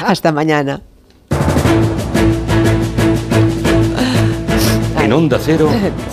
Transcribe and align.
Hasta 0.06 0.32
mañana. 0.32 0.80
En 5.02 5.12
Onda 5.12 5.38
Cero, 5.42 5.68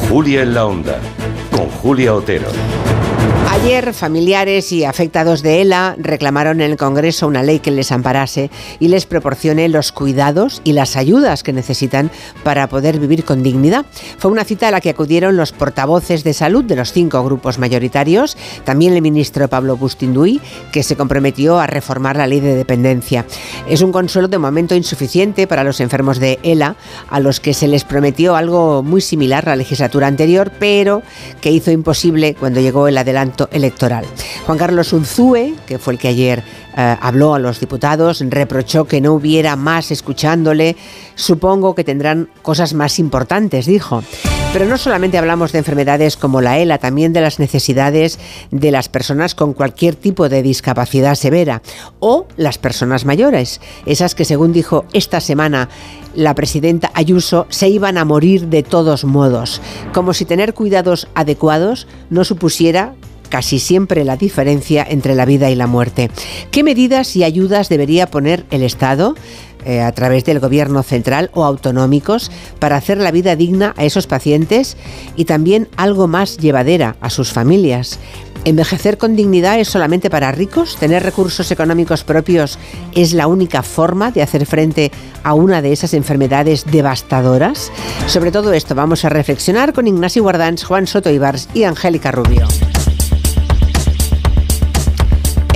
Julia 0.09 0.41
en 0.41 0.53
la 0.53 0.65
Onda, 0.65 0.99
con 1.51 1.69
Julia 1.69 2.13
Otero. 2.15 2.47
Ayer, 3.67 3.93
familiares 3.93 4.72
y 4.72 4.85
afectados 4.85 5.43
de 5.43 5.59
ELA 5.59 5.98
reclamaron 5.98 6.62
en 6.62 6.71
el 6.71 6.77
Congreso 6.77 7.27
una 7.27 7.43
ley 7.43 7.59
que 7.59 7.69
les 7.69 7.92
amparase 7.92 8.50
y 8.80 8.88
les 8.88 9.05
proporcione 9.05 9.68
los 9.68 9.91
cuidados 9.91 10.62
y 10.64 10.71
las 10.71 10.96
ayudas 10.96 11.44
que 11.44 11.52
necesitan 11.52 12.09
para 12.45 12.70
poder 12.70 12.98
vivir 12.98 13.26
con 13.26 13.44
dignidad. 13.44 13.86
Fue 14.20 14.32
una 14.32 14.45
cita 14.45 14.70
a 14.70 14.72
la 14.72 14.80
que 14.80 14.91
acudieron 14.91 15.36
los 15.36 15.52
portavoces 15.52 16.23
de 16.23 16.32
salud 16.32 16.64
de 16.64 16.77
los 16.77 16.94
cinco 16.94 17.22
grupos 17.26 17.59
mayoritarios, 17.59 18.38
también 18.64 18.94
el 18.94 19.02
ministro 19.02 19.50
Pablo 19.50 19.76
Bustinduy, 19.76 20.40
que 20.72 20.81
se 20.81 20.95
comprometió 20.95 21.59
a 21.59 21.68
reformar 21.68 22.16
la 22.16 22.26
ley 22.26 22.40
de 22.40 22.55
dependencia. 22.55 23.26
Es 23.68 23.81
un 23.81 23.91
consuelo 23.91 24.30
de 24.30 24.38
momento 24.38 24.76
insuficiente 24.76 25.45
para 25.45 25.66
los 25.66 25.81
enfermos 25.81 26.20
de 26.20 26.40
ELA, 26.41 26.77
a 27.09 27.20
los 27.20 27.41
que 27.41 27.54
se 27.54 27.68
les 27.68 27.84
prometió 27.84 28.38
algo 28.38 28.81
muy 28.81 29.02
similar 29.02 29.45
la 29.45 29.58
legislatura 29.58 30.08
anterior, 30.08 30.54
pero 30.58 31.02
que 31.41 31.52
hizo 31.52 31.72
imposible 31.72 32.34
cuando 32.34 32.62
llegó 32.62 32.88
el 32.88 32.98
adelanto 32.98 33.49
electoral. 33.57 34.05
Juan 34.45 34.57
Carlos 34.57 34.93
Unzúe, 34.93 35.55
que 35.66 35.77
fue 35.77 35.93
el 35.93 35.99
que 35.99 36.07
ayer 36.07 36.43
eh, 36.75 36.95
habló 37.02 37.34
a 37.34 37.39
los 37.39 37.59
diputados, 37.59 38.23
reprochó 38.30 38.85
que 38.85 39.02
no 39.02 39.13
hubiera 39.13 39.55
más 39.55 39.91
escuchándole. 39.91 40.75
Supongo 41.16 41.75
que 41.75 41.83
tendrán 41.83 42.30
cosas 42.41 42.73
más 42.73 42.99
importantes, 42.99 43.66
dijo. 43.66 44.03
Pero 44.53 44.66
no 44.66 44.77
solamente 44.77 45.17
hablamos 45.17 45.52
de 45.52 45.59
enfermedades 45.59 46.17
como 46.17 46.41
la 46.41 46.57
ELA, 46.57 46.77
también 46.77 47.13
de 47.13 47.21
las 47.21 47.38
necesidades 47.38 48.17
de 48.49 48.71
las 48.71 48.89
personas 48.89 49.35
con 49.35 49.53
cualquier 49.53 49.95
tipo 49.95 50.30
de 50.30 50.41
discapacidad 50.41 51.16
severa 51.16 51.61
o 51.99 52.27
las 52.38 52.58
personas 52.58 53.05
mayores, 53.05 53.59
esas 53.85 54.16
que 54.16 54.25
según 54.25 54.53
dijo 54.53 54.85
esta 54.94 55.19
semana 55.19 55.69
la 56.16 56.33
presidenta 56.33 56.91
Ayuso, 56.94 57.45
se 57.49 57.69
iban 57.69 57.97
a 57.97 58.05
morir 58.05 58.47
de 58.47 58.64
todos 58.64 59.03
modos, 59.03 59.61
como 59.94 60.14
si 60.14 60.25
tener 60.25 60.53
cuidados 60.53 61.08
adecuados 61.14 61.88
no 62.09 62.23
supusiera 62.23 62.95
casi 63.28 63.59
siempre 63.59 64.03
la 64.03 64.17
diferencia 64.17 64.86
entre 64.89 65.16
la 65.16 65.25
vida 65.25 65.50
y 65.50 65.56
la 65.56 65.67
muerte. 65.67 66.09
¿Qué 66.52 66.64
medidas 66.64 67.16
y 67.16 67.23
ayudas 67.23 67.70
debería 67.70 68.08
poner 68.08 68.45
el 68.52 68.64
Estado? 68.64 69.16
Eh, 69.66 69.81
a 69.81 69.92
través 69.92 70.23
del 70.23 70.39
gobierno 70.39 70.81
central 70.81 71.30
o 71.33 71.44
autonómicos 71.44 72.31
para 72.58 72.78
hacer 72.78 73.00
la 73.00 73.11
vida 73.11 73.36
digna 73.36 73.73
a 73.75 73.83
esos 73.83 74.08
pacientes 74.08 74.78
y 75.17 75.25
también 75.25 75.67
algo 75.75 76.08
más 76.08 76.38
llevadera 76.38 76.95
a 77.02 77.09
sus 77.09 77.33
familias. 77.33 78.00
¿Envejecer 78.45 78.98
con 78.98 79.17
dignidad 79.17 79.59
es 79.59 79.67
solamente 79.67 80.09
para 80.09 80.31
ricos? 80.31 80.78
¿Tener 80.78 81.03
recursos 81.03 81.52
económicos 81.52 82.05
propios 82.05 82.58
es 82.95 83.11
la 83.11 83.28
única 83.28 83.61
forma 83.61 84.09
de 84.11 84.22
hacer 84.22 84.45
frente 84.45 84.89
a 85.23 85.33
una 85.33 85.61
de 85.61 85.73
esas 85.73 85.94
enfermedades 85.94 86.64
devastadoras? 86.72 87.70
Sobre 88.05 88.31
todo 88.31 88.53
esto 88.53 88.73
vamos 88.73 89.03
a 89.03 89.09
reflexionar 89.09 89.73
con 89.73 89.86
Ignacio 89.86 90.23
Guardans, 90.23 90.64
Juan 90.64 90.88
Soto 90.88 91.09
Ibars 91.09 91.50
y 91.53 91.64
Angélica 91.64 92.11
Rubio. 92.11 92.48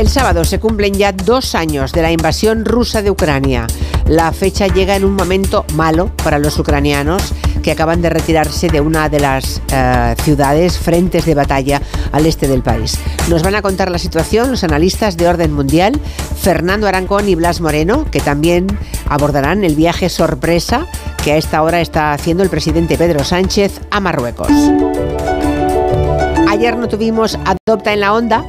El 0.01 0.09
sábado 0.09 0.43
se 0.45 0.59
cumplen 0.59 0.95
ya 0.95 1.11
dos 1.11 1.53
años 1.53 1.91
de 1.91 2.01
la 2.01 2.11
invasión 2.11 2.65
rusa 2.65 3.03
de 3.03 3.11
Ucrania. 3.11 3.67
La 4.07 4.31
fecha 4.31 4.65
llega 4.65 4.95
en 4.95 5.05
un 5.05 5.13
momento 5.13 5.63
malo 5.75 6.09
para 6.23 6.39
los 6.39 6.57
ucranianos 6.57 7.35
que 7.61 7.69
acaban 7.69 8.01
de 8.01 8.09
retirarse 8.09 8.67
de 8.67 8.81
una 8.81 9.09
de 9.09 9.19
las 9.19 9.61
eh, 9.71 10.15
ciudades 10.23 10.79
frentes 10.79 11.27
de 11.27 11.35
batalla 11.35 11.83
al 12.11 12.25
este 12.25 12.47
del 12.47 12.63
país. 12.63 12.97
Nos 13.29 13.43
van 13.43 13.53
a 13.53 13.61
contar 13.61 13.91
la 13.91 13.99
situación 13.99 14.49
los 14.49 14.63
analistas 14.63 15.17
de 15.17 15.27
orden 15.27 15.53
mundial, 15.53 15.93
Fernando 16.35 16.87
Arancón 16.87 17.29
y 17.29 17.35
Blas 17.35 17.61
Moreno, 17.61 18.07
que 18.09 18.21
también 18.21 18.65
abordarán 19.07 19.63
el 19.63 19.75
viaje 19.75 20.09
sorpresa 20.09 20.87
que 21.23 21.33
a 21.33 21.37
esta 21.37 21.61
hora 21.61 21.79
está 21.79 22.13
haciendo 22.13 22.41
el 22.41 22.49
presidente 22.49 22.97
Pedro 22.97 23.23
Sánchez 23.23 23.79
a 23.91 23.99
Marruecos. 23.99 24.49
Ayer 26.49 26.75
no 26.75 26.87
tuvimos 26.87 27.39
Adopta 27.45 27.93
en 27.93 28.01
la 28.01 28.13
Onda, 28.13 28.43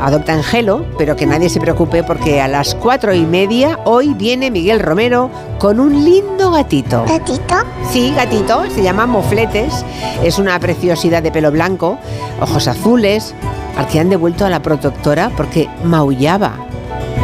Adopta 0.00 0.34
en 0.34 0.42
Gelo, 0.42 0.84
pero 0.98 1.16
que 1.16 1.26
nadie 1.26 1.48
se 1.48 1.60
preocupe 1.60 2.02
porque 2.02 2.40
a 2.40 2.48
las 2.48 2.74
cuatro 2.74 3.14
y 3.14 3.24
media 3.24 3.78
hoy 3.84 4.14
viene 4.14 4.50
Miguel 4.50 4.80
Romero 4.80 5.30
con 5.58 5.80
un 5.80 6.04
lindo 6.04 6.50
gatito. 6.50 7.04
¿Gatito? 7.06 7.56
Sí, 7.90 8.12
gatito, 8.14 8.68
se 8.70 8.82
llama 8.82 9.06
Mofletes, 9.06 9.84
es 10.22 10.38
una 10.38 10.58
preciosidad 10.58 11.22
de 11.22 11.32
pelo 11.32 11.50
blanco, 11.50 11.98
ojos 12.40 12.68
azules, 12.68 13.34
al 13.76 13.86
que 13.86 14.00
han 14.00 14.10
devuelto 14.10 14.44
a 14.44 14.50
la 14.50 14.62
protectora 14.62 15.30
porque 15.36 15.68
maullaba. 15.84 16.56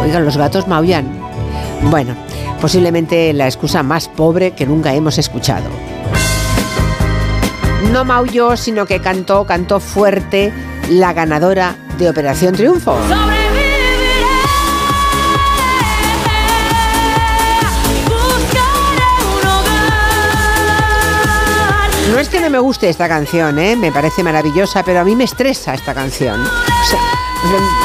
Oigan, 0.00 0.25
los 0.25 0.37
gatos 0.37 0.66
maullan. 0.66 1.06
Bueno, 1.91 2.15
posiblemente 2.60 3.32
la 3.32 3.47
excusa 3.47 3.82
más 3.82 4.09
pobre 4.09 4.53
que 4.53 4.66
nunca 4.66 4.94
hemos 4.94 5.19
escuchado 5.19 5.69
no 7.93 8.04
maulló, 8.04 8.56
sino 8.56 8.87
que 8.87 9.00
cantó, 9.00 9.44
cantó 9.47 9.81
fuerte 9.81 10.53
la 10.88 11.12
ganadora 11.12 11.76
de 12.00 12.11
Operación 12.11 12.55
Triunfo. 12.55 12.97
No 22.11 22.19
es 22.19 22.28
que 22.28 22.41
no 22.41 22.50
me 22.50 22.59
guste 22.59 22.88
esta 22.88 23.06
canción, 23.06 23.59
¿eh? 23.59 23.77
me 23.77 23.93
parece 23.93 24.22
maravillosa, 24.22 24.83
pero 24.83 25.00
a 25.00 25.05
mí 25.05 25.15
me 25.15 25.25
estresa 25.25 25.75
esta 25.75 25.94
canción. 25.94 26.43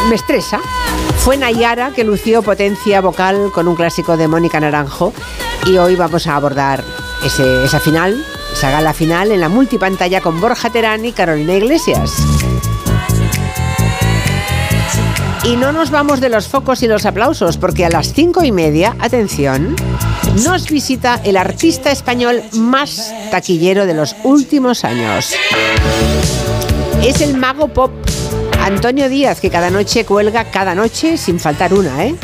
me 0.09 0.15
estresa. 0.15 0.59
Fue 1.17 1.37
Nayara 1.37 1.91
que 1.91 2.03
lució 2.03 2.41
potencia 2.41 3.01
vocal 3.01 3.51
con 3.53 3.67
un 3.67 3.75
clásico 3.75 4.15
de 4.17 4.27
Mónica 4.27 4.59
Naranjo 4.59 5.13
y 5.65 5.77
hoy 5.77 5.95
vamos 5.95 6.25
a 6.27 6.35
abordar 6.35 6.83
esa 7.23 7.79
final 7.79 8.23
se 8.55 8.67
haga 8.67 8.79
la 8.81 8.93
final 8.93 9.31
en 9.31 9.41
la 9.41 9.49
multipantalla 9.49 10.21
con 10.21 10.39
Borja 10.39 10.69
Terán 10.69 11.03
y 11.05 11.11
Carolina 11.11 11.55
Iglesias. 11.55 12.44
Y 15.47 15.57
no 15.57 15.71
nos 15.71 15.91
vamos 15.91 16.21
de 16.21 16.29
los 16.29 16.47
focos 16.47 16.81
y 16.81 16.87
los 16.87 17.05
aplausos, 17.05 17.57
porque 17.57 17.85
a 17.85 17.89
las 17.89 18.13
cinco 18.13 18.43
y 18.43 18.51
media, 18.51 18.95
atención, 18.99 19.75
nos 20.43 20.67
visita 20.69 21.21
el 21.23 21.37
artista 21.37 21.91
español 21.91 22.41
más 22.53 23.13
taquillero 23.29 23.85
de 23.85 23.93
los 23.93 24.15
últimos 24.23 24.83
años. 24.83 25.35
Es 27.03 27.21
el 27.21 27.37
mago 27.37 27.67
pop 27.67 27.91
Antonio 28.61 29.07
Díaz, 29.07 29.39
que 29.39 29.51
cada 29.51 29.69
noche 29.69 30.05
cuelga, 30.05 30.45
cada 30.45 30.73
noche, 30.73 31.17
sin 31.17 31.39
faltar 31.39 31.75
una, 31.75 32.05
¿eh? 32.05 32.15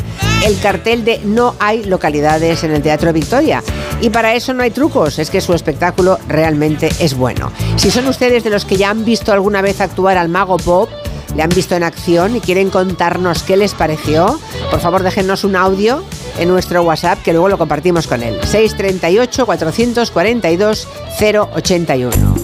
el 0.44 0.58
cartel 0.58 1.04
de 1.04 1.20
No 1.22 1.54
hay 1.60 1.84
localidades 1.84 2.64
en 2.64 2.72
el 2.72 2.82
Teatro 2.82 3.12
Victoria. 3.12 3.62
Y 4.00 4.10
para 4.10 4.34
eso 4.34 4.52
no 4.52 4.64
hay 4.64 4.72
trucos, 4.72 5.20
es 5.20 5.30
que 5.30 5.40
su 5.40 5.54
espectáculo 5.54 6.18
realmente 6.26 6.90
es 6.98 7.14
bueno. 7.14 7.52
Si 7.76 7.92
son 7.92 8.08
ustedes 8.08 8.42
de 8.42 8.50
los 8.50 8.64
que 8.64 8.76
ya 8.76 8.90
han 8.90 9.04
visto 9.04 9.32
alguna 9.32 9.62
vez 9.62 9.80
actuar 9.80 10.18
al 10.18 10.28
mago 10.28 10.56
Pop, 10.56 10.88
le 11.36 11.42
han 11.42 11.50
visto 11.50 11.74
en 11.74 11.82
acción 11.82 12.36
y 12.36 12.40
quieren 12.40 12.70
contarnos 12.70 13.42
qué 13.42 13.56
les 13.56 13.74
pareció, 13.74 14.38
por 14.70 14.80
favor 14.80 15.02
déjenos 15.02 15.44
un 15.44 15.56
audio 15.56 16.02
en 16.38 16.48
nuestro 16.48 16.82
WhatsApp 16.82 17.22
que 17.22 17.32
luego 17.32 17.48
lo 17.48 17.58
compartimos 17.58 18.06
con 18.06 18.22
él. 18.22 18.38
638 18.44 19.46
442 19.46 20.88
081. 21.20 22.34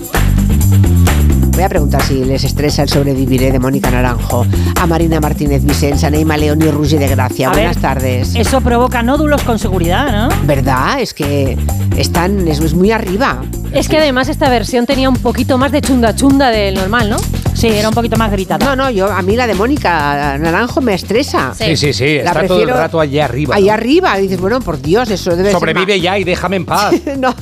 Voy 1.58 1.64
a 1.64 1.68
preguntar 1.68 2.00
si 2.04 2.24
les 2.24 2.44
estresa 2.44 2.82
el 2.84 2.88
sobreviviré 2.88 3.50
de 3.50 3.58
Mónica 3.58 3.90
Naranjo, 3.90 4.46
a 4.80 4.86
Marina 4.86 5.18
Martínez 5.18 5.64
Vicens, 5.64 6.04
a 6.04 6.10
Neima 6.10 6.36
León 6.36 6.62
y 6.62 6.70
Rugi 6.70 6.98
de 6.98 7.08
Gracia. 7.08 7.50
Buenas 7.50 7.78
tardes. 7.78 8.36
Eso 8.36 8.60
provoca 8.60 9.02
nódulos 9.02 9.42
con 9.42 9.58
seguridad, 9.58 10.12
¿no? 10.12 10.28
¿Verdad? 10.46 11.00
Es 11.00 11.14
que 11.14 11.58
están, 11.96 12.46
es 12.46 12.74
muy 12.74 12.92
arriba. 12.92 13.42
Es 13.72 13.88
que 13.88 13.98
además 13.98 14.28
esta 14.28 14.48
versión 14.48 14.86
tenía 14.86 15.08
un 15.08 15.16
poquito 15.16 15.58
más 15.58 15.72
de 15.72 15.80
chunda 15.80 16.14
chunda 16.14 16.50
del 16.50 16.76
normal, 16.76 17.10
¿no? 17.10 17.16
Sí, 17.58 17.66
era 17.66 17.88
un 17.88 17.94
poquito 17.94 18.16
más 18.16 18.30
gritada. 18.30 18.64
No, 18.64 18.76
no, 18.76 18.88
yo 18.88 19.10
a 19.10 19.20
mí 19.20 19.34
la 19.34 19.48
de 19.48 19.54
Mónica 19.54 20.38
Naranjo 20.38 20.80
me 20.80 20.94
estresa. 20.94 21.52
Sí, 21.58 21.76
sí, 21.76 21.92
sí, 21.92 22.04
está 22.04 22.46
todo 22.46 22.62
el 22.62 22.68
rato 22.68 23.00
allá 23.00 23.24
arriba. 23.24 23.56
Allá 23.56 23.74
arriba, 23.74 24.16
y 24.16 24.22
dices, 24.22 24.40
bueno, 24.40 24.60
por 24.60 24.80
Dios, 24.80 25.10
eso 25.10 25.34
debe 25.34 25.50
Sobrevive 25.50 26.00
ya 26.00 26.16
y 26.16 26.22
déjame 26.22 26.54
en 26.54 26.64
paz. 26.64 26.94
no. 27.18 27.34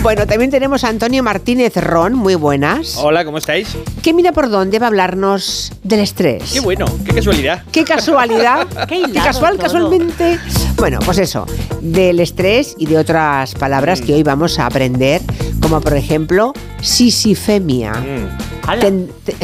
Bueno, 0.00 0.26
también 0.26 0.50
tenemos 0.50 0.84
a 0.84 0.88
Antonio 0.88 1.22
Martínez 1.22 1.76
Ron, 1.76 2.14
muy 2.14 2.34
buenas. 2.34 2.96
Hola, 2.96 3.26
¿cómo 3.26 3.36
estáis? 3.36 3.76
Que 4.02 4.14
mira 4.14 4.32
por 4.32 4.48
dónde 4.48 4.78
va 4.78 4.86
a 4.86 4.88
hablarnos 4.88 5.70
del 5.82 6.00
estrés. 6.00 6.50
Qué 6.50 6.60
bueno, 6.60 6.86
qué 7.04 7.12
casualidad. 7.12 7.62
Qué 7.70 7.84
casualidad. 7.84 8.66
qué, 8.88 9.02
casual, 9.22 9.58
casualmente. 9.58 10.38
Bueno, 10.76 10.98
pues 11.04 11.18
eso, 11.18 11.44
del 11.82 12.20
estrés 12.20 12.74
y 12.78 12.86
de 12.86 12.96
otras 12.96 13.52
palabras 13.54 14.00
que 14.00 14.14
hoy 14.14 14.22
vamos 14.22 14.58
a 14.58 14.64
aprender, 14.64 15.20
como 15.60 15.82
por 15.82 15.92
ejemplo, 15.94 16.54
sisifemia. 16.80 17.92
Mm. 17.92 18.57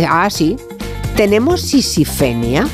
Ah, 0.08 0.28
sí. 0.30 0.56
¿Tenemos 1.16 1.62
sisifenia? 1.62 2.66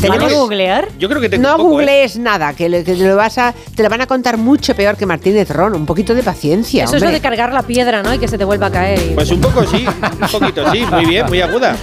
¿Tenemos 0.00 0.32
googlear? 0.32 0.88
Yo 0.98 1.08
creo 1.08 1.20
que 1.20 1.28
tengo 1.28 1.42
No 1.42 1.50
un 1.50 1.56
poco, 1.58 1.68
¿eh? 1.80 1.84
googlees 1.84 2.18
nada, 2.18 2.52
que, 2.54 2.68
le- 2.68 2.84
que 2.84 2.96
lo 2.96 3.16
vas 3.16 3.38
a, 3.38 3.54
te 3.74 3.82
lo 3.82 3.88
van 3.88 4.00
a 4.00 4.06
contar 4.06 4.36
mucho 4.36 4.74
peor 4.74 4.96
que 4.96 5.06
Martínez 5.06 5.50
Ron. 5.50 5.74
Un 5.74 5.86
poquito 5.86 6.14
de 6.14 6.22
paciencia. 6.22 6.84
Eso 6.84 6.96
es 6.96 7.02
lo 7.02 7.10
de 7.10 7.20
cargar 7.20 7.52
la 7.52 7.62
piedra, 7.62 8.02
¿no? 8.02 8.12
Y 8.14 8.18
que 8.18 8.28
se 8.28 8.38
te 8.38 8.44
vuelva 8.44 8.66
a 8.66 8.70
caer. 8.70 8.98
y- 9.10 9.14
Pues 9.14 9.30
un 9.30 9.40
poco 9.40 9.64
sí, 9.66 9.84
un 9.86 10.28
poquito 10.28 10.70
sí, 10.72 10.84
muy 10.90 11.04
bien, 11.06 11.26
muy 11.26 11.40
aguda. 11.40 11.76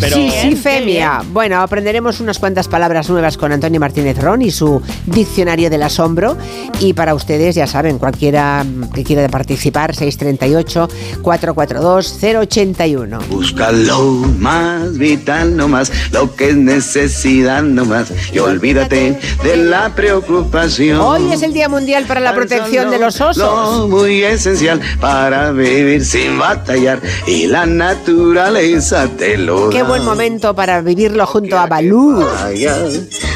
Pero 0.00 0.16
Sí, 0.16 0.30
sí, 0.42 0.56
femia. 0.56 1.22
Bueno, 1.32 1.60
aprenderemos 1.60 2.20
unas 2.20 2.38
cuantas 2.38 2.66
palabras 2.68 3.08
nuevas 3.08 3.36
con 3.36 3.52
Antonio 3.52 3.78
Martínez 3.80 4.18
Ron 4.18 4.42
y 4.42 4.50
su 4.50 4.82
diccionario 5.06 5.70
del 5.70 5.82
asombro. 5.84 6.36
Y 6.80 6.92
para 6.94 7.14
ustedes, 7.14 7.54
ya 7.54 7.66
saben, 7.66 7.98
cualquiera 7.98 8.64
que 8.94 9.04
quiera 9.04 9.28
participar, 9.28 9.94
638 9.94 10.88
442 11.22 12.18
081. 12.20 13.18
Busca 13.30 13.70
lo 13.72 14.02
más 14.38 14.96
vital 14.98 15.56
nomás, 15.56 15.92
lo 16.12 16.34
que 16.34 16.50
es 16.50 16.56
necesidad 16.56 17.51
nomás. 17.60 18.12
Y 18.32 18.38
olvídate 18.38 19.18
de 19.42 19.56
la 19.56 19.94
preocupación. 19.94 21.00
Hoy 21.00 21.32
es 21.32 21.42
el 21.42 21.52
Día 21.52 21.68
Mundial 21.68 22.04
para 22.06 22.20
la 22.20 22.34
Protección 22.34 22.90
de 22.90 22.98
los 22.98 23.20
Osos. 23.20 23.36
Lo 23.36 23.88
muy 23.88 24.22
esencial 24.22 24.80
para 25.00 25.52
vivir 25.52 26.04
sin 26.04 26.38
batallar. 26.38 27.00
Y 27.26 27.46
la 27.46 27.66
naturaleza 27.66 29.08
te 29.18 29.36
lo 29.36 29.68
Qué 29.70 29.78
da. 29.82 29.84
buen 29.88 30.04
momento 30.04 30.54
para 30.54 30.80
vivirlo 30.80 31.26
junto 31.26 31.58
a 31.58 31.66
Balú. 31.66 32.24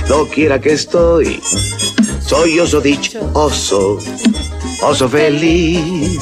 No 0.09 0.27
quiera 0.29 0.61
que 0.61 0.73
estoy. 0.73 1.41
Soy 2.21 2.59
oso 2.59 2.81
dicho, 2.81 3.21
oso, 3.35 3.99
oso 4.83 5.09
feliz. 5.09 6.19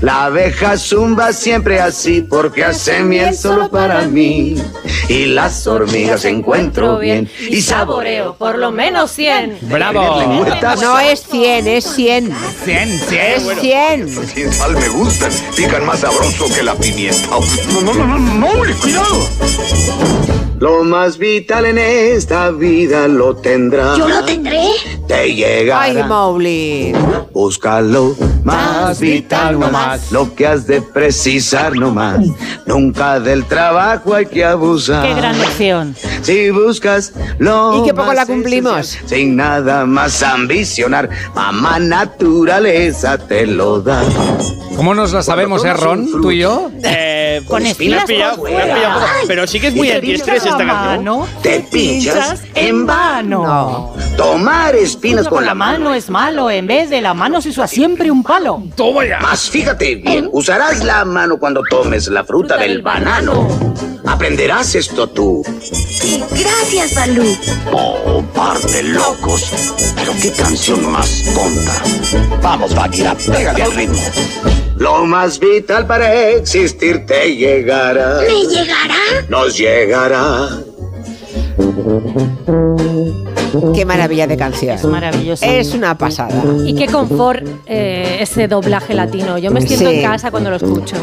La 0.00 0.24
abeja 0.24 0.78
zumba 0.78 1.32
siempre 1.32 1.80
así 1.80 2.22
porque 2.22 2.64
hace 2.64 3.00
miel 3.00 3.36
solo 3.36 3.70
para 3.70 4.02
mí. 4.02 4.56
Y 5.08 5.26
las 5.26 5.66
hormigas 5.66 6.24
encuentro 6.24 6.98
bien 6.98 7.28
y 7.38 7.60
saboreo. 7.60 8.34
por 8.36 8.56
lo 8.56 8.70
menos 8.70 9.10
100. 9.10 9.58
¡Bravo! 9.62 10.22
No 10.80 10.98
es 10.98 11.22
100, 11.22 11.66
es 11.66 11.84
100. 11.94 12.34
100, 12.64 12.98
100. 12.98 13.20
Es 13.20 13.60
100. 13.60 14.28
Sin 14.28 14.52
sal 14.52 14.74
me 14.74 14.88
gustan, 14.88 15.32
pican 15.56 15.84
más 15.84 16.00
sabroso 16.00 16.46
que 16.54 16.62
la 16.62 16.74
pimienta. 16.74 17.28
No, 17.72 17.92
no, 17.92 18.06
no, 18.06 18.18
no, 18.18 18.48
cuidado. 18.80 19.28
Lo 20.60 20.84
más 20.84 21.16
vital 21.16 21.64
en 21.64 21.78
esta 21.78 22.50
vida 22.50 23.08
lo 23.08 23.34
tendrá. 23.34 23.96
Yo 23.96 24.06
lo 24.06 24.22
tendré. 24.24 24.60
Te 25.08 25.14
Ay, 25.14 25.34
llegará. 25.34 26.06
Mowgli. 26.06 26.92
Búscalo 27.32 28.14
más 28.44 29.00
vital 29.00 29.58
nomás, 29.58 30.12
lo 30.12 30.34
que 30.34 30.46
has 30.46 30.66
de 30.66 30.82
precisar 30.82 31.74
nomás. 31.74 32.18
Nunca 32.66 33.18
del 33.20 33.46
trabajo 33.46 34.14
hay 34.14 34.26
que 34.26 34.44
abusar. 34.44 35.06
Qué 35.06 35.14
gran 35.14 35.38
lección. 35.38 35.96
Si 36.22 36.50
buscas 36.50 37.12
lo 37.38 37.78
Y 37.82 37.86
qué 37.86 37.94
poco 37.94 38.08
más 38.08 38.16
la 38.16 38.26
cumplimos. 38.26 38.98
sin 39.06 39.36
nada 39.36 39.86
más 39.86 40.22
ambicionar, 40.22 41.08
mamá 41.34 41.78
naturaleza 41.78 43.16
te 43.16 43.46
lo 43.46 43.80
da. 43.80 44.02
¿Cómo 44.76 44.94
nos 44.94 45.12
la 45.12 45.22
sabemos, 45.22 45.64
eh, 45.64 45.72
Ron? 45.72 46.10
¿Tú 46.22 46.30
y 46.30 46.38
yo? 46.38 46.70
eh, 46.82 47.16
Con 47.38 47.46
pues, 47.46 47.62
me 47.62 47.68
has 47.68 47.72
espinas 47.72 48.04
pillado, 48.04 48.42
pillado 48.42 49.00
pero 49.26 49.46
sí 49.46 49.60
que 49.60 49.68
es 49.68 49.74
muy 49.74 49.90
antiestrés 49.90 50.44
esta 50.44 50.56
canción. 50.56 51.04
mano, 51.04 51.28
Te 51.42 51.60
pinchas 51.60 52.42
en 52.54 52.86
vano. 52.86 53.46
No. 53.46 53.94
Tomar 54.16 54.74
espinas 54.74 55.28
con 55.28 55.44
la 55.44 55.54
mano 55.54 55.94
es 55.94 56.10
malo, 56.10 56.50
en 56.50 56.66
vez 56.66 56.90
de 56.90 57.00
la 57.00 57.14
mano 57.14 57.40
se 57.40 57.50
usa 57.50 57.66
siempre 57.66 58.10
un 58.10 58.22
palo. 58.22 58.62
¡Toma 58.76 59.06
ya! 59.06 59.20
Más 59.20 59.48
fíjate 59.48 59.94
bien, 59.96 60.28
usarás 60.32 60.84
la 60.84 61.04
mano 61.04 61.38
cuando 61.38 61.62
tomes 61.62 62.08
la 62.08 62.24
fruta 62.24 62.56
del 62.56 62.82
banano. 62.82 63.48
Aprenderás 64.06 64.74
esto 64.74 65.08
tú. 65.08 65.42
Gracias, 66.30 66.94
Balú. 66.94 67.36
Oh, 67.72 68.22
par 68.34 68.58
de 68.58 68.82
locos. 68.82 69.50
Pero 69.94 70.12
qué 70.20 70.32
canción 70.32 70.90
más 70.90 71.24
tonta. 71.34 71.82
Vamos, 72.42 72.74
Bagheera, 72.74 73.14
pégale 73.14 73.62
al 73.62 73.72
ritmo. 73.72 74.00
Lo 74.76 75.04
más 75.04 75.38
vital 75.38 75.86
para 75.86 76.30
existir 76.30 77.04
te 77.20 77.36
llegará. 77.36 78.20
¿Me 78.20 78.46
llegará? 78.46 79.26
Nos 79.28 79.56
llegará. 79.56 80.48
Qué 83.74 83.84
maravilla 83.84 84.26
de 84.28 84.36
canción. 84.36 84.76
Es 84.76 84.84
maravilloso. 84.84 85.44
Es 85.44 85.74
una 85.74 85.98
pasada. 85.98 86.40
Y 86.64 86.74
qué 86.74 86.86
confort 86.86 87.44
eh, 87.66 88.18
ese 88.20 88.46
doblaje 88.46 88.94
latino. 88.94 89.38
Yo 89.38 89.50
me 89.50 89.60
siento 89.60 89.90
Sí. 89.90 89.96
en 89.96 90.02
casa 90.02 90.30
cuando 90.30 90.50
lo 90.50 90.56
escucho. 90.56 90.94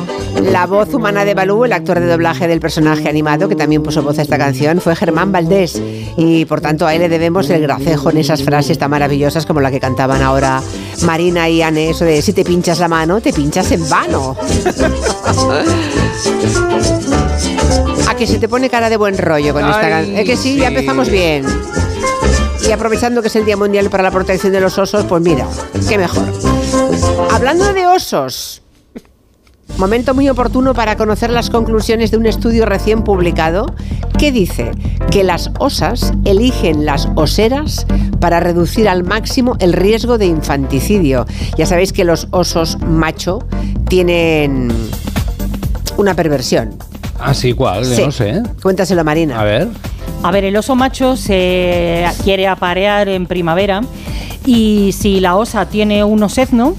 La 0.52 0.66
voz 0.66 0.94
humana 0.94 1.26
de 1.26 1.34
Balú, 1.34 1.66
el 1.66 1.74
actor 1.74 2.00
de 2.00 2.08
doblaje 2.08 2.48
del 2.48 2.60
personaje 2.62 3.10
animado 3.10 3.50
que 3.50 3.56
también 3.56 3.84
puso 3.84 4.02
voz 4.02 4.18
a 4.20 4.22
esta 4.22 4.38
canción, 4.38 4.80
fue 4.80 4.96
Germán 4.96 5.32
Valdés. 5.32 5.82
Y 6.16 6.46
por 6.46 6.62
tanto 6.62 6.88
a 6.88 6.96
él 6.96 7.02
le 7.02 7.10
debemos 7.10 7.50
el 7.50 7.62
gracejo 7.62 8.12
en 8.12 8.18
esas 8.18 8.44
frases 8.44 8.78
tan 8.78 8.92
maravillosas 8.92 9.46
como 9.46 9.60
la 9.60 9.72
que 9.72 9.80
cantaban 9.80 10.22
ahora 10.22 10.62
Marina 11.04 11.50
y 11.50 11.62
Anne, 11.62 11.90
eso 11.90 12.06
de 12.06 12.22
si 12.22 12.32
te 12.34 12.46
pinchas 12.46 12.80
la 12.80 12.88
mano, 12.88 13.20
te 13.20 13.34
pinchas 13.34 13.72
en 13.72 13.88
vano. 13.90 14.38
A 18.08 18.16
que 18.16 18.28
se 18.28 18.40
te 18.40 18.48
pone 18.48 18.70
cara 18.70 18.90
de 18.90 18.98
buen 18.98 19.18
rollo 19.18 19.54
con 19.54 19.66
esta 19.66 19.90
canción. 19.90 20.18
Es 20.18 20.26
que 20.26 20.38
sí, 20.38 20.56
ya 20.58 20.70
sí. 20.70 20.76
empezamos 20.76 21.10
bien. 21.10 21.46
Y 22.68 22.72
aprovechando 22.72 23.22
que 23.22 23.30
es 23.30 23.36
el 23.36 23.46
Día 23.46 23.56
Mundial 23.56 23.90
para 23.90 24.04
la 24.04 24.12
Protección 24.12 24.52
de 24.52 24.60
los 24.60 24.78
Osos, 24.78 25.06
pues 25.06 25.22
mira, 25.22 25.48
qué 25.88 25.98
mejor. 25.98 26.26
Hablando 27.32 27.74
de 27.74 27.88
osos, 27.88 28.62
momento 29.78 30.14
muy 30.14 30.28
oportuno 30.28 30.74
para 30.74 30.98
conocer 30.98 31.30
las 31.30 31.50
conclusiones 31.50 32.12
de 32.12 32.18
un 32.18 32.26
estudio 32.26 32.66
recién 32.66 33.04
publicado 33.04 33.74
que 34.18 34.32
dice 34.32 34.72
que 35.12 35.24
las 35.24 35.52
osas 35.60 36.14
eligen 36.26 36.86
las 36.86 37.08
oseras 37.16 37.86
para 38.20 38.40
reducir 38.40 38.90
al 38.90 39.04
máximo 39.04 39.56
el 39.60 39.74
riesgo 39.74 40.18
de 40.18 40.26
infanticidio. 40.26 41.26
Ya 41.58 41.66
sabéis 41.66 41.94
que 41.94 42.04
los 42.04 42.28
osos 42.32 42.80
macho 42.82 43.40
tienen 43.88 44.72
una 45.98 46.16
perversión. 46.16 46.78
Ah, 47.20 47.34
sí, 47.34 47.54
¿cuál? 47.54 47.84
Yo 47.84 47.96
Sí. 47.96 48.02
No 48.04 48.12
sé. 48.12 48.44
Cuéntaselo, 48.62 49.04
Marina. 49.04 49.40
A 49.40 49.44
ver. 49.44 49.68
A 50.24 50.32
ver, 50.32 50.46
el 50.46 50.56
oso 50.56 50.76
macho 50.76 51.16
se 51.16 52.06
quiere 52.24 52.48
aparear 52.48 53.08
en 53.10 53.28
primavera 53.28 53.82
y 54.46 54.92
si 54.94 55.20
la 55.20 55.36
osa 55.36 55.68
tiene 55.68 56.04
un 56.04 56.24
osezno, 56.24 56.76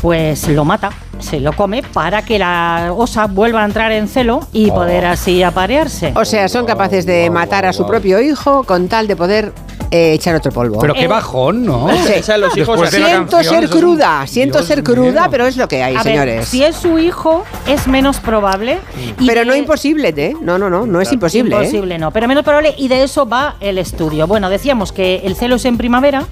pues 0.00 0.48
lo 0.48 0.64
mata, 0.64 0.90
se 1.18 1.40
lo 1.40 1.52
come 1.54 1.82
para 1.82 2.22
que 2.22 2.38
la 2.38 2.92
osa 2.96 3.26
vuelva 3.26 3.62
a 3.62 3.64
entrar 3.64 3.90
en 3.92 4.08
celo 4.08 4.40
y 4.52 4.70
poder 4.70 5.06
así 5.06 5.42
aparearse. 5.42 6.12
O 6.14 6.24
sea, 6.24 6.48
son 6.48 6.66
capaces 6.66 7.04
de 7.06 7.30
matar 7.30 7.66
a 7.66 7.72
su 7.72 7.86
propio 7.86 8.20
hijo 8.20 8.62
con 8.64 8.88
tal 8.88 9.08
de 9.08 9.16
poder 9.16 9.52
eh, 9.90 10.12
echar 10.12 10.34
otro 10.36 10.52
polvo. 10.52 10.78
Pero 10.80 10.94
qué 10.94 11.04
Eh, 11.04 11.08
bajón, 11.08 11.64
¿no? 11.64 11.88
Sí. 12.06 12.12
Esa 12.16 12.36
los 12.38 12.56
hijos 12.56 12.68
Después 12.80 12.90
de 12.92 12.98
la 13.00 13.06
Siento 13.06 13.30
canción, 13.36 13.54
ser 13.54 13.64
eso 13.64 13.72
es 13.72 13.74
un- 13.74 13.80
cruda, 13.88 14.26
siento 14.26 14.58
Dios 14.58 14.66
ser 14.68 14.82
cruda, 14.82 15.20
mío. 15.22 15.30
pero 15.30 15.46
es 15.46 15.56
lo 15.56 15.68
que 15.68 15.82
hay, 15.82 15.94
A 15.94 16.02
ver, 16.02 16.12
señores. 16.12 16.48
si 16.48 16.62
es 16.64 16.76
su 16.76 16.98
hijo, 16.98 17.44
es 17.66 17.86
menos 17.88 18.20
probable. 18.20 18.78
y 19.18 19.26
Pero 19.26 19.44
no 19.44 19.52
de- 19.52 19.58
imposible, 19.58 20.08
¿eh? 20.16 20.34
No, 20.40 20.58
no, 20.58 20.68
no, 20.70 20.86
no 20.86 21.00
es 21.00 21.12
imposible. 21.12 21.54
¿eh? 21.54 21.58
Imposible, 21.60 21.98
no, 21.98 22.10
pero 22.10 22.28
menos 22.28 22.44
probable 22.44 22.74
y 22.76 22.88
de 22.88 23.02
eso 23.02 23.26
va 23.26 23.56
el 23.60 23.78
estudio. 23.78 24.26
Bueno, 24.26 24.50
decíamos 24.50 24.92
que 24.92 25.22
el 25.24 25.34
celo 25.36 25.56
es 25.56 25.64
en 25.64 25.76
primavera, 25.78 26.24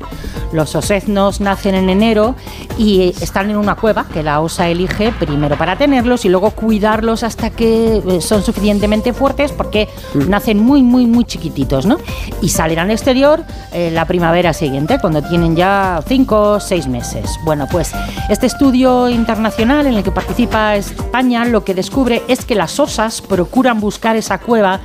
los 0.52 0.74
oseznos 0.74 1.40
nacen 1.40 1.74
en 1.74 1.88
enero 1.90 2.34
y 2.78 3.14
están 3.20 3.50
en 3.50 3.56
una 3.56 3.74
cueva 3.76 4.06
que 4.12 4.22
la 4.22 4.40
osa 4.40 4.68
elige 4.68 5.12
primero 5.12 5.56
para 5.56 5.76
tenerlos 5.76 6.24
y 6.24 6.28
luego 6.28 6.50
cuidarlos 6.50 7.22
hasta 7.22 7.50
que 7.50 8.02
eh, 8.06 8.20
son 8.20 8.42
suficientemente 8.42 9.12
fuertes 9.12 9.52
porque 9.52 9.88
Mm. 10.14 10.30
nacen 10.30 10.58
muy, 10.58 10.82
muy, 10.82 11.06
muy 11.06 11.24
chiquititos, 11.24 11.86
¿no? 11.86 11.98
Y 12.42 12.48
salen 12.48 12.78
al 12.78 12.90
exterior 12.90 13.42
eh, 13.72 13.90
la 13.92 14.04
primavera 14.06 14.52
siguiente, 14.52 14.98
cuando 15.00 15.22
tienen 15.22 15.56
ya 15.56 16.02
cinco 16.06 16.52
o 16.52 16.60
seis 16.60 16.86
meses. 16.86 17.38
Bueno, 17.44 17.66
pues 17.70 17.92
este 18.28 18.46
estudio 18.46 19.08
internacional 19.08 19.86
en 19.86 19.94
el 19.94 20.02
que 20.02 20.10
participa 20.10 20.76
España 20.76 21.44
lo 21.44 21.64
que 21.64 21.74
descubre 21.74 22.22
es 22.28 22.44
que 22.44 22.54
las 22.54 22.78
osas 22.80 23.20
procuran 23.20 23.80
buscar 23.80 24.16
esa 24.16 24.38
cueva 24.38 24.80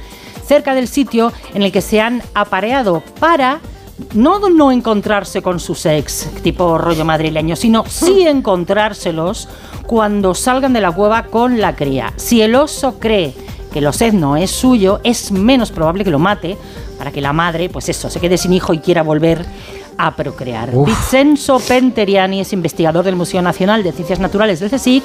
cerca 0.46 0.76
del 0.76 0.88
sitio 0.88 1.32
en 1.54 1.64
el 1.64 1.72
que 1.72 1.82
se 1.82 2.02
han 2.02 2.22
apareado 2.34 3.04
para 3.20 3.60
no 4.14 4.50
no 4.50 4.72
encontrarse 4.72 5.42
con 5.42 5.60
sus 5.60 5.86
ex, 5.86 6.30
tipo 6.44 6.78
rollo 6.78 7.06
madrileño, 7.06 7.56
sino 7.56 7.86
sí 7.88 8.22
encontrárselos 8.28 9.48
cuando 9.86 10.34
salgan 10.34 10.74
de 10.74 10.82
la 10.82 10.92
cueva 10.92 11.24
con 11.24 11.60
la 11.60 11.76
cría. 11.76 12.14
Si 12.16 12.42
el 12.42 12.56
oso 12.56 13.00
cree 13.00 13.34
que 13.72 13.80
el 13.80 13.88
osezno 13.88 14.38
es 14.38 14.52
suyo, 14.52 15.00
es 15.04 15.32
menos 15.32 15.72
probable 15.72 16.04
que 16.04 16.12
lo 16.12 16.20
mate 16.20 16.58
para 16.98 17.12
que 17.12 17.22
la 17.22 17.34
madre, 17.34 17.70
pues 17.70 17.90
eso, 17.90 18.10
se 18.10 18.20
quede 18.20 18.38
sin 18.38 18.54
hijo 18.54 18.74
y 18.74 18.80
quiera 18.80 19.02
volver 19.02 19.46
a 20.02 20.16
procrear. 20.16 20.72
Vincenzo 20.72 21.60
Penteriani 21.60 22.42
es 22.42 22.54
investigador 22.54 23.06
del 23.06 23.16
Museo 23.16 23.42
Nacional 23.44 23.84
de 23.84 23.92
Ciencias 23.92 24.20
Naturales 24.20 24.60
del 24.60 24.72
CSIC 24.72 25.04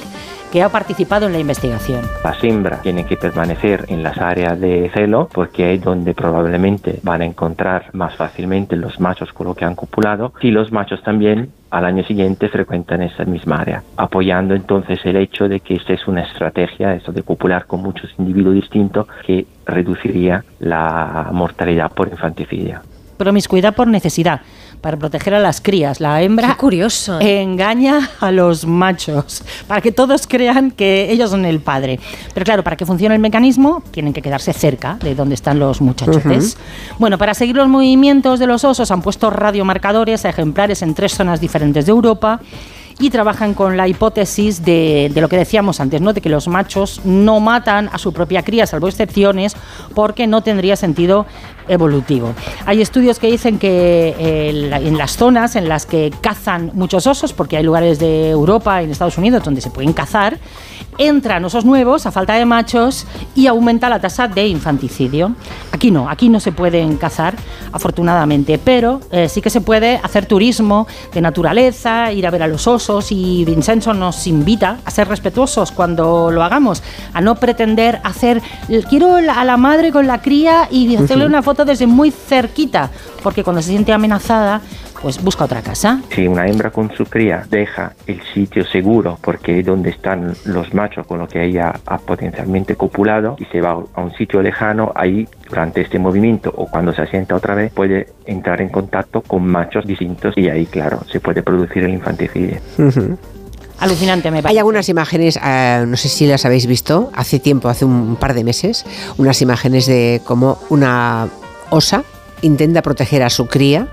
que 0.51 0.63
ha 0.63 0.69
participado 0.69 1.27
en 1.27 1.33
la 1.33 1.39
investigación. 1.39 2.01
Las 2.23 2.43
hembras 2.43 2.81
tienen 2.81 3.05
que 3.05 3.15
permanecer 3.15 3.85
en 3.89 4.01
las 4.01 4.17
áreas 4.17 4.59
de 4.59 4.89
celo 4.93 5.29
porque 5.31 5.73
es 5.73 5.81
donde 5.81 6.15
probablemente 6.15 6.99
van 7.03 7.21
a 7.21 7.25
encontrar 7.25 7.89
más 7.93 8.15
fácilmente 8.15 8.75
los 8.75 8.99
machos 8.99 9.31
con 9.33 9.47
los 9.47 9.55
que 9.55 9.65
han 9.65 9.75
copulado 9.75 10.33
y 10.41 10.49
los 10.49 10.71
machos 10.71 11.03
también 11.03 11.51
al 11.69 11.85
año 11.85 12.03
siguiente 12.03 12.49
frecuentan 12.49 13.03
esa 13.03 13.25
misma 13.25 13.57
área, 13.57 13.83
apoyando 13.97 14.55
entonces 14.55 14.99
el 15.03 15.17
hecho 15.17 15.47
de 15.47 15.59
que 15.59 15.75
esta 15.75 15.93
es 15.93 16.07
una 16.07 16.21
estrategia, 16.21 16.95
esto 16.95 17.11
de 17.11 17.21
copular 17.21 17.67
con 17.67 17.83
muchos 17.83 18.09
individuos 18.17 18.55
distintos, 18.55 19.05
que 19.25 19.45
reduciría 19.65 20.43
la 20.59 21.29
mortalidad 21.33 21.91
por 21.91 22.07
infanticidio. 22.07 22.79
Promiscuidad 23.17 23.75
por 23.75 23.87
necesidad, 23.87 24.41
para 24.81 24.97
proteger 24.97 25.33
a 25.33 25.39
las 25.39 25.61
crías. 25.61 25.99
La 25.99 26.21
hembra 26.21 26.49
Qué 26.49 26.55
curioso. 26.57 27.19
engaña 27.19 28.11
a 28.19 28.31
los 28.31 28.65
machos, 28.65 29.43
para 29.67 29.81
que 29.81 29.91
todos 29.91 30.27
crean 30.27 30.71
que 30.71 31.11
ellos 31.11 31.31
son 31.31 31.45
el 31.45 31.59
padre. 31.59 31.99
Pero 32.33 32.43
claro, 32.45 32.63
para 32.63 32.75
que 32.75 32.85
funcione 32.85 33.15
el 33.15 33.21
mecanismo, 33.21 33.83
tienen 33.91 34.13
que 34.13 34.21
quedarse 34.21 34.53
cerca 34.53 34.97
de 35.01 35.15
donde 35.15 35.35
están 35.35 35.59
los 35.59 35.81
muchachotes. 35.81 36.57
Bueno, 36.99 37.17
para 37.17 37.33
seguir 37.33 37.55
los 37.55 37.67
movimientos 37.67 38.39
de 38.39 38.47
los 38.47 38.63
osos 38.63 38.91
han 38.91 39.01
puesto 39.01 39.29
radiomarcadores 39.29 40.25
a 40.25 40.29
ejemplares 40.29 40.81
en 40.81 40.93
tres 40.93 41.13
zonas 41.13 41.41
diferentes 41.41 41.85
de 41.85 41.91
Europa 41.91 42.39
y 42.99 43.11
trabajan 43.11 43.53
con 43.53 43.77
la 43.77 43.87
hipótesis 43.87 44.65
de, 44.65 45.11
de 45.13 45.21
lo 45.21 45.29
que 45.29 45.37
decíamos 45.37 45.79
antes, 45.79 46.01
¿no? 46.01 46.13
de 46.13 46.21
que 46.21 46.29
los 46.29 46.47
machos 46.47 47.01
no 47.05 47.39
matan 47.39 47.89
a 47.93 47.99
su 47.99 48.11
propia 48.11 48.41
cría, 48.41 48.65
salvo 48.65 48.87
excepciones, 48.87 49.55
porque 49.93 50.25
no 50.25 50.41
tendría 50.41 50.75
sentido 50.75 51.27
evolutivo. 51.67 52.33
Hay 52.65 52.81
estudios 52.81 53.19
que 53.19 53.27
dicen 53.27 53.59
que 53.59 54.15
eh, 54.17 54.71
en 54.73 54.97
las 54.97 55.17
zonas 55.17 55.55
en 55.55 55.69
las 55.69 55.85
que 55.85 56.11
cazan 56.21 56.71
muchos 56.73 57.07
osos, 57.07 57.33
porque 57.33 57.57
hay 57.57 57.63
lugares 57.63 57.99
de 57.99 58.29
Europa 58.29 58.81
y 58.81 58.85
en 58.85 58.91
Estados 58.91 59.17
Unidos 59.17 59.43
donde 59.43 59.61
se 59.61 59.69
pueden 59.69 59.93
cazar, 59.93 60.37
entran 60.97 61.45
osos 61.45 61.65
nuevos 61.65 62.05
a 62.05 62.11
falta 62.11 62.33
de 62.33 62.45
machos 62.45 63.05
y 63.35 63.47
aumenta 63.47 63.89
la 63.89 63.99
tasa 63.99 64.27
de 64.27 64.47
infanticidio. 64.47 65.33
Aquí 65.71 65.91
no, 65.91 66.09
aquí 66.09 66.29
no 66.29 66.39
se 66.39 66.51
pueden 66.51 66.97
cazar, 66.97 67.35
afortunadamente, 67.71 68.57
pero 68.57 68.99
eh, 69.11 69.29
sí 69.29 69.41
que 69.41 69.49
se 69.49 69.61
puede 69.61 69.99
hacer 70.01 70.25
turismo 70.25 70.87
de 71.13 71.21
naturaleza, 71.21 72.11
ir 72.11 72.25
a 72.25 72.31
ver 72.31 72.43
a 72.43 72.47
los 72.47 72.67
osos 72.67 73.11
y 73.11 73.45
Vincenzo 73.45 73.93
nos 73.93 74.25
invita 74.27 74.79
a 74.85 74.91
ser 74.91 75.07
respetuosos 75.07 75.71
cuando 75.71 76.31
lo 76.31 76.43
hagamos, 76.43 76.81
a 77.13 77.21
no 77.21 77.35
pretender 77.35 77.99
hacer, 78.03 78.41
quiero 78.89 79.15
a 79.15 79.45
la 79.45 79.57
madre 79.57 79.91
con 79.91 80.07
la 80.07 80.21
cría 80.21 80.67
y 80.71 80.95
hacerle 80.95 81.25
una 81.25 81.43
foto 81.43 81.65
desde 81.65 81.85
muy 81.85 82.11
cerquita, 82.11 82.89
porque 83.21 83.43
cuando 83.43 83.61
se 83.61 83.69
siente 83.69 83.93
amenazada, 83.93 84.61
pues 85.01 85.23
busca 85.23 85.45
otra 85.45 85.61
casa. 85.61 86.01
Si 86.09 86.27
una 86.27 86.47
hembra 86.47 86.71
con 86.71 86.91
su 86.95 87.05
cría 87.05 87.45
deja 87.49 87.93
el 88.05 88.21
sitio 88.33 88.65
seguro, 88.65 89.17
porque 89.21 89.59
es 89.59 89.65
donde 89.65 89.89
están 89.89 90.33
los 90.45 90.73
machos 90.73 91.05
con 91.07 91.19
los 91.19 91.29
que 91.29 91.43
ella 91.43 91.73
ha 91.85 91.97
potencialmente 91.97 92.75
copulado, 92.75 93.35
y 93.39 93.45
se 93.45 93.61
va 93.61 93.71
a 93.71 94.01
un 94.01 94.13
sitio 94.13 94.41
lejano, 94.41 94.91
ahí 94.95 95.27
durante 95.49 95.81
este 95.81 95.99
movimiento 95.99 96.53
o 96.55 96.67
cuando 96.67 96.93
se 96.93 97.01
asienta 97.01 97.35
otra 97.35 97.55
vez, 97.55 97.71
puede 97.71 98.07
entrar 98.25 98.61
en 98.61 98.69
contacto 98.69 99.21
con 99.21 99.45
machos 99.47 99.85
distintos 99.85 100.33
y 100.37 100.49
ahí, 100.49 100.65
claro, 100.65 101.01
se 101.11 101.19
puede 101.19 101.41
producir 101.43 101.83
el 101.83 101.93
infanticidio. 101.93 102.57
Alucinante, 103.79 104.31
me 104.31 104.41
parece. 104.41 104.55
Hay 104.55 104.57
algunas 104.57 104.89
imágenes, 104.89 105.39
eh, 105.43 105.85
no 105.87 105.97
sé 105.97 106.09
si 106.09 106.25
las 106.25 106.45
habéis 106.45 106.65
visto, 106.65 107.11
hace 107.13 107.39
tiempo, 107.39 107.69
hace 107.69 107.85
un 107.85 108.15
par 108.15 108.33
de 108.33 108.43
meses, 108.43 108.85
unas 109.17 109.41
imágenes 109.41 109.85
de 109.85 110.21
cómo 110.25 110.57
una 110.69 111.27
osa 111.69 112.03
intenta 112.41 112.81
proteger 112.81 113.23
a 113.23 113.29
su 113.29 113.47
cría 113.47 113.87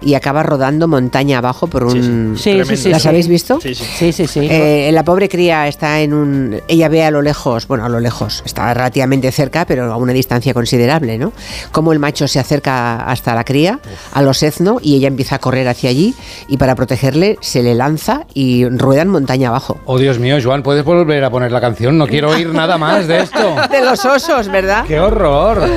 y 0.00 0.14
acaba 0.14 0.42
rodando 0.42 0.88
montaña 0.88 1.38
abajo 1.38 1.66
por 1.66 1.84
un... 1.84 2.36
Sí, 2.38 2.62
sí, 2.64 2.76
sí, 2.76 2.88
¿Las 2.90 3.02
sí. 3.02 3.08
habéis 3.08 3.28
visto? 3.28 3.60
Sí, 3.60 3.74
sí. 3.74 3.84
Sí, 3.84 4.12
sí, 4.12 4.26
sí. 4.26 4.40
Eh, 4.50 4.90
la 4.92 5.04
pobre 5.04 5.28
cría 5.28 5.68
está 5.68 6.00
en 6.00 6.14
un. 6.14 6.60
Ella 6.68 6.88
ve 6.88 7.04
a 7.04 7.10
lo 7.10 7.22
lejos, 7.22 7.66
bueno, 7.66 7.84
a 7.84 7.88
lo 7.88 8.00
lejos, 8.00 8.42
está 8.44 8.72
relativamente 8.72 9.30
cerca, 9.32 9.64
pero 9.66 9.92
a 9.92 9.96
una 9.96 10.12
distancia 10.12 10.54
considerable, 10.54 11.18
¿no? 11.18 11.32
Como 11.72 11.92
el 11.92 11.98
macho 11.98 12.28
se 12.28 12.38
acerca 12.38 13.04
hasta 13.04 13.34
la 13.34 13.44
cría, 13.44 13.80
a 14.12 14.22
los 14.22 14.42
etno, 14.42 14.78
y 14.82 14.96
ella 14.96 15.08
empieza 15.08 15.36
a 15.36 15.38
correr 15.38 15.68
hacia 15.68 15.90
allí, 15.90 16.14
y 16.48 16.56
para 16.56 16.74
protegerle 16.74 17.36
se 17.40 17.62
le 17.62 17.74
lanza 17.74 18.26
y 18.34 18.66
ruedan 18.68 19.08
montaña 19.08 19.48
abajo. 19.48 19.78
Oh, 19.84 19.98
Dios 19.98 20.18
mío, 20.18 20.38
Joan, 20.42 20.62
¿puedes 20.62 20.84
volver 20.84 21.24
a 21.24 21.30
poner 21.30 21.52
la 21.52 21.60
canción? 21.60 21.98
No 21.98 22.06
quiero 22.08 22.30
oír 22.30 22.48
nada 22.48 22.78
más 22.78 23.06
de 23.06 23.20
esto. 23.20 23.56
De 23.70 23.84
los 23.84 24.04
osos, 24.04 24.48
¿verdad? 24.48 24.84
¡Qué 24.86 24.98
horror! 25.00 25.68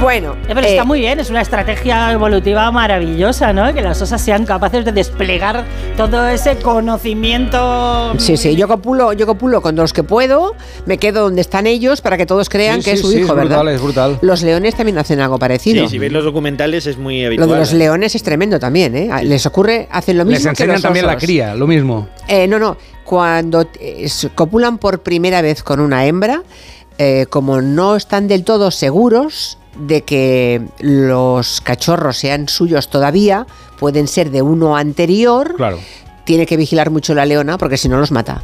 Bueno, 0.00 0.34
Eh, 0.46 0.54
pero 0.54 0.60
eh, 0.60 0.70
está 0.70 0.84
muy 0.84 1.00
bien, 1.00 1.18
es 1.18 1.28
una 1.28 1.40
estrategia 1.40 2.12
evolutiva 2.12 2.70
maravillosa, 2.70 3.52
¿no? 3.52 3.74
Que 3.74 3.82
las 3.82 4.00
osas 4.00 4.20
sean 4.20 4.46
capaces 4.46 4.84
de 4.84 4.92
desplegar 4.92 5.64
todo 5.96 6.28
ese 6.28 6.56
conocimiento. 6.56 8.14
Sí, 8.18 8.36
sí, 8.36 8.54
yo 8.54 8.68
copulo, 8.68 9.12
yo 9.12 9.26
copulo 9.26 9.60
con 9.60 9.74
los 9.74 9.92
que 9.92 10.04
puedo, 10.04 10.54
me 10.86 10.98
quedo 10.98 11.22
donde 11.22 11.40
están 11.40 11.66
ellos 11.66 12.00
para 12.00 12.16
que 12.16 12.26
todos 12.26 12.48
crean 12.48 12.80
Sí, 12.80 12.84
que 12.84 12.90
sí, 12.92 12.94
es 12.96 13.00
su 13.00 13.10
sí, 13.10 13.18
hijo, 13.18 13.30
es 13.32 13.36
¿verdad? 13.36 13.56
brutal, 13.58 13.74
es 13.74 13.82
brutal. 13.82 14.18
Los 14.22 14.42
leones 14.42 14.76
también 14.76 14.98
hacen 14.98 15.18
algo 15.20 15.38
parecido. 15.38 15.82
Sí, 15.84 15.88
si 15.90 15.98
veis 15.98 16.12
los 16.12 16.24
documentales 16.24 16.86
es 16.86 16.96
muy 16.96 17.20
Lo 17.22 17.26
habitual. 17.26 17.48
de 17.50 17.56
los 17.56 17.72
leones 17.72 18.14
es 18.14 18.22
tremendo 18.22 18.60
también, 18.60 18.94
¿eh? 18.94 19.10
Les 19.24 19.44
ocurre, 19.46 19.88
hacen 19.90 20.16
lo 20.16 20.24
mismo 20.24 20.34
Les 20.36 20.42
que 20.44 20.50
enseñan 20.50 20.74
los 20.74 20.82
también 20.82 21.06
la 21.06 21.16
cría, 21.16 21.54
lo 21.56 21.66
mismo. 21.66 22.08
Eh, 22.28 22.46
no, 22.46 22.58
no. 22.60 22.76
Cuando 23.04 23.66
eh, 23.80 24.08
copulan 24.34 24.78
por 24.78 25.00
primera 25.00 25.42
vez 25.42 25.62
con 25.64 25.80
una 25.80 26.06
hembra, 26.06 26.42
eh, 26.98 27.26
como 27.30 27.60
no 27.62 27.96
están 27.96 28.28
del 28.28 28.44
todo 28.44 28.70
seguros 28.70 29.58
de 29.78 30.02
que 30.02 30.62
los 30.80 31.60
cachorros 31.60 32.16
sean 32.18 32.48
suyos 32.48 32.90
todavía, 32.90 33.46
pueden 33.78 34.08
ser 34.08 34.30
de 34.30 34.42
uno 34.42 34.76
anterior, 34.76 35.54
Claro. 35.56 35.78
tiene 36.24 36.46
que 36.46 36.56
vigilar 36.56 36.90
mucho 36.90 37.14
la 37.14 37.24
leona 37.26 37.56
porque 37.58 37.76
si 37.76 37.88
no 37.88 37.98
los 37.98 38.10
mata. 38.10 38.42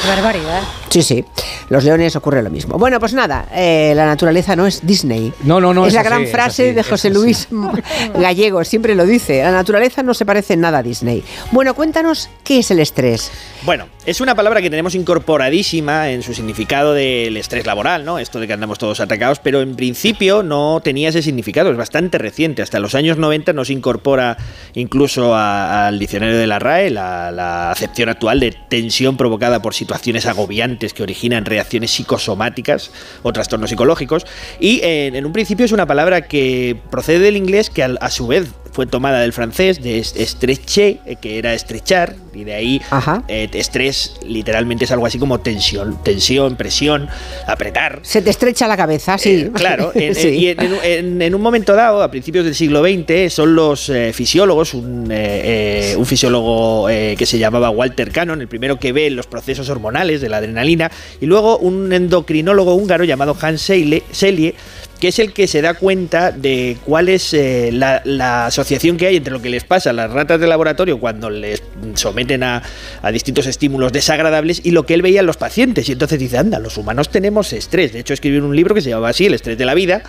Qué 0.00 0.06
barbaridad. 0.08 0.62
Sí, 0.90 1.02
sí. 1.02 1.24
Los 1.70 1.82
leones 1.82 2.14
ocurre 2.14 2.40
lo 2.42 2.50
mismo. 2.50 2.78
Bueno, 2.78 3.00
pues 3.00 3.14
nada, 3.14 3.48
eh, 3.52 3.92
la 3.96 4.06
naturaleza 4.06 4.54
no 4.54 4.64
es 4.66 4.86
Disney. 4.86 5.32
No, 5.42 5.60
no, 5.60 5.74
no. 5.74 5.82
es 5.86 5.88
es 5.88 5.94
la 5.94 6.00
así, 6.02 6.08
gran 6.08 6.26
frase 6.28 6.66
así, 6.68 6.72
de 6.72 6.82
José. 6.84 7.10
Luis 7.10 7.48
Gallego, 8.14 8.62
siempre 8.64 8.94
lo 8.94 9.04
dice. 9.06 9.42
La 9.42 9.50
naturaleza 9.50 10.04
no 10.04 10.14
se 10.14 10.24
parece 10.24 10.54
en 10.54 10.60
nada 10.60 10.78
a 10.78 10.82
Disney. 10.84 11.24
Bueno, 11.50 11.74
cuéntanos 11.74 12.30
qué 12.44 12.60
es 12.60 12.70
el 12.70 12.78
estrés. 12.78 13.32
Bueno, 13.62 13.88
es 14.06 14.20
una 14.20 14.36
palabra 14.36 14.62
que 14.62 14.70
tenemos 14.70 14.94
incorporadísima 14.94 16.10
en 16.10 16.22
su 16.22 16.32
significado 16.32 16.94
del 16.94 17.36
estrés 17.36 17.66
laboral, 17.66 18.04
¿no? 18.04 18.20
Esto 18.20 18.38
de 18.38 18.46
que 18.46 18.52
andamos 18.52 18.78
todos 18.78 19.00
atacados, 19.00 19.40
pero 19.40 19.60
en 19.62 19.74
principio 19.74 20.44
no 20.44 20.80
tenía 20.82 21.08
ese 21.08 21.22
significado, 21.22 21.70
es 21.70 21.76
bastante 21.76 22.18
reciente. 22.18 22.62
Hasta 22.62 22.78
los 22.78 22.94
años 22.94 23.18
90 23.18 23.52
nos 23.54 23.70
incorpora 23.70 24.36
incluso 24.74 25.34
al 25.34 25.98
diccionario 25.98 26.38
de 26.38 26.46
la 26.46 26.60
RAE 26.60 26.90
la, 26.90 27.32
la 27.32 27.72
acepción 27.72 28.08
actual 28.08 28.38
de 28.38 28.54
tensión 28.68 29.16
provocada 29.16 29.60
por 29.60 29.74
situaciones 29.74 30.26
agobiantes 30.26 30.94
que 30.94 31.02
originan 31.02 31.44
reacciones 31.44 31.90
psicosomáticas 31.90 32.92
o 33.24 33.32
trastornos 33.32 33.70
psicológicos. 33.70 34.24
Y 34.60 34.80
en, 34.82 35.26
un 35.26 35.32
principio 35.32 35.66
es 35.66 35.72
una 35.72 35.86
palabra 35.86 36.22
que 36.22 36.76
procede 36.90 37.18
del 37.18 37.36
inglés 37.36 37.70
que 37.70 37.82
a 37.82 38.10
su 38.10 38.28
vez 38.28 38.52
fue 38.78 38.86
tomada 38.86 39.22
del 39.22 39.32
francés 39.32 39.82
de 39.82 39.98
est- 39.98 40.16
estreche, 40.16 41.00
eh, 41.04 41.16
que 41.20 41.36
era 41.36 41.52
estrechar, 41.52 42.14
y 42.32 42.44
de 42.44 42.54
ahí 42.54 42.80
eh, 43.26 43.48
estrés 43.54 44.14
literalmente 44.24 44.84
es 44.84 44.92
algo 44.92 45.04
así 45.04 45.18
como 45.18 45.40
tensión, 45.40 46.00
tensión, 46.04 46.54
presión, 46.54 47.08
apretar. 47.48 47.98
Se 48.02 48.22
te 48.22 48.30
estrecha 48.30 48.68
la 48.68 48.76
cabeza, 48.76 49.18
sí. 49.18 49.30
Eh, 49.30 49.50
claro, 49.52 49.90
en- 49.96 50.14
Sí. 50.14 50.28
y 50.28 50.48
en, 50.50 50.62
en 50.62 50.72
un- 50.74 50.78
en- 50.84 51.22
en 51.22 51.34
un 51.34 51.40
momento 51.40 51.74
dado, 51.74 52.04
a 52.04 52.08
principios 52.12 52.44
del 52.44 52.54
siglo 52.54 52.84
XX, 52.84 53.32
son 53.34 53.56
los 53.56 53.88
eh, 53.88 54.12
fisiólogos, 54.12 54.74
un, 54.74 55.10
un 55.10 56.06
fisiólogo 56.06 56.86
que 56.86 57.26
se 57.26 57.36
llamaba 57.36 57.70
Walter 57.70 58.12
Cannon, 58.12 58.40
el 58.40 58.46
primero 58.46 58.78
que 58.78 58.92
ve 58.92 59.10
los 59.10 59.26
procesos 59.26 59.68
hormonales 59.70 60.20
de 60.20 60.28
la 60.28 60.36
adrenalina, 60.36 60.88
y 61.20 61.26
luego 61.26 61.58
un 61.58 61.92
endocrinólogo 61.92 62.74
húngaro 62.76 63.02
llamado 63.02 63.36
Hans 63.40 63.60
Selye, 63.60 64.54
que 65.00 65.08
es 65.08 65.18
el 65.18 65.32
que 65.32 65.46
se 65.46 65.62
da 65.62 65.74
cuenta 65.74 66.32
de 66.32 66.76
cuál 66.84 67.08
es 67.08 67.32
eh, 67.34 67.70
la, 67.72 68.02
la 68.04 68.46
asociación 68.46 68.96
que 68.96 69.06
hay 69.06 69.16
entre 69.16 69.32
lo 69.32 69.40
que 69.40 69.50
les 69.50 69.64
pasa 69.64 69.90
a 69.90 69.92
las 69.92 70.10
ratas 70.10 70.40
de 70.40 70.46
laboratorio 70.46 70.98
cuando 70.98 71.30
les 71.30 71.62
someten 71.94 72.42
a, 72.42 72.62
a 73.02 73.12
distintos 73.12 73.46
estímulos 73.46 73.92
desagradables 73.92 74.60
y 74.64 74.72
lo 74.72 74.84
que 74.84 74.94
él 74.94 75.02
veía 75.02 75.20
en 75.20 75.26
los 75.26 75.36
pacientes. 75.36 75.88
Y 75.88 75.92
entonces 75.92 76.18
dice, 76.18 76.38
anda, 76.38 76.58
los 76.58 76.76
humanos 76.76 77.10
tenemos 77.10 77.52
estrés. 77.52 77.92
De 77.92 78.00
hecho, 78.00 78.14
escribió 78.14 78.44
un 78.44 78.56
libro 78.56 78.74
que 78.74 78.80
se 78.80 78.90
llamaba 78.90 79.10
así, 79.10 79.26
El 79.26 79.34
estrés 79.34 79.56
de 79.56 79.64
la 79.64 79.74
vida 79.74 80.02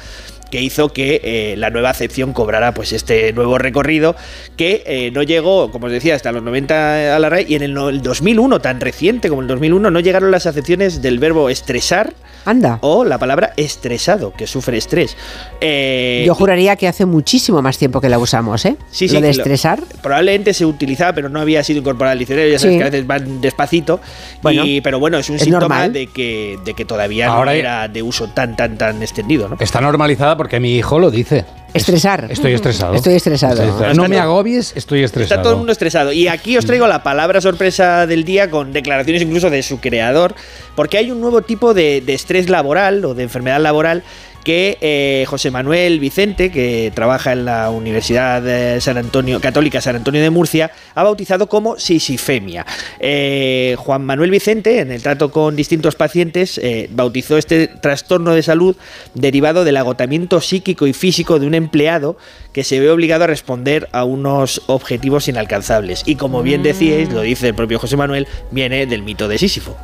que 0.52 0.62
hizo 0.62 0.90
que 0.94 1.22
eh, 1.24 1.56
la 1.58 1.70
nueva 1.70 1.90
acepción 1.92 2.34
cobrara 2.34 2.74
pues 2.74 2.92
este 2.94 3.32
nuevo 3.34 3.58
recorrido 3.58 4.16
que 4.58 4.84
eh, 4.86 5.12
no 5.12 5.24
llegó, 5.24 5.72
como 5.72 5.88
os 5.88 5.92
decía, 5.92 6.16
hasta 6.16 6.32
los 6.32 6.44
90 6.44 7.16
a 7.16 7.20
la 7.20 7.30
RAE 7.30 7.46
y 7.48 7.56
en 7.56 7.64
el, 7.64 7.78
el 7.78 8.02
2001, 8.02 8.60
tan 8.60 8.80
reciente 8.82 9.30
como 9.30 9.42
el 9.42 9.48
2001, 9.48 9.90
no 9.92 10.00
llegaron 10.00 10.32
las 10.32 10.46
acepciones 10.46 11.02
del 11.02 11.20
verbo 11.20 11.50
estresar 11.50 12.14
Anda. 12.46 12.80
o 12.82 13.04
la 13.06 13.18
palabra 13.18 13.54
estresado, 13.58 14.34
que 14.34 14.48
sufre 14.48 14.78
estrés. 14.78 15.16
Eh, 15.62 16.24
Yo 16.26 16.36
juraría 16.36 16.76
que 16.76 16.88
hace 16.88 17.06
muchísimo 17.06 17.62
más 17.62 17.78
tiempo 17.78 18.02
que 18.02 18.10
la 18.10 18.18
usamos, 18.20 18.66
¿eh? 18.66 18.76
Sí, 18.92 19.08
sí, 19.08 19.16
Lo 19.16 19.22
de 19.22 19.28
lo- 19.28 19.32
estresar. 19.32 19.80
Probablemente 20.02 20.54
se 20.54 20.66
utilizaba, 20.66 21.14
pero 21.14 21.30
no 21.30 21.40
había 21.40 21.64
sido 21.64 21.80
incorporada 21.80 22.14
al 22.14 22.20
diccionario. 22.20 22.52
Ya 22.52 22.60
sabes 22.60 22.74
Sí. 22.76 22.78
que 22.80 22.84
a 22.84 22.90
veces 22.90 23.08
van 23.08 23.42
despacito. 23.42 24.00
Bueno, 24.42 24.66
y, 24.66 24.82
pero 24.82 25.00
bueno, 25.00 25.18
es 25.18 25.30
un 25.30 25.36
es 25.36 25.44
síntoma 25.44 25.68
normal. 25.68 25.94
de 25.94 26.08
que, 26.08 26.58
de 26.64 26.74
que 26.74 26.86
todavía 26.86 27.28
Ahora 27.28 27.52
no 27.52 27.58
era 27.58 27.88
de 27.88 28.02
uso 28.04 28.30
tan, 28.30 28.56
tan, 28.56 28.78
tan 28.78 29.02
extendido. 29.02 29.50
¿no? 29.50 29.58
Está 29.60 29.82
normalizada 29.82 30.38
porque 30.40 30.62
mi 30.62 30.78
hijo 30.78 31.00
lo 31.00 31.12
dice. 31.12 31.44
Estresar. 31.74 32.28
Estoy 32.30 32.54
estresado. 32.54 32.94
Estoy 32.94 33.16
estresado. 33.16 33.94
No 33.94 34.08
me 34.08 34.20
agobies, 34.20 34.72
estoy 34.74 35.04
estresado. 35.04 35.36
Está 35.36 35.42
todo 35.42 35.52
el 35.52 35.58
mundo 35.58 35.74
estresado. 35.74 36.14
Y 36.14 36.30
aquí 36.30 36.56
os 36.56 36.66
traigo 36.66 36.88
la 36.88 37.04
palabra 37.04 37.42
sorpresa 37.42 38.08
del 38.08 38.24
día 38.24 38.50
con 38.50 38.72
declaraciones 38.72 39.22
incluso 39.22 39.50
de 39.50 39.62
su 39.64 39.82
creador, 39.82 40.36
porque 40.78 40.98
hay 40.98 41.12
un 41.12 41.20
nuevo 41.20 41.42
tipo 41.42 41.74
de, 41.74 42.00
de 42.00 42.14
estrés 42.14 42.48
laboral 42.48 43.04
o 43.04 43.16
de 43.16 43.24
enfermedad 43.24 43.60
laboral 43.60 44.02
que 44.44 44.78
eh, 44.82 45.26
José 45.28 45.52
Manuel 45.52 46.00
Vicente, 46.00 46.52
que 46.52 46.92
trabaja 46.94 47.34
en 47.34 47.46
la 47.46 47.70
Universidad 47.70 48.42
de 48.42 48.82
San 48.82 48.98
Antonio, 48.98 49.40
Católica 49.40 49.82
San 49.82 49.96
Antonio 49.96 50.22
de 50.22 50.30
Murcia, 50.30 50.72
ha 50.96 51.04
bautizado 51.04 51.48
como 51.48 51.78
sisifemia. 51.78 52.66
Eh, 53.00 53.76
Juan 53.78 54.06
Manuel 54.06 54.32
Vicente, 54.32 54.80
en 54.80 54.92
el 54.92 55.02
trato 55.02 55.32
con 55.32 55.56
distintos 55.56 55.96
pacientes, 55.96 56.58
eh, 56.58 56.90
bautizó 56.92 57.38
este 57.38 57.68
trastorno 57.68 58.34
de 58.34 58.44
salud 58.44 58.76
derivado 59.14 59.64
del 59.64 59.78
agotamiento 59.78 60.42
psíquico 60.42 60.88
y 60.88 60.94
físico 60.94 61.40
de 61.40 61.48
un 61.48 61.54
empleado 61.54 62.18
que 62.54 62.64
se 62.64 62.80
ve 62.80 62.90
obligado 62.90 63.26
a 63.26 63.28
responder 63.28 63.88
a 63.92 64.04
unos 64.04 64.62
objetivos 64.68 65.28
inalcanzables. 65.28 66.04
Y 66.06 66.16
como 66.16 66.44
bien 66.44 66.64
decíais, 66.64 67.12
lo 67.12 67.22
dice 67.22 67.50
el 67.50 67.56
propio 67.56 67.80
José 67.80 67.98
Manuel, 67.98 68.28
viene 68.52 68.86
del 68.86 69.04
mito 69.04 69.28
de 69.28 69.38
Sísifo. 69.38 69.76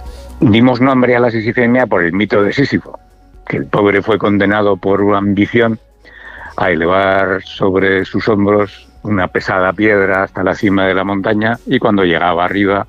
Dimos 0.41 0.81
nombre 0.81 1.15
a 1.15 1.19
la 1.19 1.31
sisifemia 1.31 1.87
por 1.87 2.03
el 2.03 2.11
mito 2.11 2.43
de 2.43 2.51
Sísifo, 2.51 2.99
que 3.47 3.57
el 3.57 3.65
pobre 3.65 4.01
fue 4.01 4.17
condenado 4.17 4.77
por 4.77 5.01
una 5.01 5.17
ambición 5.19 5.79
a 6.57 6.71
elevar 6.71 7.43
sobre 7.43 8.05
sus 8.05 8.27
hombros 8.27 8.87
una 9.03 9.27
pesada 9.27 9.71
piedra 9.73 10.23
hasta 10.23 10.43
la 10.43 10.55
cima 10.55 10.87
de 10.87 10.93
la 10.95 11.03
montaña 11.03 11.59
y 11.67 11.77
cuando 11.79 12.03
llegaba 12.03 12.45
arriba 12.45 12.87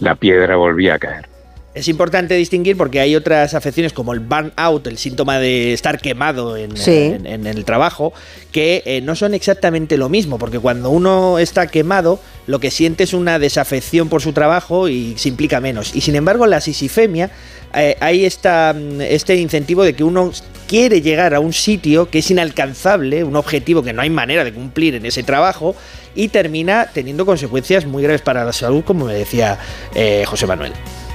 la 0.00 0.14
piedra 0.16 0.56
volvía 0.56 0.94
a 0.94 0.98
caer. 0.98 1.28
Es 1.72 1.88
importante 1.88 2.34
distinguir 2.34 2.74
porque 2.78 3.00
hay 3.00 3.14
otras 3.16 3.52
afecciones 3.52 3.92
como 3.92 4.14
el 4.14 4.20
burnout, 4.20 4.86
el 4.86 4.96
síntoma 4.96 5.38
de 5.38 5.74
estar 5.74 5.98
quemado 6.00 6.56
en, 6.56 6.74
Sí. 6.74 6.90
en- 7.14 7.26
en 7.26 7.46
el 7.46 7.66
trabajo, 7.66 8.14
que 8.50 8.82
eh, 8.86 9.02
no 9.02 9.14
son 9.14 9.34
exactamente 9.34 9.98
lo 9.98 10.08
mismo, 10.08 10.38
porque 10.38 10.58
cuando 10.58 10.88
uno 10.88 11.38
está 11.38 11.66
quemado, 11.66 12.18
lo 12.46 12.60
que 12.60 12.70
siente 12.70 13.04
es 13.04 13.12
una 13.12 13.38
desafección 13.38 14.08
por 14.08 14.22
su 14.22 14.32
trabajo 14.32 14.88
y 14.88 15.18
se 15.18 15.28
implica 15.28 15.60
menos. 15.60 15.94
Y 15.94 16.00
sin 16.00 16.16
embargo, 16.16 16.46
la 16.46 16.62
sisifemia, 16.62 17.30
eh, 17.74 17.96
hay 18.00 18.24
esta, 18.24 18.74
mm, 18.74 19.00
este 19.00 19.36
incentivo 19.36 19.84
de 19.84 19.94
que 19.94 20.04
uno 20.04 20.30
quiere 20.66 21.00
llegar 21.00 21.34
a 21.34 21.40
un 21.40 21.52
sitio 21.52 22.10
que 22.10 22.18
es 22.18 22.30
inalcanzable, 22.30 23.24
un 23.24 23.36
objetivo 23.36 23.82
que 23.82 23.92
no 23.92 24.02
hay 24.02 24.10
manera 24.10 24.44
de 24.44 24.52
cumplir 24.52 24.94
en 24.94 25.06
ese 25.06 25.22
trabajo, 25.22 25.74
y 26.14 26.28
termina 26.28 26.86
teniendo 26.92 27.26
consecuencias 27.26 27.86
muy 27.86 28.02
graves 28.02 28.22
para 28.22 28.44
la 28.44 28.52
salud, 28.52 28.82
como 28.84 29.04
me 29.04 29.14
decía 29.14 29.58
eh, 29.94 30.24
José 30.26 30.46
Manuel. 30.46 30.72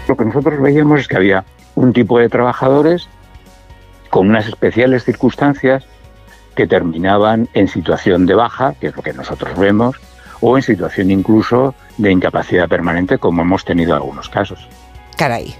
Lo 0.08 0.16
que 0.16 0.26
nosotros 0.26 0.62
veíamos 0.62 1.02
es 1.02 1.08
que 1.08 1.18
había 1.18 1.44
un 1.76 1.92
tipo 1.94 2.20
de 2.20 2.30
trabajadores 2.30 3.10
con 4.10 4.30
unas 4.30 4.48
especiales 4.48 5.04
circunstancias 5.04 5.86
que 6.56 6.68
terminaban 6.68 7.48
en 7.54 7.68
situación 7.68 8.26
de 8.26 8.36
baja, 8.36 8.76
que 8.80 8.88
es 8.88 8.96
lo 8.96 9.02
que 9.02 9.14
nosotros 9.14 9.58
vemos, 9.58 9.96
o 10.42 10.58
en 10.58 10.64
situación 10.64 11.12
incluso 11.12 11.74
de 11.98 12.12
incapacidad 12.12 12.68
permanente, 12.68 13.18
como 13.18 13.42
hemos 13.42 13.64
tenido 13.64 13.96
algunos 13.96 14.30
casos. 14.30 14.68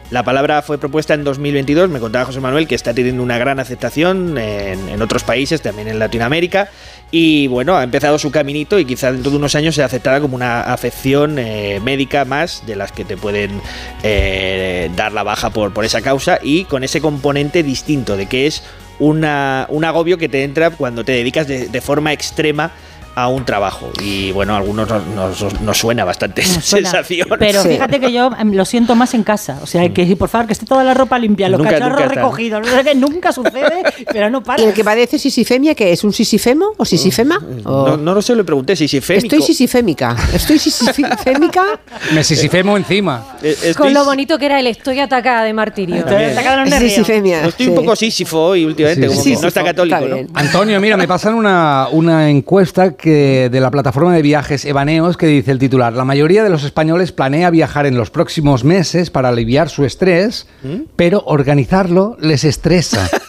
La 0.10 0.24
palabra 0.24 0.64
fue 0.64 0.80
propuesta 0.80 1.14
en 1.14 1.24
2022, 1.24 1.88
me 1.90 2.00
contaba 2.00 2.26
José 2.26 2.40
Manuel 2.40 2.68
que 2.68 2.74
está 2.74 2.96
teniendo 2.96 3.22
una 3.22 3.38
gran 3.38 3.60
aceptación 3.60 4.36
en, 4.40 5.00
otros 5.02 5.24
países, 5.24 5.62
también 5.62 5.88
en 5.88 6.00
Latinoamérica, 6.00 6.70
y 7.12 7.46
bueno, 7.46 7.78
ha 7.78 7.84
empezado 7.84 8.18
su 8.18 8.32
caminito 8.32 8.80
y 8.80 8.86
quizá 8.86 9.12
dentro 9.12 9.30
de 9.30 9.38
unos 9.38 9.54
años 9.54 9.76
sea 9.76 9.86
aceptada 9.86 10.20
como 10.20 10.36
una 10.36 10.62
afección 10.62 11.38
eh, 11.38 11.80
médica 11.84 12.26
más 12.26 12.64
de 12.66 12.76
las 12.76 12.92
que 12.92 13.06
te 13.06 13.18
pueden 13.18 13.62
eh, 14.02 14.90
dar 14.96 15.12
la 15.12 15.22
baja 15.22 15.52
por, 15.52 15.72
esa 15.86 16.02
causa 16.02 16.40
y 16.42 16.66
con 16.66 16.84
ese 16.84 17.00
componente 17.00 17.62
distinto 17.62 18.18
de 18.18 18.26
que 18.26 18.48
es 18.48 18.64
una, 18.98 19.68
un 19.70 19.86
agobio 19.86 20.18
que 20.18 20.28
te 20.28 20.44
entra 20.44 20.72
cuando 20.72 21.04
te 21.04 21.12
dedicas 21.12 21.48
de, 21.48 21.68
de 21.68 21.82
forma 21.82 22.14
extrema 22.14 22.72
a 23.16 23.28
un 23.28 23.44
trabajo. 23.46 23.90
Y 24.02 24.32
bueno, 24.32 24.54
a 24.54 24.58
algunos 24.58 24.88
nos, 24.90 25.06
nos- 25.42 25.62
nos 25.62 25.78
suena 25.78 26.06
bastante 26.06 26.42
esa 26.42 26.62
suena. 26.62 26.90
sensación. 26.90 27.28
Pero 27.40 27.62
fíjate 27.64 28.00
que 28.00 28.12
yo 28.12 28.30
em, 28.40 28.54
lo 28.54 28.64
siento 28.66 28.96
más 28.96 29.14
en 29.14 29.24
casa. 29.24 29.60
O 29.62 29.68
sea, 29.68 29.88
que 29.90 30.16
por 30.16 30.30
favor, 30.30 30.48
que 30.48 30.54
esté 30.54 30.66
toda 30.66 30.84
la 30.84 30.94
ropa 30.94 31.20
limpia, 31.20 31.50
los 31.50 31.58
Nunca- 31.60 31.72
cacharros 31.74 32.00
nunca 32.02 32.14
recogidos. 32.16 32.62
No 32.66 32.72
sé 32.78 32.84
qué, 32.84 32.96
nunca 32.96 33.32
sucede, 33.32 33.84
pero 34.14 34.30
no 34.30 34.42
para. 34.44 34.62
¿Y 34.62 34.66
el 34.68 34.74
que 34.74 34.84
padece 34.84 35.20
sisifemia, 35.20 35.76
que 35.76 35.92
es 35.92 36.04
un 36.04 36.14
sisifemo 36.14 36.72
o 36.78 36.86
sisifema? 36.86 37.38
O- 37.66 37.88
No, 37.90 37.98
no 37.98 38.14
lo 38.14 38.22
sé, 38.22 38.36
le 38.36 38.44
pregunté 38.44 38.76
si 38.76 38.88
sisifémico. 38.88 39.26
Estoy 39.26 39.42
sisifémica. 39.42 40.16
Estoy 40.34 40.58
sisifémica. 40.60 41.64
Me 42.14 42.24
sisifemo 42.24 42.78
encima. 42.78 43.38
Eh, 43.44 43.74
Con 43.78 43.94
lo 43.94 44.06
bonito 44.06 44.38
que 44.38 44.46
era 44.46 44.60
el 44.60 44.68
estoy 44.68 45.00
atacada 45.00 45.44
de 45.44 45.54
martirio. 45.54 46.04
También. 46.04 46.32
Atacada 46.32 46.64
de. 46.66 46.80
Sisifemia. 46.80 47.42
No 47.44 47.50
estoy 47.50 47.68
un 47.68 47.76
poco 47.76 47.96
sísifo 47.96 48.40
hoy 48.42 48.66
últimamente, 48.66 49.02
Sí, 49.04 49.08
como 49.10 49.22
sí, 49.24 49.36
que 49.36 49.42
no 49.42 49.48
está 49.48 49.64
católico, 49.64 49.96
está 49.98 50.08
¿no? 50.10 50.16
bien. 50.16 50.28
Antonio, 50.34 50.80
mira, 50.80 50.98
me 50.98 51.08
pasan 51.08 51.34
una, 51.36 51.88
una 51.92 52.30
encuesta 52.30 52.96
que 53.02 53.50
de 53.52 53.60
la 53.60 53.70
plataforma 53.72 54.14
de 54.16 54.22
viajes 54.22 54.64
Evaneos 54.64 55.18
que 55.18 55.26
dice 55.28 55.52
el 55.52 55.60
titular, 55.60 55.92
la 55.94 56.06
mayoría 56.06 56.44
de 56.44 56.50
los 56.50 56.64
españoles 56.64 57.12
planea 57.12 57.50
viajar 57.50 57.86
en 57.86 57.98
los 57.98 58.10
próximos 58.12 58.64
meses 58.64 59.10
para 59.10 59.30
aliviar 59.30 59.70
su 59.70 59.84
estrés, 59.84 60.48
pero 60.96 61.24
organizarlo 61.26 62.16
les 62.22 62.44
estresa. 62.46 63.10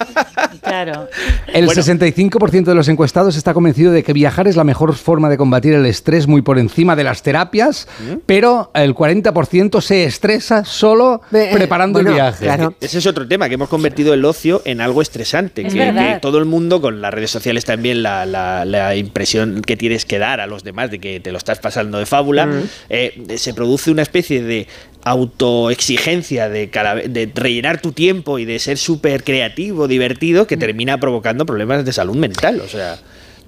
Claro. 0.62 1.08
El 1.52 1.66
Bueno. 1.66 1.82
65% 1.82 2.64
de 2.64 2.74
los 2.74 2.88
encuestados 2.88 3.36
está 3.36 3.52
convencido 3.52 3.90
de 3.92 4.02
que 4.02 4.12
viajar 4.12 4.46
es 4.48 4.56
la 4.56 4.64
mejor 4.64 4.94
forma 4.94 5.28
de 5.28 5.36
combatir 5.36 5.74
el 5.74 5.84
estrés 5.86 6.26
muy 6.28 6.40
por 6.40 6.58
encima 6.58 6.94
de 6.96 7.04
las 7.04 7.22
terapias, 7.22 7.88
pero 8.26 8.70
el 8.74 8.94
40% 8.94 9.80
se 9.80 10.04
estresa 10.04 10.64
solo 10.64 11.20
Ve- 11.30 11.50
preparando 11.52 11.98
bueno, 11.98 12.10
el 12.10 12.14
viaje. 12.16 12.44
claro. 12.44 12.74
Ese 12.80 12.98
es 12.98 13.06
otro 13.06 13.26
tema, 13.26 13.48
que 13.48 13.54
hemos 13.56 13.68
convertido 13.68 14.14
el 14.14 14.24
ocio 14.24 14.62
en 14.64 14.80
algo 14.80 15.02
estresante. 15.02 15.66
Es 15.66 15.74
que, 15.74 16.18
todo 16.22 16.38
el 16.38 16.44
mundo, 16.44 16.80
con 16.80 17.00
las 17.02 17.12
redes 17.12 17.30
sociales 17.30 17.64
también, 17.64 18.02
la, 18.02 18.24
la- 18.24 18.64
la 18.64 18.94
impresión 18.96 19.61
que 19.62 19.76
tienes 19.76 20.04
que 20.04 20.18
dar 20.18 20.40
a 20.40 20.46
los 20.46 20.64
demás 20.64 20.90
de 20.90 20.98
que 20.98 21.20
te 21.20 21.32
lo 21.32 21.38
estás 21.38 21.58
pasando 21.58 21.98
de 21.98 22.06
fábula, 22.06 22.48
eh, 22.88 23.36
se 23.36 23.54
produce 23.54 23.90
una 23.90 24.02
especie 24.02 24.42
de 24.42 24.66
autoexigencia 25.04 26.48
de, 26.48 26.70
cada 26.70 26.94
de 26.94 27.30
rellenar 27.34 27.80
tu 27.80 27.92
tiempo 27.92 28.38
y 28.38 28.44
de 28.44 28.58
ser 28.58 28.78
súper 28.78 29.24
creativo, 29.24 29.88
divertido, 29.88 30.46
que 30.46 30.56
termina 30.56 30.98
provocando 30.98 31.46
problemas 31.46 31.84
de 31.84 31.92
salud 31.92 32.16
mental. 32.16 32.60
O 32.60 32.68
sea, 32.68 32.98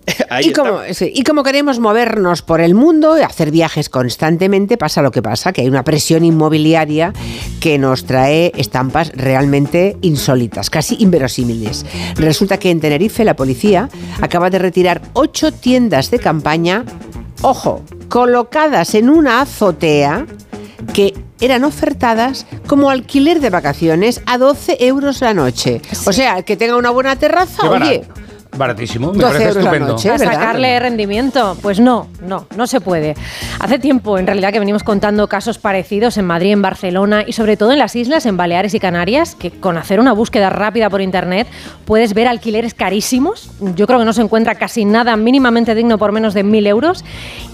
ahí 0.31 0.49
Y 0.49 0.53
como, 0.53 0.81
sí, 0.93 1.11
y 1.15 1.23
como 1.25 1.43
queremos 1.43 1.79
movernos 1.79 2.43
por 2.43 2.61
el 2.61 2.75
mundo 2.75 3.19
y 3.19 3.23
hacer 3.23 3.51
viajes 3.51 3.89
constantemente, 3.89 4.77
pasa 4.77 5.03
lo 5.03 5.11
que 5.11 5.23
pasa, 5.23 5.53
que 5.53 5.63
hay 5.63 5.69
una 5.69 5.85
presión 5.85 6.25
inmobiliaria 6.25 7.13
que 7.61 7.79
nos 7.79 8.05
trae 8.05 8.53
estampas 8.57 9.13
realmente 9.15 9.97
insólitas, 10.03 10.71
casi 10.71 10.97
inverosímiles. 10.99 11.87
Resulta 12.17 12.59
que 12.59 12.71
en 12.71 12.81
Tenerife 12.81 13.25
la 13.25 13.37
policía 13.37 13.89
acaba 14.21 14.51
de 14.51 14.59
retirar 14.59 15.03
ocho 15.15 15.53
tiendas 15.53 16.11
de 16.11 16.19
campaña, 16.19 16.85
ojo, 17.43 17.83
colocadas 18.09 18.95
en 18.95 19.11
una 19.11 19.41
azotea 19.41 20.27
que 20.93 21.15
eran 21.41 21.65
ofertadas 21.65 22.47
como 22.67 22.91
alquiler 22.91 23.41
de 23.41 23.51
vacaciones 23.51 24.23
a 24.27 24.39
12 24.39 24.79
euros 24.81 25.21
la 25.21 25.35
noche. 25.35 25.81
O 26.07 26.13
sea, 26.13 26.39
el 26.39 26.45
que 26.45 26.57
tenga 26.57 26.77
una 26.77 26.91
buena 26.91 27.17
terraza, 27.17 27.69
oye, 27.69 28.05
Baratísimo, 28.57 29.13
me 29.13 29.19
12 29.19 29.33
parece 29.33 29.59
estupendo. 29.59 29.89
noche. 29.89 30.11
a 30.11 30.19
sacarle 30.19 30.79
rendimiento. 30.79 31.57
Pues 31.61 31.81
no, 31.81 32.09
no, 32.23 32.47
no 32.57 32.67
se 32.67 32.81
puede. 32.81 33.15
Hace 33.59 33.79
tiempo, 33.79 34.19
en 34.19 34.27
realidad, 34.27 34.53
que 34.53 34.61
venimos 34.61 34.83
contando 34.83 35.29
casos 35.29 35.59
parecidos 35.59 36.17
en 36.19 36.27
Madrid, 36.27 36.53
en 36.53 36.63
Barcelona 36.63 37.25
y 37.27 37.33
sobre 37.33 37.57
todo 37.57 37.73
en 37.73 37.79
las 37.79 37.97
islas, 37.97 38.27
en 38.27 38.37
Baleares 38.37 38.75
y 38.75 38.81
Canarias, 38.81 39.35
que 39.35 39.51
con 39.51 39.77
hacer 39.77 40.01
una 40.01 40.13
búsqueda 40.13 40.51
rápida 40.51 40.89
por 40.91 41.01
internet 41.01 41.49
puedes 41.85 42.15
ver 42.15 42.29
alquileres 42.29 42.75
carísimos. 42.75 43.51
Yo 43.75 43.87
creo 43.87 43.99
que 43.99 44.05
no 44.05 44.13
se 44.13 44.23
encuentra 44.23 44.55
casi 44.55 44.85
nada 44.85 45.17
mínimamente 45.17 45.75
digno 45.75 45.99
por 45.99 46.13
menos 46.13 46.35
de 46.35 46.45
mil 46.45 46.67
euros. 46.67 47.05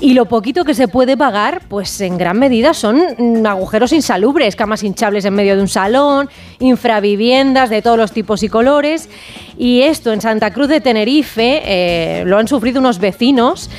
Y 0.00 0.14
lo 0.14 0.26
poquito 0.26 0.64
que 0.64 0.74
se 0.74 0.88
puede 0.88 1.16
pagar, 1.16 1.62
pues 1.68 2.00
en 2.00 2.18
gran 2.18 2.38
medida 2.38 2.74
son 2.74 3.00
mm, 3.18 3.46
agujeros 3.46 3.92
insalubres, 3.92 4.56
camas 4.56 4.82
hinchables 4.82 5.24
en 5.24 5.34
medio 5.34 5.56
de 5.56 5.62
un 5.62 5.68
salón, 5.68 6.28
infraviviendas 6.58 7.70
de 7.70 7.82
todos 7.82 7.96
los 7.96 8.12
tipos 8.12 8.42
y 8.42 8.48
colores. 8.48 9.08
Y 9.56 9.82
esto 9.82 10.12
en 10.12 10.20
Santa 10.20 10.52
Cruz 10.52 10.68
de 10.68 10.80
Tenerife 10.80 10.89
eh, 10.96 12.24
lo 12.26 12.38
han 12.38 12.48
sufrido 12.48 12.80
unos 12.80 12.98
vecinos. 12.98 13.70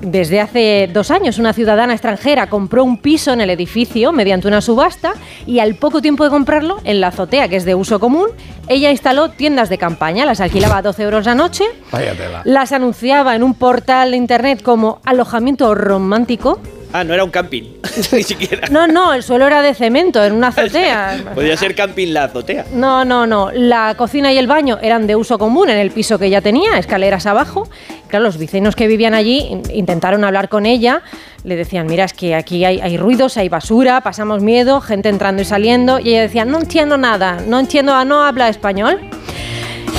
Desde 0.00 0.40
hace 0.40 0.88
dos 0.92 1.10
años, 1.10 1.38
una 1.38 1.52
ciudadana 1.52 1.92
extranjera 1.92 2.48
compró 2.48 2.84
un 2.84 2.98
piso 2.98 3.32
en 3.32 3.40
el 3.40 3.50
edificio 3.50 4.12
mediante 4.12 4.46
una 4.46 4.60
subasta 4.60 5.14
y 5.44 5.58
al 5.58 5.74
poco 5.74 6.00
tiempo 6.00 6.22
de 6.22 6.30
comprarlo, 6.30 6.76
en 6.84 7.00
la 7.00 7.08
azotea, 7.08 7.48
que 7.48 7.56
es 7.56 7.64
de 7.64 7.74
uso 7.74 7.98
común, 7.98 8.28
ella 8.68 8.92
instaló 8.92 9.30
tiendas 9.30 9.68
de 9.68 9.76
campaña, 9.76 10.24
las 10.24 10.40
alquilaba 10.40 10.76
a 10.76 10.82
12 10.82 11.02
euros 11.02 11.26
la 11.26 11.34
noche, 11.34 11.64
Vaya 11.90 12.14
tela. 12.14 12.42
las 12.44 12.70
anunciaba 12.70 13.34
en 13.34 13.42
un 13.42 13.54
portal 13.54 14.12
de 14.12 14.18
internet 14.18 14.62
como 14.62 15.00
alojamiento 15.04 15.74
romántico. 15.74 16.60
Ah, 16.92 17.04
no 17.04 17.12
era 17.12 17.22
un 17.22 17.30
camping, 17.30 17.64
ni 18.12 18.22
siquiera. 18.22 18.66
No, 18.70 18.86
no, 18.86 19.12
el 19.12 19.22
suelo 19.22 19.46
era 19.46 19.60
de 19.60 19.74
cemento, 19.74 20.24
en 20.24 20.32
una 20.32 20.48
azotea. 20.48 21.18
Podría 21.34 21.56
ser 21.56 21.74
camping 21.74 22.14
la 22.14 22.24
azotea. 22.24 22.64
No, 22.72 23.04
no, 23.04 23.26
no. 23.26 23.50
La 23.52 23.94
cocina 23.96 24.32
y 24.32 24.38
el 24.38 24.46
baño 24.46 24.78
eran 24.80 25.06
de 25.06 25.14
uso 25.14 25.38
común 25.38 25.68
en 25.68 25.76
el 25.76 25.90
piso 25.90 26.18
que 26.18 26.26
ella 26.26 26.40
tenía, 26.40 26.78
escaleras 26.78 27.26
abajo. 27.26 27.68
Claro, 28.08 28.24
los 28.24 28.38
vecinos 28.38 28.74
que 28.74 28.86
vivían 28.86 29.12
allí 29.12 29.38
in- 29.50 29.62
intentaron 29.72 30.24
hablar 30.24 30.48
con 30.48 30.64
ella. 30.64 31.02
Le 31.44 31.56
decían, 31.56 31.86
mira, 31.86 32.04
es 32.04 32.14
que 32.14 32.34
aquí 32.34 32.64
hay, 32.64 32.80
hay 32.80 32.96
ruidos, 32.96 33.36
hay 33.36 33.48
basura, 33.50 34.00
pasamos 34.00 34.42
miedo, 34.42 34.80
gente 34.80 35.10
entrando 35.10 35.42
y 35.42 35.44
saliendo. 35.44 35.98
Y 35.98 36.10
ella 36.10 36.22
decía, 36.22 36.44
no 36.46 36.58
entiendo 36.58 36.96
nada, 36.96 37.38
no 37.46 37.60
entiendo, 37.60 37.94
ah, 37.94 38.04
no 38.06 38.22
habla 38.24 38.48
español. 38.48 38.98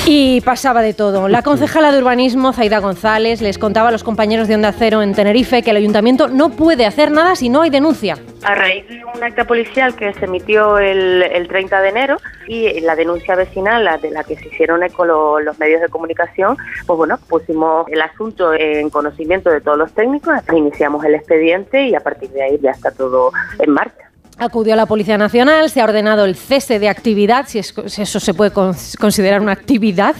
Y 0.06 0.41
pasaba 0.41 0.82
de 0.82 0.93
todo. 0.93 1.28
La 1.28 1.43
concejala 1.43 1.91
de 1.91 1.99
urbanismo, 1.99 2.52
Zaida 2.52 2.80
González, 2.80 3.41
les 3.41 3.58
contaba 3.60 3.89
a 3.89 3.91
los 3.91 4.04
compañeros 4.04 4.47
de 4.47 4.56
Onda 4.56 4.71
Cero 4.71 5.04
en 5.04 5.13
Tenerife 5.13 5.62
que 5.62 5.69
el 5.69 5.78
ayuntamiento 5.78 6.28
no 6.28 6.49
puede 6.49 6.86
hacer 6.88 7.12
nada 7.12 7.36
si 7.36 7.49
no 7.49 7.62
hay 7.62 7.69
denuncia. 7.69 8.17
A 8.43 8.56
raíz 8.56 8.88
de 8.88 9.02
un 9.06 9.23
acta 9.23 9.45
policial 9.45 9.95
que 9.95 10.12
se 10.15 10.25
emitió 10.25 10.80
el, 10.80 11.21
el 11.21 11.47
30 11.47 11.82
de 11.82 11.89
enero 11.89 12.17
y 12.47 12.80
la 12.82 12.95
denuncia 12.95 13.36
vecinal 13.36 13.84
la 13.86 13.97
de 13.99 14.10
la 14.10 14.23
que 14.23 14.36
se 14.36 14.47
hicieron 14.47 14.82
eco 14.82 15.06
lo- 15.06 15.39
los 15.41 15.60
medios 15.60 15.82
de 15.82 15.89
comunicación, 15.89 16.58
pues 16.88 16.97
bueno, 16.97 17.19
pusimos 17.28 17.88
el 17.89 18.02
asunto 18.02 18.54
en 18.54 18.89
conocimiento 18.89 19.52
de 19.52 19.62
todos 19.62 19.78
los 19.78 19.91
técnicos, 19.93 20.34
iniciamos 20.56 21.06
el 21.06 21.15
expediente 21.15 21.86
y 21.88 21.93
a 21.93 21.99
partir 21.99 22.30
de 22.32 22.41
ahí 22.43 22.60
ya 22.62 22.71
está 22.71 22.89
todo 22.91 23.32
en 23.60 23.71
marcha. 23.71 24.09
Acudió 24.41 24.73
a 24.73 24.78
la 24.78 24.86
Policía 24.86 25.17
Nacional, 25.17 25.69
se 25.69 25.82
ha 25.82 25.84
ordenado 25.84 26.23
el 26.23 26.36
cese 26.36 26.80
de 26.80 26.88
actividad, 26.88 27.45
si, 27.47 27.60
es- 27.60 27.73
si 27.88 28.02
eso 28.02 28.19
se 28.21 28.34
puede 28.34 28.52
con- 28.52 28.73
considerar 28.97 29.41
una 29.41 29.52
actividad 29.52 30.15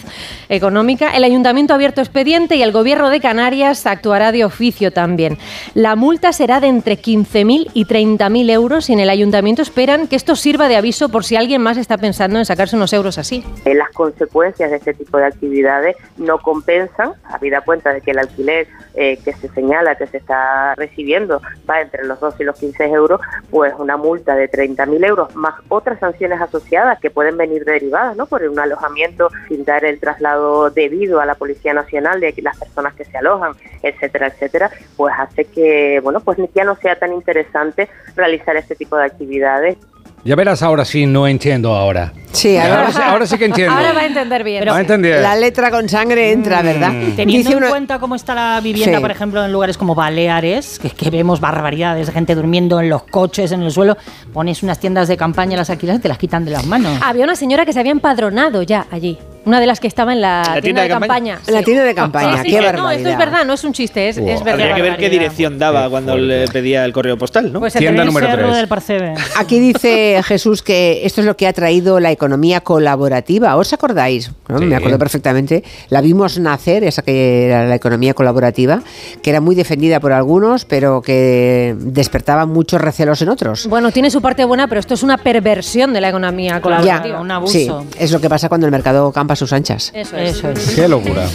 económica. 0.50 1.10
El 1.16 1.24
Ayuntamiento 1.24 1.72
ha 1.72 1.76
abierto 1.76 2.02
expediente 2.02 2.56
y 2.56 2.62
el 2.62 2.70
Gobierno 2.72 3.08
de 3.08 3.18
Canarias 3.20 3.86
actuará 3.86 4.30
de 4.30 4.44
oficio 4.44 4.92
también. 4.92 5.38
La 5.74 5.96
multa 5.96 6.32
será 6.34 6.60
de 6.60 6.66
entre 6.66 6.96
15.000 6.98 7.70
y 7.72 7.86
30.000 7.86 8.50
euros 8.50 8.90
y 8.90 8.92
en 8.92 9.00
el 9.00 9.08
Ayuntamiento 9.08 9.62
esperan 9.62 10.06
que 10.06 10.16
esto 10.16 10.36
sirva 10.36 10.68
de 10.68 10.76
aviso 10.76 11.08
por 11.08 11.24
si 11.24 11.36
alguien 11.36 11.62
más 11.62 11.78
está 11.78 11.96
pensando 11.96 12.38
en 12.38 12.44
sacarse 12.44 12.76
unos 12.76 12.92
euros 12.92 13.16
así. 13.16 13.42
Eh, 13.64 13.74
las 13.74 13.88
consecuencias 13.90 14.70
de 14.70 14.76
este 14.76 14.92
tipo 14.92 15.16
de 15.16 15.24
actividades 15.24 15.96
no 16.18 16.38
compensan, 16.38 17.12
habida 17.24 17.62
cuenta 17.62 17.94
de 17.94 18.02
que 18.02 18.10
el 18.10 18.18
alquiler 18.18 18.68
eh, 18.94 19.18
que 19.24 19.32
se 19.32 19.48
señala 19.48 19.94
que 19.94 20.06
se 20.08 20.18
está 20.18 20.74
recibiendo 20.74 21.40
va 21.68 21.80
entre 21.80 22.04
los 22.04 22.20
12 22.20 22.42
y 22.42 22.46
los 22.46 22.58
15 22.58 22.84
euros, 22.84 23.20
pues 23.50 23.72
una 23.78 23.96
multa 23.96 24.09
de 24.18 24.50
30.000 24.50 25.06
euros 25.06 25.34
más 25.36 25.54
otras 25.68 25.98
sanciones 26.00 26.40
asociadas 26.40 26.98
que 27.00 27.10
pueden 27.10 27.36
venir 27.36 27.64
derivadas 27.64 28.16
¿no? 28.16 28.26
por 28.26 28.42
un 28.42 28.58
alojamiento 28.58 29.28
sin 29.48 29.64
dar 29.64 29.84
el 29.84 30.00
traslado 30.00 30.70
debido 30.70 31.20
a 31.20 31.26
la 31.26 31.34
Policía 31.34 31.74
Nacional 31.74 32.20
de 32.20 32.34
las 32.42 32.58
personas 32.58 32.94
que 32.94 33.04
se 33.04 33.18
alojan, 33.18 33.52
etcétera, 33.82 34.28
etcétera, 34.28 34.70
pues 34.96 35.14
hace 35.16 35.44
que 35.44 36.00
bueno 36.02 36.20
pues 36.20 36.38
ya 36.54 36.64
no 36.64 36.76
sea 36.76 36.96
tan 36.96 37.12
interesante 37.12 37.88
realizar 38.16 38.56
este 38.56 38.74
tipo 38.74 38.96
de 38.96 39.04
actividades. 39.04 39.76
Ya 40.22 40.36
verás 40.36 40.62
ahora 40.62 40.84
sí, 40.84 41.06
no 41.06 41.26
entiendo 41.26 41.74
ahora. 41.74 42.12
Sí, 42.32 42.56
ahora, 42.58 42.80
ahora- 42.80 42.92
sí, 42.92 42.98
ahora 43.02 43.26
sí 43.26 43.38
que 43.38 43.44
entiendo. 43.46 43.74
Ahora 43.74 43.92
va 43.94 44.00
a 44.00 44.06
entender 44.06 44.44
bien. 44.44 44.68
Va 44.68 44.76
a 44.76 44.80
entender. 44.80 45.22
La 45.22 45.34
letra 45.34 45.70
con 45.70 45.88
sangre 45.88 46.30
entra, 46.30 46.60
¿verdad? 46.62 46.90
Teniendo 47.16 47.24
Dice 47.38 47.52
en 47.52 47.56
uno- 47.56 47.68
cuenta 47.70 47.98
cómo 47.98 48.14
está 48.14 48.34
la 48.34 48.60
vivienda, 48.60 48.98
Sí. 48.98 49.00
por 49.00 49.10
ejemplo, 49.10 49.42
en 49.44 49.50
lugares 49.50 49.78
como 49.78 49.94
Baleares, 49.94 50.78
que, 50.78 50.90
que 50.90 51.08
vemos 51.10 51.40
barbaridades 51.40 52.06
de 52.06 52.12
gente 52.12 52.34
durmiendo 52.34 52.80
en 52.80 52.90
los 52.90 53.04
coches, 53.04 53.50
en 53.52 53.62
el 53.62 53.70
suelo, 53.70 53.96
pones 54.32 54.62
unas 54.62 54.78
tiendas 54.78 55.08
de 55.08 55.16
campaña, 55.16 55.56
las 55.56 55.70
alquilas 55.70 55.96
y 55.96 56.00
te 56.00 56.08
las 56.08 56.18
quitan 56.18 56.44
de 56.44 56.50
las 56.50 56.66
manos. 56.66 56.98
Había 57.02 57.24
una 57.24 57.34
señora 57.36 57.64
que 57.64 57.72
se 57.72 57.80
había 57.80 57.92
empadronado 57.92 58.62
ya 58.62 58.86
allí. 58.90 59.18
Una 59.44 59.58
de 59.60 59.66
las 59.66 59.80
que 59.80 59.86
estaba 59.86 60.12
en 60.12 60.20
la, 60.20 60.58
tienda, 60.62 60.82
de 60.82 60.88
campaña. 60.88 61.40
En 61.46 61.54
la 61.54 61.62
tienda 61.62 61.84
de 61.84 61.94
campaña, 61.94 62.36
Sí, 62.38 62.42
sí, 62.42 62.50
qué 62.50 62.50
sí, 62.50 62.56
No, 62.58 62.64
barbaridad. 62.66 62.94
esto 62.96 63.08
es 63.10 63.18
verdad, 63.18 63.44
no 63.46 63.52
es 63.54 63.64
un 63.64 63.72
chiste, 63.72 64.08
es, 64.08 64.18
es 64.18 64.44
verdad. 64.44 64.52
Habría 64.52 64.74
que 64.74 64.82
ver 64.82 64.90
qué 64.90 64.90
barbaridad. 64.90 65.10
dirección 65.10 65.58
daba 65.58 65.88
cuando 65.88 66.16
le 66.16 66.46
pedía 66.48 66.84
el 66.84 66.92
correo 66.92 67.16
postal, 67.16 67.52
¿no? 67.52 67.60
Pues 67.60 67.72
Tienda 67.72 68.04
número 68.04 68.26
Cerro 68.26 68.44
tres. 68.48 68.56
del 68.56 68.68
Parcebe. 68.68 69.14
Aquí 69.36 69.58
dice 69.58 70.22
Jesús 70.24 70.62
que 70.62 71.00
esto 71.04 71.20
es 71.22 71.26
lo 71.26 71.36
que 71.36 71.46
ha 71.46 71.52
traído 71.52 72.00
la 72.00 72.10
economía 72.10 72.60
colaborativa. 72.60 73.56
¿Os 73.56 73.72
acordáis? 73.72 74.30
¿No? 74.48 74.58
Sí. 74.58 74.66
Me 74.66 74.76
acuerdo 74.76 74.98
perfectamente. 74.98 75.64
La 75.88 76.00
vimos 76.00 76.38
nacer, 76.38 76.84
esa 76.84 77.02
que 77.02 77.46
era 77.46 77.64
la 77.64 77.74
economía 77.74 78.14
colaborativa, 78.14 78.82
que 79.22 79.30
era 79.30 79.40
muy 79.40 79.54
defendida 79.54 80.00
por 80.00 80.12
algunos, 80.12 80.64
pero 80.64 81.00
que 81.02 81.74
despertaba 81.78 82.46
muchos 82.46 82.80
recelos 82.80 83.22
en 83.22 83.30
otros. 83.30 83.66
Bueno, 83.68 83.90
tiene 83.90 84.10
su 84.10 84.20
parte 84.20 84.44
buena, 84.44 84.68
pero 84.68 84.80
esto 84.80 84.94
es 84.94 85.02
una 85.02 85.16
perversión 85.18 85.92
de 85.92 86.00
la 86.00 86.10
economía 86.10 86.60
colaborativa. 86.60 87.24
Ya, 87.26 87.46
sí, 87.46 87.70
es 87.98 88.12
lo 88.12 88.20
que 88.20 88.28
pasa 88.28 88.48
cuando 88.48 88.66
el 88.66 88.72
mercado 88.72 89.12
campa 89.30 89.32
a 89.32 89.36
sus 89.36 89.52
anchas. 89.52 89.92
Eso 89.94 90.16
es. 90.16 90.74
Qué 90.74 90.88
locura. 90.88 91.28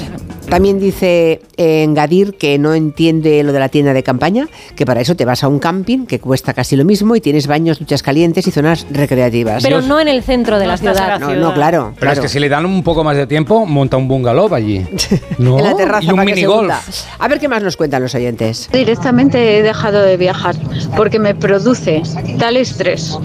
También 0.49 0.79
dice 0.79 1.41
eh, 1.58 1.84
Engadir 1.84 2.36
que 2.38 2.58
no 2.58 2.73
entiende 2.73 3.43
lo 3.43 3.51
de 3.51 3.60
la 3.60 3.69
tienda 3.69 3.93
de 3.93 4.03
campaña, 4.03 4.47
que 4.75 4.86
para 4.86 5.01
eso 5.01 5.15
te 5.15 5.25
vas 5.25 5.43
a 5.43 5.47
un 5.47 5.60
camping 5.60 6.05
que 6.05 6.19
cuesta 6.19 6.53
casi 6.53 6.75
lo 6.75 6.86
mismo 6.86 7.15
y 7.15 7.21
tienes 7.21 7.47
baños, 7.47 7.79
duchas 7.79 8.03
calientes 8.03 8.47
y 8.47 8.51
zonas 8.51 8.86
recreativas. 8.91 9.63
Pero 9.63 9.81
no 9.81 9.99
en 9.99 10.08
el 10.08 10.23
centro 10.23 10.60
de 10.60 10.67
la 10.67 10.77
ciudad. 10.77 11.19
No, 11.19 11.34
no, 11.36 11.53
claro. 11.53 11.93
Pero 11.99 12.12
es 12.12 12.19
que 12.19 12.27
si 12.29 12.39
le 12.39 12.49
dan 12.49 12.65
un 12.65 12.84
poco 12.84 13.03
más 13.03 13.17
de 13.17 13.27
tiempo, 13.27 13.65
monta 13.65 13.97
un 13.97 14.08
bungalow 14.08 14.53
allí. 14.53 14.86
¿No? 15.38 15.58
en 15.58 15.63
la 15.63 15.75
terraza 15.75 16.05
y 16.05 16.12
un 16.12 16.23
minigolf. 16.25 16.73
A 17.19 17.27
ver 17.27 17.39
qué 17.39 17.47
más 17.47 17.62
nos 17.63 17.75
cuentan 17.77 18.01
los 18.03 18.13
oyentes. 18.15 18.69
Directamente 18.71 19.58
he 19.58 19.62
dejado 19.63 20.01
de 20.01 20.17
viajar 20.17 20.55
porque 20.95 21.19
me 21.19 21.34
produce 21.36 22.01
tal 22.39 22.58
estrés 22.58 23.17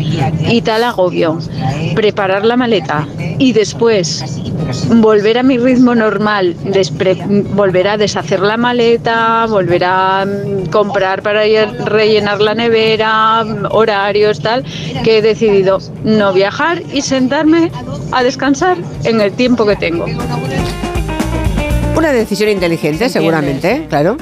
y 0.48 0.62
tal 0.62 0.84
agobio 0.84 1.38
preparar 1.94 2.44
la 2.44 2.56
maleta 2.56 3.06
y 3.38 3.52
después 3.52 4.24
volver 4.96 5.38
a 5.38 5.42
mi 5.42 5.58
ritmo 5.58 5.94
normal, 5.94 6.56
despre- 6.64 7.09
volver 7.14 7.88
a 7.88 7.96
deshacer 7.96 8.40
la 8.40 8.56
maleta, 8.56 9.46
volver 9.46 9.84
a 9.84 10.24
mm, 10.26 10.66
comprar 10.70 11.22
para 11.22 11.46
ir- 11.46 11.70
rellenar 11.84 12.40
la 12.40 12.54
nevera, 12.54 13.44
mm, 13.44 13.66
horarios, 13.70 14.40
tal, 14.40 14.64
que 15.04 15.18
he 15.18 15.22
decidido 15.22 15.78
no 16.04 16.32
viajar 16.32 16.82
y 16.92 17.02
sentarme 17.02 17.70
a 18.12 18.22
descansar 18.22 18.76
en 19.04 19.20
el 19.20 19.32
tiempo 19.32 19.64
que 19.66 19.76
tengo. 19.76 20.06
Una 21.96 22.12
decisión 22.12 22.48
inteligente, 22.50 23.08
seguramente, 23.08 23.86
claro. 23.88 24.16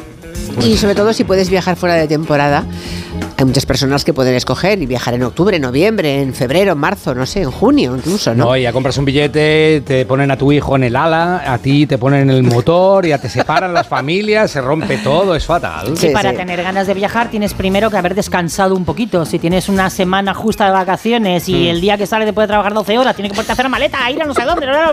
Y 0.64 0.77
sobre 0.77 0.94
todo 0.94 1.12
si 1.12 1.25
puedes 1.25 1.51
viajar 1.51 1.77
fuera 1.77 1.94
de 1.94 2.07
temporada. 2.09 2.64
Hay 3.37 3.44
muchas 3.44 3.66
personas 3.66 4.05
que 4.05 4.12
pueden 4.12 4.35
escoger 4.35 4.83
y 4.83 4.87
viajar 4.87 5.14
en 5.14 5.23
octubre, 5.23 5.59
noviembre, 5.61 6.21
en 6.23 6.35
febrero, 6.35 6.75
marzo, 6.75 7.14
no 7.14 7.25
sé, 7.25 7.42
en 7.42 7.51
junio 7.53 7.94
incluso, 7.97 8.35
¿no? 8.35 8.47
No, 8.47 8.57
ya 8.57 8.73
compras 8.73 8.99
un 8.99 9.05
billete, 9.05 9.81
te 9.87 10.05
ponen 10.07 10.31
a 10.33 10.37
tu 10.37 10.51
hijo 10.51 10.75
en 10.75 10.83
el 10.85 10.97
ala, 10.97 11.44
a 11.47 11.59
ti 11.59 11.87
te 11.87 11.99
ponen 11.99 12.23
en 12.23 12.31
el 12.31 12.42
motor, 12.42 13.07
ya 13.07 13.18
te 13.18 13.29
separan 13.29 13.73
las 13.73 13.87
familias, 13.87 14.51
se 14.51 14.61
rompe 14.61 14.99
todo, 14.99 15.37
es 15.37 15.47
fatal. 15.47 15.94
Y 16.01 16.09
para 16.09 16.33
tener 16.33 16.62
ganas 16.62 16.88
de 16.88 16.94
viajar 16.94 17.31
tienes 17.31 17.55
primero 17.55 17.90
que 17.90 17.97
haber 17.97 18.16
descansado 18.16 18.75
un 18.75 18.85
poquito. 18.85 19.25
Si 19.25 19.38
tienes 19.38 19.68
una 19.68 19.88
semana 19.88 20.35
justa 20.35 20.66
de 20.66 20.73
vacaciones 20.73 21.49
y 21.49 21.55
Mm. 21.55 21.68
el 21.68 21.81
día 21.81 21.97
que 21.97 22.07
sale 22.07 22.25
te 22.25 22.33
puede 22.33 22.49
trabajar 22.49 22.75
12 22.75 22.99
horas, 22.99 23.14
tienes 23.14 23.31
que 23.33 23.37
ponerte 23.37 23.53
a 23.53 23.55
hacer 23.55 23.68
maleta, 23.68 24.11
ir 24.11 24.21
a 24.21 24.25
no 24.27 24.35
sé 24.35 24.42
dónde, 24.44 24.66
no, 24.66 24.73
no, 24.73 24.92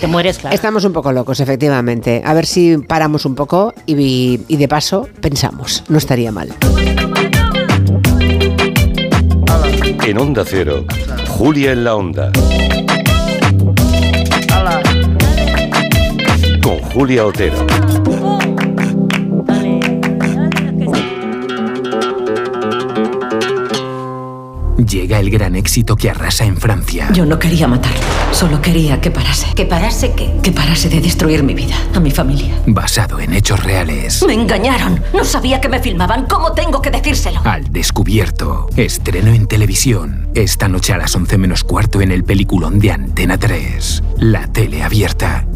te 0.00 0.06
mueres, 0.06 0.38
claro. 0.38 0.54
Estamos 0.54 0.84
un 0.84 0.92
poco 0.94 1.12
locos, 1.12 1.40
efectivamente. 1.40 2.22
A 2.24 2.32
ver 2.32 2.46
si 2.46 2.78
paramos 2.78 3.26
un 3.26 3.34
poco 3.34 3.74
y, 3.86 4.40
y 4.48 4.56
de 4.56 4.68
paso 4.68 5.01
pensamos. 5.20 5.84
No 5.88 5.98
estaría 5.98 6.32
mal. 6.32 6.52
En 10.04 10.18
Onda 10.18 10.44
Cero, 10.46 10.84
Julia 11.28 11.72
en 11.72 11.84
la 11.84 11.94
Onda. 11.94 12.32
Con 16.62 16.78
Julia 16.92 17.26
Otero. 17.26 17.66
Llega 24.88 25.20
el 25.20 25.30
gran 25.30 25.56
éxito 25.56 25.96
que 25.96 26.10
arrasa 26.10 26.44
en 26.44 26.56
Francia. 26.56 27.08
Yo 27.12 27.24
no 27.24 27.38
quería 27.38 27.66
matarlo, 27.66 27.98
solo 28.32 28.60
quería 28.60 29.00
que 29.00 29.10
parase. 29.10 29.46
¿Que 29.54 29.66
parase 29.66 30.12
qué? 30.12 30.32
Que 30.42 30.52
parase 30.52 30.88
de 30.88 31.00
destruir 31.00 31.42
mi 31.42 31.54
vida, 31.54 31.74
a 31.94 32.00
mi 32.00 32.10
familia. 32.10 32.60
Basado 32.66 33.20
en 33.20 33.32
hechos 33.34 33.62
reales. 33.62 34.24
Me 34.26 34.34
engañaron. 34.34 35.02
No 35.14 35.24
sabía 35.24 35.60
que 35.60 35.68
me 35.68 35.80
filmaban. 35.80 36.26
¿Cómo 36.26 36.52
tengo 36.52 36.82
que 36.82 36.90
decírselo? 36.90 37.40
Al 37.44 37.70
descubierto. 37.72 38.68
Estreno 38.76 39.32
en 39.32 39.46
televisión. 39.46 40.28
Esta 40.34 40.68
noche 40.68 40.92
a 40.92 40.98
las 40.98 41.14
11 41.14 41.38
menos 41.38 41.64
cuarto 41.64 42.00
en 42.00 42.10
el 42.10 42.24
peliculón 42.24 42.78
de 42.78 42.92
Antena 42.92 43.38
3. 43.38 44.02
La 44.18 44.46
tele 44.48 44.82
abierta. 44.82 45.46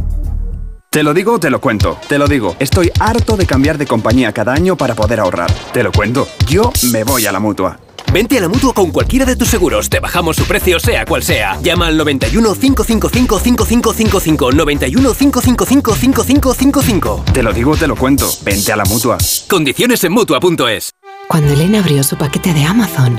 Te 0.90 1.02
lo 1.02 1.12
digo 1.12 1.34
o 1.34 1.38
te 1.38 1.50
lo 1.50 1.60
cuento. 1.60 1.98
Te 2.08 2.18
lo 2.18 2.26
digo. 2.26 2.56
Estoy 2.58 2.90
harto 2.98 3.36
de 3.36 3.46
cambiar 3.46 3.76
de 3.76 3.86
compañía 3.86 4.32
cada 4.32 4.54
año 4.54 4.76
para 4.76 4.94
poder 4.94 5.20
ahorrar. 5.20 5.52
Te 5.72 5.82
lo 5.82 5.92
cuento. 5.92 6.26
Yo 6.46 6.72
me 6.90 7.04
voy 7.04 7.26
a 7.26 7.32
la 7.32 7.40
mutua. 7.40 7.78
Vente 8.12 8.38
a 8.38 8.40
la 8.40 8.48
mutua 8.48 8.72
con 8.72 8.90
cualquiera 8.90 9.24
de 9.24 9.36
tus 9.36 9.48
seguros. 9.48 9.88
Te 9.90 10.00
bajamos 10.00 10.36
su 10.36 10.44
precio, 10.44 10.78
sea 10.80 11.04
cual 11.04 11.22
sea. 11.22 11.58
Llama 11.62 11.88
al 11.88 11.96
91 11.96 12.54
555 12.54 13.38
5555. 13.38 14.52
91 14.52 15.14
555 15.14 15.94
5555. 15.94 17.24
Te 17.32 17.42
lo 17.42 17.52
digo 17.52 17.72
o 17.72 17.76
te 17.76 17.86
lo 17.86 17.96
cuento. 17.96 18.30
Vente 18.42 18.72
a 18.72 18.76
la 18.76 18.84
mutua. 18.84 19.18
Condiciones 19.48 20.02
en 20.04 20.12
mutua.es. 20.12 20.90
Cuando 21.28 21.52
Elena 21.52 21.80
abrió 21.80 22.02
su 22.04 22.16
paquete 22.16 22.54
de 22.54 22.64
Amazon, 22.64 23.18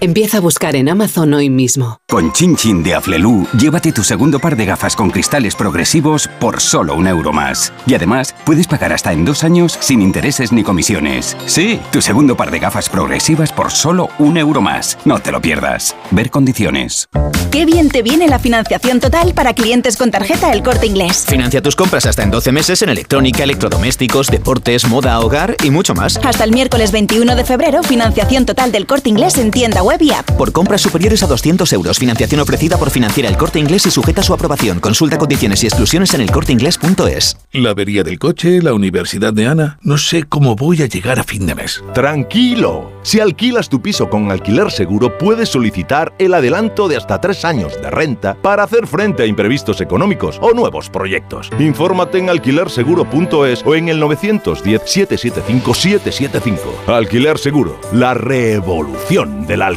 Empieza 0.00 0.38
a 0.38 0.40
buscar 0.40 0.76
en 0.76 0.88
Amazon 0.88 1.32
hoy 1.34 1.48
mismo. 1.48 1.98
Con 2.10 2.32
Chin 2.32 2.56
Chin 2.56 2.82
de 2.82 2.94
Aflelu, 2.94 3.46
llévate 3.58 3.92
tu 3.92 4.02
segundo 4.02 4.38
par 4.38 4.56
de 4.56 4.66
gafas 4.66 4.96
con 4.96 5.10
cristales 5.10 5.54
progresivos 5.54 6.28
por 6.40 6.60
solo 6.60 6.94
un 6.94 7.06
euro 7.06 7.32
más. 7.32 7.72
Y 7.86 7.94
además, 7.94 8.34
puedes 8.44 8.66
pagar 8.66 8.92
hasta 8.92 9.12
en 9.12 9.24
dos 9.24 9.44
años 9.44 9.78
sin 9.80 10.02
intereses 10.02 10.52
ni 10.52 10.62
comisiones. 10.62 11.36
Sí, 11.46 11.80
tu 11.92 12.02
segundo 12.02 12.36
par 12.36 12.50
de 12.50 12.58
gafas 12.58 12.88
progresivas 12.88 13.52
por 13.52 13.70
solo 13.70 14.10
un 14.18 14.36
euro 14.36 14.60
más. 14.60 14.98
No 15.04 15.20
te 15.20 15.32
lo 15.32 15.40
pierdas. 15.40 15.96
Ver 16.10 16.30
condiciones. 16.30 17.08
Qué 17.54 17.66
bien 17.66 17.88
te 17.88 18.02
viene 18.02 18.26
la 18.26 18.40
financiación 18.40 18.98
total 18.98 19.32
para 19.32 19.54
clientes 19.54 19.96
con 19.96 20.10
tarjeta 20.10 20.50
El 20.50 20.64
Corte 20.64 20.86
Inglés. 20.86 21.24
Financia 21.28 21.62
tus 21.62 21.76
compras 21.76 22.04
hasta 22.04 22.24
en 22.24 22.32
12 22.32 22.50
meses 22.50 22.82
en 22.82 22.88
electrónica, 22.88 23.44
electrodomésticos, 23.44 24.26
deportes, 24.26 24.88
moda, 24.88 25.20
hogar 25.20 25.56
y 25.62 25.70
mucho 25.70 25.94
más. 25.94 26.18
Hasta 26.24 26.42
el 26.42 26.50
miércoles 26.50 26.90
21 26.90 27.36
de 27.36 27.44
febrero, 27.44 27.84
financiación 27.84 28.44
total 28.44 28.72
del 28.72 28.88
Corte 28.88 29.08
Inglés 29.08 29.38
en 29.38 29.52
tienda 29.52 29.83
web 29.84 30.00
y 30.00 30.12
app. 30.12 30.30
Por 30.32 30.52
compras 30.52 30.80
superiores 30.80 31.22
a 31.22 31.26
200 31.26 31.70
euros, 31.74 31.98
financiación 31.98 32.40
ofrecida 32.40 32.78
por 32.78 32.88
Financiera 32.90 33.28
El 33.28 33.36
Corte 33.36 33.58
Inglés 33.58 33.84
y 33.86 33.90
sujeta 33.90 34.22
a 34.22 34.24
su 34.24 34.32
aprobación. 34.32 34.80
Consulta 34.80 35.18
condiciones 35.18 35.62
y 35.62 35.66
exclusiones 35.66 36.14
en 36.14 36.22
elcorteinglés.es. 36.22 37.36
La 37.52 37.70
avería 37.70 38.02
del 38.02 38.18
coche, 38.18 38.62
la 38.62 38.72
universidad 38.72 39.32
de 39.32 39.46
Ana. 39.46 39.78
No 39.82 39.98
sé 39.98 40.24
cómo 40.24 40.56
voy 40.56 40.82
a 40.82 40.86
llegar 40.86 41.20
a 41.20 41.24
fin 41.24 41.46
de 41.46 41.54
mes. 41.54 41.84
Tranquilo. 41.92 42.90
Si 43.02 43.20
alquilas 43.20 43.68
tu 43.68 43.82
piso 43.82 44.08
con 44.08 44.30
alquiler 44.30 44.70
seguro, 44.70 45.18
puedes 45.18 45.50
solicitar 45.50 46.14
el 46.18 46.32
adelanto 46.32 46.88
de 46.88 46.96
hasta 46.96 47.20
tres 47.20 47.44
años 47.44 47.78
de 47.80 47.90
renta 47.90 48.34
para 48.40 48.62
hacer 48.64 48.86
frente 48.86 49.24
a 49.24 49.26
imprevistos 49.26 49.82
económicos 49.82 50.38
o 50.40 50.54
nuevos 50.54 50.88
proyectos. 50.88 51.50
Infórmate 51.58 52.16
en 52.18 52.30
alquilerseguro.es 52.30 53.62
o 53.66 53.74
en 53.74 53.90
el 53.90 54.02
910-775-775. 54.02 56.58
Alquiler 56.86 57.36
Seguro, 57.38 57.78
la 57.92 58.14
revolución 58.14 59.46
del 59.46 59.60
alquiler. 59.60 59.73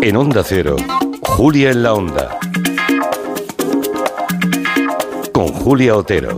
En 0.00 0.16
Onda 0.16 0.42
Cero, 0.44 0.76
Julia 1.22 1.70
en 1.70 1.82
la 1.82 1.94
Onda. 1.94 2.38
Con 5.32 5.48
Julia 5.48 5.96
Otero. 5.96 6.36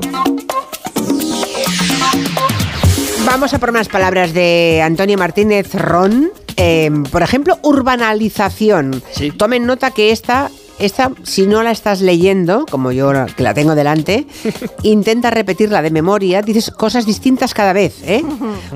Vamos 3.25 3.53
a 3.55 3.59
por 3.59 3.71
unas 3.71 3.89
palabras 3.89 4.33
de 4.33 4.83
Antonio 4.85 5.19
Martínez 5.19 5.75
Ron. 5.75 6.31
Eh, 6.57 6.91
por 7.11 7.23
ejemplo, 7.23 7.59
urbanalización. 7.63 9.03
Tomen 9.37 9.67
nota 9.67 9.91
que 9.91 10.11
esta, 10.11 10.51
esta, 10.79 11.13
si 11.23 11.47
no 11.47 11.63
la 11.63 11.71
estás 11.71 12.01
leyendo, 12.01 12.65
como 12.71 12.93
yo 12.93 13.13
que 13.37 13.43
la 13.43 13.55
tengo 13.55 13.75
delante, 13.75 14.27
intenta 14.83 15.31
repetirla 15.31 15.83
de 15.83 15.91
memoria. 15.91 16.43
Dices 16.43 16.71
cosas 16.71 17.05
distintas 17.05 17.53
cada 17.53 17.73
vez. 17.73 18.03
¿eh? 18.05 18.23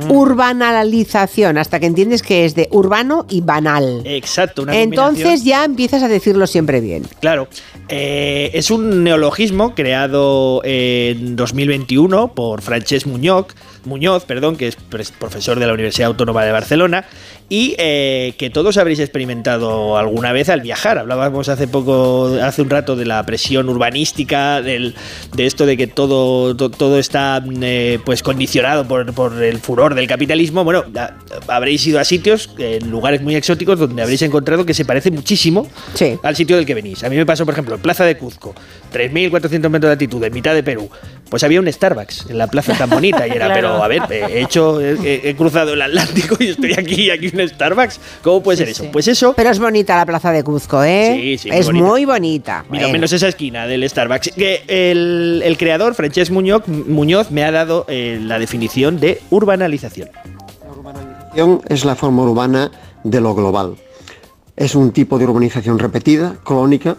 Urbanalización, 0.09 1.57
hasta 1.59 1.81
que 1.81 1.87
entiendes 1.87 2.23
que 2.23 2.45
es 2.45 2.55
de 2.55 2.69
urbano 2.71 3.27
y 3.31 3.41
banal. 3.41 4.03
Exacto, 4.05 4.63
una 4.63 4.79
Entonces 4.79 5.45
ya 5.45 5.65
empiezas 5.65 6.03
a 6.03 6.09
decirlo 6.09 6.47
siempre 6.47 6.81
bien. 6.81 7.07
Claro, 7.21 7.49
eh, 7.89 8.51
es 8.55 8.71
un 8.71 9.05
neologismo 9.05 9.75
creado 9.75 10.61
en 10.65 11.35
2021 11.35 12.35
por 12.35 12.61
Francesc 12.61 13.07
Muñoz, 13.07 13.47
Muñoz, 13.85 14.25
perdón, 14.25 14.57
que 14.57 14.69
es 14.69 14.77
profesor 14.77 15.59
de 15.59 15.67
la 15.67 15.73
Universidad 15.73 16.09
Autónoma 16.09 16.45
de 16.45 16.53
Barcelona 16.53 17.07
y 17.53 17.75
eh, 17.79 18.35
que 18.39 18.49
todos 18.49 18.77
habréis 18.79 19.01
experimentado 19.01 19.99
alguna 19.99 20.31
vez 20.33 20.49
al 20.49 20.61
viajar. 20.61 20.99
Hablábamos 20.99 21.49
hace 21.49 21.67
poco, 21.67 22.39
hace 22.41 22.63
un 22.63 22.71
rato 22.71 22.95
de 22.95 23.05
la 23.05 23.27
presión 23.27 23.69
urbanística, 23.69 24.63
del, 24.63 24.95
de 25.35 25.47
esto 25.47 25.67
de 25.67 25.77
que 25.77 25.89
todo, 25.89 26.57
to- 26.57 26.71
todo 26.71 26.99
está 27.01 27.43
eh, 27.61 27.99
pues 28.05 28.23
condicionado 28.23 28.87
por, 28.87 29.13
por 29.15 29.43
el 29.43 29.59
furor 29.59 29.97
del 29.97 30.07
capitalismo. 30.07 30.63
Bueno, 30.63 30.85
a- 30.97 31.11
habréis 31.49 31.85
ido 31.89 31.99
a 31.99 32.05
sitios, 32.05 32.51
en 32.57 32.89
lugares 32.89 33.21
muy 33.21 33.35
exóticos, 33.35 33.81
donde 33.81 34.01
habréis 34.01 34.23
encontrado 34.23 34.65
que 34.65 34.73
se 34.73 34.85
parece 34.85 35.11
muchísimo 35.11 35.67
al 36.23 36.37
sitio 36.37 36.55
del 36.57 36.65
que 36.67 36.75
venís. 36.75 37.03
A 37.03 37.11
mí 37.11 37.17
me 37.17 37.27
pasó, 37.27 37.45
por 37.45 37.55
ejemplo, 37.55 37.75
en 37.75 37.83
Plaza 37.83 38.05
de 38.05 38.17
Cuzco, 38.17 38.55
3.400 38.95 39.69
metros 39.71 39.89
de 39.89 39.93
altitud, 39.93 40.23
en 40.23 40.33
mitad 40.33 40.55
de 40.55 40.63
Perú. 40.63 40.89
Pues 41.29 41.43
había 41.43 41.59
un 41.61 41.71
Starbucks 41.73 42.27
en 42.31 42.39
la 42.39 42.47
plaza 42.47 42.75
tan 42.75 42.91
bonita 42.91 43.27
y 43.27 43.33
era, 43.33 43.47
Claro. 43.51 43.55
pero 43.55 43.83
a 43.85 43.89
ver, 43.89 44.03
he 44.11 44.41
hecho, 44.41 44.81
he, 44.81 45.29
he 45.29 45.35
cruzado 45.35 45.73
el 45.75 45.83
Atlántico 45.83 46.37
y 46.41 46.49
estoy 46.49 46.73
aquí 46.75 47.11
aquí 47.11 47.27
un 47.43 47.49
Starbucks. 47.49 48.01
¿Cómo 48.23 48.43
puede 48.43 48.59
ser 48.59 48.69
eso? 48.69 48.85
Pues 48.93 49.09
eso. 49.09 49.33
Pero 49.37 49.51
es 49.51 49.59
bonita 49.59 49.97
la 49.97 50.07
plaza 50.07 50.31
de 50.33 50.43
Cuzco, 50.45 50.83
¿eh? 50.85 51.19
Sí, 51.21 51.39
sí, 51.39 51.49
muy 51.49 51.57
Es 51.59 51.67
bonita. 51.67 51.87
muy 51.87 52.05
bonita. 52.05 52.65
Mira, 52.71 52.85
Bueno. 52.85 52.93
menos 52.93 53.13
esa 53.13 53.29
esquina 53.29 53.67
del 53.67 53.89
Starbucks. 53.89 54.33
Que 54.37 54.63
el, 54.69 55.43
el 55.45 55.57
creador, 55.57 55.95
Francesc 55.95 56.31
Muñoz, 56.33 56.67
Muñoz, 56.69 57.31
me 57.31 57.45
ha 57.45 57.51
dado 57.51 57.85
eh, 57.89 58.19
la 58.23 58.39
definición 58.39 59.01
de 59.01 59.21
urbanalización. 59.31 60.09
urbanización 60.71 61.63
es 61.69 61.85
la 61.85 61.95
forma 61.95 62.23
urbana 62.23 62.71
de 63.05 63.21
lo 63.21 63.35
global. 63.35 63.77
Es 64.57 64.75
un 64.75 64.93
tipo 64.93 65.19
de 65.19 65.25
urbanización 65.25 65.79
repetida, 65.79 66.37
crónica, 66.45 66.97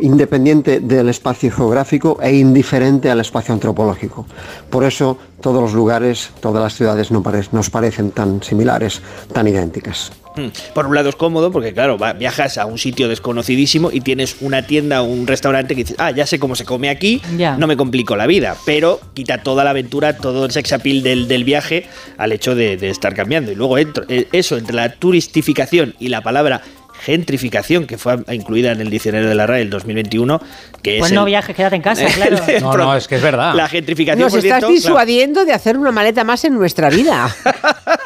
independiente 0.00 0.80
del 0.80 1.08
espacio 1.08 1.50
geográfico 1.52 2.18
e 2.22 2.34
indiferente 2.36 3.10
al 3.10 3.20
espacio 3.20 3.54
antropológico. 3.54 4.26
Por 4.70 4.84
eso 4.84 5.18
todos 5.40 5.60
los 5.60 5.72
lugares, 5.72 6.30
todas 6.40 6.62
las 6.62 6.74
ciudades 6.74 7.10
no 7.10 7.22
pare- 7.22 7.46
nos 7.52 7.68
parecen 7.70 8.10
tan 8.12 8.42
similares, 8.42 9.02
tan 9.32 9.48
idénticas. 9.48 10.12
Mm. 10.36 10.46
Por 10.72 10.86
un 10.86 10.94
lado 10.94 11.10
es 11.10 11.16
cómodo 11.16 11.50
porque, 11.52 11.74
claro, 11.74 11.98
va- 11.98 12.14
viajas 12.14 12.56
a 12.56 12.64
un 12.64 12.78
sitio 12.78 13.06
desconocidísimo 13.08 13.90
y 13.92 14.00
tienes 14.00 14.36
una 14.40 14.66
tienda 14.66 15.02
o 15.02 15.04
un 15.04 15.26
restaurante 15.26 15.74
que 15.74 15.82
dices, 15.82 15.96
ah, 15.98 16.10
ya 16.10 16.24
sé 16.26 16.38
cómo 16.38 16.54
se 16.56 16.64
come 16.64 16.88
aquí, 16.88 17.20
Ya. 17.36 17.56
no 17.58 17.66
me 17.66 17.76
complico 17.76 18.16
la 18.16 18.26
vida. 18.26 18.56
Pero 18.64 18.98
quita 19.12 19.42
toda 19.42 19.62
la 19.64 19.70
aventura, 19.70 20.16
todo 20.16 20.46
el 20.46 20.50
sex 20.52 20.72
appeal 20.72 21.02
del, 21.02 21.28
del 21.28 21.44
viaje 21.44 21.86
al 22.16 22.32
hecho 22.32 22.54
de, 22.54 22.76
de 22.78 22.88
estar 22.88 23.14
cambiando. 23.14 23.52
Y 23.52 23.56
luego 23.56 23.76
entro- 23.78 24.06
eh, 24.08 24.28
eso, 24.32 24.56
entre 24.56 24.74
la 24.74 24.92
turistificación 24.94 25.94
y 25.98 26.08
la 26.08 26.22
palabra 26.22 26.62
gentrificación, 27.04 27.86
que 27.86 27.98
fue 27.98 28.16
incluida 28.32 28.72
en 28.72 28.80
el 28.80 28.90
diccionario 28.90 29.28
de 29.28 29.34
la 29.34 29.46
RAE 29.46 29.60
del 29.60 29.70
2021, 29.70 30.40
que 30.82 30.98
Pues 30.98 31.10
es 31.10 31.14
no 31.14 31.22
el- 31.22 31.26
viajes, 31.26 31.54
quédate 31.56 31.76
en 31.76 31.82
casa, 31.82 32.04
claro. 32.14 32.36
el 32.46 32.60
No, 32.62 32.76
no, 32.76 32.96
es 32.96 33.08
que 33.08 33.16
es 33.16 33.22
verdad. 33.22 33.54
La 33.54 33.68
gentrificación, 33.68 34.20
Nos 34.22 34.32
por 34.32 34.38
estás 34.38 34.60
cierto, 34.60 34.66
claro. 34.68 34.74
disuadiendo 34.74 35.44
de 35.44 35.52
hacer 35.52 35.76
una 35.76 35.90
maleta 35.92 36.24
más 36.24 36.44
en 36.44 36.54
nuestra 36.54 36.88
vida. 36.90 37.34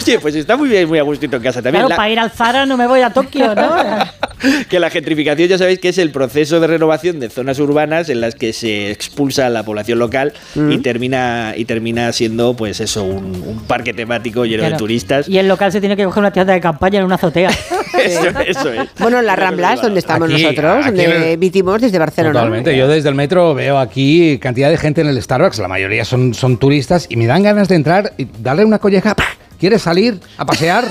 Oye, 0.00 0.18
pues 0.18 0.34
está 0.34 0.56
muy 0.56 0.68
bien, 0.68 0.88
muy 0.88 0.98
a 0.98 1.02
gustito 1.02 1.36
en 1.36 1.42
casa 1.42 1.62
también. 1.62 1.74
Claro, 1.82 1.88
La- 1.90 1.96
para 1.96 2.10
ir 2.10 2.18
al 2.18 2.30
Zara 2.30 2.66
no 2.66 2.76
me 2.76 2.86
voy 2.86 3.00
a 3.00 3.10
Tokio, 3.10 3.54
¿no? 3.54 3.70
que 4.68 4.78
la 4.80 4.90
gentrificación 4.90 5.48
ya 5.48 5.58
sabéis 5.58 5.78
que 5.78 5.88
es 5.88 5.98
el 5.98 6.10
proceso 6.10 6.60
de 6.60 6.66
renovación 6.66 7.20
de 7.20 7.30
zonas 7.30 7.58
urbanas 7.58 8.08
en 8.08 8.20
las 8.20 8.34
que 8.34 8.52
se 8.52 8.90
expulsa 8.90 9.46
a 9.46 9.50
la 9.50 9.62
población 9.62 9.98
local 9.98 10.32
Mm. 10.54 10.72
y 10.72 10.78
termina 10.78 11.54
y 11.56 11.64
termina 11.64 12.12
siendo 12.12 12.54
pues 12.54 12.80
eso 12.80 13.04
un, 13.04 13.24
un 13.46 13.60
parque 13.66 13.92
temático 13.92 14.44
lleno 14.44 14.64
de 14.64 14.72
turistas 14.72 15.28
Y 15.28 15.38
el 15.38 15.48
local 15.48 15.70
se 15.72 15.80
tiene 15.80 15.96
que 15.96 16.04
coger 16.04 16.20
una 16.20 16.30
tienda 16.32 16.52
de 16.52 16.60
campaña 16.60 16.98
en 16.98 17.04
una 17.04 17.14
azotea. 17.16 17.50
eso, 18.04 18.28
eso 18.46 18.72
es 18.72 18.88
Bueno, 18.98 19.18
en 19.18 19.26
las 19.26 19.38
Ramblas, 19.38 19.80
donde 19.82 20.00
estamos 20.00 20.30
Aquí, 20.30 20.42
nosotros, 20.42 20.86
aquí 20.86 20.96
donde 21.04 21.32
emitimos 21.32 21.80
desde 21.80 21.98
Barcelona. 21.98 22.32
Totalmente. 22.34 22.76
Yo 22.76 22.88
desde 22.88 23.08
el 23.08 23.14
metro 23.14 23.54
veo 23.54 23.78
aquí 23.78 24.38
cantidad 24.38 24.70
de 24.70 24.76
gente 24.78 25.00
en 25.00 25.08
el 25.08 25.20
Starbucks, 25.22 25.58
la 25.58 25.68
mayoría 25.68 26.04
son, 26.04 26.34
son 26.34 26.58
turistas, 26.58 27.06
y 27.08 27.16
me 27.16 27.26
dan 27.26 27.42
ganas 27.42 27.68
de 27.68 27.74
entrar 27.76 28.12
y 28.18 28.26
darle 28.40 28.64
una 28.64 28.78
colleja. 29.00 29.14
¡pah! 29.14 29.35
¿Quieres 29.58 29.82
salir 29.82 30.20
a 30.36 30.44
pasear? 30.44 30.84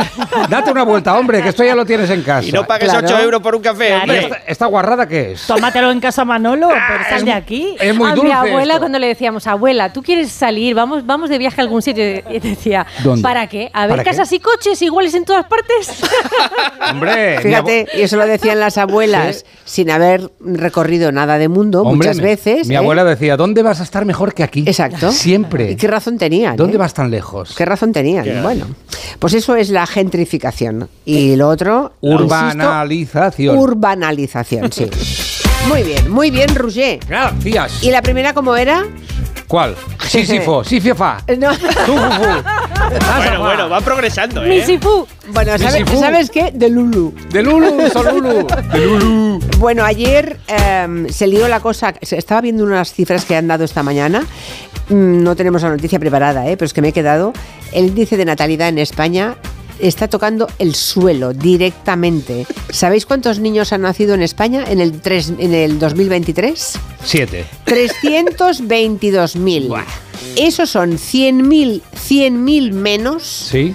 Date 0.48 0.70
una 0.70 0.82
vuelta, 0.84 1.16
hombre, 1.18 1.42
que 1.42 1.48
esto 1.48 1.64
ya 1.64 1.74
lo 1.74 1.84
tienes 1.84 2.08
en 2.10 2.22
casa. 2.22 2.46
y 2.48 2.52
no 2.52 2.66
pagues 2.66 2.92
8 2.92 3.18
euros 3.20 3.40
por 3.42 3.54
un 3.54 3.62
café 3.62 3.88
Claro. 3.88 4.02
hombre. 4.02 4.18
¿Esta, 4.20 4.36
esta 4.46 4.66
guarrada 4.66 5.06
qué 5.08 5.32
es? 5.32 5.46
Tómatelo 5.46 5.90
en 5.90 6.00
casa 6.00 6.24
Manolo, 6.24 6.68
pero 6.68 7.04
sal 7.08 7.24
de 7.24 7.32
aquí. 7.32 7.76
Es 7.80 7.94
muy 7.96 8.08
a 8.10 8.14
dulce 8.14 8.28
mi 8.28 8.32
abuela 8.32 8.74
esto. 8.74 8.78
cuando 8.80 8.98
le 8.98 9.06
decíamos, 9.08 9.46
abuela, 9.46 9.92
¿tú 9.92 10.02
quieres 10.02 10.30
salir? 10.30 10.74
Vamos, 10.74 11.04
vamos 11.06 11.30
de 11.30 11.38
viaje 11.38 11.60
a 11.60 11.64
algún 11.64 11.82
sitio. 11.82 12.04
Y 12.30 12.38
decía, 12.38 12.86
¿Dónde? 13.02 13.22
¿para 13.22 13.46
qué? 13.48 13.70
A 13.72 13.86
ver 13.86 14.02
casas 14.04 14.32
y 14.32 14.38
coches 14.40 14.80
iguales 14.82 15.14
en 15.14 15.24
todas 15.24 15.46
partes. 15.46 16.02
Hombre, 16.90 17.38
Fíjate, 17.40 17.86
y 17.94 18.02
eso 18.02 18.16
lo 18.16 18.26
decían 18.26 18.60
las 18.60 18.78
abuelas 18.78 19.44
sin 19.64 19.90
haber 19.90 20.30
recorrido 20.40 21.12
nada 21.12 21.38
de 21.38 21.48
mundo 21.48 21.82
Hombre, 21.82 22.08
muchas 22.08 22.20
veces. 22.20 22.68
Mi 22.68 22.74
¿eh? 22.74 22.78
abuela 22.78 23.04
decía, 23.04 23.36
¿dónde 23.36 23.62
vas 23.62 23.80
a 23.80 23.82
estar 23.84 24.04
mejor 24.04 24.34
que 24.34 24.42
aquí? 24.42 24.64
Exacto. 24.66 25.10
Siempre. 25.12 25.72
¿Y 25.72 25.76
qué 25.76 25.88
razón 25.88 26.18
tenían? 26.18 26.56
¿Dónde 26.56 26.76
eh? 26.76 26.78
vas 26.78 26.94
tan 26.94 27.10
lejos? 27.10 27.54
¿Qué 27.56 27.64
razón 27.64 27.92
tenían? 27.92 28.11
Qué 28.22 28.40
bueno, 28.42 28.66
pues 29.18 29.34
eso 29.34 29.56
es 29.56 29.70
la 29.70 29.86
gentrificación. 29.86 30.88
Y 31.04 31.36
lo 31.36 31.48
otro, 31.48 31.92
Urbanización. 32.00 32.92
insisto, 32.92 33.52
urbanización, 33.60 34.72
sí. 34.72 34.86
Muy 35.68 35.84
bien, 35.84 36.10
muy 36.10 36.30
bien, 36.32 36.52
Roger. 36.56 36.98
Gracias. 37.08 37.84
¿Y 37.84 37.90
la 37.92 38.02
primera 38.02 38.34
cómo 38.34 38.56
era? 38.56 38.84
¿Cuál? 39.52 39.76
Sísifo, 40.08 40.64
Sísifa. 40.64 41.18
No. 41.38 41.50
bueno 43.18 43.38
bueno 43.40 43.68
va 43.68 43.82
progresando 43.82 44.42
¿eh? 44.42 44.48
Misifu. 44.48 45.06
Bueno, 45.28 45.58
¿sabes, 45.58 45.80
Misifu. 45.80 46.00
¿sabes 46.00 46.30
qué? 46.30 46.52
De 46.54 46.70
Lulu. 46.70 47.12
De 47.30 47.42
Lulu, 47.42 47.90
son 47.92 48.06
Lulu. 48.06 48.46
De 48.72 48.86
Lulu. 48.86 49.40
Bueno, 49.58 49.84
ayer 49.84 50.38
em, 50.46 51.06
se 51.10 51.26
lió 51.26 51.48
la 51.48 51.60
cosa. 51.60 51.92
Estaba 52.00 52.40
viendo 52.40 52.64
unas 52.64 52.94
cifras 52.94 53.26
que 53.26 53.36
han 53.36 53.46
dado 53.46 53.64
esta 53.64 53.82
mañana. 53.82 54.22
Mm, 54.88 55.22
No 55.22 55.36
tenemos 55.36 55.60
la 55.60 55.68
noticia 55.68 55.98
preparada, 55.98 56.46
¿eh? 56.48 56.56
pero 56.56 56.64
es 56.64 56.72
que 56.72 56.80
me 56.80 56.88
he 56.88 56.92
quedado. 56.92 57.34
El 57.72 57.88
índice 57.88 58.16
de 58.16 58.24
natalidad 58.24 58.68
en 58.68 58.78
España 58.78 59.36
está 59.82 60.08
tocando 60.08 60.48
el 60.58 60.74
suelo 60.74 61.32
directamente. 61.34 62.46
¿Sabéis 62.70 63.04
cuántos 63.06 63.38
niños 63.38 63.72
han 63.72 63.82
nacido 63.82 64.14
en 64.14 64.22
España 64.22 64.64
en 64.68 64.80
el, 64.80 65.00
tres- 65.00 65.32
en 65.38 65.54
el 65.54 65.78
2023? 65.78 66.72
Siete. 67.04 67.44
322.000. 67.66 69.84
Esos 70.36 70.70
son 70.70 70.92
100.000 70.92 71.82
100.000 72.08 72.72
menos 72.72 73.22
Sí. 73.50 73.74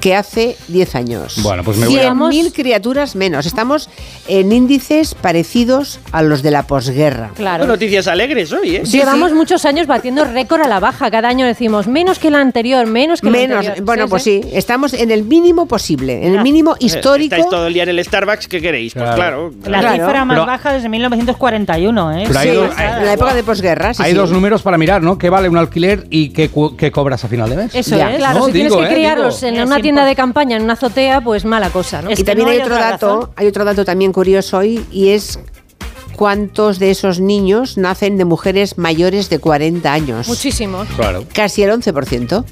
Que 0.00 0.14
hace 0.14 0.56
10 0.68 0.94
años. 0.94 1.38
Bueno, 1.42 1.64
pues 1.64 1.76
me 1.78 1.86
voy 1.86 1.98
a- 1.98 2.12
100.000 2.12 2.52
criaturas 2.52 3.16
menos. 3.16 3.46
Estamos 3.46 3.88
en 4.28 4.52
índices 4.52 5.14
parecidos 5.14 5.98
a 6.12 6.22
los 6.22 6.42
de 6.42 6.50
la 6.50 6.64
posguerra. 6.66 7.30
Claro. 7.34 7.66
Noticias 7.66 8.06
alegres 8.06 8.52
hoy, 8.52 8.76
¿eh? 8.76 8.82
Llevamos 8.84 9.32
muchos 9.32 9.64
años 9.64 9.86
batiendo 9.86 10.24
récord 10.24 10.60
a 10.62 10.68
la 10.68 10.80
baja. 10.80 11.10
Cada 11.10 11.28
año 11.28 11.46
decimos 11.46 11.86
menos 11.86 12.18
que 12.18 12.30
la 12.30 12.40
anterior, 12.40 12.86
menos 12.86 13.20
que 13.20 13.26
la 13.30 13.38
Menos, 13.38 13.58
anterior. 13.58 13.84
bueno, 13.84 14.08
pues 14.08 14.22
sí, 14.22 14.40
estamos 14.52 14.92
en 14.92 15.10
el 15.10 15.24
mínimo 15.24 15.66
posible, 15.66 16.26
en 16.26 16.34
el 16.34 16.42
mínimo 16.42 16.76
histórico. 16.78 17.34
Estáis 17.34 17.50
todo 17.50 17.66
el 17.66 17.74
día 17.74 17.82
en 17.84 17.88
el 17.90 18.04
Starbucks, 18.04 18.48
¿qué 18.48 18.60
queréis? 18.60 18.94
Pues 18.94 19.10
claro. 19.14 19.52
La 19.64 19.80
Claro. 19.80 20.04
cifra 20.04 20.24
más 20.24 20.34
Pero- 20.36 20.46
baja 20.46 20.72
desde 20.72 20.88
1941, 20.88 22.12
¿eh? 22.18 22.24
Pero 22.26 22.38
hay 22.38 22.48
en 22.50 23.06
la 23.06 23.12
época 23.12 23.34
de 23.34 23.42
posguerra, 23.42 23.94
sí, 23.94 24.02
Hay 24.02 24.12
sí. 24.12 24.16
dos 24.16 24.30
números 24.30 24.62
para 24.62 24.78
mirar, 24.78 25.02
¿no? 25.02 25.18
¿Qué 25.18 25.30
vale 25.30 25.48
un 25.48 25.56
alquiler 25.56 26.06
y 26.10 26.30
qué, 26.30 26.50
cobras 26.90 27.24
a 27.24 27.28
final 27.28 27.50
de 27.50 27.56
mes? 27.56 27.74
Eso 27.74 27.96
Ya. 27.96 28.10
es. 28.12 28.18
Claro, 28.18 28.40
No, 28.40 28.46
si 28.46 28.52
tienes 28.52 28.72
que 28.74 28.84
eh, 28.84 28.88
criarlos 28.94 29.40
digo. 29.40 29.56
en 29.56 29.62
una 29.66 29.80
tienda 29.86 30.04
de 30.04 30.16
campaña, 30.16 30.56
en 30.56 30.62
una 30.64 30.72
azotea, 30.72 31.20
pues 31.20 31.44
mala 31.44 31.70
cosa, 31.70 32.02
¿no? 32.02 32.10
Es 32.10 32.18
Y 32.18 32.22
que 32.24 32.26
también 32.32 32.46
no 32.46 32.50
hay 32.52 32.58
hay 32.58 32.62
otro 32.64 32.74
dato, 32.74 33.16
razón. 33.20 33.30
hay 33.36 33.46
otro 33.46 33.64
dato 33.64 33.84
también 33.84 34.12
curioso 34.12 34.58
hoy 34.58 34.84
y 34.90 35.10
es 35.10 35.38
cuántos 36.16 36.78
de 36.78 36.90
esos 36.90 37.20
niños 37.20 37.76
nacen 37.78 38.16
de 38.18 38.24
mujeres 38.24 38.78
mayores 38.78 39.28
de 39.30 39.38
40 39.38 39.92
años. 39.92 40.26
Muchísimos. 40.28 40.88
Claro. 40.96 41.24
Casi 41.32 41.62
el 41.62 41.70
11%. 41.70 42.44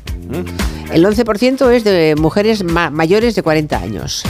El 0.93 1.05
11% 1.05 1.71
es 1.73 1.83
de 1.85 2.15
mujeres 2.17 2.63
ma- 2.63 2.91
mayores 2.91 3.35
de 3.35 3.43
40 3.43 3.77
años. 3.79 4.23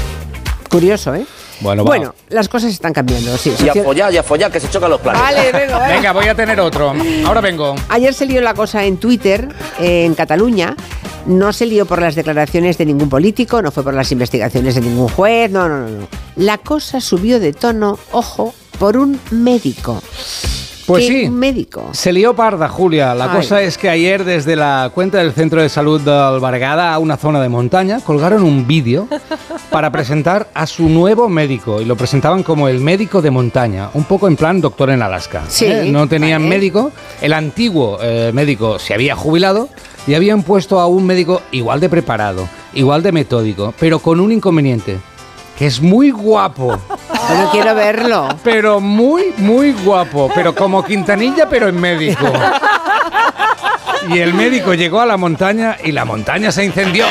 Curioso, 0.71 1.15
¿eh? 1.15 1.27
Bueno, 1.61 1.85
va. 1.85 1.89
Bueno, 1.89 2.15
las 2.31 2.49
cosas 2.49 2.71
están 2.73 2.93
cambiando, 2.93 3.37
sí. 3.37 3.53
Y 3.65 3.69
a 3.69 3.75
follar, 3.85 4.13
y 4.13 4.17
a 4.17 4.23
follar, 4.23 4.51
que 4.51 4.59
se 4.61 4.69
chocan 4.71 4.91
los 4.91 5.01
planes. 5.01 5.21
Vale, 5.23 5.53
venga, 5.53 5.79
venga. 5.79 5.89
Venga, 5.89 6.13
voy 6.13 6.27
a 6.29 6.35
tener 6.35 6.59
otro. 6.61 6.95
Ahora 7.27 7.41
vengo. 7.41 7.75
Ayer 7.91 8.13
se 8.15 8.27
lió 8.27 8.41
la 8.41 8.55
cosa 8.55 8.85
en 8.85 8.97
Twitter, 8.97 9.49
eh, 9.79 10.05
en 10.05 10.15
Cataluña. 10.15 10.75
No 11.27 11.53
se 11.53 11.67
lió 11.67 11.87
por 11.87 12.01
las 12.01 12.15
declaraciones 12.15 12.77
de 12.79 12.87
ningún 12.87 13.09
político, 13.09 13.63
no 13.63 13.71
fue 13.71 13.83
por 13.83 13.95
las 13.95 14.13
investigaciones 14.13 14.75
de 14.75 14.83
ningún 14.83 15.09
juez, 15.09 15.51
no, 15.51 15.69
no, 15.69 15.81
no. 15.81 15.89
no. 15.89 16.09
La 16.37 16.59
cosa 16.59 17.01
subió 17.01 17.41
de 17.41 17.53
tono, 17.53 17.99
ojo, 18.13 18.55
por 18.79 18.97
un 18.97 19.19
médico. 19.31 20.03
Pues 20.87 21.07
¿Qué 21.07 21.25
sí. 21.25 21.31
médico? 21.31 21.89
Se 21.93 22.13
lió 22.13 22.35
parda, 22.37 22.69
Julia. 22.69 23.15
La 23.15 23.31
Ay. 23.31 23.39
cosa 23.39 23.63
es 23.63 23.79
que 23.79 23.89
ayer 23.89 24.23
desde 24.23 24.55
la 24.55 24.91
cuenta 24.93 25.19
del 25.19 25.33
Centro 25.33 25.63
de 25.63 25.71
Salud 25.71 25.99
del 26.01 26.41
Bargada 26.41 26.93
a 26.93 26.99
una 26.99 27.17
zona 27.17 27.41
de 27.41 27.49
montaña 27.49 28.01
colgaron 28.05 28.43
un 28.43 28.67
vídeo 28.67 29.09
para 29.71 29.91
presentar 29.91 30.49
a 30.53 30.67
su 30.67 30.91
nuevo 30.91 31.31
médico 31.31 31.81
y 31.81 31.87
lo 31.87 31.97
presentaban 31.97 32.43
como 32.43 32.69
el 32.69 32.81
médico 32.81 33.23
de 33.23 33.31
montaña, 33.31 33.89
un 33.95 34.05
poco 34.05 34.29
en 34.29 34.37
plan 34.37 34.61
doctor 34.61 34.91
en 34.91 35.01
Alaska. 35.01 35.45
Sí, 35.49 35.65
¿eh? 35.67 35.89
No 35.91 36.07
tenían 36.07 36.43
vale. 36.43 36.57
médico, 36.57 36.93
el 37.23 37.33
antiguo 37.33 37.99
eh, 38.03 38.31
médico 38.35 38.79
se 38.79 38.93
había 38.93 39.17
jubilado 39.17 39.71
y 40.07 40.15
habían 40.15 40.43
puesto 40.43 40.81
a 40.81 40.87
un 40.87 41.07
médico 41.07 41.43
igual 41.53 41.81
de 41.81 41.89
preparado, 41.89 42.49
igual 42.75 43.03
de 43.03 43.13
metódico, 43.13 43.73
pero 43.79 43.99
con 43.99 44.21
un 44.21 44.33
inconveniente, 44.33 44.99
que 45.59 45.67
es 45.67 45.81
muy 45.81 46.11
guapo. 46.11 46.69
Yo 47.29 47.35
no 47.43 47.51
quiero 47.51 47.75
verlo. 47.75 48.29
Pero 48.43 48.81
muy, 48.81 49.33
muy 49.39 49.73
guapo. 49.73 50.31
Pero 50.35 50.55
como 50.55 50.85
Quintanilla, 50.85 51.49
pero 51.49 51.69
en 51.69 51.81
médico. 51.81 52.27
Y 54.07 54.19
el 54.19 54.35
médico 54.35 54.75
llegó 54.75 55.01
a 55.01 55.07
la 55.07 55.17
montaña 55.17 55.79
y 55.83 55.91
la 55.91 56.05
montaña 56.05 56.53
se 56.53 56.63
incendió. 56.63 57.07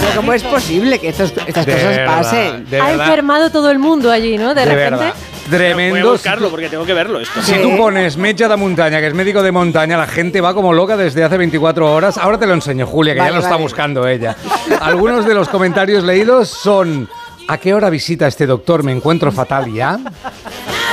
Pero 0.00 0.16
¿Cómo 0.16 0.32
es 0.32 0.42
posible 0.42 0.98
que 0.98 1.08
estos- 1.10 1.32
estas 1.46 1.66
De 1.66 1.72
cosas 1.74 1.88
verdad, 1.96 2.16
pasen? 2.16 2.66
de 2.70 2.80
ha 2.80 2.84
verdad. 2.86 3.06
enfermado 3.06 3.50
todo 3.50 3.70
el 3.70 3.78
mundo 3.78 4.10
allí, 4.10 4.36
¿no? 4.36 4.54
De, 4.54 4.64
De 4.64 4.74
repente. 4.74 4.90
verdad. 5.04 5.14
Voy 5.48 5.56
a 5.56 5.58
Tremendo. 5.58 6.12
buscarlo 6.12 6.50
porque 6.50 6.68
tengo 6.68 6.84
que 6.84 6.94
verlo 6.94 7.20
esto. 7.20 7.40
Si 7.42 7.54
tú 7.62 7.76
pones 7.76 8.16
Mecha 8.16 8.48
de 8.48 8.56
Montaña, 8.56 9.00
que 9.00 9.06
es 9.08 9.14
médico 9.14 9.42
de 9.42 9.52
montaña, 9.52 9.96
la 9.96 10.06
gente 10.06 10.40
va 10.40 10.54
como 10.54 10.72
loca 10.72 10.96
desde 10.96 11.24
hace 11.24 11.36
24 11.38 11.92
horas. 11.92 12.18
Ahora 12.18 12.38
te 12.38 12.46
lo 12.46 12.54
enseño, 12.54 12.86
Julia, 12.86 13.14
que 13.14 13.20
Vale, 13.20 13.32
ya 13.32 13.36
lo 13.38 13.42
está 13.42 13.56
buscando 13.56 14.06
ella. 14.06 14.36
Algunos 14.80 15.24
de 15.24 15.34
los 15.34 15.48
comentarios 15.48 16.04
leídos 16.04 16.48
son: 16.48 17.08
¿A 17.50 17.56
qué 17.56 17.72
hora 17.72 17.88
visita 17.88 18.26
este 18.26 18.46
doctor? 18.46 18.82
Me 18.82 18.92
encuentro 18.92 19.32
fatal 19.32 19.72
ya. 19.72 19.98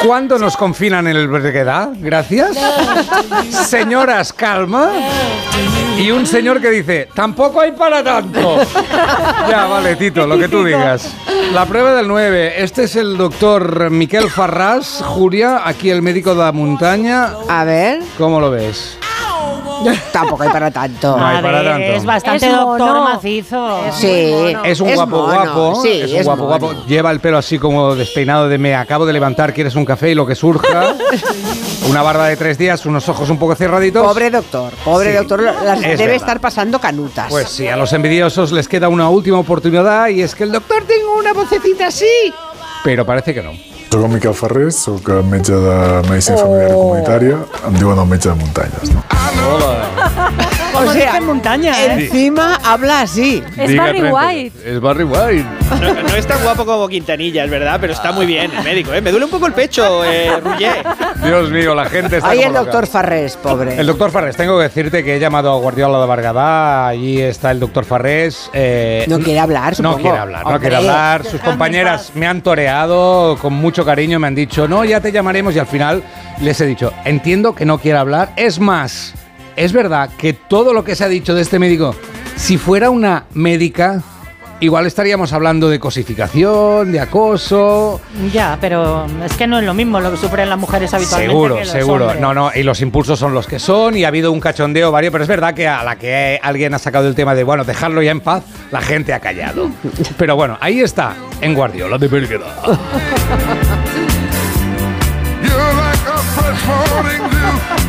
¿Cuándo 0.06 0.40
nos 0.40 0.56
confinan 0.56 1.06
en 1.06 1.18
el 1.18 1.28
Berguedà? 1.28 1.92
Gracias. 2.00 2.58
Señoras, 3.68 4.32
calma. 4.32 4.92
Y 5.98 6.12
un 6.12 6.26
señor 6.26 6.62
que 6.62 6.70
dice, 6.70 7.10
tampoco 7.14 7.60
hay 7.60 7.74
para 7.74 8.02
tanto. 8.02 8.60
Ya, 9.50 9.66
vale, 9.66 9.98
Tito, 9.98 10.26
lo 10.26 10.38
que 10.38 10.48
tú 10.48 10.64
digas. 10.64 11.14
La 11.54 11.66
prueba 11.66 11.94
del 11.94 12.08
9. 12.08 12.64
Este 12.64 12.84
es 12.84 12.96
el 12.96 13.18
doctor 13.18 13.90
Miquel 13.90 14.30
Farrás, 14.30 15.02
Julia, 15.06 15.62
aquí 15.66 15.90
el 15.90 16.02
médico 16.02 16.36
de 16.36 16.44
la 16.44 16.52
montaña. 16.54 17.34
A 17.50 17.66
ver, 17.66 18.02
¿Cómo 18.18 18.40
lo 18.40 18.50
ves? 18.50 18.98
Tampoco 20.12 20.44
hay 20.44 20.50
para 20.50 20.72
tanto. 20.72 21.18
No 21.18 21.26
hay 21.26 21.42
para 21.42 21.64
tanto. 21.64 21.86
Es 21.88 22.06
bastante 22.06 22.46
Es 22.48 22.52
doctor 22.52 22.80
mono. 22.88 23.04
macizo. 23.04 23.80
Sí, 23.92 24.34
Es 24.64 24.80
un 24.80 24.90
Es 24.90 24.96
guapo 24.96 25.18
mono, 25.28 25.34
guapo, 25.54 25.82
sí, 25.82 26.02
es 26.02 26.12
un 26.12 26.18
es 26.18 26.26
guapo 26.26 26.44
mono. 26.44 26.58
guapo. 26.60 26.86
Lleva 26.88 27.12
el 27.12 27.20
pelo 27.20 27.38
así 27.38 27.58
como 27.60 27.96
despeinado 27.96 28.48
de 28.50 28.58
me 28.58 28.76
acabo 28.76 29.06
de 29.06 29.14
levantar, 29.14 29.54
quieres 29.54 29.76
un 29.76 29.86
café 29.86 30.12
y 30.12 30.16
lo 30.16 30.26
que 30.26 30.36
surja. 30.36 30.96
Una 31.90 32.02
barba 32.02 32.28
de 32.28 32.36
tres 32.36 32.58
días, 32.58 32.84
unos 32.88 33.08
ojos 33.10 33.30
un 33.30 33.38
poco 33.38 33.54
cerraditos. 33.56 34.04
Pobre 34.06 34.32
doctor, 34.32 34.74
pobre 34.84 35.12
Sí, 35.12 35.18
doctor, 35.18 35.42
las 35.44 35.78
es 35.78 35.84
debe 35.84 35.98
verdad. 35.98 36.16
estar 36.16 36.40
pasando 36.40 36.80
canutas. 36.80 37.28
Pues 37.30 37.48
sí, 37.50 37.68
a 37.68 37.76
los 37.76 37.94
envidiosos 37.94 38.52
les 38.52 38.68
queda 38.68 38.90
una 38.90 39.08
última 39.10 39.38
oportunidad 39.38 40.08
y 40.08 40.22
es 40.24 40.34
que 40.34 40.46
el 40.46 40.52
doctor 40.52 40.84
tiene 40.88 41.06
una 41.06 41.34
vocecita 41.34 41.88
así. 41.88 42.06
Pero 42.84 43.06
parece 43.06 43.34
que 43.36 43.44
no. 43.44 43.52
Soc 43.96 44.04
el 44.04 44.12
Miquel 44.12 44.34
Ferrer, 44.36 44.72
soc 44.76 45.08
metge 45.32 45.56
de 45.56 45.76
medicina 46.10 46.36
familiar 46.42 46.68
i 46.68 46.74
comunitària. 46.76 47.38
Em 47.70 47.78
diuen 47.80 48.02
el 48.04 48.10
metge 48.12 48.28
de 48.28 48.36
muntanyes. 48.42 48.92
No? 48.92 49.06
o 49.56 50.78
Como 50.80 50.92
sea, 50.92 51.06
dice 51.06 51.18
en 51.18 51.26
montaña, 51.26 51.72
¿eh? 51.82 51.94
encima 52.04 52.60
habla 52.62 53.00
así. 53.02 53.42
Es 53.56 53.70
Diga, 53.70 53.86
Barry 53.86 54.02
White. 54.12 54.70
Es 54.74 54.82
Barry 54.82 55.04
White. 55.06 55.46
No, 55.80 55.94
no 55.94 56.16
es 56.16 56.28
tan 56.28 56.44
guapo 56.44 56.66
como 56.66 56.88
Quintanilla, 56.90 57.46
es 57.46 57.50
verdad, 57.50 57.78
pero 57.80 57.94
está 57.94 58.12
muy 58.12 58.26
bien 58.26 58.52
el 58.52 58.64
médico, 58.66 58.94
¿eh? 58.94 59.00
Me 59.00 59.12
duele 59.12 59.26
un 59.26 59.32
poco 59.32 59.48
el 59.48 59.54
pecho, 59.54 60.04
eh, 60.04 60.30
Ruller. 60.44 60.86
Dios 61.24 61.50
mío, 61.50 61.74
la 61.74 61.86
gente 61.86 62.18
está 62.18 62.30
Ahí 62.30 62.40
el 62.42 62.50
loca. 62.50 62.60
doctor 62.60 62.88
Farrés, 62.88 63.38
pobre. 63.38 63.80
El 63.80 63.88
doctor 63.88 64.12
Farrés, 64.12 64.36
tengo 64.36 64.58
que 64.58 64.64
decirte 64.64 65.04
que 65.06 65.16
he 65.16 65.20
llamado 65.20 65.52
a 65.54 65.58
Guardiola 65.58 66.00
de 66.02 66.06
Bargadá, 66.06 66.88
allí 66.88 67.22
está 67.22 67.52
el 67.52 67.60
doctor 67.62 67.86
Farrés. 67.86 68.50
eh, 68.54 69.06
No 69.08 69.20
quiere 69.20 69.40
hablar, 69.40 69.70
No 69.80 69.92
supongo. 69.92 69.98
quiere 70.02 70.18
hablar, 70.18 70.46
no 70.46 70.60
quiere 70.60 70.76
hablar. 70.76 71.24
Sus 71.26 71.40
compañeras 71.40 72.12
me 72.16 72.28
han 72.28 72.42
toreado 72.42 73.38
con 73.42 73.54
mucho 73.54 73.85
cariño, 73.86 74.20
me 74.20 74.28
han 74.28 74.36
dicho, 74.36 74.68
no, 74.68 74.84
ya 74.84 75.00
te 75.00 75.12
llamaremos 75.12 75.56
y 75.56 75.60
al 75.60 75.68
final 75.68 76.04
les 76.42 76.60
he 76.62 76.66
dicho, 76.66 76.92
entiendo 77.06 77.56
que 77.56 77.66
no 77.66 77.78
quiere 77.78 77.98
hablar. 77.98 78.34
Es 78.36 78.60
más, 78.60 79.14
es 79.56 79.72
verdad 79.72 80.10
que 80.18 80.34
todo 80.34 80.74
lo 80.74 80.84
que 80.84 80.96
se 80.96 81.04
ha 81.04 81.08
dicho 81.08 81.34
de 81.34 81.42
este 81.42 81.60
médico, 81.60 81.96
si 82.36 82.58
fuera 82.58 82.90
una 82.90 83.26
médica, 83.34 84.02
igual 84.60 84.86
estaríamos 84.86 85.34
hablando 85.34 85.70
de 85.70 85.80
cosificación, 85.80 86.92
de 86.92 87.00
acoso. 87.00 88.02
Ya, 88.32 88.58
pero 88.60 89.06
es 89.24 89.34
que 89.34 89.48
no 89.48 89.60
es 89.60 89.66
lo 89.66 89.74
mismo 89.74 90.00
lo 90.00 90.12
que 90.12 90.18
sufren 90.18 90.50
las 90.50 90.58
mujeres 90.58 90.94
habitualmente. 90.94 91.32
Seguro, 91.32 91.56
que 91.56 91.62
los 91.62 91.70
seguro. 91.70 92.06
hombres. 92.06 92.22
No, 92.22 92.34
no, 92.34 92.52
y 92.54 92.64
los 92.64 92.82
impulsos 92.82 93.20
son 93.20 93.34
los 93.34 93.48
que 93.48 93.60
son 93.60 93.96
y 93.98 94.04
ha 94.04 94.10
habido 94.10 94.32
un 94.32 94.40
cachondeo 94.40 94.92
varios, 94.92 95.12
pero 95.12 95.24
es 95.24 95.30
verdad 95.30 95.54
que 95.54 95.68
a 95.68 95.84
la 95.84 95.98
que 95.98 96.40
alguien 96.42 96.74
ha 96.74 96.80
sacado 96.80 97.08
el 97.08 97.16
tema 97.16 97.36
de, 97.36 97.44
bueno, 97.44 97.64
dejarlo 97.64 98.02
ya 98.02 98.12
en 98.12 98.22
paz, 98.22 98.44
la 98.72 98.82
gente 98.82 99.14
ha 99.14 99.20
callado. 99.20 99.70
Pero 100.18 100.36
bueno, 100.36 100.58
ahí 100.62 100.82
está, 100.82 101.14
en 101.42 101.54
Guardiola 101.54 101.98
de 101.98 102.08
Belgrado. 102.08 102.80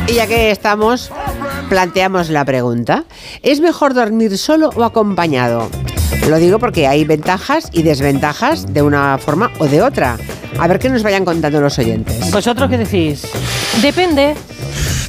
Y 0.07 0.13
ya 0.13 0.27
que 0.27 0.51
estamos, 0.51 1.11
planteamos 1.69 2.29
la 2.29 2.45
pregunta. 2.45 3.03
¿Es 3.43 3.59
mejor 3.59 3.93
dormir 3.93 4.37
solo 4.37 4.69
o 4.75 4.83
acompañado? 4.83 5.69
Lo 6.29 6.37
digo 6.37 6.59
porque 6.59 6.87
hay 6.87 7.03
ventajas 7.05 7.69
y 7.71 7.83
desventajas 7.83 8.73
de 8.73 8.81
una 8.81 9.17
forma 9.17 9.51
o 9.59 9.65
de 9.65 9.81
otra. 9.81 10.17
A 10.59 10.67
ver 10.67 10.79
qué 10.79 10.89
nos 10.89 11.03
vayan 11.03 11.25
contando 11.25 11.61
los 11.61 11.77
oyentes. 11.77 12.31
¿Vosotros 12.31 12.69
qué 12.69 12.77
decís? 12.77 13.27
Depende. 13.81 14.35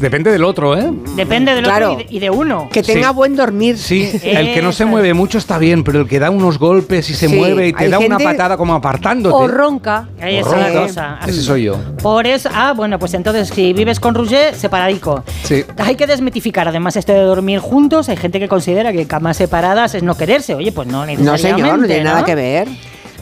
Depende 0.00 0.30
del 0.30 0.44
otro, 0.44 0.76
¿eh? 0.78 0.90
Depende 1.16 1.54
del 1.54 1.64
Claro. 1.64 1.92
otro 1.92 2.04
y 2.04 2.06
de, 2.08 2.14
y 2.16 2.18
de 2.20 2.30
uno. 2.30 2.68
Que 2.72 2.82
tenga 2.82 3.08
Sí. 3.08 3.14
buen 3.14 3.36
dormir. 3.36 3.76
Sí, 3.78 4.08
el 4.22 4.54
que 4.54 4.62
no 4.62 4.72
se 4.72 4.84
mueve 4.84 5.14
mucho 5.14 5.38
está 5.38 5.58
bien, 5.58 5.82
pero 5.84 6.00
el 6.00 6.08
que 6.08 6.18
da 6.18 6.30
unos 6.30 6.58
golpes 6.58 7.08
y 7.10 7.14
se 7.14 7.28
Sí, 7.28 7.34
mueve 7.36 7.68
y 7.68 7.72
te 7.72 7.84
hay 7.84 7.90
da 7.90 7.98
una 7.98 8.18
patada 8.18 8.56
como 8.56 8.74
apartándote. 8.74 9.34
O 9.34 9.48
ronca. 9.48 10.08
Ahí 10.20 10.36
está 10.36 10.52
Ronca. 10.52 10.68
la 10.70 10.80
cosa. 10.82 11.18
Ese 11.26 11.42
soy 11.42 11.64
yo. 11.64 11.76
Por 12.02 12.26
eso, 12.26 12.48
ah, 12.54 12.72
bueno, 12.76 12.98
pues 12.98 13.14
entonces 13.14 13.48
si 13.48 13.72
vives 13.72 13.98
con 14.00 14.14
Roger, 14.14 14.54
separadico. 14.54 15.24
Sí. 15.44 15.64
Hay 15.78 15.96
que 15.96 16.06
desmitificar 16.06 16.68
además 16.68 16.96
esto 16.96 17.12
de 17.12 17.20
dormir 17.20 17.58
juntos. 17.60 18.08
Hay 18.08 18.16
gente 18.16 18.38
que 18.38 18.48
considera 18.48 18.92
que 18.92 19.06
camas 19.06 19.36
separadas 19.36 19.94
es 19.94 20.02
no 20.02 20.16
quererse. 20.16 20.54
Oye, 20.54 20.72
pues 20.72 20.86
no 20.88 20.98
No, 20.98 21.06
necesariamente. 21.06 21.56
señor, 21.62 21.78
no 21.80 21.86
tiene 21.86 22.04
nada 22.04 22.20
¿no? 22.20 22.24
que 22.26 22.34
ver. 22.34 22.68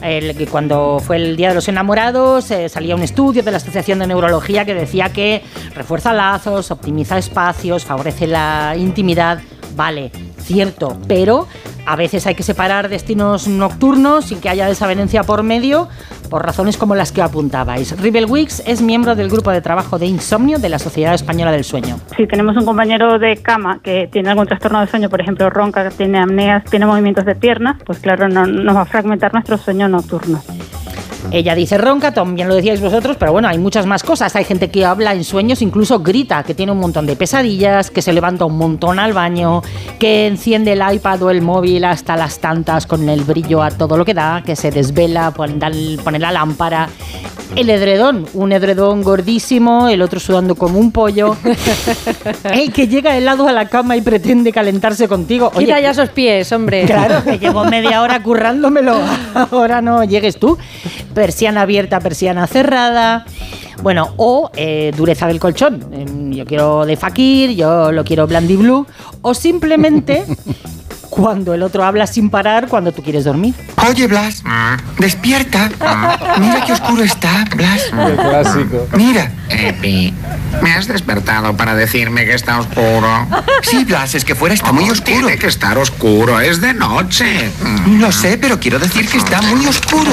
El, 0.01 0.47
cuando 0.49 0.99
fue 0.99 1.15
el 1.15 1.35
Día 1.35 1.49
de 1.49 1.55
los 1.55 1.67
Enamorados 1.67 2.51
eh, 2.51 2.69
salía 2.69 2.95
un 2.95 3.01
estudio 3.01 3.41
de 3.41 3.51
la 3.51 3.57
Asociación 3.57 3.99
de 3.99 4.07
Neurología 4.07 4.63
que 4.63 4.73
decía 4.73 5.09
que 5.09 5.43
refuerza 5.73 6.13
lazos, 6.13 6.69
optimiza 6.69 7.17
espacios, 7.17 7.85
favorece 7.85 8.27
la 8.27 8.75
intimidad. 8.77 9.39
vale, 9.75 10.11
cierto, 10.39 10.97
pero 11.07 11.47
a 11.85 11.95
veces 11.95 12.27
hay 12.27 12.35
que 12.35 12.43
separar 12.43 12.89
destinos 12.89 13.47
nocturnos 13.47 14.25
sin 14.25 14.39
que 14.39 14.49
haya 14.49 14.67
desavenencia 14.67 15.23
por 15.23 15.43
medio 15.43 15.87
por 16.27 16.45
razones 16.45 16.77
como 16.77 16.95
las 16.95 17.11
que 17.11 17.21
apuntabais. 17.21 17.99
Ribel 17.99 18.25
Wicks 18.25 18.63
es 18.65 18.81
miembro 18.81 19.15
del 19.15 19.29
grupo 19.29 19.51
de 19.51 19.61
trabajo 19.61 19.97
de 19.99 20.05
insomnio 20.05 20.59
de 20.59 20.69
la 20.69 20.79
Sociedad 20.79 21.13
Española 21.13 21.51
del 21.51 21.63
Sueño. 21.63 21.99
Si 22.15 22.27
tenemos 22.27 22.55
un 22.57 22.65
compañero 22.65 23.19
de 23.19 23.37
cama 23.37 23.79
que 23.81 24.07
tiene 24.11 24.29
algún 24.29 24.47
trastorno 24.47 24.79
de 24.81 24.87
sueño, 24.87 25.09
por 25.09 25.21
ejemplo, 25.21 25.49
ronca, 25.49 25.89
tiene 25.89 26.19
apneas, 26.19 26.63
tiene 26.65 26.85
movimientos 26.85 27.25
de 27.25 27.35
piernas, 27.35 27.77
pues 27.85 27.99
claro, 27.99 28.27
no, 28.27 28.45
nos 28.45 28.75
va 28.75 28.81
a 28.81 28.85
fragmentar 28.85 29.33
nuestro 29.33 29.57
sueño 29.57 29.87
nocturno. 29.87 30.41
Ella 31.31 31.55
dice 31.55 31.77
ronca, 31.77 32.13
también 32.13 32.47
lo 32.47 32.55
decíais 32.55 32.81
vosotros, 32.81 33.17
pero 33.19 33.31
bueno, 33.31 33.47
hay 33.47 33.57
muchas 33.57 33.85
más 33.85 34.03
cosas. 34.03 34.35
Hay 34.35 34.45
gente 34.45 34.69
que 34.69 34.85
habla 34.85 35.13
en 35.13 35.23
sueños, 35.23 35.61
incluso 35.61 35.99
grita, 35.99 36.43
que 36.43 36.53
tiene 36.53 36.71
un 36.71 36.79
montón 36.79 37.05
de 37.05 37.15
pesadillas, 37.15 37.91
que 37.91 38.01
se 38.01 38.13
levanta 38.13 38.45
un 38.45 38.57
montón 38.57 38.99
al 38.99 39.13
baño, 39.13 39.61
que 39.99 40.27
enciende 40.27 40.73
el 40.73 40.81
iPad 40.93 41.23
o 41.23 41.29
el 41.29 41.41
móvil 41.41 41.83
hasta 41.85 42.15
las 42.15 42.39
tantas 42.39 42.87
con 42.87 43.07
el 43.09 43.23
brillo 43.23 43.61
a 43.61 43.71
todo 43.71 43.97
lo 43.97 44.05
que 44.05 44.13
da, 44.13 44.43
que 44.45 44.55
se 44.55 44.71
desvela, 44.71 45.31
pone, 45.31 46.19
la 46.19 46.31
lámpara. 46.31 46.89
El 47.55 47.69
edredón, 47.69 48.27
un 48.33 48.51
edredón 48.51 49.01
gordísimo, 49.03 49.87
el 49.87 50.01
otro 50.01 50.19
sudando 50.19 50.55
como 50.55 50.79
un 50.79 50.91
pollo. 50.91 51.35
el 52.43 52.71
que 52.73 52.87
llega 52.87 53.17
helado 53.17 53.47
a 53.47 53.51
la 53.51 53.67
cama 53.67 53.95
y 53.95 54.01
pretende 54.01 54.51
calentarse 54.51 55.07
contigo. 55.07 55.51
Quita 55.51 55.79
ya 55.79 55.91
esos 55.91 56.09
pies, 56.09 56.51
hombre. 56.51 56.85
Claro, 56.85 57.23
que 57.23 57.39
llevo 57.39 57.63
media 57.65 58.01
hora 58.01 58.21
currándomelo. 58.21 58.99
Ahora 59.51 59.81
no 59.81 60.03
llegues 60.03 60.37
tú. 60.37 60.57
Persiana 61.17 61.61
abierta, 61.63 61.99
persiana 61.99 62.45
cerrada. 62.45 63.25
Bueno, 63.81 64.13
o 64.17 64.51
eh, 64.55 64.91
dureza 64.95 65.25
del 65.25 65.39
colchón. 65.39 65.83
Em, 65.91 66.31
Yo 66.31 66.45
quiero 66.45 66.85
de 66.85 66.95
fakir, 66.95 67.55
yo 67.55 67.91
lo 67.91 68.03
quiero 68.03 68.27
blue 68.27 68.85
O 69.23 69.33
simplemente 69.33 70.25
cuando 71.17 71.55
el 71.55 71.63
otro 71.63 71.83
habla 71.83 72.05
sin 72.05 72.29
parar 72.29 72.67
cuando 72.67 72.91
tú 72.91 73.01
quieres 73.01 73.23
dormir. 73.23 73.55
Oye, 73.89 74.05
Blas, 74.05 74.43
despierta. 74.99 75.69
Mira 76.39 76.63
qué 76.65 76.73
oscuro 76.73 77.01
está, 77.03 77.45
Blas. 77.55 77.91
El 77.91 78.15
clásico. 78.15 78.87
Mira. 78.95 79.31
Epi, 79.49 80.13
¿me 80.61 80.73
has 80.73 80.87
despertado 80.87 81.55
para 81.55 81.73
decirme 81.73 82.25
que 82.25 82.33
está 82.33 82.59
oscuro? 82.59 83.07
Sí, 83.61 83.85
Blas, 83.85 84.13
es 84.13 84.25
que 84.25 84.35
fuera 84.35 84.53
está 84.53 84.71
muy 84.73 84.89
oscuro. 84.89 85.05
Tiene 85.05 85.37
que 85.37 85.47
estar 85.47 85.77
oscuro, 85.77 86.39
es 86.41 86.59
de 86.59 86.73
noche. 86.73 87.49
Lo 87.97 88.11
sé, 88.11 88.37
pero 88.37 88.59
quiero 88.59 88.77
decir 88.77 89.07
que 89.07 89.17
está 89.17 89.41
muy 89.41 89.65
oscuro. 89.65 90.11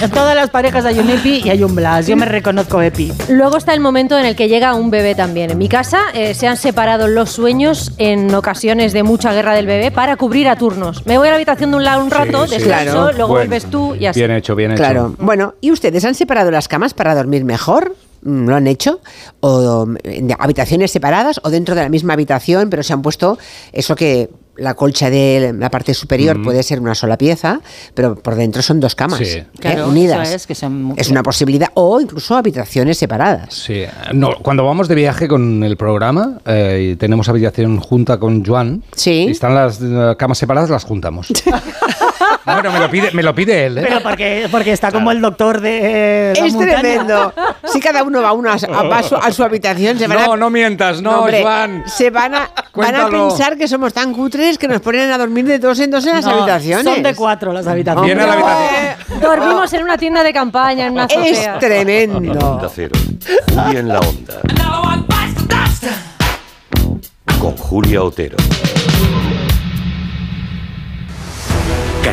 En 0.00 0.10
todas 0.10 0.34
las 0.34 0.50
parejas 0.50 0.84
hay 0.86 0.98
un 0.98 1.10
Epi 1.10 1.42
y 1.44 1.50
hay 1.50 1.62
un 1.62 1.74
Blas. 1.74 2.06
Yo 2.06 2.16
me 2.16 2.26
reconozco 2.26 2.80
Epi. 2.80 3.12
Luego 3.28 3.58
está 3.58 3.74
el 3.74 3.80
momento 3.80 4.18
en 4.18 4.24
el 4.24 4.34
que 4.34 4.48
llega 4.48 4.74
un 4.74 4.90
bebé 4.90 5.14
también. 5.14 5.50
En 5.50 5.58
mi 5.58 5.68
casa 5.68 5.98
eh, 6.14 6.34
se 6.34 6.48
han 6.48 6.56
separado 6.56 7.06
los 7.06 7.30
sueños 7.30 7.92
en 7.98 8.34
ocasiones 8.34 8.94
de 8.94 9.02
mucha 9.02 9.32
guerra 9.32 9.54
del 9.54 9.66
bebé 9.66 9.90
para 9.90 10.16
cubrir 10.24 10.48
a 10.48 10.56
turnos. 10.56 11.04
Me 11.06 11.18
voy 11.18 11.28
a 11.28 11.32
la 11.32 11.36
habitación 11.36 11.70
de 11.70 11.76
un 11.76 11.84
lado 11.84 12.02
un 12.02 12.10
rato, 12.10 12.46
sí. 12.46 12.54
descanso, 12.56 12.92
Claro. 12.92 12.92
luego 12.94 13.12
Bueno, 13.12 13.26
vuelves 13.28 13.64
tú 13.66 13.94
y 13.94 14.06
así. 14.06 14.20
Bien 14.20 14.30
hecho, 14.30 14.54
bien 14.54 14.70
hecho. 14.72 14.78
Claro. 14.82 15.14
Bueno, 15.18 15.54
¿y 15.60 15.70
ustedes 15.70 16.04
han 16.04 16.14
separado 16.14 16.50
las 16.50 16.66
camas 16.68 16.94
para 16.94 17.14
dormir 17.14 17.44
mejor? 17.44 17.94
¿Lo 18.22 18.56
han 18.56 18.66
hecho? 18.66 19.00
¿O 19.40 19.84
de 19.86 20.34
habitaciones 20.38 20.90
separadas 20.90 21.40
o 21.44 21.50
dentro 21.50 21.74
de 21.74 21.82
la 21.82 21.90
misma 21.90 22.14
habitación, 22.14 22.70
pero 22.70 22.82
se 22.82 22.94
han 22.94 23.02
puesto 23.02 23.36
eso 23.72 23.94
que 23.94 24.30
la 24.56 24.74
colcha 24.74 25.10
de 25.10 25.52
la 25.58 25.70
parte 25.70 25.94
superior 25.94 26.42
puede 26.42 26.62
ser 26.62 26.80
una 26.80 26.94
sola 26.94 27.18
pieza, 27.18 27.60
pero 27.94 28.14
por 28.14 28.34
dentro 28.36 28.62
son 28.62 28.80
dos 28.80 28.94
camas 28.94 29.18
Sí. 29.18 29.24
¿eh? 29.38 29.46
Claro, 29.58 29.88
unidas. 29.88 30.28
eso 30.28 30.36
es, 30.36 30.46
que 30.46 30.54
son- 30.54 30.94
Es 30.96 31.08
una 31.08 31.22
posibilidad. 31.22 31.68
O 31.74 32.00
incluso 32.00 32.36
habitaciones 32.36 32.98
separadas. 32.98 33.52
Sí, 33.54 33.82
no, 34.12 34.36
cuando 34.42 34.64
vamos 34.64 34.88
de 34.88 34.94
viaje 34.94 35.28
con 35.28 35.62
el 35.64 35.76
programa 35.76 36.38
eh, 36.46 36.90
y 36.92 36.96
tenemos 36.96 37.28
habitación 37.28 37.78
junta 37.80 38.18
con 38.18 38.44
Joan, 38.44 38.82
y 39.06 39.30
están 39.30 39.54
las 39.54 39.80
eh, 39.82 40.14
camas 40.18 40.38
separadas, 40.38 40.70
las 40.70 40.84
juntamos. 40.84 41.28
bueno, 42.44 42.70
me 42.72 42.78
lo 42.78 42.90
pide, 42.90 43.10
me 43.12 43.22
lo 43.22 43.34
pide 43.34 43.66
él. 43.66 43.78
¿eh? 43.78 43.82
Pero 43.86 44.00
porque, 44.02 44.48
porque 44.50 44.72
está 44.72 44.90
como 44.92 45.10
el 45.10 45.20
doctor 45.20 45.60
de 45.60 46.30
eh, 46.30 46.32
la 46.38 46.46
Es 46.46 46.52
montaña. 46.54 46.80
tremendo. 46.80 47.34
Si 47.72 47.80
cada 47.80 48.02
uno 48.02 48.20
va 48.22 48.28
a, 48.28 48.32
una, 48.32 48.52
a, 48.54 48.82
va 48.82 48.98
a 48.98 49.02
su, 49.02 49.16
a 49.16 49.32
su 49.32 49.42
habitación, 49.44 49.98
se 49.98 50.06
van 50.06 50.18
a. 50.18 50.26
No, 50.26 50.36
no 50.36 50.50
mientas, 50.50 51.00
no, 51.02 51.20
hombre, 51.20 51.42
Joan. 51.42 51.84
Se 51.86 52.10
van 52.10 52.34
a, 52.34 52.50
van 52.74 52.94
a 52.94 53.08
pensar 53.08 53.56
que 53.56 53.66
somos 53.68 53.92
tan 53.94 54.12
cutres 54.12 54.58
que 54.58 54.68
nos 54.68 54.80
ponen 54.80 55.10
a 55.10 55.18
dormir 55.18 55.44
de 55.46 55.58
dos 55.58 55.78
en 55.80 55.90
dos 55.90 56.04
en 56.06 56.16
las 56.16 56.24
No, 56.26 56.32
habitaciones. 56.32 56.84
Son 56.92 57.02
de 57.02 57.14
cuatro 57.14 57.52
las 57.52 57.66
habitaciones. 57.66 58.06
Viene 58.14 58.22
a 58.22 58.26
la 58.26 58.32
habitación. 58.34 59.20
Dormimos 59.20 59.72
en 59.72 59.82
una 59.82 59.96
tienda 59.96 60.22
de 60.22 60.32
campaña, 60.32 60.86
en 60.86 60.92
una 60.92 61.04
azotea. 61.04 61.54
Es 61.54 61.58
tremendo. 61.60 62.18
Onda 62.46 62.68
Cero. 62.74 62.92
Julia 63.54 63.80
en 63.80 63.88
la 63.88 64.00
Onda. 64.00 64.40
Con 67.38 67.56
Julia 67.56 68.02
Otero. 68.02 68.36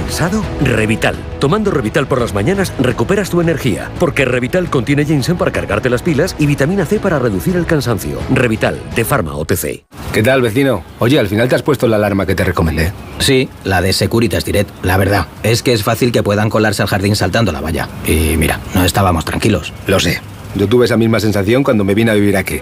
¿Cansado? 0.02 0.44
Revital. 0.64 1.16
Tomando 1.40 1.70
Revital 1.70 2.08
por 2.08 2.20
las 2.20 2.34
mañanas 2.34 2.74
recuperas 2.80 3.30
tu 3.30 3.40
energía, 3.40 3.92
porque 4.00 4.26
Revital 4.26 4.70
contiene 4.70 5.06
ginseng 5.06 5.38
para 5.38 5.52
cargarte 5.52 5.92
las 5.92 6.02
pilas 6.02 6.36
y 6.40 6.48
vitamina 6.48 6.86
C 6.86 7.00
para 7.00 7.20
reducir 7.20 7.56
el 7.56 7.68
cansancio. 7.68 8.18
Revital, 8.32 8.80
de 8.96 9.06
Pharma 9.06 9.36
OTC. 9.36 9.84
¿Qué 10.12 10.24
tal, 10.24 10.42
vecino? 10.42 10.84
Oye, 10.98 11.20
al 11.20 11.28
final 11.28 11.48
te 11.48 11.56
has 11.56 11.62
puesto 11.62 11.88
la 11.88 11.98
alarma 11.98 12.26
que 12.26 12.34
te 12.34 12.44
recomendé. 12.44 12.92
Sí, 13.20 13.48
la 13.64 13.82
de 13.82 13.94
Securitas 13.94 14.44
Direct. 14.44 14.72
La 14.84 14.98
verdad, 14.98 15.28
es 15.44 15.62
que 15.62 15.72
es 15.72 15.84
fácil 15.84 16.12
que 16.12 16.24
puedan 16.24 16.50
colarse 16.50 16.82
al 16.82 16.88
jardín 16.88 17.16
saltando 17.16 17.52
la 17.52 17.62
valla. 17.62 17.88
Y 18.06 18.36
mira, 18.38 18.60
no 18.74 18.84
estábamos 18.84 19.24
tranquilos. 19.24 19.72
Lo 19.86 20.00
sé. 20.00 20.20
Yo 20.56 20.68
tuve 20.68 20.86
esa 20.86 20.98
misma 20.98 21.20
sensación 21.20 21.64
cuando 21.64 21.84
me 21.84 21.94
vine 21.94 22.10
a 22.10 22.16
vivir 22.16 22.38
aquí. 22.38 22.60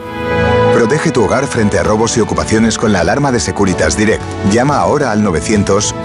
Protege 0.73 1.11
tu 1.11 1.23
hogar 1.23 1.47
frente 1.47 1.79
a 1.79 1.83
robos 1.83 2.15
y 2.17 2.21
ocupaciones 2.21 2.77
con 2.77 2.93
la 2.93 3.01
alarma 3.01 3.31
de 3.31 3.39
Securitas 3.39 3.97
Direct. 3.97 4.21
Llama 4.51 4.77
ahora 4.77 5.11
al 5.11 5.23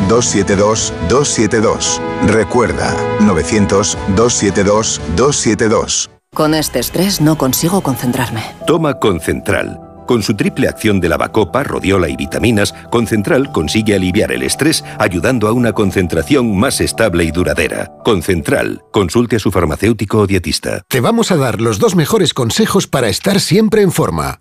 900-272-272. 0.09 2.01
Recuerda, 2.27 2.97
900-272-272. 3.21 6.09
Con 6.35 6.55
este 6.55 6.81
estrés 6.81 7.21
no 7.21 7.39
consigo 7.39 7.81
concentrarme. 7.81 8.43
Toma 8.67 8.99
Concentral. 8.99 9.79
Con 10.07 10.23
su 10.23 10.35
triple 10.35 10.69
acción 10.69 11.01
de 11.01 11.09
lavacopa, 11.09 11.63
rodiola 11.63 12.09
y 12.09 12.17
vitaminas, 12.17 12.75
Concentral 12.91 13.51
consigue 13.53 13.95
aliviar 13.95 14.33
el 14.33 14.43
estrés 14.43 14.85
ayudando 14.99 15.49
a 15.49 15.53
una 15.53 15.73
concentración 15.73 16.59
más 16.59 16.81
estable 16.81 17.25
y 17.25 17.31
duradera. 17.31 17.91
Concentral. 18.05 18.83
Consulte 18.93 19.37
a 19.37 19.39
su 19.39 19.51
farmacéutico 19.51 20.19
o 20.19 20.27
dietista. 20.27 20.83
Te 20.89 21.01
vamos 21.01 21.31
a 21.31 21.37
dar 21.37 21.61
los 21.61 21.79
dos 21.79 21.95
mejores 21.95 22.35
consejos 22.35 22.87
para 22.87 23.09
estar 23.09 23.41
siempre 23.41 23.83
en 23.83 23.93
forma. 23.93 24.41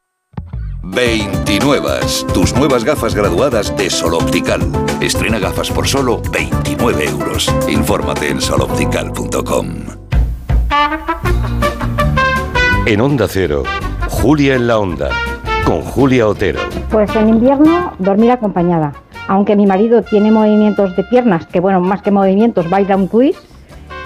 29. 0.83 1.89
Tus 2.33 2.55
nuevas 2.55 2.83
gafas 2.83 3.13
graduadas 3.13 3.75
de 3.77 3.89
Sol 3.89 4.15
Optical. 4.15 4.61
Estrena 4.99 5.37
gafas 5.37 5.69
por 5.69 5.87
solo 5.87 6.21
29 6.31 7.05
euros. 7.05 7.53
Infórmate 7.69 8.29
en 8.29 8.41
soloptical.com. 8.41 9.67
En 12.87 12.99
Onda 12.99 13.27
Cero, 13.29 13.63
Julia 14.09 14.55
en 14.55 14.67
la 14.67 14.79
Onda. 14.79 15.09
Con 15.65 15.81
Julia 15.81 16.27
Otero. 16.27 16.59
Pues 16.89 17.15
en 17.15 17.29
invierno 17.29 17.93
dormir 17.99 18.31
acompañada. 18.31 18.93
Aunque 19.27 19.55
mi 19.55 19.67
marido 19.67 20.01
tiene 20.01 20.31
movimientos 20.31 20.95
de 20.95 21.03
piernas, 21.03 21.45
que 21.45 21.59
bueno, 21.59 21.79
más 21.79 22.01
que 22.01 22.09
movimientos, 22.09 22.69
baila 22.69 22.95
un 22.95 23.07
twist, 23.07 23.39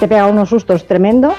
te 0.02 0.10
pega 0.10 0.28
unos 0.28 0.50
sustos 0.50 0.86
tremendos. 0.86 1.36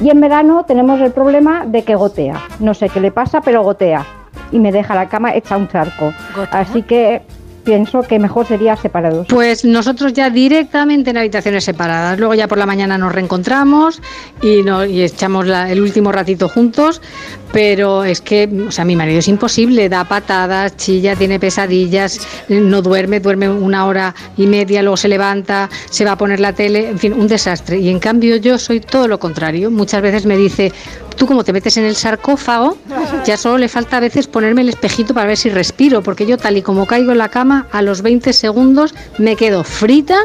Y 0.00 0.10
en 0.10 0.20
verano 0.20 0.64
tenemos 0.64 1.00
el 1.00 1.10
problema 1.10 1.66
de 1.66 1.82
que 1.82 1.96
gotea. 1.96 2.40
No 2.60 2.72
sé 2.72 2.88
qué 2.88 3.00
le 3.00 3.10
pasa, 3.10 3.40
pero 3.40 3.62
gotea. 3.64 4.06
Y 4.52 4.58
me 4.58 4.72
deja 4.72 4.94
la 4.94 5.08
cama 5.08 5.34
hecha 5.34 5.56
un 5.56 5.68
charco. 5.68 6.12
Así 6.50 6.82
que 6.82 7.22
pienso 7.64 8.02
que 8.02 8.20
mejor 8.20 8.46
sería 8.46 8.76
separados. 8.76 9.26
Pues 9.28 9.64
nosotros 9.64 10.12
ya 10.12 10.30
directamente 10.30 11.10
en 11.10 11.16
habitaciones 11.18 11.64
separadas. 11.64 12.16
Luego 12.16 12.34
ya 12.34 12.46
por 12.46 12.58
la 12.58 12.66
mañana 12.66 12.96
nos 12.96 13.12
reencontramos 13.12 14.00
y, 14.40 14.62
no- 14.62 14.84
y 14.84 15.02
echamos 15.02 15.46
la- 15.48 15.68
el 15.70 15.80
último 15.80 16.12
ratito 16.12 16.48
juntos. 16.48 17.02
Pero 17.52 18.04
es 18.04 18.20
que, 18.20 18.48
o 18.68 18.70
sea, 18.70 18.84
mi 18.84 18.96
marido 18.96 19.20
es 19.20 19.28
imposible, 19.28 19.88
da 19.88 20.04
patadas, 20.04 20.76
chilla, 20.76 21.16
tiene 21.16 21.38
pesadillas, 21.38 22.20
no 22.48 22.82
duerme, 22.82 23.20
duerme 23.20 23.48
una 23.48 23.86
hora 23.86 24.14
y 24.36 24.46
media, 24.46 24.82
luego 24.82 24.96
se 24.96 25.08
levanta, 25.08 25.70
se 25.90 26.04
va 26.04 26.12
a 26.12 26.18
poner 26.18 26.40
la 26.40 26.52
tele, 26.52 26.90
en 26.90 26.98
fin, 26.98 27.12
un 27.12 27.28
desastre. 27.28 27.78
Y 27.78 27.88
en 27.88 27.98
cambio 27.98 28.36
yo 28.36 28.58
soy 28.58 28.80
todo 28.80 29.08
lo 29.08 29.18
contrario. 29.18 29.70
Muchas 29.70 30.02
veces 30.02 30.26
me 30.26 30.36
dice, 30.36 30.72
tú 31.16 31.26
como 31.26 31.44
te 31.44 31.52
metes 31.52 31.76
en 31.76 31.84
el 31.84 31.96
sarcófago, 31.96 32.76
ya 33.24 33.36
solo 33.36 33.58
le 33.58 33.68
falta 33.68 33.96
a 33.96 34.00
veces 34.00 34.26
ponerme 34.26 34.62
el 34.62 34.68
espejito 34.68 35.14
para 35.14 35.26
ver 35.26 35.36
si 35.36 35.48
respiro, 35.48 36.02
porque 36.02 36.26
yo 36.26 36.36
tal 36.36 36.56
y 36.56 36.62
como 36.62 36.86
caigo 36.86 37.12
en 37.12 37.18
la 37.18 37.28
cama, 37.28 37.66
a 37.72 37.82
los 37.82 38.02
20 38.02 38.32
segundos 38.32 38.94
me 39.18 39.36
quedo 39.36 39.64
frita 39.64 40.18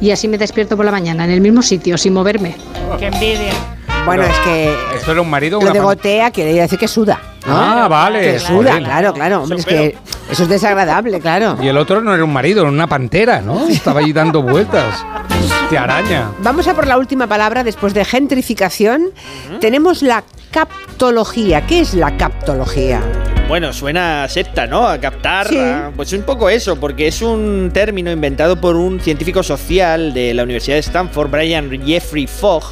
y 0.00 0.10
así 0.10 0.28
me 0.28 0.38
despierto 0.38 0.76
por 0.76 0.84
la 0.84 0.92
mañana, 0.92 1.24
en 1.24 1.30
el 1.30 1.40
mismo 1.40 1.62
sitio, 1.62 1.98
sin 1.98 2.12
moverme. 2.12 2.54
Qué 2.98 3.06
envidia. 3.06 3.75
Bueno, 4.06 4.22
es 4.22 4.38
que 4.40 4.74
¿Esto 4.96 5.12
era 5.12 5.20
un 5.20 5.28
marido 5.30 5.58
o 5.58 5.60
lo 5.60 5.66
una 5.66 5.72
de 5.74 5.80
fam- 5.80 5.84
gotea 5.84 6.30
quiere 6.30 6.54
decir 6.54 6.78
que 6.78 6.88
suda. 6.88 7.20
¿no? 7.46 7.54
Ah, 7.56 7.86
vale. 7.88 8.20
Que 8.20 8.38
suda, 8.38 8.78
claro, 8.78 9.12
claro. 9.12 9.42
Hombre, 9.42 9.58
es 9.58 9.66
que 9.66 9.96
eso 10.30 10.44
es 10.44 10.48
desagradable, 10.48 11.20
claro. 11.20 11.56
Y 11.62 11.68
el 11.68 11.76
otro 11.76 12.00
no 12.00 12.14
era 12.14 12.24
un 12.24 12.32
marido, 12.32 12.62
era 12.62 12.70
una 12.70 12.86
pantera, 12.88 13.40
¿no? 13.40 13.68
Estaba 13.68 14.00
ahí 14.00 14.12
dando 14.12 14.42
vueltas. 14.42 15.04
Te 15.70 15.76
araña. 15.78 16.30
Vamos 16.40 16.66
a 16.68 16.74
por 16.74 16.86
la 16.86 16.96
última 16.98 17.26
palabra 17.26 17.62
después 17.64 17.92
de 17.94 18.04
gentrificación. 18.04 19.10
Tenemos 19.60 20.02
la 20.02 20.22
captología. 20.50 21.66
¿Qué 21.66 21.80
es 21.80 21.94
la 21.94 22.16
captología? 22.16 23.00
Bueno, 23.48 23.72
suena 23.72 24.24
a 24.24 24.28
secta, 24.28 24.66
¿no? 24.66 24.86
A 24.88 24.98
captar. 24.98 25.46
Sí. 25.48 25.58
a- 25.58 25.92
pues 25.94 26.12
un 26.12 26.22
poco 26.22 26.50
eso, 26.50 26.76
porque 26.76 27.06
es 27.06 27.22
un 27.22 27.70
término 27.72 28.10
inventado 28.10 28.60
por 28.60 28.74
un 28.76 28.98
científico 29.00 29.42
social 29.42 30.12
de 30.12 30.34
la 30.34 30.42
Universidad 30.42 30.76
de 30.76 30.80
Stanford, 30.80 31.30
Brian 31.30 31.70
Jeffrey 31.84 32.26
Fogg, 32.26 32.64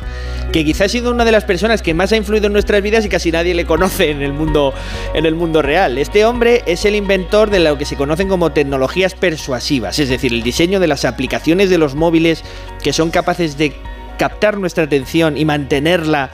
que 0.54 0.64
quizás 0.64 0.82
ha 0.82 0.88
sido 0.88 1.10
una 1.10 1.24
de 1.24 1.32
las 1.32 1.42
personas 1.42 1.82
que 1.82 1.94
más 1.94 2.12
ha 2.12 2.16
influido 2.16 2.46
en 2.46 2.52
nuestras 2.52 2.80
vidas 2.80 3.04
y 3.04 3.08
casi 3.08 3.32
nadie 3.32 3.56
le 3.56 3.64
conoce 3.64 4.12
en 4.12 4.22
el 4.22 4.32
mundo, 4.32 4.72
en 5.12 5.26
el 5.26 5.34
mundo 5.34 5.62
real. 5.62 5.98
Este 5.98 6.24
hombre 6.24 6.62
es 6.66 6.84
el 6.84 6.94
inventor 6.94 7.50
de 7.50 7.58
lo 7.58 7.76
que 7.76 7.84
se 7.84 7.96
conocen 7.96 8.28
como 8.28 8.52
tecnologías 8.52 9.14
persuasivas, 9.14 9.98
es 9.98 10.10
decir, 10.10 10.32
el 10.32 10.44
diseño 10.44 10.78
de 10.78 10.86
las 10.86 11.04
aplicaciones 11.04 11.70
de 11.70 11.78
los 11.78 11.96
móviles 11.96 12.44
que 12.84 12.92
son 12.92 13.10
capaces 13.10 13.58
de 13.58 13.72
captar 14.16 14.56
nuestra 14.56 14.84
atención 14.84 15.36
y 15.36 15.44
mantenerla 15.44 16.30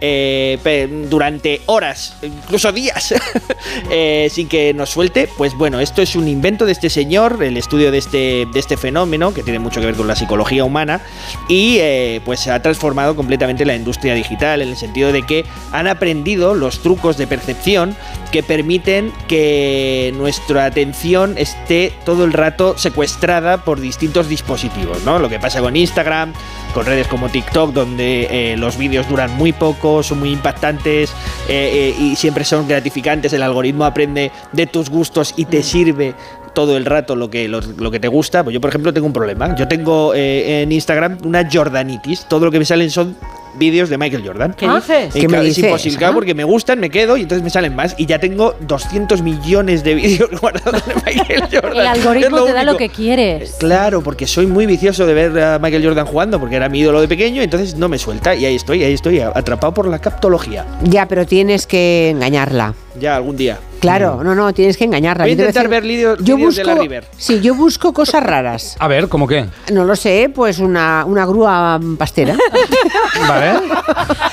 eh, 0.00 1.06
durante 1.08 1.60
horas, 1.66 2.16
incluso 2.22 2.72
días, 2.72 3.14
eh, 3.90 4.28
sin 4.30 4.48
que 4.48 4.74
nos 4.74 4.90
suelte, 4.90 5.28
pues 5.36 5.54
bueno, 5.54 5.80
esto 5.80 6.02
es 6.02 6.16
un 6.16 6.28
invento 6.28 6.66
de 6.66 6.72
este 6.72 6.90
señor, 6.90 7.42
el 7.42 7.56
estudio 7.56 7.90
de 7.90 7.98
este, 7.98 8.46
de 8.52 8.60
este 8.60 8.76
fenómeno, 8.76 9.32
que 9.32 9.42
tiene 9.42 9.58
mucho 9.58 9.80
que 9.80 9.86
ver 9.86 9.94
con 9.94 10.06
la 10.06 10.16
psicología 10.16 10.64
humana, 10.64 11.00
y 11.48 11.78
eh, 11.80 12.20
pues 12.24 12.46
ha 12.48 12.60
transformado 12.60 13.16
completamente 13.16 13.64
la 13.64 13.74
industria 13.74 14.14
digital, 14.14 14.62
en 14.62 14.68
el 14.68 14.76
sentido 14.76 15.12
de 15.12 15.22
que 15.22 15.44
han 15.72 15.86
aprendido 15.86 16.54
los 16.54 16.80
trucos 16.80 17.16
de 17.16 17.26
percepción 17.26 17.96
que 18.30 18.42
permiten 18.42 19.12
que 19.28 20.12
nuestra 20.16 20.64
atención 20.64 21.36
esté 21.38 21.92
todo 22.04 22.24
el 22.24 22.32
rato 22.32 22.76
secuestrada 22.76 23.64
por 23.64 23.80
distintos 23.80 24.28
dispositivos, 24.28 25.02
¿no? 25.04 25.18
Lo 25.18 25.28
que 25.28 25.38
pasa 25.38 25.60
con 25.60 25.76
Instagram, 25.76 26.32
con 26.74 26.84
redes 26.84 27.06
como 27.06 27.28
TikTok, 27.28 27.72
donde 27.72 28.26
eh, 28.30 28.56
los 28.56 28.76
vídeos 28.76 29.08
duran 29.08 29.30
muy 29.36 29.52
poco, 29.52 29.83
son 30.02 30.20
muy 30.20 30.30
impactantes 30.30 31.10
eh, 31.48 31.94
eh, 31.98 32.02
y 32.02 32.16
siempre 32.16 32.44
son 32.44 32.66
gratificantes. 32.66 33.32
El 33.32 33.42
algoritmo 33.42 33.84
aprende 33.84 34.30
de 34.52 34.66
tus 34.66 34.88
gustos 34.88 35.34
y 35.36 35.44
te 35.44 35.62
sirve 35.62 36.14
todo 36.54 36.76
el 36.76 36.84
rato 36.84 37.16
lo 37.16 37.28
que, 37.28 37.48
lo, 37.48 37.60
lo 37.60 37.90
que 37.90 38.00
te 38.00 38.08
gusta. 38.08 38.42
Pues 38.42 38.54
yo, 38.54 38.60
por 38.60 38.70
ejemplo, 38.70 38.92
tengo 38.92 39.06
un 39.06 39.12
problema. 39.12 39.54
Yo 39.56 39.68
tengo 39.68 40.14
eh, 40.14 40.62
en 40.62 40.72
Instagram 40.72 41.18
una 41.24 41.48
Jordanitis. 41.50 42.26
Todo 42.26 42.46
lo 42.46 42.50
que 42.50 42.58
me 42.58 42.64
salen 42.64 42.90
son 42.90 43.16
vídeos 43.56 43.88
de 43.88 43.98
Michael 43.98 44.26
Jordan. 44.26 44.54
¿Qué 44.56 44.68
dices? 44.68 45.16
Y 45.16 45.20
¿Qué 45.20 45.28
me 45.28 45.34
claro, 45.34 45.44
es 45.44 45.58
imposible, 45.58 45.98
claro, 45.98 46.14
porque 46.14 46.34
me 46.34 46.44
gustan, 46.44 46.80
me 46.80 46.90
quedo 46.90 47.16
y 47.16 47.22
entonces 47.22 47.42
me 47.42 47.50
salen 47.50 47.74
más. 47.74 47.94
Y 47.98 48.06
ya 48.06 48.18
tengo 48.18 48.54
200 48.60 49.22
millones 49.22 49.84
de 49.84 49.94
vídeos 49.94 50.30
guardados 50.40 50.84
de 50.86 50.94
Michael 50.94 51.42
Jordan. 51.52 51.76
El 51.76 51.86
algoritmo 51.86 52.44
te 52.44 52.52
da 52.52 52.64
lo 52.64 52.76
que 52.76 52.88
quieres. 52.88 53.56
Claro, 53.58 54.02
porque 54.02 54.26
soy 54.26 54.46
muy 54.46 54.66
vicioso 54.66 55.06
de 55.06 55.14
ver 55.14 55.38
a 55.38 55.58
Michael 55.58 55.84
Jordan 55.84 56.06
jugando, 56.06 56.38
porque 56.38 56.56
era 56.56 56.68
mi 56.68 56.80
ídolo 56.80 57.00
de 57.00 57.08
pequeño, 57.08 57.42
entonces 57.42 57.76
no 57.76 57.88
me 57.88 57.98
suelta. 57.98 58.34
Y 58.34 58.44
ahí 58.44 58.56
estoy, 58.56 58.84
ahí 58.84 58.94
estoy, 58.94 59.20
atrapado 59.20 59.74
por 59.74 59.88
la 59.88 59.98
captología. 59.98 60.66
Ya, 60.82 61.06
pero 61.06 61.26
tienes 61.26 61.66
que 61.66 62.10
engañarla. 62.10 62.74
Ya, 62.98 63.16
algún 63.16 63.36
día. 63.36 63.58
Claro, 63.80 64.22
no, 64.24 64.34
no, 64.34 64.54
tienes 64.54 64.76
que 64.78 64.84
engañarla. 64.84 65.24
Voy 65.24 65.30
a 65.30 65.32
intentar 65.34 65.68
ver 65.68 65.82
vídeos 65.82 66.24
de 66.24 66.32
busco, 66.34 66.62
la 66.62 66.74
River. 66.76 67.04
Sí, 67.18 67.40
yo 67.42 67.54
busco 67.54 67.92
cosas 67.92 68.22
raras. 68.22 68.76
A 68.80 68.88
ver, 68.88 69.08
¿cómo 69.08 69.26
qué? 69.26 69.44
No 69.72 69.84
lo 69.84 69.94
sé, 69.94 70.30
pues 70.34 70.58
una, 70.58 71.04
una 71.04 71.26
grúa 71.26 71.78
pastera. 71.98 72.34
Vale. 73.28 73.52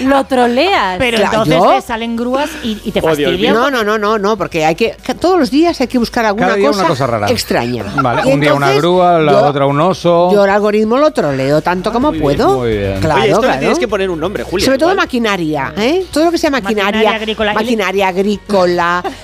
Lo 0.01 0.23
troleas. 0.25 0.97
Pero 0.99 1.17
Claro, 1.17 1.31
entonces 1.43 1.55
¿yo? 1.57 1.75
te 1.75 1.81
salen 1.81 2.15
grúas 2.15 2.49
y, 2.63 2.79
y 2.85 2.91
te 2.91 2.99
Oh, 2.99 3.13
Dios 3.15 3.29
fastidian. 3.31 3.53
No, 3.53 3.69
no, 3.71 3.83
no, 3.83 3.97
no, 3.97 4.17
no, 4.17 4.37
porque 4.37 4.63
hay 4.65 4.75
que 4.75 4.95
todos 5.19 5.37
los 5.39 5.51
días 5.51 5.79
hay 5.81 5.87
que 5.87 5.97
buscar 5.97 6.25
alguna 6.25 6.45
Cada 6.47 6.57
día 6.57 6.67
cosa, 6.67 6.79
una 6.81 6.89
cosa 6.89 7.07
rara. 7.07 7.29
extraña. 7.29 7.83
Vale, 8.01 8.21
Y 8.29 8.33
un 8.33 8.39
día 8.39 8.53
una 8.53 8.67
entonces, 8.67 8.81
grúa, 8.81 9.19
la 9.19 9.31
yo- 9.33 9.41
otra 9.47 9.65
un 9.65 9.81
oso. 9.81 10.31
Yo 10.31 10.43
el 10.45 10.49
algoritmo 10.51 10.97
lo 10.97 11.11
troleo 11.11 11.61
tanto 11.61 11.91
como 11.91 12.09
muy 12.09 12.19
bien, 12.19 12.23
puedo. 12.37 12.59
muy 12.59 12.77
bien. 12.77 12.99
Claro, 13.01 13.21
Oye, 13.21 13.29
esto 13.29 13.41
claro. 13.41 13.53
le 13.55 13.59
tienes 13.59 13.79
que 13.79 13.87
poner 13.87 14.09
un 14.09 14.19
nombre, 14.19 14.43
Julia. 14.43 14.65
Sobre 14.65 14.77
todo 14.77 14.89
igual. 14.91 15.05
maquinaria, 15.05 15.73
¿eh? 15.77 16.05
Todo 16.11 16.25
lo 16.25 16.31
que 16.31 16.37
sea 16.37 16.49
maquinaria, 16.49 16.85
Maquinaria 16.85 17.15
agrícola. 17.15 17.53
maquinaria 17.53 18.07
agrícola, 18.07 18.50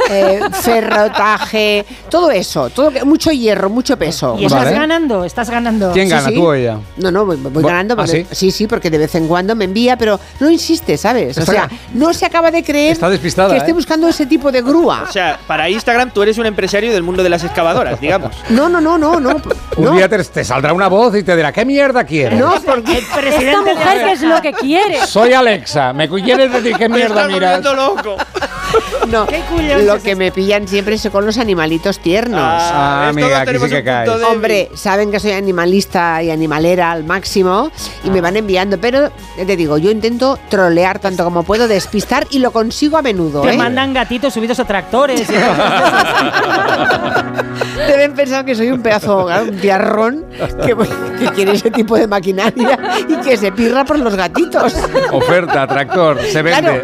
eh, 0.10 0.40
ferrotaje, 0.62 1.86
todo 2.10 2.32
eso, 2.32 2.70
todo 2.70 2.92
que- 2.92 3.04
mucho 3.04 3.32
hierro, 3.32 3.70
mucho 3.70 3.98
peso. 3.98 4.36
Y 4.40 4.46
estás 4.46 4.66
Vale. 4.66 4.76
ganando, 4.78 5.24
estás 5.24 5.50
ganando. 5.50 5.92
¿Quién 5.92 6.08
Sí, 6.08 6.12
gana, 6.14 6.30
sí. 6.30 6.36
tú 6.36 6.48
o 6.48 6.54
ella? 6.54 6.78
No, 6.98 7.12
no, 7.12 7.26
voy, 7.26 7.38
voy 7.38 7.64
Bu- 7.64 7.68
ganando. 7.68 7.94
¿ah, 7.94 7.98
porque- 7.98 8.26
sí? 8.30 8.36
sí, 8.36 8.52
sí, 8.52 8.68
porque 8.68 8.90
de 8.90 8.98
vez 8.98 9.16
en 9.16 9.28
cuando 9.28 9.56
me 9.56 9.66
envía, 9.66 9.98
pero 9.98 10.20
no 10.40 10.50
insiste, 10.50 10.98
¿sabes? 10.98 11.38
O 11.38 11.42
Está- 11.42 11.52
sea, 11.52 11.70
no 11.94 12.14
se 12.14 12.26
acaba 12.26 12.52
de 12.52 12.64
creer 12.64 12.94
Está 12.94 13.10
despistada, 13.10 13.52
que 13.52 13.58
esté 13.58 13.72
¿eh? 13.72 13.74
buscando 13.74 14.08
ese 14.08 14.26
tipo 14.26 14.52
de 14.52 14.62
grúa. 14.62 15.04
O 15.08 15.12
sea, 15.12 15.40
para 15.48 15.70
Instagram 15.70 16.12
tú 16.12 16.24
eres 16.24 16.38
un 16.38 16.46
empresario 16.46 16.92
del 16.94 17.04
mundo 17.04 17.24
de 17.24 17.30
las 17.30 17.44
excavadoras, 17.44 18.00
digamos. 18.00 18.36
No, 18.50 18.70
no, 18.70 18.80
no, 18.82 18.98
no, 18.98 19.20
no. 19.20 19.36
Un 19.78 19.84
no. 19.86 19.92
día 19.94 20.08
te, 20.10 20.24
te 20.24 20.44
saldrá 20.44 20.74
una 20.74 20.88
voz 20.88 21.16
y 21.16 21.24
te 21.24 21.36
dirá, 21.36 21.52
¿qué 21.52 21.66
mierda 21.66 22.04
quieres? 22.04 22.40
No, 22.40 22.54
porque 22.66 22.98
Esta 23.00 23.62
mujer, 23.62 24.04
¿qué 24.06 24.12
es 24.14 24.22
lo 24.22 24.42
que 24.42 24.54
quiere? 24.54 25.06
Soy 25.06 25.34
Alexa, 25.34 25.94
¿me 25.94 26.08
quieres 26.10 26.52
decir 26.52 26.76
qué 26.78 26.90
mierda 26.90 27.28
miras? 27.28 27.64
loco. 27.64 28.16
no, 29.26 29.48
curioso 29.50 29.86
lo 29.86 29.96
es 29.96 30.04
que 30.04 30.16
me 30.16 30.32
pillan 30.32 30.68
siempre 30.68 30.96
es 30.96 31.08
con 31.10 31.26
los 31.26 31.38
animalitos 31.38 32.00
tiernos. 32.00 32.42
Ah, 32.42 33.12
Todos 33.14 33.34
aquí 33.34 33.46
tenemos 33.46 33.70
sí 33.70 33.76
que 33.76 33.84
caes. 33.84 34.10
Hombre, 34.30 34.70
saben 34.76 35.12
que 35.12 35.20
soy 35.20 35.32
animalista 35.32 36.22
y 36.24 36.32
animalera 36.32 36.92
al 36.92 37.04
máximo 37.04 37.72
y 38.04 38.10
me 38.10 38.22
van 38.22 38.38
enviando, 38.38 38.80
pero 38.80 39.12
te 39.36 39.56
digo, 39.56 39.78
yo 39.78 39.92
intento 39.92 40.40
trolear 40.50 41.00
tanto 41.00 41.24
como 41.24 41.44
puedo, 41.44 41.68
despistar 41.68 42.26
y 42.30 42.40
lo 42.40 42.52
consigo 42.52 42.98
a 42.98 43.02
menudo. 43.02 43.42
Te 43.42 43.54
¿eh? 43.54 43.58
mandan 43.58 43.94
gatitos 43.94 44.34
subidos 44.34 44.60
a 44.60 44.66
tractores. 44.66 45.30
y 45.30 45.34
Deben 47.88 48.14
pensar 48.14 48.44
que 48.44 48.56
soy 48.56 48.72
un 48.72 48.82
pedazo, 48.82 49.28
un 49.28 49.58
tiarrón 49.58 50.26
que, 50.66 50.76
que 51.20 51.32
quiere 51.34 51.54
ese 51.54 51.72
tipo 51.72 51.98
de 51.98 52.08
maquinaria 52.08 52.78
y 53.08 53.16
que 53.18 53.38
se 53.38 53.52
pirra 53.52 53.86
por 53.86 54.00
los 54.00 54.16
gatitos. 54.16 54.76
Oferta, 55.12 55.68
tractor, 55.68 56.20
se 56.24 56.42
vende. 56.42 56.62
Claro, 56.62 56.82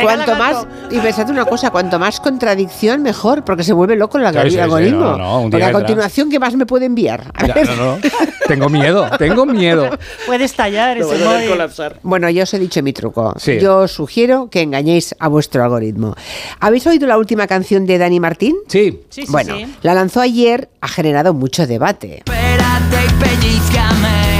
cuanto 0.00 0.34
más, 0.36 0.66
y 0.90 0.98
pensad 0.98 1.28
una 1.30 1.44
cosa, 1.44 1.61
cuanto 1.70 1.98
más 1.98 2.20
contradicción, 2.20 3.02
mejor, 3.02 3.44
porque 3.44 3.62
se 3.64 3.72
vuelve 3.72 3.96
loco 3.96 4.18
el 4.18 4.26
Sí, 4.26 4.38
sí, 4.44 4.50
sí, 4.50 4.58
algoritmo. 4.58 5.16
no, 5.16 5.42
no, 5.44 5.50
Porque 5.50 5.64
a 5.64 5.72
continuación, 5.72 6.30
¿qué 6.30 6.38
más 6.38 6.54
me 6.56 6.66
puede 6.66 6.86
enviar? 6.86 7.30
A 7.34 7.46
Ya, 7.46 7.54
ver. 7.54 7.68
no, 7.70 7.76
no. 7.76 7.98
Tengo 8.48 8.68
miedo, 8.68 9.08
tengo 9.18 9.46
miedo. 9.46 9.88
Puede 10.26 10.44
estallar 10.44 10.98
ese 10.98 11.46
colapsar. 11.48 11.98
Bueno, 12.02 12.28
yo 12.28 12.42
os 12.42 12.52
he 12.52 12.58
dicho 12.58 12.82
mi 12.82 12.92
truco. 12.92 13.32
Sí. 13.38 13.58
Yo 13.60 13.78
os 13.78 13.92
sugiero 13.92 14.48
que 14.50 14.60
engañéis 14.62 15.14
a 15.18 15.28
vuestro 15.28 15.62
algoritmo. 15.62 16.14
¿Habéis 16.60 16.86
oído 16.86 17.06
la 17.06 17.16
última 17.18 17.46
canción 17.46 17.86
de 17.86 17.98
Dani 17.98 18.18
Martín? 18.20 18.56
Sí. 18.68 19.00
Sí, 19.08 19.22
sí, 19.26 19.32
bueno, 19.32 19.56
sí. 19.56 19.66
la 19.82 19.94
lanzó 19.94 20.20
ayer, 20.20 20.68
ha 20.80 20.88
generado 20.88 21.32
mucho 21.34 21.66
debate. 21.66 22.16
Espérate 22.26 23.06
y 23.06 23.12
pellizcame, 23.24 24.38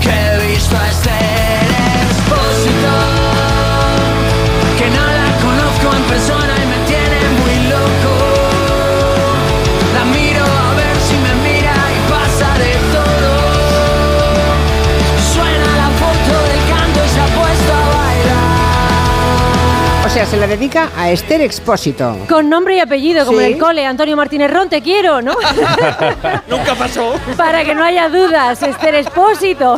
que 0.00 0.08
he 0.10 0.48
visto 0.52 0.76
a 0.76 0.86
Expósito, 2.06 2.94
que 4.78 4.88
no 4.90 5.04
la 5.04 5.28
conozco 5.42 5.96
en 5.96 6.02
persona 6.04 6.35
sea, 20.16 20.24
se 20.24 20.36
la 20.38 20.46
dedica 20.46 20.88
a 20.96 21.10
Esther 21.10 21.42
Expósito. 21.42 22.16
Con 22.26 22.48
nombre 22.48 22.74
y 22.76 22.80
apellido, 22.80 23.26
como 23.26 23.38
Sí. 23.40 23.44
en 23.44 23.52
el 23.52 23.58
cole, 23.58 23.84
Antonio 23.84 24.16
Martínez 24.16 24.50
Ron, 24.50 24.70
te 24.70 24.80
quiero, 24.80 25.20
¿no? 25.20 25.34
Nunca 26.48 26.74
pasó. 26.74 27.12
Para 27.36 27.62
que 27.64 27.74
no 27.74 27.84
haya 27.84 28.08
dudas, 28.08 28.62
Esther 28.62 28.94
Expósito. 28.94 29.76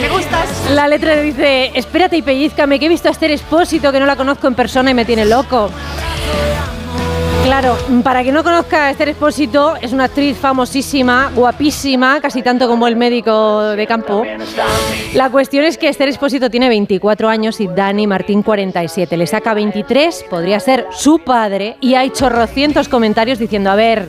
Me 0.00 0.08
gustas. 0.10 0.48
La 0.70 0.86
letra 0.86 1.16
dice, 1.16 1.72
espérate 1.74 2.16
y 2.16 2.22
pellizcame, 2.22 2.78
que 2.78 2.86
he 2.86 2.88
visto 2.88 3.08
a 3.08 3.10
Esther 3.10 3.32
Expósito, 3.32 3.90
que 3.90 3.98
no 3.98 4.06
la 4.06 4.14
conozco 4.14 4.46
en 4.46 4.54
persona 4.54 4.92
y 4.92 4.94
me 4.94 5.04
tiene 5.04 5.24
loco. 5.24 5.68
Claro, 7.44 7.76
para 8.02 8.22
quien 8.22 8.34
no 8.34 8.42
conozca 8.42 8.86
a 8.86 8.90
Esther 8.90 9.10
Expósito, 9.10 9.76
es 9.76 9.92
una 9.92 10.04
actriz 10.04 10.34
famosísima, 10.38 11.30
guapísima, 11.34 12.18
casi 12.22 12.40
tanto 12.40 12.66
como 12.66 12.88
el 12.88 12.96
médico 12.96 13.60
de 13.60 13.86
campo. 13.86 14.24
La 15.12 15.28
cuestión 15.28 15.66
es 15.66 15.76
que 15.76 15.88
Esther 15.88 16.08
Expósito 16.08 16.48
tiene 16.48 16.70
24 16.70 17.28
años 17.28 17.60
y 17.60 17.68
Dani 17.68 18.06
Martín 18.06 18.42
47. 18.42 19.18
Le 19.18 19.26
saca 19.26 19.52
23, 19.52 20.24
podría 20.30 20.58
ser 20.58 20.86
su 20.90 21.18
padre, 21.18 21.76
y 21.82 21.94
hay 21.94 22.10
chorrocientos 22.10 22.88
comentarios 22.88 23.38
diciendo, 23.38 23.70
a 23.70 23.74
ver, 23.74 24.08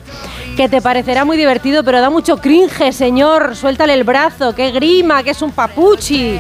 que 0.55 0.69
te 0.69 0.81
parecerá 0.81 1.25
muy 1.25 1.36
divertido, 1.36 1.83
pero 1.83 1.99
da 1.99 2.09
mucho 2.09 2.38
cringe, 2.38 2.93
señor, 2.93 3.57
suéltale 3.57 3.93
el 3.93 4.05
brazo, 4.05 4.55
qué 4.55 4.71
grima, 4.71 5.23
que 5.23 5.31
es 5.31 5.41
un 5.41 5.51
papuchi. 5.51 6.39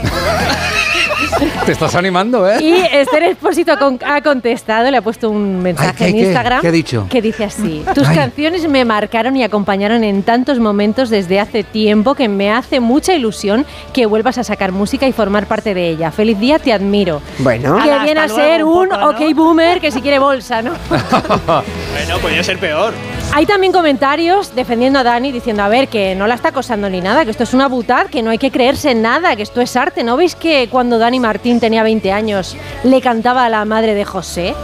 Te 1.65 1.71
estás 1.71 1.95
animando, 1.95 2.49
¿eh? 2.49 2.61
Y 2.61 2.73
Esther 2.95 3.23
Expósito 3.23 3.73
ha 4.05 4.21
contestado, 4.21 4.89
le 4.89 4.97
ha 4.97 5.01
puesto 5.01 5.29
un 5.29 5.61
mensaje 5.61 6.05
Ay, 6.05 6.13
¿qué, 6.13 6.19
en? 6.19 6.25
Instagram 6.27 6.61
¿Qué 6.61 6.67
ha 6.67 6.71
dicho? 6.85 7.07
que 7.09 7.21
dice 7.21 7.43
así: 7.43 7.83
Tus 7.93 8.07
Ay. 8.07 8.15
canciones 8.15 8.67
me 8.67 8.85
marcaron 8.85 9.35
y 9.35 9.43
acompañaron 9.43 10.03
en 10.03 10.23
tantos 10.23 10.59
momentos 10.59 11.09
desde 11.09 11.39
hace 11.39 11.63
tiempo 11.63 12.15
que 12.15 12.29
me 12.29 12.51
hace 12.51 12.79
mucha 12.79 13.13
ilusión 13.13 13.65
que 13.93 14.05
vuelvas 14.05 14.37
a 14.37 14.43
sacar 14.43 14.71
música 14.71 15.07
y 15.07 15.11
formar 15.13 15.47
parte 15.47 15.73
de 15.73 15.89
ella. 15.89 16.11
Feliz 16.11 16.39
día, 16.39 16.59
te 16.59 16.71
admiro. 16.71 17.21
Bueno. 17.39 17.75
Que 17.77 17.91
Ala, 17.91 18.03
viene 18.03 18.19
a 18.21 18.27
ser 18.29 18.63
un 18.63 18.75
un 18.75 18.89
poco, 18.89 19.01
¿no? 19.01 19.09
ok 19.09 19.35
boomer 19.35 19.79
que 19.81 19.91
si 19.91 20.01
quiere 20.01 20.19
bolsa, 20.19 20.61
¿no? 20.61 20.73
Bueno, 21.95 22.19
podría 22.21 22.43
ser 22.43 22.59
peor. 22.59 22.93
Hay 23.33 23.45
también 23.45 23.71
comentarios 23.73 24.53
defendiendo 24.55 24.99
a 24.99 25.03
Dani 25.03 25.31
diciendo, 25.31 25.63
a 25.63 25.67
ver, 25.69 25.87
que 25.87 26.13
no 26.15 26.27
la 26.27 26.35
está 26.35 26.49
acosando 26.49 26.89
ni 26.89 27.01
nada, 27.01 27.25
que 27.25 27.31
esto 27.31 27.43
es 27.43 27.53
una 27.53 27.67
butad, 27.67 28.07
que 28.07 28.21
no 28.21 28.29
hay 28.31 28.37
que 28.37 28.51
creerse 28.51 28.91
en 28.91 29.01
nada, 29.01 29.35
que 29.35 29.43
esto 29.43 29.61
es 29.61 29.75
arte. 29.75 30.03
¿No 30.03 30.17
veis 30.17 30.35
que 30.35 30.67
cuando 30.69 30.99
Dani 30.99 31.19
Martín 31.19 31.59
tenía 31.59 31.83
20 31.83 32.11
años 32.11 32.55
le 32.83 33.01
cantaba 33.01 33.45
a 33.45 33.49
la 33.49 33.65
madre 33.65 33.95
de 33.95 34.05
José? 34.05 34.55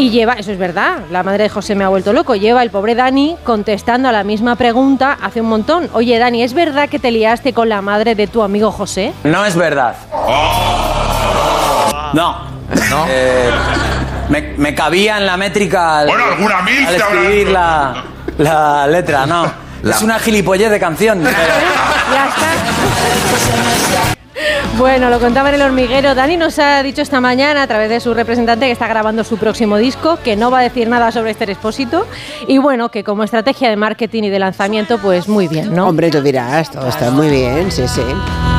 Y 0.00 0.08
lleva, 0.08 0.32
eso 0.32 0.50
es 0.50 0.56
verdad, 0.58 1.00
la 1.10 1.22
madre 1.22 1.42
de 1.44 1.48
José 1.50 1.74
me 1.74 1.84
ha 1.84 1.88
vuelto 1.88 2.14
loco, 2.14 2.34
lleva 2.34 2.62
el 2.62 2.70
pobre 2.70 2.94
Dani 2.94 3.36
contestando 3.44 4.08
a 4.08 4.12
la 4.12 4.24
misma 4.24 4.56
pregunta 4.56 5.18
hace 5.20 5.42
un 5.42 5.48
montón. 5.50 5.90
Oye 5.92 6.18
Dani, 6.18 6.42
¿es 6.42 6.54
verdad 6.54 6.88
que 6.88 6.98
te 6.98 7.10
liaste 7.10 7.52
con 7.52 7.68
la 7.68 7.82
madre 7.82 8.14
de 8.14 8.26
tu 8.26 8.42
amigo 8.42 8.72
José? 8.72 9.12
No 9.24 9.44
es 9.44 9.54
verdad. 9.54 9.94
No. 12.14 12.34
Eh, 13.08 13.50
me, 14.30 14.40
me 14.56 14.74
cabía 14.74 15.18
en 15.18 15.26
la 15.26 15.36
métrica 15.36 15.98
al, 15.98 16.06
Bueno, 16.08 16.24
alguna 16.24 16.62
mil 16.62 16.86
al 16.86 16.94
escribir 16.94 17.48
la, 17.48 18.02
la 18.38 18.86
letra, 18.86 19.26
no. 19.26 19.52
Es 19.84 20.00
una 20.00 20.18
gilipollez 20.18 20.70
de 20.70 20.80
canción. 20.80 21.18
pero- 21.24 21.36
Ya 21.36 22.26
está. 22.26 24.19
Bueno, 24.80 25.10
lo 25.10 25.20
contaba 25.20 25.50
en 25.50 25.56
el 25.56 25.60
hormiguero. 25.60 26.14
Dani 26.14 26.38
nos 26.38 26.58
ha 26.58 26.82
dicho 26.82 27.02
esta 27.02 27.20
mañana 27.20 27.64
a 27.64 27.66
través 27.66 27.90
de 27.90 28.00
su 28.00 28.14
representante 28.14 28.64
que 28.64 28.72
está 28.72 28.88
grabando 28.88 29.24
su 29.24 29.36
próximo 29.36 29.76
disco, 29.76 30.18
que 30.24 30.36
no 30.36 30.50
va 30.50 30.60
a 30.60 30.62
decir 30.62 30.88
nada 30.88 31.12
sobre 31.12 31.32
este 31.32 31.44
expósito. 31.44 32.06
Y 32.48 32.56
bueno, 32.56 32.90
que 32.90 33.04
como 33.04 33.22
estrategia 33.22 33.68
de 33.68 33.76
marketing 33.76 34.22
y 34.22 34.30
de 34.30 34.38
lanzamiento, 34.38 34.96
pues 34.96 35.28
muy 35.28 35.48
bien, 35.48 35.74
¿no? 35.74 35.86
Hombre, 35.86 36.10
tú 36.10 36.22
dirás, 36.22 36.70
todo 36.70 36.88
está 36.88 37.10
muy 37.10 37.28
bien, 37.28 37.70
sí, 37.70 37.86
sí. 37.86 38.00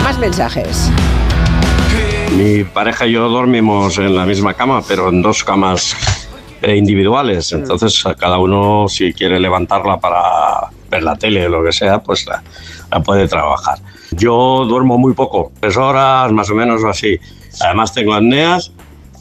Más 0.03 0.19
mensajes. 0.19 0.91
Mi 2.37 2.65
pareja 2.65 3.07
y 3.07 3.13
yo 3.13 3.27
dormimos 3.27 3.97
en 3.97 4.15
la 4.15 4.27
misma 4.27 4.53
cama, 4.53 4.83
pero 4.87 5.09
en 5.09 5.23
dos 5.23 5.43
camas 5.43 5.95
eh, 6.61 6.75
individuales. 6.75 7.51
Entonces, 7.51 8.05
a 8.05 8.13
cada 8.13 8.37
uno, 8.37 8.85
si 8.87 9.11
quiere 9.11 9.39
levantarla 9.39 9.99
para 9.99 10.69
ver 10.87 11.01
la 11.01 11.15
tele 11.15 11.47
o 11.47 11.49
lo 11.49 11.63
que 11.63 11.71
sea, 11.71 11.97
pues 11.97 12.27
la, 12.27 12.43
la 12.91 12.99
puede 13.01 13.27
trabajar. 13.27 13.79
Yo 14.11 14.65
duermo 14.67 14.97
muy 14.97 15.13
poco, 15.13 15.51
tres 15.59 15.77
horas 15.77 16.31
más 16.31 16.49
o 16.49 16.55
menos 16.55 16.83
así. 16.83 17.19
Además, 17.61 17.93
tengo 17.93 18.13
apneas 18.13 18.71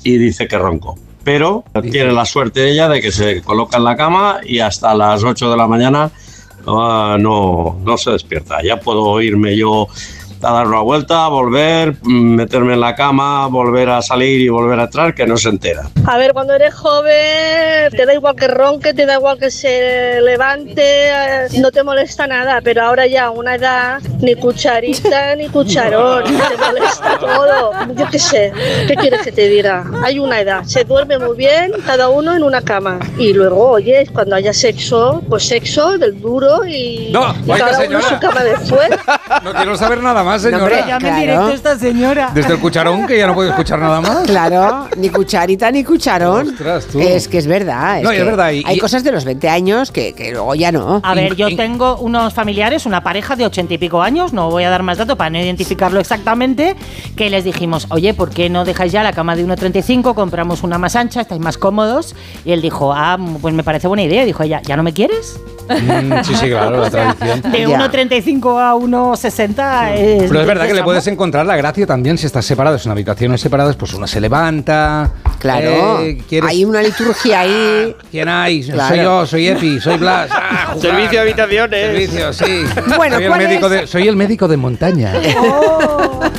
y 0.02 0.18
dice 0.18 0.48
que 0.48 0.58
ronco. 0.58 0.98
Pero 1.22 1.64
tiene 1.90 2.12
la 2.12 2.24
suerte 2.24 2.70
ella 2.70 2.88
de 2.88 3.00
que 3.00 3.12
se 3.12 3.42
coloca 3.42 3.76
en 3.76 3.84
la 3.84 3.96
cama 3.96 4.40
y 4.44 4.60
hasta 4.60 4.94
las 4.94 5.22
8 5.22 5.50
de 5.50 5.56
la 5.56 5.66
mañana 5.66 6.10
ah, 6.66 7.16
no, 7.20 7.78
no 7.84 7.98
se 7.98 8.12
despierta. 8.12 8.62
Ya 8.62 8.80
puedo 8.80 9.20
irme 9.20 9.56
yo 9.56 9.86
a 10.42 10.52
dar 10.52 10.66
una 10.66 10.80
vuelta, 10.80 11.28
volver, 11.28 11.94
mm, 12.02 12.34
meterme 12.34 12.74
en 12.74 12.80
la 12.80 12.94
cama, 12.94 13.46
volver 13.46 13.90
a 13.90 14.02
salir 14.02 14.40
y 14.40 14.48
volver 14.48 14.78
a 14.80 14.84
entrar, 14.84 15.14
que 15.14 15.26
no 15.26 15.36
se 15.36 15.48
entera. 15.48 15.88
A 16.06 16.16
ver, 16.18 16.32
cuando 16.32 16.54
eres 16.54 16.74
joven, 16.74 17.90
te 17.90 18.06
da 18.06 18.14
igual 18.14 18.36
que 18.36 18.48
ronque, 18.48 18.94
te 18.94 19.06
da 19.06 19.14
igual 19.14 19.38
que 19.38 19.50
se 19.50 20.20
levante, 20.22 20.82
eh, 21.08 21.48
no 21.58 21.70
te 21.70 21.82
molesta 21.82 22.26
nada, 22.26 22.60
pero 22.62 22.82
ahora 22.82 23.06
ya 23.06 23.26
a 23.26 23.30
una 23.30 23.54
edad, 23.56 24.00
ni 24.20 24.34
cucharita 24.34 25.34
ni 25.36 25.48
cucharón, 25.48 26.24
te 26.24 26.56
molesta 26.56 27.18
todo. 27.18 27.72
Yo 27.94 28.06
qué 28.10 28.18
sé, 28.18 28.52
¿qué 28.86 28.94
quieres 28.96 29.22
que 29.22 29.32
te 29.32 29.48
diga? 29.48 29.84
Hay 30.02 30.18
una 30.18 30.40
edad, 30.40 30.64
se 30.64 30.84
duerme 30.84 31.18
muy 31.18 31.36
bien, 31.36 31.72
cada 31.86 32.08
uno 32.08 32.34
en 32.34 32.42
una 32.42 32.62
cama. 32.62 32.98
Y 33.18 33.32
luego, 33.32 33.70
oye, 33.70 34.06
cuando 34.12 34.36
haya 34.36 34.52
sexo, 34.52 35.22
pues 35.28 35.46
sexo 35.46 35.98
del 35.98 36.20
duro 36.20 36.64
y, 36.66 37.10
No, 37.12 37.34
y 37.44 37.58
cada 37.58 37.78
uno 37.86 37.98
en 37.98 38.04
su 38.04 38.18
cama 38.18 38.42
después. 38.42 38.90
No 39.44 39.52
quiero 39.52 39.76
saber 39.76 40.02
nada 40.02 40.22
más, 40.22 40.29
señora. 40.38 40.62
hombre, 40.64 40.76
Llame 40.86 40.92
en 40.92 40.98
claro. 40.98 41.20
directo 41.20 41.50
esta 41.50 41.78
señora. 41.78 42.30
Desde 42.34 42.52
el 42.54 42.58
cucharón, 42.60 43.06
que 43.06 43.18
ya 43.18 43.26
no 43.26 43.34
puedo 43.34 43.50
escuchar 43.50 43.78
nada 43.78 44.00
más. 44.00 44.20
Claro, 44.26 44.88
ni 44.96 45.08
cucharita 45.08 45.70
ni 45.70 45.84
cucharón. 45.84 46.48
Ostras, 46.48 46.86
tú. 46.86 47.00
Es 47.00 47.28
que 47.28 47.38
es 47.38 47.46
verdad. 47.46 47.98
Es 47.98 48.04
No, 48.04 48.10
verdad, 48.10 48.50
y- 48.52 48.62
hay 48.66 48.76
y- 48.76 48.78
cosas 48.78 49.02
de 49.04 49.12
los 49.12 49.24
20 49.24 49.48
años 49.48 49.90
que, 49.90 50.12
que 50.14 50.32
luego 50.32 50.54
ya 50.54 50.70
no. 50.72 51.00
A 51.02 51.14
ver, 51.14 51.34
yo 51.36 51.54
tengo 51.56 51.96
unos 51.98 52.32
familiares, 52.34 52.86
una 52.86 53.02
pareja 53.02 53.36
de 53.36 53.46
ochenta 53.46 53.74
y 53.74 53.78
pico 53.78 54.02
años, 54.02 54.32
no 54.32 54.50
voy 54.50 54.64
a 54.64 54.70
dar 54.70 54.82
más 54.82 54.98
datos 54.98 55.16
para 55.16 55.30
no 55.30 55.38
identificarlo 55.38 56.00
exactamente, 56.00 56.76
que 57.16 57.30
les 57.30 57.44
dijimos, 57.44 57.86
oye, 57.90 58.14
¿por 58.14 58.30
qué 58.30 58.48
no 58.50 58.64
dejáis 58.64 58.92
ya 58.92 59.02
la 59.02 59.12
cama 59.12 59.36
de 59.36 59.44
1,35? 59.46 60.14
Compramos 60.14 60.62
una 60.62 60.78
más 60.78 60.96
ancha, 60.96 61.20
estáis 61.22 61.40
más 61.40 61.58
cómodos. 61.58 62.14
Y 62.44 62.52
él 62.52 62.62
dijo, 62.62 62.92
ah, 62.94 63.18
pues 63.40 63.54
me 63.54 63.62
parece 63.62 63.86
buena 63.88 64.02
idea. 64.02 64.22
Y 64.22 64.26
dijo 64.26 64.42
ella, 64.42 64.60
¿ya 64.64 64.76
no 64.76 64.82
me 64.82 64.92
quieres? 64.92 65.38
Mm, 65.68 66.24
sí, 66.24 66.34
sí, 66.34 66.48
claro, 66.48 66.80
la 66.82 66.90
tradición. 67.16 67.42
De 67.52 67.68
1,35 67.68 68.58
a 68.60 68.74
1,60 68.74 69.90
es... 70.24 70.28
Pero 70.28 70.40
es 70.40 70.46
verdad 70.46 70.66
que 70.66 70.72
le 70.74 70.78
es 70.80 70.84
puedes 70.84 71.06
encontrar 71.06 71.46
la 71.46 71.56
gracia 71.56 71.86
también 71.86 72.18
si 72.18 72.26
estás 72.26 72.44
separados 72.44 72.84
en 72.86 72.92
habitaciones 72.92 73.40
separadas, 73.40 73.76
pues 73.76 73.92
una 73.94 74.06
se 74.06 74.20
levanta. 74.20 75.10
Claro, 75.38 76.00
eh, 76.00 76.22
¿quieres- 76.28 76.50
hay 76.50 76.64
una 76.64 76.82
liturgia 76.82 77.40
ahí. 77.40 77.96
¿Quién 78.10 78.28
hay? 78.28 78.62
Claro. 78.62 78.88
Soy 78.94 79.04
yo, 79.04 79.26
soy 79.26 79.48
Epi, 79.48 79.80
soy 79.80 79.96
Blas. 79.98 80.30
Ah. 80.32 80.74
Servicio 80.80 81.10
de 81.10 81.18
habitaciones. 81.20 81.86
Servicio, 81.86 82.32
sí. 82.32 82.64
Bueno, 82.96 83.16
soy, 83.16 83.24
el 83.24 83.28
¿cuál 83.30 83.40
médico 83.46 83.66
es? 83.66 83.72
de, 83.72 83.86
soy 83.86 84.08
el 84.08 84.16
médico 84.16 84.48
de 84.48 84.56
montaña. 84.56 85.12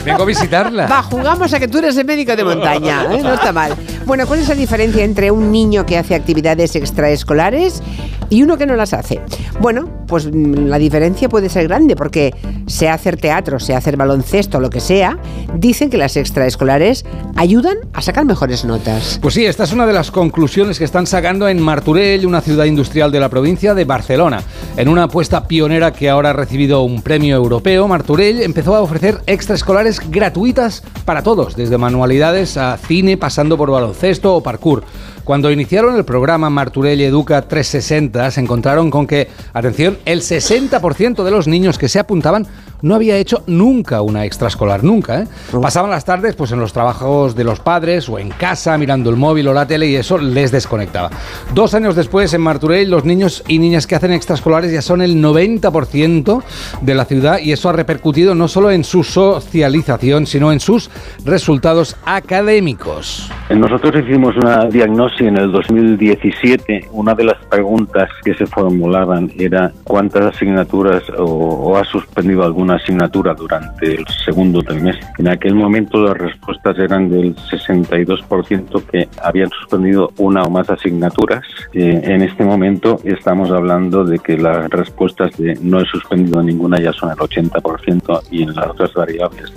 Vengo 0.05 0.23
a 0.23 0.25
visitarla. 0.25 0.87
Va, 0.87 1.03
jugamos 1.03 1.53
a 1.53 1.59
que 1.59 1.67
tú 1.67 1.77
eres 1.79 1.95
el 1.97 2.05
médico 2.05 2.35
de 2.35 2.43
montaña, 2.43 3.05
¿eh? 3.11 3.21
no 3.21 3.33
está 3.33 3.51
mal. 3.51 3.73
Bueno, 4.05 4.25
¿cuál 4.25 4.39
es 4.39 4.49
la 4.49 4.55
diferencia 4.55 5.03
entre 5.03 5.31
un 5.31 5.51
niño 5.51 5.85
que 5.85 5.97
hace 5.97 6.15
actividades 6.15 6.75
extraescolares 6.75 7.81
y 8.29 8.41
uno 8.43 8.57
que 8.57 8.65
no 8.65 8.75
las 8.75 8.93
hace? 8.93 9.21
Bueno, 9.59 9.89
pues 10.07 10.25
mm, 10.25 10.65
la 10.67 10.77
diferencia 10.79 11.29
puede 11.29 11.49
ser 11.49 11.67
grande 11.67 11.95
porque 11.95 12.33
sea 12.67 12.93
hacer 12.95 13.17
teatro, 13.17 13.59
hacer 13.75 13.97
baloncesto, 13.97 14.59
lo 14.59 14.69
que 14.69 14.79
sea, 14.79 15.17
dicen 15.55 15.89
que 15.89 15.97
las 15.97 16.17
extraescolares 16.17 17.05
ayudan 17.35 17.77
a 17.93 18.01
sacar 18.01 18.25
mejores 18.25 18.65
notas. 18.65 19.19
Pues 19.21 19.33
sí, 19.33 19.45
esta 19.45 19.63
es 19.63 19.73
una 19.73 19.85
de 19.85 19.93
las 19.93 20.11
conclusiones 20.11 20.77
que 20.77 20.85
están 20.85 21.07
sacando 21.07 21.47
en 21.47 21.61
Martorell, 21.61 22.25
una 22.25 22.41
ciudad 22.41 22.65
industrial 22.65 23.11
de 23.11 23.19
la 23.19 23.29
provincia 23.29 23.73
de 23.73 23.85
Barcelona. 23.85 24.43
En 24.77 24.87
una 24.87 25.03
apuesta 25.03 25.47
pionera 25.47 25.93
que 25.93 26.09
ahora 26.09 26.31
ha 26.31 26.33
recibido 26.33 26.81
un 26.83 27.01
premio 27.01 27.35
europeo, 27.35 27.87
Martorell 27.87 28.41
empezó 28.41 28.75
a 28.75 28.81
ofrecer 28.81 29.19
extraescolares 29.25 30.01
gratuitas 30.09 30.83
para 31.05 31.23
todos, 31.23 31.55
desde 31.55 31.77
manualidades 31.77 32.57
a 32.57 32.77
cine, 32.77 33.17
pasando 33.17 33.57
por 33.57 33.71
baloncesto 33.71 34.35
o 34.35 34.43
parkour. 34.43 34.83
Cuando 35.23 35.51
iniciaron 35.51 35.95
el 35.95 36.03
programa 36.03 36.49
Marturell 36.49 36.99
Educa 37.01 37.41
360, 37.43 38.31
se 38.31 38.41
encontraron 38.41 38.89
con 38.89 39.05
que, 39.05 39.27
atención, 39.53 39.97
el 40.05 40.21
60% 40.21 41.23
de 41.23 41.31
los 41.31 41.47
niños 41.47 41.77
que 41.77 41.87
se 41.87 41.99
apuntaban 41.99 42.47
no 42.81 42.95
había 42.95 43.17
hecho 43.17 43.43
nunca 43.47 44.01
una 44.01 44.25
extraescolar, 44.25 44.83
nunca. 44.83 45.21
¿eh? 45.21 45.27
Pasaban 45.61 45.91
las 45.91 46.05
tardes 46.05 46.35
pues, 46.35 46.51
en 46.51 46.59
los 46.59 46.73
trabajos 46.73 47.35
de 47.35 47.43
los 47.43 47.59
padres 47.59 48.09
o 48.09 48.17
en 48.17 48.29
casa 48.29 48.77
mirando 48.77 49.09
el 49.09 49.15
móvil 49.15 49.47
o 49.47 49.53
la 49.53 49.67
tele 49.67 49.87
y 49.87 49.95
eso 49.95 50.17
les 50.17 50.51
desconectaba. 50.51 51.09
Dos 51.53 51.73
años 51.73 51.95
después, 51.95 52.33
en 52.33 52.41
Marturell, 52.41 52.89
los 52.89 53.05
niños 53.05 53.43
y 53.47 53.59
niñas 53.59 53.87
que 53.87 53.95
hacen 53.95 54.11
extraescolares 54.11 54.71
ya 54.71 54.81
son 54.81 55.01
el 55.01 55.21
90% 55.21 56.43
de 56.81 56.95
la 56.95 57.05
ciudad 57.05 57.39
y 57.39 57.51
eso 57.51 57.69
ha 57.69 57.73
repercutido 57.73 58.35
no 58.35 58.47
solo 58.47 58.71
en 58.71 58.83
su 58.83 59.03
socialización, 59.03 60.25
sino 60.25 60.51
en 60.51 60.59
sus 60.59 60.89
resultados 61.23 61.95
académicos. 62.05 63.29
Nosotros 63.49 64.03
hicimos 64.03 64.35
una 64.37 64.65
diagnosis 65.11 65.27
en 65.27 65.37
el 65.37 65.51
2017. 65.51 66.89
Una 66.91 67.13
de 67.15 67.23
las 67.23 67.37
preguntas 67.45 68.09
que 68.23 68.33
se 68.33 68.45
formulaban 68.45 69.31
era 69.37 69.71
cuántas 69.83 70.35
asignaturas 70.35 71.03
o, 71.17 71.23
o 71.23 71.77
has 71.77 71.87
suspendido 71.87 72.43
alguna 72.43 72.75
asignatura 72.75 73.33
durante 73.33 73.95
el 73.95 74.05
segundo 74.25 74.61
trimestre. 74.61 75.07
En 75.17 75.27
aquel 75.27 75.55
momento 75.55 76.03
las 76.03 76.17
respuestas 76.17 76.77
eran 76.77 77.09
del 77.09 77.35
62% 77.35 78.83
que 78.85 79.07
habían 79.21 79.49
suspendido 79.49 80.11
una 80.17 80.43
o 80.43 80.49
más 80.49 80.69
asignaturas. 80.69 81.43
Eh, 81.73 82.01
en 82.03 82.21
este 82.21 82.43
momento 82.43 82.99
estamos 83.03 83.51
hablando 83.51 84.03
de 84.03 84.19
que 84.19 84.37
las 84.37 84.69
respuestas 84.69 85.35
de 85.37 85.57
no 85.61 85.81
he 85.81 85.85
suspendido 85.85 86.41
ninguna 86.41 86.79
ya 86.79 86.93
son 86.93 87.11
el 87.11 87.17
80% 87.17 88.21
y 88.31 88.43
en 88.43 88.55
las 88.55 88.67
otras 88.67 88.93
variables 88.93 89.51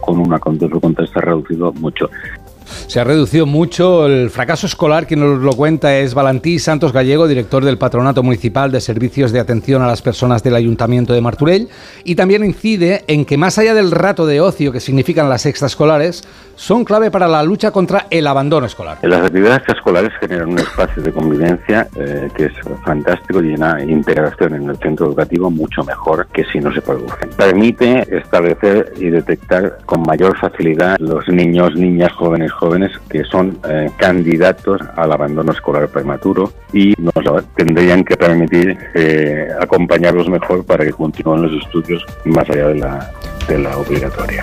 con 0.00 0.18
una 0.18 0.38
se 0.38 1.18
ha 1.18 1.22
reducido 1.22 1.72
mucho. 1.74 2.10
Se 2.86 3.00
ha 3.00 3.04
reducido 3.04 3.46
mucho 3.46 4.06
el 4.06 4.30
fracaso 4.30 4.66
escolar. 4.66 5.06
Quien 5.06 5.20
nos 5.20 5.40
lo 5.40 5.52
cuenta 5.52 5.96
es 5.96 6.14
Valentí 6.14 6.58
Santos 6.58 6.92
Gallego, 6.92 7.28
director 7.28 7.64
del 7.64 7.78
Patronato 7.78 8.22
Municipal 8.22 8.72
de 8.72 8.80
Servicios 8.80 9.32
de 9.32 9.40
Atención 9.40 9.82
a 9.82 9.86
las 9.86 10.02
Personas 10.02 10.42
del 10.42 10.54
Ayuntamiento 10.54 11.12
de 11.12 11.20
Marturell. 11.20 11.68
Y 12.04 12.14
también 12.14 12.44
incide 12.44 13.04
en 13.06 13.24
que 13.24 13.36
más 13.36 13.58
allá 13.58 13.74
del 13.74 13.90
rato 13.90 14.26
de 14.26 14.40
ocio 14.40 14.72
que 14.72 14.80
significan 14.80 15.28
las 15.28 15.46
extraescolares, 15.46 16.22
son 16.58 16.84
clave 16.84 17.10
para 17.10 17.28
la 17.28 17.42
lucha 17.44 17.70
contra 17.70 18.06
el 18.10 18.26
abandono 18.26 18.66
escolar. 18.66 18.98
Las 19.02 19.24
actividades 19.24 19.62
escolares 19.68 20.10
generan 20.20 20.48
un 20.48 20.58
espacio 20.58 21.02
de 21.02 21.12
convivencia 21.12 21.88
eh, 21.96 22.28
que 22.34 22.46
es 22.46 22.52
fantástico 22.84 23.42
y 23.42 23.54
una 23.54 23.80
integración 23.82 24.54
en 24.54 24.68
el 24.70 24.76
centro 24.78 25.06
educativo 25.06 25.50
mucho 25.50 25.84
mejor 25.84 26.26
que 26.32 26.44
si 26.52 26.58
no 26.58 26.72
se 26.72 26.82
producen. 26.82 27.30
Permite 27.36 28.04
establecer 28.16 28.92
y 28.96 29.08
detectar 29.08 29.78
con 29.86 30.02
mayor 30.02 30.36
facilidad 30.36 30.96
los 30.98 31.28
niños, 31.28 31.74
niñas, 31.76 32.12
jóvenes, 32.12 32.50
jóvenes 32.58 32.92
que 33.08 33.24
son 33.24 33.58
eh, 33.68 33.90
candidatos 33.96 34.80
al 34.96 35.12
abandono 35.12 35.52
escolar 35.52 35.88
prematuro 35.88 36.52
y 36.72 36.94
nos 36.98 37.14
tendrían 37.54 38.04
que 38.04 38.16
permitir 38.16 38.76
eh, 38.94 39.48
acompañarlos 39.60 40.28
mejor 40.28 40.64
para 40.64 40.84
que 40.84 40.92
continúen 40.92 41.42
los 41.42 41.64
estudios 41.64 42.04
más 42.24 42.48
allá 42.50 42.68
de 42.68 42.74
la, 42.74 43.10
de 43.48 43.58
la 43.58 43.76
obligatoria. 43.76 44.42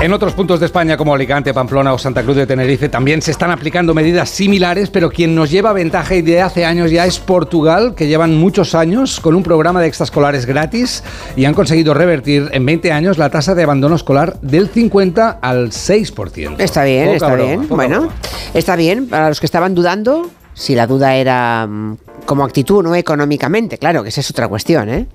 En 0.00 0.14
otros 0.14 0.32
puntos 0.32 0.58
de 0.60 0.64
España 0.64 0.96
como 0.96 1.14
Alicante, 1.14 1.52
Pamplona 1.52 1.92
o 1.92 1.98
Santa 1.98 2.22
Cruz 2.22 2.34
de 2.34 2.46
Tenerife 2.46 2.88
también 2.88 3.20
se 3.20 3.32
están 3.32 3.50
aplicando 3.50 3.92
medidas 3.92 4.30
similares, 4.30 4.88
pero 4.88 5.10
quien 5.10 5.34
nos 5.34 5.50
lleva 5.50 5.74
ventaja 5.74 6.14
y 6.14 6.22
de 6.22 6.40
hace 6.40 6.64
años 6.64 6.90
ya 6.90 7.04
es 7.04 7.18
Portugal, 7.18 7.94
que 7.94 8.06
llevan 8.06 8.34
muchos 8.34 8.74
años 8.74 9.20
con 9.20 9.34
un 9.34 9.42
programa 9.42 9.78
de 9.82 9.88
extraescolares 9.88 10.46
gratis 10.46 11.04
y 11.36 11.44
han 11.44 11.52
conseguido 11.52 11.92
revertir 11.92 12.48
en 12.52 12.64
20 12.64 12.92
años 12.92 13.18
la 13.18 13.28
tasa 13.28 13.54
de 13.54 13.62
abandono 13.62 13.94
escolar 13.94 14.40
del 14.40 14.70
50 14.70 15.38
al 15.42 15.68
6%. 15.68 16.54
Está 16.58 16.84
bien, 16.84 17.04
Poca 17.04 17.16
está 17.16 17.28
bien. 17.46 17.68
Bueno, 17.68 18.00
broma. 18.00 18.14
está 18.54 18.76
bien. 18.76 19.08
Para 19.08 19.28
los 19.28 19.40
que 19.40 19.46
estaban 19.46 19.74
dudando, 19.74 20.30
si 20.54 20.74
la 20.74 20.86
duda 20.86 21.14
era 21.14 21.66
mm, 21.66 21.96
como 22.26 22.44
actitud, 22.44 22.82
no 22.82 22.94
económicamente, 22.94 23.78
claro, 23.78 24.02
que 24.02 24.08
esa 24.10 24.20
es 24.20 24.30
otra 24.30 24.48
cuestión, 24.48 24.88
¿eh? 24.88 25.06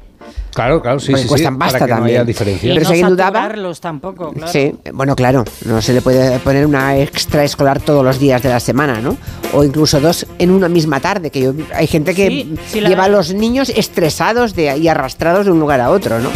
Claro, 0.53 0.81
claro, 0.81 0.99
sí, 0.99 1.07
Porque 1.11 1.23
sí, 1.23 1.27
cuestan 1.27 1.53
sí, 1.55 1.59
pasta 1.59 1.79
para 1.79 1.85
que 1.85 1.91
no 1.91 1.97
también. 1.97 2.17
haya 2.17 2.25
diferencia. 2.25 2.69
Pero 2.69 2.79
no 2.81 2.85
si 2.87 2.91
alguien 2.93 3.09
dudaba, 3.09 3.49
tampoco, 3.81 4.31
claro. 4.31 4.51
Sí, 4.51 4.73
bueno, 4.93 5.15
claro, 5.15 5.43
no 5.65 5.81
se 5.81 5.93
le 5.93 6.01
puede 6.01 6.39
poner 6.39 6.65
una 6.65 6.97
extraescolar 6.97 7.81
todos 7.81 8.05
los 8.05 8.19
días 8.19 8.41
de 8.41 8.49
la 8.49 8.61
semana, 8.61 9.01
¿no? 9.01 9.17
O 9.53 9.65
incluso 9.65 9.99
dos 9.99 10.25
en 10.39 10.51
una 10.51 10.69
misma 10.69 11.01
tarde, 11.01 11.29
que 11.29 11.41
yo, 11.41 11.53
hay 11.73 11.87
gente 11.87 12.15
que 12.15 12.27
Sí, 12.29 12.55
sí 12.67 12.81
la 12.81 12.87
lleva 12.89 13.03
a 13.03 13.09
los 13.09 13.33
niños 13.33 13.69
estresados 13.69 14.55
de, 14.55 14.77
y 14.77 14.87
arrastrados 14.87 15.45
de 15.45 15.51
un 15.51 15.59
lugar 15.59 15.81
a 15.81 15.89
otro, 15.91 16.19
¿no? 16.19 16.29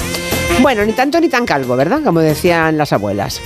Bueno, 0.62 0.84
ni 0.86 0.92
tanto 0.92 1.20
ni 1.22 1.30
tan 1.30 1.46
calvo, 1.46 1.78
¿verdad? 1.78 2.02
Como 2.04 2.20
decían 2.20 2.78
las 2.78 2.92
abuelas. 2.92 3.40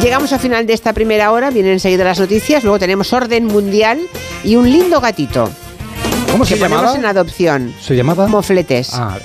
Llegamos 0.00 0.32
al 0.32 0.40
final 0.40 0.66
de 0.66 0.72
esta 0.72 0.92
primera 0.92 1.30
hora, 1.30 1.50
vienen 1.50 1.72
enseguida 1.72 2.02
las 2.04 2.18
noticias, 2.18 2.64
luego 2.64 2.78
tenemos 2.78 3.12
orden 3.12 3.46
mundial 3.46 4.00
y 4.42 4.56
un 4.56 4.70
lindo 4.70 5.00
gatito. 5.00 5.48
¿Cómo 6.30 6.44
se 6.44 6.58
llamaba? 6.58 6.94
en 6.96 7.04
adopción. 7.04 7.74
¿Se 7.80 7.94
llamaba? 7.94 8.26
Mofletes. 8.26 8.90
Ah, 8.94 9.18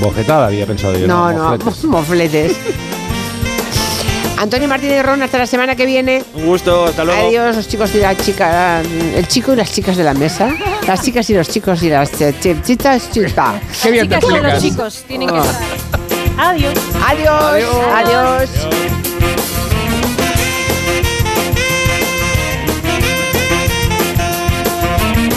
bofetada 0.00 0.46
había 0.46 0.66
pensado 0.66 0.96
yo. 0.96 1.06
no, 1.06 1.32
no, 1.32 1.58
mofletes. 1.58 1.84
mofletes. 1.84 2.52
Antonio 4.38 4.66
Martínez 4.66 5.04
Ron, 5.04 5.22
hasta 5.22 5.38
la 5.38 5.46
semana 5.46 5.76
que 5.76 5.86
viene. 5.86 6.24
Un 6.34 6.46
gusto, 6.46 6.86
hasta 6.86 7.04
luego. 7.04 7.28
Adiós, 7.28 7.56
los 7.56 7.68
chicos 7.68 7.94
y 7.94 7.98
la 7.98 8.16
chica, 8.16 8.80
el 8.80 9.28
chico 9.28 9.52
y 9.52 9.56
las 9.56 9.72
chicas 9.72 9.96
de 9.96 10.04
la 10.04 10.12
mesa. 10.14 10.48
Las 10.86 11.02
chicas 11.02 11.28
y 11.30 11.34
los 11.34 11.48
chicos 11.48 11.82
y 11.82 11.88
las 11.90 12.12
ch- 12.12 12.34
ch- 12.40 12.62
chicas, 12.62 13.10
chica. 13.12 13.60
Qué 13.82 13.90
bien 13.90 14.08
te 14.08 14.18
Chicas 14.18 14.30
y 14.38 14.42
los 14.42 14.62
chicos 14.62 15.04
tienen 15.06 15.28
que 15.28 15.36
Ah. 15.38 15.44
estar. 15.44 16.50
Adiós. 16.50 16.74
Adiós, 17.06 17.64
adiós. 17.94 18.50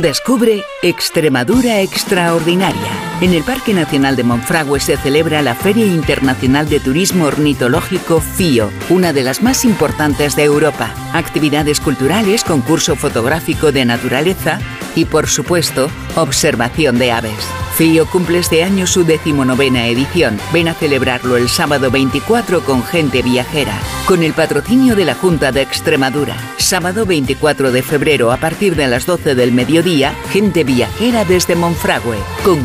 Descubre 0.00 0.64
Extremadura 0.82 1.82
Extraordinaria. 1.82 3.11
En 3.22 3.32
el 3.34 3.44
Parque 3.44 3.72
Nacional 3.72 4.16
de 4.16 4.24
Monfragüe 4.24 4.80
se 4.80 4.96
celebra 4.96 5.42
la 5.42 5.54
Feria 5.54 5.86
Internacional 5.86 6.68
de 6.68 6.80
Turismo 6.80 7.26
Ornitológico 7.26 8.20
FIO, 8.20 8.72
una 8.90 9.12
de 9.12 9.22
las 9.22 9.42
más 9.42 9.64
importantes 9.64 10.34
de 10.34 10.42
Europa. 10.42 10.92
Actividades 11.12 11.78
culturales, 11.78 12.42
concurso 12.42 12.96
fotográfico 12.96 13.70
de 13.70 13.84
naturaleza 13.84 14.58
y, 14.96 15.04
por 15.04 15.28
supuesto, 15.28 15.88
observación 16.16 16.98
de 16.98 17.12
aves. 17.12 17.46
FIO 17.76 18.04
cumple 18.06 18.38
este 18.38 18.64
año 18.64 18.86
su 18.86 19.04
decimonovena 19.04 19.86
edición. 19.86 20.38
Ven 20.52 20.68
a 20.68 20.74
celebrarlo 20.74 21.38
el 21.38 21.48
sábado 21.48 21.90
24 21.90 22.64
con 22.64 22.84
gente 22.84 23.22
viajera, 23.22 23.78
con 24.06 24.22
el 24.22 24.34
patrocinio 24.34 24.94
de 24.94 25.06
la 25.06 25.14
Junta 25.14 25.52
de 25.52 25.62
Extremadura. 25.62 26.36
Sábado 26.58 27.06
24 27.06 27.72
de 27.72 27.82
febrero 27.82 28.30
a 28.30 28.36
partir 28.36 28.76
de 28.76 28.88
las 28.88 29.06
12 29.06 29.34
del 29.34 29.52
mediodía, 29.52 30.14
gente 30.30 30.64
viajera 30.64 31.24
desde 31.24 31.56
Monfragüe, 31.56 32.18
con 32.44 32.62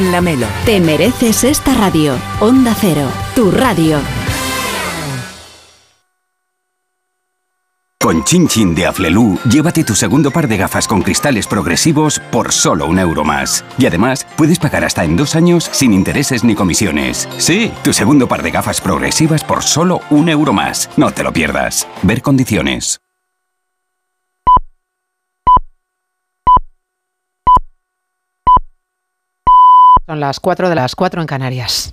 Lamelo. 0.00 0.46
Te 0.64 0.80
mereces 0.80 1.44
esta 1.44 1.72
radio. 1.74 2.14
Onda 2.40 2.74
Cero, 2.78 3.08
tu 3.34 3.50
radio. 3.50 4.00
Con 8.00 8.22
Chin 8.24 8.46
Chin 8.46 8.74
de 8.74 8.86
Aflelu, 8.86 9.38
llévate 9.50 9.82
tu 9.82 9.94
segundo 9.94 10.30
par 10.30 10.46
de 10.46 10.56
gafas 10.56 10.86
con 10.86 11.02
cristales 11.02 11.46
progresivos 11.46 12.20
por 12.30 12.52
solo 12.52 12.86
un 12.86 12.98
euro 12.98 13.24
más. 13.24 13.64
Y 13.78 13.86
además, 13.86 14.26
puedes 14.36 14.58
pagar 14.58 14.84
hasta 14.84 15.04
en 15.04 15.16
dos 15.16 15.34
años 15.34 15.68
sin 15.72 15.92
intereses 15.92 16.44
ni 16.44 16.54
comisiones. 16.54 17.28
Sí, 17.38 17.72
tu 17.82 17.92
segundo 17.92 18.28
par 18.28 18.42
de 18.42 18.52
gafas 18.52 18.80
progresivas 18.80 19.42
por 19.42 19.62
solo 19.62 20.02
un 20.10 20.28
euro 20.28 20.52
más. 20.52 20.88
No 20.96 21.10
te 21.10 21.24
lo 21.24 21.32
pierdas. 21.32 21.88
Ver 22.02 22.22
condiciones. 22.22 23.00
Son 30.06 30.20
las 30.20 30.38
4 30.38 30.68
de 30.68 30.74
las 30.76 30.94
4 30.94 31.20
en 31.20 31.26
Canarias. 31.26 31.92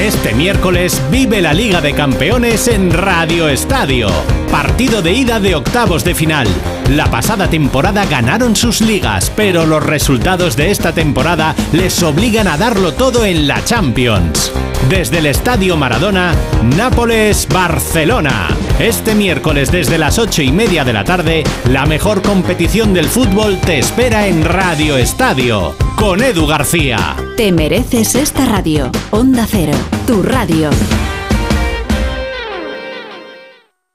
Este 0.00 0.34
miércoles 0.34 1.00
vive 1.12 1.40
la 1.40 1.54
Liga 1.54 1.80
de 1.80 1.94
Campeones 1.94 2.66
en 2.66 2.90
Radio 2.90 3.48
Estadio. 3.48 4.08
Partido 4.50 5.02
de 5.02 5.12
ida 5.12 5.38
de 5.38 5.54
octavos 5.54 6.04
de 6.04 6.16
final. 6.16 6.48
La 6.90 7.06
pasada 7.06 7.48
temporada 7.48 8.06
ganaron 8.06 8.56
sus 8.56 8.80
ligas, 8.80 9.30
pero 9.36 9.66
los 9.66 9.86
resultados 9.86 10.56
de 10.56 10.72
esta 10.72 10.92
temporada 10.92 11.54
les 11.72 12.02
obligan 12.02 12.48
a 12.48 12.56
darlo 12.56 12.94
todo 12.94 13.24
en 13.24 13.46
la 13.46 13.64
Champions. 13.64 14.52
Desde 14.88 15.18
el 15.18 15.26
Estadio 15.26 15.76
Maradona, 15.76 16.34
Nápoles-Barcelona. 16.76 18.48
Este 18.78 19.14
miércoles 19.14 19.72
desde 19.72 19.96
las 19.96 20.18
ocho 20.18 20.42
y 20.42 20.52
media 20.52 20.84
de 20.84 20.92
la 20.92 21.04
tarde, 21.04 21.42
la 21.70 21.86
mejor 21.86 22.20
competición 22.22 22.92
del 22.92 23.06
fútbol 23.06 23.58
te 23.60 23.78
espera 23.78 24.26
en 24.26 24.44
Radio 24.44 24.96
Estadio, 24.98 25.74
con 25.96 26.22
Edu 26.22 26.46
García. 26.46 27.16
Te 27.36 27.50
mereces 27.50 28.14
esta 28.14 28.44
radio. 28.44 28.90
Onda 29.10 29.46
Cero, 29.50 29.72
tu 30.06 30.22
radio. 30.22 30.70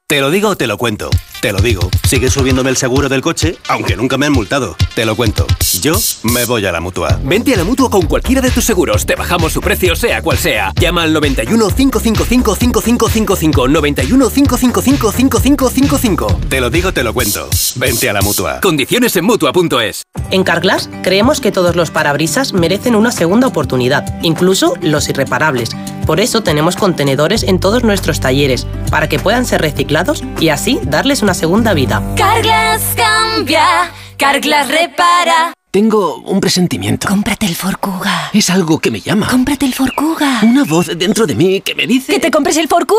Te 0.08 0.22
lo 0.22 0.32
digo 0.32 0.50
o 0.50 0.56
te 0.56 0.66
lo 0.66 0.78
cuento. 0.78 1.12
Te 1.42 1.54
lo 1.54 1.62
digo. 1.62 1.90
Sigue 2.06 2.30
subiéndome 2.30 2.70
el 2.70 2.76
seguro 2.76 3.08
del 3.08 3.22
coche, 3.22 3.56
aunque 3.70 3.96
nunca 3.96 4.18
me 4.18 4.26
han 4.26 4.34
multado. 4.34 4.76
Te 4.94 5.06
lo 5.06 5.16
cuento. 5.16 5.48
Yo 5.82 5.94
me 6.24 6.44
voy 6.44 6.66
a 6.66 6.72
la 6.74 6.82
mutua. 6.82 7.18
Vente 7.24 7.54
a 7.54 7.58
la 7.58 7.64
mutua 7.64 7.90
con 7.90 8.02
cualquiera 8.08 8.42
de 8.42 8.52
tus 8.52 8.66
seguros. 8.66 9.06
Te 9.06 9.16
bajamos 9.16 9.54
su 9.54 9.62
precio, 9.62 9.96
sea 9.96 10.22
cual 10.22 10.38
sea. 10.38 10.74
Llama 10.76 11.04
al 11.04 11.14
91 11.14 11.70
555 11.70 12.56
5555. 12.56 13.68
91 13.70 14.30
555 14.30 15.12
5555. 15.14 16.40
Te 16.50 16.60
lo 16.60 16.70
digo, 16.70 16.92
te 16.92 17.04
lo 17.04 17.14
cuento. 17.14 17.48
Vente 17.76 18.10
a 18.10 18.14
la 18.14 18.22
mutua. 18.22 18.60
Condiciones 18.60 19.16
en 19.16 19.24
mutua.es. 19.24 20.04
En 20.32 20.44
Carglass 20.44 20.90
creemos 21.04 21.40
que 21.40 21.54
todos 21.54 21.78
los 21.78 21.90
parabrisas 21.90 22.52
merecen 22.52 22.96
una 22.96 23.12
segunda 23.14 23.48
oportunidad, 23.48 24.20
incluso 24.24 24.74
los 24.82 25.08
irreparables. 25.08 25.70
Por 26.10 26.20
eso 26.20 26.42
tenemos 26.42 26.76
contenedores 26.76 27.44
en 27.44 27.60
todos 27.60 27.84
nuestros 27.84 28.20
talleres, 28.20 28.66
para 28.90 29.08
que 29.08 29.20
puedan 29.20 29.46
ser 29.46 29.62
reciclados 29.62 30.24
y 30.40 30.50
así 30.50 30.80
darles 30.82 31.22
una 31.22 31.36
segunda 31.36 31.76
vida. 31.76 32.02
Carglass 32.18 32.82
cambia, 32.96 33.92
Carglass 34.18 34.70
repara. 34.70 35.54
Tengo 35.70 36.16
un 36.16 36.40
presentimiento. 36.42 37.08
Cómprate 37.08 37.46
el 37.46 37.54
Forcuga. 37.54 38.32
Es 38.34 38.50
algo 38.50 38.80
que 38.80 38.90
me 38.90 39.02
llama. 39.02 39.28
Cómprate 39.28 39.68
el 39.68 39.76
Forcuga. 39.76 40.40
Una 40.42 40.64
voz 40.64 40.90
dentro 40.98 41.28
de 41.28 41.36
mí 41.36 41.62
que 41.62 41.76
me 41.76 41.86
dice... 41.86 42.12
¡Que 42.12 42.20
te 42.20 42.32
compres 42.32 42.58
el 42.58 42.68
Forcuga! 42.68 42.98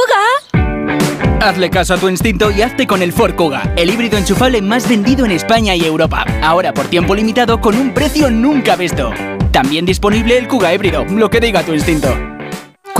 Hazle 1.40 1.68
caso 1.68 1.94
a 1.94 1.98
tu 1.98 2.08
instinto 2.08 2.52
y 2.52 2.62
hazte 2.62 2.86
con 2.86 3.02
el 3.02 3.12
Ford 3.12 3.34
Kuga, 3.34 3.72
el 3.74 3.90
híbrido 3.90 4.18
enchufable 4.18 4.62
más 4.62 4.88
vendido 4.88 5.24
en 5.24 5.32
España 5.32 5.74
y 5.74 5.84
Europa. 5.84 6.24
Ahora 6.42 6.72
por 6.72 6.86
tiempo 6.86 7.16
limitado 7.16 7.60
con 7.60 7.76
un 7.76 7.92
precio 7.92 8.30
nunca 8.30 8.76
visto. 8.76 9.10
También 9.50 9.84
disponible 9.84 10.38
el 10.38 10.46
Kuga 10.46 10.72
híbrido, 10.72 11.04
lo 11.06 11.28
que 11.28 11.40
diga 11.40 11.64
tu 11.64 11.74
instinto. 11.74 12.14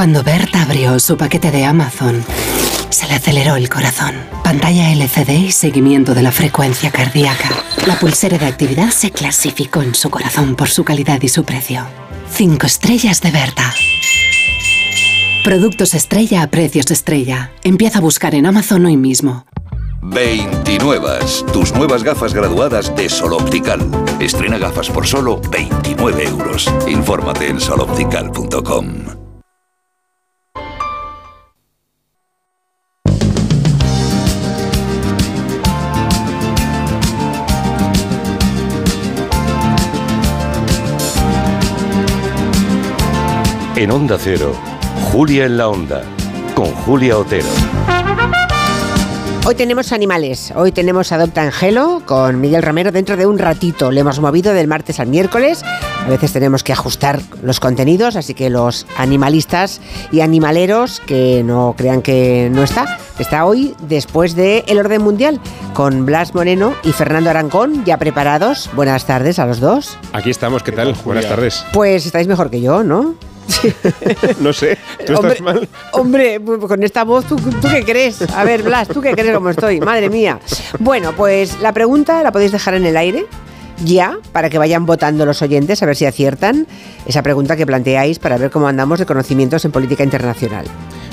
Cuando 0.01 0.23
Berta 0.23 0.63
abrió 0.63 0.99
su 0.99 1.19
paquete 1.19 1.51
de 1.51 1.67
Amazon, 1.67 2.25
se 2.89 3.07
le 3.07 3.17
aceleró 3.17 3.57
el 3.57 3.69
corazón. 3.69 4.15
Pantalla 4.43 4.91
LCD 4.93 5.29
y 5.29 5.53
seguimiento 5.53 6.15
de 6.15 6.23
la 6.23 6.33
frecuencia 6.33 6.91
cardíaca. 6.91 7.51
La 7.87 7.99
pulsera 7.99 8.39
de 8.39 8.47
actividad 8.47 8.93
se 8.93 9.11
clasificó 9.11 9.83
en 9.83 9.95
su 9.95 10.09
corazón 10.09 10.57
por 10.57 10.71
su 10.71 10.85
calidad 10.85 11.21
y 11.21 11.29
su 11.29 11.45
precio. 11.45 11.85
Cinco 12.33 12.65
estrellas 12.65 13.21
de 13.21 13.31
Berta. 13.31 13.75
Productos 15.45 15.93
estrella 15.93 16.45
a 16.45 16.47
precios 16.47 16.91
estrella. 16.91 17.51
Empieza 17.63 17.99
a 17.99 18.01
buscar 18.01 18.35
en 18.35 18.47
Amazon 18.47 18.87
hoy 18.87 18.97
mismo. 18.97 19.45
29. 20.01 21.19
Tus 21.53 21.75
nuevas 21.75 22.05
gafas 22.05 22.33
graduadas 22.33 22.97
de 22.97 23.11
Sol 23.11 23.35
Optical. 23.35 23.87
Estrena 24.19 24.57
gafas 24.57 24.89
por 24.89 25.07
solo 25.07 25.43
29 25.51 26.25
euros. 26.25 26.73
Infórmate 26.89 27.49
en 27.49 27.61
soloptical.com. 27.61 29.20
En 43.91 43.97
Onda 43.97 44.19
Cero, 44.21 44.53
Julia 45.11 45.47
en 45.47 45.57
la 45.57 45.69
Onda, 45.69 46.05
con 46.55 46.67
Julia 46.67 47.19
Otero. 47.19 47.49
Hoy 49.45 49.57
tenemos 49.57 49.91
animales. 49.91 50.53
Hoy 50.55 50.71
tenemos 50.71 51.11
Adopta 51.11 51.43
Angelo 51.43 52.01
con 52.07 52.41
Miguel 52.41 52.63
Romero 52.63 52.93
dentro 52.93 53.17
de 53.17 53.27
un 53.27 53.37
ratito. 53.37 53.91
Le 53.91 54.03
hemos 54.03 54.21
movido 54.21 54.55
del 54.55 54.69
martes 54.69 55.01
al 55.01 55.09
miércoles. 55.09 55.65
A 56.07 56.09
veces 56.09 56.33
tenemos 56.33 56.63
que 56.63 56.73
ajustar 56.73 57.21
los 57.43 57.59
contenidos, 57.59 58.15
así 58.15 58.33
que 58.33 58.49
los 58.49 58.87
animalistas 58.97 59.81
y 60.13 60.21
animaleros 60.21 61.01
que 61.01 61.43
no 61.45 61.75
crean 61.77 62.01
que 62.01 62.49
no 62.53 62.63
está, 62.63 63.01
está 63.19 63.45
hoy 63.45 63.75
después 63.89 64.37
de 64.37 64.63
El 64.69 64.79
Orden 64.79 65.03
Mundial 65.03 65.41
con 65.75 66.07
Blas 66.07 66.33
Moreno 66.33 66.77
y 66.85 66.93
Fernando 66.93 67.31
Arancón 67.31 67.85
ya 67.85 67.99
preparados. 67.99 68.71
Buenas 68.77 69.05
tardes 69.05 69.41
a 69.41 69.47
los 69.47 69.59
dos. 69.59 69.99
Aquí 70.13 70.31
estamos, 70.31 70.63
¿qué 70.63 70.71
tal? 70.71 70.95
Buenas 71.05 71.29
tardes. 71.29 71.65
Pues 71.73 72.07
estáis 72.07 72.29
mejor 72.29 72.51
que 72.51 72.61
yo, 72.61 72.85
¿no? 72.85 73.17
no 74.41 74.53
sé, 74.53 74.79
¿tú 75.07 75.15
hombre, 75.15 75.33
estás 75.33 75.41
mal? 75.41 75.69
Hombre, 75.93 76.41
con 76.41 76.83
esta 76.83 77.05
voz, 77.05 77.27
¿tú, 77.27 77.37
¿tú, 77.37 77.69
qué 77.69 77.85
crees? 77.85 78.23
A 78.31 78.45
ver, 78.45 78.63
Blas, 78.63 78.89
¿tú 78.89 79.01
qué 79.01 79.13
crees 79.13 79.35
cómo 79.35 79.51
estoy? 79.51 79.81
Madre 79.81 80.09
mía. 80.09 80.39
Bueno, 80.79 81.13
pues 81.17 81.61
la 81.61 81.73
pregunta 81.73 82.23
la 82.23 82.33
podéis 82.33 82.53
dejar 82.53 82.75
en 82.75 82.87
el 82.87 82.97
aire 82.97 83.27
ya 83.85 84.19
para 84.33 84.51
que 84.51 84.59
vayan 84.59 84.87
votando 84.87 85.27
los 85.27 85.43
oyentes 85.43 85.83
a 85.83 85.87
ver 85.87 85.97
si 85.97 86.07
aciertan 86.07 86.67
esa 87.07 87.23
pregunta 87.23 87.57
que 87.57 87.67
planteáis 87.67 88.19
para 88.19 88.37
ver 88.37 88.51
cómo 88.51 88.69
andamos 88.69 88.99
de 88.99 89.07
conocimientos 89.07 89.65
en 89.65 89.73
política 89.73 90.05
internacional. 90.05 90.67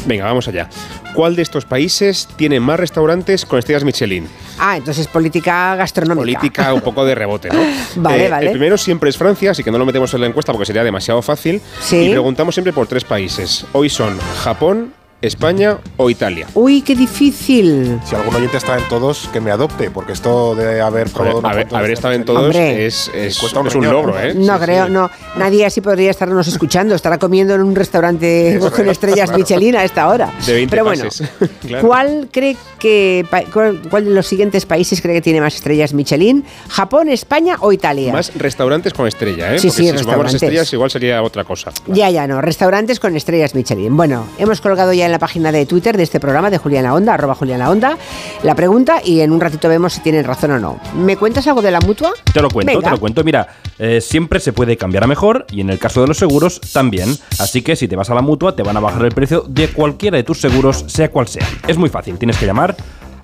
Venga, 0.05 0.23
vamos 0.25 0.47
allá. 0.47 0.69
¿Cuál 1.13 1.35
de 1.35 1.41
estos 1.41 1.65
países 1.65 2.29
tiene 2.37 2.59
más 2.59 2.79
restaurantes 2.79 3.45
con 3.45 3.59
estrellas 3.59 3.83
Michelin? 3.83 4.27
Ah, 4.57 4.77
entonces 4.77 5.07
política 5.07 5.75
gastronómica. 5.75 6.39
Política 6.39 6.73
un 6.73 6.81
poco 6.81 7.05
de 7.05 7.13
rebote, 7.13 7.49
¿no? 7.49 7.59
vale, 7.97 8.25
eh, 8.25 8.29
vale. 8.29 8.45
El 8.45 8.51
primero 8.51 8.77
siempre 8.77 9.09
es 9.09 9.17
Francia, 9.17 9.51
así 9.51 9.63
que 9.63 9.71
no 9.71 9.77
lo 9.77 9.85
metemos 9.85 10.13
en 10.13 10.21
la 10.21 10.27
encuesta 10.27 10.53
porque 10.53 10.65
sería 10.65 10.83
demasiado 10.83 11.21
fácil. 11.21 11.61
Sí. 11.81 11.97
Y 11.97 12.09
preguntamos 12.11 12.55
siempre 12.55 12.71
por 12.71 12.87
tres 12.87 13.03
países. 13.03 13.65
Hoy 13.73 13.89
son 13.89 14.17
Japón, 14.43 14.93
España 15.21 15.79
o 15.97 16.11
Italia. 16.11 16.47
Uy, 16.53 16.81
qué 16.81 16.95
difícil. 16.95 17.99
Si 18.05 18.15
algún 18.15 18.35
oyente 18.35 18.57
está 18.57 18.77
en 18.77 18.87
todos, 18.87 19.27
que 19.33 19.41
me 19.41 19.49
adopte, 19.49 19.89
porque 19.89 20.11
esto 20.11 20.53
de 20.53 20.79
haber 20.79 21.09
probado 21.09 21.41
Joder, 21.41 21.51
haber, 21.51 21.75
haber 21.75 21.91
estado 21.91 22.13
en 22.13 22.23
todos 22.23 22.43
Hombre. 22.43 22.85
es, 22.85 23.09
es, 23.15 23.41
es 23.41 23.75
un, 23.75 23.89
logro, 23.89 24.19
¿eh? 24.19 24.35
No 24.35 24.59
creo, 24.59 24.87
no. 24.89 25.09
Nadie 25.35 25.65
así 25.65 25.81
podría 25.81 26.11
estarnos 26.11 26.47
escuchando. 26.47 26.93
Estará 26.93 27.17
comiendo 27.17 27.55
en 27.55 27.61
un 27.61 27.75
restaurante 27.75 28.59
con 28.59 28.85
es. 28.85 28.91
estrellas 28.91 29.31
Michelin 29.35 29.75
a 29.75 29.83
esta 29.83 30.07
hora. 30.07 30.31
De 30.45 30.53
20 30.53 30.69
Pero 30.69 30.83
bueno, 30.83 31.03
pases. 31.05 31.27
Claro. 31.67 31.87
¿cuál 31.87 32.29
cree 32.31 32.55
que 32.79 33.25
cuál, 33.51 33.81
cuál 33.89 34.05
de 34.05 34.11
los 34.11 34.27
siguientes 34.27 34.65
países 34.65 35.01
cree 35.01 35.15
que 35.15 35.21
tiene 35.21 35.41
más 35.41 35.55
estrellas 35.55 35.93
Michelin? 35.93 36.45
¿Japón, 36.69 37.09
España 37.09 37.57
o 37.59 37.73
Italia? 37.73 38.13
Más 38.13 38.31
restaurantes 38.35 38.93
con 38.93 39.07
estrella, 39.07 39.53
¿eh? 39.53 39.59
Sí, 39.59 39.67
Porque 39.67 39.81
sí, 39.81 39.87
si 39.87 39.91
restaurantes. 39.91 40.35
estrellas 40.35 40.71
igual 40.73 40.91
sería 40.91 41.23
otra 41.23 41.43
cosa. 41.43 41.71
Ya, 41.87 42.09
ya 42.09 42.27
no. 42.27 42.39
Restaurantes 42.41 42.99
con 42.99 43.15
estrellas 43.15 43.55
Michelin. 43.55 43.97
Bueno, 43.97 44.27
hemos 44.37 44.61
colgado 44.61 44.93
ya 44.93 45.06
en 45.07 45.11
la 45.11 45.19
página 45.19 45.51
de 45.51 45.65
Twitter 45.65 45.97
de 45.97 46.03
este 46.03 46.19
programa 46.19 46.49
de 46.49 46.57
Juliana 46.59 46.93
Onda, 46.93 47.15
arroba 47.15 47.33
Juliana 47.35 47.69
Onda, 47.69 47.97
la 48.43 48.55
pregunta 48.55 49.01
y 49.03 49.21
en 49.21 49.31
un 49.31 49.41
ratito 49.41 49.67
vemos 49.67 49.93
si 49.93 50.01
tienen 50.01 50.23
razón 50.23 50.51
o 50.51 50.59
no. 50.59 50.79
¿Me 50.95 51.17
cuentas 51.17 51.47
algo 51.47 51.61
de 51.61 51.71
la 51.71 51.79
mutua? 51.79 52.13
Te 52.31 52.41
lo 52.41 52.49
cuento, 52.49 52.71
Venga. 52.71 52.89
te 52.89 52.91
lo 52.91 52.99
cuento. 52.99 53.23
Mira, 53.23 53.47
eh, 53.79 54.01
siempre 54.01 54.39
se 54.39 54.53
puede 54.53 54.77
cambiar 54.77 55.03
a 55.03 55.07
mejor 55.07 55.45
y 55.51 55.61
en 55.61 55.69
el 55.69 55.79
caso 55.79 56.01
de 56.01 56.07
los 56.07 56.17
seguros 56.17 56.61
también. 56.73 57.17
Así 57.39 57.61
que 57.61 57.75
si 57.75 57.87
te 57.87 57.95
vas 57.95 58.09
a 58.09 58.13
la 58.13 58.21
mutua 58.21 58.55
te 58.55 58.63
van 58.63 58.77
a 58.77 58.79
bajar 58.79 59.05
el 59.05 59.11
precio 59.13 59.43
de 59.47 59.69
cualquiera 59.69 60.17
de 60.17 60.23
tus 60.23 60.39
seguros, 60.39 60.85
sea 60.87 61.09
cual 61.09 61.27
sea. 61.27 61.47
Es 61.67 61.77
muy 61.77 61.89
fácil, 61.89 62.17
tienes 62.17 62.37
que 62.37 62.45
llamar 62.45 62.75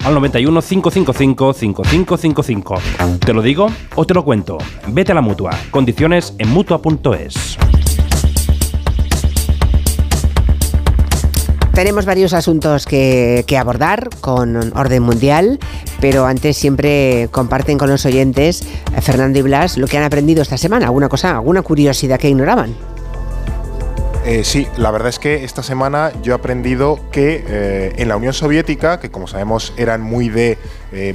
al 0.04 0.14
91 0.14 0.62
555 0.62 1.54
5555. 1.54 2.76
¿Te 3.20 3.34
lo 3.34 3.42
digo 3.42 3.68
o 3.96 4.06
te 4.06 4.14
lo 4.14 4.24
cuento? 4.24 4.58
Vete 4.88 5.12
a 5.12 5.16
la 5.16 5.22
mutua. 5.22 5.52
Condiciones 5.72 6.34
en 6.38 6.50
mutua.es. 6.50 7.58
Tenemos 11.74 12.06
varios 12.06 12.34
asuntos 12.34 12.86
que, 12.86 13.46
que 13.48 13.58
abordar 13.58 14.10
con 14.22 14.78
orden 14.78 15.02
mundial, 15.02 15.60
pero 16.00 16.28
antes 16.28 16.56
siempre 16.56 17.30
comparten 17.32 17.80
con 17.80 17.90
los 17.90 18.06
oyentes, 18.06 18.62
eh, 18.96 19.02
Fernando 19.02 19.40
y 19.40 19.42
Blas, 19.42 19.78
lo 19.78 19.88
que 19.88 19.98
han 19.98 20.04
aprendido 20.04 20.44
esta 20.44 20.58
semana, 20.60 20.86
alguna 20.86 21.10
cosa, 21.10 21.32
alguna 21.32 21.64
curiosidad 21.64 22.20
que 22.20 22.30
ignoraban. 22.30 22.76
Eh, 24.24 24.44
sí, 24.44 24.68
la 24.78 24.92
verdad 24.92 25.10
es 25.10 25.18
que 25.18 25.44
esta 25.44 25.64
semana 25.64 26.12
yo 26.22 26.34
he 26.34 26.36
aprendido 26.36 27.00
que 27.12 27.44
eh, 27.48 27.94
en 27.98 28.08
la 28.08 28.18
Unión 28.18 28.34
Soviética, 28.34 29.00
que 29.00 29.10
como 29.10 29.28
sabemos 29.28 29.74
eran 29.76 30.02
muy 30.02 30.30
de 30.30 30.60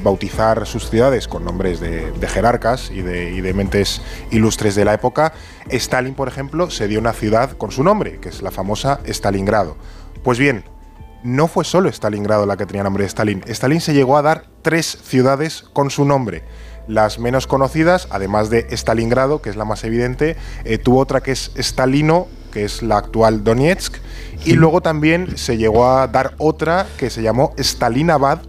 bautizar 0.03 0.67
sus 0.67 0.91
ciudades 0.91 1.29
con 1.29 1.45
nombres 1.45 1.79
de, 1.79 2.13
jerarcas 2.27 2.91
y 2.91 3.01
de 3.01 3.55
mentes 3.55 4.03
ilustres 4.33 4.75
de 4.75 4.85
la 4.85 4.93
época, 4.93 5.33
Stalin, 5.71 6.15
por 6.15 6.27
ejemplo, 6.27 6.69
se 6.69 6.89
dio 6.89 6.99
una 6.99 7.13
ciudad 7.13 7.53
con 7.53 7.71
su 7.71 7.85
nombre, 7.85 8.19
que 8.19 8.29
es 8.29 8.43
la 8.43 8.51
famosa 8.51 8.99
Stalingrado. 9.07 9.77
Pues 10.23 10.39
bien, 10.39 10.65
no 11.23 11.49
fue 11.49 11.65
solo 11.65 11.89
Stalingrado 11.89 12.47
la 12.47 12.57
que 12.57 12.67
tenía 12.67 12.83
nombre 12.83 13.03
de 13.03 13.09
Stalin. 13.09 13.43
Stalin 13.47 13.81
se 13.81 13.95
llegó 13.95 14.17
a 14.17 14.23
dar 14.23 14.45
tres 14.63 14.99
ciudades 15.03 15.65
con 15.73 15.91
su 15.91 16.05
nombre. 16.05 16.45
Las 16.87 17.19
menos 17.19 17.47
conocidas, 17.47 18.09
además 18.11 18.51
de 18.51 18.67
Stalingrado, 18.71 19.43
que 19.43 19.51
es 19.51 19.57
la 19.57 19.65
más 19.65 19.85
evidente, 19.85 20.37
eh, 20.65 20.79
tuvo 20.79 21.01
otra 21.01 21.21
que 21.21 21.33
es 21.33 21.51
Stalino, 21.59 22.29
que 22.53 22.65
es 22.65 22.83
la 22.83 22.97
actual 22.97 23.45
Donetsk, 23.45 23.97
y 24.45 24.55
luego 24.55 24.81
también 24.81 25.37
se 25.37 25.59
llegó 25.59 25.89
a 25.89 26.07
dar 26.07 26.35
otra 26.39 26.87
que 26.97 27.11
se 27.11 27.23
llamó 27.23 27.53
Stalinabad, 27.59 28.41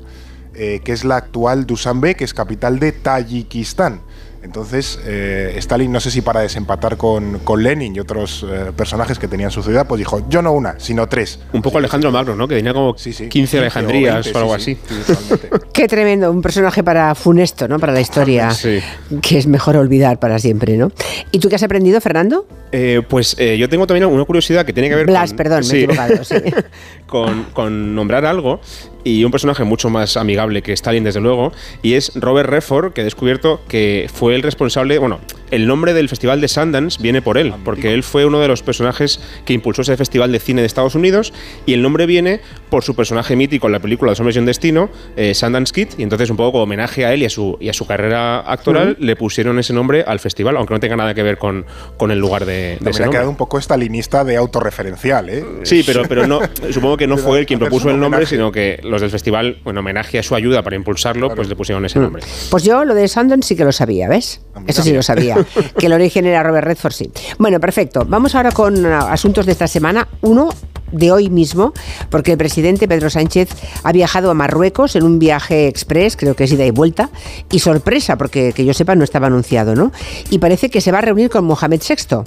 eh, 0.54 0.82
que 0.84 0.94
es 0.94 1.04
la 1.04 1.18
actual 1.18 1.66
Dushanbe, 1.66 2.16
que 2.16 2.24
es 2.24 2.34
capital 2.34 2.80
de 2.80 2.92
Tayikistán. 2.92 4.02
Entonces, 4.42 5.00
eh, 5.06 5.54
Stalin, 5.58 5.92
no 5.92 6.00
sé 6.00 6.12
si 6.12 6.22
para 6.22 6.42
desempatar 6.42 6.98
con, 6.98 7.40
con 7.40 7.62
Lenin 7.62 7.96
y 7.96 8.00
otros 8.00 8.46
eh, 8.50 8.72
personajes 8.76 9.20
que 9.20 9.28
tenían 9.28 9.52
su 9.52 9.62
ciudad, 9.62 9.86
pues 9.88 10.00
dijo, 10.00 10.26
yo 10.30 10.42
no 10.42 10.52
una, 10.54 10.80
sino 10.80 11.08
tres. 11.08 11.40
Un 11.54 11.62
poco 11.62 11.78
Alejandro 11.78 12.12
Magno, 12.12 12.36
¿no? 12.36 12.48
Que 12.48 12.56
tenía 12.56 12.74
como 12.74 12.96
15 12.96 13.60
Alejandrías 13.60 14.28
o, 14.28 14.34
20, 14.34 14.40
algo 14.40 14.60
sí, 14.60 14.78
así. 14.88 15.24
Qué 15.74 15.88
tremendo, 15.88 16.32
un 16.32 16.42
personaje 16.42 16.84
para 16.84 17.14
funesto, 17.16 17.68
¿no? 17.68 17.80
Para 17.80 17.94
la 17.94 18.02
historia, 18.02 18.52
Sí. 18.60 18.80
que 19.22 19.38
es 19.38 19.48
mejor 19.48 19.78
olvidar 19.78 20.20
para 20.20 20.40
siempre, 20.40 20.78
¿no? 20.78 20.92
¿Y 21.32 21.40
tú 21.40 21.50
qué 21.50 21.56
has 21.56 21.64
aprendido, 21.64 22.00
Fernando? 22.02 22.46
Eh, 22.72 23.02
pues 23.08 23.36
eh, 23.40 23.58
yo 23.58 23.68
tengo 23.70 23.88
también 23.88 24.06
una 24.06 24.26
curiosidad 24.26 24.66
que 24.66 24.74
tiene 24.74 24.90
que 24.90 24.96
ver 24.96 25.06
Blas, 25.06 25.32
con... 25.32 25.38
perdón, 25.38 25.64
me 25.68 25.74
he 25.74 25.84
equivocado, 25.84 26.24
sí. 26.24 26.36
con, 27.08 27.46
con 27.54 27.96
nombrar 27.96 28.26
algo 28.26 28.62
y 29.04 29.24
un 29.24 29.32
personaje 29.32 29.64
mucho 29.64 29.90
más 29.90 30.18
amigable 30.18 30.62
que 30.62 30.74
Stalin, 30.74 31.04
desde 31.04 31.22
luego, 31.22 31.52
y 31.82 31.94
es 31.94 32.12
Robert 32.16 32.50
Redford, 32.50 32.94
que 32.94 33.02
he 33.02 33.04
descubierto 33.04 33.62
que 33.68 34.10
fue 34.14 34.36
el 34.36 34.44
responsable, 34.44 34.98
bueno, 34.98 35.20
el 35.52 35.66
nombre 35.66 35.94
del 35.94 36.10
Festival 36.10 36.42
de 36.42 36.48
Sundance 36.48 37.02
viene 37.02 37.22
por 37.22 37.38
él, 37.38 37.54
porque 37.66 37.94
él 37.94 38.04
fue 38.04 38.26
uno 38.26 38.40
de 38.40 38.48
los 38.48 38.62
personajes 38.62 39.20
que 39.46 39.54
impulsó 39.54 39.82
ese 39.82 39.98
Festival 39.98 40.32
de 40.32 40.40
Cine 40.40 40.62
de 40.62 40.68
Estados 40.68 40.96
Unidos, 40.96 41.34
y 41.66 41.74
el 41.74 41.82
nombre 41.82 42.06
viene 42.06 42.42
por 42.70 42.84
su 42.84 42.96
personaje 42.96 43.36
mítico 43.36 43.68
en 43.68 43.74
la 43.74 43.80
película 43.80 44.12
Los 44.12 44.20
Hombres 44.20 44.36
y 44.36 44.40
un 44.40 44.46
Destino, 44.46 44.90
eh, 45.16 45.34
Sundance 45.34 45.74
Kid, 45.74 45.88
y 45.98 46.04
entonces 46.04 46.30
un 46.30 46.38
poco 46.38 46.52
como 46.52 46.64
homenaje 46.64 47.06
a 47.06 47.14
él 47.14 47.24
y 47.24 47.26
a 47.26 47.30
su, 47.30 47.58
y 47.60 47.70
a 47.70 47.74
su 47.74 47.88
carrera 47.88 48.40
actoral, 48.40 48.96
le 49.00 49.16
pusieron 49.16 49.58
ese 49.60 49.74
nombre 49.74 50.04
al 50.06 50.20
festival, 50.20 50.58
aunque 50.58 50.74
no 50.74 50.80
tenga 50.80 50.96
nada 50.96 51.14
que 51.14 51.24
ver 51.24 51.38
con, 51.38 51.66
con 51.98 52.12
el 52.12 52.20
lugar 52.20 52.46
de, 52.46 52.78
de 52.80 52.90
ese 52.92 53.04
ha 53.04 53.10
quedado 53.10 53.30
un 53.30 53.38
poco 53.38 53.58
estalinista 53.58 54.24
de 54.24 54.38
autorreferencial, 54.38 55.30
¿eh? 55.30 55.46
Sí, 55.64 55.84
pero, 55.86 56.04
pero 56.08 56.28
no, 56.28 56.40
supongo 56.72 56.98
que 56.98 57.08
no 57.08 57.16
Pero 57.16 57.28
fue 57.28 57.40
él 57.40 57.46
quien 57.46 57.60
propuso 57.60 57.90
el 57.90 58.00
nombre, 58.00 58.18
homenaje. 58.20 58.36
sino 58.36 58.52
que 58.52 58.80
los 58.90 59.02
del 59.02 59.10
festival, 59.10 59.58
en 59.66 59.78
homenaje 59.78 60.20
a 60.20 60.24
su 60.24 60.36
ayuda 60.36 60.64
para 60.64 60.76
impulsarlo, 60.76 61.34
pues 61.36 61.48
le 61.48 61.56
pusieron 61.56 61.86
ese 61.86 62.00
nombre. 62.00 62.24
Pues 62.50 62.64
yo 62.64 62.84
lo 62.86 62.94
de 62.94 63.08
Sundance 63.08 63.48
sí 63.48 63.56
que 63.56 63.64
lo 63.64 63.72
sabía, 63.72 64.10
¿ves? 64.10 64.42
Eso 64.68 64.82
sí 64.82 64.94
lo 64.94 65.04
sabía. 65.04 65.38
que 65.78 65.86
el 65.86 65.94
origen 65.94 66.26
era 66.26 66.44
Robert 66.44 66.68
Redford, 66.68 66.94
sí. 66.94 67.12
Bueno, 67.38 67.60
perfecto. 67.60 68.06
Vamos 68.08 68.36
ahora 68.36 68.52
con 68.52 68.86
ah, 68.86 69.12
asuntos 69.12 69.46
de 69.46 69.52
esta 69.52 69.68
semana. 69.68 70.08
Uno 70.22 70.50
de 70.92 71.12
hoy 71.12 71.30
mismo, 71.30 71.74
porque 72.10 72.32
el 72.32 72.38
presidente 72.38 72.88
Pedro 72.88 73.10
Sánchez 73.10 73.50
ha 73.84 73.92
viajado 73.92 74.32
a 74.32 74.34
Marruecos 74.34 74.96
en 74.96 75.04
un 75.04 75.20
viaje 75.20 75.68
express, 75.68 76.18
creo 76.18 76.36
que 76.36 76.46
es 76.46 76.52
ida 76.52 76.66
y 76.66 76.72
vuelta, 76.72 77.10
y 77.52 77.60
sorpresa, 77.60 78.18
porque 78.18 78.54
que 78.54 78.66
yo 78.66 78.74
sepa 78.74 78.96
no 78.96 79.04
estaba 79.04 79.28
anunciado, 79.28 79.76
¿no? 79.76 79.92
Y 80.30 80.40
parece 80.40 80.70
que 80.70 80.82
se 80.82 80.92
va 80.92 81.00
a 81.00 81.02
reunir 81.02 81.30
con 81.30 81.46
Mohamed 81.46 81.82
VI. 81.88 82.24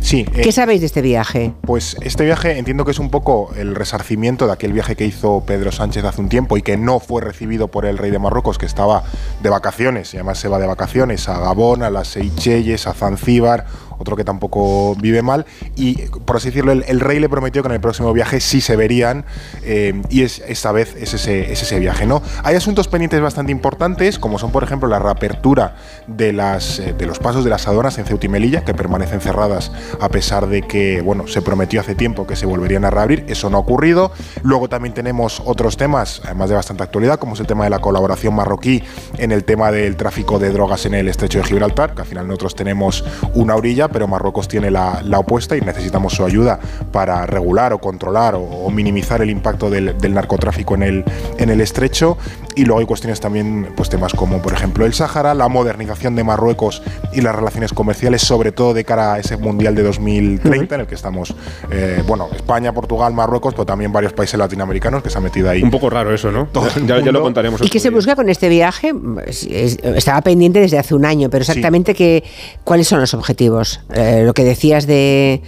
Sí. 0.00 0.24
¿Qué 0.24 0.48
eh, 0.48 0.52
sabéis 0.52 0.80
de 0.80 0.86
este 0.86 1.02
viaje? 1.02 1.52
Pues 1.62 1.96
este 2.02 2.24
viaje 2.24 2.58
entiendo 2.58 2.84
que 2.84 2.90
es 2.90 2.98
un 2.98 3.10
poco 3.10 3.52
el 3.56 3.74
resarcimiento 3.74 4.46
de 4.46 4.52
aquel 4.52 4.72
viaje 4.72 4.96
que 4.96 5.04
hizo 5.04 5.42
Pedro 5.46 5.72
Sánchez 5.72 6.04
hace 6.04 6.20
un 6.20 6.28
tiempo 6.28 6.56
y 6.56 6.62
que 6.62 6.76
no 6.76 7.00
fue 7.00 7.22
recibido 7.22 7.68
por 7.68 7.86
el 7.86 7.98
rey 7.98 8.10
de 8.10 8.18
Marruecos, 8.18 8.58
que 8.58 8.66
estaba 8.66 9.04
de 9.42 9.50
vacaciones, 9.50 10.12
y 10.14 10.16
además 10.16 10.38
se 10.38 10.48
va 10.48 10.58
de 10.58 10.66
vacaciones 10.66 11.28
a 11.28 11.38
Gabón, 11.38 11.82
a 11.82 11.90
las 11.90 12.08
Seychelles, 12.08 12.86
a 12.86 12.94
Zanzíbar 12.94 13.66
otro 14.00 14.16
que 14.16 14.24
tampoco 14.24 14.96
vive 14.96 15.22
mal. 15.22 15.46
Y 15.76 15.94
por 16.24 16.36
así 16.36 16.48
decirlo, 16.48 16.72
el, 16.72 17.00
rey 17.00 17.20
le 17.20 17.28
prometió 17.28 17.62
que 17.62 17.68
en 17.68 17.74
el 17.74 17.80
próximo 17.80 18.12
viaje 18.12 18.40
sí 18.40 18.60
se 18.60 18.76
verían 18.76 19.24
eh, 19.62 20.00
y 20.08 20.22
es, 20.22 20.42
esta 20.48 20.72
vez 20.72 20.96
es 20.98 21.14
ese, 21.14 21.52
es 21.52 21.62
ese 21.62 21.78
viaje. 21.78 22.06
¿no? 22.06 22.22
Hay 22.42 22.56
asuntos 22.56 22.88
pendientes 22.88 23.20
bastante 23.20 23.52
importantes, 23.52 24.18
como 24.18 24.38
son, 24.38 24.52
por 24.52 24.64
ejemplo, 24.64 24.88
la 24.88 24.98
reapertura 24.98 25.76
de, 26.06 26.32
las, 26.32 26.78
eh, 26.78 26.94
de 26.94 27.06
los 27.06 27.18
pasos 27.18 27.44
de 27.44 27.50
las 27.50 27.68
aduanas 27.68 27.98
en 27.98 28.06
Ceuta 28.06 28.26
y 28.26 28.28
Melilla, 28.28 28.64
que 28.64 28.74
permanecen 28.74 29.20
cerradas 29.20 29.70
a 30.00 30.08
pesar 30.08 30.46
de 30.46 30.62
que 30.62 31.02
bueno, 31.02 31.26
se 31.26 31.42
prometió 31.42 31.80
hace 31.80 31.94
tiempo 31.94 32.26
que 32.26 32.36
se 32.36 32.46
volverían 32.46 32.84
a 32.84 32.90
reabrir. 32.90 33.24
Eso 33.28 33.50
no 33.50 33.58
ha 33.58 33.60
ocurrido. 33.60 34.12
Luego 34.42 34.68
también 34.68 34.94
tenemos 34.94 35.42
otros 35.44 35.76
temas, 35.76 36.22
además 36.24 36.48
de 36.48 36.54
bastante 36.56 36.82
actualidad, 36.82 37.18
como 37.18 37.34
es 37.34 37.40
el 37.40 37.46
tema 37.46 37.64
de 37.64 37.70
la 37.70 37.80
colaboración 37.80 38.34
marroquí 38.34 38.82
en 39.18 39.32
el 39.32 39.44
tema 39.44 39.70
del 39.70 39.96
tráfico 39.96 40.38
de 40.38 40.50
drogas 40.50 40.86
en 40.86 40.94
el 40.94 41.08
estrecho 41.08 41.38
de 41.38 41.44
Gibraltar, 41.44 41.94
que 41.94 42.02
al 42.02 42.06
final 42.06 42.26
nosotros 42.26 42.54
tenemos 42.54 43.04
una 43.34 43.56
orilla, 43.56 43.88
pero 43.92 44.08
Marruecos 44.08 44.48
tiene 44.48 44.70
la, 44.70 45.00
la 45.04 45.18
opuesta 45.18 45.56
y 45.56 45.60
necesitamos 45.60 46.14
su 46.14 46.24
ayuda 46.24 46.58
para 46.92 47.26
regular 47.26 47.72
o 47.72 47.78
controlar 47.78 48.34
o, 48.34 48.40
o 48.42 48.70
minimizar 48.70 49.22
el 49.22 49.30
impacto 49.30 49.70
del, 49.70 49.96
del, 49.98 50.14
narcotráfico 50.14 50.74
en 50.74 50.82
el, 50.82 51.04
en 51.38 51.50
el 51.50 51.60
estrecho. 51.60 52.16
Y 52.56 52.64
luego 52.64 52.80
hay 52.80 52.86
cuestiones 52.86 53.20
también, 53.20 53.68
pues 53.76 53.88
temas 53.88 54.12
como 54.12 54.42
por 54.42 54.52
ejemplo 54.52 54.84
el 54.84 54.92
Sáhara, 54.92 55.34
la 55.34 55.48
modernización 55.48 56.16
de 56.16 56.24
Marruecos 56.24 56.82
y 57.12 57.20
las 57.20 57.34
relaciones 57.34 57.72
comerciales, 57.72 58.22
sobre 58.22 58.52
todo 58.52 58.74
de 58.74 58.84
cara 58.84 59.14
a 59.14 59.18
ese 59.18 59.36
Mundial 59.36 59.74
de 59.74 59.82
2030, 59.82 60.48
uh 60.48 60.52
-huh. 60.52 60.74
en 60.74 60.80
el 60.80 60.86
que 60.86 60.94
estamos, 60.94 61.34
eh, 61.70 62.02
bueno, 62.06 62.28
España, 62.34 62.72
Portugal, 62.72 63.14
Marruecos, 63.14 63.54
pero 63.54 63.64
también 63.64 63.92
varios 63.92 64.12
países 64.12 64.38
latinoamericanos 64.38 65.02
que 65.02 65.10
se 65.10 65.18
han 65.18 65.24
metido 65.24 65.48
ahí. 65.48 65.62
Un 65.62 65.70
poco 65.70 65.88
raro 65.90 66.12
eso, 66.14 66.30
¿no? 66.30 66.48
Ya, 66.86 67.00
ya, 67.00 67.12
lo 67.12 67.22
contaremos. 67.22 67.60
¿Y 67.62 67.68
qué 67.68 67.78
se 67.78 67.90
busca 67.90 68.16
con 68.16 68.28
este 68.28 68.48
viaje? 68.48 68.92
Estaba 69.26 70.20
pendiente 70.22 70.60
desde 70.60 70.78
hace 70.78 70.94
un 70.94 71.04
año, 71.04 71.30
pero 71.30 71.42
exactamente 71.42 71.92
sí. 71.92 71.98
que, 71.98 72.24
cuáles 72.64 72.88
son 72.88 73.00
los 73.00 73.14
objetivos. 73.14 73.79
Eh, 73.94 74.22
lo 74.24 74.34
que 74.34 74.44
decías 74.44 74.86
de 74.86 75.42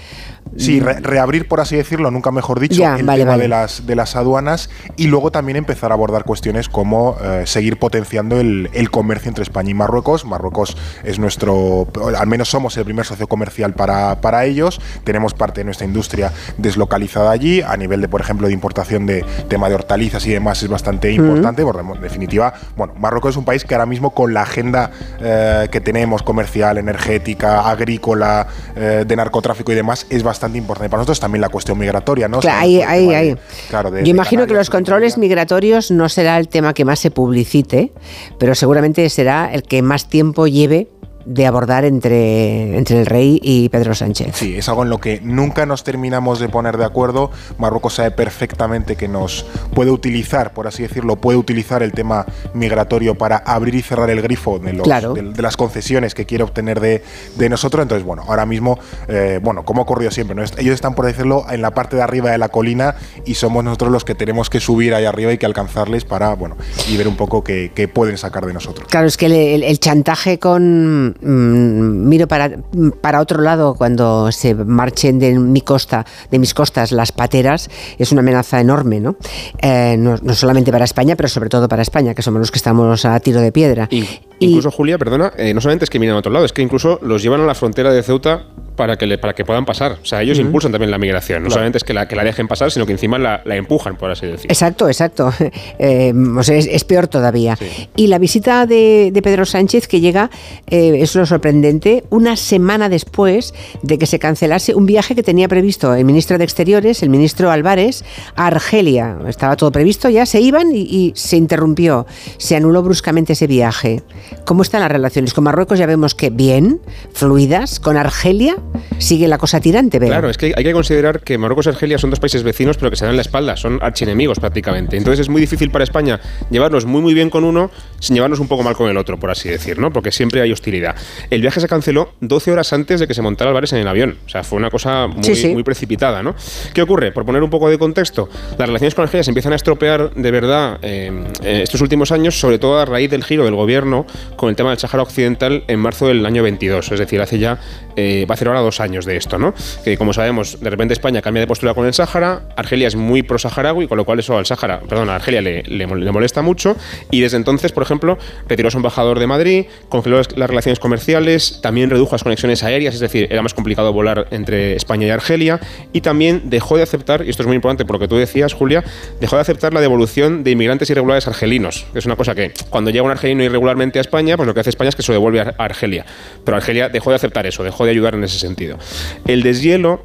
Sí, 0.56 0.80
re 0.80 1.00
reabrir, 1.00 1.48
por 1.48 1.60
así 1.60 1.76
decirlo, 1.76 2.10
nunca 2.10 2.30
mejor 2.30 2.60
dicho, 2.60 2.80
ya, 2.80 2.96
el 2.96 3.06
vale, 3.06 3.20
tema 3.22 3.32
vale. 3.32 3.44
De, 3.44 3.48
las, 3.48 3.86
de 3.86 3.96
las 3.96 4.16
aduanas 4.16 4.70
y 4.96 5.06
luego 5.06 5.30
también 5.30 5.56
empezar 5.56 5.90
a 5.90 5.94
abordar 5.94 6.24
cuestiones 6.24 6.68
como 6.68 7.16
eh, 7.22 7.44
seguir 7.46 7.78
potenciando 7.78 8.38
el, 8.38 8.68
el, 8.74 8.90
comercio 8.90 9.28
entre 9.28 9.42
España 9.42 9.70
y 9.70 9.74
Marruecos. 9.74 10.24
Marruecos 10.26 10.76
es 11.04 11.18
nuestro, 11.18 11.88
al 12.16 12.26
menos 12.26 12.50
somos 12.50 12.76
el 12.76 12.84
primer 12.84 13.06
socio 13.06 13.26
comercial 13.26 13.72
para, 13.72 14.20
para 14.20 14.44
ellos. 14.44 14.80
Tenemos 15.04 15.32
parte 15.32 15.60
de 15.60 15.64
nuestra 15.64 15.86
industria 15.86 16.32
deslocalizada 16.58 17.30
allí. 17.30 17.62
A 17.62 17.76
nivel 17.76 18.00
de, 18.02 18.08
por 18.08 18.20
ejemplo, 18.20 18.46
de 18.46 18.52
importación 18.52 19.06
de 19.06 19.24
tema 19.48 19.68
de 19.68 19.74
hortalizas 19.74 20.26
y 20.26 20.30
demás 20.30 20.62
es 20.62 20.68
bastante 20.68 21.08
uh 21.08 21.12
-huh. 21.12 21.16
importante. 21.16 21.64
Porque, 21.64 21.80
en 21.80 22.02
definitiva, 22.02 22.52
bueno, 22.76 22.92
Marruecos 22.98 23.30
es 23.30 23.36
un 23.36 23.44
país 23.44 23.64
que 23.64 23.74
ahora 23.74 23.86
mismo 23.86 24.10
con 24.10 24.34
la 24.34 24.42
agenda 24.42 24.90
eh, 25.20 25.68
que 25.70 25.80
tenemos 25.80 26.22
comercial, 26.22 26.76
energética, 26.76 27.68
agrícola, 27.70 28.46
eh, 28.76 29.04
de 29.06 29.16
narcotráfico 29.16 29.72
y 29.72 29.74
demás 29.74 30.06
es 30.10 30.22
bastante 30.22 30.41
importante 30.50 30.90
para 30.90 31.00
nosotros 31.00 31.20
también 31.20 31.40
la 31.40 31.48
cuestión 31.48 31.78
migratoria, 31.78 32.28
¿no? 32.28 32.40
Claro, 32.40 32.60
ahí, 32.60 32.80
ahí, 32.80 33.14
ahí. 33.14 33.36
Claro, 33.70 33.90
de, 33.90 34.04
Yo 34.04 34.10
imagino 34.10 34.46
que 34.46 34.54
los 34.54 34.70
controles 34.70 35.18
migratorios 35.18 35.90
no 35.90 36.08
será 36.08 36.38
el 36.38 36.48
tema 36.48 36.74
que 36.74 36.84
más 36.84 36.98
se 36.98 37.10
publicite, 37.10 37.92
pero 38.38 38.54
seguramente 38.54 39.08
será 39.08 39.52
el 39.52 39.62
que 39.62 39.82
más 39.82 40.08
tiempo 40.08 40.46
lleve 40.46 40.88
de 41.24 41.46
abordar 41.46 41.84
entre, 41.84 42.76
entre 42.76 43.00
el 43.00 43.06
rey 43.06 43.40
y 43.42 43.68
Pedro 43.68 43.94
Sánchez. 43.94 44.34
Sí, 44.34 44.56
es 44.56 44.68
algo 44.68 44.82
en 44.82 44.90
lo 44.90 44.98
que 44.98 45.20
nunca 45.22 45.66
nos 45.66 45.84
terminamos 45.84 46.40
de 46.40 46.48
poner 46.48 46.76
de 46.76 46.84
acuerdo. 46.84 47.30
Marruecos 47.58 47.94
sabe 47.94 48.10
perfectamente 48.10 48.96
que 48.96 49.08
nos 49.08 49.46
puede 49.74 49.90
utilizar, 49.90 50.52
por 50.52 50.66
así 50.66 50.82
decirlo, 50.82 51.16
puede 51.16 51.38
utilizar 51.38 51.82
el 51.82 51.92
tema 51.92 52.26
migratorio 52.54 53.16
para 53.16 53.36
abrir 53.38 53.74
y 53.74 53.82
cerrar 53.82 54.10
el 54.10 54.22
grifo 54.22 54.58
de, 54.58 54.72
los, 54.72 54.84
claro. 54.84 55.14
de, 55.14 55.22
de 55.22 55.42
las 55.42 55.56
concesiones 55.56 56.14
que 56.14 56.26
quiere 56.26 56.44
obtener 56.44 56.80
de, 56.80 57.02
de, 57.36 57.48
nosotros. 57.48 57.82
Entonces, 57.82 58.06
bueno, 58.06 58.24
ahora 58.26 58.46
mismo, 58.46 58.78
eh, 59.08 59.40
bueno, 59.42 59.64
como 59.64 59.80
ha 59.80 59.84
ocurrido 59.84 60.10
siempre, 60.10 60.34
¿no? 60.34 60.42
ellos 60.42 60.74
están, 60.74 60.94
por 60.94 61.06
decirlo, 61.06 61.44
en 61.50 61.62
la 61.62 61.72
parte 61.72 61.96
de 61.96 62.02
arriba 62.02 62.30
de 62.30 62.38
la 62.38 62.48
colina 62.48 62.96
y 63.24 63.34
somos 63.34 63.64
nosotros 63.64 63.92
los 63.92 64.04
que 64.04 64.14
tenemos 64.14 64.50
que 64.50 64.60
subir 64.60 64.94
ahí 64.94 65.04
arriba 65.04 65.32
y 65.32 65.38
que 65.38 65.46
alcanzarles 65.46 66.04
para, 66.04 66.34
bueno, 66.34 66.56
y 66.88 66.96
ver 66.96 67.08
un 67.08 67.16
poco 67.16 67.44
qué, 67.44 67.72
qué 67.74 67.88
pueden 67.88 68.18
sacar 68.18 68.46
de 68.46 68.52
nosotros. 68.52 68.88
Claro, 68.88 69.06
es 69.06 69.16
que 69.16 69.26
el, 69.26 69.32
el, 69.32 69.62
el 69.64 69.80
chantaje 69.80 70.38
con 70.38 71.11
mmm, 71.20 72.08
miro 72.08 72.28
para, 72.28 72.58
para 73.00 73.20
otro 73.20 73.42
lado 73.42 73.74
cuando 73.74 74.30
se 74.32 74.54
marchen 74.54 75.18
de 75.18 75.38
mi 75.38 75.60
costa, 75.60 76.04
de 76.30 76.38
mis 76.38 76.54
costas 76.54 76.92
las 76.92 77.12
pateras, 77.12 77.70
es 77.98 78.12
una 78.12 78.20
amenaza 78.20 78.60
enorme, 78.60 79.00
¿no? 79.00 79.16
Eh, 79.60 79.96
no, 79.98 80.16
no, 80.22 80.34
solamente 80.34 80.72
para 80.72 80.84
España, 80.84 81.16
pero 81.16 81.28
sobre 81.28 81.48
todo 81.48 81.68
para 81.68 81.82
España, 81.82 82.14
que 82.14 82.22
somos 82.22 82.40
los 82.40 82.50
que 82.50 82.58
estamos 82.58 83.04
a 83.04 83.18
tiro 83.20 83.40
de 83.40 83.52
piedra. 83.52 83.88
Y, 83.90 84.06
incluso, 84.40 84.70
Julia, 84.70 84.98
perdona, 84.98 85.32
eh, 85.36 85.54
no 85.54 85.60
solamente 85.60 85.84
es 85.84 85.90
que 85.90 85.98
miren 85.98 86.14
a 86.14 86.18
otro 86.18 86.32
lado, 86.32 86.44
es 86.44 86.52
que 86.52 86.62
incluso 86.62 86.98
los 87.02 87.22
llevan 87.22 87.40
a 87.40 87.46
la 87.46 87.54
frontera 87.54 87.92
de 87.92 88.02
Ceuta 88.02 88.46
para 88.76 88.96
que, 88.96 89.06
le, 89.06 89.18
para 89.18 89.34
que 89.34 89.44
puedan 89.44 89.64
pasar. 89.64 89.98
O 90.02 90.04
sea, 90.04 90.22
ellos 90.22 90.38
uh 90.38 90.42
-huh. 90.42 90.46
impulsan 90.46 90.72
también 90.72 90.90
la 90.90 90.98
migración. 90.98 91.42
No 91.42 91.48
claro. 91.48 91.54
solamente 91.54 91.78
es 91.78 91.84
que 91.84 91.94
la, 91.94 92.08
que 92.08 92.16
la 92.16 92.24
dejen 92.24 92.48
pasar, 92.48 92.70
sino 92.70 92.86
que 92.86 92.92
encima 92.92 93.18
la, 93.18 93.42
la 93.44 93.56
empujan, 93.56 93.96
por 93.96 94.10
así 94.10 94.26
decirlo. 94.26 94.50
Exacto, 94.52 94.88
exacto. 94.88 95.32
Eh, 95.78 96.12
o 96.12 96.42
sea, 96.42 96.56
es, 96.56 96.66
es, 96.66 96.84
peor 96.84 97.08
todavía. 97.08 97.56
Sí. 97.56 97.88
Y 97.96 98.06
la 98.06 98.18
visita 98.18 98.66
de, 98.66 99.10
de, 99.12 99.22
Pedro 99.22 99.44
Sánchez, 99.44 99.88
que 99.88 100.00
llega, 100.00 100.30
eh, 100.68 101.01
es 101.02 101.14
lo 101.14 101.26
sorprendente, 101.26 102.04
una 102.10 102.36
semana 102.36 102.88
después 102.88 103.54
de 103.82 103.98
que 103.98 104.06
se 104.06 104.18
cancelase 104.18 104.74
un 104.74 104.86
viaje 104.86 105.14
que 105.14 105.22
tenía 105.22 105.48
previsto 105.48 105.94
el 105.94 106.04
ministro 106.04 106.38
de 106.38 106.44
Exteriores, 106.44 107.02
el 107.02 107.10
ministro 107.10 107.50
Álvarez, 107.50 108.04
a 108.36 108.46
Argelia. 108.46 109.18
Estaba 109.26 109.56
todo 109.56 109.72
previsto, 109.72 110.08
ya 110.08 110.26
se 110.26 110.40
iban 110.40 110.68
y, 110.74 111.12
se 111.14 111.36
interrumpió. 111.36 112.06
Se 112.38 112.56
anuló 112.56 112.82
bruscamente 112.82 113.32
ese 113.32 113.46
viaje. 113.46 114.02
¿Cómo 114.44 114.62
están 114.62 114.80
las 114.80 114.90
relaciones? 114.90 115.34
Con 115.34 115.44
Marruecos 115.44 115.78
ya 115.78 115.86
vemos 115.86 116.14
que 116.14 116.30
bien, 116.30 116.80
fluidas. 117.12 117.80
Con 117.80 117.96
Argelia 117.96 118.56
sigue 118.98 119.28
la 119.28 119.38
cosa 119.38 119.60
tirante. 119.60 119.98
Claro, 119.98 120.30
es 120.30 120.38
que 120.38 120.52
hay 120.56 120.64
que 120.64 120.72
considerar 120.72 121.20
que 121.20 121.38
Marruecos 121.38 121.66
y 121.66 121.70
Argelia 121.70 121.98
son 121.98 122.10
dos 122.10 122.20
países 122.20 122.42
vecinos, 122.42 122.76
pero 122.76 122.90
que 122.90 122.96
se 122.96 123.04
dan 123.04 123.16
la 123.16 123.22
espalda, 123.22 123.56
son 123.56 123.78
archienemigos 123.82 124.38
prácticamente. 124.38 124.96
Entonces 124.96 125.20
es 125.20 125.28
muy 125.28 125.40
difícil 125.40 125.70
para 125.70 125.84
España 125.84 126.20
llevarnos 126.50 126.84
muy 126.84 127.00
muy 127.00 127.14
bien 127.14 127.30
con 127.30 127.44
uno 127.44 127.70
sin 127.98 128.14
llevarnos 128.14 128.40
un 128.40 128.48
poco 128.48 128.62
mal 128.62 128.76
con 128.76 128.88
el 128.88 128.96
otro, 128.96 129.18
por 129.18 129.30
así 129.30 129.48
decir, 129.48 129.78
¿no? 129.78 129.92
Porque 129.92 130.12
siempre 130.12 130.40
hay 130.40 130.52
hostilidad. 130.52 130.91
El 131.30 131.40
viaje 131.40 131.60
se 131.60 131.68
canceló 131.68 132.12
12 132.20 132.52
horas 132.52 132.72
antes 132.72 133.00
de 133.00 133.06
que 133.06 133.14
se 133.14 133.22
montara 133.22 133.50
Álvarez 133.50 133.72
en 133.72 133.80
el 133.80 133.88
avión. 133.88 134.18
O 134.26 134.28
sea, 134.28 134.42
fue 134.44 134.58
una 134.58 134.70
cosa 134.70 135.06
muy, 135.06 135.24
sí, 135.24 135.34
sí. 135.34 135.48
muy 135.48 135.62
precipitada, 135.62 136.22
¿no? 136.22 136.34
¿Qué 136.74 136.82
ocurre? 136.82 137.12
Por 137.12 137.24
poner 137.24 137.42
un 137.42 137.50
poco 137.50 137.68
de 137.68 137.78
contexto, 137.78 138.28
las 138.58 138.68
relaciones 138.68 138.94
con 138.94 139.04
Argelia 139.04 139.24
se 139.24 139.30
empiezan 139.30 139.52
a 139.52 139.56
estropear 139.56 140.14
de 140.14 140.30
verdad 140.30 140.78
eh, 140.82 141.24
estos 141.42 141.80
últimos 141.80 142.12
años, 142.12 142.38
sobre 142.38 142.58
todo 142.58 142.78
a 142.78 142.84
raíz 142.84 143.10
del 143.10 143.24
giro 143.24 143.44
del 143.44 143.54
gobierno 143.54 144.06
con 144.36 144.48
el 144.48 144.56
tema 144.56 144.70
del 144.70 144.78
Sáhara 144.78 145.02
Occidental 145.02 145.64
en 145.66 145.78
marzo 145.78 146.08
del 146.08 146.24
año 146.26 146.42
22. 146.42 146.92
Es 146.92 146.98
decir, 146.98 147.20
hace 147.20 147.38
ya, 147.38 147.58
eh, 147.96 148.26
va 148.28 148.34
a 148.34 148.36
ser 148.36 148.48
ahora 148.48 148.60
dos 148.60 148.80
años 148.80 149.04
de 149.04 149.16
esto, 149.16 149.38
¿no? 149.38 149.54
Que 149.84 149.96
como 149.96 150.12
sabemos, 150.12 150.60
de 150.60 150.70
repente 150.70 150.94
España 150.94 151.22
cambia 151.22 151.40
de 151.40 151.46
postura 151.46 151.74
con 151.74 151.86
el 151.86 151.94
Sáhara, 151.94 152.42
Argelia 152.56 152.88
es 152.88 152.96
muy 152.96 153.22
pro-saharaui, 153.22 153.86
con 153.86 153.98
lo 153.98 154.04
cual 154.04 154.18
eso 154.18 154.36
al 154.36 154.46
Sáhara, 154.46 154.80
perdón, 154.88 155.10
a 155.10 155.16
Argelia 155.16 155.40
le, 155.40 155.62
le, 155.62 155.86
le, 155.86 156.12
molesta 156.12 156.42
mucho, 156.42 156.76
y 157.10 157.20
desde 157.20 157.36
entonces, 157.36 157.72
por 157.72 157.82
ejemplo, 157.82 158.18
retiró 158.48 158.68
a 158.68 158.70
su 158.70 158.78
embajador 158.78 159.18
de 159.18 159.26
Madrid, 159.26 159.66
congeló 159.88 160.16
las 160.16 160.50
relaciones 160.50 160.78
comerciales, 160.82 161.60
también 161.62 161.88
redujo 161.88 162.12
las 162.12 162.22
conexiones 162.22 162.62
aéreas, 162.62 162.94
es 162.94 163.00
decir, 163.00 163.28
era 163.30 163.40
más 163.40 163.54
complicado 163.54 163.92
volar 163.92 164.26
entre 164.30 164.76
España 164.76 165.06
y 165.06 165.10
Argelia, 165.10 165.60
y 165.92 166.02
también 166.02 166.42
dejó 166.50 166.76
de 166.76 166.82
aceptar, 166.82 167.24
y 167.24 167.30
esto 167.30 167.42
es 167.42 167.46
muy 167.46 167.56
importante 167.56 167.84
por 167.84 167.96
lo 167.96 168.00
que 168.00 168.08
tú 168.08 168.16
decías, 168.16 168.52
Julia, 168.52 168.84
dejó 169.20 169.36
de 169.36 169.42
aceptar 169.42 169.72
la 169.72 169.80
devolución 169.80 170.44
de 170.44 170.50
inmigrantes 170.50 170.90
irregulares 170.90 171.26
argelinos, 171.26 171.86
que 171.92 171.98
es 171.98 172.06
una 172.06 172.16
cosa 172.16 172.34
que 172.34 172.52
cuando 172.68 172.90
llega 172.90 173.04
un 173.04 173.10
argelino 173.10 173.42
irregularmente 173.42 173.98
a 173.98 174.02
España, 174.02 174.36
pues 174.36 174.46
lo 174.46 174.54
que 174.54 174.60
hace 174.60 174.70
España 174.70 174.90
es 174.90 174.96
que 174.96 175.02
se 175.02 175.12
lo 175.12 175.14
devuelve 175.14 175.40
a 175.40 175.54
Argelia, 175.56 176.04
pero 176.44 176.56
Argelia 176.56 176.88
dejó 176.88 177.10
de 177.10 177.16
aceptar 177.16 177.46
eso, 177.46 177.62
dejó 177.62 177.84
de 177.84 177.92
ayudar 177.92 178.14
en 178.14 178.24
ese 178.24 178.38
sentido. 178.38 178.78
El 179.26 179.42
deshielo 179.42 180.04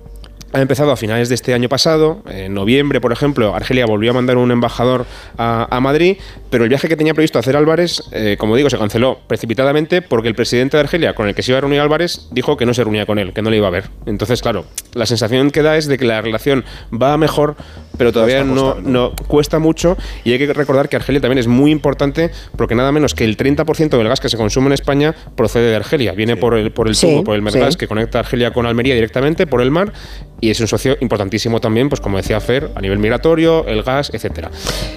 ha 0.54 0.62
empezado 0.62 0.92
a 0.92 0.98
finales 0.98 1.30
de 1.30 1.36
este 1.36 1.54
año 1.54 1.70
pasado. 1.70 2.24
En 2.30 2.54
noviembre, 2.54 3.02
por 3.02 3.12
ejemplo, 3.12 3.54
Argelia 3.56 3.86
volvió 3.86 4.12
a 4.12 4.14
mandar 4.14 4.38
un 4.38 4.52
embajador 4.52 5.06
a, 5.38 5.68
a 5.76 5.80
Madrid, 5.80 6.18
pero 6.50 6.64
el 6.64 6.70
viaje 6.70 6.88
que 6.88 6.96
tenía 6.96 7.14
previsto 7.14 7.40
hacer 7.40 7.58
Álvarez, 7.58 8.04
eh, 8.12 8.38
como 8.40 8.56
digo, 8.56 8.70
se 8.70 8.78
canceló 8.78 9.20
precipitadamente 9.28 10.02
porque 10.02 10.30
el 10.30 10.36
presidente 10.36 10.78
de 10.78 10.82
Argelia, 10.82 11.14
con 11.14 11.28
el 11.28 11.36
que 11.36 11.44
se 11.44 11.52
iba 11.52 11.58
a 11.58 11.62
reunir 11.62 11.80
Álvarez, 11.80 12.28
dijo 12.32 12.56
que 12.58 12.66
no 12.66 12.74
se 12.74 12.84
reunía 12.84 13.06
con 13.06 13.20
él, 13.20 13.34
que 13.34 13.42
no 13.42 13.50
le 13.50 13.58
iba 13.58 13.68
a 13.68 13.72
ver. 13.72 13.90
Entonces, 14.06 14.42
claro, 14.42 14.66
la 14.94 15.06
sensación 15.06 15.52
que 15.52 15.62
da 15.62 15.78
es 15.78 15.88
de 15.88 15.98
que 15.98 16.06
la 16.06 16.22
relación 16.22 16.64
va 16.94 17.18
mejor, 17.18 17.56
pero 17.98 18.14
todavía 18.14 18.44
no, 18.44 18.76
no 18.76 19.14
cuesta 19.28 19.60
mucho. 19.60 19.98
Y 20.24 20.32
hay 20.32 20.40
que 20.40 20.54
recordar 20.54 20.88
que 20.88 20.96
Argelia 20.96 21.20
también 21.20 21.40
es 21.40 21.48
muy 21.48 21.72
importante 21.72 22.32
porque 22.56 22.76
nada 22.76 22.92
menos 22.92 23.14
que 23.14 23.26
el 23.26 23.36
30% 23.38 23.98
del 23.98 24.08
gas 24.08 24.20
que 24.20 24.30
se 24.30 24.38
consume 24.38 24.68
en 24.68 24.74
España 24.74 25.14
procede 25.36 25.70
de 25.70 25.76
Argelia. 25.76 26.14
Viene 26.14 26.36
sí. 26.36 26.40
por 26.40 26.56
el, 26.56 26.72
por 26.72 26.88
el 26.88 26.98
tubo, 26.98 27.20
sí, 27.20 27.24
por 27.24 27.36
el 27.36 27.42
Mergas, 27.42 27.74
sí. 27.74 27.80
que 27.80 27.88
conecta 27.88 28.20
Argelia 28.20 28.52
con 28.52 28.66
Almería 28.66 28.94
directamente, 28.96 29.48
por 29.48 29.62
el 29.62 29.72
mar 29.72 29.92
y 30.40 30.50
es 30.52 30.60
un 30.60 30.68
socio 30.68 30.98
importantísimo 31.02 31.60
también, 31.60 31.90
pues 31.90 32.00
como 32.00 32.18
decía 32.18 32.40
Fer, 32.40 32.72
a 32.76 32.82
nivel 32.82 33.00
migratorio, 33.00 33.66
el 33.66 33.84
gas, 33.84 34.12
etcétera. 34.14 34.52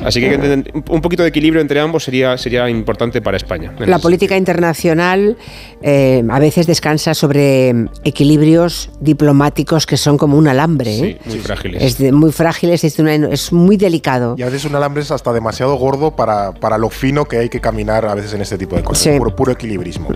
Así 0.05 0.21
que 0.21 0.65
un 0.89 1.01
poquito 1.01 1.23
de 1.23 1.31
equilibrio 1.31 1.63
entre 1.63 1.81
ambos 1.81 2.05
sería, 2.05 2.37
sería 2.37 2.69
importante 2.69 3.23
para 3.23 3.37
España. 3.37 3.75
La 3.79 3.99
política 3.99 4.37
internacional 4.37 5.37
eh, 5.83 6.23
a 6.29 6.39
veces 6.39 6.67
descansa 6.67 7.15
sobre 7.15 7.71
equilibrios 8.05 8.91
diplomáticos 9.01 9.87
que 9.87 9.97
son 9.97 10.19
como 10.19 10.37
un 10.37 10.49
alambre. 10.49 10.95
Sí, 10.95 11.05
¿eh? 11.05 11.19
muy 11.25 11.39
frágiles. 11.39 11.83
Es 11.83 12.13
muy 12.13 12.33
frágiles, 12.33 12.85
es, 12.85 12.99
es, 12.99 13.53
muy 13.53 13.77
delicado. 13.77 14.35
Y 14.37 14.43
a 14.43 14.47
veces 14.47 14.65
un 14.67 14.75
alambre 14.75 15.03
es 15.03 15.11
hasta 15.11 15.33
demasiado 15.33 15.75
gordo 15.77 16.15
para, 16.17 16.53
para 16.53 16.77
lo 16.77 16.91
fino 16.91 17.25
que 17.25 17.39
hay 17.39 17.49
que 17.49 17.61
caminar 17.61 18.05
a 18.05 18.15
veces 18.15 18.35
en 18.35 18.43
este 18.43 18.59
tipo 18.59 18.77
de 18.77 18.83
cosas. 18.83 19.17
Puro, 19.17 19.35
puro, 19.35 19.53
equilibrismo. 19.53 20.09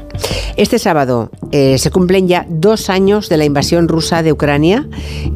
Este 0.57 0.79
sábado 0.79 1.31
eh, 1.51 1.79
se 1.79 1.91
cumplen 1.91 2.29
ya 2.29 2.47
dos 2.49 2.91
años 2.91 3.29
de 3.29 3.37
la 3.39 3.45
invasión 3.45 3.89
rusa 3.89 4.23
de 4.23 4.33
Ucrania 4.33 4.87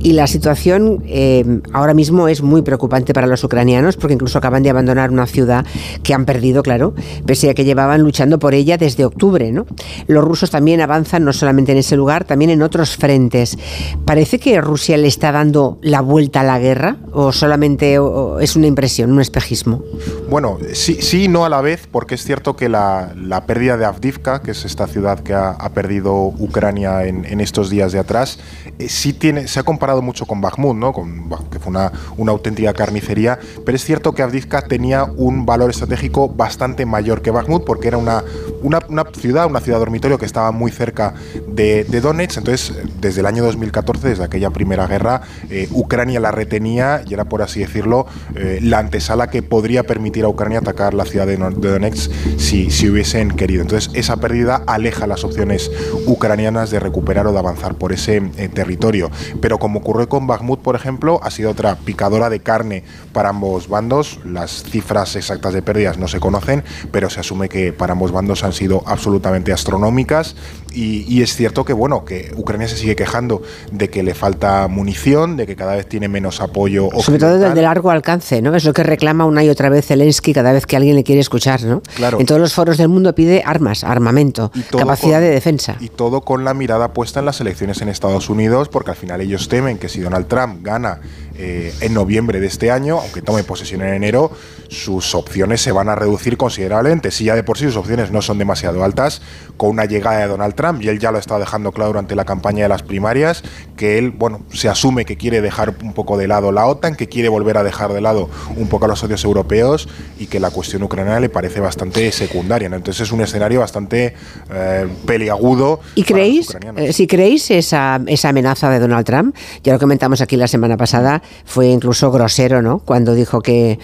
y 0.01 0.12
la 0.12 0.26
situación 0.26 1.03
eh, 1.07 1.61
ahora 1.72 1.95
mismo 1.95 2.29
es 2.29 2.43
muy 2.43 2.62
preocupante 2.62 3.12
para 3.12 3.26
los 3.26 3.45
ucranianos 3.45 3.97
porque 3.97 4.14
incluso 4.14 4.39
acaban 4.39 4.62
de 4.62 4.70
abandonar 4.70 5.11
una 5.11 5.26
ciudad 5.26 5.66
que 6.03 6.14
han 6.14 6.24
perdido, 6.24 6.62
claro, 6.62 6.95
pese 7.26 7.51
a 7.51 7.55
que 7.55 7.64
llevaban 7.64 8.03
luchando 8.03 8.39
por 8.39 8.55
ella 8.55 8.79
desde 8.79 9.05
octubre. 9.05 9.53
¿no? 9.53 9.66
Los 10.07 10.24
rusos 10.24 10.51
también 10.51 10.81
avanzan 10.81 11.24
no 11.24 11.33
solamente 11.33 11.72
en 11.72 11.79
ese 11.79 11.97
lugar, 11.97 12.24
también 12.24 12.51
en 12.51 12.62
otros 12.62 12.97
frentes. 12.97 13.59
¿Parece 14.05 14.39
que 14.39 14.61
Rusia 14.61 14.97
le 14.97 15.09
está 15.09 15.33
dando 15.33 15.79
la 15.83 16.01
vuelta 16.01 16.41
a 16.41 16.45
la 16.45 16.59
guerra 16.59 16.97
o 17.12 17.33
solamente 17.33 17.99
es 18.41 18.57
una 18.57 18.66
impresión, 18.66 19.12
un 19.12 19.20
espejismo? 19.20 19.83
Bueno, 20.31 20.59
sí, 20.72 20.99
sí 21.01 21.18
y 21.18 21.29
no 21.29 21.45
a 21.45 21.49
la 21.49 21.61
vez, 21.61 21.89
porque 21.91 22.14
es 22.14 22.24
cierto 22.24 22.55
que 22.55 22.68
la, 22.68 23.12
la 23.16 23.45
pérdida 23.45 23.76
de 23.76 23.85
Avdivka, 23.85 24.41
que 24.41 24.53
es 24.53 24.64
esta 24.64 24.87
ciudad 24.87 25.20
que 25.20 25.35
ha, 25.35 25.51
ha 25.51 25.70
perdido 25.70 26.14
Ucrania 26.14 27.05
en, 27.07 27.24
en, 27.24 27.41
estos 27.41 27.70
días 27.70 27.93
de 27.93 27.99
atrás, 27.99 28.39
eh, 28.79 28.89
sí 28.89 29.12
tiene, 29.12 29.49
se 29.49 29.59
ha 29.61 29.62
comparado 29.68 30.00
mucho 30.00 30.24
con 30.24 30.40
Bakhmut, 30.40 30.74
¿no? 30.74 30.94
Con, 30.94 31.28
que 31.50 31.58
fue 31.58 31.68
una, 31.68 31.92
auténtica 32.32 32.72
carnicería, 32.72 33.38
pero 33.66 33.76
es 33.76 33.84
cierto 33.84 34.14
que 34.14 34.22
Avdivka 34.22 34.62
tenía 34.62 35.04
un 35.04 35.44
valor 35.44 35.68
estratégico 35.68 36.26
bastante 36.26 36.86
mayor 36.86 37.20
que 37.20 37.30
Bakhmut, 37.30 37.66
porque 37.66 37.88
era 37.88 37.98
una, 37.98 38.24
una, 38.62 38.78
una 38.88 39.04
ciudad, 39.12 39.44
una 39.44 39.60
ciudad 39.60 39.78
dormitorio 39.78 40.16
que 40.16 40.24
estaba 40.24 40.52
muy 40.52 40.70
cerca 40.70 41.12
de, 41.46 41.84
Donetsk, 41.84 42.38
entonces 42.38 42.78
desde 42.98 43.20
el 43.20 43.26
año 43.26 43.44
2014, 43.44 44.08
desde 44.08 44.24
aquella 44.24 44.48
primera 44.48 44.86
guerra, 44.86 45.20
eh, 45.50 45.68
Ucrania 45.72 46.18
la 46.18 46.30
retenía 46.30 47.02
y 47.06 47.12
era, 47.12 47.26
por 47.26 47.42
así 47.42 47.60
decirlo, 47.60 48.06
eh, 48.36 48.60
la 48.62 48.78
antesala 48.78 49.28
que 49.28 49.42
podría 49.42 49.82
permitir 49.82 50.24
a 50.24 50.28
Ucrania 50.28 50.60
atacar 50.60 50.94
la 50.94 51.04
ciudad 51.04 51.26
de, 51.26 51.36
Donetsk 51.36 52.10
si, 52.38 52.70
si 52.70 52.88
hubiesen 52.88 53.32
querido. 53.32 53.60
Entonces 53.60 53.90
esa 53.92 54.16
pérdida 54.16 54.62
aleja 54.66 55.06
las 55.06 55.24
opciones 55.24 55.70
ucranianas 56.06 56.70
de 56.70 56.80
recuperar 56.80 57.26
o 57.26 57.32
de 57.32 57.38
avanzar 57.38 57.74
por 57.74 57.92
ese 57.92 58.22
eh, 58.38 58.48
territorio. 58.48 59.10
Pero 59.42 59.57
como 59.59 59.80
ocurrió 59.80 60.09
con 60.09 60.26
Bakhmut, 60.26 60.61
por 60.61 60.76
ejemplo, 60.76 61.20
ha 61.22 61.30
sido 61.30 61.50
otra 61.50 61.76
picadora 61.76 62.30
de 62.30 62.40
carne 62.40 62.84
para 63.12 63.30
ambos 63.30 63.68
bandos. 63.68 64.20
Las 64.24 64.62
cifras 64.62 65.16
exactas 65.16 65.54
de 65.54 65.62
pérdidas 65.62 65.98
no 65.98 66.09
se 66.09 66.20
conocen, 66.20 66.64
pero 66.90 67.11
se 67.11 67.20
asume 67.20 67.48
que 67.48 67.72
para 67.72 67.92
ambos 67.92 68.12
bandos 68.12 68.44
han 68.44 68.52
sido 68.52 68.82
absolutamente 68.86 69.52
astronómicas. 69.52 70.36
Y, 70.72 71.04
y, 71.09 71.22
es 71.22 71.34
cierto 71.34 71.64
que, 71.64 71.72
bueno, 71.72 72.04
que 72.04 72.32
Ucrania 72.36 72.68
se 72.68 72.76
sigue 72.76 72.94
quejando 72.94 73.42
de 73.72 73.88
que 73.88 74.02
le 74.02 74.14
falta 74.14 74.68
munición, 74.68 75.36
de 75.36 75.46
que 75.46 75.56
cada 75.56 75.74
vez 75.74 75.88
tiene 75.88 76.09
menos 76.09 76.40
apoyo. 76.40 76.86
Occidental. 76.86 77.04
Sobre 77.04 77.18
todo 77.18 77.54
de 77.54 77.62
largo 77.62 77.90
alcance, 77.90 78.42
¿no? 78.42 78.54
Es 78.54 78.64
lo 78.64 78.72
que 78.72 78.82
reclama 78.82 79.24
una 79.24 79.42
y 79.42 79.48
otra 79.48 79.70
vez 79.70 79.86
Zelensky 79.86 80.32
cada 80.32 80.52
vez 80.52 80.66
que 80.66 80.76
alguien 80.76 80.94
le 80.94 81.04
quiere 81.04 81.20
escuchar, 81.20 81.62
¿no? 81.64 81.82
Claro. 81.96 82.20
En 82.20 82.26
todos 82.26 82.40
los 82.40 82.52
foros 82.52 82.76
del 82.76 82.88
mundo 82.88 83.14
pide 83.14 83.42
armas, 83.44 83.82
armamento, 83.82 84.52
capacidad 84.70 85.18
con, 85.18 85.22
de 85.22 85.30
defensa. 85.30 85.76
Y 85.80 85.88
todo 85.88 86.20
con 86.20 86.44
la 86.44 86.54
mirada 86.54 86.92
puesta 86.92 87.20
en 87.20 87.26
las 87.26 87.40
elecciones 87.40 87.80
en 87.80 87.88
Estados 87.88 88.28
Unidos, 88.28 88.68
porque 88.68 88.90
al 88.90 88.96
final 88.96 89.20
ellos 89.20 89.47
temen 89.49 89.78
que 89.78 89.88
si 89.88 90.01
Donald 90.01 90.28
Trump 90.28 90.62
gana 90.62 91.01
eh, 91.39 91.72
en 91.80 91.95
noviembre 91.95 92.41
de 92.41 92.49
este 92.49 92.70
año, 92.70 92.99
aunque 92.99 93.22
tome 93.22 93.45
posesión 93.45 93.82
en 93.82 93.95
enero, 93.95 94.32
sus 94.68 95.14
opciones 95.14 95.61
se 95.61 95.72
van 95.72 95.89
a 95.89 95.95
reducir 95.95 96.36
considerablemente. 96.36 97.11
Si 97.11 97.24
ya 97.24 97.36
de 97.36 97.45
por 97.45 97.57
sí 97.57 97.64
sus 97.64 97.76
opciones 97.76 98.11
no 98.11 98.22
son 98.22 98.39
demasiado 98.39 98.82
altas, 98.82 99.22
con 99.57 99.70
una 99.70 99.84
llegada 99.84 100.18
de 100.18 100.26
Donald 100.26 100.55
Trump, 100.55 100.82
y 100.82 100.89
él 100.89 100.99
ya 100.99 101.11
lo 101.11 101.16
ha 101.16 101.20
estado 101.20 101.41
dejando 101.41 101.72
claro 101.72 101.91
durante 101.91 102.16
la 102.16 102.24
campaña 102.24 102.64
de 102.64 102.68
las 102.68 102.82
primarias, 102.82 103.43
que 103.76 103.99
él, 103.99 104.11
bueno, 104.11 104.41
se 104.53 104.68
asume 104.68 105.05
que 105.05 105.16
quiere 105.16 105.41
dejar 105.41 105.74
un 105.82 105.93
poco 105.93 106.16
de 106.16 106.28
lado 106.28 106.53
la 106.53 106.66
OTAN, 106.66 106.97
que 106.97 107.09
quiere 107.09 107.28
volver 107.28 107.57
a 107.57 107.62
dejar 107.62 107.93
de 107.93 108.01
lado 108.01 108.28
un 108.57 108.68
poco 108.68 108.86
a 108.86 108.89
los 108.89 108.99
socios 108.99 109.24
europeos 109.24 109.89
y 110.18 110.26
que 110.26 110.41
la 110.41 110.51
cuestión 110.51 110.82
ucraniana 110.82 111.20
le 111.20 111.28
parece 111.28 111.61
bastante 111.61 112.11
secundaria. 112.12 112.68
¿no? 112.68 112.76
Entonces 112.76 113.07
es 113.07 113.12
un 113.12 113.20
escenario 113.20 113.61
bastante 113.61 114.14
eh, 114.51 114.89
peliagudo. 115.07 115.80
¿Y 115.95 116.03
creéis, 116.03 116.49
eh, 116.76 116.93
si 116.93 117.07
creéis 117.07 117.51
esa, 117.51 118.01
esa 118.07 118.30
amenaza 118.30 118.70
de 118.70 118.80
Donald 118.80 119.07
Trump, 119.07 119.36
ya 119.62 119.72
lo 119.72 119.78
comentamos 119.78 120.20
aquí 120.20 120.36
la 120.36 120.49
semana 120.49 120.76
pasada, 120.76 121.22
fue 121.45 121.68
incluso 121.68 122.11
grosero, 122.11 122.62
¿no? 122.62 122.81
Cuando 122.81 123.14
dijo 123.14 123.41
que 123.41 123.79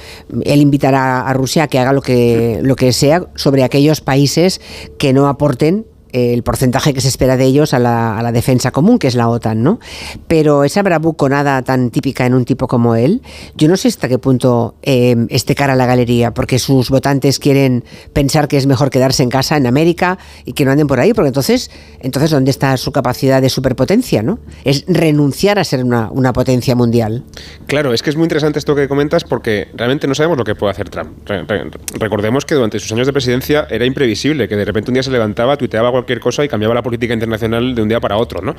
él 0.44 0.60
invitará 0.60 1.26
a 1.26 1.32
Rusia 1.32 1.64
a 1.64 1.68
que 1.68 1.78
haga 1.78 1.92
lo 1.92 2.02
que, 2.02 2.60
lo 2.62 2.76
que 2.76 2.92
sea 2.92 3.26
sobre 3.34 3.64
aquellos 3.64 4.00
países 4.00 4.60
que 4.98 5.12
no 5.12 5.28
aporten 5.28 5.86
el 6.14 6.44
porcentaje 6.44 6.94
que 6.94 7.00
se 7.00 7.08
espera 7.08 7.36
de 7.36 7.44
ellos 7.44 7.74
a 7.74 7.80
la, 7.80 8.16
a 8.16 8.22
la, 8.22 8.30
defensa 8.30 8.70
común, 8.70 9.00
que 9.00 9.08
es 9.08 9.16
la 9.16 9.28
OTAN, 9.28 9.64
¿no? 9.64 9.80
Pero 10.28 10.62
esa 10.62 10.82
bravuconada 10.82 11.60
tan 11.62 11.90
típica 11.90 12.24
en 12.24 12.34
un 12.34 12.44
tipo 12.44 12.68
como 12.68 12.94
él, 12.94 13.20
yo 13.56 13.66
no 13.66 13.76
sé 13.76 13.88
hasta 13.88 14.08
qué 14.08 14.18
punto 14.18 14.76
eh, 14.82 15.16
esté 15.30 15.56
cara 15.56 15.72
a 15.72 15.76
la 15.76 15.86
galería, 15.86 16.32
porque 16.32 16.60
sus 16.60 16.88
votantes 16.90 17.40
quieren 17.40 17.84
pensar 18.12 18.46
que 18.46 18.56
es 18.56 18.66
mejor 18.66 18.90
quedarse 18.90 19.24
en 19.24 19.30
casa 19.30 19.56
en 19.56 19.66
América 19.66 20.18
y 20.44 20.52
que 20.52 20.64
no 20.64 20.70
anden 20.70 20.86
por 20.86 21.00
ahí, 21.00 21.12
porque 21.12 21.28
entonces, 21.28 21.70
entonces 22.00 22.30
¿dónde 22.30 22.52
está 22.52 22.76
su 22.76 22.92
capacidad 22.92 23.42
de 23.42 23.48
superpotencia, 23.48 24.22
¿no? 24.22 24.38
Es 24.64 24.84
renunciar 24.86 25.58
a 25.58 25.64
ser 25.64 25.82
una, 25.82 26.10
una 26.12 26.32
potencia 26.32 26.76
mundial. 26.76 27.24
Claro, 27.66 27.92
es 27.92 28.02
que 28.02 28.10
es 28.10 28.16
muy 28.16 28.24
interesante 28.24 28.60
esto 28.60 28.76
que 28.76 28.86
comentas 28.86 29.24
porque 29.24 29.68
realmente 29.74 30.06
no 30.06 30.14
sabemos 30.14 30.38
lo 30.38 30.44
que 30.44 30.54
puede 30.54 30.70
hacer 30.70 30.90
Trump. 30.90 31.10
Re 31.26 31.42
re 31.42 31.70
recordemos 31.98 32.44
que 32.44 32.54
durante 32.54 32.78
sus 32.78 32.92
años 32.92 33.06
de 33.06 33.12
presidencia 33.12 33.66
era 33.68 33.84
imprevisible, 33.84 34.48
que 34.48 34.56
de 34.56 34.64
repente 34.64 34.90
un 34.90 34.94
día 34.94 35.02
se 35.02 35.10
levantaba, 35.10 35.56
tuiteaba 35.56 35.90
cualquier 36.04 36.20
cosa 36.20 36.44
y 36.44 36.48
cambiaba 36.48 36.74
la 36.74 36.82
política 36.82 37.14
internacional 37.14 37.74
de 37.74 37.82
un 37.82 37.88
día 37.88 38.00
para 38.00 38.16
otro, 38.16 38.42
¿no? 38.42 38.54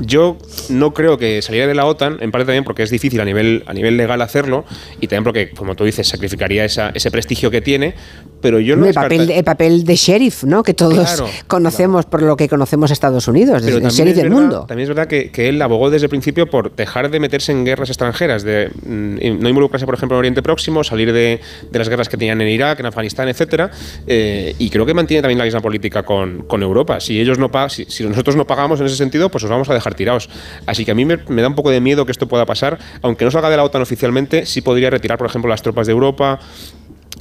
Yo 0.00 0.36
no 0.68 0.92
creo 0.92 1.18
que 1.18 1.42
saliera 1.42 1.66
de 1.66 1.74
la 1.74 1.86
OTAN, 1.86 2.18
en 2.20 2.30
parte 2.30 2.46
también 2.46 2.64
porque 2.64 2.82
es 2.82 2.90
difícil 2.90 3.20
a 3.20 3.24
nivel, 3.24 3.64
a 3.66 3.72
nivel 3.72 3.96
legal 3.96 4.20
hacerlo 4.22 4.64
y 5.00 5.06
también 5.06 5.24
porque, 5.24 5.50
como 5.50 5.74
tú 5.74 5.84
dices, 5.84 6.06
sacrificaría 6.08 6.64
esa, 6.64 6.90
ese 6.90 7.10
prestigio 7.10 7.50
que 7.50 7.60
tiene, 7.60 7.94
pero 8.40 8.60
yo 8.60 8.76
no 8.76 8.86
el 8.86 8.94
papel, 8.94 9.30
el 9.30 9.44
papel 9.44 9.84
de 9.84 9.96
sheriff, 9.96 10.44
¿no? 10.44 10.62
Que 10.62 10.74
todos 10.74 10.94
claro, 10.94 11.28
conocemos 11.46 12.06
claro. 12.06 12.10
por 12.10 12.22
lo 12.22 12.36
que 12.36 12.48
conocemos 12.48 12.90
a 12.90 12.92
Estados 12.92 13.28
Unidos, 13.28 13.62
pero 13.64 13.78
el 13.78 13.88
sheriff 13.88 14.16
del 14.16 14.28
verdad, 14.28 14.40
mundo. 14.40 14.64
También 14.66 14.84
es 14.84 14.88
verdad 14.88 15.06
que, 15.06 15.30
que, 15.30 15.48
él 15.48 15.60
abogó 15.62 15.90
desde 15.90 16.06
el 16.06 16.10
principio 16.10 16.48
por 16.48 16.74
dejar 16.74 17.10
de 17.10 17.20
meterse 17.20 17.52
en 17.52 17.64
guerras 17.64 17.88
extranjeras, 17.88 18.42
de 18.42 18.70
mm, 18.84 19.40
no 19.40 19.48
involucrarse, 19.48 19.86
por 19.86 19.94
ejemplo, 19.94 20.16
en 20.16 20.20
Oriente 20.20 20.42
Próximo, 20.42 20.84
salir 20.84 21.12
de, 21.12 21.40
de, 21.70 21.78
las 21.78 21.88
guerras 21.88 22.08
que 22.08 22.16
tenían 22.16 22.40
en 22.40 22.48
Irak, 22.48 22.80
en 22.80 22.86
Afganistán, 22.86 23.28
etcétera, 23.28 23.70
eh, 24.06 24.54
y 24.58 24.70
creo 24.70 24.86
que 24.86 24.94
mantiene 24.94 25.22
también 25.22 25.38
la 25.38 25.44
misma 25.44 25.60
política 25.60 26.02
con, 26.02 26.44
con 26.46 26.62
Europa. 26.62 26.89
Si 26.98 27.20
ellos 27.20 27.38
no 27.38 27.50
si, 27.68 28.04
nosotros 28.04 28.34
no 28.34 28.46
pagamos 28.46 28.80
en 28.80 28.86
ese 28.86 28.96
sentido, 28.96 29.28
pues 29.28 29.44
os 29.44 29.50
vamos 29.50 29.68
a 29.70 29.74
dejar 29.74 29.94
tirados. 29.94 30.28
Así 30.66 30.84
que 30.84 30.90
a 30.90 30.94
mí 30.94 31.04
me, 31.04 31.18
me 31.28 31.42
da 31.42 31.48
un 31.48 31.54
poco 31.54 31.70
de 31.70 31.80
miedo 31.80 32.06
que 32.06 32.12
esto 32.12 32.26
pueda 32.26 32.46
pasar, 32.46 32.78
aunque 33.02 33.24
no 33.24 33.30
salga 33.30 33.50
de 33.50 33.56
la 33.56 33.64
OTAN 33.64 33.82
oficialmente, 33.82 34.46
sí 34.46 34.62
podría 34.62 34.90
retirar, 34.90 35.18
por 35.18 35.26
ejemplo, 35.26 35.48
las 35.48 35.62
tropas 35.62 35.86
de 35.86 35.92
Europa 35.92 36.40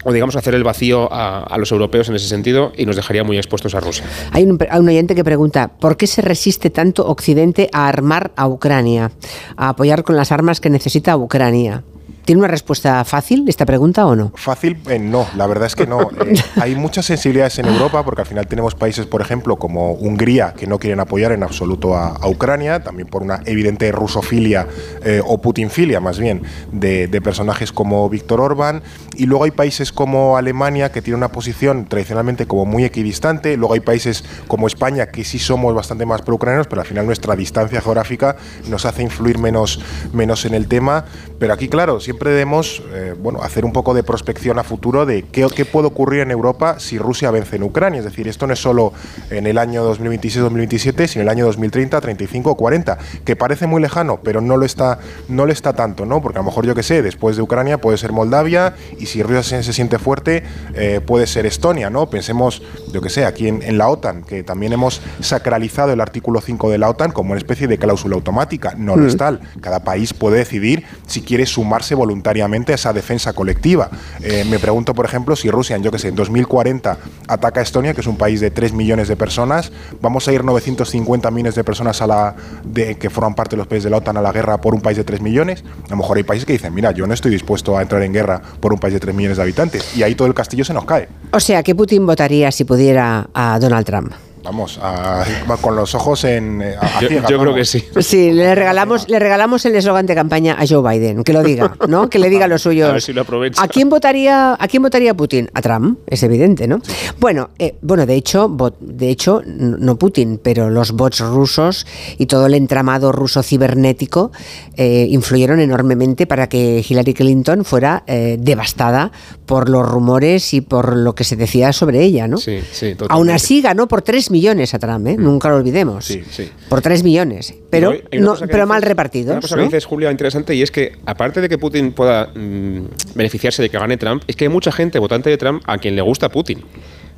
o 0.03 0.13
digamos 0.13 0.35
hacer 0.35 0.55
el 0.55 0.63
vacío 0.63 1.11
a, 1.11 1.43
a, 1.43 1.57
los 1.57 1.71
europeos 1.71 2.07
en 2.09 2.15
ese 2.15 2.27
sentido 2.27 2.71
y 2.77 2.85
nos 2.85 2.95
dejaría 2.95 3.23
muy 3.23 3.37
expuestos 3.37 3.75
a 3.75 3.79
Rusia. 3.79 4.05
Hay 4.31 4.43
un, 4.43 4.57
hay 4.69 4.79
un, 4.79 4.87
oyente 4.87 5.15
que 5.15 5.23
pregunta, 5.23 5.71
¿por 5.79 5.97
qué 5.97 6.07
se 6.07 6.21
resiste 6.21 6.69
tanto 6.69 7.05
Occidente 7.05 7.69
a 7.73 7.87
armar 7.87 8.31
a 8.35 8.47
Ucrania, 8.47 9.11
a 9.57 9.69
apoyar 9.69 10.03
con 10.03 10.15
las 10.15 10.31
armas 10.31 10.61
que 10.61 10.69
necesita 10.69 11.17
Ucrania? 11.17 11.83
¿Tiene 12.29 12.41
una 12.41 12.47
respuesta 12.47 13.03
fácil 13.05 13.45
esta 13.47 13.65
pregunta 13.65 14.05
o 14.05 14.15
no? 14.15 14.31
Fácil, 14.35 14.77
eh, 14.87 14.99
no, 14.99 15.25
la 15.35 15.47
verdad 15.47 15.65
es 15.65 15.75
que 15.75 15.87
no. 15.87 16.11
Eh, 16.19 16.35
hay 16.61 16.75
muchas 16.75 17.05
sensibilidades 17.05 17.57
en 17.59 17.65
Europa 17.65 18.03
porque 18.03 18.21
al 18.21 18.27
final 18.27 18.45
tenemos 18.45 18.75
países, 18.75 19.05
por 19.05 19.21
ejemplo, 19.21 19.55
como 19.55 19.93
Hungría, 19.93 20.53
que 20.53 20.67
no 20.67 20.77
quieren 20.77 20.99
apoyar 20.99 21.31
en 21.31 21.43
absoluto 21.43 21.95
a, 21.95 22.09
a 22.09 22.27
Ucrania, 22.27 22.83
también 22.83 23.07
por 23.07 23.23
una 23.23 23.41
evidente 23.45 23.91
rusofilia 23.91 24.67
eh, 25.03 25.21
o 25.25 25.39
putinfilia 25.39 25.99
más 26.01 26.19
bien 26.19 26.43
de, 26.71 27.07
de, 27.07 27.21
personajes 27.21 27.71
como 27.71 28.09
Víctor 28.09 28.41
Orbán. 28.41 28.83
Y 29.15 29.27
luego 29.27 29.45
hay 29.45 29.51
países 29.51 29.91
como 29.93 30.37
Alemania 30.37 30.91
que 30.91 31.01
tiene 31.01 31.17
una 31.17 31.31
posición 31.31 31.85
tradicionalmente 31.85 32.47
como 32.47 32.65
muy 32.65 32.83
equidistante. 32.83 33.55
Luego 33.55 33.75
hay 33.75 33.79
países 33.79 34.25
como 34.47 34.67
España 34.67 35.07
que 35.07 35.23
sí 35.23 35.39
somos 35.39 35.73
bastante 35.73 36.05
más 36.05 36.21
pro-ucranianos, 36.21 36.67
pero 36.67 36.81
al 36.81 36.87
final 36.87 37.05
nuestra 37.05 37.35
distancia 37.35 37.81
geográfica 37.81 38.35
nos 38.67 38.85
hace 38.85 39.03
influir 39.03 39.37
menos, 39.37 39.79
menos 40.11 40.45
en 40.45 40.53
el 40.53 40.67
tema. 40.67 41.05
Pero 41.39 41.53
aquí, 41.53 41.69
claro, 41.69 41.99
siempre 42.01 42.18
siempre 42.19 42.31
debemos 42.31 42.83
eh, 42.93 43.15
bueno, 43.17 43.41
hacer 43.41 43.63
un 43.63 43.71
poco 43.71 43.93
de 43.93 44.03
prospección 44.03 44.59
a 44.59 44.63
futuro 44.65 45.05
de 45.05 45.23
qué, 45.23 45.47
qué 45.55 45.63
puede 45.63 45.87
ocurrir 45.87 46.19
en 46.19 46.31
Europa 46.31 46.75
si 46.77 46.97
Rusia 46.97 47.31
vence 47.31 47.55
en 47.55 47.63
Ucrania. 47.63 47.99
Es 47.99 48.03
decir, 48.03 48.27
esto 48.27 48.45
no 48.45 48.51
es 48.51 48.59
solo 48.59 48.91
en 49.29 49.47
el 49.47 49.57
año 49.57 49.89
2026-2027, 49.95 51.07
sino 51.07 51.21
en 51.21 51.27
el 51.27 51.29
año 51.29 51.45
2030, 51.45 52.01
35 52.01 52.51
o 52.51 52.55
40, 52.57 52.97
que 53.23 53.37
parece 53.37 53.67
muy 53.67 53.81
lejano, 53.81 54.19
pero 54.21 54.41
no 54.41 54.57
lo 54.57 54.65
está, 54.65 54.99
no 55.29 55.45
lo 55.45 55.53
está 55.53 55.71
tanto, 55.71 56.05
¿no? 56.05 56.21
Porque 56.21 56.39
a 56.39 56.41
lo 56.41 56.45
mejor, 56.47 56.65
yo 56.65 56.75
que 56.75 56.83
sé, 56.83 57.01
después 57.01 57.37
de 57.37 57.41
Ucrania 57.41 57.77
puede 57.79 57.97
ser 57.97 58.11
Moldavia 58.11 58.75
y 58.99 59.05
si 59.05 59.23
Rusia 59.23 59.41
se, 59.43 59.63
se 59.63 59.71
siente 59.71 59.97
fuerte, 59.97 60.43
eh, 60.73 60.99
puede 60.99 61.25
ser 61.25 61.45
Estonia, 61.45 61.89
¿no? 61.89 62.09
Pensemos, 62.09 62.61
yo 62.91 62.99
que 63.01 63.09
sé, 63.09 63.23
aquí 63.23 63.47
en, 63.47 63.61
en 63.63 63.77
la 63.77 63.87
OTAN, 63.87 64.23
que 64.23 64.43
también 64.43 64.73
hemos 64.73 65.01
sacralizado 65.21 65.93
el 65.93 66.01
artículo 66.01 66.41
5 66.41 66.69
de 66.69 66.79
la 66.79 66.89
OTAN 66.89 67.13
como 67.13 67.31
una 67.31 67.37
especie 67.37 67.69
de 67.69 67.77
cláusula 67.77 68.15
automática. 68.15 68.73
No 68.77 68.97
lo 68.97 69.03
Mm. 69.03 69.07
es 69.07 69.15
tal. 69.15 69.39
Cada 69.61 69.85
país 69.85 70.13
puede 70.13 70.39
decidir 70.39 70.83
si 71.07 71.21
quiere 71.21 71.45
sumarse 71.45 71.95
voluntariamente 71.95 72.08
a 72.09 72.75
esa 72.75 72.93
defensa 72.93 73.33
colectiva. 73.33 73.89
Eh, 74.21 74.45
me 74.49 74.59
pregunto, 74.59 74.93
por 74.93 75.05
ejemplo, 75.05 75.35
si 75.35 75.49
Rusia, 75.49 75.75
en, 75.75 75.83
yo 75.83 75.91
que 75.91 75.99
sé, 75.99 76.09
en 76.09 76.15
2040 76.15 76.97
ataca 77.27 77.59
a 77.59 77.63
Estonia, 77.63 77.93
que 77.93 78.01
es 78.01 78.07
un 78.07 78.17
país 78.17 78.39
de 78.39 78.51
3 78.51 78.73
millones 78.73 79.07
de 79.07 79.15
personas, 79.15 79.71
vamos 80.01 80.27
a 80.27 80.33
ir 80.33 80.43
950 80.43 81.31
millones 81.31 81.55
de 81.55 81.63
personas 81.63 82.01
a 82.01 82.07
la 82.07 82.35
de, 82.63 82.97
que 82.97 83.09
forman 83.09 83.35
parte 83.35 83.55
de 83.55 83.57
los 83.57 83.67
países 83.67 83.85
de 83.85 83.89
la 83.89 83.97
OTAN 83.97 84.17
a 84.17 84.21
la 84.21 84.31
guerra 84.31 84.59
por 84.59 84.73
un 84.73 84.81
país 84.81 84.97
de 84.97 85.03
3 85.03 85.21
millones. 85.21 85.63
A 85.87 85.91
lo 85.91 85.97
mejor 85.97 86.17
hay 86.17 86.23
países 86.23 86.45
que 86.45 86.53
dicen, 86.53 86.73
mira, 86.73 86.91
yo 86.91 87.07
no 87.07 87.13
estoy 87.13 87.31
dispuesto 87.31 87.77
a 87.77 87.81
entrar 87.81 88.01
en 88.03 88.13
guerra 88.13 88.41
por 88.59 88.73
un 88.73 88.79
país 88.79 88.93
de 88.93 88.99
3 88.99 89.15
millones 89.15 89.37
de 89.37 89.43
habitantes. 89.43 89.95
Y 89.95 90.03
ahí 90.03 90.15
todo 90.15 90.27
el 90.27 90.33
castillo 90.33 90.65
se 90.65 90.73
nos 90.73 90.85
cae. 90.85 91.07
O 91.31 91.39
sea, 91.39 91.63
que 91.63 91.75
Putin 91.75 92.05
votaría 92.05 92.51
si 92.51 92.63
pudiera 92.63 93.29
a 93.33 93.59
Donald 93.59 93.85
Trump. 93.85 94.13
Vamos, 94.43 94.79
a- 94.81 95.25
con 95.61 95.75
los 95.75 95.93
ojos 95.95 96.23
en. 96.23 96.61
eh, 96.61 96.75
a- 96.79 96.97
a 96.97 97.01
Yo, 97.01 97.07
ciegas, 97.09 97.29
yo 97.29 97.39
creo 97.39 97.53
que 97.53 97.65
sí. 97.65 97.83
Sí, 97.99 98.31
le 98.31 98.55
regalamos, 98.55 99.07
le 99.09 99.19
regalamos 99.19 99.65
el 99.65 99.75
eslogan 99.75 100.05
de 100.05 100.15
campaña 100.15 100.55
a 100.59 100.65
Joe 100.67 100.81
Biden, 100.87 101.23
que 101.23 101.33
lo 101.33 101.43
diga, 101.43 101.75
¿no? 101.87 102.09
Que 102.09 102.19
le 102.19 102.29
diga 102.29 102.47
lo 102.47 102.57
suyo. 102.59 102.87
A 102.87 102.93
ver 102.93 103.01
si 103.01 103.13
lo 103.13 103.21
aprovecha. 103.21 103.61
¿A 103.61 103.67
quién 103.67 103.89
votaría, 103.89 104.55
a 104.57 104.67
quién 104.67 104.81
votaría 104.83 105.13
Putin? 105.13 105.49
A 105.53 105.61
Trump, 105.61 105.99
es 106.07 106.23
evidente, 106.23 106.67
¿no? 106.67 106.81
Bueno, 107.19 107.49
eh, 107.59 107.75
bueno, 107.81 108.05
de 108.05 108.15
hecho, 108.15 108.49
bot- 108.49 108.77
de 108.79 109.09
hecho, 109.09 109.41
no 109.45 109.97
Putin, 109.97 110.39
pero 110.41 110.69
los 110.69 110.91
bots 110.93 111.19
rusos 111.19 111.85
y 112.17 112.25
todo 112.27 112.45
el 112.45 112.53
entramado 112.53 113.11
ruso 113.11 113.43
cibernético 113.43 114.31
eh, 114.77 115.07
influyeron 115.09 115.59
enormemente 115.59 116.25
para 116.27 116.47
que 116.47 116.83
Hillary 116.87 117.13
Clinton 117.13 117.65
fuera 117.65 118.03
eh, 118.07 118.37
devastada 118.39 119.11
por 119.45 119.69
los 119.69 119.87
rumores 119.87 120.53
y 120.53 120.61
por 120.61 120.95
lo 120.95 121.13
que 121.15 121.23
se 121.23 121.35
decía 121.35 121.73
sobre 121.73 122.01
ella, 122.03 122.27
¿no? 122.27 122.37
Sí, 122.37 122.59
sí, 122.71 122.87
Aún 122.87 122.97
totalmente. 122.97 123.33
así 123.33 123.61
ganó 123.61 123.87
por 123.87 124.01
3 124.29 124.31
millones 124.31 124.73
a 124.73 124.79
Trump, 124.79 125.07
¿eh? 125.07 125.15
nunca 125.17 125.49
lo 125.49 125.55
olvidemos. 125.55 126.05
Sí, 126.05 126.23
sí. 126.29 126.49
Por 126.69 126.81
3 126.81 127.03
millones, 127.03 127.53
pero, 127.69 127.91
Pero 127.91 128.03
una 128.13 128.21
no, 128.21 128.31
cosa 128.31 128.45
pero 128.45 128.57
dices- 128.59 128.67
mal 128.67 128.77
Una 128.79 128.87
repartidos. 128.87 129.41
cosa 129.41 129.55
¿no? 129.55 129.61
que 129.63 129.65
dices, 129.67 129.85
Julia, 129.85 130.11
interesante, 130.11 130.55
y 130.55 130.61
es 130.61 130.71
que, 130.71 130.93
aparte 131.05 131.41
de 131.41 131.49
que 131.49 131.57
Putin 131.57 131.91
pueda 131.91 132.27
mm, 132.35 132.85
beneficiarse 133.15 133.61
de 133.61 133.69
que 133.69 133.77
gane 133.77 133.97
Trump, 133.97 134.23
es 134.27 134.35
que 134.35 134.45
hay 134.45 134.49
mucha 134.49 134.71
gente 134.71 134.99
votante 134.99 135.29
de 135.29 135.37
Trump 135.37 135.63
a 135.65 135.77
quien 135.77 135.95
le 135.95 136.01
gusta 136.01 136.29
Putin. 136.29 136.63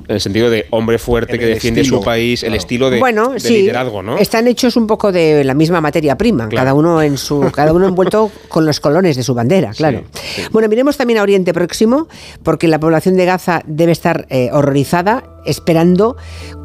En 0.08 0.14
el 0.16 0.20
sentido 0.20 0.50
de 0.50 0.66
hombre 0.70 0.98
fuerte 0.98 1.32
En 1.34 1.38
que 1.38 1.46
el 1.46 1.54
defiende 1.54 1.80
estilo, 1.82 1.98
su 1.98 2.04
país, 2.04 2.42
el 2.42 2.54
estilo 2.54 2.90
de, 2.90 2.98
bueno, 2.98 3.30
de 3.30 3.40
sí, 3.40 3.54
liderazgo, 3.62 4.02
¿no? 4.02 4.18
están 4.18 4.46
hechos 4.48 4.76
un 4.76 4.86
poco 4.86 5.12
de 5.12 5.44
la 5.44 5.54
misma 5.54 5.80
materia 5.80 6.16
prima, 6.16 6.48
Claro. 6.48 6.64
cada 6.64 6.74
uno 6.74 7.02
en 7.02 7.16
su, 7.18 7.40
cada 7.52 7.72
uno 7.72 7.86
envuelto 7.88 8.30
con 8.48 8.66
los 8.66 8.80
colones 8.80 9.16
de 9.16 9.22
su 9.22 9.34
bandera, 9.34 9.72
claro. 9.72 10.02
Bueno, 10.50 10.68
miremos 10.68 10.96
también 10.96 11.18
a 11.18 11.22
Oriente 11.22 11.52
Próximo, 11.52 12.08
porque 12.42 12.68
la 12.68 12.78
población 12.80 13.16
de 13.16 13.24
Gaza 13.24 13.62
debe 13.66 13.92
estar 13.92 14.26
eh, 14.30 14.50
horrorizada, 14.52 15.24
esperando, 15.44 16.16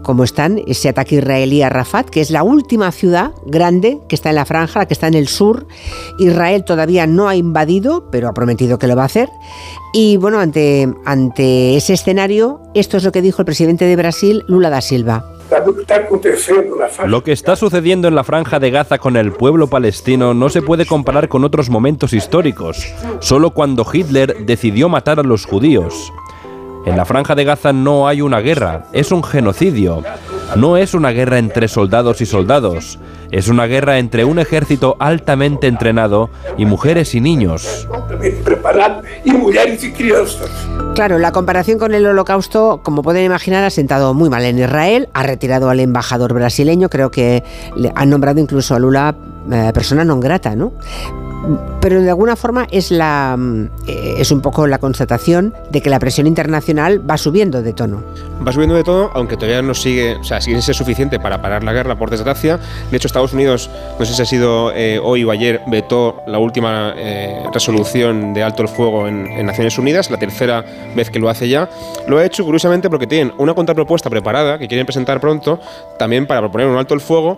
como 0.04 0.24
están, 0.24 0.62
ese 0.68 0.90
ataque 0.90 1.16
israelí 1.16 1.62
a 1.64 1.70
Rafat, 1.70 2.10
que 2.10 2.22
es 2.22 2.30
la 2.30 2.44
última 2.44 2.92
ciudad 2.92 3.32
grande 3.46 3.98
que 4.08 4.16
está 4.16 4.30
en 4.30 4.36
la 4.36 4.46
franja, 4.46 4.80
la 4.80 4.86
que 4.88 4.94
está 4.94 5.08
en 5.08 5.16
el 5.16 5.28
sur. 5.28 5.68
Israel 6.20 6.64
todavía 6.64 7.08
no 7.08 7.28
ha 7.28 7.36
invadido, 7.36 8.10
pero 8.12 8.28
ha 8.30 8.34
prometido 8.34 8.78
que 8.78 8.88
lo 8.88 8.96
va 8.96 9.04
a 9.04 9.08
hacer. 9.08 9.30
Y 10.00 10.18
bueno, 10.18 10.38
ante, 10.38 10.88
ante 11.06 11.76
ese 11.76 11.94
escenario, 11.94 12.62
esto 12.76 12.98
es 12.98 13.04
lo 13.04 13.12
que 13.12 13.24
dijo 13.24 13.42
el 13.42 13.48
presidente 13.48 13.86
de 13.86 13.96
Brasil, 13.96 14.44
Lula 14.48 14.70
da 14.70 14.80
Silva. 14.80 15.26
Lo 17.08 17.24
que 17.24 17.32
está 17.32 17.56
sucediendo 17.56 18.08
en 18.08 18.14
la 18.14 18.24
franja 18.24 18.60
de 18.60 18.70
Gaza 18.70 19.00
con 19.00 19.18
el 19.18 19.32
pueblo 19.32 19.66
palestino 19.66 20.36
no 20.36 20.50
se 20.50 20.62
puede 20.62 20.86
comparar 20.86 21.30
con 21.30 21.44
otros 21.44 21.72
momentos 21.72 22.14
históricos, 22.14 22.94
solo 23.22 23.50
cuando 23.56 23.88
Hitler 23.92 24.46
decidió 24.46 24.88
matar 24.88 25.20
a 25.20 25.24
los 25.24 25.48
judíos. 25.48 26.14
En 26.86 26.96
la 26.96 27.06
franja 27.06 27.34
de 27.34 27.46
Gaza 27.46 27.74
no 27.74 28.08
hay 28.08 28.22
una 28.22 28.40
guerra, 28.40 28.86
es 28.94 29.12
un 29.12 29.24
genocidio. 29.24 30.04
No 30.56 30.78
es 30.78 30.94
una 30.94 31.12
guerra 31.12 31.38
entre 31.40 31.68
soldados 31.68 32.22
y 32.22 32.26
soldados, 32.26 33.00
es 33.32 33.48
una 33.48 33.66
guerra 33.66 34.00
entre 34.00 34.24
un 34.26 34.40
ejército 34.40 34.96
altamente 35.00 35.68
entrenado 35.68 36.30
y 36.58 36.66
mujeres 36.66 37.14
y 37.16 37.22
niños. 37.22 37.88
Claro, 40.96 41.20
la 41.20 41.32
comparación 41.32 41.78
con 41.78 41.94
el 41.94 42.06
holocausto, 42.06 42.82
como 42.84 43.04
pueden 43.04 43.26
imaginar, 43.26 43.64
ha 43.64 43.70
sentado 43.70 44.14
muy 44.14 44.30
mal 44.30 44.46
en 44.46 44.58
Israel, 44.60 45.10
ha 45.14 45.24
retirado 45.24 45.70
al 45.70 45.80
embajador 45.80 46.34
brasileño, 46.34 46.90
creo 46.90 47.12
que 47.12 47.44
le 47.76 47.92
han 47.96 48.10
nombrado 48.10 48.40
incluso 48.40 48.74
a 48.74 48.80
Lula 48.80 49.16
eh, 49.52 49.72
persona 49.74 50.04
non 50.04 50.20
grata, 50.20 50.56
¿no? 50.56 50.74
Pero 51.82 52.02
de 52.02 52.10
alguna 52.10 52.36
forma 52.36 52.68
es 52.72 52.92
la 52.92 53.36
mm, 53.38 53.70
eh, 53.88 54.16
es 54.20 54.32
un 54.32 54.42
poco 54.42 54.68
la 54.68 54.80
constatación 54.80 55.54
de 55.70 55.82
que 55.82 55.90
la 55.90 56.00
presión 56.00 56.28
internacional 56.28 57.10
va 57.10 57.18
subiendo 57.18 57.62
de 57.62 57.74
tono. 57.74 58.04
Va 58.46 58.52
subiendo 58.52 58.76
de 58.76 58.84
todo, 58.84 59.12
aunque 59.14 59.36
todavía 59.36 59.62
no 59.62 59.74
sigue, 59.74 60.16
o 60.16 60.24
sea, 60.24 60.42
sigue 60.42 60.62
ser 60.62 60.76
suficiente 60.76 61.20
para 61.20 61.42
parar 61.42 61.64
la 61.64 61.74
guerra, 61.74 61.98
por 61.98 62.10
desgracia. 62.10 62.60
De 62.92 62.98
hecho, 62.98 63.08
Estados 63.08 63.34
Unidos, 63.34 63.70
no 64.00 64.06
sé 64.06 64.14
si 64.14 64.22
ha 64.22 64.26
sido 64.26 64.72
eh, 64.74 65.00
hoy 65.02 65.24
o 65.24 65.32
ayer, 65.32 65.62
vetó 65.68 66.22
la 66.28 66.40
última 66.40 66.94
eh, 66.96 67.44
resolución 67.54 68.34
de 68.34 68.44
alto 68.44 68.62
el 68.62 68.68
fuego 68.68 69.08
en, 69.08 69.28
en 69.28 69.46
Naciones 69.46 69.78
Unidas, 69.78 70.12
la 70.12 70.18
tercera 70.18 70.64
vez 70.96 71.10
que 71.10 71.20
lo 71.20 71.30
hace 71.30 71.50
ya. 71.50 71.70
Lo 72.08 72.18
ha 72.18 72.26
hecho 72.26 72.44
curiosamente 72.44 72.90
porque 72.90 73.08
tienen 73.08 73.34
una 73.38 73.54
contrapropuesta 73.54 74.10
preparada 74.10 74.58
que 74.60 74.68
quieren 74.68 74.86
presentar 74.86 75.20
pronto, 75.20 75.60
también 75.98 76.28
para 76.28 76.42
proponer 76.42 76.68
un 76.68 76.78
alto 76.78 76.94
el 76.94 77.02
fuego, 77.02 77.38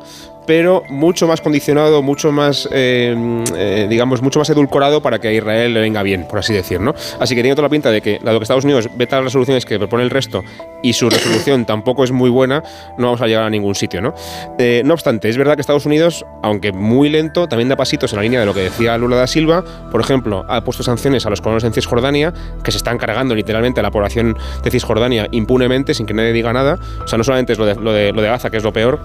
pero 0.50 0.82
mucho 0.90 1.28
más 1.28 1.42
condicionado, 1.42 2.02
mucho 2.02 2.32
más, 2.32 2.68
eh, 2.72 3.16
eh, 3.56 3.86
digamos, 4.00 4.22
mucho 4.22 4.40
más 4.40 4.50
edulcorado 4.50 5.02
para 5.02 5.20
que 5.20 5.28
a 5.28 5.34
Israel 5.34 5.74
le 5.74 5.82
venga 5.82 6.02
bien, 6.04 6.26
por 6.26 6.40
así 6.40 6.54
decir, 6.54 6.80
¿no? 6.80 6.96
Así 7.20 7.36
que 7.36 7.42
tiene 7.42 7.54
toda 7.54 7.66
la 7.66 7.70
pinta 7.70 7.92
de 7.92 8.00
que, 8.00 8.18
dado 8.24 8.40
que 8.40 8.44
Estados 8.44 8.64
Unidos 8.64 8.88
veta 8.96 9.18
las 9.18 9.26
resoluciones 9.26 9.66
que 9.66 9.78
propone 9.78 10.04
el 10.04 10.10
resto 10.10 10.42
y 10.82 10.94
su 10.94 11.10
resolución 11.10 11.66
tampoco 11.66 12.06
es 12.06 12.14
muy 12.14 12.30
buena, 12.30 12.64
no 12.98 13.08
vamos 13.08 13.20
a 13.20 13.28
llegar 13.28 13.44
a 13.44 13.50
ningún 13.50 13.76
sitio, 13.76 14.02
¿no? 14.02 14.14
Eh, 14.58 14.84
no 14.86 14.94
obstante, 14.94 15.28
es 15.28 15.36
verdad 15.36 15.56
que 15.56 15.62
Estados 15.62 15.86
Unidos, 15.86 16.26
aunque 16.42 16.72
muy 16.72 17.10
lento, 17.10 17.50
también 17.50 17.68
da 17.68 17.76
pasitos 17.76 18.14
en 18.14 18.18
la 18.18 18.24
línea 18.24 18.40
de 18.40 18.46
lo 18.46 18.54
que 18.54 18.62
decía 18.62 18.98
Lula 18.98 19.18
da 19.18 19.28
Silva. 19.28 19.66
Por 19.92 20.00
ejemplo, 20.00 20.46
ha 20.48 20.64
puesto 20.64 20.82
sanciones 20.82 21.26
a 21.26 21.30
los 21.30 21.42
colonos 21.42 21.66
en 21.66 21.74
Cisjordania, 21.74 22.34
que 22.64 22.72
se 22.72 22.78
están 22.78 22.98
cargando 22.98 23.36
literalmente 23.36 23.82
a 23.82 23.84
la 23.84 23.92
población 23.92 24.38
de 24.64 24.72
Cisjordania 24.72 25.28
impunemente, 25.32 25.94
sin 25.94 26.06
que 26.06 26.14
nadie 26.14 26.32
diga 26.32 26.54
nada. 26.54 26.80
O 27.04 27.08
sea, 27.10 27.18
no 27.18 27.26
solamente 27.26 27.52
es 27.52 27.60
lo 27.60 27.66
de, 27.66 27.76
lo 27.76 27.92
de, 27.92 28.14
lo 28.14 28.22
de 28.22 28.30
Gaza, 28.30 28.50
que 28.50 28.56
es 28.56 28.64
lo 28.64 28.72
peor, 28.72 29.02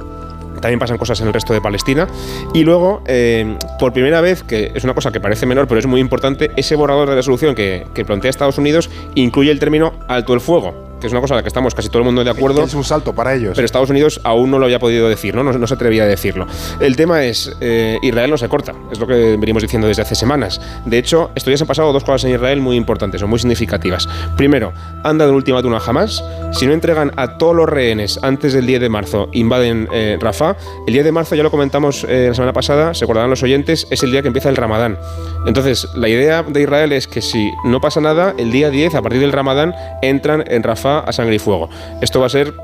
también 0.65 0.79
pasan 0.79 0.97
cosas 0.97 1.21
en 1.21 1.27
el 1.27 1.35
resto 1.35 1.53
de 1.53 1.61
Palestina. 1.61 2.09
Y 2.55 2.65
luego, 2.65 3.03
eh, 3.07 3.59
por 3.79 3.93
primera 3.93 4.23
vez, 4.23 4.43
que 4.43 4.73
es 4.75 4.83
una 4.83 4.95
cosa 4.95 5.13
que 5.13 5.21
parece 5.21 5.45
menor, 5.45 5.69
pero 5.69 5.79
es 5.79 5.87
muy 5.87 6.01
importante, 6.01 6.53
ese 6.57 6.75
borrador 6.75 7.07
de 7.07 7.17
resolución 7.17 7.55
que, 7.55 7.85
que 7.95 8.07
plantea 8.07 8.31
Estados 8.31 8.57
Unidos 8.57 8.89
incluye 9.15 9.51
el 9.51 9.59
término 9.59 9.93
alto 10.09 10.33
el 10.33 10.41
fuego, 10.41 10.94
que 11.05 11.09
es 11.09 11.13
una 11.13 11.21
cosa 11.21 11.35
en 11.35 11.37
la 11.37 11.43
que 11.43 11.49
estamos 11.49 11.75
casi 11.75 11.91
todo 11.91 11.99
el 11.99 12.07
mundo 12.07 12.25
de 12.25 12.31
acuerdo. 12.31 12.63
Es 12.65 12.73
un 12.73 12.83
salto 12.83 13.15
para 13.15 13.35
ellos. 13.35 13.53
Pero 13.55 13.67
Estados 13.67 13.91
Unidos 13.91 14.23
aún 14.25 14.51
no 14.51 14.59
lo 14.59 14.65
había 14.65 14.79
podido 14.79 15.07
decir, 15.07 15.35
¿no? 15.35 15.45
No, 15.45 15.53
no 15.53 15.67
se 15.67 15.75
atrevía 15.75 16.05
a 16.05 16.07
decirlo. 16.07 16.47
El 16.81 16.97
tema 16.97 17.25
es, 17.25 17.55
eh, 17.61 17.99
Israel 18.01 18.31
no 18.31 18.39
se 18.39 18.49
corta, 18.49 18.73
es 18.91 18.99
lo 18.99 19.07
que 19.07 19.37
venimos 19.37 19.63
diciendo 19.63 19.87
desde 19.87 20.01
hace 20.01 20.15
semanas. 20.15 20.63
De 20.87 20.97
hecho, 20.97 21.31
estos 21.35 21.51
días 21.51 21.61
han 21.61 21.67
pasado 21.67 21.93
dos 21.93 22.05
cosas 22.05 22.25
en 22.25 22.31
Israel 22.31 22.63
muy 22.63 22.77
importantes 22.77 23.21
o 23.23 23.29
muy 23.29 23.39
significativas. 23.39 24.09
Primero, 24.39 24.73
han 25.03 25.19
dado 25.19 25.33
un 25.33 25.37
ultimátum 25.37 25.75
a 25.75 25.79
Hamas. 25.79 26.25
Si 26.53 26.67
no 26.67 26.73
entregan 26.73 27.13
a 27.17 27.37
todos 27.37 27.55
los 27.55 27.69
rehenes 27.69 28.19
antes 28.23 28.55
del 28.55 28.65
10 28.65 28.81
de 28.81 28.89
marzo, 28.89 29.29
invaden 29.33 29.89
eh, 29.93 30.17
Rafah. 30.19 30.57
El 30.87 30.95
10 30.95 31.05
de 31.05 31.13
marzo, 31.13 31.35
ya 31.35 31.43
lo 31.43 31.51
comentamos 31.51 32.07
eh, 32.09 32.29
la 32.29 32.35
semana 32.35 32.55
pasada, 32.55 32.95
se 32.95 33.05
acordarán 33.05 33.29
los 33.29 33.43
oyentes, 33.43 33.87
es 33.91 34.03
el 34.03 34.11
día 34.11 34.23
que 34.23 34.29
empieza 34.29 34.49
el 34.49 34.57
Ramadán. 34.57 34.99
Entonces, 35.47 35.87
la 35.95 36.09
idea 36.09 36.43
de 36.43 36.63
Israel 36.63 36.93
es 36.93 37.07
que 37.07 37.21
si 37.21 37.53
no 37.65 37.83
pasa 37.83 38.01
nada, 38.01 38.35
el 38.39 38.51
día 38.51 38.71
10, 38.71 38.95
a 38.95 39.03
partir 39.03 39.21
del 39.21 39.33
Ramadán, 39.33 39.75
entran 40.01 40.45
en 40.47 40.63
Rafah 40.63 40.94
a 41.01 41.13
sangre 41.13 41.37
y 41.37 41.39
fuego. 41.39 41.69
Esto 42.01 42.21
va 42.21 42.27
a 42.27 42.31
ser 42.31 42.55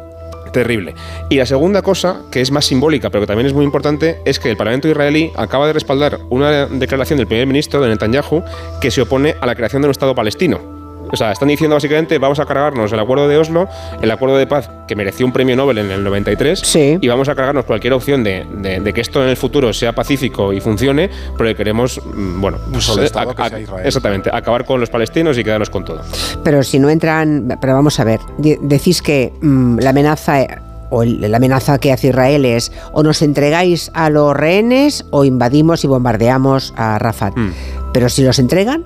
terrible. 0.53 0.95
Y 1.29 1.37
la 1.37 1.47
segunda 1.47 1.83
cosa, 1.83 2.23
que 2.31 2.41
es 2.41 2.51
más 2.51 2.65
simbólica, 2.65 3.11
pero 3.11 3.23
que 3.23 3.27
también 3.27 3.47
es 3.47 3.55
muy 3.55 3.65
importante, 3.65 4.19
es 4.25 4.39
que 4.39 4.51
el 4.51 4.57
Parlamento 4.57 4.89
israelí 4.89 5.31
acaba 5.37 5.67
de 5.67 5.73
respaldar 5.73 6.19
una 6.29 6.67
declaración 6.67 7.19
del 7.19 7.27
primer 7.27 7.47
ministro 7.47 7.81
de 7.81 7.89
Netanyahu 7.89 8.43
que 8.81 8.91
se 8.91 9.03
opone 9.03 9.37
a 9.41 9.47
la 9.47 9.55
creación 9.55 9.83
de 9.83 9.89
un 9.89 9.93
Estado 9.93 10.15
palestino. 10.15 10.80
O 11.13 11.17
sea, 11.17 11.33
están 11.33 11.49
diciendo 11.49 11.75
básicamente 11.77 12.19
vamos 12.19 12.39
a 12.41 12.47
cargarnos 12.47 12.93
el 12.93 13.01
acuerdo 13.01 13.29
de 13.29 13.37
Oslo, 13.39 13.69
el 14.01 14.11
acuerdo 14.11 14.37
de 14.37 14.47
paz 14.47 14.71
que 14.87 14.95
mereció 14.97 15.27
un 15.27 15.33
premio 15.33 15.57
Nobel 15.57 15.79
en 15.79 15.91
el 15.91 16.05
93, 16.05 16.77
y 17.01 17.09
vamos 17.09 17.29
a 17.29 17.35
cargarnos 17.35 17.65
cualquier 17.65 17.93
opción 17.93 18.23
de, 18.25 18.47
de- 18.57 18.81
de 18.81 18.93
que 18.93 19.01
esto 19.01 19.23
en 19.23 19.29
el 19.29 19.37
futuro 19.37 19.73
sea 19.73 19.93
pacífico 19.93 20.53
y 20.53 20.61
funcione, 20.61 21.11
porque 21.37 21.55
queremos, 21.55 22.01
mm, 22.05 22.41
bueno, 22.41 22.59
pues, 22.73 22.89
a- 22.91 22.95
que 23.35 23.43
a- 23.43 23.49
sea 23.49 23.61
Israel. 23.61 23.87
exactamente, 23.87 24.31
acabar 24.33 24.65
con 24.65 24.81
los 24.81 24.91
palestinos 24.91 25.37
y 25.39 25.45
quedarnos 25.45 25.71
con 25.71 25.85
todo. 25.85 26.01
Pero 26.45 26.63
si 26.63 26.79
no 26.79 26.89
entran, 26.91 27.57
pero 27.61 27.75
vamos 27.75 27.99
a 28.01 28.05
ver, 28.05 28.21
de- 28.39 28.59
decís 28.63 29.03
que 29.03 29.33
mm, 29.41 29.79
la 29.81 29.91
amenaza 29.91 30.41
eh, 30.43 30.49
o 30.91 31.05
la 31.05 31.37
amenaza 31.37 31.79
que 31.79 31.93
hace 31.93 32.09
Israel 32.09 32.45
es 32.45 32.73
o 32.93 33.03
nos 33.05 33.23
entregáis 33.23 33.91
a 33.95 34.11
los 34.11 34.35
rehenes 34.37 35.05
o 35.11 35.25
invadimos 35.25 35.85
y 35.85 35.87
bombardeamos 35.87 36.75
a 36.77 36.99
Rafat. 36.99 37.37
Mm. 37.37 37.53
Pero 37.93 38.09
si 38.09 38.25
los 38.25 38.39
entregan, 38.41 38.85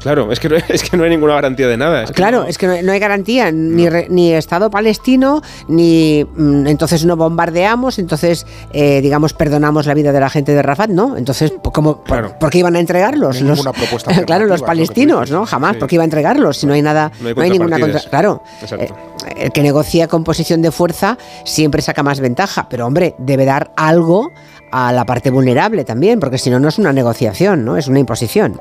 Claro, 0.00 0.30
es 0.30 0.38
que, 0.40 0.48
no, 0.48 0.56
es 0.68 0.88
que 0.88 0.96
no 0.96 1.04
hay 1.04 1.10
ninguna 1.10 1.34
garantía 1.34 1.66
de 1.68 1.76
nada. 1.76 2.02
es 2.04 2.10
que 2.10 2.14
Claro, 2.14 2.42
no- 2.42 2.46
es 2.48 2.58
que 2.58 2.66
no, 2.66 2.80
no 2.82 2.92
hay 2.92 2.98
garantía, 2.98 3.50
ni, 3.50 3.88
re- 3.88 4.06
ni 4.08 4.32
Estado 4.32 4.70
palestino, 4.70 5.42
ni 5.68 6.24
mm, 6.36 6.66
entonces 6.66 7.04
no 7.04 7.16
bombardeamos, 7.16 7.98
entonces, 7.98 8.46
eh, 8.72 9.00
digamos, 9.00 9.32
perdonamos 9.32 9.86
la 9.86 9.94
vida 9.94 10.12
de 10.12 10.20
la 10.20 10.30
gente 10.30 10.52
de 10.52 10.62
Rafat, 10.62 10.90
¿no? 10.90 11.16
Entonces, 11.16 11.52
¿cómo, 11.72 12.04
por, 12.04 12.38
por 12.38 12.50
qué 12.50 12.58
iban 12.58 12.76
a 12.76 12.80
entregarlos? 12.80 13.40
Los- 13.40 13.58
ninguna 13.58 13.72
propuesta 13.72 14.12
claro, 14.26 14.46
los 14.46 14.62
palestinos. 14.62 15.30
¿no? 15.30 15.46
Jamás, 15.46 15.72
Sí. 15.74 15.78
¿por 15.80 15.88
qué 15.88 15.94
iba 15.96 16.02
a 16.02 16.06
entregarlos 16.06 16.58
si 16.58 16.66
no 16.66 16.74
hay 16.74 16.82
nada, 16.82 17.10
No 17.20 17.28
hay 17.28 17.34
no 17.34 17.42
hay 17.42 17.50
ninguna 17.50 17.78
contra... 17.80 18.00
Claro, 18.00 18.42
eh, 18.78 18.88
el 19.36 19.52
que 19.52 19.62
negocia 19.62 20.06
con 20.08 20.22
posición 20.24 20.62
de 20.62 20.70
fuerza 20.70 21.18
siempre 21.44 21.82
saca 21.82 22.02
más 22.02 22.20
ventaja, 22.20 22.68
pero 22.68 22.86
hombre, 22.86 23.14
debe 23.18 23.44
dar 23.44 23.72
algo 23.76 24.30
a 24.70 24.92
la 24.92 25.04
parte 25.04 25.30
vulnerable 25.30 25.84
también, 25.84 26.20
porque 26.20 26.38
si 26.38 26.50
no, 26.50 26.58
no 26.58 26.68
es 26.68 26.78
una 26.78 26.92
negociación, 26.92 27.64
¿no? 27.64 27.76
Es 27.76 27.88
una 27.88 27.98
imposición. 27.98 28.60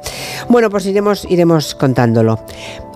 Bueno, 0.50 0.70
pues 0.70 0.86
iremos, 0.86 1.26
iremos 1.30 1.76
contándolo. 1.76 2.40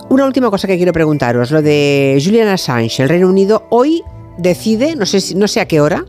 Una 0.08 0.26
última 0.26 0.50
cosa 0.50 0.66
que 0.66 0.76
quiero 0.76 0.92
preguntaros, 0.92 1.50
lo 1.50 1.62
de 1.62 2.20
Julian 2.22 2.48
Assange. 2.48 3.02
El 3.02 3.08
Reino 3.08 3.28
Unido 3.28 3.66
hoy 3.70 4.02
decide, 4.38 4.96
no 4.96 5.06
sé, 5.06 5.34
no 5.36 5.46
sé 5.46 5.60
a 5.60 5.68
qué 5.68 5.80
hora, 5.80 6.04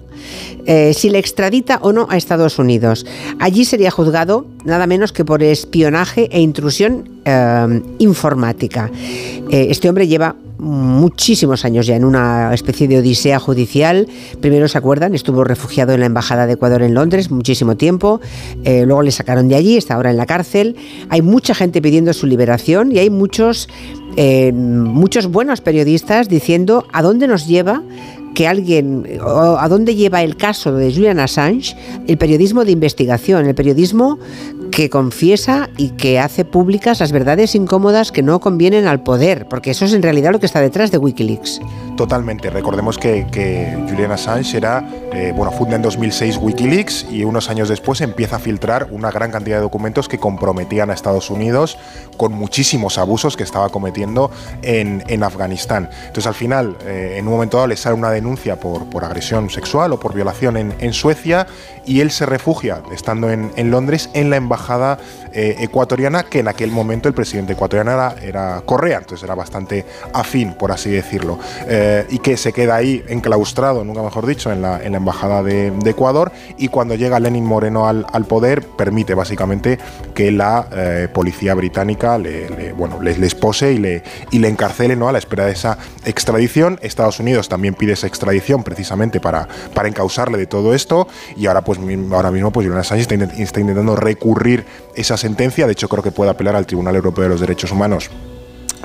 eh, 0.66 0.94
si 0.94 1.10
le 1.10 1.20
extradita 1.20 1.80
o 1.82 1.92
no 1.92 2.08
a 2.10 2.18
Estados 2.18 2.60
Unidos. 2.60 3.06
Allí 3.40 3.66
sería 3.66 3.92
juzgado 3.92 4.46
nada 4.64 4.88
menos 4.88 5.12
que 5.12 5.26
por 5.26 5.44
espionaje 5.44 6.30
e 6.32 6.40
intrusión 6.42 7.22
eh, 7.26 7.82
informática. 8.00 8.90
Eh, 9.50 9.68
este 9.70 9.90
hombre 9.90 10.08
lleva 10.08 10.36
muchísimos 10.62 11.66
años 11.66 11.88
ya 11.88 11.96
en 11.96 12.06
una 12.06 12.54
especie 12.54 12.88
de 12.88 13.00
odisea 13.00 13.40
judicial. 13.40 14.08
Primero 14.42 14.68
se 14.68 14.78
acuerdan, 14.78 15.16
estuvo 15.16 15.44
refugiado 15.44 15.94
en 15.94 16.02
la 16.02 16.06
Embajada 16.06 16.46
de 16.46 16.54
Ecuador 16.54 16.84
en 16.84 16.94
Londres 16.94 17.32
muchísimo 17.32 17.76
tiempo. 17.76 18.22
Eh, 18.64 18.86
luego 18.86 19.02
le 19.02 19.12
sacaron 19.12 19.50
de 19.50 19.56
allí, 19.56 19.76
está 19.76 19.96
ahora 19.96 20.12
en 20.12 20.18
la 20.18 20.28
cárcel. 20.28 20.76
Hay 21.10 21.24
mucha 21.24 21.56
gente 21.56 21.82
pidiendo 21.82 22.14
su 22.14 22.28
liberación 22.28 22.92
y 22.92 23.00
hay 23.00 23.10
muchos, 23.10 23.70
eh, 24.18 24.52
muchos 24.54 25.28
buenos 25.28 25.62
periodistas 25.62 26.30
diciendo 26.30 26.86
a 26.94 27.02
dónde 27.02 27.28
nos 27.28 27.48
lleva 27.48 27.82
que 28.34 28.48
alguien, 28.48 29.06
a 29.22 29.68
dónde 29.68 29.96
lleva 29.96 30.24
el 30.24 30.38
caso 30.38 30.74
de 30.74 30.94
Julian 30.94 31.20
Assange, 31.20 31.76
el 32.08 32.18
periodismo 32.18 32.66
de 32.66 32.72
investigación, 32.72 33.46
el 33.46 33.56
periodismo 33.56 34.20
que 34.72 34.90
confiesa 34.90 35.70
y 35.78 35.90
que 35.90 36.20
hace 36.20 36.46
públicas 36.46 37.02
las 37.02 37.12
verdades 37.12 37.56
incómodas 37.56 38.12
que 38.12 38.24
no 38.24 38.40
convienen 38.40 38.88
al 38.88 39.04
poder, 39.04 39.48
porque 39.48 39.72
eso 39.72 39.86
es 39.86 39.94
en 39.94 40.02
realidad 40.02 40.32
lo 40.32 40.40
que 40.40 40.46
está 40.46 40.62
detrás 40.62 40.92
de 40.92 40.98
Wikileaks. 40.98 41.60
Totalmente. 41.98 42.50
Recordemos 42.50 42.98
que, 42.98 43.26
Julian 43.88 44.12
Assange 44.12 44.58
era, 44.58 44.90
eh, 45.14 45.34
bueno, 45.36 45.52
funda 45.52 45.76
en 45.76 45.82
2006 45.82 46.38
Wikileaks 46.38 47.06
y 47.12 47.24
unos 47.26 47.50
años 47.50 47.70
después 47.70 48.02
empieza 48.02 48.38
a 48.38 48.40
filtrar 48.40 48.88
una 48.92 49.12
gran 49.12 49.30
cantidad 49.30 49.58
de 49.58 49.62
documentos 49.62 50.08
que 50.08 50.18
comprometían 50.18 50.90
a 50.90 50.94
Estados 50.94 51.30
Unidos 51.30 51.78
con 52.18 52.32
muchísimos 52.32 52.98
abusos 52.98 53.36
que 53.38 53.44
estaba 53.44 53.70
cometiendo 53.70 54.32
en, 54.62 55.04
en 55.08 55.24
Afganistán. 55.24 55.90
Entonces, 56.08 56.28
al 56.28 56.34
final, 56.34 56.78
eh, 56.86 57.18
en 57.18 57.28
un 57.28 57.34
momento 57.34 57.58
dado, 57.58 57.68
le 57.68 57.78
sale 57.78 57.96
una 57.96 58.10
denuncia 58.22 58.60
por, 58.60 58.88
por 58.88 59.04
agresión 59.04 59.50
sexual 59.50 59.94
o 59.94 60.00
por 60.00 60.14
violación 60.14 60.56
en, 60.56 60.76
en 60.80 60.94
Suecia 60.94 61.48
y 61.88 62.02
él 62.02 62.12
se 62.12 62.28
refugia, 62.28 62.84
estando 62.92 63.32
en, 63.32 63.52
en 63.56 63.72
Londres, 63.72 64.12
en 64.14 64.30
la 64.30 64.36
embajada 64.36 65.00
eh, 65.34 65.56
ecuatoriana, 65.60 66.24
que 66.24 66.40
en 66.40 66.48
aquel 66.48 66.72
momento 66.72 67.08
el 67.08 67.14
presidente 67.14 67.54
ecuatoriano 67.54 67.92
era, 67.92 68.16
Correa, 68.66 68.98
entonces 69.00 69.24
era 69.24 69.36
bastante 69.36 69.86
afín, 70.14 70.54
por 70.54 70.72
así 70.72 70.90
decirlo, 70.90 71.40
eh, 71.68 72.06
y 72.10 72.20
que 72.20 72.38
se 72.38 72.54
queda 72.54 72.76
ahí 72.76 73.04
enclaustrado, 73.08 73.84
nunca 73.84 74.02
mejor 74.02 74.26
dicho, 74.26 74.52
en 74.52 74.62
la, 74.62 74.82
en 74.84 74.92
la 74.92 74.98
embajada 74.98 75.44
de, 75.44 75.72
Ecuador, 75.92 76.32
y 76.58 76.68
cuando 76.70 76.96
llega 76.96 77.20
Lenin 77.20 77.46
Moreno 77.46 77.88
al, 77.88 78.06
poder, 78.26 78.62
permite 78.64 79.14
básicamente 79.14 79.78
que 80.14 80.32
la 80.32 80.68
eh, 80.72 81.08
policía 81.14 81.54
británica 81.54 82.18
le, 82.18 82.50
le- 82.50 82.74
bueno, 82.74 83.02
les, 83.02 83.18
y 83.74 83.78
le, 83.78 84.04
y 84.32 84.40
le 84.40 84.48
encarcele 84.48 84.96
¿no? 84.96 85.08
a 85.10 85.12
la 85.12 85.18
espera 85.18 85.46
de 85.46 85.52
esa 85.52 85.78
extradición. 86.06 86.80
Estados 86.82 87.20
Unidos 87.20 87.50
también 87.50 87.74
pide 87.74 87.94
esa 87.94 88.08
extradición 88.08 88.64
precisamente 88.64 89.20
para, 89.20 89.48
para 89.74 89.88
encausarle 89.88 90.38
de 90.38 90.48
todo 90.48 90.74
esto, 90.74 91.08
y 91.36 91.48
ahora, 91.48 91.62
pues, 91.64 91.80
ahora 92.12 92.32
mismo 92.32 92.52
pues, 92.52 92.66
Julian 92.66 92.80
Assange 92.82 93.02
está, 93.02 93.16
intent- 93.16 93.38
está 93.40 93.60
intentando 93.60 93.96
recurrir 93.96 94.66
esa 94.96 95.18
sentencia, 95.22 95.66
de 95.66 95.72
hecho 95.72 95.88
creo 95.88 96.04
que 96.04 96.12
puede 96.12 96.32
apelar 96.32 96.56
al 96.56 96.66
Tribunal 96.66 96.96
Europeo 96.96 97.24
de 97.24 97.30
los 97.30 97.40
Derechos 97.40 97.72
Humanos 97.72 98.10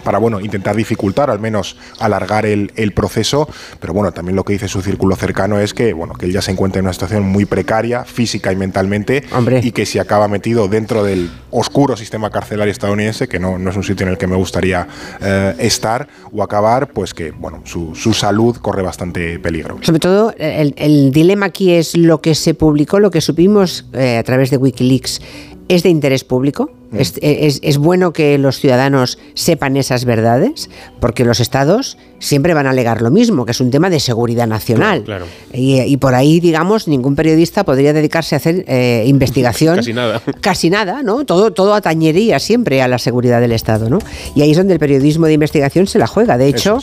para 0.04 0.18
bueno, 0.18 0.40
intentar 0.40 0.76
dificultar, 0.76 1.30
al 1.30 1.40
menos 1.40 1.76
alargar 1.98 2.46
el, 2.46 2.70
el 2.76 2.92
proceso, 2.92 3.48
pero 3.80 3.92
bueno, 3.92 4.12
también 4.12 4.36
lo 4.36 4.44
que 4.44 4.52
dice 4.52 4.68
su 4.68 4.80
círculo 4.80 5.16
cercano 5.16 5.58
es 5.58 5.74
que 5.74 5.94
bueno, 5.94 6.14
que 6.14 6.26
él 6.26 6.32
ya 6.32 6.42
se 6.42 6.52
encuentra 6.52 6.78
en 6.78 6.84
una 6.84 6.92
situación 6.92 7.24
muy 7.24 7.44
precaria, 7.44 8.04
física 8.04 8.52
y 8.52 8.56
mentalmente, 8.56 9.24
y 9.62 9.72
que 9.72 9.84
si 9.84 9.98
acaba 9.98 10.28
metido 10.28 10.68
dentro 10.68 11.02
del 11.02 11.28
oscuro 11.50 11.96
sistema 11.96 12.30
carcelario 12.30 12.70
estadounidense, 12.70 13.26
que 13.26 13.40
no, 13.40 13.58
no 13.58 13.70
es 13.70 13.76
un 13.76 13.82
sitio 13.82 14.06
en 14.06 14.12
el 14.12 14.18
que 14.18 14.28
me 14.28 14.36
gustaría 14.36 14.86
eh, 15.20 15.54
estar 15.58 16.06
o 16.30 16.40
acabar, 16.42 16.92
pues 16.92 17.12
que 17.12 17.32
bueno, 17.32 17.62
su, 17.64 17.96
su 17.96 18.12
salud 18.12 18.56
corre 18.58 18.82
bastante 18.82 19.40
peligro. 19.40 19.78
Sobre 19.82 19.98
todo, 19.98 20.32
el, 20.38 20.74
el 20.76 21.10
dilema 21.10 21.46
aquí 21.46 21.72
es 21.72 21.96
lo 21.96 22.20
que 22.20 22.36
se 22.36 22.54
publicó, 22.54 23.00
lo 23.00 23.10
que 23.10 23.20
supimos 23.20 23.86
eh, 23.92 24.18
a 24.18 24.22
través 24.22 24.50
de 24.50 24.58
Wikileaks, 24.58 25.20
¿es 25.68 25.82
de 25.82 25.88
interés 25.88 26.24
público? 26.24 26.70
Mm. 26.90 26.96
¿Es, 27.00 27.14
es- 27.20 27.58
es 27.62 27.78
bueno 27.78 28.12
que 28.12 28.38
los 28.38 28.60
ciudadanos 28.60 29.18
sepan 29.34 29.76
esas 29.76 30.04
verdades? 30.04 30.70
Porque 31.00 31.24
los 31.24 31.40
estados 31.40 31.98
siempre 32.20 32.54
van 32.54 32.66
a 32.66 32.70
alegar 32.70 33.02
lo 33.02 33.10
mismo, 33.10 33.44
que 33.44 33.50
es 33.52 33.60
un 33.60 33.70
tema 33.70 33.90
de 33.90 33.98
seguridad 34.00 34.46
nacional. 34.46 35.02
Claro. 35.02 35.26
Y, 35.52 35.80
y 35.80 35.96
por 35.96 36.14
ahí, 36.14 36.38
digamos, 36.40 36.86
ningún 36.88 37.16
periodista 37.16 37.64
podría 37.64 37.92
dedicarse 37.92 38.36
a 38.36 38.38
hacer 38.38 38.64
eh, 38.68 39.04
investigación. 39.06 39.76
Casi 39.82 39.92
nada. 39.92 40.22
Casi 40.40 40.70
nada, 40.70 41.02
¿no? 41.02 41.24
Todo, 41.24 41.52
todo 41.52 41.74
atañería 41.74 42.38
siempre 42.38 42.80
a 42.82 42.88
la 42.88 42.98
seguridad 42.98 43.40
del 43.40 43.52
Estado, 43.52 43.90
¿no? 43.90 43.98
Y 44.36 44.42
ahí 44.42 44.52
es 44.52 44.56
donde 44.56 44.74
el 44.74 44.78
periodismo 44.78 45.26
de 45.26 45.32
investigación 45.32 45.86
se 45.88 45.98
la 45.98 46.06
juega. 46.06 46.38
De 46.38 46.46
hecho, 46.48 46.78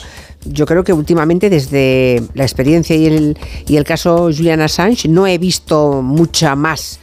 yo 0.45 0.65
creo 0.65 0.83
que 0.83 0.91
últimamente, 0.91 1.49
desde 1.49 2.21
la 2.33 2.43
experiencia 2.43 2.95
y 2.95 3.05
el, 3.05 3.37
y 3.67 3.77
el 3.77 3.85
caso 3.85 4.25
Julian 4.35 4.59
Assange, 4.61 5.07
no 5.07 5.25
he 5.25 5.37
visto 5.37 6.01
mucha 6.01 6.55
más 6.57 6.99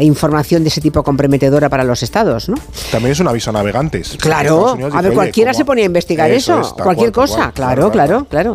información 0.00 0.62
de 0.62 0.68
ese 0.68 0.80
tipo 0.80 1.02
comprometedora 1.02 1.68
para 1.68 1.84
los 1.84 2.02
estados, 2.02 2.48
¿no? 2.48 2.56
También 2.90 3.12
es 3.12 3.20
un 3.20 3.28
aviso 3.28 3.50
a 3.50 3.52
navegantes. 3.54 4.16
Claro, 4.20 4.70
a 4.70 4.76
ver, 4.76 4.92
"Oye, 4.94 5.10
cualquiera 5.14 5.52
¿cómo?". 5.52 5.58
se 5.58 5.64
ponía 5.64 5.84
a 5.84 5.86
investigar 5.86 6.30
eso, 6.30 6.74
cualquier 6.82 7.12
cual, 7.12 7.26
cosa, 7.28 7.36
cual. 7.36 7.52
claro, 7.52 7.90
claro, 7.90 8.26
claro. 8.28 8.54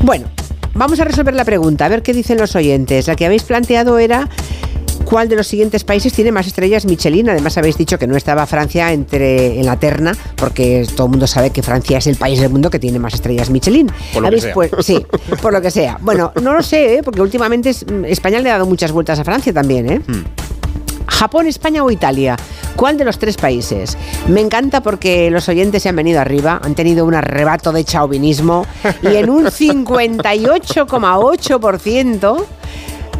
Bueno, 0.00 0.26
vamos 0.74 0.98
a 1.00 1.04
resolver 1.04 1.34
la 1.34 1.44
pregunta, 1.44 1.86
a 1.86 1.88
ver 1.88 2.02
qué 2.02 2.12
dicen 2.12 2.38
los 2.38 2.54
oyentes. 2.54 3.06
La 3.08 3.16
que 3.16 3.26
habéis 3.26 3.42
planteado 3.42 3.98
era 3.98 4.28
cuál 5.04 5.28
de 5.28 5.36
los 5.36 5.46
siguientes 5.46 5.84
países 5.84 6.12
tiene 6.12 6.32
más 6.32 6.46
estrellas 6.46 6.84
Michelin. 6.86 7.28
Además 7.30 7.56
habéis 7.58 7.76
dicho 7.76 7.98
que 7.98 8.06
no 8.06 8.16
estaba 8.16 8.46
Francia 8.46 8.92
entre 8.92 9.58
en 9.60 9.66
la 9.66 9.76
terna, 9.78 10.12
porque 10.36 10.86
todo 10.96 11.06
el 11.06 11.10
mundo 11.12 11.26
sabe 11.26 11.50
que 11.50 11.62
Francia 11.62 11.98
es 11.98 12.06
el 12.06 12.16
país 12.16 12.40
del 12.40 12.50
mundo 12.50 12.70
que 12.70 12.78
tiene 12.78 12.98
más 12.98 13.14
estrellas 13.14 13.50
Michelin. 13.50 13.90
Por 14.12 14.22
lo 14.22 14.30
que 14.30 14.40
sea. 14.40 14.54
sí, 14.80 15.04
por 15.42 15.52
lo 15.52 15.60
que 15.62 15.70
sea. 15.70 15.98
Bueno, 16.04 16.32
no 16.42 16.52
lo 16.54 16.62
sé, 16.62 16.96
¿eh? 16.96 17.02
porque 17.02 17.20
últimamente 17.22 17.70
es- 17.70 17.84
España 18.06 18.38
le 18.40 18.50
ha 18.50 18.54
dado 18.54 18.66
muchas 18.66 18.92
vueltas 18.92 19.18
a 19.18 19.24
Francia 19.24 19.52
también, 19.52 19.90
¿eh? 19.90 20.00
Japón, 21.06 21.46
España 21.46 21.84
o 21.84 21.90
Italia. 21.90 22.36
¿Cuál 22.76 22.96
de 22.98 23.04
los 23.04 23.18
tres 23.18 23.36
países? 23.36 23.96
Me 24.28 24.40
encanta 24.40 24.82
porque 24.82 25.30
los 25.30 25.48
oyentes 25.48 25.82
se 25.82 25.88
han 25.88 25.96
venido 25.96 26.20
arriba, 26.20 26.60
han 26.62 26.74
tenido 26.74 27.04
un 27.04 27.14
arrebato 27.14 27.72
de 27.72 27.84
chauvinismo 27.84 28.66
y 29.02 29.14
en 29.16 29.30
un 29.30 29.44
58,8% 29.46 32.44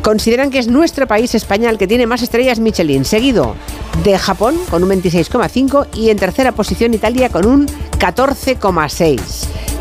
consideran 0.04 0.50
que 0.50 0.58
es 0.58 0.68
nuestro 0.68 1.06
país, 1.06 1.34
España, 1.34 1.70
el 1.70 1.78
que 1.78 1.86
tiene 1.86 2.06
más 2.06 2.20
estrellas 2.20 2.60
Michelin, 2.60 3.06
seguido 3.06 3.56
de 4.04 4.18
Japón 4.18 4.54
con 4.70 4.84
un 4.84 4.90
26,5 4.90 5.88
y 5.94 6.10
en 6.10 6.18
tercera 6.18 6.52
posición 6.52 6.92
Italia 6.92 7.30
con 7.30 7.46
un 7.46 7.66
14,6. 7.98 9.20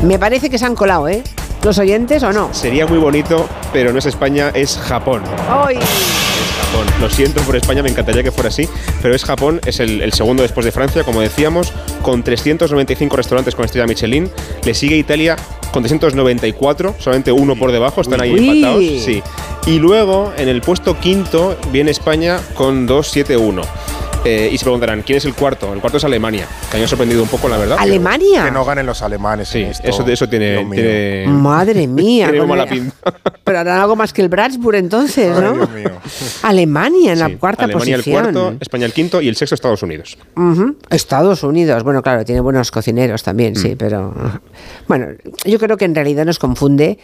Me 0.02 0.18
parece 0.18 0.48
que 0.48 0.58
se 0.58 0.64
han 0.64 0.74
colado, 0.74 1.08
¿eh? 1.08 1.22
¿Los 1.62 1.78
oyentes 1.78 2.22
o 2.22 2.32
no? 2.32 2.52
Sería 2.54 2.86
muy 2.86 2.98
bonito, 2.98 3.46
pero 3.70 3.92
no 3.92 3.98
es 3.98 4.06
España, 4.06 4.50
es 4.54 4.78
Japón. 4.78 5.22
¡Ay! 5.50 5.76
Japón. 5.76 6.86
Lo 7.02 7.10
siento 7.10 7.42
por 7.42 7.56
España, 7.56 7.82
me 7.82 7.90
encantaría 7.90 8.22
que 8.22 8.32
fuera 8.32 8.48
así, 8.48 8.66
pero 9.02 9.14
es 9.14 9.24
Japón, 9.24 9.60
es 9.66 9.78
el, 9.80 10.00
el 10.00 10.14
segundo 10.14 10.42
después 10.42 10.64
de 10.64 10.72
Francia, 10.72 11.04
como 11.04 11.20
decíamos, 11.20 11.70
con 12.00 12.22
395 12.22 13.14
restaurantes 13.14 13.54
con 13.54 13.66
estrella 13.66 13.86
Michelin. 13.86 14.30
Le 14.64 14.72
sigue 14.72 14.96
Italia 14.96 15.36
con 15.74 15.82
394, 15.82 16.94
solamente 17.00 17.32
uno 17.32 17.56
por 17.56 17.72
debajo, 17.72 18.00
están 18.00 18.20
ahí 18.20 18.32
Uy. 18.32 18.48
empatados. 18.48 18.84
Sí. 19.04 19.22
Y 19.66 19.80
luego, 19.80 20.32
en 20.38 20.48
el 20.48 20.60
puesto 20.60 20.96
quinto, 21.00 21.56
viene 21.72 21.90
España 21.90 22.38
con 22.54 22.86
271. 22.86 23.62
Eh, 24.24 24.48
y 24.52 24.56
se 24.58 24.64
preguntarán, 24.64 25.02
¿quién 25.02 25.18
es 25.18 25.24
el 25.26 25.34
cuarto? 25.34 25.72
El 25.74 25.80
cuarto 25.80 25.98
es 25.98 26.04
Alemania, 26.04 26.46
que 26.70 26.76
a 26.76 26.78
mí 26.78 26.80
me 26.80 26.84
ha 26.84 26.88
sorprendido 26.88 27.22
un 27.22 27.28
poco, 27.28 27.48
la 27.48 27.58
verdad. 27.58 27.76
¿Alemania? 27.78 28.44
Que 28.46 28.50
no 28.50 28.64
ganen 28.64 28.86
los 28.86 29.02
alemanes. 29.02 29.48
Sí, 29.48 29.58
en 29.62 29.70
esto, 29.70 29.86
eso, 29.88 30.06
eso 30.06 30.28
tiene, 30.28 30.64
Madre 31.28 31.86
mía. 31.86 32.26
tiene 32.26 32.38
con 32.38 32.48
mala 32.48 32.62
el- 32.64 32.68
pinta. 32.70 32.94
Pero 33.44 33.58
harán 33.58 33.80
algo 33.82 33.96
más 33.96 34.12
que 34.14 34.22
el 34.22 34.28
Bratsburg 34.30 34.76
entonces, 34.76 35.30
Ay, 35.36 35.42
¿no? 35.42 35.52
Dios 35.54 35.70
mío. 35.70 35.90
Alemania 36.42 37.12
en 37.12 37.18
la 37.18 37.36
cuarta 37.36 37.64
Alemania 37.64 37.96
posición. 37.98 38.26
el 38.26 38.32
cuarto, 38.32 38.56
España 38.60 38.86
el 38.86 38.92
quinto 38.94 39.20
y 39.20 39.28
el 39.28 39.36
sexto 39.36 39.54
Estados 39.54 39.82
Unidos. 39.82 40.16
Estados 40.90 41.42
Unidos, 41.42 41.82
bueno, 41.82 42.02
claro, 42.02 42.24
tiene 42.24 42.40
buenos 42.40 42.70
cocineros 42.70 43.22
también, 43.22 43.52
Mm. 43.52 43.56
sí, 43.56 43.76
pero 43.76 44.14
bueno, 44.88 45.06
yo 45.44 45.58
creo 45.58 45.76
que 45.76 45.84
en 45.84 45.94
realidad 45.94 46.24
nos 46.24 46.38
confunde 46.38 46.98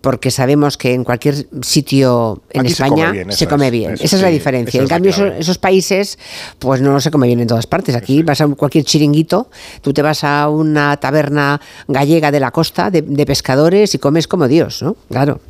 porque 0.00 0.30
sabemos 0.30 0.76
que 0.76 0.94
en 0.94 1.04
cualquier 1.04 1.46
sitio 1.62 2.42
en 2.50 2.62
Aquí 2.62 2.70
se 2.70 2.82
come 2.84 2.88
España 3.02 3.12
bien, 3.12 3.32
se 3.32 3.46
come 3.46 3.66
es, 3.66 3.72
bien. 3.72 3.90
eso 3.94 4.04
Esa 4.04 4.16
es 4.16 4.22
la 4.22 4.28
sí, 4.28 4.34
diferencia. 4.34 4.78
esa 4.78 4.78
En 4.78 4.84
es 4.84 4.90
la 4.90 4.94
cambio, 4.96 5.10
esos, 5.10 5.40
esos 5.40 5.58
países, 5.58 6.18
pues 6.58 6.80
no 6.80 7.00
se 7.00 7.10
come 7.10 7.26
bien 7.26 7.40
en 7.40 7.46
todas 7.46 7.66
partes. 7.66 7.94
Aquí 7.94 8.22
vas 8.22 8.40
a 8.40 8.46
cualquier 8.48 8.84
chiringuito, 8.84 9.50
tú 9.82 9.92
te 9.92 10.02
vas 10.02 10.24
a 10.24 10.48
una 10.48 10.96
taberna 10.98 11.60
gallega 11.88 12.30
de 12.30 12.40
la 12.40 12.50
costa 12.50 12.90
de, 12.90 13.02
de 13.02 13.26
pescadores 13.26 13.94
y 13.94 13.98
comes 13.98 14.26
como 14.26 14.48
Dios, 14.48 14.82
¿no? 14.82 14.96
Claro. 15.10 15.40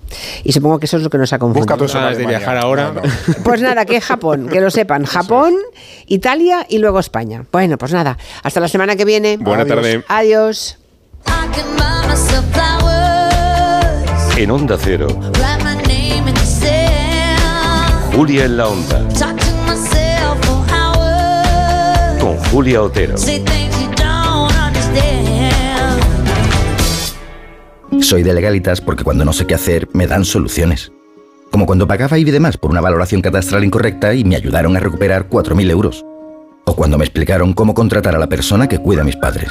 Y 0.43 0.53
supongo 0.53 0.79
que 0.79 0.87
eso 0.87 0.97
es 0.97 1.03
lo 1.03 1.11
que 1.11 1.19
nos 1.19 1.33
ha 1.33 1.39
confundido. 1.39 1.77
Busca 1.77 2.11
de 2.11 2.27
viajar 2.27 2.57
ahora. 2.57 2.93
Pues 3.45 3.61
nada, 3.61 3.85
que 3.85 4.01
Japón, 4.01 4.49
que 4.49 4.61
lo 4.61 4.71
sepan. 4.71 5.05
Japón, 5.05 5.55
Italia 6.07 6.67
y 6.69 6.79
luego 6.79 6.99
España. 6.99 7.45
Bueno, 7.53 7.79
pues 7.79 7.93
nada, 7.93 8.19
hasta 8.43 8.61
la 8.61 8.69
semana 8.69 8.97
que 8.97 9.05
viene. 9.05 9.37
Buena 9.37 9.63
Adiós. 9.63 9.77
tarde. 9.77 10.05
Adiós. 10.09 10.79
En 14.41 14.51
Onda 14.51 14.79
Cero, 14.81 15.07
Julia 18.15 18.47
en 18.47 18.57
la 18.57 18.69
Onda, 18.69 19.07
con 22.19 22.39
Julia 22.51 22.83
Otero. 22.83 23.19
Soy 28.01 28.23
de 28.23 28.33
legalitas 28.33 28.81
porque 28.81 29.05
cuando 29.05 29.27
no 29.27 29.35
sé 29.35 29.47
qué 29.47 29.55
hacer 29.55 29.91
me 29.93 30.07
dan 30.07 30.25
soluciones. 30.25 30.91
Como 31.51 31.67
cuando 31.67 31.87
pagaba 31.87 32.17
IBI 32.17 32.31
de 32.31 32.41
más 32.41 32.57
por 32.57 32.71
una 32.71 32.81
valoración 32.81 33.21
catastral 33.21 33.63
incorrecta 33.63 34.15
y 34.15 34.25
me 34.25 34.37
ayudaron 34.37 34.75
a 34.75 34.81
recuperar 34.81 35.29
4.000 35.29 35.71
euros. 35.71 36.03
O 36.65 36.75
cuando 36.75 36.97
me 36.97 37.05
explicaron 37.05 37.53
cómo 37.53 37.75
contratar 37.75 38.17
a 38.17 38.19
la 38.19 38.31
persona 38.31 38.71
que 38.71 38.79
cuida 38.79 39.03
a 39.03 39.05
mis 39.05 39.17
padres. 39.17 39.51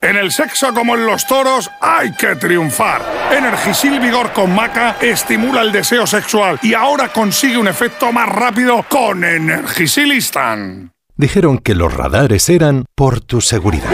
En 0.00 0.16
el 0.16 0.30
sexo 0.30 0.72
como 0.72 0.94
en 0.94 1.06
los 1.06 1.26
toros 1.26 1.68
hay 1.80 2.12
que 2.12 2.36
triunfar. 2.36 3.02
Energisil 3.32 3.98
Vigor 3.98 4.32
con 4.32 4.54
Maca 4.54 4.96
estimula 5.00 5.62
el 5.62 5.72
deseo 5.72 6.06
sexual 6.06 6.60
y 6.62 6.74
ahora 6.74 7.12
consigue 7.12 7.58
un 7.58 7.66
efecto 7.66 8.12
más 8.12 8.28
rápido 8.28 8.84
con 8.88 9.24
Energisilistan. 9.24 10.92
Dijeron 11.16 11.58
que 11.58 11.74
los 11.74 11.92
radares 11.92 12.48
eran 12.48 12.84
por 12.94 13.20
tu 13.20 13.40
seguridad. 13.40 13.90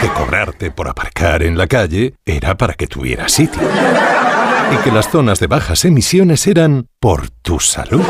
Que 0.00 0.08
cobrarte 0.08 0.72
por 0.72 0.88
aparcar 0.88 1.44
en 1.44 1.56
la 1.56 1.68
calle 1.68 2.14
era 2.26 2.56
para 2.56 2.74
que 2.74 2.88
tuvieras 2.88 3.30
sitio. 3.30 3.62
Y 4.72 4.76
que 4.82 4.90
las 4.90 5.10
zonas 5.10 5.38
de 5.38 5.46
bajas 5.46 5.84
emisiones 5.84 6.46
eran 6.48 6.88
por 6.98 7.30
tu 7.30 7.60
salud. 7.60 8.02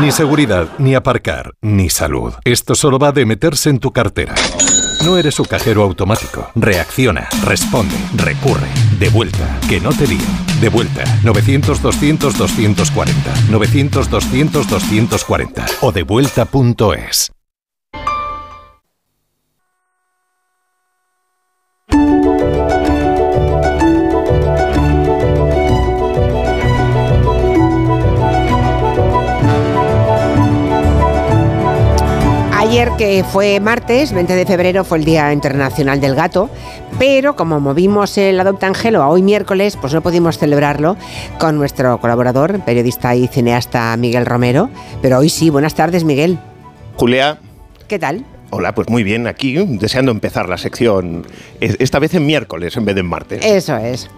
Ni 0.00 0.12
seguridad, 0.12 0.68
ni 0.78 0.94
aparcar, 0.94 1.52
ni 1.62 1.88
salud. 1.88 2.34
Esto 2.44 2.74
solo 2.74 2.98
va 2.98 3.12
de 3.12 3.24
meterse 3.24 3.70
en 3.70 3.78
tu 3.78 3.92
cartera. 3.92 4.34
No 5.04 5.18
eres 5.18 5.34
su 5.34 5.44
cajero 5.44 5.82
automático. 5.82 6.48
Reacciona, 6.54 7.28
responde, 7.44 7.96
recurre. 8.14 8.68
De 9.00 9.08
vuelta, 9.08 9.58
que 9.68 9.80
no 9.80 9.90
te 9.90 10.06
lío. 10.06 10.20
De 10.60 10.68
vuelta, 10.68 11.02
900-200-240. 11.24 13.10
900-200-240. 13.50 15.64
O 15.80 15.90
devuelta.es. 15.90 17.31
Ayer, 32.72 32.88
que 32.96 33.22
fue 33.22 33.60
martes, 33.60 34.14
20 34.14 34.34
de 34.34 34.46
febrero, 34.46 34.82
fue 34.82 34.96
el 34.96 35.04
Día 35.04 35.30
Internacional 35.30 36.00
del 36.00 36.14
Gato, 36.14 36.48
pero 36.98 37.36
como 37.36 37.60
movimos 37.60 38.16
el 38.16 38.40
Adopta 38.40 38.66
Angelo 38.66 39.02
a 39.02 39.08
hoy 39.10 39.20
miércoles, 39.20 39.76
pues 39.78 39.92
no 39.92 40.00
pudimos 40.00 40.38
celebrarlo 40.38 40.96
con 41.38 41.58
nuestro 41.58 42.00
colaborador, 42.00 42.60
periodista 42.64 43.14
y 43.14 43.26
cineasta 43.28 43.94
Miguel 43.98 44.24
Romero. 44.24 44.70
Pero 45.02 45.18
hoy 45.18 45.28
sí, 45.28 45.50
buenas 45.50 45.74
tardes, 45.74 46.04
Miguel. 46.04 46.38
Julia, 46.96 47.36
¿Qué 47.88 47.98
tal? 47.98 48.24
hola, 48.48 48.74
pues 48.74 48.88
muy 48.88 49.02
bien, 49.02 49.26
aquí 49.26 49.52
deseando 49.54 50.10
empezar 50.10 50.48
la 50.48 50.56
sección, 50.56 51.26
es- 51.60 51.76
esta 51.78 51.98
vez 51.98 52.14
en 52.14 52.24
miércoles 52.24 52.74
en 52.78 52.86
vez 52.86 52.94
de 52.94 53.02
en 53.02 53.06
martes. 53.06 53.44
Eso 53.44 53.76
es. 53.76 54.08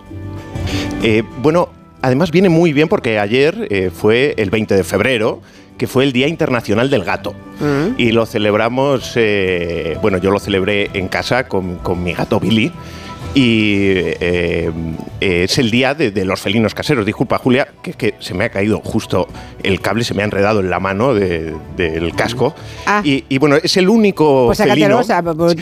Eh, 1.02 1.24
bueno, 1.42 1.70
además 2.02 2.30
viene 2.30 2.50
muy 2.50 2.72
bien 2.72 2.86
porque 2.86 3.18
ayer 3.18 3.66
eh, 3.70 3.90
fue 3.92 4.34
el 4.38 4.50
20 4.50 4.76
de 4.76 4.84
febrero, 4.84 5.40
que 5.76 5.86
fue 5.86 6.04
el 6.04 6.12
Día 6.12 6.28
Internacional 6.28 6.90
del 6.90 7.04
Gato. 7.04 7.34
Y 7.96 8.12
lo 8.12 8.26
celebramos, 8.26 9.12
eh, 9.16 9.96
bueno, 10.02 10.18
yo 10.18 10.30
lo 10.30 10.38
celebré 10.38 10.90
en 10.92 11.08
casa 11.08 11.48
con, 11.48 11.76
con 11.76 12.02
mi 12.02 12.12
gato 12.12 12.40
Billy. 12.40 12.72
Y 13.34 13.88
eh, 14.20 14.70
eh, 15.20 15.44
es 15.44 15.58
el 15.58 15.70
día 15.70 15.94
de, 15.94 16.12
de 16.12 16.24
los 16.24 16.40
felinos 16.40 16.72
caseros. 16.74 17.04
Disculpa, 17.04 17.38
Julia, 17.38 17.66
que 17.82 17.90
es 17.90 17.96
que 17.96 18.14
se 18.20 18.32
me 18.32 18.44
ha 18.44 18.48
caído 18.48 18.80
justo 18.80 19.26
el 19.62 19.80
cable, 19.80 20.04
se 20.04 20.14
me 20.14 20.22
ha 20.22 20.24
enredado 20.24 20.60
en 20.60 20.70
la 20.70 20.78
mano 20.78 21.14
de- 21.14 21.52
del 21.76 22.14
casco. 22.14 22.54
Y, 23.02 23.24
y 23.28 23.38
bueno, 23.38 23.56
es 23.56 23.76
el 23.76 23.88
único 23.88 24.44
Ah. 24.44 24.46
Pues 24.46 24.58
felino. 24.58 25.00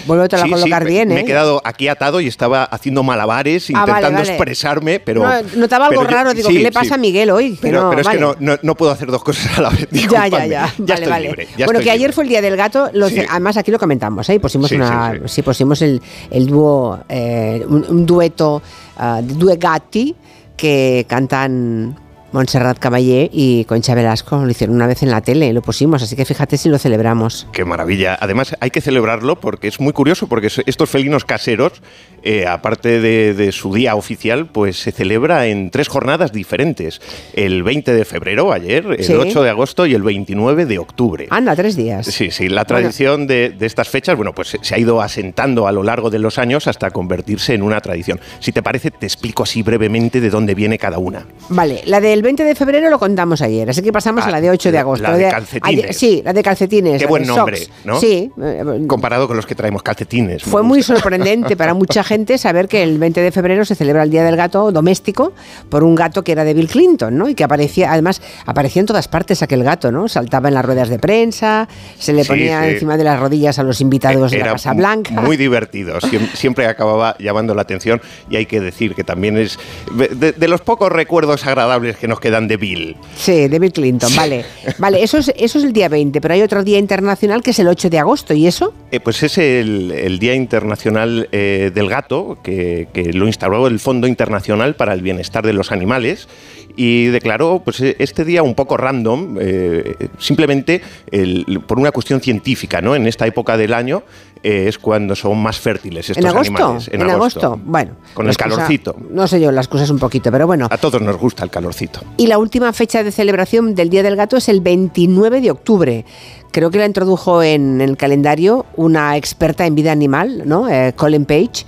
vuélvetelo 0.07 0.43
a 0.43 0.44
sí, 0.44 0.51
colocar 0.51 0.85
me- 0.85 0.90
bien, 0.90 1.09
Me 1.09 1.16
¿eh? 1.16 1.20
he 1.20 1.24
quedado 1.24 1.62
aquí 1.65 1.89
atado 1.89 2.20
y 2.20 2.27
estaba 2.27 2.65
haciendo 2.65 3.03
malabares, 3.03 3.70
Ah, 3.74 3.81
intentando 3.81 4.19
vale. 4.19 4.28
expresarme, 4.28 5.01
pero. 5.01 5.23
no, 5.23 5.32
notaba 5.57 5.86
algo 5.86 6.01
pero 6.01 6.11
yo- 6.11 6.16
raro, 6.16 6.35
digo, 6.35 6.49
sí, 6.51 6.57
¿qué 6.57 6.62
le 6.65 6.69
sí. 6.69 6.74
pasa 6.74 6.94
a 6.97 6.99
Miguel 6.99 7.31
hoy? 7.31 7.59
Pero, 7.61 7.82
no, 7.85 7.89
pero 7.90 8.03
es 8.03 8.09
que 8.09 8.19
no, 8.62 8.74
puedo 8.74 8.90
hacer 8.93 9.09
dos 9.11 9.23
cosas 9.24 9.59
a 9.59 9.62
la 9.62 9.70
vez. 9.70 9.89
Ya, 10.12 10.27
ya, 10.28 10.47
ya. 10.47 10.47
Ya 10.47 10.70
vale, 10.78 10.94
estoy 10.94 11.09
vale. 11.11 11.27
libre, 11.28 11.49
ya 11.57 11.65
bueno, 11.66 11.78
estoy 11.78 11.85
que 11.85 11.90
ayer 11.90 12.01
libre. 12.01 12.12
fue 12.12 12.24
el 12.24 12.28
día 12.31 12.43
del 12.43 12.57
gato. 12.57 12.90
Además, 13.31 13.57
aquí 13.57 13.70
lo 13.70 13.78
comentamos, 13.78 14.28
¿eh? 14.28 14.39
Pusimos 14.40 14.69
Sí, 14.69 14.74
una, 14.77 15.15
pusimos 15.44 15.81
el, 15.82 16.03
el 16.31 16.47
dúo, 16.47 17.01
eh, 17.09 17.61
un, 17.66 17.84
un 17.89 18.06
dueto, 18.06 18.62
ah, 18.97 19.20
de 19.22 19.34
due 19.34 19.56
gatti 19.56 20.14
que 20.56 21.06
cantan 21.09 21.97
Montserrat 22.32 22.78
Caballé 22.78 23.30
y 23.32 23.64
Concha 23.64 23.94
Velasco. 23.94 24.44
Lo 24.44 24.50
hicieron 24.50 24.76
una 24.76 24.86
vez 24.86 25.02
en 25.02 25.10
la 25.10 25.20
tele, 25.20 25.52
lo 25.52 25.62
pusimos, 25.62 26.02
así 26.02 26.16
que 26.16 26.24
fíjate 26.24 26.56
si 26.56 26.68
lo 26.68 26.78
celebramos. 26.78 27.46
Qué 27.52 27.64
maravilla. 27.64 28.16
Además, 28.20 28.56
hay 28.60 28.70
que 28.70 28.80
celebrarlo 28.80 29.36
porque 29.40 29.68
es 29.68 29.80
muy 29.80 29.92
curioso, 29.92 30.26
porque 30.26 30.46
es- 30.48 30.62
estos 30.66 30.90
felinos 30.90 31.24
caseros, 31.24 31.82
eh, 32.22 32.46
aparte 32.46 33.00
de, 33.00 33.34
de 33.34 33.52
su 33.52 33.72
día 33.74 33.94
oficial, 33.94 34.46
pues 34.46 34.78
se 34.78 34.92
celebra 34.92 35.46
en 35.46 35.70
tres 35.70 35.88
jornadas 35.88 36.32
diferentes. 36.32 37.00
El 37.34 37.62
20 37.62 37.92
de 37.92 38.04
febrero, 38.04 38.52
ayer, 38.52 38.86
el 38.98 39.04
Sí. 39.04 39.12
8 39.14 39.42
de 39.42 39.50
agosto 39.50 39.86
y 39.86 39.94
el 39.94 40.02
29 40.02 40.66
de 40.66 40.78
octubre. 40.78 41.26
Anda, 41.30 41.54
tres 41.56 41.76
días. 41.76 42.06
Sí, 42.06 42.30
sí, 42.30 42.48
la 42.48 42.64
tradición 42.64 43.26
de, 43.26 43.50
de 43.50 43.66
estas 43.66 43.88
fechas, 43.88 44.16
bueno, 44.16 44.32
pues 44.34 44.56
se 44.60 44.74
ha 44.74 44.78
ido 44.78 45.00
asentando 45.02 45.66
a 45.66 45.72
lo 45.72 45.82
largo 45.82 46.10
de 46.10 46.18
los 46.18 46.38
años 46.38 46.66
hasta 46.66 46.90
convertirse 46.90 47.54
en 47.54 47.62
una 47.62 47.80
tradición. 47.80 48.20
Si 48.40 48.52
te 48.52 48.62
parece, 48.62 48.90
te 48.90 49.06
explico 49.06 49.42
así 49.42 49.62
brevemente 49.62 50.20
de 50.20 50.30
dónde 50.30 50.54
viene 50.54 50.78
cada 50.78 50.98
una. 50.98 51.26
Vale, 51.48 51.82
la 51.86 52.00
del 52.00 52.22
del 52.23 52.36
20 52.36 52.44
de 52.44 52.55
febrero 52.55 52.89
lo 52.89 52.99
contamos 53.01 53.43
ayer, 53.43 53.69
así 53.69 53.82
que 53.82 53.93
pasamos 53.93 54.23
Ah, 54.24 54.28
a 54.28 54.31
la 54.31 54.40
de 54.40 54.49
8 54.51 54.70
de 54.70 54.78
agosto. 54.78 55.03
la 55.03 55.16
de 55.16 55.27
ayer- 55.27 55.32
calcetines. 55.35 55.97
sí, 55.99 56.23
la 56.24 56.32
de 56.32 56.43
calcetines. 56.43 57.01
Qué 57.01 57.07
buen 57.07 57.27
nombre, 57.27 57.57
socks. 57.57 57.70
¿no? 57.85 57.99
Sí, 57.99 58.31
eh, 58.40 58.85
Comparado 58.86 59.27
con 59.27 59.36
los 59.36 59.44
que 59.44 59.57
traemos 59.57 59.82
calcetines. 59.82 60.44
Fue 60.44 60.62
muy 60.62 60.82
sorprendente 60.85 61.57
para 61.57 61.74
mucha 61.74 62.05
gente 62.05 62.39
saber 62.39 62.69
que 62.69 62.82
el 62.85 62.99
20 62.99 63.20
de 63.20 63.32
febrero 63.32 63.65
se 63.65 63.74
celebra 63.74 64.05
el 64.05 64.11
Día 64.11 64.23
del 64.23 64.36
Gato 64.36 64.70
doméstico 64.70 65.32
por 65.69 65.82
un 65.82 65.97
gato 65.97 66.23
que 66.23 66.31
era 66.32 66.44
de 66.44 66.55
Bill 66.55 66.69
Clinton, 66.69 67.19
¿no? 67.19 67.28
Y 67.28 67.35
que 67.35 67.43
aparecía, 67.43 67.93
además, 67.93 68.23
aparecía 68.47 68.81
en 68.81 68.86
todas 68.86 69.09
partes 69.09 69.43
aquel 69.43 69.65
gato, 69.65 69.90
¿no? 69.90 70.07
Saltaba 70.07 70.47
en 70.49 70.55
las 70.55 70.65
ruedas 70.65 70.89
de 70.89 71.01
prensa, 71.01 71.69
se 71.99 72.12
le 72.12 72.24
ponía 72.24 72.62
sí. 72.62 72.70
encima 72.74 72.97
de 72.97 73.03
las 73.05 73.19
rodillas 73.19 73.59
a 73.59 73.65
los 73.65 73.81
invitados 73.81 74.31
de 74.31 74.39
la 74.39 74.53
Casa 74.53 74.73
Blanca. 74.74 75.12
Muy 75.20 75.36
divertido, 75.36 75.99
Siem- 75.99 76.32
siempre 76.35 76.66
acababa 76.66 77.16
llamando 77.19 77.55
la 77.55 77.62
atención 77.62 78.01
y 78.31 78.36
hay 78.36 78.47
que 78.47 78.61
decir 78.61 78.94
que 78.94 79.03
también 79.03 79.36
es 79.39 79.59
de, 79.93 80.32
de 80.32 80.49
los 80.49 80.61
pocos 80.61 80.93
recuerdos 80.93 81.44
agradables 81.47 81.97
que 81.97 82.07
nos 82.12 82.20
quedan 82.20 82.47
de 82.47 82.59
Bill. 82.59 82.94
Sí, 83.16 83.48
de 83.48 83.59
Bill 83.59 83.72
Clinton, 83.72 84.14
vale. 84.14 84.44
Vale, 84.76 85.02
eso 85.02 85.16
es, 85.16 85.32
eso 85.34 85.59
es 85.59 85.64
el 85.64 85.72
día 85.72 85.89
20, 85.89 86.20
pero 86.20 86.34
hay 86.34 86.43
otro 86.43 86.62
día 86.62 86.78
internacional 86.78 87.43
que 87.43 87.52
es 87.52 87.59
el 87.59 87.68
8 87.68 87.89
de 87.89 87.98
agosto, 87.98 88.34
¿y 88.34 88.47
eso? 88.47 88.74
Eh, 88.90 89.01
pues 89.01 89.22
es 89.22 89.39
el, 89.39 89.90
el 89.93 90.18
Día 90.18 90.34
Internacional 90.34 91.28
eh, 91.32 91.70
del 91.74 91.89
Gato, 91.89 92.36
que, 92.44 92.89
que 92.93 93.14
lo 93.14 93.26
instauró 93.26 93.66
el 93.66 93.80
Fondo 93.80 94.06
Internacional 94.06 94.74
para 94.76 94.93
el 94.93 95.01
Bienestar 95.01 95.43
de 95.47 95.55
los 95.55 95.72
Animales 95.72 96.28
y 96.76 97.06
declaró 97.06 97.62
pues, 97.64 97.80
e- 97.80 97.97
este 97.98 98.24
día 98.26 98.43
un 98.43 98.55
poco 98.55 98.76
random, 98.76 99.39
eh, 99.40 99.94
simplemente 100.18 100.82
el- 101.10 101.60
por 101.66 101.78
una 101.78 101.93
cuestión 101.93 102.20
científica. 102.20 102.82
¿no? 102.82 102.94
En 102.94 103.06
esta 103.06 103.26
época 103.26 103.56
del 103.56 103.72
año 103.72 104.02
eh, 104.43 104.66
es 104.69 104.78
cuando 104.78 105.14
son 105.14 105.39
más 105.43 105.59
fértiles 105.60 106.10
estos 106.10 106.24
¿En 106.24 106.31
agosto? 106.31 106.52
animales. 106.56 106.90
¿En 106.93 107.02
agosto? 107.02 107.60
Bueno. 107.64 107.93
Con 108.14 108.27
el 108.27 108.32
excusa- 108.32 108.51
calorcito. 108.56 108.97
No 109.10 109.27
sé 109.27 109.40
yo, 109.40 109.52
las 109.52 109.69
cosas 109.69 109.90
un 109.90 109.98
poquito, 109.98 110.31
pero 110.32 110.47
bueno. 110.47 110.66
A 110.70 110.78
todos 110.78 111.01
nos 111.01 111.16
gusta 111.16 111.44
el 111.44 111.51
calorcito. 111.51 112.01
Y 112.16 112.27
la 112.27 112.39
última 112.39 112.73
fecha 112.73 113.02
de 113.05 113.12
celebración 113.12 113.74
del 113.74 113.89
Día 113.90 114.02
del 114.02 114.16
Gato 114.16 114.36
es 114.36 114.48
el 114.48 114.60
29 114.60 115.40
de 115.40 115.51
octubre. 115.51 116.05
Creo 116.51 116.70
que 116.70 116.78
la 116.78 116.86
introdujo 116.86 117.43
en 117.43 117.81
el 117.81 117.97
calendario 117.97 118.66
una 118.77 119.16
experta 119.16 119.64
en 119.66 119.74
vida 119.74 119.93
animal, 119.93 120.43
¿no? 120.44 120.69
Eh, 120.69 120.93
Colin 120.97 121.24
Page. 121.24 121.64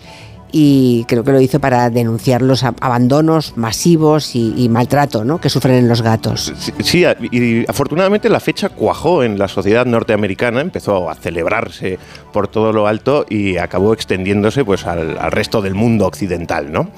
Y 0.57 1.05
creo 1.09 1.25
que 1.25 1.33
lo 1.33 1.41
hizo 1.41 1.59
para 1.59 1.91
denunciar 1.91 2.41
los 2.41 2.63
ab- 2.63 2.77
abandonos 2.81 3.55
masivos 3.57 4.37
y, 4.37 4.55
y 4.57 4.69
maltrato 4.69 5.25
¿no? 5.25 5.41
que 5.41 5.49
sufren 5.49 5.89
los 5.89 6.01
gatos. 6.01 6.53
Sí, 6.81 7.05
y 7.33 7.69
afortunadamente 7.69 8.29
la 8.29 8.39
fecha 8.39 8.69
cuajó 8.69 9.25
en 9.25 9.37
la 9.37 9.49
sociedad 9.49 9.85
norteamericana, 9.85 10.61
empezó 10.61 11.11
a 11.11 11.17
celebrarse 11.17 11.99
por 12.33 12.47
todo 12.47 12.73
lo 12.73 12.87
alto 12.87 13.27
y 13.29 13.57
acabó 13.57 13.93
extendiéndose 13.95 14.65
pues 14.65 14.87
al, 14.87 15.19
al 15.19 15.33
resto 15.33 15.61
del 15.61 15.75
mundo 15.75 16.07
occidental, 16.07 16.71
¿no? 16.71 16.89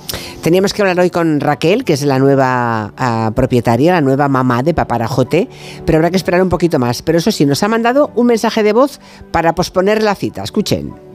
Teníamos 0.42 0.74
que 0.74 0.82
hablar 0.82 1.00
hoy 1.00 1.08
con 1.08 1.40
Raquel, 1.40 1.84
que 1.84 1.94
es 1.94 2.02
la 2.02 2.18
nueva 2.18 2.92
ah, 2.98 3.32
propietaria, 3.34 3.94
la 3.94 4.02
nueva 4.02 4.28
mamá 4.28 4.62
de 4.62 4.74
Paparajote, 4.74 5.48
pero 5.86 5.96
habrá 5.96 6.10
que 6.10 6.16
esperar 6.18 6.42
un 6.42 6.50
poquito 6.50 6.78
más. 6.78 7.00
Pero 7.00 7.16
eso 7.16 7.30
sí, 7.32 7.46
nos 7.46 7.62
ha 7.62 7.68
mandado 7.68 8.10
un 8.16 8.26
mensaje 8.26 8.62
de 8.62 8.74
voz 8.74 9.00
para 9.30 9.54
posponer 9.54 10.02
la 10.02 10.14
cita. 10.14 10.42
Escuchen. 10.42 11.05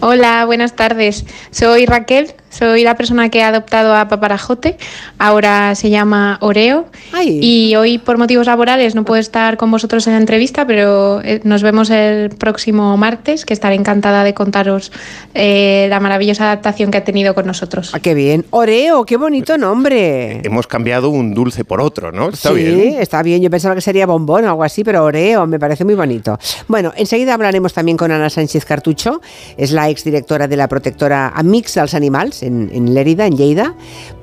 Hola, 0.00 0.44
buenas 0.44 0.74
tardes. 0.74 1.24
Soy 1.50 1.86
Raquel, 1.86 2.34
soy 2.50 2.82
la 2.82 2.96
persona 2.96 3.28
que 3.28 3.42
ha 3.42 3.48
adoptado 3.48 3.94
a 3.94 4.08
Paparajote. 4.08 4.76
Ahora 5.18 5.74
se 5.74 5.90
llama 5.90 6.38
Oreo. 6.40 6.86
Y 7.24 7.74
hoy, 7.76 7.98
por 7.98 8.18
motivos 8.18 8.46
laborales, 8.46 8.94
no 8.94 9.04
puedo 9.04 9.20
estar 9.20 9.56
con 9.56 9.70
vosotros 9.70 10.06
en 10.06 10.14
la 10.14 10.18
entrevista, 10.18 10.66
pero 10.66 11.20
eh, 11.22 11.40
nos 11.44 11.62
vemos 11.62 11.90
el 11.90 12.30
próximo 12.30 12.96
martes, 12.96 13.44
que 13.44 13.52
estaré 13.52 13.74
encantada 13.74 14.24
de 14.24 14.34
contaros 14.34 14.92
eh, 15.34 15.86
la 15.90 16.00
maravillosa 16.00 16.44
adaptación 16.44 16.90
que 16.90 16.98
ha 16.98 17.04
tenido 17.04 17.34
con 17.34 17.46
nosotros. 17.46 17.90
Ah, 17.92 18.00
qué 18.00 18.14
bien. 18.14 18.44
Oreo, 18.50 19.04
qué 19.04 19.16
bonito 19.16 19.58
nombre. 19.58 20.40
Hemos 20.44 20.66
cambiado 20.66 21.10
un 21.10 21.34
dulce 21.34 21.64
por 21.64 21.80
otro, 21.80 22.12
¿no? 22.12 22.30
Está 22.30 22.50
sí, 22.50 22.54
bien. 22.56 22.94
está 23.00 23.22
bien. 23.22 23.42
Yo 23.42 23.50
pensaba 23.50 23.74
que 23.74 23.80
sería 23.80 24.06
bombón 24.06 24.44
o 24.44 24.48
algo 24.48 24.64
así, 24.64 24.84
pero 24.84 25.04
Oreo 25.04 25.46
me 25.46 25.58
parece 25.58 25.84
muy 25.84 25.94
bonito. 25.94 26.38
Bueno, 26.66 26.92
enseguida 26.96 27.34
hablaremos 27.34 27.72
también 27.72 27.96
con 27.96 28.10
Ana 28.10 28.30
Sánchez 28.30 28.64
Cartucho, 28.64 29.20
es 29.56 29.72
la 29.72 29.88
exdirectora 29.88 30.48
de 30.48 30.56
la 30.56 30.68
protectora 30.68 31.32
Amix 31.34 31.76
als 31.76 31.94
Animals 31.94 32.37
en, 32.42 32.70
en 32.72 32.94
Lérida, 32.94 33.26
en 33.26 33.36
Lleida, 33.36 33.74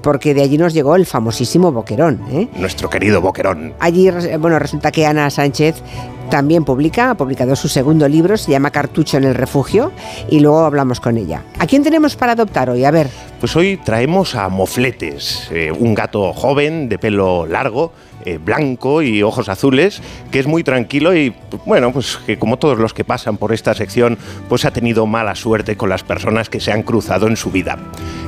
porque 0.01 0.33
de 0.33 0.41
allí 0.41 0.57
nos 0.57 0.73
llegó 0.73 0.95
el 0.95 1.05
famosísimo 1.05 1.71
boquerón. 1.71 2.21
¿eh? 2.31 2.47
Nuestro 2.57 2.89
querido 2.89 3.21
Boquerón. 3.21 3.73
Allí, 3.79 4.09
bueno, 4.39 4.59
resulta 4.59 4.91
que 4.91 5.05
Ana 5.05 5.29
Sánchez 5.29 5.81
también 6.29 6.65
publica, 6.65 7.11
ha 7.11 7.15
publicado 7.15 7.55
su 7.55 7.67
segundo 7.67 8.07
libro, 8.07 8.37
se 8.37 8.51
llama 8.51 8.71
Cartucho 8.71 9.17
en 9.17 9.25
el 9.25 9.35
refugio, 9.35 9.91
y 10.29 10.39
luego 10.39 10.59
hablamos 10.59 10.99
con 10.99 11.17
ella. 11.17 11.43
¿A 11.59 11.67
quién 11.67 11.83
tenemos 11.83 12.15
para 12.15 12.33
adoptar 12.33 12.69
hoy? 12.69 12.83
A 12.83 12.91
ver. 12.91 13.09
Pues 13.39 13.55
hoy 13.55 13.77
traemos 13.77 14.35
a 14.35 14.49
Mofletes, 14.49 15.49
eh, 15.51 15.71
un 15.71 15.93
gato 15.93 16.33
joven 16.33 16.89
de 16.89 16.97
pelo 16.97 17.45
largo, 17.45 17.91
eh, 18.25 18.39
blanco 18.43 19.01
y 19.01 19.23
ojos 19.23 19.49
azules, 19.49 20.01
que 20.31 20.39
es 20.39 20.47
muy 20.47 20.63
tranquilo 20.63 21.15
y, 21.15 21.33
bueno, 21.65 21.91
pues 21.91 22.17
que 22.25 22.37
como 22.39 22.57
todos 22.57 22.79
los 22.79 22.93
que 22.93 23.03
pasan 23.03 23.37
por 23.37 23.53
esta 23.53 23.73
sección, 23.73 24.17
pues 24.49 24.65
ha 24.65 24.71
tenido 24.71 25.05
mala 25.05 25.35
suerte 25.35 25.77
con 25.77 25.89
las 25.89 26.03
personas 26.03 26.49
que 26.49 26.59
se 26.59 26.71
han 26.71 26.83
cruzado 26.83 27.27
en 27.27 27.37
su 27.37 27.51
vida. 27.51 27.77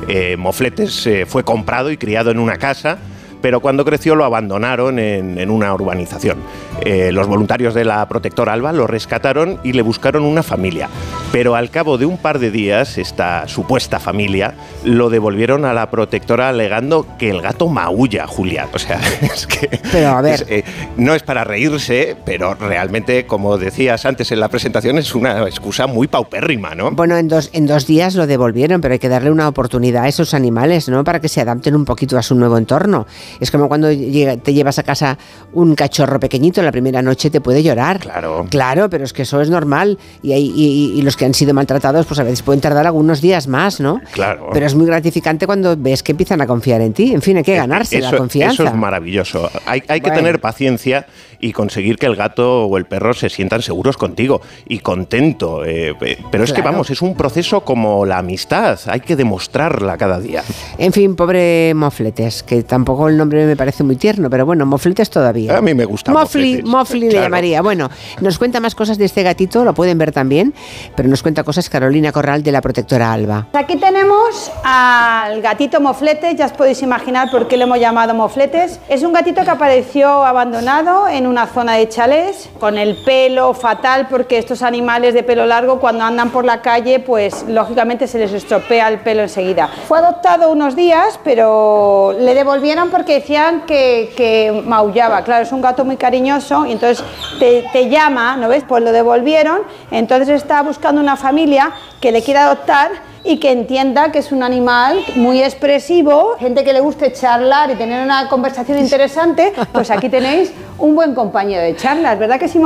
Eh, 0.08 0.36
Mofletes 0.36 1.06
eh, 1.06 1.26
fue 1.26 1.44
comprado 1.44 1.90
y 1.90 1.96
criado 1.96 2.30
en 2.30 2.38
una 2.38 2.56
casa 2.56 2.98
pero 3.40 3.60
cuando 3.60 3.84
creció 3.84 4.16
lo 4.16 4.24
abandonaron 4.24 4.98
en, 4.98 5.38
en 5.38 5.50
una 5.50 5.72
urbanización. 5.72 6.38
Eh, 6.82 7.10
los 7.12 7.26
voluntarios 7.26 7.74
de 7.74 7.84
la 7.84 8.06
protectora 8.08 8.52
Alba 8.52 8.72
lo 8.72 8.86
rescataron 8.86 9.58
y 9.64 9.72
le 9.72 9.82
buscaron 9.82 10.22
una 10.22 10.42
familia, 10.42 10.88
pero 11.32 11.56
al 11.56 11.70
cabo 11.70 11.98
de 11.98 12.06
un 12.06 12.18
par 12.18 12.38
de 12.38 12.50
días, 12.50 12.98
esta 12.98 13.48
supuesta 13.48 13.98
familia 13.98 14.54
lo 14.84 15.10
devolvieron 15.10 15.64
a 15.64 15.72
la 15.72 15.90
protectora 15.90 16.48
alegando 16.48 17.06
que 17.18 17.30
el 17.30 17.42
gato 17.42 17.68
maulla, 17.68 18.26
Julia. 18.26 18.68
O 18.72 18.78
sea, 18.78 19.00
es 19.20 19.46
que... 19.46 19.80
Pero 19.92 20.08
a 20.08 20.22
ver. 20.22 20.34
es, 20.34 20.46
eh, 20.48 20.64
no 20.96 21.14
es 21.14 21.22
para 21.22 21.44
reírse, 21.44 22.16
pero 22.24 22.54
realmente, 22.54 23.26
como 23.26 23.58
decías 23.58 24.06
antes 24.06 24.30
en 24.32 24.40
la 24.40 24.48
presentación, 24.48 24.98
es 24.98 25.14
una 25.14 25.42
excusa 25.42 25.86
muy 25.86 26.06
paupérrima, 26.06 26.74
¿no? 26.74 26.90
Bueno, 26.92 27.16
en 27.16 27.28
dos, 27.28 27.50
en 27.52 27.66
dos 27.66 27.86
días 27.86 28.14
lo 28.14 28.26
devolvieron, 28.26 28.80
pero 28.80 28.92
hay 28.92 28.98
que 28.98 29.08
darle 29.08 29.30
una 29.30 29.48
oportunidad 29.48 30.04
a 30.04 30.08
esos 30.08 30.34
animales, 30.34 30.88
¿no? 30.88 31.04
Para 31.04 31.20
que 31.20 31.28
se 31.28 31.40
adapten 31.40 31.74
un 31.74 31.84
poquito 31.84 32.18
a 32.18 32.22
su 32.22 32.34
nuevo 32.34 32.56
entorno. 32.56 33.06
Es 33.40 33.50
como 33.50 33.68
cuando 33.68 33.88
te 33.88 34.54
llevas 34.54 34.78
a 34.78 34.82
casa 34.82 35.18
un 35.52 35.74
cachorro 35.74 36.20
pequeñito, 36.20 36.62
la 36.68 36.72
primera 36.72 37.00
noche 37.02 37.30
te 37.30 37.40
puede 37.40 37.62
llorar. 37.62 37.98
Claro. 37.98 38.46
Claro, 38.50 38.90
pero 38.90 39.04
es 39.04 39.12
que 39.14 39.22
eso 39.22 39.40
es 39.40 39.48
normal. 39.48 39.98
Y, 40.22 40.32
hay- 40.32 40.52
y- 40.54 41.02
los 41.02 41.16
que 41.16 41.24
han 41.24 41.32
sido 41.32 41.54
maltratados, 41.54 42.04
pues 42.06 42.20
a 42.20 42.22
veces 42.22 42.42
pueden 42.42 42.60
tardar 42.60 42.86
algunos 42.86 43.20
días 43.22 43.48
más, 43.48 43.80
¿no? 43.80 44.00
Claro. 44.12 44.50
Pero 44.52 44.66
es 44.66 44.74
muy 44.74 44.84
gratificante 44.86 45.46
cuando 45.46 45.74
ves 45.76 46.02
que 46.02 46.12
empiezan 46.12 46.40
a 46.42 46.46
confiar 46.46 46.80
en 46.82 46.92
ti. 46.92 47.12
En 47.14 47.22
fin, 47.22 47.38
hay 47.38 47.42
que 47.42 47.54
ganarse 47.56 48.00
la 48.00 48.14
confianza. 48.14 48.62
Eso 48.62 48.66
es 48.66 48.74
maravilloso. 48.74 49.50
Hay, 49.64 49.82
hay 49.88 50.00
que 50.00 50.10
Bueno. 50.10 50.16
tener 50.24 50.40
paciencia 50.40 51.06
y 51.40 51.52
conseguir 51.52 51.96
que 51.98 52.06
el 52.06 52.16
gato 52.16 52.64
o 52.66 52.76
el 52.78 52.86
perro 52.86 53.14
se 53.14 53.28
sientan 53.28 53.62
seguros 53.62 53.96
contigo 53.96 54.40
y 54.68 54.78
contento. 54.80 55.64
eh, 55.64 55.94
eh, 56.00 56.18
pero 56.30 56.44
es 56.44 56.52
que 56.52 56.62
vamos, 56.62 56.90
es 56.90 57.02
un 57.02 57.14
proceso 57.14 57.60
como 57.62 58.04
la 58.06 58.18
amistad. 58.18 58.78
Hay 58.86 59.00
que 59.00 59.16
demostrarla 59.16 59.96
cada 59.96 60.18
día. 60.18 60.42
En 60.78 60.92
fin, 60.92 61.14
pobre 61.16 61.72
Mofletes, 61.74 62.42
que 62.42 62.62
tampoco 62.62 63.08
el 63.08 63.16
nombre 63.16 63.46
me 63.46 63.56
parece 63.56 63.84
muy 63.84 63.96
tierno, 63.96 64.28
pero 64.30 64.44
bueno, 64.46 64.66
Mofletes 64.66 65.10
todavía. 65.10 65.56
A 65.56 65.60
mí 65.60 65.74
me 65.74 65.84
gusta. 65.84 66.10
Mofli, 66.12 66.62
Mofletes. 66.62 66.70
Mofli 66.70 67.00
le 67.00 67.08
Claro. 67.10 67.26
llamaría. 67.26 67.62
Bueno, 67.62 67.88
nos 68.20 68.38
cuenta 68.38 68.58
más 68.60 68.74
cosas 68.74 68.98
de 68.98 69.04
este 69.04 69.22
gatito, 69.22 69.64
lo 69.64 69.74
pueden 69.74 69.98
ver 69.98 70.12
también, 70.12 70.52
pero 70.96 71.08
nos 71.08 71.22
cuenta 71.22 71.44
cosas 71.44 71.68
Carolina 71.70 72.10
Corral 72.12 72.42
de 72.42 72.50
la 72.52 72.60
protectora 72.60 73.12
Alba. 73.12 73.46
Aquí 73.52 73.76
tenemos 73.76 74.50
al 74.64 75.40
gatito 75.42 75.80
Mofletes, 75.80 76.36
ya 76.36 76.46
os 76.46 76.52
podéis 76.52 76.82
imaginar 76.82 77.30
por 77.30 77.46
qué 77.48 77.56
lo 77.56 77.64
hemos 77.64 77.78
llamado 77.78 78.14
Mofletes. 78.14 78.80
Es 78.88 79.02
un 79.02 79.12
gatito 79.12 79.44
que 79.44 79.50
apareció 79.50 80.08
abandonado 80.24 81.06
en 81.08 81.26
una 81.28 81.46
zona 81.46 81.74
de 81.74 81.88
chalés, 81.88 82.50
con 82.58 82.78
el 82.78 82.96
pelo 83.04 83.54
fatal, 83.54 84.08
porque 84.08 84.38
estos 84.38 84.62
animales 84.62 85.14
de 85.14 85.22
pelo 85.22 85.46
largo 85.46 85.78
cuando 85.80 86.04
andan 86.04 86.30
por 86.30 86.44
la 86.44 86.62
calle, 86.62 86.98
pues 86.98 87.44
lógicamente 87.46 88.06
se 88.06 88.18
les 88.18 88.32
estropea 88.32 88.88
el 88.88 89.00
pelo 89.00 89.22
enseguida. 89.22 89.68
Fue 89.86 89.98
adoptado 89.98 90.50
unos 90.50 90.74
días, 90.74 91.20
pero 91.22 92.14
le 92.18 92.34
devolvieron 92.34 92.90
porque 92.90 93.14
decían 93.14 93.62
que, 93.66 94.62
maullaba. 94.66 95.22
Claro, 95.22 95.44
es 95.44 95.52
un 95.52 95.60
gato 95.60 95.84
muy 95.84 95.96
cariñoso 95.96 96.66
y 96.66 96.72
entonces 96.72 97.04
te, 97.38 97.64
te 97.72 97.88
llama, 97.88 98.36
¿no 98.36 98.48
ves? 98.48 98.64
Pues 98.66 98.82
lo 98.82 98.92
devolvieron, 98.92 99.60
entonces 99.90 100.28
está 100.28 100.62
buscando 100.62 101.00
una 101.00 101.16
familia 101.16 101.72
que 102.00 102.12
le 102.12 102.22
quiera 102.22 102.46
adoptar 102.46 102.90
y 103.28 103.38
que 103.38 103.52
entienda 103.52 104.10
que 104.10 104.20
es 104.20 104.32
un 104.32 104.42
animal 104.42 105.04
muy 105.16 105.42
expresivo, 105.42 106.36
gente 106.38 106.64
que 106.64 106.72
le 106.72 106.80
guste 106.80 107.12
charlar 107.12 107.70
y 107.70 107.74
tener 107.74 108.02
una 108.02 108.26
conversación 108.28 108.78
interesante, 108.78 109.52
pues 109.70 109.90
aquí 109.90 110.08
tenéis 110.08 110.50
un 110.78 110.94
buen 110.94 111.14
compañero 111.14 111.62
de 111.62 111.76
charlas, 111.76 112.18
¿verdad 112.18 112.40
que 112.40 112.48
sí. 112.48 112.58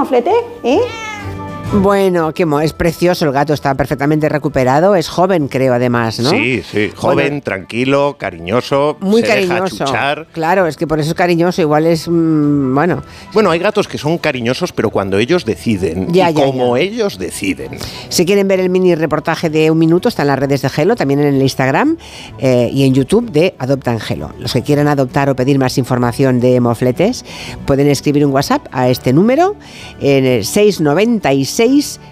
Bueno, 1.80 2.34
qué 2.34 2.44
mo 2.44 2.60
es 2.60 2.74
precioso 2.74 3.24
el 3.24 3.32
gato, 3.32 3.54
está 3.54 3.74
perfectamente 3.74 4.28
recuperado, 4.28 4.94
es 4.94 5.08
joven 5.08 5.48
creo 5.48 5.72
además, 5.72 6.20
¿no? 6.20 6.28
Sí, 6.28 6.62
sí, 6.62 6.92
joven, 6.94 7.40
tranquilo, 7.40 8.16
cariñoso, 8.18 8.98
Muy 9.00 9.22
se 9.22 9.28
cariñoso. 9.28 9.64
deja 9.64 9.86
chuchar. 9.86 10.26
Claro, 10.32 10.66
es 10.66 10.76
que 10.76 10.86
por 10.86 11.00
eso 11.00 11.08
es 11.08 11.14
cariñoso, 11.14 11.62
igual 11.62 11.86
es 11.86 12.08
mm, 12.08 12.74
bueno. 12.74 13.02
Bueno, 13.32 13.50
hay 13.50 13.58
gatos 13.58 13.88
que 13.88 13.96
son 13.96 14.18
cariñosos, 14.18 14.70
pero 14.72 14.90
cuando 14.90 15.16
ellos 15.16 15.46
deciden, 15.46 16.12
Ya, 16.12 16.30
y 16.30 16.34
ya, 16.34 16.44
como 16.44 16.76
ellos 16.76 17.18
deciden. 17.18 17.78
Si 18.10 18.26
quieren 18.26 18.46
ver 18.48 18.60
el 18.60 18.68
mini 18.68 18.94
reportaje 18.94 19.48
de 19.48 19.70
un 19.70 19.78
minuto, 19.78 20.10
está 20.10 20.22
en 20.22 20.28
las 20.28 20.38
redes 20.38 20.60
de 20.60 20.68
Gelo, 20.68 20.94
también 20.94 21.20
en 21.20 21.34
el 21.34 21.40
Instagram 21.40 21.96
eh, 22.38 22.68
y 22.70 22.84
en 22.84 22.92
YouTube 22.92 23.30
de 23.30 23.54
Adopta 23.58 23.92
Angelo. 23.92 24.30
Los 24.38 24.52
que 24.52 24.60
quieran 24.60 24.88
adoptar 24.88 25.30
o 25.30 25.34
pedir 25.34 25.58
más 25.58 25.78
información 25.78 26.38
de 26.38 26.60
mofletes 26.60 27.24
pueden 27.66 27.88
escribir 27.88 28.26
un 28.26 28.32
WhatsApp 28.32 28.66
a 28.72 28.90
este 28.90 29.14
número 29.14 29.56
en 30.02 30.26
el 30.26 30.44
696 30.44 31.61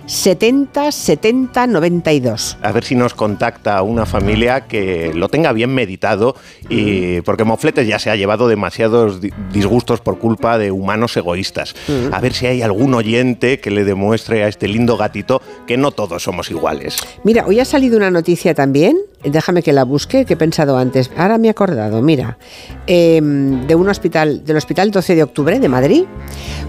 70 0.07 0.91
70 0.93 1.67
92. 1.67 2.59
A 2.63 2.73
ver 2.73 2.85
si 2.85 2.95
nos 2.95 3.15
contacta 3.15 3.81
una 3.83 4.07
familia 4.07 4.63
que 4.67 5.13
lo 5.15 5.29
tenga 5.29 5.53
bien 5.53 5.71
meditado 5.75 6.35
y 6.69 7.21
porque 7.23 7.45
Mofletes 7.45 7.87
ya 7.87 7.99
se 7.99 8.11
ha 8.11 8.17
llevado 8.17 8.49
demasiados 8.49 9.21
di- 9.21 9.31
disgustos 9.53 10.01
por 10.01 10.19
culpa 10.19 10.59
de 10.59 10.71
humanos 10.71 11.17
egoístas. 11.17 11.75
Mm. 11.89 12.15
A 12.15 12.21
ver 12.21 12.33
si 12.33 12.47
hay 12.47 12.63
algún 12.63 12.95
oyente 12.95 13.61
que 13.61 13.71
le 13.71 13.85
demuestre 13.85 14.45
a 14.45 14.49
este 14.49 14.69
lindo 14.69 14.97
gatito 14.97 15.41
que 15.67 15.77
no 15.77 15.91
todos 15.93 16.23
somos 16.23 16.51
iguales. 16.51 16.97
Mira, 17.25 17.45
hoy 17.47 17.61
ha 17.61 17.65
salido 17.65 17.97
una 17.97 18.11
noticia 18.11 18.55
también, 18.55 18.97
déjame 19.25 19.63
que 19.63 19.73
la 19.73 19.85
busque, 19.85 20.25
que 20.25 20.35
he 20.35 20.37
pensado 20.37 20.77
antes, 20.77 21.11
ahora 21.17 21.39
me 21.39 21.49
he 21.49 21.51
acordado, 21.51 22.03
mira, 22.03 22.39
eh, 22.87 23.21
de 23.23 23.75
un 23.75 23.89
hospital, 23.89 24.45
del 24.45 24.57
Hospital 24.57 24.91
12 24.91 25.15
de 25.15 25.23
Octubre 25.23 25.59
de 25.61 25.69
Madrid. 25.69 26.05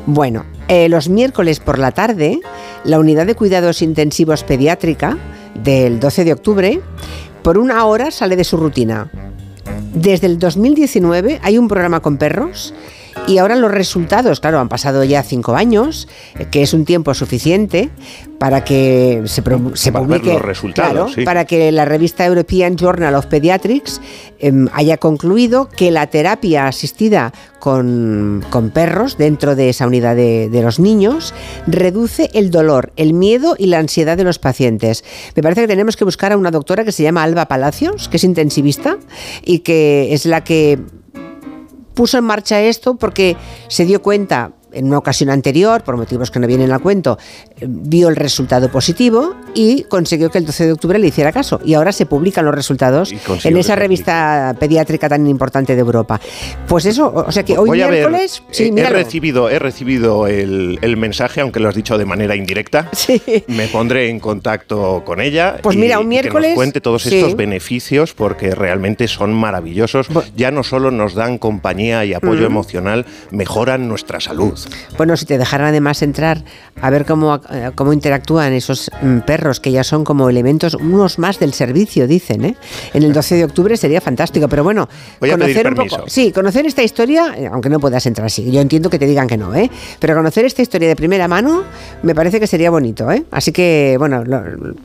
Bueno, 0.06 0.46
eh, 0.68 0.90
los 0.90 1.10
miércoles 1.10 1.60
por 1.60 1.78
la 1.80 1.92
tarde, 1.92 2.40
la 2.84 3.00
unidad 3.00 3.26
de 3.26 3.36
cuidados 3.36 3.82
intensivos 3.82 4.44
pediátrica 4.44 5.18
del 5.64 6.00
12 6.00 6.24
de 6.24 6.34
octubre, 6.34 6.82
por 7.44 7.58
una 7.58 7.86
hora 7.86 8.12
sale 8.12 8.36
de 8.36 8.44
su 8.44 8.58
rutina. 8.58 9.10
Desde 9.94 10.28
el 10.28 10.40
2019 10.40 11.40
hay 11.44 11.58
un 11.58 11.68
programa 11.68 12.00
con 12.00 12.18
perros 12.18 12.74
y 13.28 13.38
ahora 13.38 13.56
los 13.56 13.72
resultados, 13.72 14.40
claro, 14.40 14.60
han 14.60 14.70
pasado 14.70 15.04
ya 15.04 15.24
cinco 15.24 15.56
años, 15.56 16.08
eh, 16.40 16.48
que 16.50 16.62
es 16.62 16.74
un 16.74 16.86
tiempo 16.86 17.14
suficiente 17.14 17.90
para 18.40 18.64
que 18.64 19.22
se, 19.26 19.42
pro- 19.44 19.76
se 19.76 19.92
Para 19.92 20.06
ver 20.08 20.18
publique, 20.20 20.34
los 20.34 20.42
resultados, 20.42 20.92
claro, 20.94 21.10
sí. 21.14 21.24
para 21.24 21.46
que 21.46 21.72
la 21.72 21.86
revista 21.86 22.26
European 22.26 22.76
Journal 22.76 23.14
of 23.16 23.28
Pediatrics 23.28 24.02
em, 24.40 24.68
haya 24.74 24.98
concluido 24.98 25.70
que 25.70 25.92
la 25.92 26.08
terapia 26.08 26.68
asistida 26.68 27.34
con, 27.60 28.44
con 28.50 28.72
perros 28.72 29.18
dentro 29.18 29.56
de 29.56 29.70
esa 29.70 29.86
unidad 29.86 30.16
de, 30.16 30.50
de 30.50 30.62
los 30.64 30.80
niños 30.80 31.36
reduce 31.68 32.32
el 32.34 32.50
dolor, 32.50 32.94
el 32.96 33.14
miedo 33.14 33.56
y 33.60 33.68
la 33.68 33.78
ansiedad 33.78 34.18
de 34.18 34.24
los 34.24 34.40
pacientes. 34.40 35.04
Me 35.36 35.44
parece 35.44 35.62
que 35.62 35.68
tenemos 35.68 35.96
que 35.96 36.04
buscar 36.06 36.32
a 36.32 36.38
una 36.38 36.50
doctora 36.50 36.84
que 36.84 36.92
se 36.92 37.04
llama 37.04 37.22
Alba 37.22 37.48
Palacios, 37.48 38.10
que 38.10 38.18
es 38.18 38.24
intensivista 38.24 38.98
y 39.46 39.60
que 39.60 40.14
es 40.14 40.26
la 40.26 40.44
que 40.44 40.80
puso 41.94 42.18
en 42.18 42.24
marcha 42.24 42.62
esto 42.62 42.96
porque 42.96 43.36
se 43.68 43.86
dio 43.86 44.02
cuenta 44.02 44.52
en 44.72 44.86
una 44.88 44.98
ocasión 44.98 45.30
anterior, 45.30 45.84
por 45.84 45.98
motivos 45.98 46.32
que 46.32 46.40
no 46.40 46.48
vienen 46.48 46.72
a 46.72 46.80
cuento, 46.80 47.18
eh, 47.60 47.66
vio 47.68 48.10
el 48.10 48.16
resultado 48.16 48.70
positivo 48.72 49.36
y 49.54 49.84
consiguió 49.84 50.30
que 50.30 50.38
el 50.38 50.46
12 50.46 50.66
de 50.68 50.72
octubre 50.74 51.00
le 51.00 51.08
hiciera 51.08 51.32
caso. 51.32 51.60
Y 51.66 51.74
ahora 51.74 51.92
se 51.92 52.06
publican 52.06 52.46
los 52.46 52.56
resultados 52.56 53.14
en 53.44 53.58
esa 53.58 53.76
revista 53.76 54.56
pediátrica 54.60 55.10
tan 55.10 55.28
importante 55.28 55.76
de 55.76 55.82
Europa. 55.82 56.20
Pues 56.68 56.86
eso, 56.86 57.12
o 57.14 57.32
sea 57.32 57.44
que 57.44 57.58
hoy 57.58 57.68
Voy 57.70 57.82
a 57.82 57.88
ver, 57.88 58.08
miércoles... 58.10 58.44
sí, 58.52 58.64
eh, 58.66 58.74
he 58.78 58.90
recibido, 58.90 59.50
he 59.50 59.60
recibido 59.60 60.28
el, 60.28 60.80
el 60.82 60.98
mensaje, 60.98 61.42
aunque 61.42 61.60
lo 61.60 61.70
has 61.70 61.76
dicho 61.76 61.98
de 61.98 62.06
manera 62.06 62.36
indirecta. 62.36 62.90
Me 63.48 63.68
pondré 63.68 64.10
en 64.10 64.20
contacto 64.20 65.04
con 65.06 65.22
ella. 65.22 65.58
Pues 65.62 65.76
y- 65.76 65.80
mira, 65.80 66.00
un 66.00 66.06
y 66.06 66.16
que 66.18 66.22
miércoles, 66.22 66.50
nos 66.52 66.56
cuente 66.56 66.82
todos 66.82 67.04
sí. 67.04 67.16
estos 67.18 67.36
beneficios 67.36 68.14
porque 68.14 68.52
realmente 68.56 69.08
son 69.08 69.34
maravillosos. 69.34 70.08
Ya 70.36 70.52
no 70.52 70.64
solo 70.64 70.92
nos 70.92 71.14
dan 71.16 71.38
compañía 71.38 72.06
y 72.06 72.14
apoyo 72.14 72.42
Mm. 72.42 72.46
emocional, 72.52 73.06
mejoran 73.32 73.88
nuestra 73.88 74.20
salud. 74.20 74.58
Bueno, 74.98 75.16
si 75.18 75.26
te 75.26 75.38
dejaran 75.38 75.68
además 75.68 76.02
entrar 76.02 76.44
a 76.82 76.90
ver 76.90 77.06
cómo, 77.06 77.40
eh, 77.52 77.72
cómo 77.76 77.94
interactúan 77.94 78.54
esos 78.54 78.90
mm, 79.02 79.20
perros 79.20 79.60
que 79.60 79.72
ya 79.72 79.84
son 79.84 80.04
como 80.04 80.30
elementos, 80.30 80.76
unos 80.76 81.20
más 81.20 81.40
del 81.40 81.54
servicio, 81.54 82.08
dicen, 82.08 82.46
¿eh? 82.46 82.56
En 82.94 83.04
el 83.04 83.14
12 83.14 83.36
de 83.36 83.44
octubre 83.46 83.78
sería 83.78 84.02
fantástico, 84.02 84.48
pero 84.48 84.64
bueno, 84.64 84.88
Voy 85.20 85.30
conocer 85.32 85.68
un 85.68 85.76
poco. 85.76 86.04
Sí, 86.08 86.32
conocer 86.32 86.66
esta 86.66 86.84
historia, 86.84 87.34
eh, 87.38 87.48
aunque 87.52 87.70
no 87.70 87.80
puedas 87.80 88.06
entrar 88.06 88.26
así, 88.28 88.52
yo 88.52 88.62
entiendo 88.62 88.90
que 88.90 89.00
te 89.00 89.06
digan 89.06 89.28
que 89.28 89.38
no, 89.38 89.54
¿eh? 89.56 89.70
Pero 90.00 90.16
conocer 90.16 90.46
esta 90.46 90.62
historia 90.62 90.88
de 90.88 90.96
primera 90.96 91.28
mano 91.28 91.64
me 92.04 92.14
parece 92.16 92.40
que 92.40 92.48
sería 92.48 92.70
bonito, 92.70 93.12
¿eh? 93.12 93.24
Así 93.32 93.52
que, 93.52 93.96
bueno, 94.00 94.24
lo, 94.24 94.42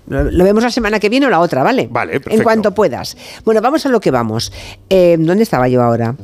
lo- 0.09 0.31
lo 0.31 0.45
vemos 0.45 0.63
la 0.63 0.71
semana 0.71 0.99
que 1.01 1.09
viene 1.09 1.27
o 1.27 1.31
la 1.31 1.41
otra, 1.41 1.63
¿vale? 1.63 1.89
Vale, 1.91 2.15
En 2.17 2.21
perfecto. 2.23 2.45
cuanto 2.45 2.75
puedas. 2.75 3.17
Bueno, 3.45 3.61
vamos 3.61 3.85
a 3.87 3.89
lo 3.89 4.01
que 4.01 4.11
vamos. 4.11 4.53
Eh, 4.91 5.17
¿Dónde 5.19 5.43
estaba 5.43 5.69
yo 5.69 5.83
ahora? 5.83 6.15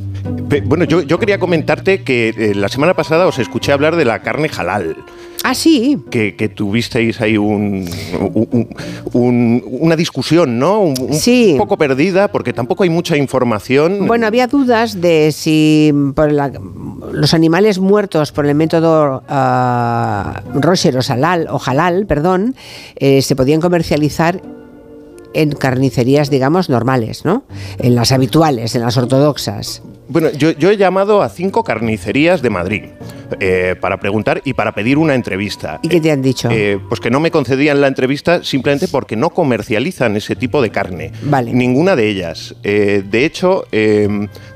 Bueno, 0.64 0.84
yo, 0.84 1.02
yo 1.02 1.18
quería 1.18 1.38
comentarte 1.38 2.02
que 2.02 2.28
eh, 2.36 2.54
la 2.54 2.68
semana 2.68 2.94
pasada 2.94 3.26
os 3.26 3.38
escuché 3.38 3.72
hablar 3.72 3.96
de 3.96 4.04
la 4.04 4.20
carne 4.22 4.50
halal. 4.56 4.96
Ah, 5.44 5.54
sí. 5.54 5.98
Que, 6.10 6.36
que 6.36 6.48
tuvisteis 6.48 7.20
ahí 7.20 7.36
un, 7.36 7.88
un- 8.34 8.68
un- 9.12 9.64
una 9.66 9.96
discusión, 9.96 10.58
¿no? 10.60 10.80
Un, 10.82 10.94
un 11.52 11.58
poco 11.58 11.76
perdida, 11.76 12.28
porque 12.30 12.52
tampoco 12.52 12.84
hay 12.84 12.90
mucha 12.90 13.16
información. 13.16 14.06
Bueno, 14.06 14.26
había 14.28 14.46
dudas 14.46 15.00
de 15.00 15.32
si 15.32 15.92
por 16.14 16.30
la- 16.30 16.52
los 17.12 17.34
animales 17.34 17.80
muertos 17.80 18.30
por 18.30 18.46
el 18.46 18.54
método 18.54 19.24
ah, 19.28 20.42
Rosher 20.54 20.96
o 20.96 21.00
halal, 21.08 21.48
o 21.50 21.58
halal 21.64 22.06
perdón, 22.06 22.54
eh, 22.96 23.20
se 23.22 23.34
podían 23.34 23.60
comercializar 23.60 24.40
en 25.34 25.50
carnicerías, 25.52 26.30
digamos, 26.30 26.68
normales, 26.68 27.24
¿no? 27.24 27.42
En 27.78 27.94
las 27.96 28.12
habituales, 28.12 28.74
en 28.76 28.82
las 28.82 28.96
ortodoxas. 28.96 29.82
Bueno, 30.08 30.30
yo, 30.30 30.50
yo 30.50 30.70
he 30.70 30.76
llamado 30.76 31.22
a 31.22 31.28
cinco 31.28 31.64
carnicerías 31.64 32.42
de 32.42 32.50
Madrid 32.50 32.84
eh, 33.40 33.74
para 33.80 33.98
preguntar 33.98 34.40
y 34.44 34.52
para 34.54 34.72
pedir 34.72 34.98
una 34.98 35.14
entrevista. 35.14 35.80
¿Y 35.82 35.88
qué 35.88 36.00
te 36.00 36.10
han 36.10 36.22
dicho? 36.22 36.48
Eh, 36.50 36.78
pues 36.88 37.00
que 37.00 37.10
no 37.10 37.20
me 37.20 37.30
concedían 37.30 37.80
la 37.80 37.88
entrevista 37.88 38.42
simplemente 38.44 38.88
porque 38.88 39.16
no 39.16 39.30
comercializan 39.30 40.16
ese 40.16 40.36
tipo 40.36 40.62
de 40.62 40.70
carne. 40.70 41.12
Vale. 41.22 41.52
Ninguna 41.52 41.96
de 41.96 42.08
ellas. 42.08 42.54
Eh, 42.62 43.02
de 43.08 43.24
hecho, 43.24 43.64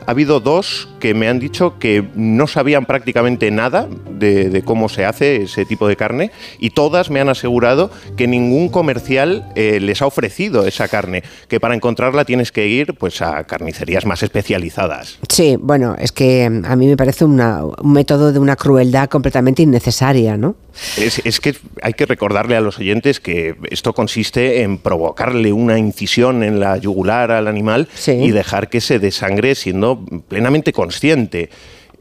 ha 0.06 0.10
habido 0.10 0.40
dos 0.40 0.88
que 1.00 1.14
me 1.14 1.28
han 1.28 1.38
dicho 1.38 1.78
que 1.78 2.04
no 2.14 2.46
sabían 2.46 2.86
prácticamente 2.86 3.50
nada 3.50 3.88
de, 4.10 4.50
de 4.50 4.62
cómo 4.62 4.88
se 4.88 5.04
hace 5.04 5.42
ese 5.42 5.64
tipo 5.64 5.88
de 5.88 5.96
carne 5.96 6.30
y 6.58 6.70
todas 6.70 7.10
me 7.10 7.20
han 7.20 7.28
asegurado 7.28 7.90
que 8.16 8.26
ningún 8.26 8.68
comercial 8.68 9.46
les 9.56 10.02
ha 10.02 10.06
ofrecido 10.06 10.66
esa 10.66 10.88
carne, 10.88 11.22
que 11.48 11.60
para 11.60 11.74
encontrarla 11.74 12.24
tienes 12.24 12.52
que 12.52 12.66
ir 12.68 12.94
pues 12.94 13.20
a 13.22 13.44
carnicerías 13.44 14.06
más 14.06 14.22
especializadas. 14.22 15.18
Sí, 15.28 15.56
bueno, 15.60 15.96
es 15.98 16.12
que 16.12 16.48
mm, 16.48 16.64
a 16.64 16.76
mí 16.76 16.86
me 16.86 16.96
parece 16.96 17.24
una- 17.24 17.64
un 17.64 17.92
método 17.92 18.32
de 18.32 18.38
una 18.38 18.56
crueldad 18.66 19.08
completamente 19.08 19.62
innecesaria, 19.62 20.36
¿no? 20.36 20.56
Es, 20.96 21.20
es 21.24 21.38
que 21.38 21.54
hay 21.82 21.92
que 21.92 22.04
recordarle 22.04 22.56
a 22.56 22.60
los 22.60 22.80
oyentes 22.80 23.20
que 23.20 23.54
esto 23.70 23.92
consiste 23.92 24.62
en 24.62 24.78
provocarle 24.78 25.52
una 25.52 25.78
incisión 25.78 26.42
en 26.42 26.58
la 26.58 26.76
yugular 26.76 27.30
al 27.30 27.46
animal 27.46 27.86
y 28.08 28.32
dejar 28.32 28.68
que 28.68 28.80
se 28.80 28.98
desangre 28.98 29.54
siendo 29.54 30.04
plenamente 30.26 30.72
consciente. 30.72 31.48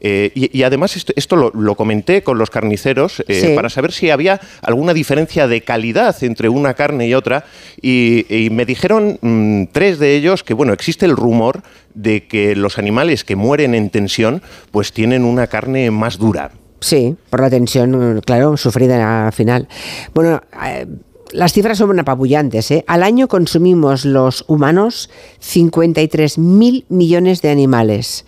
Eh, 0.00 0.30
y, 0.34 0.56
y 0.58 0.62
además 0.62 0.94
esto, 0.96 1.12
esto 1.16 1.36
lo, 1.36 1.50
lo 1.54 1.74
comenté 1.74 2.22
con 2.22 2.36
los 2.38 2.50
carniceros 2.50 3.24
eh, 3.28 3.40
Sí. 3.40 3.54
para 3.54 3.70
saber 3.70 3.92
si 3.92 4.10
había 4.10 4.40
alguna 4.60 4.92
diferencia 4.92 5.48
de 5.48 5.62
calidad 5.62 6.14
entre 6.22 6.48
una 6.50 6.74
carne 6.74 7.08
y 7.08 7.14
otra 7.14 7.44
y, 7.80 8.26
y 8.28 8.50
me 8.50 8.66
dijeron 8.66 9.18
mm, 9.22 9.64
tres 9.72 9.98
de 9.98 10.14
ellos 10.14 10.42
que 10.44 10.52
bueno 10.52 10.74
existe 10.74 11.06
el 11.06 11.16
rumor 11.16 11.62
de 11.94 12.26
que 12.26 12.54
los 12.54 12.76
animales 12.78 13.24
que 13.24 13.36
mueren 13.36 13.74
en 13.74 13.88
tensión 13.88 14.42
pues 14.70 14.92
tienen 14.92 15.24
una 15.24 15.46
carne 15.46 15.90
más 15.90 16.18
dura. 16.18 16.50
Sí, 16.80 17.16
por 17.30 17.40
la 17.40 17.48
tensión, 17.48 18.20
claro, 18.24 18.58
sufrida 18.58 19.26
al 19.26 19.32
final. 19.32 19.66
Bueno, 20.12 20.42
eh, 20.62 20.86
las 21.32 21.52
cifras 21.54 21.78
son 21.78 21.98
apabullantes. 21.98 22.70
¿eh? 22.70 22.84
Al 22.86 23.02
año 23.02 23.28
consumimos 23.28 24.04
los 24.04 24.44
humanos 24.46 25.08
53 25.40 26.38
mil 26.38 26.84
millones 26.88 27.40
de 27.42 27.50
animales. 27.50 28.26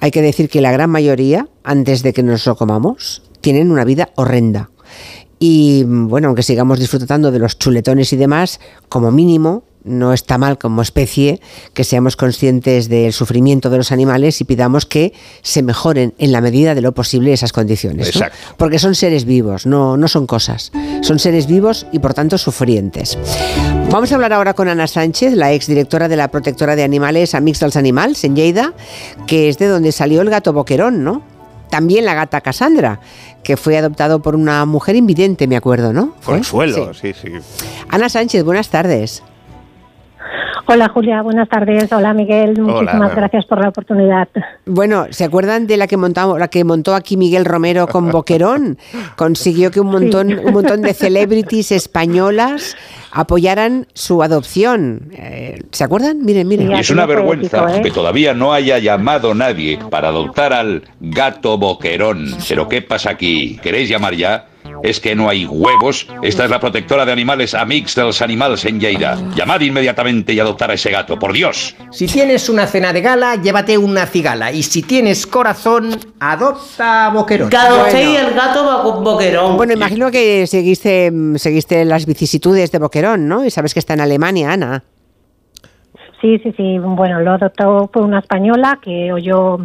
Hay 0.00 0.10
que 0.10 0.22
decir 0.22 0.48
que 0.48 0.60
la 0.60 0.72
gran 0.72 0.90
mayoría, 0.90 1.48
antes 1.62 2.02
de 2.02 2.12
que 2.12 2.22
nos 2.22 2.46
lo 2.46 2.56
comamos, 2.56 3.22
tienen 3.40 3.70
una 3.70 3.84
vida 3.84 4.10
horrenda. 4.16 4.70
Y 5.38 5.84
bueno, 5.84 6.28
aunque 6.28 6.42
sigamos 6.42 6.78
disfrutando 6.78 7.30
de 7.30 7.38
los 7.38 7.58
chuletones 7.58 8.12
y 8.12 8.16
demás, 8.16 8.60
como 8.88 9.10
mínimo, 9.10 9.62
no 9.84 10.12
está 10.12 10.38
mal 10.38 10.58
como 10.58 10.82
especie 10.82 11.40
que 11.74 11.84
seamos 11.84 12.16
conscientes 12.16 12.88
del 12.88 13.12
sufrimiento 13.12 13.70
de 13.70 13.78
los 13.78 13.92
animales 13.92 14.40
y 14.40 14.44
pidamos 14.44 14.86
que 14.86 15.12
se 15.42 15.62
mejoren 15.62 16.14
en 16.18 16.32
la 16.32 16.40
medida 16.40 16.74
de 16.74 16.80
lo 16.80 16.92
posible 16.92 17.32
esas 17.32 17.52
condiciones. 17.52 18.14
¿no? 18.16 18.26
Porque 18.56 18.78
son 18.78 18.94
seres 18.94 19.24
vivos, 19.24 19.66
no, 19.66 19.96
no 19.96 20.08
son 20.08 20.26
cosas. 20.26 20.72
Son 21.02 21.18
seres 21.18 21.46
vivos 21.46 21.86
y 21.92 21.98
por 21.98 22.14
tanto 22.14 22.38
sufrientes. 22.38 23.18
Vamos 23.90 24.12
a 24.12 24.14
hablar 24.14 24.32
ahora 24.32 24.54
con 24.54 24.68
Ana 24.68 24.86
Sánchez, 24.86 25.34
la 25.34 25.52
exdirectora 25.52 26.08
de 26.08 26.16
la 26.16 26.28
protectora 26.28 26.76
de 26.76 26.84
animales 26.84 27.34
Amics 27.34 27.60
dels 27.60 27.76
Animals 27.76 28.22
en 28.24 28.36
Lleida, 28.36 28.74
que 29.26 29.48
es 29.48 29.58
de 29.58 29.66
donde 29.66 29.92
salió 29.92 30.20
el 30.22 30.30
gato 30.30 30.52
boquerón, 30.52 31.02
¿no? 31.02 31.22
También 31.70 32.04
la 32.04 32.14
gata 32.14 32.40
Cassandra, 32.40 33.00
que 33.44 33.56
fue 33.56 33.78
adoptado 33.78 34.20
por 34.22 34.34
una 34.34 34.64
mujer 34.66 34.96
invidente, 34.96 35.46
me 35.46 35.56
acuerdo, 35.56 35.92
¿no? 35.92 36.14
Consuelo, 36.24 36.92
sí, 36.94 37.12
sí. 37.12 37.30
Ana 37.88 38.08
Sánchez, 38.08 38.44
buenas 38.44 38.68
tardes. 38.68 39.22
Hola 40.66 40.88
Julia, 40.88 41.22
buenas 41.22 41.48
tardes. 41.48 41.92
Hola 41.92 42.14
Miguel, 42.14 42.60
muchísimas 42.60 43.14
gracias 43.14 43.44
por 43.46 43.60
la 43.60 43.70
oportunidad. 43.70 44.28
Bueno, 44.66 45.06
¿se 45.10 45.24
acuerdan 45.24 45.66
de 45.66 45.76
la 45.76 45.88
que 45.88 45.96
montamos, 45.96 46.38
la 46.38 46.48
que 46.48 46.62
montó 46.62 46.94
aquí 46.94 47.16
Miguel 47.16 47.44
Romero 47.44 47.88
con 47.88 48.10
Boquerón? 48.10 48.78
Consiguió 49.16 49.70
que 49.70 49.80
un 49.80 49.88
montón, 49.88 50.38
un 50.38 50.52
montón 50.52 50.82
de 50.82 50.94
celebrities 50.94 51.72
españolas 51.72 52.76
apoyaran 53.10 53.86
su 53.94 54.22
adopción. 54.22 55.10
Eh, 55.12 55.58
¿Se 55.72 55.82
acuerdan? 55.82 56.24
Miren, 56.24 56.46
miren. 56.46 56.70
Y 56.70 56.78
es 56.78 56.90
una 56.90 57.06
vergüenza 57.06 57.76
¿eh? 57.76 57.82
que 57.82 57.90
todavía 57.90 58.34
no 58.34 58.52
haya 58.52 58.78
llamado 58.78 59.34
nadie 59.34 59.78
para 59.90 60.08
adoptar 60.08 60.52
al 60.52 60.84
gato 61.00 61.58
Boquerón. 61.58 62.28
Pero 62.48 62.68
¿qué 62.68 62.82
pasa 62.82 63.10
aquí? 63.10 63.58
¿Queréis 63.62 63.88
llamar 63.88 64.14
ya? 64.14 64.46
Es 64.82 65.00
que 65.00 65.14
no 65.14 65.28
hay 65.28 65.46
huevos. 65.46 66.06
Esta 66.22 66.44
es 66.44 66.50
la 66.50 66.58
protectora 66.58 67.04
de 67.04 67.12
animales 67.12 67.54
Amix 67.54 67.94
de 67.94 68.02
los 68.02 68.22
animales 68.22 68.64
en 68.64 68.80
Lleida. 68.80 69.18
Llamad 69.34 69.60
inmediatamente 69.60 70.32
y 70.32 70.40
adoptar 70.40 70.70
a 70.70 70.74
ese 70.74 70.90
gato, 70.90 71.18
por 71.18 71.32
Dios. 71.32 71.76
Si 71.90 72.06
tienes 72.06 72.48
una 72.48 72.66
cena 72.66 72.92
de 72.92 73.00
gala, 73.00 73.36
llévate 73.36 73.76
una 73.76 74.06
cigala. 74.06 74.52
Y 74.52 74.62
si 74.62 74.82
tienes 74.82 75.26
corazón, 75.26 75.90
adopta 76.18 77.06
a 77.06 77.10
Boquerón. 77.10 77.50
Que 77.50 77.56
adoptéis 77.56 78.18
el 78.18 78.34
gato 78.34 79.00
Boquerón. 79.02 79.56
Bueno, 79.56 79.72
imagino 79.72 80.10
que 80.10 80.46
seguiste, 80.46 81.12
seguiste 81.36 81.84
las 81.84 82.06
vicisitudes 82.06 82.72
de 82.72 82.78
Boquerón, 82.78 83.28
¿no? 83.28 83.44
Y 83.44 83.50
sabes 83.50 83.74
que 83.74 83.80
está 83.80 83.94
en 83.94 84.00
Alemania, 84.00 84.52
Ana. 84.52 84.82
Sí, 86.20 86.38
sí, 86.42 86.52
sí. 86.56 86.78
Bueno, 86.78 87.20
lo 87.20 87.32
adoptó 87.32 87.90
fue 87.92 88.02
una 88.02 88.18
española 88.18 88.78
que 88.82 89.12
oyó 89.12 89.58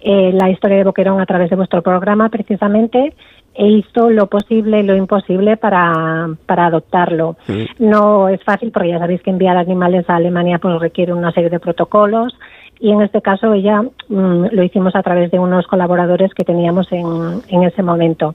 eh, 0.00 0.32
la 0.34 0.50
historia 0.50 0.78
de 0.78 0.84
Boquerón 0.84 1.20
a 1.20 1.26
través 1.26 1.50
de 1.50 1.56
vuestro 1.56 1.82
programa, 1.82 2.28
precisamente 2.28 3.14
e 3.54 3.68
hizo 3.68 4.10
lo 4.10 4.26
posible 4.26 4.80
y 4.80 4.82
lo 4.82 4.96
imposible 4.96 5.56
para, 5.56 6.28
para 6.46 6.66
adoptarlo. 6.66 7.36
No 7.78 8.28
es 8.28 8.42
fácil 8.42 8.70
porque 8.72 8.90
ya 8.90 8.98
sabéis 8.98 9.22
que 9.22 9.30
enviar 9.30 9.56
animales 9.56 10.08
a 10.08 10.16
Alemania 10.16 10.58
pues 10.58 10.78
requiere 10.80 11.12
una 11.12 11.32
serie 11.32 11.50
de 11.50 11.60
protocolos 11.60 12.36
y 12.80 12.90
en 12.90 13.02
este 13.02 13.22
caso 13.22 13.52
ella 13.52 13.82
mm, 14.08 14.46
lo 14.50 14.62
hicimos 14.62 14.96
a 14.96 15.02
través 15.02 15.30
de 15.30 15.38
unos 15.38 15.66
colaboradores 15.66 16.34
que 16.34 16.44
teníamos 16.44 16.90
en, 16.92 17.42
en 17.48 17.62
ese 17.62 17.82
momento. 17.82 18.34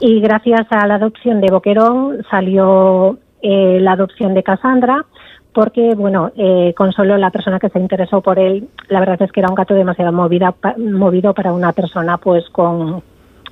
Y 0.00 0.20
gracias 0.20 0.66
a 0.70 0.86
la 0.86 0.94
adopción 0.94 1.40
de 1.40 1.50
Boquerón 1.50 2.24
salió 2.30 3.18
eh, 3.42 3.78
la 3.80 3.92
adopción 3.92 4.34
de 4.34 4.42
Cassandra, 4.42 5.04
porque, 5.52 5.94
bueno, 5.94 6.30
eh, 6.36 6.72
Consuelo, 6.76 7.18
la 7.18 7.30
persona 7.30 7.58
que 7.58 7.68
se 7.68 7.78
interesó 7.78 8.20
por 8.22 8.38
él, 8.38 8.68
la 8.88 9.00
verdad 9.00 9.20
es 9.20 9.32
que 9.32 9.40
era 9.40 9.50
un 9.50 9.54
gato 9.54 9.74
demasiado 9.74 10.12
movida, 10.12 10.54
movido 10.78 11.34
para 11.34 11.52
una 11.52 11.72
persona 11.72 12.16
pues 12.16 12.48
con, 12.50 13.02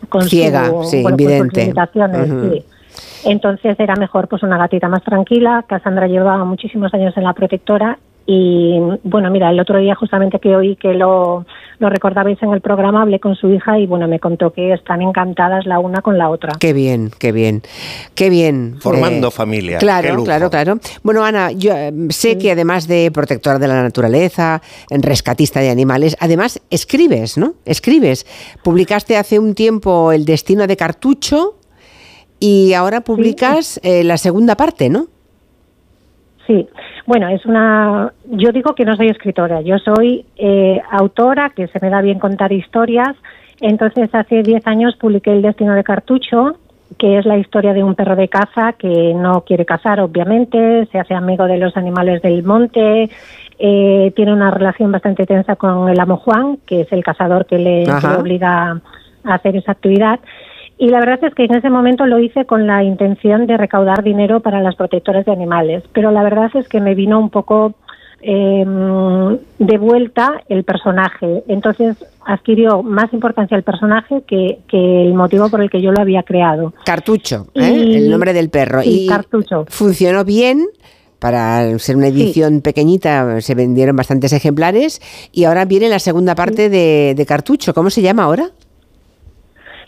con 0.08 0.22
ciega, 0.22 0.70
sí, 0.84 1.02
invidente. 1.02 1.72
Entonces 3.24 3.78
era 3.78 3.96
mejor 3.96 4.28
pues 4.28 4.42
una 4.42 4.56
gatita 4.56 4.88
más 4.88 5.02
tranquila. 5.02 5.64
Cassandra 5.68 6.06
llevaba 6.06 6.44
muchísimos 6.44 6.92
años 6.94 7.16
en 7.16 7.24
la 7.24 7.34
protectora 7.34 7.98
y 8.32 8.78
bueno, 9.02 9.28
mira, 9.28 9.50
el 9.50 9.58
otro 9.58 9.80
día 9.80 9.96
justamente 9.96 10.38
que 10.38 10.54
oí 10.54 10.76
que 10.76 10.94
lo, 10.94 11.44
lo 11.80 11.90
recordabais 11.90 12.40
en 12.44 12.52
el 12.52 12.60
programa, 12.60 13.02
hablé 13.02 13.18
con 13.18 13.34
su 13.34 13.50
hija 13.50 13.76
y 13.80 13.88
bueno, 13.88 14.06
me 14.06 14.20
contó 14.20 14.52
que 14.52 14.72
están 14.72 15.02
encantadas 15.02 15.66
la 15.66 15.80
una 15.80 16.00
con 16.00 16.16
la 16.16 16.30
otra. 16.30 16.52
Qué 16.60 16.72
bien, 16.72 17.10
qué 17.18 17.32
bien, 17.32 17.62
qué 18.14 18.30
bien. 18.30 18.76
Formando 18.78 19.26
eh, 19.26 19.30
familia. 19.32 19.78
Claro, 19.78 20.22
claro, 20.22 20.48
claro. 20.48 20.78
Bueno, 21.02 21.24
Ana, 21.24 21.50
yo 21.50 21.72
eh, 21.74 21.92
sé 22.10 22.38
que 22.38 22.52
además 22.52 22.86
de 22.86 23.10
protectora 23.12 23.58
de 23.58 23.66
la 23.66 23.82
naturaleza, 23.82 24.62
rescatista 24.90 25.58
de 25.58 25.70
animales, 25.70 26.16
además 26.20 26.62
escribes, 26.70 27.36
¿no? 27.36 27.54
Escribes. 27.64 28.26
Publicaste 28.62 29.16
hace 29.16 29.40
un 29.40 29.56
tiempo 29.56 30.12
El 30.12 30.24
destino 30.24 30.68
de 30.68 30.76
Cartucho 30.76 31.56
y 32.38 32.74
ahora 32.74 33.00
publicas 33.00 33.80
eh, 33.82 34.04
la 34.04 34.18
segunda 34.18 34.54
parte, 34.54 34.88
¿no? 34.88 35.08
Sí, 36.46 36.68
bueno, 37.10 37.26
es 37.26 37.44
una. 37.44 38.12
Yo 38.24 38.52
digo 38.52 38.76
que 38.76 38.84
no 38.84 38.94
soy 38.94 39.08
escritora, 39.08 39.62
yo 39.62 39.78
soy 39.80 40.24
eh, 40.36 40.80
autora, 40.92 41.50
que 41.50 41.66
se 41.66 41.80
me 41.82 41.90
da 41.90 42.00
bien 42.02 42.20
contar 42.20 42.52
historias. 42.52 43.16
Entonces, 43.60 44.14
hace 44.14 44.44
10 44.44 44.64
años 44.68 44.94
publiqué 44.94 45.32
El 45.32 45.42
Destino 45.42 45.74
de 45.74 45.82
Cartucho, 45.82 46.60
que 46.98 47.18
es 47.18 47.26
la 47.26 47.36
historia 47.36 47.72
de 47.72 47.82
un 47.82 47.96
perro 47.96 48.14
de 48.14 48.28
caza 48.28 48.74
que 48.74 49.12
no 49.12 49.40
quiere 49.40 49.66
cazar, 49.66 49.98
obviamente, 49.98 50.86
se 50.92 51.00
hace 51.00 51.14
amigo 51.14 51.46
de 51.46 51.58
los 51.58 51.76
animales 51.76 52.22
del 52.22 52.44
monte, 52.44 53.10
eh, 53.58 54.12
tiene 54.14 54.32
una 54.32 54.52
relación 54.52 54.92
bastante 54.92 55.26
tensa 55.26 55.56
con 55.56 55.88
el 55.88 55.98
amo 55.98 56.16
Juan, 56.18 56.58
que 56.64 56.82
es 56.82 56.92
el 56.92 57.02
cazador 57.02 57.44
que 57.44 57.58
le, 57.58 57.86
que 57.86 58.06
le 58.06 58.14
obliga 58.14 58.80
a 59.24 59.34
hacer 59.34 59.56
esa 59.56 59.72
actividad. 59.72 60.20
Y 60.80 60.88
la 60.88 60.98
verdad 60.98 61.22
es 61.24 61.34
que 61.34 61.44
en 61.44 61.54
ese 61.54 61.68
momento 61.68 62.06
lo 62.06 62.18
hice 62.18 62.46
con 62.46 62.66
la 62.66 62.82
intención 62.82 63.46
de 63.46 63.58
recaudar 63.58 64.02
dinero 64.02 64.40
para 64.40 64.62
las 64.62 64.76
protectoras 64.76 65.26
de 65.26 65.32
animales, 65.32 65.84
pero 65.92 66.10
la 66.10 66.22
verdad 66.22 66.50
es 66.54 66.66
que 66.68 66.80
me 66.80 66.94
vino 66.94 67.20
un 67.20 67.28
poco 67.28 67.74
eh, 68.22 68.64
de 69.58 69.78
vuelta 69.78 70.42
el 70.48 70.64
personaje. 70.64 71.44
Entonces 71.48 71.98
adquirió 72.24 72.82
más 72.82 73.12
importancia 73.12 73.58
el 73.58 73.62
personaje 73.62 74.22
que, 74.26 74.56
el 74.72 75.12
motivo 75.12 75.50
por 75.50 75.60
el 75.60 75.68
que 75.68 75.82
yo 75.82 75.92
lo 75.92 76.00
había 76.00 76.22
creado. 76.22 76.72
Cartucho, 76.86 77.48
¿eh? 77.52 77.96
el 77.96 78.08
nombre 78.08 78.32
del 78.32 78.48
perro. 78.48 78.80
y 78.82 79.06
Cartucho. 79.06 79.66
Funcionó 79.68 80.24
bien. 80.24 80.66
Para 81.18 81.78
ser 81.78 81.96
una 81.96 82.06
edición 82.06 82.62
pequeñita 82.62 83.42
se 83.42 83.54
vendieron 83.54 83.94
bastantes 83.94 84.32
ejemplares 84.32 85.02
y 85.30 85.44
ahora 85.44 85.66
viene 85.66 85.90
la 85.90 85.98
segunda 85.98 86.34
parte 86.34 86.70
de, 86.70 87.12
de 87.14 87.26
Cartucho. 87.26 87.74
¿Cómo 87.74 87.90
se 87.90 88.00
llama 88.00 88.22
ahora? 88.22 88.52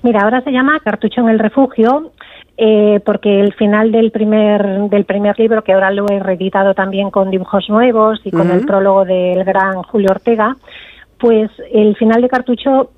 Mira, 0.02 0.22
ahora 0.22 0.42
se 0.42 0.50
llama 0.50 0.80
Cartucho 0.80 1.20
en 1.20 1.28
el 1.28 1.38
Refugio, 1.38 2.12
eh, 2.56 3.00
porque 3.04 3.40
el 3.40 3.54
final 3.54 3.92
del 3.92 4.10
primer, 4.10 4.88
del 4.90 5.04
primer 5.04 5.38
libro, 5.38 5.62
que 5.62 5.72
ahora 5.72 5.90
lo 5.90 6.06
he 6.08 6.18
reeditado 6.18 6.74
también 6.74 7.10
con 7.10 7.30
dibujos 7.30 7.68
nuevos 7.68 8.20
y 8.24 8.30
con 8.30 8.50
el 8.50 8.66
prólogo 8.66 9.04
del 9.04 9.44
gran 9.44 9.82
Julio 9.82 10.10
Ortega, 10.10 10.56
pues 11.18 11.50
el 11.72 11.96
final 11.96 12.20
de 12.20 12.28
Cartucho 12.28 12.90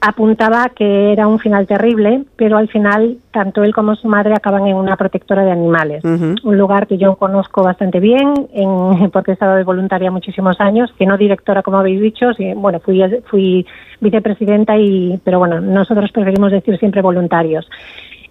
apuntaba 0.00 0.70
que 0.70 1.12
era 1.12 1.28
un 1.28 1.38
final 1.38 1.66
terrible, 1.66 2.24
pero 2.36 2.56
al 2.56 2.68
final 2.68 3.18
tanto 3.32 3.62
él 3.62 3.74
como 3.74 3.94
su 3.94 4.08
madre 4.08 4.32
acaban 4.34 4.66
en 4.66 4.76
una 4.76 4.96
protectora 4.96 5.44
de 5.44 5.50
animales, 5.50 6.02
un 6.04 6.58
lugar 6.58 6.86
que 6.86 6.96
yo 6.96 7.16
conozco 7.16 7.62
bastante 7.62 8.00
bien, 8.00 8.32
en, 8.54 9.10
porque 9.12 9.32
he 9.32 9.34
estado 9.34 9.56
de 9.56 9.64
voluntaria 9.64 10.10
muchísimos 10.10 10.58
años, 10.60 10.90
que 10.98 11.06
no 11.06 11.18
directora 11.18 11.62
como 11.62 11.78
habéis 11.78 12.00
dicho, 12.00 12.30
bueno, 12.56 12.80
fui, 12.80 13.02
fui 13.26 13.66
vicepresidenta 14.00 14.76
y, 14.78 15.20
pero 15.22 15.38
bueno, 15.38 15.60
nosotros 15.60 16.10
preferimos 16.12 16.50
decir 16.50 16.78
siempre 16.78 17.02
voluntarios. 17.02 17.68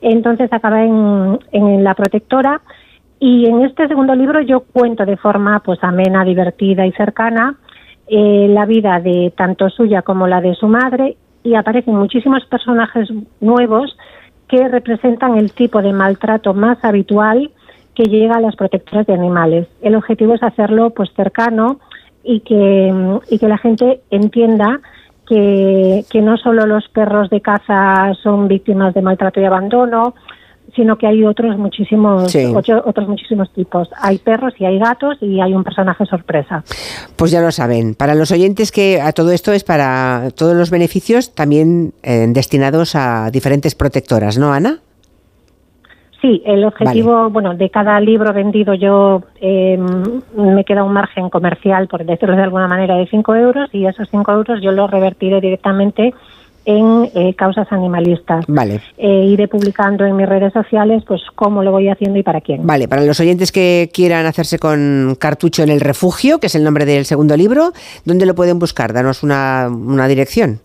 Entonces 0.01 0.51
acaba 0.51 0.83
en, 0.83 1.39
en 1.51 1.83
la 1.83 1.93
protectora 1.93 2.61
y 3.19 3.45
en 3.47 3.61
este 3.63 3.87
segundo 3.87 4.15
libro 4.15 4.41
yo 4.41 4.61
cuento 4.61 5.05
de 5.05 5.17
forma 5.17 5.59
pues 5.59 5.83
amena, 5.83 6.23
divertida 6.23 6.85
y 6.85 6.91
cercana 6.93 7.57
eh, 8.07 8.47
la 8.49 8.65
vida 8.65 8.99
de 8.99 9.31
tanto 9.37 9.69
suya 9.69 10.01
como 10.01 10.25
la 10.25 10.41
de 10.41 10.55
su 10.55 10.67
madre 10.67 11.17
y 11.43 11.55
aparecen 11.55 11.95
muchísimos 11.95 12.45
personajes 12.45 13.09
nuevos 13.39 13.97
que 14.47 14.67
representan 14.67 15.37
el 15.37 15.51
tipo 15.51 15.81
de 15.81 15.93
maltrato 15.93 16.53
más 16.53 16.83
habitual 16.83 17.51
que 17.95 18.03
llega 18.05 18.37
a 18.37 18.41
las 18.41 18.55
protectoras 18.55 19.05
de 19.07 19.13
animales. 19.13 19.67
El 19.81 19.95
objetivo 19.95 20.33
es 20.33 20.43
hacerlo 20.43 20.91
pues 20.91 21.09
cercano 21.15 21.79
y 22.23 22.41
que, 22.41 22.93
y 23.29 23.39
que 23.39 23.47
la 23.47 23.57
gente 23.57 24.01
entienda 24.09 24.79
que, 25.27 26.03
que 26.09 26.21
no 26.21 26.37
solo 26.37 26.65
los 26.65 26.87
perros 26.89 27.29
de 27.29 27.41
caza 27.41 28.13
son 28.23 28.47
víctimas 28.47 28.93
de 28.93 29.01
maltrato 29.01 29.39
y 29.39 29.45
abandono, 29.45 30.15
sino 30.75 30.97
que 30.97 31.07
hay 31.07 31.23
otros 31.23 31.57
muchísimos 31.57 32.35
otros 32.85 33.07
muchísimos 33.07 33.51
tipos. 33.53 33.89
Hay 34.01 34.17
perros 34.17 34.53
y 34.59 34.65
hay 34.65 34.79
gatos 34.79 35.17
y 35.21 35.39
hay 35.39 35.53
un 35.53 35.63
personaje 35.63 36.05
sorpresa. 36.05 36.63
Pues 37.15 37.31
ya 37.31 37.41
lo 37.41 37.51
saben. 37.51 37.95
Para 37.95 38.15
los 38.15 38.31
oyentes 38.31 38.71
que 38.71 39.01
a 39.01 39.11
todo 39.11 39.31
esto 39.31 39.51
es 39.51 39.63
para 39.63 40.29
todos 40.35 40.55
los 40.55 40.69
beneficios 40.69 41.33
también 41.33 41.93
eh, 42.03 42.25
destinados 42.29 42.95
a 42.95 43.31
diferentes 43.31 43.75
protectoras, 43.75 44.37
¿no, 44.37 44.53
Ana? 44.53 44.79
Sí, 46.21 46.41
el 46.45 46.65
objetivo, 46.65 47.29
bueno, 47.29 47.55
de 47.55 47.69
cada 47.69 47.97
libro 48.01 48.33
vendido 48.33 48.73
yo 48.73 49.23
eh, 49.39 49.79
me 50.35 50.65
queda 50.65 50.83
un 50.83 50.91
margen 50.91 51.29
comercial, 51.29 51.87
por 51.87 52.05
decirlo 52.05 52.35
de 52.35 52.43
alguna 52.43 52.67
manera, 52.67 52.95
de 52.95 53.07
5 53.07 53.35
euros 53.35 53.69
y 53.71 53.85
esos 53.85 54.09
5 54.09 54.29
euros 54.33 54.61
yo 54.61 54.73
los 54.73 54.91
revertiré 54.91 55.39
directamente 55.39 56.13
en 56.69 57.09
eh, 57.15 57.33
causas 57.35 57.67
animalistas. 57.71 58.45
Vale. 58.47 58.79
Eh, 58.99 59.25
iré 59.25 59.47
publicando 59.47 60.05
en 60.05 60.15
mis 60.15 60.29
redes 60.29 60.53
sociales 60.53 61.01
pues 61.07 61.19
cómo 61.33 61.63
lo 61.63 61.71
voy 61.71 61.89
haciendo 61.89 62.19
y 62.19 62.23
para 62.23 62.41
quién. 62.41 62.67
Vale, 62.67 62.87
para 62.87 63.03
los 63.03 63.19
oyentes 63.19 63.51
que 63.51 63.89
quieran 63.91 64.27
hacerse 64.27 64.59
con 64.59 65.17
Cartucho 65.19 65.63
en 65.63 65.69
el 65.69 65.81
Refugio, 65.81 66.39
que 66.39 66.45
es 66.45 66.53
el 66.53 66.63
nombre 66.63 66.85
del 66.85 67.05
segundo 67.05 67.35
libro, 67.35 67.71
¿dónde 68.05 68.27
lo 68.27 68.35
pueden 68.35 68.59
buscar? 68.59 68.93
Danos 68.93 69.23
una, 69.23 69.67
dirección. 70.07 70.59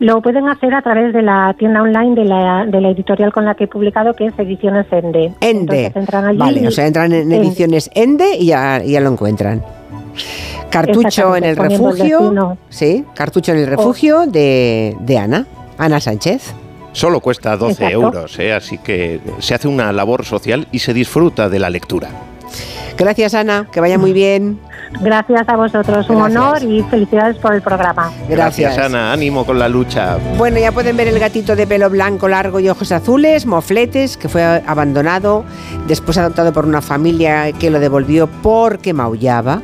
Lo 0.00 0.22
pueden 0.22 0.48
hacer 0.48 0.74
a 0.74 0.82
través 0.82 1.12
de 1.12 1.22
la 1.22 1.54
tienda 1.58 1.82
online 1.82 2.14
de 2.14 2.24
la, 2.24 2.66
de 2.66 2.80
la 2.80 2.90
editorial 2.90 3.32
con 3.32 3.44
la 3.44 3.54
que 3.54 3.64
he 3.64 3.66
publicado, 3.66 4.14
que 4.14 4.26
es 4.26 4.38
Ediciones 4.38 4.86
Ende. 4.92 5.32
Ende. 5.40 5.92
vale, 6.36 6.68
o 6.68 6.70
sea, 6.70 6.86
entran 6.86 7.12
en 7.12 7.32
Ediciones 7.32 7.90
Ende 7.94 8.36
y 8.38 8.46
ya, 8.46 8.82
ya 8.84 9.00
lo 9.00 9.10
encuentran. 9.10 9.62
Cartucho 10.70 11.34
en 11.36 11.44
el 11.44 11.56
refugio. 11.56 12.56
Sí, 12.68 13.04
cartucho 13.14 13.52
en 13.52 13.58
el 13.58 13.66
refugio 13.66 14.26
de, 14.26 14.96
de 15.00 15.18
Ana, 15.18 15.46
Ana 15.78 15.98
Sánchez. 15.98 16.54
Solo 16.92 17.20
cuesta 17.20 17.56
12 17.56 17.72
Exacto. 17.72 17.94
euros, 17.94 18.38
¿eh? 18.38 18.52
así 18.52 18.78
que 18.78 19.20
se 19.40 19.54
hace 19.54 19.68
una 19.68 19.92
labor 19.92 20.24
social 20.24 20.66
y 20.72 20.78
se 20.78 20.94
disfruta 20.94 21.48
de 21.48 21.58
la 21.58 21.70
lectura. 21.70 22.08
Gracias, 22.96 23.34
Ana. 23.34 23.68
Que 23.70 23.80
vaya 23.80 23.98
muy 23.98 24.12
bien. 24.12 24.58
Gracias 25.00 25.48
a 25.48 25.56
vosotros, 25.56 26.08
un 26.08 26.16
Gracias. 26.16 26.42
honor 26.42 26.62
y 26.62 26.82
felicidades 26.84 27.36
por 27.36 27.54
el 27.54 27.62
programa. 27.62 28.10
Gracias. 28.28 28.78
Ana. 28.78 29.12
Ánimo 29.12 29.44
con 29.44 29.58
la 29.58 29.68
lucha. 29.68 30.18
Bueno, 30.36 30.58
ya 30.58 30.72
pueden 30.72 30.96
ver 30.96 31.08
el 31.08 31.18
gatito 31.18 31.56
de 31.56 31.66
pelo 31.66 31.90
blanco 31.90 32.28
largo 32.28 32.60
y 32.60 32.68
ojos 32.68 32.92
azules, 32.92 33.46
Mofletes, 33.46 34.16
que 34.16 34.28
fue 34.28 34.42
abandonado, 34.42 35.44
después 35.86 36.18
adoptado 36.18 36.52
por 36.52 36.66
una 36.66 36.80
familia 36.80 37.52
que 37.52 37.70
lo 37.70 37.80
devolvió 37.80 38.26
porque 38.42 38.92
maullaba. 38.92 39.62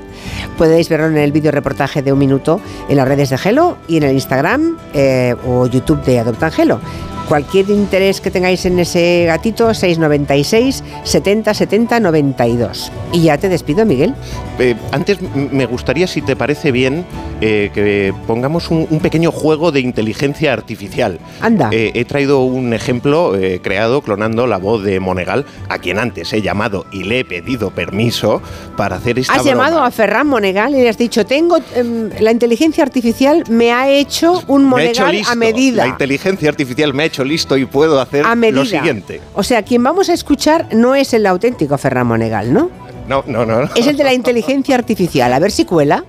Podéis 0.57 0.89
verlo 0.89 1.07
en 1.07 1.17
el 1.17 1.33
vídeo 1.33 1.51
reportaje 1.51 2.03
de 2.03 2.13
un 2.13 2.19
minuto 2.19 2.61
en 2.89 2.97
las 2.97 3.09
redes 3.09 3.31
de 3.31 3.39
Gelo 3.39 3.77
y 3.89 3.99
en 3.99 4.05
el 4.05 4.13
Instagram 4.13 4.77
eh, 4.95 5.35
o 5.47 5.67
YouTube 5.67 6.03
de 6.05 6.21
Adopta 6.21 6.47
Angelo. 6.47 6.81
Cualquier 7.29 7.71
interés 7.71 8.21
que 8.21 8.31
tengáis 8.31 8.65
en 8.67 8.79
ese 8.79 9.25
gatito, 9.27 9.73
696 9.73 10.83
70 11.05 11.55
70 11.55 12.01
92. 12.01 12.93
Y 13.13 13.23
ya 13.23 13.39
te 13.39 13.49
despido, 13.49 13.85
Miguel. 13.87 14.15
Eh, 14.59 14.75
antes 14.93 15.19
me 15.35 15.67
gustaría, 15.67 16.07
si 16.07 16.21
te 16.23 16.37
parece 16.37 16.71
bien, 16.71 17.05
eh, 17.41 17.71
que 17.75 18.13
pongamos 18.27 18.71
un, 18.71 18.87
un 18.91 19.01
pequeño 19.01 19.33
juego 19.33 19.73
de 19.73 19.81
inteligencia 19.81 20.53
artificial. 20.53 21.19
Anda. 21.41 21.71
Eh, 21.73 21.93
he 21.95 22.05
traído 22.05 22.43
un 22.43 22.73
ejemplo 22.73 23.33
creado 23.63 24.03
clonando 24.03 24.47
la 24.47 24.59
voz 24.59 24.83
de 24.83 25.01
Monegal, 25.01 25.45
a 25.69 25.79
quien 25.79 25.99
antes 25.99 26.33
he 26.33 26.43
llamado 26.43 26.87
y 26.93 27.05
le 27.05 27.21
he 27.21 27.25
pedido 27.25 27.71
permiso 27.71 28.43
para 28.77 28.97
hacer 28.97 29.19
esta 29.19 29.33
Has 29.35 29.45
broma. 29.45 29.51
llamado 29.65 29.83
a 29.83 29.91
Ferran 29.91 30.27
Monegal 30.27 30.75
y 30.75 30.83
le 30.83 30.89
has 30.89 30.99
dicho, 30.99 31.25
tengo 31.27 31.59
em, 31.75 32.11
la 32.21 32.33
inteligencia 32.33 32.83
artificial 32.85 33.45
me 33.49 33.73
ha 33.73 33.89
hecho 33.89 34.43
un 34.47 34.69
Me 34.69 34.77
ha 34.77 34.85
hecho 34.85 35.03
Monegal 35.03 35.13
listo. 35.17 35.33
a 35.33 35.37
medida. 35.37 35.85
La 35.85 35.89
inteligencia 35.89 36.49
artificial 36.49 36.93
me 36.95 37.05
ha 37.05 37.07
hecho 37.07 37.14
listo 37.23 37.57
y 37.59 37.67
puedo 37.67 38.01
hacer 38.01 38.25
A 38.27 38.35
medida. 38.35 38.61
lo 38.61 38.65
siguiente. 38.67 39.21
O 39.35 39.43
sea, 39.43 39.63
quien 39.63 39.83
vamos 39.83 40.09
a 40.09 40.15
escuchar 40.15 40.69
no 40.75 40.95
es 40.95 41.13
el 41.13 41.27
auténtico 41.27 41.77
Ferran 41.77 42.07
Monegal, 42.07 42.53
¿no? 42.53 42.71
No, 43.07 43.23
no, 43.27 43.45
no. 43.45 43.61
no. 43.61 43.71
Es 43.77 43.87
el 43.87 43.97
de 43.99 44.05
la 44.05 44.15
inteligencia 44.15 44.75
artificial. 44.75 45.31
A 45.33 45.39
ver 45.39 45.51
si 45.51 45.67
cuela. 45.67 46.05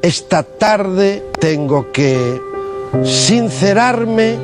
Esta 0.00 0.42
tarde 0.42 1.22
tengo 1.38 1.92
que 1.92 2.40
sincerarme 3.04 4.36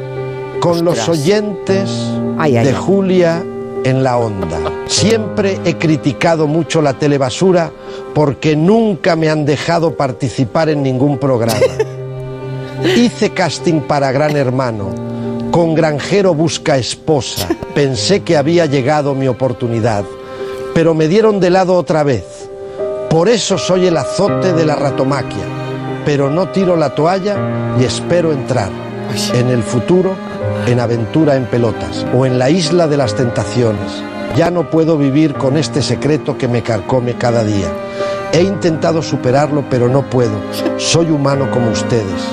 con 0.60 0.84
los 0.84 1.08
oyentes 1.08 1.90
Ay, 2.38 2.56
ay, 2.56 2.64
de 2.64 2.70
ay. 2.70 2.76
Julia 2.78 3.42
en 3.84 4.02
la 4.02 4.16
onda. 4.18 4.58
Siempre 4.86 5.58
he 5.64 5.74
criticado 5.74 6.46
mucho 6.46 6.82
la 6.82 6.94
telebasura 6.94 7.70
porque 8.14 8.56
nunca 8.56 9.16
me 9.16 9.28
han 9.30 9.44
dejado 9.44 9.96
participar 9.96 10.68
en 10.68 10.82
ningún 10.82 11.18
programa. 11.18 11.58
Hice 12.96 13.30
casting 13.30 13.80
para 13.80 14.12
Gran 14.12 14.36
Hermano. 14.36 14.90
Con 15.58 15.74
Granjero 15.74 16.34
busca 16.34 16.76
esposa. 16.76 17.48
Pensé 17.74 18.22
que 18.22 18.36
había 18.36 18.66
llegado 18.66 19.16
mi 19.16 19.26
oportunidad, 19.26 20.04
pero 20.72 20.94
me 20.94 21.08
dieron 21.08 21.40
de 21.40 21.50
lado 21.50 21.74
otra 21.74 22.04
vez. 22.04 22.48
Por 23.10 23.28
eso 23.28 23.58
soy 23.58 23.88
el 23.88 23.96
azote 23.96 24.52
de 24.52 24.64
la 24.64 24.76
ratomaquia, 24.76 25.42
pero 26.04 26.30
no 26.30 26.50
tiro 26.50 26.76
la 26.76 26.94
toalla 26.94 27.74
y 27.76 27.82
espero 27.82 28.30
entrar 28.30 28.70
en 29.34 29.48
el 29.48 29.64
futuro 29.64 30.14
en 30.68 30.78
aventura 30.78 31.34
en 31.34 31.46
pelotas 31.46 32.06
o 32.14 32.24
en 32.24 32.38
la 32.38 32.50
isla 32.50 32.86
de 32.86 32.96
las 32.96 33.16
tentaciones. 33.16 34.00
Ya 34.36 34.52
no 34.52 34.70
puedo 34.70 34.96
vivir 34.96 35.34
con 35.34 35.56
este 35.56 35.82
secreto 35.82 36.38
que 36.38 36.46
me 36.46 36.62
carcome 36.62 37.14
cada 37.14 37.42
día. 37.42 37.66
He 38.32 38.42
intentado 38.42 39.02
superarlo, 39.02 39.64
pero 39.68 39.88
no 39.88 40.08
puedo. 40.08 40.38
Soy 40.76 41.10
humano 41.10 41.50
como 41.50 41.72
ustedes. 41.72 42.28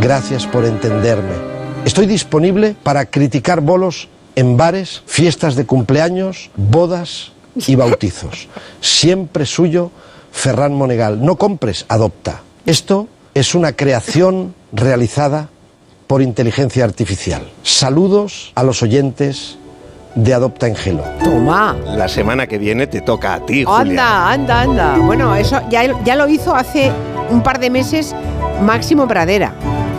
Gracias 0.00 0.46
por 0.46 0.64
entenderme. 0.64 1.53
Estoy 1.84 2.06
disponible 2.06 2.74
para 2.82 3.04
criticar 3.04 3.60
bolos 3.60 4.08
en 4.36 4.56
bares, 4.56 5.02
fiestas 5.06 5.54
de 5.54 5.66
cumpleaños, 5.66 6.50
bodas 6.56 7.32
y 7.54 7.74
bautizos. 7.76 8.48
Siempre 8.80 9.44
suyo, 9.44 9.90
Ferran 10.32 10.74
Monegal. 10.74 11.24
No 11.24 11.36
compres, 11.36 11.84
adopta. 11.88 12.40
Esto 12.64 13.08
es 13.34 13.54
una 13.54 13.72
creación 13.72 14.54
realizada 14.72 15.50
por 16.06 16.22
inteligencia 16.22 16.84
artificial. 16.84 17.42
Saludos 17.62 18.52
a 18.54 18.62
los 18.62 18.82
oyentes 18.82 19.58
de 20.14 20.32
Adopta 20.32 20.66
Angelo. 20.66 21.02
Toma. 21.22 21.76
La 21.84 22.08
semana 22.08 22.46
que 22.46 22.56
viene 22.58 22.86
te 22.86 23.00
toca 23.02 23.34
a 23.34 23.40
ti, 23.40 23.64
Julia. 23.64 23.78
Anda, 23.78 24.30
anda, 24.32 24.60
anda. 24.62 24.96
Bueno, 24.98 25.34
eso 25.34 25.60
ya, 25.70 25.82
ya 26.02 26.16
lo 26.16 26.28
hizo 26.28 26.54
hace 26.54 26.92
un 27.30 27.42
par 27.42 27.58
de 27.58 27.70
meses 27.70 28.14
Máximo 28.62 29.06
Pradera. 29.08 29.54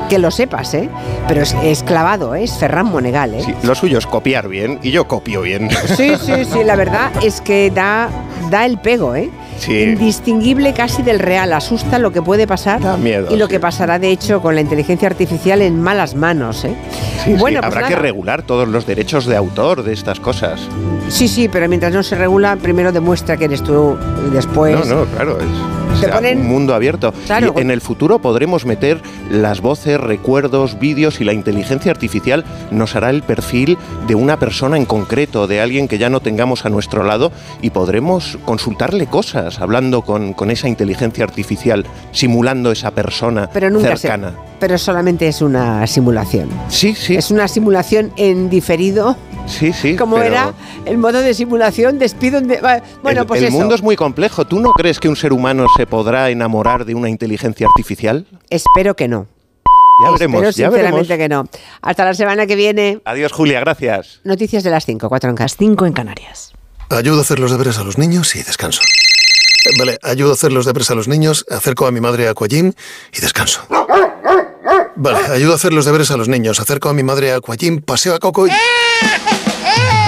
Que 0.10 0.20
lo 0.20 0.30
sepas, 0.30 0.74
¿eh? 0.74 0.90
Pero 1.28 1.42
es, 1.42 1.56
es 1.64 1.84
clavado, 1.84 2.36
¿eh? 2.36 2.44
es 2.44 2.58
Ferran 2.58 2.88
Monegal, 2.88 3.34
¿eh? 3.34 3.42
Sí, 3.44 3.54
lo 3.64 3.74
suyo 3.74 3.98
es 3.98 4.06
copiar 4.06 4.48
bien 4.48 4.80
y 4.84 4.92
yo 4.92 5.08
copio 5.08 5.42
bien. 5.42 5.70
Sí, 5.96 6.14
sí, 6.20 6.46
sí, 6.46 6.64
la 6.64 6.76
verdad 6.76 7.12
es 7.24 7.42
que 7.42 7.72
da, 7.72 8.10
da 8.50 8.66
el 8.66 8.78
pego, 8.78 9.16
¿eh? 9.16 9.30
Sí. 9.58 9.74
Indistinguible 9.82 10.74
casi 10.74 11.02
del 11.02 11.20
real, 11.20 11.54
asusta 11.54 11.98
lo 11.98 12.12
que 12.12 12.22
puede 12.22 12.46
pasar 12.46 12.82
Da 12.82 12.98
miedo, 12.98 13.34
y 13.34 13.38
lo 13.38 13.46
sí. 13.46 13.52
que 13.52 13.60
pasará 13.60 14.00
de 14.00 14.10
hecho 14.10 14.42
con 14.42 14.54
la 14.54 14.62
inteligencia 14.62 15.08
artificial 15.08 15.62
en 15.62 15.82
malas 15.82 16.14
manos, 16.14 16.66
¿eh? 16.66 16.76
Bueno, 17.40 17.62
pues 17.62 17.74
habrá 17.74 17.88
que 17.88 17.96
regular 17.96 18.44
todos 18.44 18.68
los 18.68 18.86
derechos 18.86 19.26
de 19.26 19.36
autor 19.36 19.84
de 19.84 19.94
estas 19.94 20.20
cosas. 20.20 20.60
Sí, 21.08 21.28
sí, 21.28 21.48
pero 21.50 21.68
mientras 21.68 21.94
no 21.94 22.04
se 22.04 22.16
regula, 22.16 22.58
primero 22.58 22.92
demuestra 22.92 23.38
que 23.38 23.46
eres 23.46 23.64
tú 23.64 23.98
y 24.28 24.30
después... 24.32 24.86
no, 24.88 24.96
no, 24.96 25.06
claro, 25.06 25.40
es 25.40 25.46
Ponen- 25.96 26.40
un 26.42 26.48
mundo 26.48 26.74
abierto. 26.76 27.14
Claro. 27.26 27.54
Y 27.58 27.62
en 27.62 27.72
el 27.72 27.82
futuro 27.82 28.20
podremos 28.20 28.66
meter 28.66 29.02
las 29.30 29.62
voces, 29.62 30.00
recuerdos, 30.00 30.78
vídeos 30.80 31.20
y 31.22 31.24
la 31.24 31.34
inteligencia 31.34 31.92
artificial 31.92 32.44
nos 32.72 32.96
hará 32.96 33.10
el 33.10 33.24
perfil 33.24 33.78
de 34.08 34.16
una 34.16 34.38
persona 34.38 34.78
en 34.78 34.86
concreto, 34.86 35.48
de 35.48 35.62
alguien 35.62 35.88
que 35.88 35.98
ya 35.98 36.10
no 36.10 36.20
tengamos 36.20 36.66
a 36.66 36.70
nuestro 36.70 37.04
lado 37.04 37.32
y 37.62 37.70
podremos 37.72 38.38
consultarle 38.46 39.08
cosas 39.08 39.60
hablando 39.60 40.02
con, 40.04 40.34
con 40.34 40.52
esa 40.52 40.68
inteligencia 40.68 41.24
artificial, 41.24 41.86
simulando 42.12 42.72
esa 42.72 42.92
persona 42.92 43.50
Pero 43.52 43.70
nunca 43.70 43.96
cercana. 43.98 44.30
se... 44.32 44.36
Pero 44.60 44.78
solamente 44.78 45.28
es 45.28 45.42
una 45.42 45.86
simulación. 45.88 46.50
Sí, 46.70 46.96
sí. 46.96 47.16
Es 47.16 47.30
una 47.32 47.48
simulación 47.48 48.12
en 48.16 48.50
diferido. 48.50 49.18
Sí, 49.48 49.74
sí. 49.74 49.96
Como 49.96 50.18
era 50.18 50.54
el 50.86 50.98
modo 50.98 51.20
de 51.22 51.34
simulación, 51.34 52.00
despido... 52.00 52.42
de- 52.42 52.60
Bueno, 53.04 53.22
el, 53.22 53.28
pues 53.28 53.42
el 53.42 53.50
eso. 53.50 53.58
mundo 53.58 53.76
es 53.76 53.84
muy 53.84 53.96
complejo. 53.96 54.46
¿Tú 54.46 54.60
no 54.60 54.72
crees 54.72 55.00
que 55.00 55.10
un 55.10 55.16
ser 55.16 55.34
humano 55.34 55.66
se 55.78 55.86
podrá 55.88 56.30
enamorar 56.30 56.86
de 56.86 56.96
una 56.96 57.10
inteligencia 57.10 57.68
artificial? 57.68 58.26
Espero 58.50 58.96
que 58.96 59.08
no. 59.08 59.28
Ya 60.04 60.12
veremos, 60.12 60.44
Espero 60.44 60.52
ya 60.52 60.70
veremos. 60.70 61.08
sinceramente 61.08 61.18
que 61.18 61.30
no. 61.30 61.46
Hasta 61.82 62.06
la 62.06 62.14
semana 62.14 62.46
que 62.48 62.56
viene. 62.56 63.02
Adiós, 63.06 63.32
Julia, 63.32 63.60
gracias. 63.62 64.20
Noticias 64.24 64.64
de 64.64 64.70
las 64.70 64.86
5, 64.86 65.08
4 65.08 65.30
en 65.30 65.36
casa. 65.36 65.56
5 65.58 65.86
en 65.86 65.94
Canarias. 65.94 66.52
Ayudo 66.90 67.20
a 67.20 67.22
hacer 67.22 67.40
los 67.40 67.52
deberes 67.52 67.78
a 67.78 67.84
los 67.84 67.98
niños 67.98 68.36
y 68.36 68.44
descanso. 68.44 68.82
Eh, 68.82 69.70
Vale, 69.80 69.98
ayudo 70.04 70.32
a 70.32 70.34
hacer 70.34 70.52
los 70.52 70.66
deberes 70.66 70.92
a 70.92 70.96
los 70.96 71.08
niños, 71.08 71.46
acerco 71.50 71.88
a 71.88 71.92
mi 71.92 72.00
madre 72.02 72.28
a 72.28 72.32
Aquagym 72.32 72.74
y 73.14 73.22
descanso. 73.22 73.62
Vale, 74.98 75.20
ayudo 75.34 75.54
a 75.54 75.56
hacer 75.56 75.74
los 75.74 75.86
deberes 75.86 76.12
a 76.12 76.18
los 76.18 76.28
niños, 76.28 76.60
acerco 76.60 76.90
a 76.90 76.94
mi 76.94 77.04
madre 77.04 77.32
a 77.32 77.38
Aquagym, 77.38 77.82
paseo 77.82 78.16
a 78.16 78.20
Coco 78.20 78.48
y... 78.48 78.52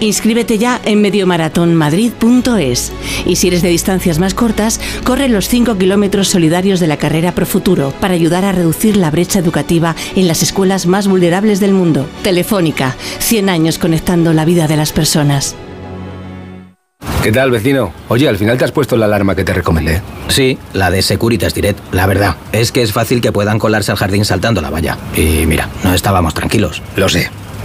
Inscríbete 0.00 0.58
ya 0.58 0.80
en 0.84 1.00
mediomaratonmadrid.es. 1.00 2.92
Y 3.24 3.36
si 3.36 3.48
eres 3.48 3.62
de 3.62 3.68
distancias 3.68 4.18
más 4.18 4.34
cortas, 4.34 4.80
corre 5.04 5.28
los 5.28 5.48
5 5.48 5.78
kilómetros 5.78 6.28
solidarios 6.28 6.80
de 6.80 6.86
la 6.86 6.96
carrera 6.96 7.32
Pro 7.34 7.46
Futuro 7.46 7.92
para 8.00 8.14
ayudar 8.14 8.44
a 8.44 8.52
reducir 8.52 8.96
la 8.96 9.10
brecha 9.10 9.38
educativa 9.38 9.94
en 10.14 10.28
las 10.28 10.42
escuelas 10.42 10.86
más 10.86 11.08
vulnerables 11.08 11.60
del 11.60 11.72
mundo. 11.72 12.06
Telefónica, 12.22 12.96
100 13.20 13.48
años 13.48 13.78
conectando 13.78 14.32
la 14.32 14.44
vida 14.44 14.66
de 14.66 14.76
las 14.76 14.92
personas. 14.92 15.56
¿Qué 17.22 17.32
tal, 17.32 17.50
vecino? 17.50 17.92
Oye, 18.08 18.28
al 18.28 18.38
final 18.38 18.56
te 18.56 18.64
has 18.64 18.70
puesto 18.70 18.96
la 18.96 19.06
alarma 19.06 19.34
que 19.34 19.42
te 19.42 19.52
recomendé. 19.52 20.00
Sí, 20.28 20.58
la 20.74 20.92
de 20.92 21.02
Securitas 21.02 21.54
Direct. 21.54 21.92
La 21.92 22.06
verdad, 22.06 22.36
es 22.52 22.70
que 22.70 22.82
es 22.82 22.92
fácil 22.92 23.20
que 23.20 23.32
puedan 23.32 23.58
colarse 23.58 23.90
al 23.90 23.98
jardín 23.98 24.24
saltando 24.24 24.60
la 24.60 24.70
valla. 24.70 24.96
Y 25.16 25.44
mira, 25.46 25.68
no 25.82 25.92
estábamos 25.92 26.34
tranquilos. 26.34 26.82
Lo 26.94 27.08
sé. 27.08 27.28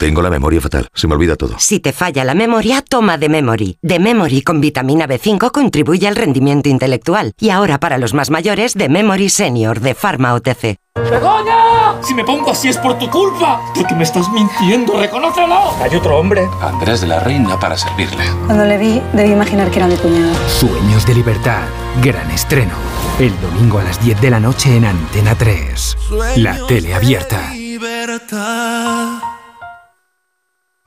Tengo 0.00 0.22
la 0.22 0.30
memoria 0.30 0.62
fatal, 0.62 0.88
se 0.94 1.06
me 1.06 1.14
olvida 1.14 1.36
todo. 1.36 1.56
Si 1.58 1.78
te 1.78 1.92
falla 1.92 2.24
la 2.24 2.34
memoria, 2.34 2.80
toma 2.80 3.18
de 3.18 3.28
Memory. 3.28 3.76
De 3.82 3.98
Memory 3.98 4.40
con 4.40 4.58
vitamina 4.58 5.06
B5 5.06 5.50
contribuye 5.50 6.08
al 6.08 6.16
rendimiento 6.16 6.70
intelectual. 6.70 7.32
Y 7.38 7.50
ahora 7.50 7.78
para 7.78 7.98
los 7.98 8.14
más 8.14 8.30
mayores, 8.30 8.72
de 8.72 8.88
Memory 8.88 9.28
Senior 9.28 9.80
de 9.80 9.94
Pharma 9.94 10.32
OTC. 10.32 10.78
¡Begoña! 10.94 12.00
Si 12.00 12.14
me 12.14 12.24
pongo 12.24 12.50
así 12.50 12.70
es 12.70 12.78
por 12.78 12.98
tu 12.98 13.10
culpa. 13.10 13.60
Porque 13.74 13.94
me 13.94 14.04
estás 14.04 14.26
mintiendo, 14.32 14.98
reconócelo. 14.98 15.74
Hay 15.82 15.94
otro 15.94 16.18
hombre. 16.18 16.48
Andrés 16.62 17.02
de 17.02 17.06
la 17.06 17.20
Reina 17.20 17.60
para 17.60 17.76
servirle. 17.76 18.24
Cuando 18.46 18.64
le 18.64 18.78
vi, 18.78 19.02
debí 19.12 19.32
imaginar 19.32 19.70
que 19.70 19.80
era 19.80 19.86
mi 19.86 19.96
cuñado. 19.96 20.32
Sueños 20.48 21.04
de 21.04 21.14
libertad. 21.14 21.60
Gran 22.02 22.30
estreno. 22.30 22.72
El 23.18 23.38
domingo 23.42 23.78
a 23.78 23.84
las 23.84 24.02
10 24.02 24.18
de 24.18 24.30
la 24.30 24.40
noche 24.40 24.74
en 24.74 24.86
Antena 24.86 25.34
3. 25.34 25.98
La 26.36 26.66
tele 26.66 26.94
abierta. 26.94 27.52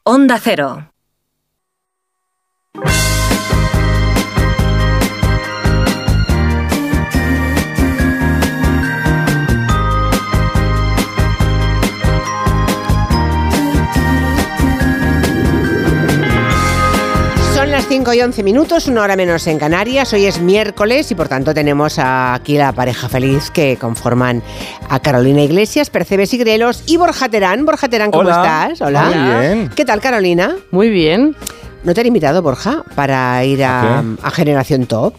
Onda 0.05 0.37
Cero. 0.37 0.83
Las 17.83 17.89
5 17.89 18.13
y 18.13 18.21
11 18.21 18.43
minutos, 18.43 18.87
una 18.87 19.01
hora 19.01 19.15
menos 19.17 19.45
en 19.47 19.59
Canarias. 19.59 20.13
Hoy 20.13 20.25
es 20.25 20.39
miércoles 20.39 21.11
y 21.11 21.15
por 21.15 21.27
tanto 21.27 21.53
tenemos 21.53 21.99
aquí 21.99 22.57
la 22.57 22.71
pareja 22.71 23.09
feliz 23.09 23.49
que 23.51 23.75
conforman 23.77 24.41
a 24.89 24.99
Carolina 24.99 25.41
Iglesias, 25.41 25.89
Percebes 25.89 26.33
y 26.33 26.37
Grelos 26.37 26.83
y 26.87 26.95
Borja 26.95 27.27
Terán. 27.27 27.65
Borja 27.65 27.89
Terán, 27.89 28.11
¿cómo 28.11 28.23
Hola. 28.29 28.67
estás? 28.71 28.87
Hola. 28.87 29.03
Muy 29.03 29.13
bien. 29.13 29.69
¿Qué 29.75 29.83
tal, 29.83 29.99
Carolina? 29.99 30.55
Muy 30.71 30.89
bien. 30.89 31.35
¿No 31.83 31.93
te 31.93 31.99
han 32.01 32.07
invitado, 32.07 32.41
Borja, 32.41 32.83
para 32.95 33.43
ir 33.43 33.63
a, 33.65 33.99
¿A 33.99 34.03
a 34.21 34.31
Generación 34.31 34.85
Top? 34.85 35.15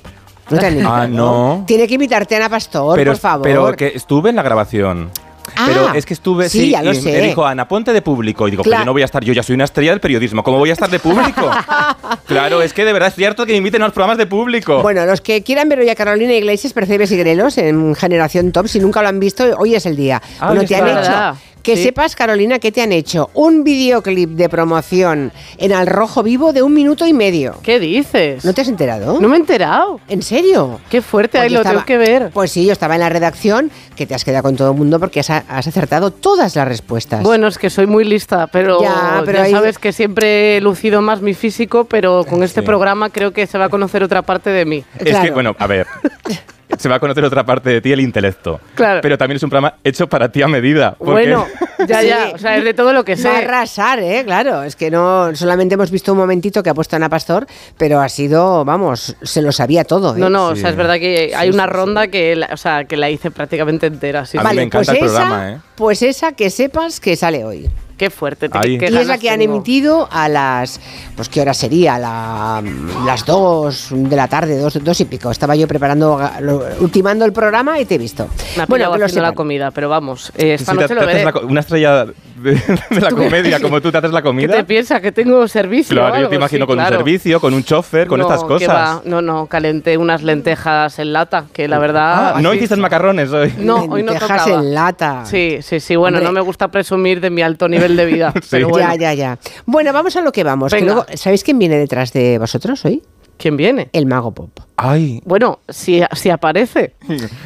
¿No 0.49 0.59
te 0.59 0.67
han 0.67 0.73
invitado? 0.73 0.95
Ah, 0.95 1.07
no. 1.07 1.65
Tiene 1.67 1.87
que 1.87 1.95
invitarte 1.95 2.35
a 2.35 2.39
Ana 2.39 2.49
Pastor, 2.49 2.97
Pero, 2.97 3.13
por 3.13 3.21
favor. 3.21 3.43
pero 3.43 3.73
que 3.77 3.89
estuve 3.95 4.31
en 4.31 4.37
la 4.37 4.43
grabación. 4.43 5.11
Ah, 5.57 5.65
pero 5.67 5.95
es 5.95 6.05
que 6.07 6.15
estuve, 6.15 6.49
sí, 6.49 6.61
sí, 6.61 6.71
ya 6.71 6.83
lo 6.83 6.93
y 6.93 6.97
sé. 6.97 7.13
me 7.13 7.21
dijo 7.21 7.45
Ana, 7.47 7.67
ponte 7.69 7.93
de 7.93 8.03
público. 8.03 8.49
Y 8.49 8.51
digo, 8.53 8.63
Claro. 8.63 8.77
pero 8.81 8.83
yo 8.83 8.87
no 8.87 8.93
voy 8.93 9.03
a 9.03 9.05
estar, 9.05 9.23
yo 9.25 9.33
ya 9.33 9.43
soy 9.43 9.55
una 9.55 9.65
estrella 9.65 9.91
del 9.91 10.01
periodismo, 10.01 10.43
¿cómo 10.43 10.59
voy 10.59 10.71
a 10.71 10.73
estar 10.73 10.91
de 10.91 10.99
público? 10.99 11.51
claro, 12.27 12.63
es 12.63 12.73
que 12.73 12.85
de 12.85 12.93
verdad 12.93 13.09
es 13.09 13.15
cierto 13.15 13.47
que 13.47 13.53
me 13.53 13.59
inviten 13.59 13.83
a 13.83 13.87
los 13.87 13.95
programas 13.95 14.19
de 14.19 14.27
público. 14.27 14.83
Bueno, 14.83 15.05
los 15.07 15.21
que 15.21 15.43
quieran 15.43 15.69
ver 15.69 15.81
hoy 15.81 15.89
a 15.89 15.95
Carolina 15.95 16.33
Iglesias, 16.33 16.73
Percebes 16.73 17.11
y 17.13 17.17
Grelos 17.17 17.59
en 17.59 17.95
Generación 17.95 18.53
Top, 18.53 18.67
si 18.69 18.81
nunca 18.81 19.03
lo 19.03 19.09
han 19.09 19.21
visto, 19.21 19.45
hoy 19.59 19.75
es 19.75 19.87
el 19.87 19.97
día. 19.97 20.21
Ah, 20.41 20.49
bueno, 20.49 20.65
te 20.65 20.77
han 20.77 20.89
hecho. 20.89 21.39
Que 21.65 21.77
Sí. 21.77 21.83
sepas, 21.85 22.15
Carolina, 22.15 22.59
que 22.61 22.71
te 22.71 22.83
han 22.83 22.93
hecho 22.93 23.31
un 23.35 23.65
videoclip 23.65 24.31
de 24.31 24.49
promoción 24.51 25.33
en 25.59 25.73
Al 25.73 25.87
Rojo 25.87 26.23
Vivo 26.23 26.53
de 26.53 26.63
un 26.63 26.75
minuto 26.75 27.07
y 27.07 27.13
medio. 27.15 27.57
¿Qué 27.63 27.81
dices? 27.81 28.45
¿No 28.45 28.53
te 28.53 28.61
has 28.61 28.69
enterado? 28.69 29.19
No 29.19 29.29
me 29.29 29.37
he 29.37 29.41
enterado. 29.41 29.99
¿En 30.09 30.23
serio? 30.23 30.79
Qué 30.91 31.01
fuerte, 31.01 31.39
ahí 31.39 31.49
lo 31.49 31.63
tengo 31.63 31.85
que 31.87 31.97
ver. 31.97 32.31
Pues 32.35 32.53
sí, 32.53 32.67
yo 32.67 32.73
estaba 32.73 32.95
en 32.95 33.01
la 33.01 33.09
redacción, 33.09 33.71
que 33.97 34.07
te 34.07 34.15
has 34.15 34.25
quedado 34.25 34.43
con 34.43 34.57
todo 34.57 34.73
el 34.73 34.77
mundo 34.77 35.01
porque 35.01 35.21
has, 35.21 35.31
has 35.31 35.67
acertado 35.67 36.11
todas 36.11 36.55
las 36.55 36.69
respuestas. 36.69 37.23
Bueno, 37.23 37.47
es 37.49 37.57
que 37.57 37.71
soy 37.71 37.87
muy 37.87 38.05
lista, 38.05 38.47
pero 38.47 38.81
Ya, 38.83 38.89
ya, 39.19 39.23
pero 39.25 39.41
ahí- 39.41 39.51
sabes 39.51 39.79
que 39.79 39.93
siempre 39.93 40.59
he 40.59 40.61
lucido 40.61 41.01
más 41.01 41.23
mi 41.23 41.33
físico, 41.33 41.85
pero 41.87 42.25
con 42.29 42.43
este 42.43 42.63
programa 42.63 43.09
creo 43.09 43.33
que 43.33 43.47
se 43.47 43.57
va 43.57 43.65
a 43.65 43.69
conocer 43.71 44.03
otra 44.03 44.21
parte 44.21 44.51
de 44.51 44.67
mí. 44.67 44.85
Es 44.99 45.17
que, 45.19 45.31
bueno, 45.31 45.57
a 45.59 45.67
ver. 45.67 45.87
Se 46.79 46.89
va 46.89 46.97
a 46.97 47.01
conocer 47.01 47.25
otra 47.25 47.45
parte 47.45 47.71
de 47.71 47.81
ti, 47.81 47.93
el 47.93 48.01
intelecto. 48.01 48.61
Claro. 48.75 49.01
Pero 49.03 49.17
también 49.19 49.37
es 49.37 49.43
un 49.43 49.51
programa 49.51 49.77
hecho 49.85 50.07
para 50.09 50.31
ti 50.31 50.43
a 50.43 50.49
medida. 50.49 50.95
porque- 50.99 51.13
Bueno, 51.13 51.47
ya, 51.89 52.01
Sí. 52.01 52.07
ya, 52.09 52.31
o 52.35 52.39
sea, 52.39 52.57
es 52.57 52.65
de 52.65 52.75
todo 52.75 52.93
lo 52.93 53.05
que 53.05 53.17
sé. 53.17 53.29
Va 53.29 53.37
a 53.37 53.39
arrasar, 53.39 53.99
¿eh? 54.01 54.23
Claro, 54.25 54.63
es 54.63 54.77
que 54.77 54.91
no 54.91 55.35
solamente 55.35 55.75
hemos 55.75 55.91
visto 55.91 56.13
un 56.13 56.19
momentito 56.19 56.63
que 56.63 56.71
ha 56.71 56.75
puesto 56.75 56.97
Ana 56.97 57.09
Pastor, 57.09 57.47
pero 57.79 58.01
ha 58.01 58.09
sido, 58.09 58.65
vamos, 58.65 59.17
se 59.23 59.43
lo 59.43 59.53
sabía 59.53 59.85
todo. 59.85 60.17
¿eh? 60.17 60.19
No, 60.19 60.29
no, 60.31 60.49
o 60.49 60.57
sea, 60.57 60.71
es 60.71 60.77
verdad 60.77 60.97
que 60.97 61.33
hay 61.37 61.51
una 61.51 61.67
ronda 61.67 62.09
que, 62.09 62.37
la, 62.37 62.49
o 62.53 62.57
sea, 62.57 62.85
que 62.85 62.97
la 62.97 63.11
hice 63.11 63.31
prácticamente 63.31 63.87
entera. 63.87 64.27
Sí, 64.27 64.39
Vale, 64.39 64.65
sí. 64.65 64.69
pues 64.71 64.89
esa, 64.89 65.53
¿eh? 65.53 65.59
Pues 65.77 66.03
esa 66.03 66.33
que 66.33 66.51
sepas 66.51 67.01
que 67.01 67.17
sale 67.17 67.45
hoy. 67.45 67.69
Qué 67.97 68.11
fuerte. 68.11 68.49
te- 68.49 68.59
Ahí. 68.59 68.77
qué 68.79 68.91
y 68.91 68.97
es 68.97 69.07
la 69.07 69.19
que 69.19 69.31
han 69.31 69.41
emitido 69.41 70.09
a 70.11 70.29
las, 70.29 70.81
pues 71.15 71.29
qué 71.29 71.41
hora 71.41 71.55
sería, 71.55 71.97
la, 71.99 72.63
las 73.07 73.25
dos 73.25 73.89
de 73.91 74.17
la 74.17 74.27
tarde, 74.27 74.59
dos, 74.59 74.83
dos 74.83 75.01
y 75.01 75.05
pico. 75.05 75.31
Estaba 75.31 75.55
yo 75.55 75.69
preparando, 75.69 76.21
lo- 76.41 76.65
ultimando 76.81 77.25
el 77.25 77.33
programa 77.33 77.79
y 77.79 77.85
te 77.85 77.95
he 77.95 77.99
visto. 77.99 78.27
Me 78.57 78.63
ha 78.63 78.67
bueno, 78.67 78.87
pillado 78.91 79.07
que 79.07 79.15
lo 79.17 79.23
la 79.23 79.33
comida, 79.33 79.71
pero 79.71 79.89
vamos, 79.89 80.33
eh, 80.37 80.55
esta 80.55 80.73
Sí, 80.73 80.77
noche 80.77 80.89
te 80.89 80.95
lo 80.95 81.07
veré. 81.07 81.25
una 81.47 81.61
estrella 81.61 82.07
de, 82.37 82.53
de 82.91 83.01
la 83.01 83.11
comedia, 83.11 83.61
como 83.61 83.81
tú 83.81 83.91
te 83.93 83.99
haces 83.99 84.11
la 84.11 84.21
¿Qué 84.21 84.27
comida. 84.29 84.55
te 84.57 84.65
piensas? 84.65 85.01
¿Que 85.01 85.13
tengo 85.13 85.47
servicio? 85.49 85.95
o 85.97 86.01
Claro, 86.07 86.21
yo 86.23 86.29
te 86.29 86.37
imagino 86.37 86.65
Sí, 86.65 86.67
con 86.67 86.77
claro. 86.77 86.97
un 86.97 86.99
servicio, 86.99 87.41
con 87.41 87.55
un 87.55 87.65
chofer, 87.65 88.07
con 88.07 88.19
No, 88.21 88.27
estas 88.27 88.45
cosas. 88.45 88.69
va. 88.69 89.03
No, 89.05 89.23
no, 89.23 89.47
calenté 89.47 89.97
unas 89.97 90.23
lentejas 90.23 90.99
en 90.99 91.13
lata, 91.13 91.45
que 91.53 91.69
la 91.69 91.79
verdad... 91.79 92.35
Ah, 92.37 92.41
no 92.43 92.53
hiciste 92.55 92.77
macarrones 92.77 93.31
hoy. 93.33 93.53
No, 93.59 93.85
hoy 93.85 94.03
no 94.03 94.13
Lentejas 94.13 94.45
tocaba. 94.45 94.61
en 94.63 94.75
lata. 94.75 95.25
Sí, 95.25 95.59
sí, 95.63 95.81
sí. 95.81 95.97
Bueno, 95.97 96.19
Hombre. 96.19 96.29
no 96.29 96.33
me 96.33 96.41
gusta 96.41 96.69
presumir 96.69 97.21
de 97.21 97.31
mi 97.31 97.43
alto 97.43 97.69
nivel 97.69 97.97
de 97.97 98.05
vida. 98.07 98.33
pero 98.51 98.69
bueno. 98.69 98.89
Ya, 98.89 98.97
ya, 98.97 99.15
ya. 99.15 99.39
Bueno, 99.67 99.93
vamos 99.93 100.17
a 100.17 100.21
lo 100.21 100.33
que 100.33 100.45
vamos. 100.45 100.73
que 100.73 100.81
luego- 100.81 101.07
¿Sabéis 101.15 101.45
quién 101.45 101.59
viene 101.59 101.77
detrás 101.79 102.13
de 102.13 102.39
vosotros 102.39 102.85
hoy? 102.85 103.03
¿Quién 103.37 103.57
viene? 103.57 103.89
El 103.93 104.07
mago 104.07 104.33
pop. 104.33 104.51
Ay. 104.77 105.21
Bueno, 105.25 105.61
si, 105.69 106.03
si 106.13 106.31
aparece. 106.31 106.95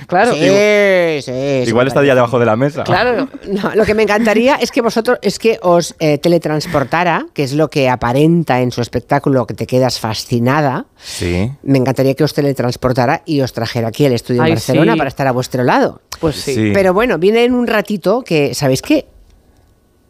Claro. 0.06 0.32
Sí, 0.32 0.40
sí, 0.40 1.23
sí, 1.65 1.69
Igual 1.69 1.89
está 1.89 2.02
ya 2.05 2.15
debajo 2.15 2.39
de 2.39 2.47
la 2.47 2.56
mesa. 2.56 2.85
Claro. 2.85 3.28
No, 3.47 3.74
lo 3.74 3.85
que 3.85 3.94
me 3.94 4.02
encantaría 4.02 4.56
es 4.56 4.70
que 4.70 4.81
vosotros, 4.81 5.19
es 5.23 5.39
que 5.39 5.59
os 5.62 5.94
eh, 5.98 6.19
teletransportara, 6.19 7.27
que 7.35 7.43
es 7.43 7.52
lo 7.52 7.69
que 7.69 7.89
aparenta 7.89 8.60
en 8.60 8.70
su 8.70 8.81
espectáculo, 8.81 9.47
que 9.47 9.55
te 9.55 9.66
quedas 9.66 10.01
fascinada. 10.01 10.86
Sí. 10.97 11.51
Me 11.62 11.78
encantaría 11.78 12.15
que 12.15 12.24
os 12.24 12.32
teletransportara 12.32 13.23
y 13.27 13.40
os 13.40 13.52
trajera 13.52 13.89
aquí 13.89 14.06
al 14.06 14.12
estudio 14.12 14.43
Ay, 14.43 14.51
en 14.51 14.55
Barcelona 14.56 14.93
sí. 14.93 14.98
para 14.98 15.09
estar 15.09 15.27
a 15.27 15.32
vuestro 15.32 15.65
lado. 15.65 16.01
Pues 16.20 16.36
sí. 16.36 16.55
Sí. 16.55 16.70
Pero 16.73 16.94
bueno, 16.94 17.19
viene 17.19 17.44
en 17.44 17.55
un 17.55 17.66
ratito 17.66 18.23
que, 18.23 18.55
¿sabéis 18.55 18.82
qué? 18.82 19.06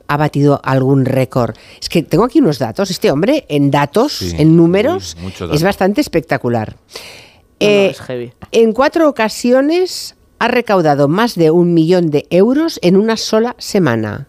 Ha 0.09 0.17
batido 0.17 0.61
algún 0.65 1.05
récord. 1.05 1.55
Es 1.81 1.89
que 1.89 2.03
tengo 2.03 2.25
aquí 2.25 2.41
unos 2.41 2.59
datos. 2.59 2.91
Este 2.91 3.11
hombre, 3.11 3.45
en 3.49 3.71
datos, 3.71 4.13
Sí. 4.15 4.35
en 4.39 4.57
números, 4.57 5.17
es 5.53 5.63
bastante 5.63 6.01
espectacular. 6.01 6.77
No, 7.61 7.67
no, 7.67 7.73
Eh, 7.73 7.87
es 7.91 8.01
heavy. 8.01 8.33
en 8.53 8.73
cuatro 8.73 9.09
ocasiones 9.09 10.15
ha 10.39 10.49
recaudado 10.49 11.09
más 11.09 11.35
de 11.35 11.51
un 11.51 11.75
millón 11.75 12.11
de 12.11 12.27
euros 12.31 12.79
en 12.83 12.97
una 12.97 13.17
sola 13.17 13.55
semana. 13.59 14.29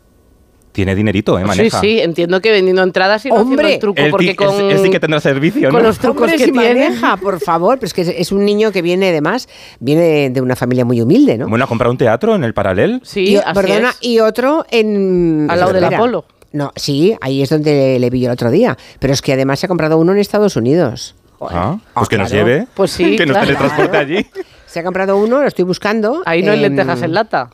Tiene 0.71 0.93
dinerito, 0.95 1.37
¿eh? 1.39 1.41
Sí, 1.41 1.47
Maneja. 1.47 1.81
sí, 1.81 1.99
entiendo 1.99 2.41
que 2.41 2.51
vendiendo 2.51 2.83
entradas 2.83 3.25
y 3.25 3.29
no 3.29 3.37
haciendo 3.39 3.61
el 3.63 3.79
truco, 3.79 4.01
porque 4.11 4.35
con... 4.35 4.53
él- 4.55 4.71
él 4.71 4.79
sí 4.83 4.89
que 4.91 4.99
tendrá 4.99 5.19
servicio, 5.19 5.69
con 5.71 5.81
¿no? 5.81 5.87
los 5.87 5.97
trucos 5.97 6.21
Hombre, 6.23 6.37
que 6.37 6.45
si 6.45 6.51
tiene... 6.51 6.73
maneja, 6.85 7.17
por 7.17 7.39
favor, 7.39 7.79
pero 7.79 7.87
es 7.87 7.93
que 7.93 8.01
es- 8.01 8.09
es 8.15 8.31
un 8.31 8.45
niño 8.45 8.71
que 8.71 8.81
viene, 8.83 9.09
además, 9.09 9.49
viene 9.79 10.29
de 10.29 10.41
una 10.41 10.55
familia 10.55 10.85
muy 10.85 11.01
humilde, 11.01 11.37
¿no? 11.39 11.47
Bueno, 11.47 11.65
ha 11.65 11.67
comprado 11.67 11.91
un 11.91 11.97
teatro 11.97 12.35
en 12.35 12.43
el 12.43 12.53
paralel. 12.53 13.01
Sí, 13.03 13.21
y, 13.31 13.35
así 13.37 13.53
perdona, 13.53 13.89
es. 13.89 13.97
y 14.01 14.19
otro 14.19 14.65
en... 14.69 15.47
Al 15.49 15.59
lado 15.59 15.73
del. 15.73 15.83
Apolo. 15.85 16.25
No, 16.51 16.71
sí, 16.75 17.15
ahí 17.21 17.41
es 17.41 17.49
donde 17.49 17.97
le 17.99 18.09
vi 18.09 18.21
yo 18.21 18.27
el 18.27 18.33
otro 18.33 18.49
día. 18.51 18.77
Pero 18.99 19.13
es 19.13 19.21
que 19.21 19.33
además 19.33 19.59
se 19.59 19.65
ha 19.65 19.69
comprado 19.69 19.97
uno 19.97 20.11
en 20.13 20.19
Estados 20.19 20.55
Unidos. 20.55 21.15
Ah, 21.41 21.77
pues 21.93 22.09
que 22.09 22.17
nos 22.17 22.31
lleve. 22.31 22.67
Pues 22.73 22.91
sí, 22.91 23.15
Que 23.15 23.25
nos 23.25 23.37
claro. 23.37 23.47
teletransporte 23.47 23.97
allí. 23.97 24.25
Se 24.65 24.79
ha 24.79 24.83
comprado 24.83 25.17
uno, 25.17 25.41
lo 25.41 25.47
estoy 25.47 25.65
buscando. 25.65 26.21
Ahí 26.25 26.41
no 26.43 26.51
hay 26.51 26.59
lentejas 26.59 27.01
en 27.01 27.13
lata. 27.13 27.49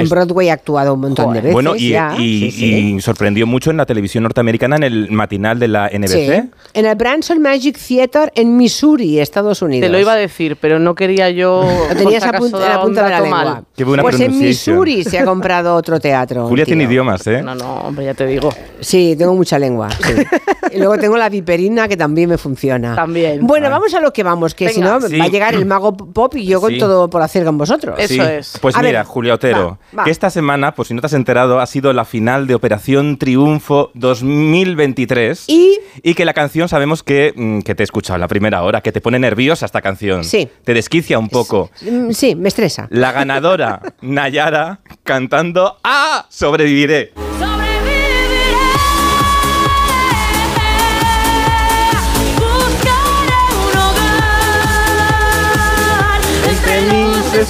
En 0.00 0.08
Broadway 0.08 0.48
ha 0.48 0.54
actuado 0.54 0.94
un 0.94 1.00
montón 1.00 1.32
de 1.32 1.40
veces. 1.40 1.52
Bueno, 1.52 1.74
y, 1.76 3.00
sorprendió 3.00 3.46
mucho 3.46 3.70
en 3.70 3.76
la 3.76 3.86
televisión 3.86 4.22
norteamericana 4.22 4.76
en 4.76 4.82
el 4.82 5.10
matinal 5.10 5.58
de 5.58 5.68
la 5.68 5.90
NBC. 5.92 6.48
En 6.74 6.86
el 6.86 6.94
Branson 6.94 7.40
Magic 7.40 7.78
Theater 7.78 8.32
en 8.34 8.56
Missouri, 8.56 9.18
Estados 9.20 9.62
Unidos. 9.62 9.86
Te 9.86 9.92
lo 9.92 9.98
iba 9.98 10.12
a 10.12 10.16
decir, 10.16 10.56
pero 10.60 10.78
no 10.78 10.94
quería 10.94 11.30
yo. 11.30 11.64
Lo 11.88 11.96
tenías 11.96 12.24
a 12.24 12.32
punta, 12.32 12.58
de 12.58 12.68
la 12.68 12.82
punta 12.82 13.04
de 13.04 13.10
la 13.10 13.20
lengua. 13.20 13.64
Qué 13.76 13.84
buena 13.84 14.02
pues 14.02 14.20
en 14.20 14.38
Missouri 14.38 15.04
se 15.04 15.18
ha 15.18 15.24
comprado 15.24 15.74
otro 15.74 16.00
teatro. 16.00 16.48
Julia 16.48 16.64
tiene 16.64 16.84
idiomas, 16.84 17.26
¿eh? 17.26 17.42
No, 17.42 17.54
no, 17.54 17.76
hombre, 17.76 18.04
ya 18.04 18.14
te 18.14 18.26
digo. 18.26 18.50
Sí, 18.80 19.14
tengo 19.16 19.34
mucha 19.34 19.58
lengua. 19.58 19.88
y 20.72 20.78
luego 20.78 20.98
tengo 20.98 21.16
la 21.16 21.28
viperina 21.28 21.88
que 21.88 21.96
también 21.96 22.28
me 22.28 22.38
funciona. 22.38 22.94
También. 22.94 23.46
Bueno, 23.46 23.70
vamos 23.70 23.94
a 23.94 24.00
lo 24.00 24.12
que 24.12 24.22
vamos, 24.22 24.54
que 24.54 24.68
si 24.70 24.80
no 24.80 24.98
va 25.00 25.24
a 25.24 25.28
llegar 25.28 25.54
el 25.54 25.66
mago 25.66 25.96
pop 25.96 26.34
y 26.36 26.46
yo 26.46 26.60
con 26.60 26.76
todo 26.78 27.08
por 27.08 27.22
hacer 27.22 27.44
con 27.44 27.58
vosotros. 27.58 27.98
Eso 27.98 28.22
es. 28.22 28.58
Pues 28.60 28.76
mira, 28.80 29.04
Julia 29.04 29.34
Otero, 29.34 29.78
que 30.04 30.10
esta 30.10 30.30
semana, 30.30 30.74
por 30.74 30.86
si 30.86 30.94
no 30.94 31.00
te 31.00 31.06
has 31.06 31.12
enterado, 31.12 31.60
ha 31.60 31.66
sido 31.66 31.92
la 31.92 32.04
final 32.04 32.46
de 32.46 32.54
Operación 32.54 33.16
Triunfo 33.18 33.90
2023. 33.94 35.44
Y, 35.48 35.78
y 36.02 36.14
que 36.14 36.24
la 36.24 36.34
canción 36.34 36.68
sabemos 36.68 37.02
que, 37.02 37.32
mm, 37.34 37.60
que 37.60 37.74
te 37.74 37.82
he 37.82 37.84
escuchado 37.84 38.18
la 38.18 38.28
primera 38.28 38.62
hora, 38.62 38.80
que 38.80 38.92
te 38.92 39.00
pone 39.00 39.18
nerviosa 39.18 39.66
esta 39.66 39.80
canción. 39.80 40.24
Sí. 40.24 40.48
Te 40.64 40.74
desquicia 40.74 41.18
un 41.18 41.28
poco. 41.28 41.70
Mm, 41.82 42.10
sí, 42.10 42.34
me 42.34 42.48
estresa. 42.48 42.88
La 42.90 43.12
ganadora, 43.12 43.80
Nayara, 44.00 44.80
cantando 45.04 45.78
¡Ah! 45.84 46.26
Sobreviviré. 46.28 47.12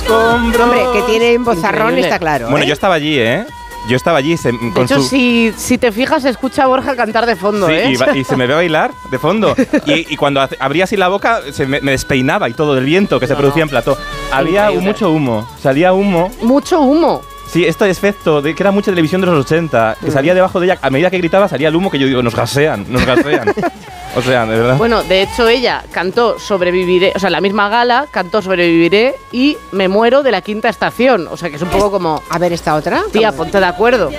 Hombre, 0.08 0.80
que 0.92 1.02
tiene 1.02 1.38
bozarrón 1.38 1.96
está 1.98 2.18
claro. 2.18 2.50
Bueno, 2.50 2.64
¿eh? 2.64 2.68
yo 2.68 2.72
estaba 2.72 2.94
allí, 2.94 3.18
¿eh? 3.18 3.46
Yo 3.88 3.96
estaba 3.96 4.18
allí. 4.18 4.34
de 4.34 4.82
hecho, 4.82 5.00
si, 5.00 5.52
si, 5.56 5.78
te 5.78 5.92
fijas, 5.92 6.22
se 6.22 6.30
escucha 6.30 6.64
a 6.64 6.66
Borja 6.66 6.96
cantar 6.96 7.24
de 7.24 7.36
fondo, 7.36 7.68
¿eh? 7.68 7.92
Y, 8.14 8.24
se 8.24 8.36
me 8.36 8.48
ve 8.48 8.54
bailar 8.54 8.90
de 9.10 9.18
fondo. 9.18 9.54
y, 9.86 10.16
cuando 10.16 10.40
abría 10.58 10.84
así 10.84 10.96
la 10.96 11.08
boca, 11.08 11.40
se 11.52 11.66
me, 11.66 11.80
despeinaba 11.80 12.48
y 12.48 12.54
todo 12.54 12.74
del 12.74 12.84
viento 12.84 13.20
que 13.20 13.28
se 13.28 13.36
producía 13.36 13.62
en 13.62 13.68
plató. 13.68 13.96
Había 14.32 14.70
mucho 14.72 15.10
humo, 15.10 15.48
salía 15.62 15.92
humo. 15.92 16.32
Mucho 16.42 16.80
humo. 16.80 17.22
Sí, 17.46 17.64
este 17.64 17.88
efecto 17.88 18.42
de 18.42 18.54
que 18.54 18.62
era 18.62 18.70
mucha 18.70 18.90
televisión 18.90 19.20
de 19.20 19.28
los 19.28 19.44
80, 19.44 19.98
que 20.04 20.10
salía 20.10 20.34
debajo 20.34 20.60
de 20.60 20.66
ella, 20.66 20.78
a 20.82 20.90
medida 20.90 21.10
que 21.10 21.18
gritaba 21.18 21.48
salía 21.48 21.68
el 21.68 21.76
humo 21.76 21.90
que 21.90 21.98
yo 21.98 22.06
digo, 22.06 22.22
nos 22.22 22.34
gasean, 22.34 22.86
nos 22.88 23.06
gasean. 23.06 23.54
o 24.16 24.22
sea, 24.22 24.44
de 24.46 24.58
verdad. 24.58 24.76
Bueno, 24.76 25.02
de 25.04 25.22
hecho 25.22 25.48
ella 25.48 25.84
cantó 25.92 26.38
Sobreviviré, 26.38 27.12
o 27.14 27.18
sea, 27.18 27.30
la 27.30 27.40
misma 27.40 27.68
gala 27.68 28.06
cantó 28.10 28.42
Sobreviviré 28.42 29.14
y 29.32 29.56
Me 29.72 29.88
muero 29.88 30.22
de 30.22 30.32
la 30.32 30.40
quinta 30.40 30.68
estación, 30.68 31.28
o 31.30 31.36
sea, 31.36 31.50
que 31.50 31.56
es 31.56 31.62
un 31.62 31.68
poco 31.68 31.90
como... 31.90 32.22
A 32.30 32.38
ver, 32.38 32.52
¿esta 32.52 32.74
otra? 32.74 33.04
Tía, 33.12 33.32
ponte 33.32 33.60
de 33.60 33.66
acuerdo. 33.66 34.10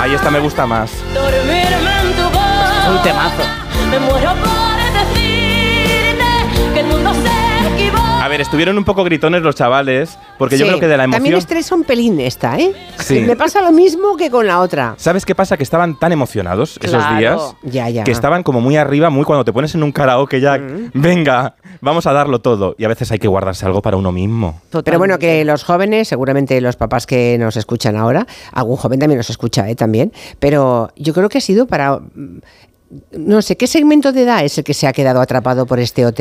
Ahí 0.00 0.14
esta 0.14 0.30
me 0.30 0.38
gusta 0.38 0.66
más. 0.66 0.92
Un 2.90 3.02
temazo. 3.02 3.42
Me 3.90 3.98
muero 3.98 4.57
A 8.20 8.30
ver, 8.30 8.42
estuvieron 8.42 8.76
un 8.76 8.84
poco 8.84 9.04
gritones 9.04 9.40
los 9.40 9.54
chavales, 9.54 10.18
porque 10.36 10.58
yo 10.58 10.66
creo 10.66 10.78
que 10.78 10.86
de 10.86 10.98
la 10.98 11.04
emoción... 11.04 11.22
También 11.22 11.38
estresa 11.38 11.74
un 11.74 11.84
pelín 11.84 12.20
esta, 12.20 12.58
¿eh? 12.58 12.74
Sí. 12.98 13.20
Me 13.20 13.36
pasa 13.36 13.62
lo 13.62 13.72
mismo 13.72 14.18
que 14.18 14.30
con 14.30 14.46
la 14.46 14.60
otra. 14.60 14.94
¿Sabes 14.98 15.24
qué 15.24 15.34
pasa? 15.34 15.56
Que 15.56 15.62
estaban 15.62 15.98
tan 15.98 16.12
emocionados 16.12 16.78
esos 16.82 17.02
días, 17.16 17.54
ya, 17.62 17.88
ya. 17.88 18.04
que 18.04 18.10
estaban 18.10 18.42
como 18.42 18.60
muy 18.60 18.76
arriba, 18.76 19.08
muy 19.08 19.24
cuando 19.24 19.46
te 19.46 19.52
pones 19.54 19.74
en 19.74 19.82
un 19.82 19.92
karaoke 19.92 20.42
ya, 20.42 20.58
mm. 20.58 20.90
venga, 20.92 21.54
vamos 21.80 22.06
a 22.06 22.12
darlo 22.12 22.40
todo. 22.40 22.74
Y 22.76 22.84
a 22.84 22.88
veces 22.88 23.10
hay 23.12 23.18
que 23.18 23.28
guardarse 23.28 23.64
algo 23.64 23.80
para 23.80 23.96
uno 23.96 24.12
mismo. 24.12 24.60
Pero 24.84 24.98
bueno, 24.98 25.18
que 25.18 25.46
los 25.46 25.64
jóvenes, 25.64 26.08
seguramente 26.08 26.60
los 26.60 26.76
papás 26.76 27.06
que 27.06 27.38
nos 27.38 27.56
escuchan 27.56 27.96
ahora, 27.96 28.26
algún 28.52 28.76
joven 28.76 28.98
también 28.98 29.16
nos 29.16 29.30
escucha, 29.30 29.70
¿eh? 29.70 29.74
También, 29.74 30.12
pero 30.38 30.90
yo 30.96 31.14
creo 31.14 31.30
que 31.30 31.38
ha 31.38 31.40
sido 31.40 31.66
para 31.66 32.00
no 33.12 33.42
sé, 33.42 33.56
¿qué 33.56 33.66
segmento 33.66 34.12
de 34.12 34.22
edad 34.22 34.44
es 34.44 34.56
el 34.56 34.64
que 34.64 34.72
se 34.72 34.86
ha 34.86 34.92
quedado 34.92 35.20
atrapado 35.20 35.66
por 35.66 35.78
este 35.78 36.06
OT? 36.06 36.20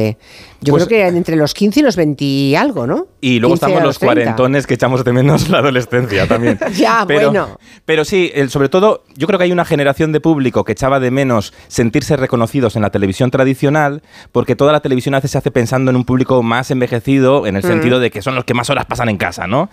Yo 0.59 0.73
pues 0.73 0.85
creo 0.85 0.87
que 0.87 1.17
entre 1.17 1.37
los 1.37 1.53
15 1.53 1.79
y 1.79 1.83
los 1.83 1.95
20 1.95 2.23
y 2.25 2.55
algo, 2.55 2.85
¿no? 2.85 3.07
Y 3.21 3.39
luego 3.39 3.55
estamos 3.55 3.81
los, 3.81 3.99
cuarentones 3.99 4.67
que 4.67 4.73
echamos 4.73 5.03
de 5.05 5.13
menos 5.13 5.49
la 5.49 5.59
adolescencia 5.59 6.27
también. 6.27 6.59
ya, 6.73 7.05
bueno. 7.05 7.57
Pero 7.85 8.03
sí, 8.03 8.31
sobre 8.49 8.67
todo, 8.67 9.03
yo 9.15 9.27
creo 9.27 9.37
que 9.37 9.45
hay 9.45 9.51
una 9.51 9.63
generación 9.63 10.11
de 10.11 10.19
público 10.19 10.65
que 10.65 10.73
echaba 10.73 10.99
de 10.99 11.09
menos 11.09 11.53
sentirse 11.69 12.17
reconocidos 12.17 12.75
en 12.75 12.81
la 12.81 12.89
televisión 12.89 13.31
tradicional, 13.31 14.01
porque 14.33 14.55
toda 14.57 14.73
la 14.73 14.81
televisión 14.81 15.15
hace, 15.15 15.29
se 15.29 15.37
hace 15.37 15.51
pensando 15.51 15.91
en 15.91 15.95
un 15.95 16.03
público 16.03 16.43
más 16.43 16.69
envejecido, 16.69 17.47
en 17.47 17.55
el 17.55 17.63
mm. 17.63 17.67
sentido 17.67 17.99
de 17.99 18.11
que 18.11 18.21
son 18.21 18.35
los 18.35 18.43
que 18.43 18.53
más 18.53 18.69
horas 18.69 18.85
pasan 18.85 19.07
en 19.07 19.17
casa, 19.17 19.47
¿no? 19.47 19.69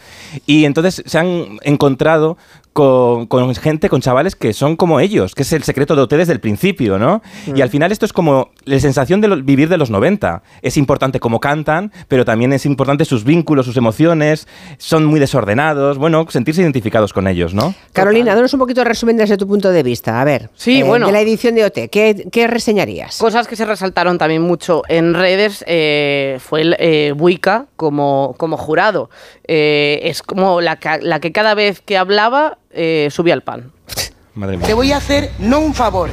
Y 0.46 0.64
entonces 0.64 1.02
se 1.04 1.18
han 1.18 1.58
encontrado 1.62 2.36
con, 2.74 3.54
gente, 3.54 3.88
con 3.88 4.00
chavales 4.00 4.34
que 4.34 4.52
son 4.52 4.74
como 4.74 4.98
ellos, 4.98 5.34
que 5.34 5.42
es 5.42 5.52
el 5.52 5.62
secreto 5.62 5.94
de 5.94 6.02
OT 6.02 6.14
desde 6.14 6.32
el 6.32 6.40
principio, 6.40 6.98
¿no? 6.98 7.22
Y 7.54 7.60
al 7.60 7.70
final 7.70 7.92
esto 7.92 8.04
es 8.04 8.12
como 8.12 8.50
la 8.64 8.80
sensación 8.80 9.20
de 9.20 9.28
vivir 9.42 9.68
de 9.68 9.78
los 9.78 9.90
90. 9.90 10.42
Es 10.60 10.76
importante 10.76 11.20
cómo 11.20 11.38
cantan, 11.38 11.92
pero 12.08 12.24
también 12.24 12.52
es 12.52 12.66
importante 12.66 13.04
sus 13.04 13.22
vínculos, 13.22 13.66
sus 13.66 13.76
emociones, 13.76 14.48
son 14.78 15.04
muy 15.04 15.20
desordenados, 15.20 15.98
bueno, 15.98 16.26
sentirse 16.28 16.62
identificados 16.62 17.12
con 17.12 17.28
ellos, 17.28 17.54
¿no? 17.54 17.74
Carolina, 17.92 18.34
danos 18.34 18.52
un 18.54 18.58
poquito 18.58 18.80
de 18.80 18.86
resumen 18.86 19.16
desde 19.16 19.36
tu 19.36 19.46
punto 19.46 19.70
de 19.70 19.82
vista. 19.84 20.20
A 20.20 20.24
ver, 20.24 20.50
sí, 20.56 20.80
eh, 20.80 20.82
bueno, 20.82 21.06
de 21.06 21.12
la 21.12 21.20
edición 21.20 21.54
de 21.54 21.64
OT, 21.64 21.88
¿qué, 21.92 22.26
¿qué, 22.32 22.48
reseñarías? 22.48 23.18
Cosas 23.18 23.46
que 23.46 23.54
se 23.54 23.64
resaltaron 23.64 24.18
también 24.18 24.42
mucho 24.42 24.82
en 24.88 25.14
redes 25.14 25.64
eh, 25.68 26.38
fue 26.40 26.62
el 26.62 26.76
eh, 26.80 27.12
Buica 27.16 27.66
como, 27.76 28.34
como 28.36 28.56
jurado. 28.56 29.10
Es 29.46 30.22
como 30.22 30.60
la, 30.60 30.78
la 31.00 31.20
que 31.20 31.32
cada 31.32 31.54
vez 31.54 31.80
que 31.80 31.96
hablaba 31.96 32.58
eh, 32.70 33.08
subí 33.10 33.30
al 33.30 33.42
pan. 33.42 33.72
Madre 34.34 34.56
mía. 34.56 34.66
Te 34.66 34.74
voy 34.74 34.92
a 34.92 34.96
hacer, 34.96 35.30
no 35.38 35.60
un 35.60 35.74
favor, 35.74 36.10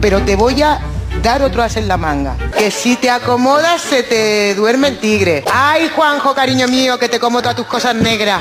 pero 0.00 0.20
te 0.22 0.36
voy 0.36 0.62
a 0.62 0.80
dar 1.22 1.42
otro 1.42 1.62
as 1.62 1.76
en 1.76 1.88
la 1.88 1.96
manga. 1.96 2.36
Que 2.58 2.70
si 2.70 2.96
te 2.96 3.10
acomodas 3.10 3.80
se 3.80 4.02
te 4.02 4.54
duerme 4.54 4.88
el 4.88 4.98
tigre. 4.98 5.44
Ay, 5.52 5.88
Juanjo, 5.94 6.34
cariño 6.34 6.68
mío, 6.68 6.98
que 6.98 7.08
te 7.08 7.18
como 7.18 7.40
todas 7.40 7.56
tus 7.56 7.66
cosas 7.66 7.94
negras. 7.94 8.40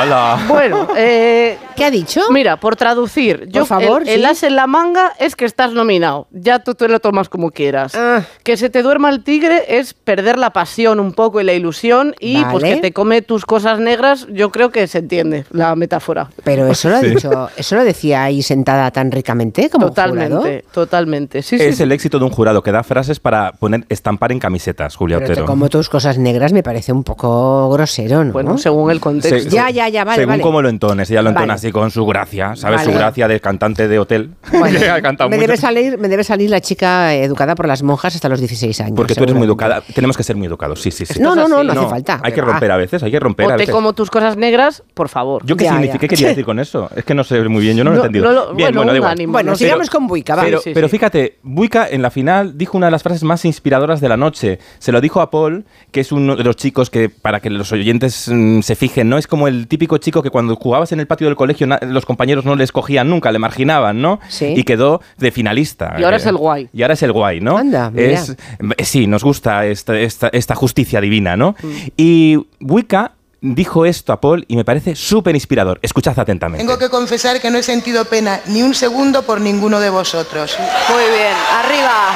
Hola. 0.00 0.38
Bueno, 0.48 0.88
eh, 0.96 1.58
¿qué 1.72 1.84
ha 1.84 1.90
dicho? 1.90 2.20
Mira, 2.30 2.58
por 2.58 2.76
traducir, 2.76 3.46
yo, 3.48 3.66
favor, 3.66 4.02
el, 4.06 4.24
as 4.24 4.42
en 4.42 4.56
la 4.56 4.66
manga 4.66 5.12
es 5.18 5.36
que 5.36 5.44
estás 5.44 5.72
nominado. 5.72 6.28
Ya 6.30 6.60
tú 6.60 6.74
te 6.74 6.88
lo 6.88 7.00
tomas 7.00 7.28
como 7.28 7.50
quieras. 7.50 7.94
Ah. 7.94 8.22
Que 8.42 8.56
se 8.56 8.70
te 8.70 8.82
duerma 8.82 9.10
el 9.10 9.22
tigre 9.22 9.78
es 9.78 9.94
perder 9.94 10.38
la 10.38 10.50
pasión 10.50 11.00
un 11.00 11.12
poco 11.12 11.40
y 11.40 11.44
la 11.44 11.52
ilusión 11.52 12.14
y 12.20 12.42
pues 12.44 12.64
que 12.64 12.76
te 12.76 12.92
come 12.92 13.22
tus 13.22 13.44
cosas 13.44 13.78
negras, 13.78 14.26
yo 14.30 14.50
creo 14.50 14.70
que 14.70 14.86
se 14.86 14.98
entiende 14.98 15.44
la 15.50 15.74
metáfora. 15.76 16.30
Pero 16.44 16.66
eso 16.66 16.88
lo 16.88 16.96
ha 16.96 17.00
dicho, 17.00 17.50
eso 17.56 17.76
lo 17.76 17.84
decía 17.84 18.24
ahí 18.24 18.42
sentada 18.42 18.90
tan 18.90 19.10
ricamente 19.10 19.70
como 19.70 19.88
Totalmente, 19.88 20.64
totalmente. 20.72 21.42
Sí, 21.42 21.56
es 21.56 21.80
el 21.80 21.92
éxito 21.92 22.18
de 22.18 22.24
un 22.24 22.30
jurado 22.30 22.62
que 22.62 22.72
da 22.72 22.82
frases 22.82 23.20
para 23.20 23.52
poner 23.52 23.84
estampar 23.88 24.32
en 24.32 24.38
camisetas, 24.38 24.96
Julia 24.96 25.18
Otero. 25.18 25.44
Como 25.44 25.68
tus 25.68 25.88
cosas 25.88 26.18
negras 26.18 26.52
me 26.52 26.62
parece 26.62 26.92
un 26.92 27.04
poco 27.04 27.70
grosero, 27.70 28.24
¿no? 28.24 28.32
Bueno, 28.32 28.58
según 28.58 28.90
el 28.90 29.00
contexto. 29.00 29.50
ya, 29.50 29.70
ya, 29.70 29.88
ya, 29.88 30.04
vale. 30.04 30.22
Según 30.22 30.40
cómo 30.40 30.62
lo 30.62 30.68
entones, 30.68 31.10
ella 31.10 31.22
lo 31.22 31.30
entona 31.30 31.58
así 31.62 31.72
con 31.72 31.90
su 31.90 32.04
gracia, 32.06 32.56
¿sabes? 32.56 32.82
Su 32.82 32.92
gracia 32.92 33.28
de 33.28 33.40
cantante 33.40 33.88
de 33.88 33.98
hotel. 33.98 34.30
me, 34.52 35.38
debe 35.38 35.56
salir, 35.56 35.98
me 35.98 36.08
debe 36.08 36.24
salir 36.24 36.50
la 36.50 36.60
chica 36.60 37.14
educada 37.14 37.54
por 37.54 37.66
las 37.66 37.82
monjas 37.82 38.14
hasta 38.14 38.28
los 38.28 38.40
16 38.40 38.80
años. 38.80 38.92
Porque 38.96 39.14
tú 39.14 39.22
eres 39.22 39.34
muy 39.34 39.46
educada. 39.46 39.82
Tenemos 39.94 40.16
que 40.16 40.22
ser 40.22 40.36
muy 40.36 40.46
educados, 40.46 40.80
sí, 40.82 40.90
sí, 40.90 41.06
sí. 41.06 41.20
No, 41.20 41.34
no, 41.34 41.48
no, 41.48 41.62
no, 41.62 41.72
hace 41.72 41.90
falta. 41.90 42.20
Hay 42.22 42.32
que 42.32 42.40
romper 42.40 42.70
a 42.70 42.76
veces, 42.76 43.02
hay 43.02 43.10
que 43.10 43.20
romper 43.20 43.52
a 43.52 43.56
veces. 43.56 43.72
como 43.72 43.92
tus 43.92 44.10
cosas 44.10 44.36
negras, 44.36 44.82
por 44.94 45.08
favor. 45.08 45.44
¿Yo 45.44 45.56
qué, 45.56 45.68
significa, 45.68 45.98
qué 45.98 46.08
quería 46.08 46.28
decir 46.28 46.44
con 46.44 46.58
eso? 46.58 46.90
Es 46.94 47.04
que 47.04 47.14
no 47.14 47.24
sé 47.24 47.42
muy 47.48 47.62
bien, 47.62 47.76
yo 47.76 47.84
no 47.84 47.90
lo 47.90 47.96
he 47.96 48.06
entendido. 48.06 48.54
bien, 48.54 48.74
bueno, 48.74 48.92
bueno, 49.00 49.32
bueno 49.32 49.56
sigamos 49.56 49.90
con 49.90 50.06
Buica, 50.06 50.36
Pero, 50.40 50.60
pero 50.62 50.88
fíjate, 50.88 51.38
Buica 51.42 51.88
en 51.88 52.02
la 52.02 52.10
final 52.10 52.58
dijo 52.58 52.76
una 52.76 52.86
de 52.86 52.92
las 52.92 53.02
frases 53.02 53.22
más 53.22 53.44
inspiradoras 53.44 54.00
de 54.00 54.08
la 54.08 54.16
noche. 54.16 54.58
Se 54.78 54.92
lo 54.92 55.00
dijo 55.00 55.20
a 55.20 55.30
Paul, 55.30 55.64
que 55.90 56.00
es 56.00 56.12
uno 56.12 56.36
de 56.36 56.44
los 56.44 56.56
chicos 56.56 56.90
que, 56.90 57.08
para 57.08 57.40
que 57.40 57.50
los 57.50 57.72
oyentes 57.72 58.28
mm, 58.28 58.60
se 58.60 58.74
fijen, 58.74 59.08
¿no? 59.08 59.18
Es 59.18 59.26
como 59.26 59.48
el 59.48 59.68
típico 59.68 59.98
chico 59.98 60.22
que 60.22 60.30
cuando 60.30 60.56
jugabas 60.56 60.92
en 60.92 61.00
el 61.00 61.06
patio 61.06 61.26
del 61.26 61.36
colegio 61.36 61.51
los 61.82 62.06
compañeros 62.06 62.44
no 62.44 62.56
le 62.56 62.64
escogían 62.64 63.08
nunca, 63.08 63.30
le 63.32 63.38
marginaban, 63.38 64.00
¿no? 64.00 64.20
Sí. 64.28 64.54
Y 64.56 64.64
quedó 64.64 65.00
de 65.18 65.30
finalista. 65.30 65.94
Y 65.98 66.04
ahora 66.04 66.16
es 66.16 66.26
el 66.26 66.36
guay. 66.36 66.68
Y 66.72 66.82
ahora 66.82 66.94
es 66.94 67.02
el 67.02 67.12
guay, 67.12 67.40
¿no? 67.40 67.56
Anda, 67.56 67.92
Es, 67.96 68.30
eh, 68.30 68.84
sí, 68.84 69.06
nos 69.06 69.24
gusta 69.24 69.66
esta, 69.66 69.98
esta, 69.98 70.28
esta 70.28 70.54
justicia 70.54 71.00
divina, 71.00 71.36
¿no? 71.36 71.54
Mm. 71.62 71.70
Y 71.96 72.46
Wicca 72.60 73.12
dijo 73.40 73.84
esto 73.84 74.12
a 74.12 74.20
Paul 74.20 74.44
y 74.48 74.56
me 74.56 74.64
parece 74.64 74.94
súper 74.94 75.34
inspirador. 75.34 75.78
Escuchad 75.82 76.18
atentamente. 76.18 76.64
Tengo 76.64 76.78
que 76.78 76.88
confesar 76.88 77.40
que 77.40 77.50
no 77.50 77.58
he 77.58 77.62
sentido 77.62 78.04
pena 78.04 78.40
ni 78.46 78.62
un 78.62 78.74
segundo 78.74 79.22
por 79.22 79.40
ninguno 79.40 79.80
de 79.80 79.90
vosotros. 79.90 80.56
Muy 80.88 81.04
bien, 81.04 81.34
arriba. 81.52 82.12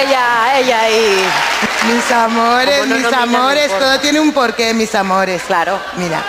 Ella, 0.00 0.58
ella 0.58 0.90
y... 0.90 1.62
Mis 1.92 2.12
amores, 2.12 2.86
mis 2.86 3.12
amores, 3.12 3.76
todo 3.76 3.98
tiene 3.98 4.20
un 4.20 4.32
porqué, 4.32 4.72
mis 4.72 4.94
amores. 4.94 5.42
Claro. 5.42 5.80
Mira, 5.96 6.22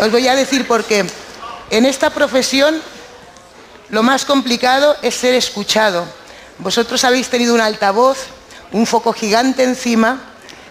os 0.00 0.10
voy 0.10 0.26
a 0.26 0.34
decir 0.34 0.66
por 0.66 0.84
qué. 0.84 1.04
En 1.70 1.84
esta 1.86 2.10
profesión 2.10 2.80
lo 3.90 4.02
más 4.02 4.24
complicado 4.24 4.96
es 5.02 5.14
ser 5.14 5.34
escuchado. 5.34 6.04
Vosotros 6.58 7.04
habéis 7.04 7.28
tenido 7.28 7.54
un 7.54 7.60
altavoz 7.60 8.18
un 8.74 8.86
foco 8.86 9.12
gigante 9.12 9.62
encima 9.62 10.18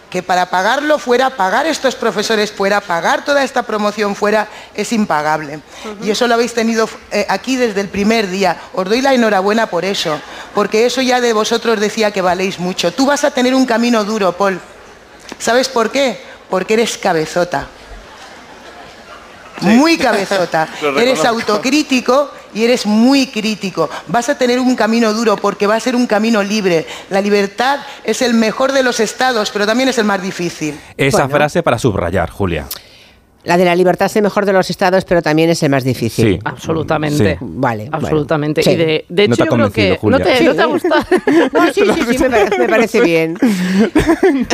que 0.09 0.21
para 0.21 0.49
pagarlo 0.51 0.99
fuera, 0.99 1.31
pagar 1.31 1.65
estos 1.65 1.95
profesores 1.95 2.51
fuera, 2.51 2.81
pagar 2.81 3.25
toda 3.25 3.43
esta 3.43 3.63
promoción 3.63 4.15
fuera, 4.15 4.47
es 4.75 4.93
impagable. 4.93 5.61
Y 6.03 6.11
eso 6.11 6.27
lo 6.27 6.35
habéis 6.35 6.53
tenido 6.53 6.87
eh, 7.11 7.25
aquí 7.29 7.55
desde 7.55 7.81
el 7.81 7.87
primer 7.87 8.29
día. 8.29 8.61
Os 8.73 8.87
doy 8.87 9.01
la 9.01 9.15
enhorabuena 9.15 9.67
por 9.67 9.85
eso, 9.85 10.19
porque 10.53 10.85
eso 10.85 11.01
ya 11.01 11.19
de 11.19 11.33
vosotros 11.33 11.79
decía 11.79 12.11
que 12.11 12.21
valéis 12.21 12.59
mucho. 12.59 12.93
Tú 12.93 13.07
vas 13.07 13.23
a 13.23 13.31
tener 13.31 13.55
un 13.55 13.65
camino 13.65 14.03
duro, 14.03 14.33
Paul. 14.33 14.59
¿Sabes 15.39 15.67
por 15.67 15.89
qué? 15.89 16.21
Porque 16.47 16.75
eres 16.75 16.95
cabezota. 16.99 17.67
Muy 19.63 19.97
cabezota. 19.97 20.67
eres 20.99 21.23
autocrítico 21.25 22.29
y 22.53 22.63
eres 22.63 22.85
muy 22.85 23.27
crítico. 23.27 23.89
Vas 24.07 24.29
a 24.29 24.37
tener 24.37 24.59
un 24.59 24.75
camino 24.75 25.13
duro 25.13 25.35
porque 25.37 25.65
va 25.67 25.75
a 25.75 25.79
ser 25.79 25.95
un 25.95 26.05
camino 26.07 26.43
libre. 26.43 26.85
La 27.09 27.21
libertad 27.21 27.79
es 28.03 28.21
el 28.21 28.33
mejor 28.33 28.71
de 28.71 28.83
los 28.83 28.99
estados, 28.99 29.49
pero 29.51 29.65
también 29.65 29.89
es 29.89 29.97
el 29.97 30.05
más 30.05 30.21
difícil. 30.21 30.79
Esa 30.97 31.27
frase 31.29 31.63
para 31.63 31.77
subrayar, 31.79 32.29
Julia. 32.29 32.65
La 33.45 33.57
de 33.57 33.65
la 33.65 33.75
libertad 33.75 34.05
es 34.05 34.15
el 34.15 34.21
mejor 34.23 34.45
de 34.45 34.53
los 34.53 34.69
estados, 34.69 35.03
pero 35.03 35.21
también 35.21 35.49
es 35.49 35.61
el 35.63 35.69
más 35.69 35.83
difícil. 35.83 36.35
Sí. 36.35 36.39
Absolutamente. 36.45 37.37
Vale. 37.41 37.89
Absolutamente. 37.91 38.63
Sí. 38.63 38.69
Y 38.71 38.75
de, 38.77 39.05
de 39.09 39.23
hecho, 39.25 39.31
No 39.31 39.35
te 39.35 39.43
ha 39.43 39.45
yo 39.45 39.51
creo 39.51 39.71
que. 39.71 39.97
convencido, 39.97 40.09
¿No 40.09 40.17
te, 40.17 40.31
Julia. 40.37 40.49
¿No 40.49 40.55
te 40.55 40.61
ha 40.61 40.65
gustado? 40.65 41.03
No, 41.53 41.73
sí, 41.73 41.81
sí, 42.07 42.17
sí, 42.17 42.23
me 42.23 42.29
parece, 42.29 42.57
me 42.57 42.69
parece 42.69 43.01
bien. 43.05 43.37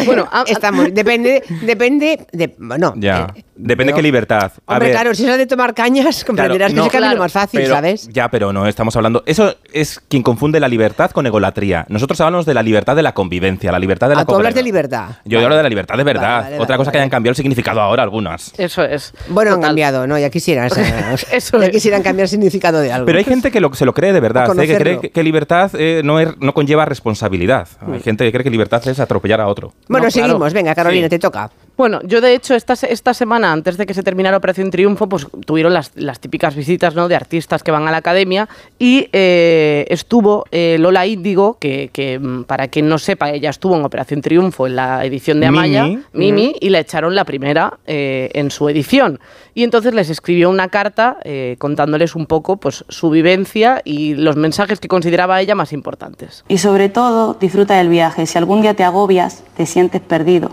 bueno, 0.05 0.27
a- 0.31 0.43
Estamos, 0.47 0.87
depende, 0.93 1.43
depende, 1.61 2.25
de, 2.31 2.55
bueno, 2.57 2.93
Ya. 2.97 3.27
eh, 3.35 3.43
Depende 3.61 3.91
pero- 3.91 3.95
qué 3.97 4.01
libertad. 4.03 4.51
A 4.65 4.73
hombre, 4.73 4.87
ver, 4.87 4.95
claro, 4.95 5.13
si 5.13 5.23
es 5.23 5.29
la 5.29 5.35
de 5.37 5.45
tomar 5.45 5.73
cañas, 5.73 6.23
comprenderás 6.23 6.57
Claro, 6.57 6.57
que 6.57 6.65
es 6.65 6.69
el 6.71 6.75
no, 6.75 6.83
camino 6.91 7.07
claro, 7.09 7.19
más 7.19 7.31
fácil, 7.31 7.59
pero- 7.61 7.75
¿sabes? 7.75 8.07
Ya, 8.11 8.29
pero 8.29 8.53
no 8.53 8.67
estamos 8.67 8.95
hablando. 8.95 9.23
Eso 9.25 9.55
es 9.73 9.99
quien 10.07 10.23
confunde 10.23 10.59
la 10.59 10.67
libertad 10.69 11.11
con 11.11 11.25
egolatría. 11.27 11.85
Nosotros 11.89 12.19
hablamos 12.21 12.45
de 12.45 12.53
la 12.53 12.63
libertad 12.63 12.95
de 12.95 13.03
la 13.03 13.13
convivencia, 13.13 13.71
la 13.71 13.79
libertad 13.79 14.07
de 14.09 14.15
la 14.15 14.21
Ah, 14.21 14.25
tú 14.25 14.35
hablas 14.35 14.55
de 14.55 14.63
libertad. 14.63 15.09
Yo 15.25 15.39
hablo 15.41 15.57
de 15.57 15.63
la 15.63 15.69
libertad 15.69 15.97
de 15.97 16.03
verdad. 16.03 16.21
Vale, 16.37 16.43
vale, 16.43 16.55
Otra 16.55 16.67
vale, 16.67 16.77
cosa 16.77 16.91
que 16.91 16.97
hayan 16.99 17.09
cambiado 17.09 17.31
el 17.31 17.35
significado 17.35 17.81
ahora 17.81 18.03
algunas. 18.03 18.53
Eso 18.57 18.83
es. 18.83 19.13
Bueno, 19.27 19.53
han 19.53 19.61
cambiado, 19.61 20.07
¿no? 20.07 20.17
Ya 20.17 20.29
quisieran, 20.29 20.69
Eso 21.31 21.59
ya 21.59 21.69
quisieran 21.69 22.01
cambiar 22.01 22.23
el 22.25 22.29
significado 22.29 22.79
de 22.79 22.91
algo. 22.93 23.05
Pero 23.05 23.17
hay 23.17 23.25
gente 23.25 23.51
que 23.51 23.59
lo, 23.59 23.73
se 23.73 23.85
lo 23.85 23.93
cree 23.93 24.13
de 24.13 24.19
verdad, 24.19 24.49
¿eh? 24.57 24.67
que 24.67 24.77
cree 24.77 24.99
que, 24.99 25.09
que 25.11 25.23
libertad 25.23 25.71
eh, 25.77 26.01
no, 26.03 26.19
es- 26.19 26.37
no 26.39 26.53
conlleva 26.53 26.85
responsabilidad. 26.85 27.67
Hay 27.91 27.99
gente 27.99 28.23
que 28.25 28.31
cree 28.31 28.43
que 28.43 28.49
libertad 28.49 28.87
es 28.87 28.99
atropellar 28.99 29.41
a 29.41 29.47
otro. 29.47 29.73
bueno, 29.87 30.05
No, 30.05 30.11
claro. 30.11 30.27
seguimos. 30.27 30.53
Venga, 30.53 30.73
Carolina, 30.75 31.05
Sí. 31.07 31.09
te 31.09 31.19
toca. 31.19 31.49
Bueno, 31.79 32.01
yo 32.03 32.19
de 32.19 32.33
hecho 32.33 32.55
esta, 32.55 32.73
esta 32.73 33.13
semana, 33.13 33.53
antes 33.53 33.77
de 33.77 33.85
que 33.85 33.93
se 33.93 34.03
terminara 34.03 34.35
Operación 34.35 34.69
Triunfo, 34.69 35.07
pues 35.07 35.25
tuvieron 35.45 35.73
las, 35.73 35.93
las 35.95 36.19
típicas 36.19 36.53
visitas 36.53 36.93
¿no? 36.93 37.07
de 37.07 37.15
artistas 37.15 37.63
que 37.63 37.71
van 37.71 37.87
a 37.87 37.91
la 37.91 37.95
academia 37.95 38.49
y 38.77 39.07
eh, 39.13 39.85
estuvo 39.87 40.43
eh, 40.51 40.75
Lola 40.77 41.07
Índigo, 41.07 41.55
que, 41.57 41.89
que, 41.93 42.19
mm, 42.19 42.43
para 42.43 42.67
quien 42.67 42.89
no 42.89 42.97
sepa, 42.97 43.31
ella 43.31 43.49
estuvo 43.49 43.77
en 43.77 43.85
Operación 43.85 44.19
Triunfo 44.19 44.67
en 44.67 44.75
la 44.75 45.05
edición 45.05 45.39
de 45.39 45.45
Amaya, 45.45 45.85
Mimi. 45.85 46.03
Mimi, 46.11 46.55
y 46.59 46.67
la 46.67 46.79
echaron 46.79 47.15
la 47.15 47.23
primera 47.23 47.79
eh, 47.87 48.29
en 48.33 48.51
su 48.51 48.67
edición. 48.67 49.21
Y 49.53 49.63
entonces 49.63 49.93
les 49.93 50.09
escribió 50.09 50.49
una 50.49 50.67
carta 50.67 51.15
eh, 51.23 51.55
contándoles 51.59 52.13
un 52.13 52.25
poco 52.25 52.57
pues, 52.57 52.83
su 52.89 53.09
vivencia 53.09 53.81
y 53.85 54.15
los 54.15 54.35
mensajes 54.35 54.81
que 54.81 54.89
consideraba 54.89 55.39
ella 55.39 55.55
más 55.55 55.71
importantes. 55.71 56.43
Y 56.49 56.57
sobre 56.57 56.89
todo, 56.89 57.37
disfruta 57.39 57.77
del 57.77 57.87
viaje. 57.87 58.25
Si 58.25 58.37
algún 58.37 58.61
día 58.61 58.73
te 58.73 58.83
agobias, 58.83 59.45
te 59.55 59.65
sientes 59.65 60.01
perdido 60.01 60.51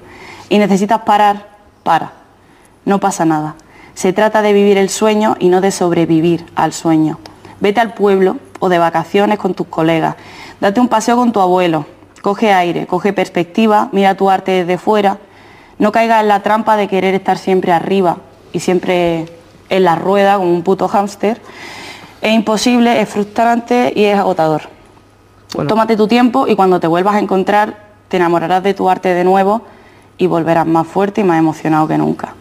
y 0.48 0.58
necesitas 0.58 1.02
parar, 1.02 1.48
para. 1.82 2.12
No 2.84 3.00
pasa 3.00 3.24
nada. 3.24 3.54
Se 3.94 4.12
trata 4.12 4.42
de 4.42 4.52
vivir 4.52 4.76
el 4.78 4.90
sueño 4.90 5.36
y 5.38 5.48
no 5.48 5.60
de 5.60 5.70
sobrevivir 5.70 6.44
al 6.54 6.72
sueño. 6.72 7.18
Vete 7.60 7.80
al 7.80 7.94
pueblo 7.94 8.36
o 8.60 8.68
de 8.68 8.78
vacaciones 8.78 9.38
con 9.38 9.54
tus 9.54 9.66
colegas. 9.68 10.16
Date 10.60 10.80
un 10.80 10.88
paseo 10.88 11.16
con 11.16 11.32
tu 11.32 11.40
abuelo. 11.40 11.86
Coge 12.22 12.52
aire, 12.52 12.86
coge 12.86 13.12
perspectiva, 13.12 13.88
mira 13.92 14.16
tu 14.16 14.28
arte 14.28 14.52
desde 14.52 14.78
fuera. 14.78 15.18
No 15.78 15.92
caigas 15.92 16.22
en 16.22 16.28
la 16.28 16.42
trampa 16.42 16.76
de 16.76 16.88
querer 16.88 17.14
estar 17.14 17.38
siempre 17.38 17.72
arriba 17.72 18.18
y 18.52 18.60
siempre 18.60 19.26
en 19.68 19.84
la 19.84 19.94
rueda 19.96 20.36
como 20.36 20.52
un 20.52 20.62
puto 20.62 20.88
hámster. 20.88 21.40
Es 22.20 22.32
imposible, 22.32 23.00
es 23.00 23.08
frustrante 23.08 23.92
y 23.94 24.04
es 24.04 24.18
agotador. 24.18 24.62
Tómate 25.68 25.96
tu 25.96 26.08
tiempo 26.08 26.46
y 26.46 26.56
cuando 26.56 26.80
te 26.80 26.86
vuelvas 26.86 27.14
a 27.14 27.18
encontrar 27.18 27.86
te 28.08 28.16
enamorarás 28.18 28.62
de 28.62 28.74
tu 28.74 28.88
arte 28.88 29.14
de 29.14 29.24
nuevo 29.24 29.62
y 30.18 30.26
volverás 30.26 30.66
más 30.66 30.86
fuerte 30.86 31.20
y 31.20 31.24
más 31.24 31.38
emocionado 31.38 31.86
que 31.88 31.98
nunca. 31.98 32.34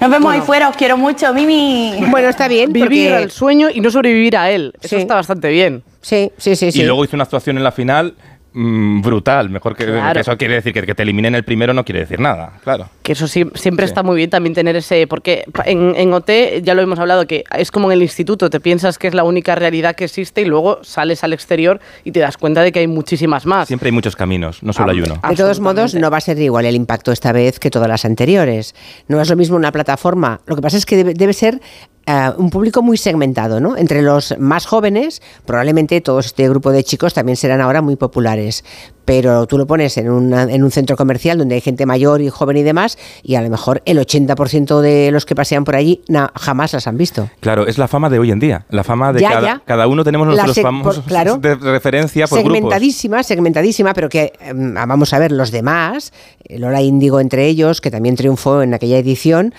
Nos 0.00 0.10
vemos 0.10 0.32
ahí 0.32 0.40
fuera, 0.40 0.68
os 0.68 0.76
quiero 0.76 0.96
mucho, 0.96 1.32
Mimi. 1.34 1.94
Bueno, 2.10 2.28
está 2.28 2.46
bien. 2.48 2.72
Vivir 2.72 3.10
porque- 3.10 3.22
el 3.24 3.30
sueño 3.30 3.68
y 3.72 3.80
no 3.80 3.90
sobrevivir 3.90 4.36
a 4.36 4.50
él. 4.50 4.72
Eso 4.80 4.96
Sí. 4.96 5.02
está 5.02 5.14
bastante 5.16 5.48
bien. 5.48 5.82
Sí, 6.00 6.30
sí, 6.36 6.54
sí. 6.54 6.70
sí. 6.70 6.80
Y 6.82 6.84
luego 6.84 7.04
hizo 7.04 7.16
una 7.16 7.24
actuación 7.24 7.56
en 7.56 7.64
la 7.64 7.72
final 7.72 8.14
mm, 8.54 9.02
brutal. 9.02 9.50
Mejor 9.50 9.76
que, 9.76 9.84
Claro. 9.84 10.14
que 10.14 10.20
eso 10.20 10.36
quiere 10.38 10.54
decir 10.54 10.72
que, 10.72 10.82
que 10.82 10.94
te 10.94 11.02
eliminen 11.02 11.34
el 11.34 11.44
primero 11.44 11.74
no 11.74 11.84
quiere 11.84 12.00
decir 12.00 12.18
nada, 12.20 12.54
claro. 12.64 12.88
Que 13.02 13.12
eso 13.12 13.28
sí- 13.28 13.50
siempre 13.54 13.84
está 13.84 14.02
muy 14.02 14.16
bien 14.16 14.30
también 14.30 14.54
tener 14.54 14.74
ese. 14.76 15.06
Porque 15.06 15.44
en, 15.66 15.94
en 15.96 16.12
OT 16.14 16.30
ya 16.62 16.74
lo 16.74 16.80
hemos 16.82 16.98
hablado, 16.98 17.26
que 17.26 17.44
es 17.56 17.70
como 17.70 17.90
en 17.90 17.96
el 17.98 18.02
instituto, 18.02 18.48
te 18.50 18.60
piensas 18.60 18.96
que 18.98 19.08
es 19.08 19.14
la 19.14 19.24
única 19.24 19.54
realidad 19.54 19.94
que 19.94 20.04
existe 20.04 20.40
y 20.40 20.44
luego 20.46 20.78
sales 20.82 21.22
al 21.24 21.32
exterior 21.32 21.80
y 22.04 22.12
te 22.12 22.20
das 22.20 22.36
cuenta 22.38 22.62
de 22.62 22.72
que 22.72 22.78
hay 22.78 22.86
muchísimas 22.86 23.44
más. 23.44 23.68
Siempre 23.68 23.88
hay 23.88 23.92
muchos 23.92 24.16
caminos, 24.16 24.62
no 24.62 24.72
solo 24.72 24.92
hay 24.92 25.00
uno. 25.02 25.20
De 25.28 25.36
todos 25.36 25.60
modos, 25.60 25.94
no 25.94 26.10
va 26.10 26.16
a 26.18 26.20
ser 26.20 26.38
igual 26.38 26.64
el 26.64 26.76
impacto 26.76 27.12
esta 27.12 27.32
vez 27.32 27.58
que 27.58 27.70
todas 27.70 27.88
las 27.88 28.04
anteriores. 28.04 28.74
No 29.08 29.20
es 29.20 29.28
lo 29.28 29.36
mismo 29.36 29.56
una 29.56 29.72
plataforma. 29.72 30.40
Lo 30.46 30.56
que 30.56 30.62
pasa 30.62 30.76
es 30.76 30.86
que 30.86 30.96
debe, 30.96 31.14
debe 31.14 31.32
ser 31.32 31.60
eh, 32.06 32.30
un 32.36 32.50
público 32.50 32.82
muy 32.82 32.96
segmentado, 32.96 33.60
¿no? 33.60 33.76
Entre 33.76 34.02
los 34.02 34.34
más 34.38 34.66
jóvenes, 34.66 35.22
probablemente 35.46 36.00
todo 36.00 36.20
este 36.20 36.48
grupo 36.48 36.70
de 36.72 36.84
chicos 36.84 37.14
también 37.14 37.36
serán 37.36 37.60
ahora 37.60 37.82
muy 37.82 37.96
populares. 37.96 38.64
Pero 39.06 39.46
tú 39.46 39.58
lo 39.58 39.66
pones 39.66 39.98
en, 39.98 40.08
una- 40.10 40.44
en 40.44 40.64
un 40.64 40.70
centro 40.70 40.96
comercial 40.96 41.36
donde 41.36 41.56
hay 41.56 41.60
gente 41.60 41.84
mayor 41.84 42.22
y 42.22 42.30
joven 42.30 42.56
y 42.56 42.62
demás, 42.62 42.96
y 43.22 43.34
a 43.34 43.42
lo 43.42 43.50
mejor 43.50 43.82
el 43.84 43.98
80% 43.98 44.80
de 44.80 45.10
los 45.10 45.26
que 45.26 45.34
pasean 45.34 45.64
por 45.64 45.76
allí 45.76 46.00
na- 46.08 46.32
jamás 46.34 46.72
las 46.72 46.86
han 46.86 46.96
visto. 46.96 47.28
Claro, 47.40 47.66
es 47.66 47.76
la 47.76 47.86
fama 47.86 48.08
de 48.08 48.18
hoy 48.18 48.30
en 48.30 48.38
día. 48.40 48.64
La 48.70 48.82
fama 48.82 49.12
de 49.12 49.20
Ya, 49.20 49.28
cada, 49.30 49.42
ya. 49.46 49.62
cada 49.66 49.86
uno 49.88 50.04
tenemos 50.04 50.26
nuestros 50.26 50.58
famosos 50.58 50.96
por- 51.00 51.04
claro. 51.04 51.36
de 51.40 51.54
referencia 51.54 52.26
por 52.26 52.38
grupos. 52.38 52.54
segmentadísima, 52.56 53.22
segmentadísima, 53.22 53.92
pero 53.92 54.08
que 54.08 54.32
em, 54.40 54.72
vamos 54.72 55.12
a 55.12 55.18
ver 55.18 55.32
los 55.32 55.50
demás, 55.50 56.14
eh, 56.44 56.58
Lola 56.58 56.80
Índigo 56.80 57.20
entre 57.20 57.46
ellos, 57.46 57.82
que 57.82 57.90
también 57.90 58.16
triunfó 58.16 58.62
en 58.62 58.72
aquella 58.72 58.96
edición. 58.96 59.52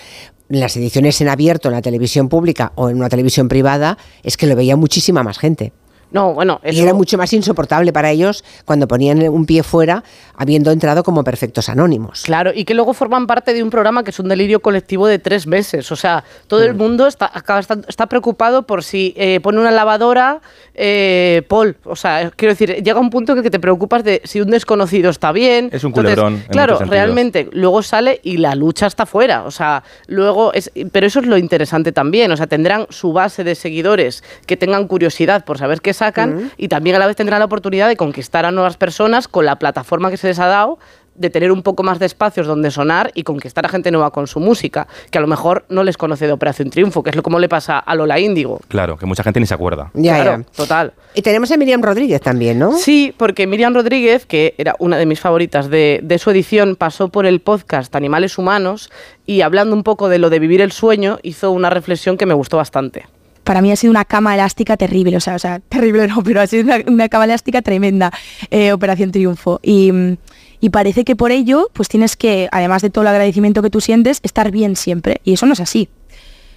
Las 0.48 0.76
ediciones 0.76 1.20
en 1.20 1.28
abierto 1.28 1.68
en 1.68 1.74
la 1.74 1.82
televisión 1.82 2.28
pública 2.28 2.72
o 2.76 2.88
en 2.88 2.96
una 2.96 3.08
televisión 3.08 3.48
privada, 3.48 3.98
es 4.22 4.36
que 4.36 4.46
lo 4.46 4.54
veía 4.54 4.76
muchísima 4.76 5.22
más 5.22 5.38
gente. 5.38 5.72
No, 6.16 6.32
bueno, 6.32 6.60
Y 6.64 6.80
era 6.80 6.94
mucho 6.94 7.18
más 7.18 7.30
insoportable 7.34 7.92
para 7.92 8.10
ellos 8.10 8.42
cuando 8.64 8.88
ponían 8.88 9.20
un 9.28 9.44
pie 9.44 9.62
fuera, 9.62 10.02
habiendo 10.34 10.70
entrado 10.70 11.02
como 11.04 11.22
perfectos 11.24 11.68
anónimos. 11.68 12.22
Claro, 12.22 12.52
y 12.54 12.64
que 12.64 12.72
luego 12.72 12.94
forman 12.94 13.26
parte 13.26 13.52
de 13.52 13.62
un 13.62 13.68
programa 13.68 14.02
que 14.02 14.10
es 14.12 14.18
un 14.18 14.28
delirio 14.28 14.60
colectivo 14.60 15.06
de 15.06 15.18
tres 15.18 15.46
meses. 15.46 15.92
O 15.92 15.96
sea, 15.96 16.24
todo 16.46 16.60
Mm. 16.60 16.64
el 16.70 16.74
mundo 16.74 17.06
está, 17.06 17.30
acaba- 17.32 17.60
está, 17.60 17.76
está 17.86 18.06
preocupado 18.06 18.62
por 18.62 18.82
si 18.82 19.12
eh, 19.18 19.40
pone 19.40 19.60
una 19.60 19.70
lavadora, 19.70 20.40
eh, 20.74 21.42
Paul. 21.48 21.76
O 21.84 21.96
sea, 21.96 22.30
quiero 22.34 22.52
decir, 22.54 22.82
llega 22.82 22.98
un 22.98 23.10
punto 23.10 23.32
en 23.32 23.38
el 23.38 23.44
que 23.44 23.50
te 23.50 23.60
preocupas 23.60 24.02
de 24.02 24.22
si 24.24 24.40
un 24.40 24.48
desconocido 24.50 25.10
está 25.10 25.32
bien. 25.32 25.68
Es 25.72 25.84
un 25.84 25.92
culebrón, 25.92 26.34
en 26.34 26.40
claro, 26.48 26.78
realmente, 26.78 27.48
luego 27.52 27.82
sale 27.82 28.20
y 28.22 28.38
la 28.38 28.54
lucha 28.54 28.86
está 28.86 29.04
fuera. 29.04 29.44
O 29.44 29.50
sea, 29.50 29.82
luego 30.06 30.52
es. 30.54 30.70
Pero 30.92 31.06
eso 31.06 31.20
es 31.20 31.26
lo 31.26 31.36
interesante 31.36 31.92
también. 31.92 32.30
O 32.32 32.36
sea, 32.38 32.46
tendrán 32.46 32.86
su 32.90 33.12
base 33.12 33.44
de 33.44 33.54
seguidores 33.54 34.22
que 34.46 34.56
tengan 34.56 34.86
curiosidad 34.86 35.44
por 35.44 35.58
saber 35.58 35.80
qué 35.80 35.92
sacan 36.06 36.52
y 36.56 36.68
también 36.68 36.96
a 36.96 36.98
la 36.98 37.06
vez 37.06 37.16
tendrán 37.16 37.40
la 37.40 37.46
oportunidad 37.46 37.88
de 37.88 37.96
conquistar 37.96 38.44
a 38.44 38.50
nuevas 38.52 38.76
personas 38.76 39.28
con 39.28 39.44
la 39.44 39.58
plataforma 39.58 40.10
que 40.10 40.16
se 40.16 40.28
les 40.28 40.38
ha 40.38 40.46
dado 40.46 40.78
de 41.18 41.30
tener 41.30 41.50
un 41.50 41.62
poco 41.62 41.82
más 41.82 41.98
de 41.98 42.04
espacios 42.04 42.46
donde 42.46 42.70
sonar 42.70 43.10
y 43.14 43.22
conquistar 43.22 43.64
a 43.64 43.70
gente 43.70 43.90
nueva 43.90 44.10
con 44.10 44.26
su 44.26 44.38
música, 44.38 44.86
que 45.10 45.16
a 45.16 45.20
lo 45.22 45.26
mejor 45.26 45.64
no 45.70 45.82
les 45.82 45.96
conoce 45.96 46.26
de 46.26 46.32
Operación 46.32 46.68
Triunfo, 46.68 47.02
que 47.02 47.08
es 47.08 47.16
lo 47.16 47.22
como 47.22 47.38
le 47.38 47.48
pasa 47.48 47.78
a 47.78 47.94
Lola 47.94 48.20
Índigo. 48.20 48.60
Claro, 48.68 48.98
que 48.98 49.06
mucha 49.06 49.22
gente 49.22 49.40
ni 49.40 49.46
se 49.46 49.54
acuerda. 49.54 49.90
Ya, 49.94 50.16
Claro, 50.22 50.42
ya. 50.42 50.54
total. 50.54 50.92
Y 51.14 51.22
tenemos 51.22 51.50
a 51.50 51.56
Miriam 51.56 51.80
Rodríguez 51.82 52.20
también, 52.20 52.58
¿no? 52.58 52.72
Sí, 52.72 53.14
porque 53.16 53.46
Miriam 53.46 53.72
Rodríguez, 53.72 54.26
que 54.26 54.54
era 54.58 54.74
una 54.78 54.98
de 54.98 55.06
mis 55.06 55.18
favoritas 55.18 55.70
de, 55.70 56.00
de 56.02 56.18
su 56.18 56.30
edición, 56.30 56.76
pasó 56.76 57.08
por 57.08 57.24
el 57.24 57.40
podcast 57.40 57.96
Animales 57.96 58.36
Humanos 58.36 58.90
y 59.24 59.40
hablando 59.40 59.74
un 59.74 59.84
poco 59.84 60.10
de 60.10 60.18
lo 60.18 60.28
de 60.28 60.38
vivir 60.38 60.60
el 60.60 60.72
sueño, 60.72 61.18
hizo 61.22 61.50
una 61.50 61.70
reflexión 61.70 62.18
que 62.18 62.26
me 62.26 62.34
gustó 62.34 62.58
bastante. 62.58 63.06
Para 63.46 63.62
mí 63.62 63.70
ha 63.70 63.76
sido 63.76 63.92
una 63.92 64.04
cama 64.04 64.34
elástica 64.34 64.76
terrible, 64.76 65.16
o 65.16 65.20
sea, 65.20 65.36
o 65.36 65.38
sea 65.38 65.60
terrible 65.68 66.08
no, 66.08 66.22
pero 66.22 66.40
ha 66.40 66.46
sido 66.48 66.64
una, 66.64 66.78
una 66.86 67.08
cama 67.08 67.24
elástica 67.24 67.62
tremenda, 67.62 68.12
eh, 68.50 68.72
Operación 68.72 69.12
Triunfo. 69.12 69.60
Y, 69.62 69.92
mm, 69.92 70.16
y 70.60 70.70
parece 70.70 71.04
que 71.04 71.14
por 71.14 71.30
ello, 71.30 71.70
pues 71.72 71.88
tienes 71.88 72.16
que, 72.16 72.48
además 72.50 72.82
de 72.82 72.90
todo 72.90 73.02
el 73.02 73.08
agradecimiento 73.08 73.62
que 73.62 73.70
tú 73.70 73.80
sientes, 73.80 74.18
estar 74.24 74.50
bien 74.50 74.74
siempre. 74.74 75.20
Y 75.22 75.34
eso 75.34 75.46
no 75.46 75.52
es 75.52 75.60
así. 75.60 75.88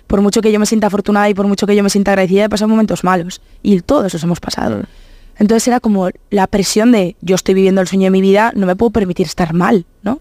Por 0.08 0.22
mucho 0.22 0.42
que 0.42 0.52
yo 0.52 0.60
me 0.60 0.66
sienta 0.66 0.88
afortunada 0.88 1.30
y 1.30 1.36
por 1.36 1.48
mucho 1.48 1.68
que 1.68 1.76
yo 1.76 1.84
me 1.84 1.92
sienta 1.92 2.12
agradecida, 2.12 2.46
he 2.46 2.50
pasado 2.50 2.70
momentos 2.70 3.04
malos. 3.04 3.42
Y 3.62 3.82
todos 3.82 4.12
los 4.12 4.24
hemos 4.24 4.40
pasado. 4.40 4.84
Entonces 5.38 5.68
era 5.68 5.80
como 5.80 6.10
la 6.32 6.48
presión 6.48 6.92
de 6.92 7.16
yo 7.22 7.36
estoy 7.36 7.54
viviendo 7.54 7.82
el 7.82 7.88
sueño 7.88 8.06
de 8.06 8.12
mi 8.12 8.22
vida, 8.22 8.52
no 8.56 8.66
me 8.66 8.76
puedo 8.76 8.90
permitir 8.90 9.28
estar 9.28 9.54
mal, 9.54 9.86
¿no? 10.02 10.20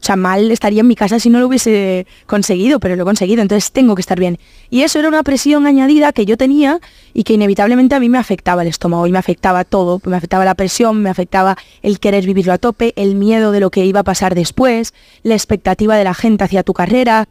O 0.00 0.04
sea, 0.06 0.16
mal 0.16 0.50
estaría 0.50 0.80
en 0.80 0.86
mi 0.86 0.94
casa 0.94 1.18
si 1.18 1.30
no 1.30 1.40
lo 1.40 1.46
hubiese 1.46 2.06
conseguido, 2.26 2.78
pero 2.80 2.96
lo 2.96 3.02
he 3.02 3.04
conseguido, 3.04 3.42
entonces 3.42 3.72
tengo 3.72 3.94
que 3.94 4.00
estar 4.00 4.18
bien. 4.18 4.38
Y 4.70 4.82
eso 4.82 4.98
era 4.98 5.08
una 5.08 5.22
presión 5.22 5.66
añadida 5.66 6.12
que 6.12 6.26
yo 6.26 6.36
tenía 6.36 6.80
y 7.12 7.24
que 7.24 7.34
inevitablemente 7.34 7.94
a 7.94 8.00
mí 8.00 8.08
me 8.08 8.18
afectaba 8.18 8.62
el 8.62 8.68
estómago 8.68 9.06
y 9.06 9.12
me 9.12 9.18
afectaba 9.18 9.64
todo. 9.64 10.00
Me 10.04 10.16
afectaba 10.16 10.44
la 10.44 10.54
presión, 10.54 11.02
me 11.02 11.10
afectaba 11.10 11.56
el 11.82 11.98
querer 11.98 12.24
vivirlo 12.26 12.52
a 12.52 12.58
tope, 12.58 12.92
el 12.96 13.14
miedo 13.14 13.52
de 13.52 13.60
lo 13.60 13.70
que 13.70 13.84
iba 13.84 14.00
a 14.00 14.04
pasar 14.04 14.34
después, 14.34 14.94
la 15.22 15.34
expectativa 15.34 15.96
de 15.96 16.04
la 16.04 16.14
gente 16.14 16.44
hacia 16.44 16.62
tu 16.62 16.72
carrera. 16.72 17.28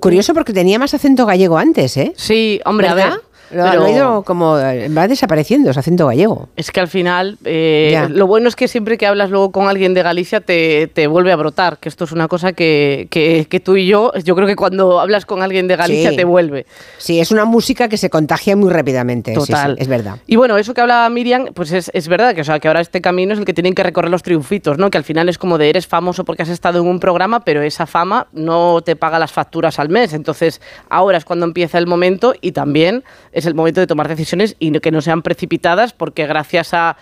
Curioso 0.00 0.34
porque 0.34 0.52
tenía 0.52 0.78
más 0.78 0.94
acento 0.94 1.26
gallego 1.26 1.58
antes, 1.58 1.96
¿eh? 1.96 2.12
Sí, 2.16 2.60
hombre, 2.64 2.88
a 2.88 2.94
ver. 2.94 3.12
Lo, 3.50 3.64
ha 3.64 3.90
ido 3.90 4.22
como 4.22 4.52
va 4.52 5.08
desapareciendo 5.08 5.70
ese 5.70 5.80
acento 5.80 6.06
gallego. 6.06 6.48
Es 6.56 6.70
que 6.70 6.80
al 6.80 6.88
final, 6.88 7.38
eh, 7.44 8.06
lo 8.10 8.26
bueno 8.26 8.48
es 8.48 8.56
que 8.56 8.68
siempre 8.68 8.98
que 8.98 9.06
hablas 9.06 9.30
luego 9.30 9.52
con 9.52 9.68
alguien 9.68 9.94
de 9.94 10.02
Galicia 10.02 10.40
te, 10.40 11.06
vuelve 11.06 11.32
a 11.32 11.36
brotar, 11.36 11.78
que 11.78 11.88
esto 11.88 12.04
es 12.04 12.12
una 12.12 12.28
cosa 12.28 12.52
que, 12.52 13.08
que, 13.10 13.60
tú 13.60 13.76
y 13.76 13.86
yo, 13.86 14.12
yo 14.24 14.34
creo 14.34 14.46
que 14.46 14.56
cuando 14.56 15.00
hablas 15.00 15.26
con 15.26 15.42
alguien 15.42 15.68
de 15.68 15.76
Galicia 15.76 16.14
te 16.14 16.24
vuelve. 16.24 16.66
Sí, 16.98 17.20
es 17.20 17.30
una 17.30 17.44
música 17.44 17.88
que 17.88 17.96
se 17.96 18.10
contagia 18.10 18.56
muy 18.56 18.70
rápidamente. 18.70 19.34
Total. 19.34 19.76
es 19.78 19.88
verdad. 19.88 20.18
Y 20.26 20.36
bueno, 20.36 20.56
eso 20.56 20.74
que 20.74 20.80
hablaba 20.80 21.08
Miriam, 21.08 21.46
pues 21.54 21.72
es, 21.72 21.90
es 21.94 22.08
verdad, 22.08 22.34
que, 22.34 22.40
o 22.40 22.44
sea, 22.44 22.58
que 22.58 22.68
ahora 22.68 22.80
este 22.80 23.00
camino 23.00 23.32
es 23.32 23.38
el 23.38 23.44
que 23.44 23.54
tienen 23.54 23.74
que 23.74 23.82
recorrer 23.82 24.10
los 24.10 24.22
triunfitos, 24.22 24.78
¿no? 24.78 24.90
Que 24.90 24.98
al 24.98 25.04
final 25.04 25.28
es 25.28 25.38
como 25.38 25.58
de 25.58 25.70
eres 25.70 25.86
famoso 25.86 26.24
porque 26.24 26.42
has 26.42 26.48
estado 26.48 26.80
en 26.80 26.86
un 26.86 27.00
programa, 27.00 27.44
pero 27.44 27.62
esa 27.62 27.86
fama 27.86 28.26
no 28.32 28.82
te 28.82 28.96
paga 28.96 29.18
las 29.18 29.32
facturas 29.32 29.78
al 29.78 29.88
mes. 29.88 30.12
Entonces, 30.12 30.60
ahora 30.88 31.18
es 31.18 31.24
cuando 31.24 31.46
empieza 31.46 31.78
el 31.78 31.86
momento 31.86 32.34
y 32.40 32.52
también 32.52 33.04
es 33.34 33.46
el 33.46 33.54
momento 33.54 33.80
de 33.80 33.86
tomar 33.86 34.08
decisiones 34.08 34.56
y 34.58 34.72
que 34.78 34.90
no 34.90 35.02
sean 35.02 35.22
precipitadas 35.22 35.92
porque 35.92 36.26
gracias 36.26 36.70
a, 36.72 36.96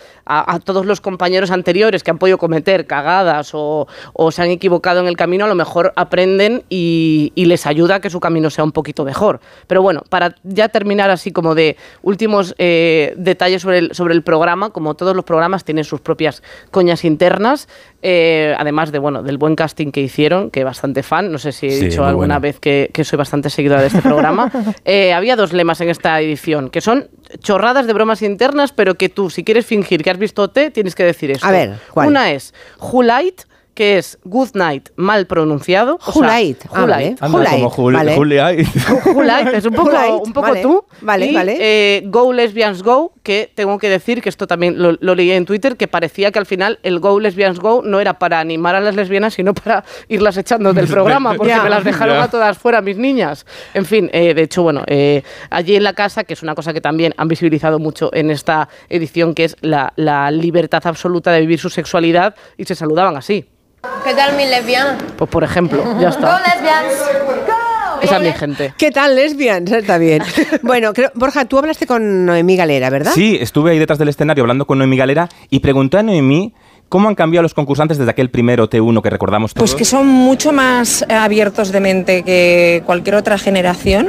todos 0.65 0.87
los 0.87 1.01
compañeros 1.01 1.51
anteriores 1.51 2.03
que 2.03 2.11
han 2.11 2.19
podido 2.19 2.39
cometer 2.39 2.87
cagadas 2.87 3.51
o, 3.53 3.87
se 4.31 4.43
han 4.43 4.51
equivocado 4.51 5.01
en 5.01 5.07
el 5.07 5.17
camino, 5.17 5.45
a 5.45 5.49
lo 5.49 5.55
mejor 5.55 5.93
aprenden 5.97 6.65
y, 6.69 7.33
les 7.37 7.67
ayuda 7.67 7.97
a 7.97 8.01
que 8.01 8.09
su 8.09 8.19
camino 8.19 8.49
sea 8.49 8.65
un 8.65 8.73
poquito 8.73 9.05
mejor. 9.05 9.41
Pero 9.67 9.83
bueno, 9.83 10.03
para 10.09 10.37
ya 10.43 10.71
terminar 10.71 11.11
así 11.11 11.33
como 11.33 11.55
de 11.55 11.77
últimos 12.03 12.55
eh, 12.57 13.13
detalles 13.17 13.61
sobre 13.61 13.79
el, 13.79 13.95
sobre 13.95 14.15
el 14.15 14.23
programa, 14.23 14.71
como 14.71 14.95
todos 14.95 15.15
los 15.15 15.25
programas 15.25 15.65
tienen 15.65 15.85
sus 15.85 16.01
propias 16.01 16.43
coñas 16.71 17.05
internas, 17.05 17.69
eh, 18.03 18.55
además 18.59 18.91
de 18.91 18.99
bueno 18.99 19.23
del 19.23 19.39
buen 19.39 19.55
casting 19.55 19.93
que 19.93 20.01
hicieron, 20.01 20.51
que 20.51 20.65
bastante 20.65 21.03
fan, 21.03 21.31
no 21.31 21.39
sé 21.39 21.53
si 21.53 21.69
he 21.69 21.79
dicho 21.79 22.05
alguna 22.05 22.39
vez 22.41 22.59
que, 22.59 22.91
soy 23.05 23.17
bastante 23.17 23.49
seguidora 23.49 23.81
de 23.81 23.87
este 23.87 24.03
programa, 24.03 24.51
eh, 24.85 25.13
había 25.13 25.37
dos 25.37 25.53
lemas 25.53 25.81
en 25.81 25.89
esta 25.89 26.21
edición, 26.21 26.69
que 26.69 26.81
son 26.81 27.09
chorradas 27.39 27.87
de 27.87 27.93
bromas 27.93 28.23
internas, 28.23 28.73
pero 28.73 28.97
que 28.97 29.09
tú, 29.09 29.31
si 29.31 29.45
quieres 29.45 29.67
fingir 29.67 30.03
que 30.03 30.11
has 30.11 30.19
visto 30.19 30.51
T, 30.51 30.71
tienes 30.71 30.95
que 30.95 31.05
decir 31.05 31.31
esto. 31.31 31.47
A 31.47 31.53
ver, 31.53 31.79
Una 31.95 32.33
es 32.33 32.53
Who 32.81 33.03
Light, 33.05 33.43
que 33.75 33.99
es 33.99 34.19
Good 34.25 34.51
Night 34.55 34.91
mal 34.97 35.27
pronunciado. 35.27 35.99
Julight. 36.01 36.67
Julight. 36.69 37.19
Julight. 37.21 38.69
Julight. 39.05 39.49
Es 39.55 39.65
un 39.65 39.75
poco, 39.75 40.17
un 40.25 40.33
poco 40.33 40.55
tú. 40.61 40.85
Vale, 41.01 41.33
vale. 41.33 41.57
Eh, 41.59 42.03
go 42.07 42.33
Lesbians 42.33 42.83
Go, 42.83 43.13
que 43.23 43.51
tengo 43.55 43.79
que 43.79 43.89
decir 43.89 44.21
que 44.21 44.29
esto 44.29 44.47
también 44.47 44.77
lo, 44.79 45.15
leí 45.15 45.31
en 45.31 45.47
Twitter, 45.47 45.77
que 45.77 45.89
parecía 45.89 46.33
que 46.33 46.39
al 46.39 46.47
final 46.47 46.79
el 46.83 47.01
Go 47.01 47.19
Lesbians 47.19 47.61
Go 47.61 47.83
no 47.83 48.01
era 48.01 48.19
para 48.19 48.41
animar 48.41 48.75
a 48.75 48.81
las 48.81 48.95
lesbianas, 48.95 49.35
sino 49.35 49.55
para 49.55 49.85
irlas 50.09 50.37
echando 50.37 50.73
del 50.73 50.87
programa, 50.89 51.35
porque 51.35 51.57
me 51.57 51.71
las 51.71 51.85
dejaron 51.85 52.19
a 52.19 52.29
todas 52.29 52.59
fuera, 52.59 52.83
mis 52.83 52.99
niñas. 52.99 53.47
En 53.75 53.85
fin, 53.85 54.11
eh, 54.13 54.35
de 54.35 54.43
hecho, 54.43 54.63
bueno, 54.63 54.83
eh, 54.87 55.23
allí 55.51 55.77
en 55.77 55.85
la 55.85 55.95
casa, 55.95 56.25
que 56.25 56.35
es 56.35 56.43
una 56.43 56.55
cosa 56.55 56.73
que 56.73 56.81
también 56.81 57.15
han 57.17 57.29
visibilizado 57.29 57.79
mucho 57.79 58.11
en 58.13 58.31
esta 58.31 58.69
edición, 58.89 59.35
que 59.35 59.45
es 59.45 59.57
la, 59.61 59.93
la 59.97 60.31
libertad 60.31 60.83
absoluta 60.87 61.33
de 61.33 61.41
vivir 61.41 61.59
su 61.59 61.71
sexualidad, 61.71 62.35
y 62.57 62.65
se 62.65 62.75
saludaban 62.75 63.17
así. 63.17 63.47
¿Qué 64.05 64.15
tal 64.15 64.37
mi 64.37 64.47
lesbiana? 64.47 64.97
Pues 65.17 65.29
por 65.29 65.43
ejemplo, 65.43 65.83
ya 66.01 66.11
está. 66.11 66.39
Go 66.39 66.45
lesbians. 66.45 66.95
Esa 68.01 68.17
es 68.17 68.23
mi 68.23 68.33
gente. 68.33 68.75
¿Qué 68.77 68.91
tal, 68.91 69.15
lesbians? 69.15 69.71
Está 69.71 69.99
bien. 69.99 70.23
bueno, 70.63 70.93
Borja, 71.15 71.45
tú 71.45 71.59
hablaste 71.59 71.87
con 71.87 72.25
Noemí 72.25 72.57
Galera, 72.57 72.91
¿verdad? 72.91 73.13
Sí, 73.13 73.39
estuve 73.41 73.73
ahí 73.73 73.79
detrás 73.79 73.99
del 73.99 74.09
escenario 74.09 74.43
hablando 74.43 74.67
con 74.67 74.79
Noemí 74.79 74.97
Galera 74.97 75.29
y 75.51 75.61
pregunté 75.61 75.99
a 75.99 76.03
Noemí 76.03 76.53
¿Cómo 76.93 77.09
han 77.09 77.15
cambiado 77.15 77.43
los 77.43 77.55
concursantes 77.55 77.97
desde 77.97 78.11
aquel 78.11 78.29
primero 78.29 78.69
T1 78.69 79.01
que 79.01 79.09
recordamos 79.09 79.55
todos? 79.55 79.71
Pues 79.71 79.79
que 79.79 79.87
son 79.87 80.07
mucho 80.07 80.53
más 80.53 81.03
abiertos 81.09 81.73
de 81.73 81.81
mente 81.81 82.23
que 82.23 82.83
cualquier 82.85 83.15
otra 83.15 83.39
generación, 83.39 84.09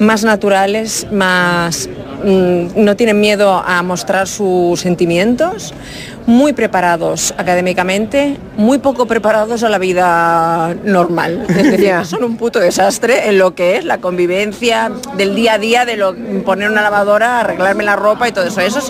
más 0.00 0.24
naturales, 0.24 1.06
más 1.12 1.88
mm, 2.24 2.70
no 2.74 2.96
tienen 2.96 3.20
miedo 3.20 3.62
a 3.64 3.80
mostrar 3.84 4.26
sus 4.26 4.80
sentimientos, 4.80 5.74
muy 6.26 6.52
preparados 6.54 7.32
académicamente, 7.38 8.36
muy 8.56 8.78
poco 8.78 9.06
preparados 9.06 9.62
a 9.62 9.68
la 9.68 9.78
vida 9.78 10.74
normal. 10.82 11.46
Es 11.56 11.70
decir, 11.70 11.94
son 12.04 12.24
un 12.24 12.36
puto 12.36 12.58
desastre 12.58 13.28
en 13.28 13.38
lo 13.38 13.54
que 13.54 13.76
es 13.76 13.84
la 13.84 13.98
convivencia 13.98 14.90
del 15.16 15.36
día 15.36 15.52
a 15.52 15.58
día, 15.58 15.84
de 15.84 15.96
lo, 15.96 16.16
poner 16.44 16.68
una 16.68 16.82
lavadora, 16.82 17.38
arreglarme 17.38 17.84
la 17.84 17.94
ropa 17.94 18.28
y 18.28 18.32
todo 18.32 18.44
eso. 18.44 18.60
Eso 18.60 18.80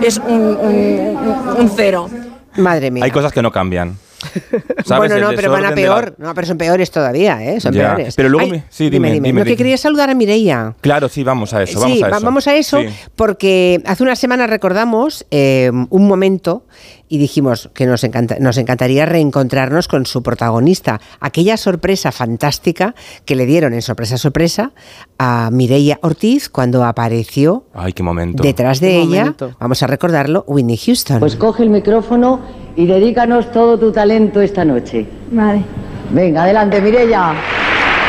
es, 0.00 0.18
un 0.26 1.70
cero. 1.76 2.08
Madre 2.56 2.90
mía. 2.90 3.04
Hay 3.04 3.10
cosas 3.10 3.32
que 3.32 3.42
no 3.42 3.50
cambian. 3.50 3.96
Bueno, 4.86 5.18
no, 5.18 5.30
pero 5.34 5.50
van 5.50 5.64
a 5.66 5.74
peor. 5.74 6.14
No, 6.18 6.34
pero 6.34 6.46
son 6.46 6.58
peores 6.58 6.90
todavía, 6.90 7.42
¿eh? 7.42 7.60
Son 7.60 7.72
peores. 7.72 8.14
Pero 8.14 8.28
luego, 8.28 8.54
sí, 8.68 8.90
dime, 8.90 9.12
dime, 9.12 9.28
dime, 9.28 9.44
que 9.44 9.56
quería 9.56 9.76
saludar 9.76 10.10
a 10.10 10.14
Mireia. 10.14 10.74
Claro, 10.80 11.08
sí, 11.08 11.24
vamos 11.24 11.52
a 11.54 11.62
eso. 11.62 11.80
Vamos 11.80 11.96
sí, 11.96 12.02
a 12.02 12.08
eso. 12.08 12.20
vamos 12.24 12.48
a 12.48 12.54
eso 12.54 12.78
porque 13.16 13.82
hace 13.86 14.02
una 14.02 14.16
semana 14.16 14.46
recordamos 14.46 15.26
eh, 15.30 15.70
un 15.90 16.06
momento 16.06 16.64
y 17.08 17.18
dijimos 17.18 17.70
que 17.74 17.86
nos, 17.86 18.04
nos 18.40 18.58
encantaría 18.58 19.06
reencontrarnos 19.06 19.88
con 19.88 20.06
su 20.06 20.22
protagonista. 20.22 21.00
Aquella 21.20 21.56
sorpresa 21.56 22.12
fantástica 22.12 22.94
que 23.24 23.36
le 23.36 23.46
dieron 23.46 23.74
en 23.74 23.82
sorpresa 23.82 24.18
sorpresa 24.18 24.72
a 25.18 25.50
Mireia 25.52 25.98
Ortiz 26.02 26.48
cuando 26.48 26.84
apareció 26.84 27.64
Ay, 27.74 27.92
qué 27.92 28.02
momento. 28.02 28.42
detrás 28.42 28.80
de 28.80 28.98
ella, 28.98 29.34
vamos 29.60 29.82
a 29.82 29.86
recordarlo, 29.86 30.44
Whitney 30.46 30.76
Houston. 30.76 31.20
Pues 31.20 31.36
coge 31.36 31.62
el 31.62 31.70
micrófono 31.70 32.40
y 32.76 32.86
dedícanos 32.86 33.50
todo 33.52 33.78
tu 33.78 33.92
talento 33.92 34.40
esta 34.40 34.64
noche. 34.64 35.06
Vale. 35.30 35.62
Venga, 36.10 36.42
adelante, 36.42 36.80
Mireia. 36.80 37.32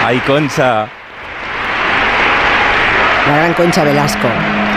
Ay, 0.04 0.20
Concha. 0.26 0.88
La 3.28 3.38
gran 3.38 3.54
Concha 3.54 3.84
Velasco. 3.84 4.28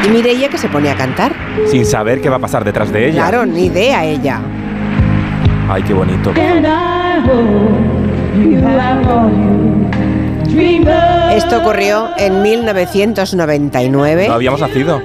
Y 0.05 0.09
Mireia 0.09 0.49
que 0.49 0.59
se 0.59 0.69
pone 0.69 0.91
a 0.91 0.95
cantar. 0.95 1.33
Sin 1.67 1.85
saber 1.85 2.21
qué 2.21 2.29
va 2.29 2.37
a 2.37 2.41
pasar 2.41 2.65
detrás 2.65 2.93
de 2.93 3.09
ella. 3.09 3.29
Claro, 3.29 3.45
ni 3.45 3.67
idea 3.67 4.05
ella. 4.05 4.41
Ay, 5.69 5.83
qué 5.83 5.93
bonito. 5.93 6.33
Esto 11.35 11.59
ocurrió 11.59 12.09
en 12.17 12.43
1999. 12.43 14.29
No 14.29 14.35
habíamos 14.35 14.61
nacido. 14.61 15.03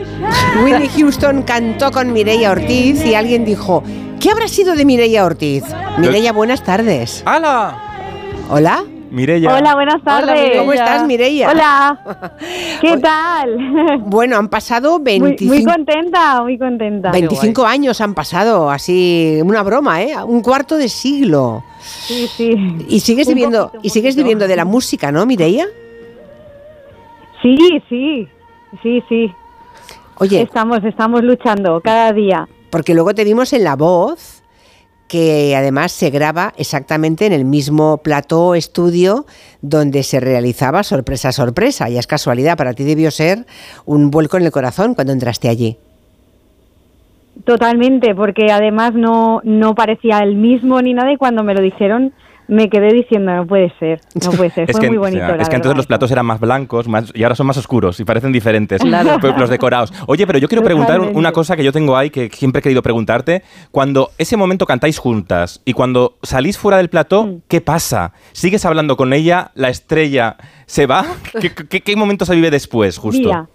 Winnie 0.63 0.89
Houston 0.89 1.41
cantó 1.41 1.91
con 1.91 2.13
Mireia 2.13 2.51
Ortiz 2.51 3.03
y 3.05 3.15
alguien 3.15 3.43
dijo, 3.43 3.83
¿qué 4.23 4.31
habrá 4.31 4.47
sido 4.47 4.75
de 4.75 4.85
Mireia 4.85 5.25
Ortiz? 5.25 5.65
Mireia, 5.97 6.31
buenas 6.31 6.63
tardes. 6.63 7.21
¡Hala! 7.25 7.77
¿Hola? 8.49 8.85
Mireia. 9.11 9.53
Hola, 9.53 9.75
buenas 9.75 10.01
tardes. 10.01 10.57
¿Cómo 10.57 10.71
estás, 10.71 11.05
Mireia? 11.05 11.51
Hola. 11.51 12.31
¿Qué 12.81 12.97
tal? 12.97 13.99
Bueno, 14.05 14.37
han 14.37 14.47
pasado 14.47 14.99
25... 14.99 15.53
Muy, 15.53 15.63
contenta, 15.65 16.41
muy 16.41 16.57
contenta. 16.57 17.11
25 17.11 17.65
años 17.65 17.99
han 17.99 18.13
pasado, 18.13 18.71
así, 18.71 19.39
una 19.43 19.61
broma, 19.61 20.01
¿eh? 20.01 20.15
Un 20.25 20.41
cuarto 20.41 20.77
de 20.77 20.87
siglo. 20.87 21.63
Sí, 21.81 22.27
sí. 22.27 22.55
Y 22.87 23.01
sigues 23.01 23.27
viviendo, 23.27 23.71
y 23.81 23.89
sigues 23.89 24.15
viviendo 24.15 24.47
de 24.47 24.55
la 24.55 24.63
música, 24.63 25.11
¿no, 25.11 25.25
Mireia? 25.25 25.67
Sí, 27.41 27.57
sí, 27.89 28.27
sí, 28.81 29.03
sí. 29.09 29.33
Oye. 30.15 30.41
Estamos, 30.41 30.81
estamos 30.85 31.21
luchando 31.23 31.81
cada 31.81 32.13
día. 32.13 32.47
Porque 32.73 32.95
luego 32.95 33.13
te 33.13 33.23
vimos 33.23 33.53
en 33.53 33.63
La 33.63 33.75
Voz 33.75 34.41
que 35.07 35.55
además 35.55 35.91
se 35.91 36.09
graba 36.09 36.53
exactamente 36.57 37.27
en 37.27 37.31
el 37.31 37.45
mismo 37.45 37.99
plató 37.99 38.55
estudio 38.55 39.27
donde 39.61 40.01
se 40.01 40.19
realizaba 40.19 40.81
sorpresa 40.81 41.31
sorpresa. 41.31 41.87
Y 41.91 41.99
es 41.99 42.07
casualidad, 42.07 42.57
para 42.57 42.73
ti 42.73 42.83
debió 42.83 43.11
ser 43.11 43.45
un 43.85 44.09
vuelco 44.09 44.37
en 44.37 44.45
el 44.45 44.51
corazón 44.51 44.95
cuando 44.95 45.13
entraste 45.13 45.49
allí. 45.49 45.77
Totalmente, 47.45 48.15
porque 48.15 48.51
además 48.51 48.95
no, 48.95 49.41
no 49.43 49.75
parecía 49.75 50.21
el 50.21 50.35
mismo 50.35 50.81
ni 50.81 50.95
nada 50.95 51.13
y 51.13 51.17
cuando 51.17 51.43
me 51.43 51.53
lo 51.53 51.61
dijeron 51.61 52.11
me 52.47 52.69
quedé 52.69 52.93
diciendo, 52.93 53.33
no 53.33 53.47
puede 53.47 53.73
ser, 53.79 54.01
no 54.23 54.31
puede 54.31 54.49
ser, 54.51 54.71
fue 54.71 54.87
muy 54.87 54.97
bonito. 54.97 55.35
es 55.35 55.49
que 55.49 55.55
entonces 55.55 55.77
los 55.77 55.87
platos 55.87 56.11
eran 56.11 56.25
más 56.25 56.39
blancos 56.39 56.87
más, 56.87 57.11
y 57.15 57.23
ahora 57.23 57.35
son 57.35 57.47
más 57.47 57.57
oscuros 57.57 57.99
y 57.99 58.05
parecen 58.05 58.31
diferentes 58.31 58.81
pues 59.21 59.37
los 59.37 59.49
decorados. 59.49 59.93
Oye, 60.07 60.27
pero 60.27 60.39
yo 60.39 60.47
quiero 60.47 60.63
preguntar 60.63 61.01
una 61.01 61.31
cosa 61.31 61.55
que 61.55 61.63
yo 61.63 61.71
tengo 61.71 61.95
ahí 61.95 62.09
que 62.09 62.29
siempre 62.29 62.59
he 62.59 62.63
querido 62.63 62.81
preguntarte. 62.81 63.43
Cuando 63.71 64.11
ese 64.17 64.37
momento 64.37 64.65
cantáis 64.65 64.97
juntas 64.97 65.61
y 65.65 65.73
cuando 65.73 66.17
salís 66.23 66.57
fuera 66.57 66.77
del 66.77 66.89
plató, 66.89 67.25
mm. 67.25 67.41
¿qué 67.47 67.61
pasa? 67.61 68.13
¿Sigues 68.31 68.65
hablando 68.65 68.97
con 68.97 69.13
ella? 69.13 69.51
¿La 69.55 69.69
estrella 69.69 70.37
se 70.65 70.85
va? 70.85 71.05
¿Qué, 71.69 71.81
qué, 71.81 71.95
momento 71.95 72.25
se 72.25 72.35
vive 72.35 72.51
después, 72.51 72.97
justo? 72.97 73.19
Mira, 73.21 73.47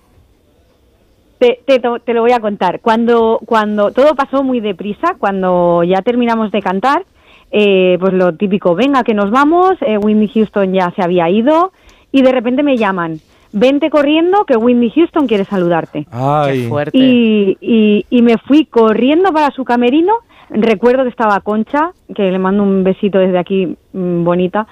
te, 1.38 1.60
te, 1.66 1.80
te, 1.80 2.14
lo 2.14 2.22
voy 2.22 2.32
a 2.32 2.40
contar. 2.40 2.80
Cuando, 2.80 3.40
cuando 3.44 3.92
todo 3.92 4.14
pasó 4.14 4.42
muy 4.42 4.60
deprisa, 4.60 5.14
cuando 5.18 5.82
ya 5.84 6.02
terminamos 6.02 6.50
de 6.50 6.60
cantar, 6.60 7.04
eh, 7.50 7.96
pues 8.00 8.12
lo 8.12 8.34
típico, 8.34 8.74
venga, 8.74 9.02
que 9.02 9.14
nos 9.14 9.30
vamos, 9.30 9.72
eh, 9.80 9.98
Whitney 9.98 10.28
Houston 10.28 10.72
ya 10.72 10.92
se 10.94 11.02
había 11.02 11.30
ido 11.30 11.72
y 12.12 12.22
de 12.22 12.32
repente 12.32 12.62
me 12.62 12.76
llaman, 12.76 13.20
vente 13.52 13.90
corriendo 13.90 14.44
que 14.44 14.56
Whitney 14.56 14.90
Houston 14.90 15.26
quiere 15.26 15.44
saludarte. 15.44 16.06
Ay. 16.10 16.62
Qué 16.62 16.68
fuerte. 16.68 16.98
Y, 16.98 18.06
y, 18.10 18.22
me 18.22 18.36
fui 18.38 18.66
corriendo 18.66 19.32
para 19.32 19.50
su 19.50 19.64
camerino. 19.64 20.12
Recuerdo 20.50 21.04
que 21.04 21.10
estaba 21.10 21.40
Concha, 21.40 21.92
que 22.14 22.30
le 22.30 22.38
mando 22.38 22.62
un 22.62 22.84
besito 22.84 23.18
desde 23.18 23.38
aquí, 23.38 23.76
mm, 23.92 24.24
bonita. 24.24 24.66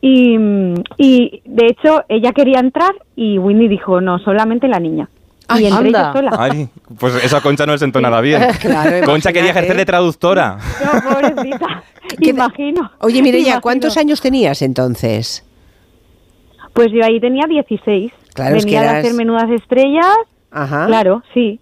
Y, 0.00 0.36
y 0.96 1.42
de 1.44 1.66
hecho 1.66 2.04
ella 2.08 2.32
quería 2.32 2.58
entrar 2.58 2.92
y 3.14 3.38
Whitney 3.38 3.68
dijo, 3.68 4.00
no, 4.00 4.18
solamente 4.18 4.66
la 4.66 4.80
niña. 4.80 5.08
Ay, 5.48 5.64
y 5.64 5.66
entré 5.66 5.92
yo 5.92 5.98
anda. 5.98 6.12
sola. 6.12 6.36
Ay, 6.38 6.68
pues 6.98 7.24
esa 7.24 7.40
Concha 7.40 7.66
no 7.66 7.72
le 7.72 7.78
sentó 7.78 8.00
nada 8.00 8.20
bien. 8.20 8.42
Claro, 8.60 9.04
Concha 9.04 9.32
quería 9.32 9.50
ejercer 9.50 9.76
de 9.76 9.84
traductora. 9.84 10.58
No, 10.84 11.10
pobrecita. 11.10 11.82
Imagino. 12.20 12.90
Oye, 13.00 13.18
Imagino. 13.18 13.60
¿cuántos 13.60 13.96
años 13.96 14.20
tenías 14.20 14.62
entonces? 14.62 15.44
Pues 16.72 16.88
yo 16.92 17.04
ahí 17.04 17.20
tenía 17.20 17.44
16. 17.46 18.12
Claro, 18.34 18.56
es 18.56 18.64
que 18.64 18.70
Venía 18.70 18.80
de 18.82 18.86
eras- 18.88 18.98
hacer 19.04 19.14
menudas 19.14 19.50
estrellas. 19.50 20.06
Ajá. 20.50 20.86
Claro, 20.86 21.22
sí. 21.34 21.60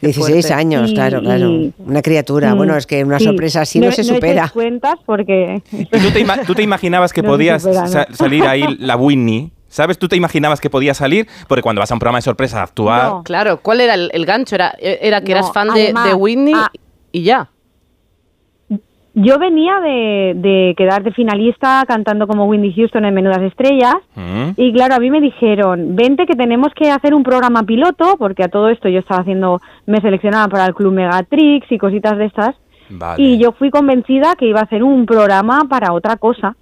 16 0.00 0.46
fuerte. 0.46 0.54
años, 0.54 0.90
Y- 0.90 0.94
claro, 0.94 1.20
claro. 1.20 1.48
y- 1.50 1.72
Una 1.78 2.02
criatura. 2.02 2.54
Mm, 2.54 2.56
Bueno, 2.58 2.76
es 2.76 2.86
que 2.86 3.02
una 3.02 3.18
sí. 3.18 3.24
sorpresa 3.24 3.62
así 3.62 3.80
no, 3.80 3.90
se 3.90 4.04
supera. 4.04 4.44
hecho 4.44 4.52
cuentas 4.54 4.94
porque... 5.04 5.62
¿Y 5.72 5.84
tú 5.86 6.10
te, 6.12 6.20
ima- 6.20 6.44
tú 6.46 6.54
te 6.54 6.62
imaginabas 6.62 7.12
que 7.12 7.22
No 7.22 7.30
podías 7.30 7.64
¿no? 7.66 7.86
sa- 7.88 8.06
salir 8.12 8.44
ahí 8.44 8.64
la 8.78 8.96
Whitney? 8.96 9.50
¿Sabes? 9.66 9.98
¿Tú 9.98 10.08
te 10.08 10.16
imaginabas 10.16 10.60
que 10.60 10.70
podía 10.70 10.94
salir? 10.94 11.26
Porque 11.48 11.62
cuando 11.62 11.80
vas 11.80 11.90
a 11.90 11.94
un 11.94 12.00
programa 12.00 12.18
de 12.18 12.22
sorpresa 12.22 12.60
a 12.60 12.62
actuar... 12.64 13.08
No. 13.10 13.22
Claro, 13.24 13.60
¿cuál 13.60 13.80
era 13.80 13.94
el, 13.94 14.10
el 14.14 14.24
gancho? 14.24 14.54
Era, 14.54 14.74
era 14.80 15.20
que 15.20 15.32
No, 15.32 15.38
eras 15.38 15.52
fan 15.52 15.74
de, 15.74 15.82
además, 15.84 16.06
de 16.06 16.14
Whitney 16.14 16.54
ah. 16.56 16.70
y 17.12 17.22
ya. 17.22 17.50
Yo 19.20 19.38
venía 19.38 19.80
de, 19.80 20.32
de 20.36 20.74
quedar 20.76 21.02
de 21.02 21.12
finalista 21.12 21.84
cantando 21.86 22.26
como 22.26 22.46
Windy 22.46 22.72
Houston 22.72 23.04
en 23.04 23.14
Menudas 23.14 23.42
Estrellas. 23.42 23.96
Mm. 24.14 24.50
Y 24.56 24.72
claro, 24.72 24.94
a 24.94 24.98
mí 25.00 25.10
me 25.10 25.20
dijeron, 25.20 25.96
vente 25.96 26.24
que 26.26 26.34
tenemos 26.34 26.72
que 26.74 26.90
hacer 26.90 27.14
un 27.14 27.24
programa 27.24 27.64
piloto, 27.64 28.16
porque 28.16 28.44
a 28.44 28.48
todo 28.48 28.68
esto 28.68 28.88
yo 28.88 29.00
estaba 29.00 29.22
haciendo, 29.22 29.60
me 29.86 30.00
seleccionaban 30.00 30.50
para 30.50 30.66
el 30.66 30.74
Club 30.74 30.92
Megatrix 30.92 31.70
y 31.70 31.78
cositas 31.78 32.16
de 32.16 32.26
estas. 32.26 32.54
Vale. 32.90 33.22
Y 33.22 33.38
yo 33.38 33.52
fui 33.52 33.70
convencida 33.70 34.34
que 34.36 34.46
iba 34.46 34.60
a 34.60 34.64
hacer 34.64 34.82
un 34.82 35.04
programa 35.04 35.66
para 35.68 35.92
otra 35.92 36.16
cosa. 36.16 36.56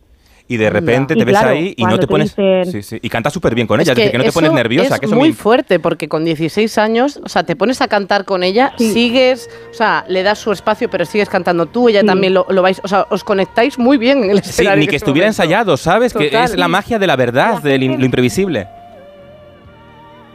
Y 0.48 0.58
de 0.58 0.70
repente 0.70 1.14
Y 1.14 1.18
te 1.18 1.24
ves 1.24 1.32
claro, 1.36 1.50
ahí 1.56 1.74
y 1.76 1.82
no 1.84 1.96
te 1.96 2.02
te 2.02 2.06
pones... 2.06 2.36
dicen- 2.36 2.64
Sí, 2.70 2.82
sí. 2.82 2.98
Y 3.02 3.08
cantas 3.08 3.32
súper 3.32 3.54
bien 3.56 3.66
con 3.66 3.80
Es 3.80 3.86
ella, 3.86 3.92
es 3.94 3.96
decir, 3.96 4.12
que 4.12 4.18
no 4.18 4.24
te 4.24 4.30
pones 4.32 4.52
nerviosa. 4.52 4.94
Es 4.94 5.00
que 5.00 5.06
eso 5.06 5.16
muy 5.16 5.30
me- 5.30 5.34
fuerte 5.34 5.80
porque 5.80 6.08
con 6.08 6.24
16 6.24 6.78
años, 6.78 7.20
o 7.24 7.28
sea, 7.28 7.42
te 7.42 7.56
pones 7.56 7.80
a 7.82 7.88
cantar 7.88 8.24
con 8.24 8.44
ella, 8.44 8.72
sigues, 8.78 9.50
o 9.70 9.74
sea, 9.74 10.04
le 10.08 10.22
das 10.22 10.38
su 10.38 10.52
espacio, 10.52 10.88
pero 10.88 11.04
sigues 11.04 11.28
cantando 11.28 11.66
tú, 11.66 11.88
ella 11.88 12.02
Sí. 12.02 12.06
también 12.06 12.32
lo, 12.34 12.46
lo 12.48 12.62
vais, 12.62 12.80
o 12.84 12.86
sea, 12.86 13.06
os 13.10 13.24
conectáis 13.24 13.76
muy 13.76 13.98
bien 13.98 14.22
en 14.22 14.30
el 14.30 14.42
Sí, 14.44 14.50
escenario. 14.50 14.78
ni 14.78 14.84
en 14.84 14.90
que 14.90 14.96
ese 14.96 15.04
estuviera 15.04 15.26
momento. 15.26 15.42
ensayado, 15.42 15.76
¿sabes? 15.76 16.12
Que 16.14 16.28
es 16.32 16.56
la 16.56 16.68
magia 16.68 16.98
de 17.00 17.06
la 17.08 17.16
verdad, 17.16 17.64
in- 17.64 17.98
lo 17.98 18.04
imprevisible. 18.04 18.68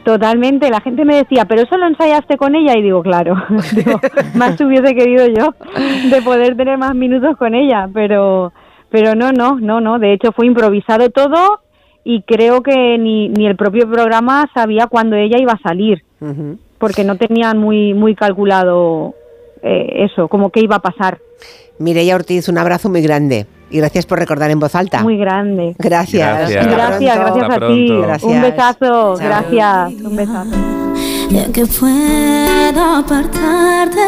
Totalmente, 0.04 0.72
la 0.72 0.82
gente 0.82 1.06
me 1.06 1.16
decía, 1.16 1.46
pero 1.46 1.62
eso 1.62 1.78
lo 1.78 1.86
ensayaste 1.86 2.36
con 2.36 2.56
ella 2.56 2.76
y 2.76 2.82
digo, 2.82 3.04
claro, 3.04 3.36
digo, 3.76 4.02
más 4.34 4.60
hubiese 4.60 4.96
querido 4.96 5.28
yo 5.28 5.54
de 6.10 6.22
poder 6.24 6.58
tener 6.58 6.80
más 6.80 6.96
minutos 6.96 7.38
con 7.38 7.54
ella, 7.54 7.88
pero, 7.94 8.52
pero 8.92 9.16
no, 9.16 9.32
no, 9.32 9.60
no, 9.60 9.82
no, 9.82 9.98
de 9.98 10.14
hecho 10.14 10.32
fue 10.32 10.46
improvisado 10.46 11.10
todo 11.10 11.62
y 12.04 12.22
creo 12.24 12.62
que 12.62 12.98
ni, 12.98 13.30
ni 13.30 13.48
el 13.48 13.56
propio 13.56 13.90
programa 13.90 14.50
sabía 14.54 14.88
cuándo 14.88 15.16
ella 15.16 15.38
iba 15.40 15.54
a 15.54 15.60
salir, 15.60 16.04
porque 16.78 17.04
no 17.04 17.16
tenían 17.16 17.58
muy, 17.58 17.94
muy 17.94 18.16
calculado 18.16 19.16
eh, 19.64 20.06
eso, 20.12 20.28
como 20.28 20.50
qué 20.50 20.60
iba 20.60 20.76
a 20.76 20.82
pasar, 20.82 21.20
Mireia 21.82 22.16
Ortiz, 22.16 22.48
un 22.48 22.58
abrazo 22.60 22.90
muy 22.90 23.02
grande. 23.02 23.48
Y 23.72 23.78
gracias 23.78 24.06
por 24.06 24.20
recordar 24.20 24.52
en 24.52 24.60
voz 24.60 24.76
alta. 24.76 25.02
muy 25.02 25.18
grande. 25.18 25.76
Gracias. 25.80 26.52
Gracias. 26.52 26.68
Gracias, 26.68 27.18
a 27.18 27.68
ti. 27.68 27.88
Gracias. 27.88 28.24
un 28.24 28.42
besazo, 28.42 28.78
Chao. 28.80 29.18
gracias, 29.18 29.94
un 30.04 30.16
besazo. 30.16 30.56
Ya 31.30 31.52
que 31.52 31.66
puedo 31.66 32.96
apartarte 32.98 34.00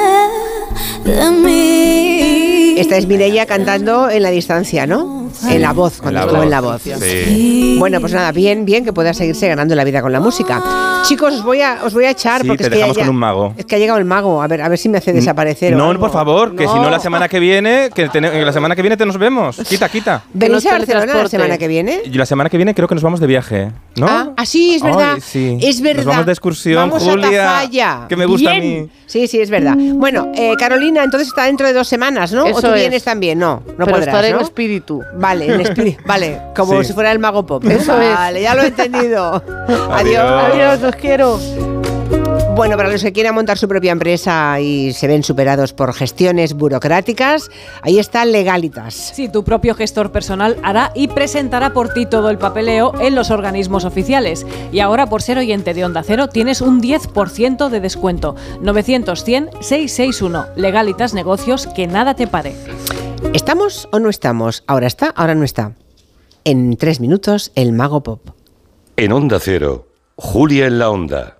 de 1.05 1.31
mí. 1.31 2.52
Esta 2.75 2.97
es 2.97 3.07
Mireia 3.07 3.45
cantando 3.45 4.09
en 4.09 4.23
la 4.23 4.31
distancia, 4.31 4.87
¿no? 4.87 5.22
En 5.49 5.61
la 5.61 5.73
voz, 5.73 5.99
cuando 6.01 6.19
la 6.19 6.25
estuvo 6.25 6.37
voz. 6.37 6.43
en 6.45 6.49
la 6.51 6.61
voz. 6.61 6.81
Sí. 6.81 7.75
Bueno, 7.79 7.99
pues 7.99 8.13
nada, 8.13 8.31
bien, 8.31 8.65
bien 8.65 8.85
que 8.85 8.93
pueda 8.93 9.13
seguirse 9.13 9.47
ganando 9.47 9.75
la 9.75 9.83
vida 9.83 10.01
con 10.01 10.11
la 10.11 10.19
música. 10.19 10.61
Chicos, 11.05 11.33
os 11.35 11.43
voy 11.43 11.61
a, 11.61 11.79
os 11.83 11.93
voy 11.93 12.05
a 12.05 12.11
echar 12.11 12.41
Sí, 12.41 12.47
porque 12.47 12.63
te 12.63 12.67
es 12.67 12.69
que 12.69 12.75
dejamos 12.77 12.97
ya- 12.97 13.03
con 13.03 13.09
un 13.15 13.19
mago. 13.19 13.53
Es 13.57 13.65
que 13.65 13.75
ha 13.75 13.79
llegado 13.79 13.99
el 13.99 14.05
mago. 14.05 14.41
A 14.41 14.47
ver, 14.47 14.61
a 14.61 14.69
ver 14.69 14.77
si 14.77 14.87
me 14.89 14.99
hace 14.99 15.11
desaparecer. 15.11 15.73
o 15.73 15.77
No, 15.77 15.89
algo. 15.89 15.99
por 15.99 16.11
favor, 16.11 16.55
que 16.55 16.67
si 16.67 16.73
no 16.75 16.89
la 16.89 16.99
semana 16.99 17.27
que 17.27 17.39
viene, 17.39 17.89
que 17.93 18.09
la 18.13 18.53
semana 18.53 18.75
que 18.75 18.81
viene 18.81 18.95
te 18.95 19.05
nos 19.05 19.17
vemos. 19.17 19.57
Quita, 19.67 19.89
quita. 19.89 20.23
¿Venís 20.33 20.65
a 20.65 20.71
Barcelona 20.77 21.13
la 21.15 21.27
semana 21.29 21.57
que 21.57 21.67
viene? 21.67 22.01
Y 22.05 22.09
la 22.11 22.25
semana 22.25 22.49
que 22.49 22.57
viene 22.57 22.73
creo 22.73 22.87
que 22.87 22.95
nos 22.95 23.03
vamos 23.03 23.19
de 23.19 23.27
viaje, 23.27 23.71
¿no? 23.97 24.07
Ah, 24.07 24.31
ah, 24.37 24.45
sí, 24.45 24.75
es 24.75 24.81
verdad. 24.83 25.13
Ay, 25.15 25.21
sí. 25.21 25.57
Es 25.61 25.81
verdad. 25.81 26.03
Nos 26.03 26.05
vamos 26.13 26.25
de 26.25 26.31
excursión, 26.31 26.89
Vamos 26.89 27.03
Julia. 27.03 27.27
a 27.27 27.53
Tafalla. 27.61 28.05
Que 28.07 28.15
me 28.15 28.25
gusta 28.25 28.51
a 28.51 28.55
mí. 28.55 28.87
Sí, 29.05 29.27
sí, 29.27 29.39
es 29.41 29.49
verdad. 29.49 29.75
Bueno, 29.77 30.31
eh, 30.35 30.53
Carolina, 30.57 31.03
entonces 31.03 31.27
está 31.27 31.43
dentro 31.45 31.67
de 31.67 31.73
dos 31.73 31.87
semanas, 31.87 32.31
¿no? 32.31 32.45
¿O 32.45 32.61
tú 32.61 32.67
es. 32.67 32.73
vienes 32.75 33.03
también? 33.03 33.37
No, 33.39 33.61
no 33.65 33.73
pero 33.85 33.91
podrás, 33.91 34.07
estaré 34.07 34.31
¿no? 34.31 34.37
en 34.37 34.43
espíritu. 34.43 35.01
Vale, 35.23 35.53
en 35.55 35.61
espíritu. 35.67 36.03
Vale, 36.05 36.39
como 36.55 36.79
Sí. 36.81 36.87
si 36.89 36.93
fuera 36.93 37.11
el 37.11 37.19
mago 37.19 37.45
pop. 37.45 37.63
Eso 37.65 37.99
es. 37.99 38.13
Vale, 38.13 38.41
ya 38.41 38.53
lo 38.55 38.61
he 38.63 38.67
entendido. 38.67 39.41
Adiós. 39.91 40.43
Adiós, 40.51 40.81
los 40.81 40.95
quiero. 40.97 41.39
Bueno, 42.55 42.77
para 42.77 42.89
los 42.91 43.01
que 43.01 43.11
quieran 43.11 43.33
montar 43.33 43.57
su 43.57 43.67
propia 43.67 43.91
empresa 43.91 44.59
y 44.59 44.93
se 44.93 45.07
ven 45.07 45.23
superados 45.23 45.73
por 45.73 45.91
gestiones 45.91 46.53
burocráticas, 46.53 47.49
ahí 47.81 47.97
está 47.97 48.25
Legalitas. 48.25 48.93
Sí, 48.93 49.27
tu 49.27 49.43
propio 49.43 49.73
gestor 49.73 50.11
personal 50.11 50.59
hará 50.61 50.91
y 50.93 51.07
presentará 51.07 51.73
por 51.73 51.91
ti 51.93 52.05
todo 52.05 52.29
el 52.29 52.37
papeleo 52.37 52.93
en 53.01 53.15
los 53.15 53.31
organismos 53.31 53.85
oficiales. 53.85 54.45
Y 54.71 54.81
ahora, 54.81 55.07
por 55.07 55.23
ser 55.23 55.39
oyente 55.39 55.73
de 55.73 55.83
Onda 55.83 56.03
Cero, 56.03 56.27
tienes 56.27 56.61
un 56.61 56.79
10% 56.79 57.69
de 57.69 57.79
descuento. 57.79 58.35
900-100-661. 58.61 60.53
Legalitas 60.55 61.15
Negocios, 61.15 61.65
que 61.65 61.87
nada 61.87 62.13
te 62.13 62.27
pare. 62.27 62.53
¿Estamos 63.33 63.89
o 63.91 63.97
no 63.97 64.09
estamos? 64.09 64.63
Ahora 64.67 64.85
está, 64.85 65.09
ahora 65.09 65.33
no 65.33 65.43
está. 65.43 65.71
En 66.43 66.77
tres 66.77 66.99
minutos, 66.99 67.51
el 67.55 67.73
mago 67.73 68.03
pop. 68.03 68.29
En 68.95 69.11
Onda 69.11 69.39
Cero, 69.39 69.87
Julia 70.17 70.67
en 70.67 70.77
la 70.77 70.91
Onda, 70.91 71.39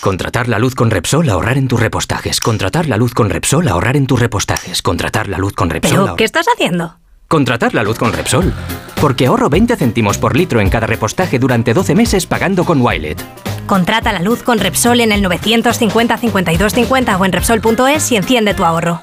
Contratar 0.00 0.48
la 0.48 0.58
luz 0.58 0.74
con 0.74 0.90
Repsol, 0.90 1.28
ahorrar 1.28 1.58
en 1.58 1.66
tus 1.68 1.80
repostajes. 1.80 2.38
Contratar 2.40 2.86
la 2.86 2.96
luz 2.96 3.14
con 3.14 3.30
Repsol, 3.30 3.66
ahorrar 3.68 3.96
en 3.96 4.06
tus 4.06 4.20
repostajes. 4.20 4.80
Contratar 4.80 5.28
la 5.28 5.38
luz 5.38 5.52
con 5.54 5.70
Repsol. 5.70 5.90
¿Pero 5.90 6.06
ahor- 6.12 6.16
qué 6.16 6.24
estás 6.24 6.46
haciendo? 6.54 6.96
Contratar 7.26 7.74
la 7.74 7.82
luz 7.82 7.98
con 7.98 8.12
Repsol. 8.12 8.52
Porque 9.00 9.26
ahorro 9.26 9.50
20 9.50 9.76
céntimos 9.76 10.16
por 10.18 10.36
litro 10.36 10.60
en 10.60 10.70
cada 10.70 10.86
repostaje 10.86 11.38
durante 11.38 11.74
12 11.74 11.94
meses 11.94 12.26
pagando 12.26 12.64
con 12.64 12.80
Wilet. 12.80 13.20
Contrata 13.66 14.12
la 14.12 14.20
luz 14.20 14.42
con 14.42 14.58
Repsol 14.60 15.00
en 15.00 15.12
el 15.12 15.20
950 15.22 16.16
52 16.16 16.72
50 16.72 17.16
o 17.16 17.24
en 17.24 17.32
Repsol.es 17.32 18.12
y 18.12 18.16
enciende 18.16 18.54
tu 18.54 18.64
ahorro. 18.64 19.02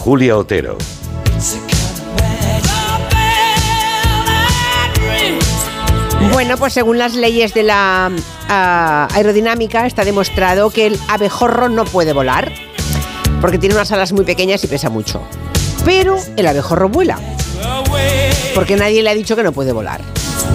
Julia 0.00 0.38
Otero. 0.38 0.78
Bueno, 6.32 6.56
pues 6.56 6.72
según 6.72 6.96
las 6.96 7.14
leyes 7.14 7.52
de 7.52 7.64
la 7.64 8.10
ah, 8.48 9.08
aerodinámica 9.12 9.86
está 9.86 10.06
demostrado 10.06 10.70
que 10.70 10.86
el 10.86 10.98
abejorro 11.08 11.68
no 11.68 11.84
puede 11.84 12.14
volar 12.14 12.50
porque 13.42 13.58
tiene 13.58 13.74
unas 13.74 13.92
alas 13.92 14.12
muy 14.12 14.24
pequeñas 14.24 14.64
y 14.64 14.68
pesa 14.68 14.88
mucho. 14.88 15.20
Pero 15.84 16.16
el 16.36 16.46
abejorro 16.46 16.88
vuela. 16.88 17.18
Porque 18.54 18.76
nadie 18.76 19.02
le 19.02 19.10
ha 19.10 19.14
dicho 19.14 19.36
que 19.36 19.42
no 19.42 19.52
puede 19.52 19.72
volar. 19.72 20.00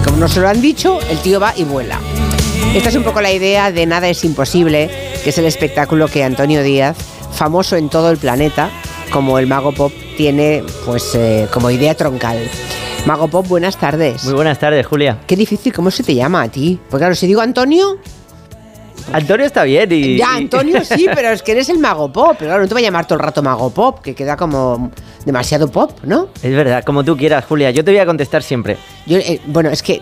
Como 0.04 0.16
no 0.16 0.26
se 0.26 0.40
lo 0.40 0.48
han 0.48 0.60
dicho, 0.60 0.98
el 1.08 1.18
tío 1.18 1.38
va 1.38 1.52
y 1.56 1.62
vuela. 1.62 2.00
Esta 2.74 2.88
es 2.88 2.96
un 2.96 3.04
poco 3.04 3.20
la 3.20 3.30
idea 3.30 3.70
de 3.70 3.86
Nada 3.86 4.08
es 4.08 4.24
imposible, 4.24 4.90
que 5.22 5.30
es 5.30 5.38
el 5.38 5.44
espectáculo 5.44 6.08
que 6.08 6.24
Antonio 6.24 6.64
Díaz, 6.64 6.96
famoso 7.32 7.76
en 7.76 7.88
todo 7.88 8.10
el 8.10 8.18
planeta, 8.18 8.70
como 9.10 9.38
el 9.38 9.46
mago 9.46 9.72
pop, 9.72 9.92
tiene 10.16 10.64
pues 10.84 11.14
eh, 11.14 11.48
como 11.52 11.70
idea 11.70 11.94
troncal. 11.94 12.38
Mago 13.06 13.28
Pop, 13.28 13.46
buenas 13.46 13.76
tardes. 13.76 14.24
Muy 14.24 14.34
buenas 14.34 14.58
tardes, 14.58 14.84
Julia. 14.84 15.18
Qué 15.28 15.36
difícil, 15.36 15.72
¿cómo 15.72 15.92
se 15.92 16.02
te 16.02 16.12
llama 16.12 16.42
a 16.42 16.48
ti? 16.48 16.76
Porque 16.90 17.02
claro, 17.02 17.14
si 17.14 17.28
digo 17.28 17.40
Antonio... 17.40 17.98
Antonio 19.12 19.46
está 19.46 19.62
bien 19.62 19.92
y... 19.92 20.16
Ya, 20.16 20.34
Antonio 20.34 20.84
sí, 20.84 21.06
pero 21.14 21.28
es 21.28 21.40
que 21.40 21.52
eres 21.52 21.68
el 21.68 21.78
Mago 21.78 22.10
Pop. 22.12 22.34
Pero 22.36 22.50
claro, 22.50 22.62
no 22.62 22.68
te 22.68 22.74
voy 22.74 22.82
a 22.82 22.86
llamar 22.86 23.06
todo 23.06 23.20
el 23.20 23.24
rato 23.24 23.44
Mago 23.44 23.70
Pop, 23.70 24.00
que 24.00 24.16
queda 24.16 24.36
como 24.36 24.90
demasiado 25.24 25.70
pop, 25.70 25.92
¿no? 26.02 26.30
Es 26.42 26.52
verdad, 26.52 26.82
como 26.82 27.04
tú 27.04 27.16
quieras, 27.16 27.44
Julia. 27.44 27.70
Yo 27.70 27.84
te 27.84 27.92
voy 27.92 28.00
a 28.00 28.06
contestar 28.06 28.42
siempre. 28.42 28.76
Yo, 29.06 29.18
eh, 29.18 29.40
bueno, 29.46 29.70
es 29.70 29.84
que 29.84 30.00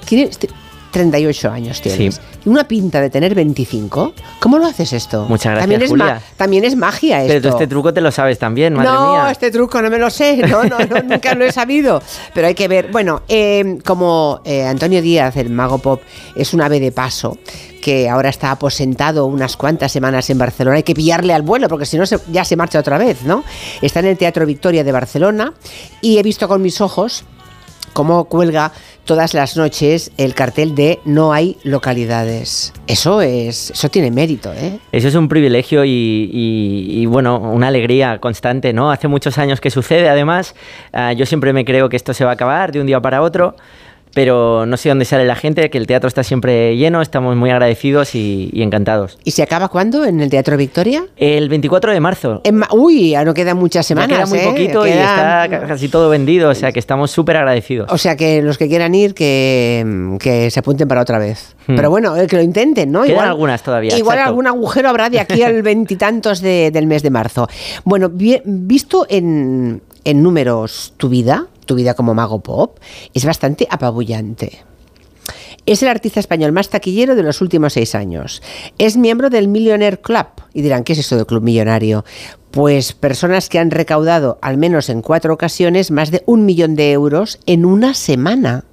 38 0.95 1.51
años 1.51 1.83
tienes. 1.83 2.15
Sí. 2.15 2.21
Una 2.47 2.69
pinta 2.69 3.01
de 3.01 3.11
tener 3.11 3.35
25. 3.35 4.15
¿Cómo 4.39 4.59
lo 4.59 4.67
haces 4.67 4.93
esto? 4.93 5.27
Muchas 5.29 5.53
gracias, 5.53 5.63
también 5.63 5.83
es 5.83 5.91
Julia. 5.91 6.23
también 6.37 6.65
es 6.65 6.77
magia 6.77 7.21
esto. 7.21 7.29
Pero 7.29 7.43
tú 7.43 7.49
este 7.49 7.67
truco 7.67 7.93
te 7.93 8.01
lo 8.01 8.13
sabes 8.13 8.39
también, 8.39 8.75
madre 8.75 8.91
no, 8.91 9.13
mía. 9.13 9.23
No, 9.25 9.29
este 9.29 9.51
truco 9.51 9.83
no 9.83 9.91
me 9.91 9.99
lo 9.99 10.09
sé. 10.09 10.37
No, 10.37 10.63
no, 10.65 10.79
no 10.79 11.03
nunca 11.09 11.35
lo 11.35 11.45
he 11.45 11.51
sabido. 11.51 12.01
Pero 12.33 12.47
hay 12.47 12.55
que 12.55 12.69
ver. 12.69 12.93
Bueno, 12.93 13.23
eh, 13.29 13.79
como 13.85 14.41
eh, 14.45 14.65
Antonio 14.65 15.03
Díaz, 15.03 15.37
el 15.37 15.51
mago 15.51 15.79
pop, 15.79 16.01
es 16.37 16.55
un 16.55 16.63
ave 16.63 16.79
de 16.79 16.93
paso 16.93 17.37
que 17.83 18.09
ahora 18.09 18.31
está 18.31 18.51
aposentado 18.51 19.27
unas 19.27 19.57
cuantas 19.57 19.91
semanas 19.91 20.31
en 20.31 20.39
Barcelona. 20.39 20.77
Hay 20.77 20.85
que 20.85 20.95
pillarle 20.95 21.35
al 21.35 21.43
vuelo 21.43 21.69
porque 21.69 21.87
si 21.87 21.99
no 21.99 22.05
ya 22.31 22.45
se 22.45 22.57
marcha 22.57 22.79
otra 22.79 22.99
vez, 22.99 23.25
¿no? 23.25 23.45
Está 23.83 24.01
en 24.01 24.07
el 24.07 24.17
Teatro 24.17 24.47
Victoria 24.47 24.85
de 24.85 24.93
Barcelona 24.93 25.53
y 26.01 26.19
he 26.19 26.23
visto 26.23 26.49
con 26.49 26.63
mis 26.63 26.81
ojos 26.81 27.25
cómo 27.95 28.25
cuelga 28.25 28.73
todas 29.07 29.33
las 29.33 29.57
noches 29.57 30.11
el 30.19 30.35
cartel 30.35 30.75
de 30.75 31.01
no 31.07 31.33
hay 31.33 31.57
localidades. 31.63 32.75
Eso 32.87 33.23
es, 33.23 33.71
eso 33.71 33.89
tiene 33.89 34.11
mérito, 34.11 34.53
¿eh? 34.53 34.79
Eso 34.93 35.09
es 35.09 35.15
un 35.15 35.29
privilegio 35.29 35.83
y, 35.87 37.07
bueno, 37.07 37.39
una 37.39 37.69
alegría 37.69 38.19
constante, 38.19 38.75
¿no? 38.75 38.91
Hace 38.91 39.09
muchos 39.09 39.39
años 39.39 39.61
que 39.61 39.71
sucede, 39.71 40.11
además, 40.11 40.55
uh, 40.93 41.15
yo 41.15 41.25
siempre 41.25 41.55
me 41.55 41.65
creo 41.65 41.89
que 41.89 41.97
esto 41.97 42.13
se 42.13 42.25
va 42.25 42.33
a 42.33 42.35
acabar 42.35 42.73
de 42.73 42.81
un 42.81 42.87
día 42.87 43.01
para 43.01 43.23
otro 43.23 43.57
pero 44.15 44.65
no 44.65 44.77
sé 44.77 44.89
dónde 44.89 45.05
sale 45.05 45.25
la 45.25 45.37
gente, 45.37 45.69
que 45.71 45.79
el 45.79 45.87
teatro 45.87 46.09
está 46.09 46.23
siempre 46.23 46.77
lleno, 46.77 47.03
estamos 47.03 47.37
muy 47.37 47.51
agradecidos 47.51 48.15
y, 48.15 48.51
encantados. 48.55 49.19
¿Y 49.25 49.33
se 49.33 49.43
acaba 49.43 49.69
cuándo 49.69 50.05
en 50.05 50.21
el 50.21 50.31
Teatro 50.31 50.57
Victoria? 50.57 51.05
El 51.17 51.49
24 51.49 51.93
de 51.93 52.01
marzo. 52.01 52.43
Uy, 52.71 53.11
ya 53.11 53.25
no 53.25 53.35
quedan 53.35 53.59
muchas 53.59 53.87
semanas. 53.87 54.11
Ya 54.11 54.17
queda 54.17 54.27
muy 54.27 54.39
¿eh? 54.39 54.45
poquito 54.45 54.87
y 54.87 54.91
está 54.91 55.49
casi 55.67 55.89
todo 55.89 56.09
vendido, 56.09 56.51
o 56.51 56.55
sea 56.55 56.73
que 56.73 56.79
estamos 56.79 57.11
súper 57.11 57.37
agradecidos. 57.37 57.91
O 57.93 57.99
sea 57.99 58.17
que 58.17 58.41
los 58.41 58.57
que 58.57 58.69
quieran 58.69 58.95
ir, 58.95 59.15
que, 59.15 60.17
que 60.21 60.51
se 60.51 60.61
apunten 60.61 60.89
para 60.89 61.03
otra 61.03 61.19
vez. 61.19 61.57
Hmm. 61.67 61.77
Pero 61.77 61.91
bueno, 61.91 62.17
eh, 62.17 62.27
que 62.27 62.37
lo 62.37 62.43
intenten, 62.43 62.93
¿no? 62.93 63.03
Quedan 63.03 63.13
igual, 63.13 63.29
algunas 63.29 63.63
todavía. 63.63 63.97
Igual 63.99 64.19
algún 64.19 64.47
agujero 64.47 64.89
habrá 64.89 65.11
de 65.11 65.21
aquí 65.21 65.43
al 65.43 65.63
veintitantos 65.63 66.41
de, 66.41 66.71
del 66.71 66.87
mes 66.87 67.03
de 67.03 67.11
marzo. 67.11 67.49
Bueno, 67.85 68.11
visto 68.13 69.07
en, 69.09 69.83
en 70.05 70.23
números 70.23 70.95
tu 70.97 71.09
vida, 71.09 71.49
tu 71.67 71.75
vida 71.75 71.95
como 71.95 72.15
mago 72.15 72.41
pop, 72.41 72.79
es 73.15 73.25
bastante 73.25 73.67
apabullante. 73.71 74.63
Es 75.67 75.83
el 75.83 75.89
artista 75.89 76.21
español 76.21 76.53
más 76.53 76.69
taquillero 76.69 77.15
de 77.15 77.23
los 77.23 77.41
últimos 77.41 77.73
seis 77.73 77.95
años. 77.95 78.43
Es 78.77 78.99
miembro 78.99 79.31
del 79.31 79.49
Millionaire 79.49 79.99
Club. 79.99 80.27
Y 80.53 80.61
dirán, 80.61 80.85
¿qué 80.85 80.93
es 80.93 80.99
esto 80.99 81.17
del 81.17 81.25
Club 81.25 81.43
Millonario? 81.43 82.05
Pues 82.51 82.93
personas 82.93 83.49
que 83.49 83.59
han 83.59 83.71
recaudado, 83.71 84.39
al 84.43 84.59
menos 84.59 84.91
en 84.91 85.01
cuatro 85.01 85.33
ocasiones, 85.33 85.91
más 85.91 86.11
de 86.11 86.23
un 86.27 86.45
millón 86.45 86.77
de 86.77 86.93
euros 86.93 87.39
en 87.47 87.65
una 87.65 87.95
semana. 87.95 88.65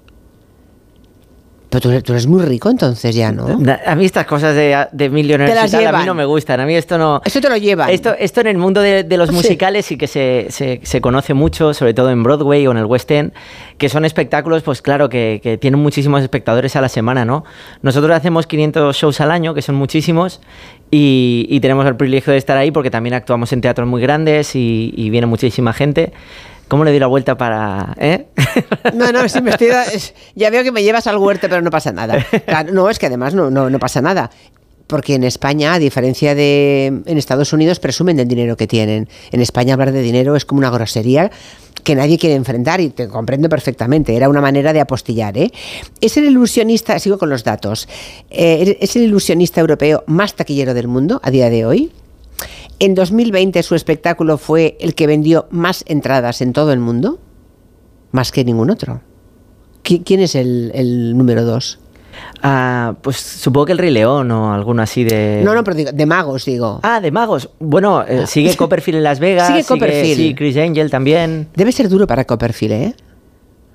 Pero 1.72 2.02
tú, 2.02 2.12
eres 2.12 2.28
muy 2.28 2.44
rico 2.44 2.70
entonces 2.70 3.16
ya, 3.16 3.32
¿no? 3.32 3.48
A 3.86 3.96
mí 3.96 4.04
estas 4.04 4.26
cosas 4.26 4.54
de, 4.56 4.88
de 4.92 5.10
millonarios 5.10 5.74
a 5.74 5.92
mí 5.94 6.06
no 6.06 6.14
me 6.14 6.26
gustan. 6.26 6.60
A 6.60 6.66
mí 6.66 6.76
esto 6.76 6.98
no... 6.98 7.22
Eso 7.24 7.40
te 7.40 7.48
lo 7.48 7.56
lleva. 7.56 7.90
Esto, 7.90 8.14
esto 8.20 8.42
en 8.42 8.48
el 8.48 8.58
mundo 8.58 8.82
de, 8.82 9.06
los 9.16 9.32
musicales 9.32 9.86
sí, 9.86 9.98
que 9.98 10.08
se, 10.08 10.48
se, 10.50 11.02
conoce 11.02 11.34
mucho, 11.34 11.74
sobre 11.74 11.94
todo 11.94 12.10
en 12.10 12.24
Broadway 12.24 12.68
o 12.68 12.72
en 12.72 12.78
el 12.78 12.84
West 12.84 13.10
End, 13.10 13.32
que 13.78 13.88
son 13.88 14.04
espectáculos, 14.04 14.64
pues 14.64 14.82
claro, 14.82 15.08
que, 15.08 15.40
que 15.42 15.58
tienen 15.58 15.80
muchísimos 15.80 16.22
espectadores 16.22 16.76
a 16.76 16.82
la 16.82 16.90
semana, 16.90 17.24
¿no? 17.24 17.46
Nosotros 17.82 18.12
hacemos 18.18 18.48
500 18.48 18.94
shows 18.94 19.22
al 19.22 19.32
año, 19.32 19.54
que 19.54 19.62
son 19.62 19.76
muchísimos, 19.76 20.42
y, 20.92 21.48
y, 21.50 21.62
tenemos 21.62 21.86
el 21.86 21.96
privilegio 21.96 22.34
de 22.34 22.38
estar 22.38 22.58
ahí 22.58 22.72
porque 22.72 22.92
también 22.92 23.14
actuamos 23.14 23.54
en 23.54 23.62
teatros 23.62 23.88
muy 23.88 24.02
grandes 24.02 24.58
y, 24.58 24.94
y 24.98 25.10
viene 25.10 25.26
muchísima 25.26 25.72
gente. 25.72 26.12
¿Cómo 26.68 26.86
le 26.86 26.92
di 26.92 27.00
la 27.00 27.08
vuelta 27.08 27.38
para.? 27.38 27.96
¿eh? 28.00 28.28
No, 28.94 29.12
no, 29.12 29.20
me 29.22 29.52
estoy, 29.52 29.70
ya 30.36 30.50
veo 30.50 30.64
que 30.64 30.72
me 30.72 30.84
llevas 30.84 31.08
al 31.08 31.18
huerto, 31.18 31.48
pero 31.50 31.62
no 31.62 31.70
pasa 31.70 31.92
nada. 31.92 32.26
no, 32.72 32.90
es 32.90 33.00
que 33.00 33.08
además 33.08 33.34
no, 33.34 33.50
no, 33.50 33.70
no 33.70 33.80
pasa 33.80 34.02
nada 34.02 34.30
porque 34.92 35.16
en 35.16 35.24
España, 35.24 35.74
a 35.74 35.80
diferencia 35.80 36.36
de 36.36 36.88
en 36.88 37.18
Estados 37.18 37.54
Unidos, 37.54 37.80
presumen 37.80 38.18
del 38.18 38.28
dinero 38.28 38.58
que 38.58 38.68
tienen. 38.68 39.08
En 39.32 39.40
España 39.40 39.74
hablar 39.74 39.94
de 39.94 40.02
dinero 40.02 40.36
es 40.36 40.44
como 40.44 40.60
una 40.60 40.70
grosería 40.70 41.32
que 41.84 41.96
nadie 41.96 42.18
quiere 42.18 42.36
enfrentar 42.36 42.82
y 42.82 42.90
te 42.90 43.08
comprendo 43.08 43.48
perfectamente. 43.48 44.16
Era 44.16 44.28
una 44.28 44.42
manera 44.42 44.74
de 44.74 44.82
apostillar. 44.82 45.38
¿eh? 45.38 45.50
Es 46.02 46.18
el 46.18 46.26
ilusionista, 46.26 47.00
sigo 47.00 47.18
con 47.18 47.30
los 47.30 47.46
datos, 47.46 47.88
eh, 48.30 48.78
es 48.82 48.96
el 48.98 49.04
ilusionista 49.04 49.62
europeo 49.62 50.04
más 50.08 50.36
taquillero 50.36 50.74
del 50.74 50.90
mundo 50.90 51.22
a 51.24 51.32
día 51.32 51.50
de 51.50 51.66
hoy. 51.66 51.92
En 52.82 52.96
2020 52.96 53.62
su 53.62 53.76
espectáculo 53.76 54.40
fue 54.40 54.76
el 54.80 54.96
que 54.96 55.06
vendió 55.06 55.46
más 55.52 55.84
entradas 55.88 56.42
en 56.42 56.52
todo 56.52 56.74
el 56.74 56.80
mundo, 56.80 57.20
más 58.12 58.32
que 58.32 58.44
ningún 58.44 58.72
otro. 58.72 59.02
¿Quién 59.84 60.20
es 60.20 60.34
el, 60.34 61.16
número 61.16 61.46
dos? 61.46 61.78
Ah, 62.42 62.96
pues 63.04 63.18
supongo 63.18 63.68
que 63.68 63.72
el 63.74 63.78
Rey 63.78 63.92
León 63.92 64.32
o 64.32 64.52
alguno 64.52 64.82
así 64.82 65.04
de. 65.04 65.44
No, 65.46 65.54
no, 65.54 65.64
pero 65.64 65.78
digo, 65.78 65.92
de 65.92 66.06
magos, 66.08 66.46
digo. 66.46 66.80
Ah, 66.82 67.00
de 67.00 67.12
magos. 67.12 67.52
Bueno, 67.60 68.02
eh, 68.02 68.26
sigue 68.26 68.56
Copperfield 68.56 68.98
en 68.98 69.04
Las 69.04 69.20
Vegas. 69.20 69.46
Sigue 69.46 69.64
Copperfield. 69.64 70.18
sí, 70.18 70.34
Chris 70.34 70.58
Angel 70.58 70.90
también. 70.90 71.50
Debe 71.54 71.72
ser 71.72 71.88
duro 71.88 72.08
para 72.08 72.26
Copperfield, 72.26 72.74
¿eh? 72.74 72.96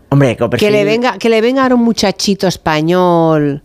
Hombre, 0.08 0.36
Copperfield. 0.36 0.72
Que 0.72 0.76
le 0.76 0.84
venga, 0.84 1.16
que 1.16 1.28
le 1.28 1.40
venga 1.40 1.62
ahora 1.62 1.76
un 1.76 1.84
muchachito 1.84 2.48
español 2.48 3.62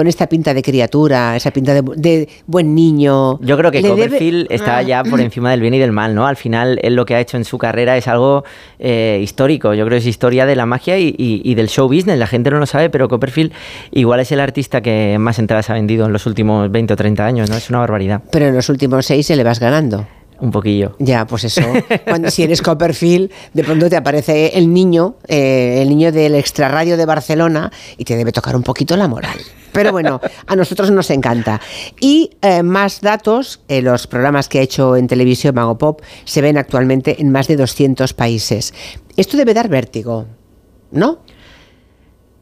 con 0.00 0.06
esta 0.06 0.26
pinta 0.26 0.54
de 0.54 0.62
criatura, 0.62 1.36
esa 1.36 1.50
pinta 1.50 1.74
de, 1.74 2.26
buen 2.46 2.74
niño. 2.74 3.38
Yo 3.42 3.58
creo 3.58 3.70
que 3.70 3.82
Copperfield 3.82 4.46
está 4.48 4.78
ah. 4.78 4.82
ya 4.82 5.04
por 5.04 5.20
encima 5.20 5.50
del 5.50 5.60
bien 5.60 5.74
y 5.74 5.78
del 5.78 5.92
mal, 5.92 6.14
¿no? 6.14 6.26
Al 6.26 6.36
final, 6.36 6.78
él 6.82 6.94
lo 6.94 7.04
que 7.04 7.14
ha 7.16 7.20
hecho 7.20 7.36
en 7.36 7.44
su 7.44 7.58
carrera 7.58 7.98
es 7.98 8.08
algo 8.08 8.42
eh, 8.78 9.20
histórico. 9.22 9.74
Yo 9.74 9.84
creo 9.84 9.96
que 9.96 9.98
es 9.98 10.06
historia 10.06 10.46
de 10.46 10.56
la 10.56 10.64
magia 10.64 10.96
y, 10.98 11.54
del 11.54 11.68
show 11.68 11.86
business. 11.86 12.18
La 12.18 12.26
gente 12.26 12.50
no 12.50 12.58
lo 12.58 12.64
sabe, 12.64 12.88
pero 12.88 13.10
Copperfield 13.10 13.52
igual 13.90 14.20
es 14.20 14.32
el 14.32 14.40
artista 14.40 14.80
que 14.80 15.18
más 15.20 15.38
entradas 15.38 15.68
ha 15.68 15.74
vendido 15.74 16.06
en 16.06 16.14
los 16.14 16.24
últimos 16.24 16.72
20 16.72 16.94
o 16.94 16.96
30 16.96 17.26
años, 17.26 17.50
¿no? 17.50 17.56
Es 17.56 17.68
una 17.68 17.80
barbaridad. 17.80 18.22
Pero 18.32 18.46
en 18.46 18.54
los 18.54 18.70
últimos 18.70 19.04
seis 19.04 19.26
se 19.26 19.36
le 19.36 19.44
vas 19.44 19.60
ganando. 19.60 20.06
Un 20.40 20.50
poquillo. 20.50 20.96
Ya, 20.98 21.26
pues 21.26 21.44
eso. 21.44 21.62
Cuando, 22.04 22.30
si 22.30 22.42
eres 22.42 22.62
Copperfield, 22.62 23.30
de 23.52 23.64
pronto 23.64 23.88
te 23.88 23.96
aparece 23.96 24.58
el 24.58 24.72
niño, 24.72 25.16
eh, 25.28 25.80
el 25.82 25.88
niño 25.88 26.12
del 26.12 26.34
extrarradio 26.34 26.96
de 26.96 27.04
Barcelona, 27.04 27.70
y 27.96 28.04
te 28.04 28.16
debe 28.16 28.32
tocar 28.32 28.56
un 28.56 28.62
poquito 28.62 28.96
la 28.96 29.06
moral. 29.06 29.38
Pero 29.72 29.92
bueno, 29.92 30.20
a 30.46 30.56
nosotros 30.56 30.90
nos 30.90 31.10
encanta. 31.10 31.60
Y 32.00 32.30
eh, 32.42 32.62
más 32.62 33.00
datos, 33.00 33.60
eh, 33.68 33.82
los 33.82 34.06
programas 34.06 34.48
que 34.48 34.58
ha 34.58 34.62
hecho 34.62 34.96
en 34.96 35.06
televisión 35.06 35.54
Mago 35.54 35.78
Pop 35.78 36.02
se 36.24 36.40
ven 36.40 36.58
actualmente 36.58 37.20
en 37.20 37.30
más 37.30 37.46
de 37.46 37.56
200 37.56 38.12
países. 38.14 38.74
Esto 39.16 39.36
debe 39.36 39.54
dar 39.54 39.68
vértigo, 39.68 40.26
¿no? 40.90 41.18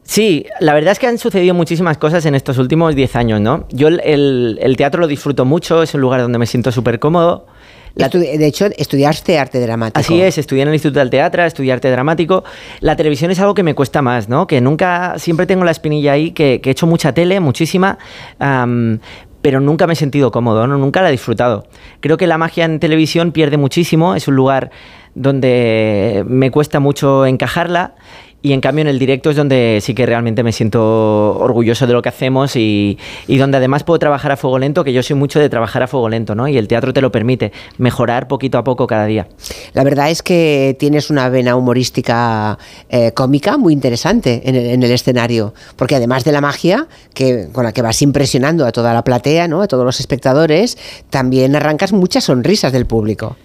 Sí, 0.09 0.47
la 0.59 0.73
verdad 0.73 0.93
es 0.93 0.97
que 0.97 1.05
han 1.05 1.19
sucedido 1.19 1.53
muchísimas 1.53 1.99
cosas 1.99 2.25
en 2.25 2.33
estos 2.33 2.57
últimos 2.57 2.95
10 2.95 3.15
años, 3.15 3.41
¿no? 3.41 3.67
Yo 3.69 3.89
el, 3.89 4.73
teatro 4.75 5.01
lo 5.01 5.07
disfruto 5.07 5.45
mucho, 5.45 5.83
es 5.83 5.93
un 5.93 6.01
lugar 6.01 6.21
donde 6.21 6.39
me 6.39 6.47
siento 6.47 6.71
súper 6.71 6.97
cómodo. 6.97 7.45
De 7.95 8.47
hecho, 8.47 8.67
estudiaste 8.77 9.37
arte 9.37 9.59
dramático. 9.59 9.99
Así 9.99 10.21
es, 10.21 10.37
estudié 10.37 10.63
en 10.63 10.69
el 10.69 10.75
Instituto 10.75 10.99
del 10.99 11.09
Teatro, 11.09 11.43
estudié 11.43 11.73
arte 11.73 11.89
dramático. 11.89 12.43
La 12.79 12.95
televisión 12.95 13.31
es 13.31 13.39
algo 13.39 13.53
que 13.53 13.63
me 13.63 13.75
cuesta 13.75 14.01
más, 14.01 14.29
¿no? 14.29 14.47
Que 14.47 14.61
nunca, 14.61 15.15
siempre 15.17 15.45
tengo 15.45 15.63
la 15.63 15.71
espinilla 15.71 16.13
ahí, 16.13 16.31
que, 16.31 16.61
he 16.63 16.69
hecho 16.69 16.87
mucha 16.87 17.13
tele, 17.13 17.39
muchísima, 17.39 17.97
pero 19.41 19.59
nunca 19.59 19.87
me 19.87 19.93
he 19.93 19.95
sentido 19.95 20.31
cómodo, 20.31 20.67
¿no? 20.67 20.77
Nunca 20.77 21.01
la 21.01 21.09
he 21.09 21.11
disfrutado. 21.11 21.65
Creo 21.99 22.17
que 22.17 22.27
la 22.27 22.37
magia 22.37 22.65
en 22.65 22.79
televisión 22.79 23.31
pierde 23.31 23.57
muchísimo, 23.57 24.15
es 24.15 24.27
un 24.27 24.35
lugar 24.35 24.71
donde 25.15 26.23
me 26.27 26.51
cuesta 26.51 26.79
mucho 26.79 27.25
encajarla 27.25 27.95
y 28.41 28.53
en 28.53 28.61
cambio 28.61 28.83
en 28.83 28.87
el 28.87 28.99
directo 28.99 29.29
es 29.29 29.35
donde 29.35 29.79
sí 29.81 29.93
que 29.93 30.05
realmente 30.05 30.43
me 30.43 30.53
siento 30.53 31.37
orgulloso 31.37 31.87
de 31.87 31.93
lo 31.93 32.01
que 32.01 32.09
hacemos 32.09 32.55
y, 32.55 32.97
donde 33.27 33.57
además 33.57 33.83
puedo 33.83 33.99
trabajar 33.99 34.31
a 34.31 34.37
fuego 34.37 34.59
lento, 34.59 34.83
que 34.83 34.93
yo 34.93 35.03
soy 35.03 35.17
mucho 35.17 35.39
de 35.39 35.49
trabajar 35.49 35.83
a 35.83 35.87
fuego 35.87 36.07
lento, 36.07 36.35
¿no? 36.35 36.47
Y 36.47 36.57
el 36.57 36.67
teatro 36.67 36.93
te 36.93 37.01
lo 37.01 37.11
permite, 37.11 37.51
mejorar 37.77 38.27
poquito 38.27 38.57
a 38.57 38.63
poco 38.63 38.87
cada 38.87 39.05
día. 39.05 39.27
La 39.73 39.83
verdad 39.83 40.09
es 40.09 40.23
que 40.23 40.75
tienes 40.79 41.09
una 41.09 41.27
vena 41.29 41.55
humorística 41.55 42.57
eh, 42.89 43.11
cómica 43.11 43.57
muy 43.57 43.73
interesante 43.73 44.41
en 44.45 44.83
el, 44.83 44.89
escenario, 44.89 45.53
porque 45.75 45.95
además 45.95 46.23
de 46.23 46.31
la 46.31 46.41
magia, 46.41 46.87
que, 47.13 47.49
con 47.51 47.63
la 47.63 47.73
que 47.73 47.81
vas 47.81 48.01
impresionando 48.01 48.65
a 48.65 48.71
toda 48.71 48.93
la 48.93 49.03
platea, 49.03 49.47
¿no? 49.47 49.61
A 49.61 49.67
todos 49.67 49.85
los 49.85 49.99
espectadores, 49.99 50.77
también 51.09 51.55
arrancas 51.55 51.91
muchas 51.91 52.23
sonrisas 52.23 52.71
del 52.71 52.85
público. 52.85 53.35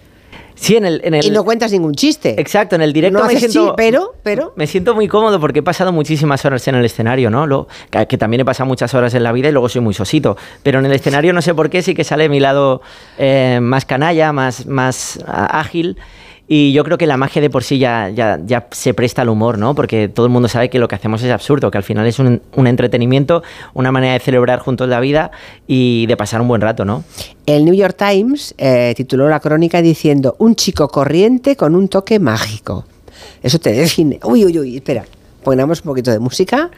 Sí, 0.55 0.77
en 0.77 0.85
el, 0.85 1.01
en 1.03 1.13
el... 1.13 1.25
Y 1.25 1.29
no 1.29 1.43
cuentas 1.43 1.71
ningún 1.71 1.93
chiste. 1.93 2.39
Exacto, 2.39 2.75
en 2.75 2.81
el 2.81 2.93
directo 2.93 3.19
no 3.19 3.25
me 3.25 3.37
siento... 3.37 3.67
Sí, 3.67 3.73
pero, 3.75 4.15
pero... 4.23 4.53
Me 4.55 4.67
siento 4.67 4.95
muy 4.95 5.07
cómodo 5.07 5.39
porque 5.39 5.59
he 5.59 5.63
pasado 5.63 5.91
muchísimas 5.91 6.43
horas 6.45 6.67
en 6.67 6.75
el 6.75 6.85
escenario, 6.85 7.29
¿no? 7.29 7.45
Lo, 7.45 7.67
que, 7.89 8.17
también 8.17 8.41
he 8.41 8.45
pasado 8.45 8.67
muchas 8.67 8.93
horas 8.93 9.13
en 9.13 9.23
la 9.23 9.31
vida 9.31 9.49
y 9.49 9.51
luego 9.51 9.69
soy 9.69 9.81
muy 9.81 9.93
sosito. 9.93 10.37
Pero 10.63 10.79
en 10.79 10.85
el 10.85 10.93
escenario 10.93 11.33
no 11.33 11.41
sé 11.41 11.53
por 11.53 11.69
qué 11.69 11.81
sí 11.81 11.93
que 11.93 12.03
sale 12.03 12.29
mi 12.29 12.39
lado 12.39 12.81
eh, 13.17 13.59
más 13.61 13.85
canalla, 13.85 14.31
más, 14.31 14.65
más 14.65 15.19
ágil. 15.27 15.97
Y 16.47 16.73
yo 16.73 16.83
creo 16.83 16.97
que 16.97 17.07
la 17.07 17.17
magia 17.17 17.41
de 17.41 17.49
por 17.49 17.63
sí 17.63 17.79
ya, 17.79 18.09
ya, 18.09 18.39
ya, 18.45 18.67
se 18.71 18.93
presta 18.93 19.23
al 19.23 19.29
humor, 19.29 19.57
¿no? 19.57 19.73
Porque 19.73 20.07
todo 20.07 20.27
el 20.27 20.31
mundo 20.31 20.47
sabe 20.47 20.69
que 20.69 20.77
lo 20.77 20.87
que 20.87 20.93
hacemos 20.93 21.23
es 21.23 21.31
absurdo, 21.31 21.71
que 21.71 21.77
al 21.79 21.83
final 21.83 22.05
es 22.05 22.19
un, 22.19 22.41
un, 22.55 22.67
entretenimiento, 22.67 23.41
una 23.73 23.91
manera 23.91 24.13
de 24.13 24.19
celebrar 24.19 24.59
juntos 24.59 24.87
la 24.87 24.99
vida 24.99 25.31
y 25.65 26.05
de 26.05 26.15
pasar 26.17 26.41
un 26.41 26.47
buen 26.47 26.61
rato, 26.61 26.85
¿no? 26.85 27.03
El 27.47 27.65
New 27.65 27.73
York 27.73 27.95
Times 27.97 28.53
eh, 28.59 28.93
tituló 28.95 29.27
la 29.27 29.39
crónica 29.39 29.81
diciendo 29.81 30.35
un 30.37 30.55
chico 30.55 30.87
corriente 30.87 31.55
con 31.55 31.73
un 31.73 31.87
toque 31.87 32.19
mágico. 32.19 32.85
Eso 33.41 33.57
te 33.59 33.71
define. 33.73 34.19
Uy, 34.23 34.45
uy, 34.45 34.59
uy, 34.59 34.75
espera. 34.75 35.03
Pongamos 35.43 35.81
un 35.81 35.85
poquito 35.85 36.11
de 36.11 36.19
música. 36.19 36.69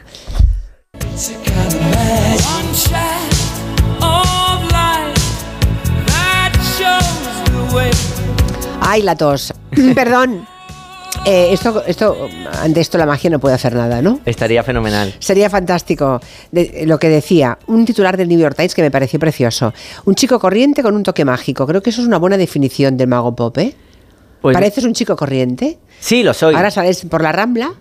Ay, 8.90 9.02
la 9.02 9.18
tos. 9.18 9.54
Perdón. 9.96 10.48
Eh, 11.26 11.50
esto, 11.52 11.84
esto, 11.86 12.30
ante 12.62 12.80
esto 12.80 12.98
la 12.98 13.06
magia 13.06 13.30
no 13.30 13.38
puede 13.38 13.54
hacer 13.54 13.76
nada, 13.76 14.02
¿no? 14.02 14.22
Estaría 14.26 14.64
fenomenal. 14.64 15.14
Sería 15.20 15.50
fantástico. 15.50 16.22
lo 16.52 16.98
que 16.98 17.10
decía, 17.10 17.58
un 17.68 17.84
titular 17.86 18.16
del 18.16 18.30
New 18.30 18.40
York 18.40 18.56
Times 18.56 18.74
que 18.74 18.82
me 18.82 18.90
pareció 18.90 19.20
precioso. 19.20 19.74
Un 20.06 20.16
chico 20.16 20.40
corriente 20.40 20.82
con 20.84 20.96
un 20.96 21.04
toque 21.04 21.26
mágico. 21.26 21.68
Creo 21.68 21.82
que 21.82 21.90
eso 21.90 22.02
es 22.02 22.08
una 22.08 22.18
buena 22.18 22.38
definición 22.38 22.96
del 22.96 23.10
mago 23.10 23.36
pop, 23.36 23.58
¿eh? 23.58 23.76
Pues 24.42 24.54
¿Pareces 24.54 24.86
un 24.86 24.94
chico 24.94 25.18
corriente? 25.18 25.80
Sí, 26.00 26.24
lo 26.24 26.34
soy. 26.34 26.56
Ahora 26.56 26.72
sales 26.72 27.04
por 27.10 27.22
la 27.22 27.34
rambla 27.34 27.74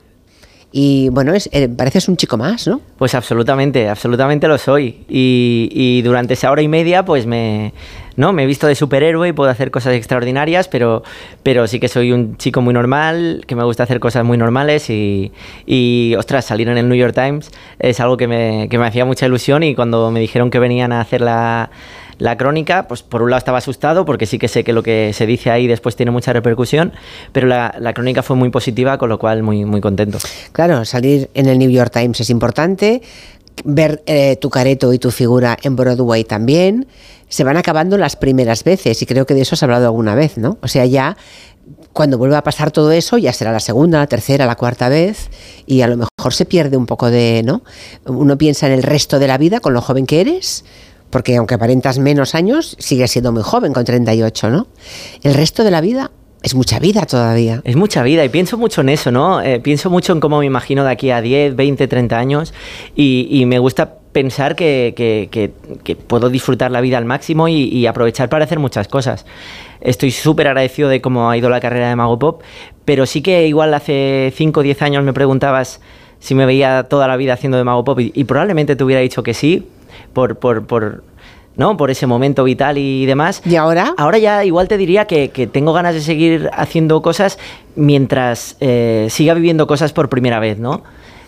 y 0.78 1.08
bueno, 1.08 1.32
es, 1.32 1.48
eh, 1.52 1.70
pareces 1.70 2.06
un 2.06 2.18
chico 2.18 2.36
más, 2.36 2.68
¿no? 2.68 2.82
Pues 2.98 3.14
absolutamente, 3.14 3.88
absolutamente 3.88 4.46
lo 4.46 4.58
soy. 4.58 5.06
Y, 5.08 6.02
durante 6.02 6.34
esa 6.34 6.50
hora 6.50 6.60
y 6.60 6.68
media, 6.68 7.02
pues 7.02 7.24
me, 7.24 7.72
¿no? 8.16 8.34
Me 8.34 8.42
he 8.42 8.46
visto 8.46 8.66
de 8.66 8.74
superhéroe 8.74 9.28
y 9.28 9.32
puedo 9.32 9.48
hacer 9.48 9.70
cosas 9.70 9.94
extraordinarias, 9.94 10.68
pero, 10.68 11.02
pero 11.42 11.66
sí 11.66 11.80
que 11.80 11.88
soy 11.88 12.12
un 12.12 12.36
chico 12.36 12.60
muy 12.60 12.74
normal, 12.74 13.44
que 13.46 13.56
me 13.56 13.64
gusta 13.64 13.84
hacer 13.84 14.00
cosas 14.00 14.22
muy 14.22 14.36
normales 14.36 14.90
y, 14.90 15.32
y 15.64 16.14
ostras, 16.18 16.44
salir 16.44 16.68
en 16.68 16.76
el 16.76 16.90
New 16.90 16.98
York 16.98 17.14
Times 17.14 17.52
es 17.78 17.98
algo 18.00 18.18
que 18.18 18.28
me, 18.28 18.68
que 18.68 18.76
me 18.78 18.86
hacía 18.86 19.06
mucha 19.06 19.24
ilusión 19.24 19.62
y 19.62 19.74
cuando 19.74 20.10
me 20.10 20.20
dijeron 20.20 20.50
que 20.50 20.58
venían 20.58 20.92
a 20.92 21.00
hacer 21.00 21.22
la 21.22 21.70
la 22.18 22.36
crónica, 22.36 22.88
pues 22.88 23.02
por 23.02 23.22
un 23.22 23.30
lado 23.30 23.38
estaba 23.38 23.58
asustado 23.58 24.04
porque 24.04 24.26
sí 24.26 24.38
que 24.38 24.48
sé 24.48 24.64
que 24.64 24.72
lo 24.72 24.82
que 24.82 25.12
se 25.12 25.26
dice 25.26 25.50
ahí 25.50 25.66
después 25.66 25.96
tiene 25.96 26.12
mucha 26.12 26.32
repercusión, 26.32 26.92
pero 27.32 27.46
la, 27.46 27.92
crónica 27.94 28.22
fue 28.22 28.36
muy 28.36 28.50
positiva, 28.50 28.98
con 28.98 29.08
lo 29.08 29.18
cual 29.18 29.42
muy, 29.42 29.64
muy 29.64 29.80
contento. 29.80 30.18
Claro, 30.52 30.84
salir 30.84 31.30
en 31.34 31.46
el 31.46 31.58
New 31.58 31.70
York 31.70 31.92
Times 31.92 32.20
es 32.20 32.30
importante, 32.30 33.02
ver 33.64 34.02
eh, 34.06 34.36
tu 34.36 34.50
careto 34.50 34.92
y 34.92 34.98
tu 34.98 35.10
figura 35.10 35.56
en 35.62 35.76
Broadway 35.76 36.24
también. 36.24 36.86
Se 37.28 37.42
van 37.42 37.56
acabando 37.56 37.98
las 37.98 38.16
primeras 38.16 38.62
veces 38.62 39.02
y 39.02 39.06
creo 39.06 39.26
que 39.26 39.34
de 39.34 39.42
eso 39.42 39.54
has 39.54 39.62
hablado 39.62 39.86
alguna 39.86 40.14
vez, 40.14 40.38
¿no? 40.38 40.58
O 40.62 40.68
sea, 40.68 40.86
ya 40.86 41.16
cuando 41.92 42.18
vuelva 42.18 42.38
a 42.38 42.42
pasar 42.44 42.70
todo 42.70 42.92
eso, 42.92 43.18
ya 43.18 43.32
será 43.32 43.52
la 43.52 43.60
segunda, 43.60 43.98
la 43.98 44.06
tercera, 44.06 44.46
la 44.46 44.54
cuarta 44.54 44.88
vez 44.88 45.30
y 45.66 45.80
a 45.80 45.88
lo 45.88 45.96
mejor 45.96 46.32
se 46.32 46.44
pierde 46.44 46.76
un 46.76 46.86
poco 46.86 47.10
de, 47.10 47.42
¿no? 47.44 47.62
Uno 48.04 48.38
piensa 48.38 48.66
en 48.66 48.74
el 48.74 48.82
resto 48.82 49.18
de 49.18 49.26
la 49.26 49.38
vida 49.38 49.60
con 49.60 49.74
lo 49.74 49.80
joven 49.80 50.06
que 50.06 50.20
eres, 50.20 50.64
porque 51.10 51.36
aunque 51.36 51.54
aparentas 51.54 51.98
menos 51.98 52.34
años, 52.34 52.76
sigues 52.78 53.10
siendo 53.10 53.32
muy 53.32 53.42
joven 53.42 53.72
con 53.72 53.84
38, 53.84 54.50
¿no? 54.50 54.66
El 55.22 55.34
resto 55.34 55.64
de 55.64 55.70
la 55.70 55.80
vida 55.80 56.10
es 56.46 56.54
mucha 56.54 56.78
vida 56.78 57.06
todavía. 57.06 57.60
Es 57.64 57.74
mucha 57.74 58.04
vida 58.04 58.24
y 58.24 58.28
pienso 58.28 58.56
mucho 58.56 58.82
en 58.82 58.90
eso, 58.90 59.10
¿no? 59.10 59.42
Eh, 59.42 59.58
pienso 59.58 59.90
mucho 59.90 60.12
en 60.12 60.20
cómo 60.20 60.38
me 60.38 60.46
imagino 60.46 60.84
de 60.84 60.92
aquí 60.92 61.10
a 61.10 61.20
10, 61.20 61.56
20, 61.56 61.88
30 61.88 62.16
años 62.16 62.54
y, 62.94 63.44
me 63.46 63.58
gusta 63.58 63.94
pensar 64.12 64.54
que, 64.54 65.50
puedo 66.06 66.30
disfrutar 66.30 66.70
la 66.70 66.80
vida 66.80 66.98
al 66.98 67.04
máximo 67.04 67.48
y, 67.48 67.84
aprovechar 67.86 68.28
para 68.28 68.44
hacer 68.44 68.60
muchas 68.60 68.86
cosas. 68.86 69.26
Estoy 69.80 70.12
súper 70.12 70.46
agradecido 70.46 70.88
de 70.88 71.00
cómo 71.00 71.30
ha 71.30 71.36
ido 71.36 71.50
la 71.50 71.60
carrera 71.60 71.88
de 71.88 71.96
Mago 71.96 72.18
Pop, 72.18 72.42
pero 72.84 73.06
sí 73.06 73.22
que 73.22 73.48
igual 73.48 73.74
hace 73.74 74.32
5 74.36 74.60
o 74.60 74.62
10 74.62 74.82
años 74.82 75.04
me 75.04 75.12
preguntabas 75.12 75.80
si 76.20 76.34
me 76.34 76.46
veía 76.46 76.84
toda 76.84 77.08
la 77.08 77.16
vida 77.16 77.34
haciendo 77.34 77.58
de 77.58 77.64
Mago 77.64 77.82
Pop 77.82 77.98
y, 77.98 78.24
probablemente 78.24 78.76
te 78.76 78.84
hubiera 78.84 79.00
dicho 79.00 79.24
que 79.24 79.34
sí, 79.34 79.66
por, 80.12 80.36
por, 80.38 80.66
por 80.66 81.02
¿no? 81.56 81.76
Por 81.76 81.90
ese 81.90 82.06
momento 82.06 82.44
vital 82.44 82.78
y 82.78 83.06
demás. 83.06 83.42
¿Y 83.44 83.56
ahora? 83.56 83.94
Ahora 83.96 84.18
ya 84.18 84.44
igual 84.44 84.68
te 84.68 84.76
diría 84.76 85.06
que, 85.06 85.28
tengo 85.52 85.72
ganas 85.72 85.94
de 85.94 86.00
seguir 86.00 86.50
haciendo 86.52 87.02
cosas 87.02 87.38
mientras 87.74 88.56
eh, 88.60 89.08
siga 89.10 89.34
viviendo 89.34 89.66
cosas 89.66 89.92
por 89.92 90.08
primera 90.08 90.38
vez, 90.38 90.58
¿no? 90.58 90.82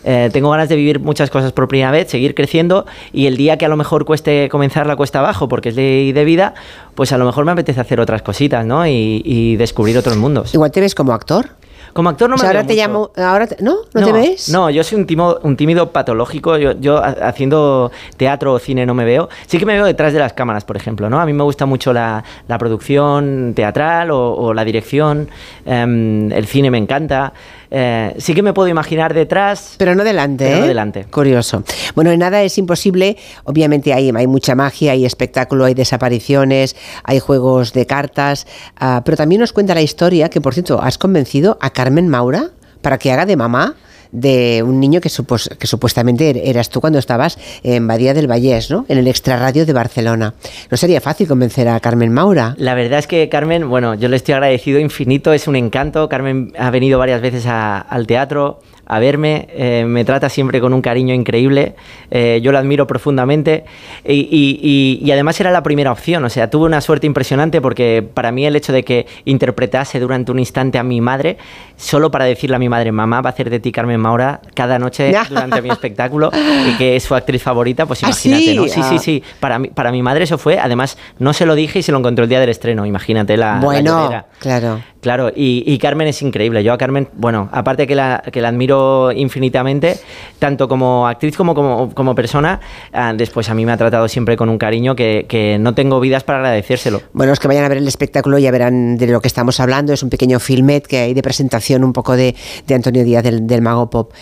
Eh, 0.05 0.31
tengo 0.33 0.51
ganas 0.51 0.69
de 0.69 0.77
vivir 0.77 1.01
muchas 1.01 1.29
cosas 1.29 1.53
por 1.53 1.67
primera 1.67 1.91
vez, 1.91 2.09
seguir 2.09 2.35
creciendo 2.35 2.87
y 3.13 3.27
el 3.27 3.37
día 3.37 3.59
que 3.59 3.67
a 3.67 3.69
lo 3.69 3.77
mejor 3.77 4.05
cueste 4.05 4.49
comenzar 4.49 4.87
la 4.87 4.97
cuesta 4.97 5.19
abajo 5.19 5.49
porque 5.49 5.71
es 5.71 5.77
ley 5.77 6.13
de 6.13 6.25
vida, 6.25 6.55
pues 6.95 7.13
a 7.13 7.19
lo 7.19 7.25
mejor 7.25 7.45
me 7.45 7.53
apetece 7.53 7.81
hacer 7.81 8.01
otras 8.01 8.23
cositas, 8.23 8.65
¿no? 8.65 8.87
Y, 8.87 9.23
y 9.25 9.57
descubrir 9.57 9.99
otros 9.99 10.17
mundos. 10.17 10.55
Igual 10.55 10.71
te 10.71 10.81
ves 10.81 10.95
como 10.95 11.13
actor. 11.13 11.51
Como 11.93 12.11
actor 12.11 12.31
no 12.31 12.37
me 12.37 12.47
ahora 12.47 12.65
te 12.65 12.75
llamo, 12.75 13.11
ahora 13.17 13.49
¿no? 13.61 13.79
¿No? 13.95 14.07
te 14.07 14.13
ves? 14.13 14.49
No, 14.49 14.71
yo 14.71 14.85
soy 14.85 14.99
un 14.99 15.07
tímido, 15.07 15.41
un 15.43 15.57
tímido 15.57 15.91
patológico. 15.93 16.57
Yo, 16.57 17.03
haciendo 17.03 17.91
teatro 18.17 18.53
o 18.53 18.59
cine 18.59 18.87
no 18.87 18.95
me 18.95 19.05
veo. 19.05 19.29
Sí 19.47 19.59
que 19.59 19.67
me 19.67 19.75
veo 19.75 19.85
detrás 19.85 20.13
de 20.13 20.19
las 20.19 20.33
cámaras, 20.33 20.65
por 20.65 20.77
ejemplo, 20.77 21.11
¿no? 21.11 21.21
A 21.21 21.27
mí 21.27 21.33
me 21.33 21.45
gusta 21.45 21.67
mucho 21.67 21.93
la, 21.93 22.25
producción 22.59 23.53
teatral 23.55 24.11
o, 24.11 24.53
la 24.55 24.65
dirección. 24.65 25.29
Em, 25.65 26.31
el 26.33 26.47
cine 26.47 26.71
me 26.71 26.79
encanta. 26.79 27.33
Eh, 27.71 28.15
sí 28.19 28.35
que 28.35 28.43
me 28.43 28.53
puedo 28.53 28.69
imaginar 28.69 29.15
detrás. 29.15 29.75
Pero 29.79 29.95
no 29.95 30.05
delante, 30.05 30.45
pero 30.45 30.59
no 30.59 30.65
¿eh? 30.65 30.69
delante. 30.69 31.05
Curioso. 31.05 31.63
Bueno, 31.95 32.11
en 32.11 32.21
nada 32.21 32.43
es 32.43 32.59
imposible. 32.59 33.17
Obviamente 33.45 33.93
hay, 33.93 34.11
hay 34.15 34.27
mucha 34.27 34.55
magia, 34.55 34.93
hay 34.93 35.05
espectáculo, 35.05 35.65
hay 35.65 35.75
desapariciones, 35.75 36.77
hay 37.05 37.19
juegos 37.19 37.73
de 37.73 37.87
cartas. 37.87 38.47
Ah, 38.79 39.03
pero 39.05 39.17
también 39.17 39.41
nos 39.41 39.53
cuenta 39.53 39.75
la 39.75 39.83
historia 39.83 40.29
que, 40.29 40.41
por 40.41 40.55
cierto, 40.55 40.81
has 40.83 40.99
convencido 40.99 41.59
a 41.61 41.71
Carmen 41.71 42.09
Maura 42.09 42.51
para 42.83 42.99
que 42.99 43.13
haga 43.13 43.27
de 43.27 43.37
mamá 43.37 43.77
de 44.13 44.63
un 44.65 44.81
niño 44.81 45.01
que, 45.01 45.09
supuestamente 45.09 46.31
er-, 46.31 46.41
eras 46.45 46.71
tú 46.71 46.81
cuando 46.81 46.99
estabas 46.99 47.39
en 47.63 47.87
Badía 47.87 48.15
del 48.15 48.27
Vallés, 48.27 48.71
¿no? 48.71 48.87
En 48.89 48.99
el 48.99 49.09
extrarradio 49.09 49.67
de 49.67 49.73
Barcelona. 49.73 50.35
¿No 50.71 50.77
sería 50.77 51.01
fácil 51.01 51.29
convencer 51.29 51.69
a 51.69 51.81
Carmen 51.81 52.13
Maura? 52.13 52.55
La 52.59 52.75
verdad 52.75 52.99
es 52.99 53.07
que 53.07 53.29
Carmen, 53.29 53.69
bueno, 53.69 53.95
yo 53.95 54.09
le 54.09 54.17
estoy 54.17 54.35
agradecido 54.35 54.79
infinito, 54.79 55.33
es 55.33 55.49
un 55.49 55.57
encanto. 55.57 56.09
Carmen 56.09 56.53
ha 56.59 56.71
venido 56.71 56.99
varias 56.99 57.21
veces 57.21 57.47
al 57.47 58.07
teatro, 58.07 58.61
a 58.89 58.99
verme, 58.99 59.49
eh, 59.51 59.85
me 59.87 60.05
trata 60.05 60.31
siempre 60.31 60.61
con 60.61 60.73
un 60.73 60.81
cariño 60.81 61.15
increíble, 61.15 61.75
eh, 62.11 62.41
yo 62.43 62.53
la 62.53 62.61
admiro 62.61 62.87
profundamente 62.87 63.65
y, 64.03 64.99
y, 65.03 65.11
además 65.13 65.39
era 65.41 65.51
la 65.51 65.63
primera 65.63 65.93
opción, 65.93 66.25
o 66.25 66.31
sea, 66.31 66.49
tuve 66.49 66.65
una 66.65 66.81
suerte 66.81 67.07
impresionante 67.07 67.61
porque 67.61 68.03
para 68.15 68.33
mí 68.33 68.47
el 68.47 68.57
hecho 68.57 68.73
de 68.73 68.85
que 68.85 69.07
interpretase 69.27 70.01
durante 70.01 70.33
un 70.33 70.39
instante 70.39 70.79
a 70.79 70.83
mi 70.83 71.03
madre, 71.03 71.37
solo 71.77 72.11
para 72.11 72.25
decirle 72.25 72.57
a 72.57 72.59
mi 72.59 72.71
madre, 72.71 72.91
mamá 72.91 73.21
va 73.21 73.29
a 73.29 73.33
hacer 73.33 73.51
de 73.51 73.61
ti 73.61 73.73
Carmen 73.73 74.01
Maura 74.01 74.41
cada 74.55 74.79
noche 74.79 75.13
durante 75.29 75.61
mi 75.61 75.69
espectáculo 75.69 76.31
y 76.67 76.79
que 76.79 76.97
es 76.97 77.03
su 77.03 77.15
actriz 77.15 77.43
favorita, 77.43 77.85
pues 77.85 78.03
¿Ah, 78.05 78.07
imagínate, 78.07 78.55
¿no? 78.55 78.65
Sí, 78.65 78.71
sí, 78.71 78.95
ah. 78.97 78.99
sí, 78.99 79.23
para, 79.39 79.59
mi, 79.59 79.69
para 79.69 79.93
mi 79.93 80.03
madre 80.03 80.25
eso 80.25 80.39
fue, 80.39 80.59
además 80.59 80.97
no 81.19 81.35
se 81.35 81.45
lo 81.45 81.55
dije 81.55 81.81
y 81.81 81.83
se 81.83 81.93
lo 81.93 81.99
encontró 81.99 82.23
el 82.23 82.31
día 82.31 82.41
del 82.41 82.49
estreno, 82.49 82.87
imagínate 82.87 83.37
la... 83.37 83.59
Bueno, 83.61 84.25
claro. 84.39 84.81
Claro, 85.01 85.31
y, 85.35 85.79
Carmen 85.79 86.09
es 86.09 86.23
increíble. 86.23 86.65
Yo 86.65 86.73
a 86.73 86.79
Carmen, 86.79 87.09
bueno, 87.15 87.49
aparte 87.53 87.87
que 87.87 87.95
la, 87.95 88.23
que 88.33 88.41
la 88.41 88.49
admiro 88.49 89.13
infinitamente, 89.13 89.97
tanto 90.41 90.67
como 90.67 91.07
actriz 91.07 91.37
como 91.37 91.55
como, 91.95 92.15
persona, 92.17 92.61
ah, 92.93 93.13
después 93.17 93.49
a 93.49 93.55
mí 93.55 93.65
me 93.65 93.73
ha 93.73 93.77
tratado 93.77 94.09
siempre 94.09 94.37
con 94.37 94.49
un 94.49 94.59
cariño 94.59 94.97
que, 94.97 95.57
no 95.61 95.75
tengo 95.75 96.01
vidas 96.01 96.25
para 96.25 96.39
agradecérselo. 96.39 97.03
Bueno, 97.13 97.33
es 97.33 97.39
que 97.39 97.47
vayan 97.47 97.65
a 97.65 97.69
ver 97.69 97.79
el 97.79 97.87
espectáculo 97.87 98.39
ya 98.39 98.51
verán 98.51 98.97
de 98.97 99.07
lo 99.07 99.21
que 99.21 99.29
estamos 99.29 99.61
hablando. 99.61 99.93
Es 99.93 100.03
un 100.03 100.11
pequeño 100.11 100.41
filmet 100.41 100.87
que 100.87 100.99
hay 100.99 101.15
de 101.15 101.23
presentación 101.23 101.85
un 101.85 101.93
poco 101.93 102.17
de, 102.17 102.35
Antonio 102.69 103.05
Díaz 103.05 103.23
del, 103.23 103.47
del 103.47 103.63
Mago 103.63 103.91
Pop. 103.91 104.13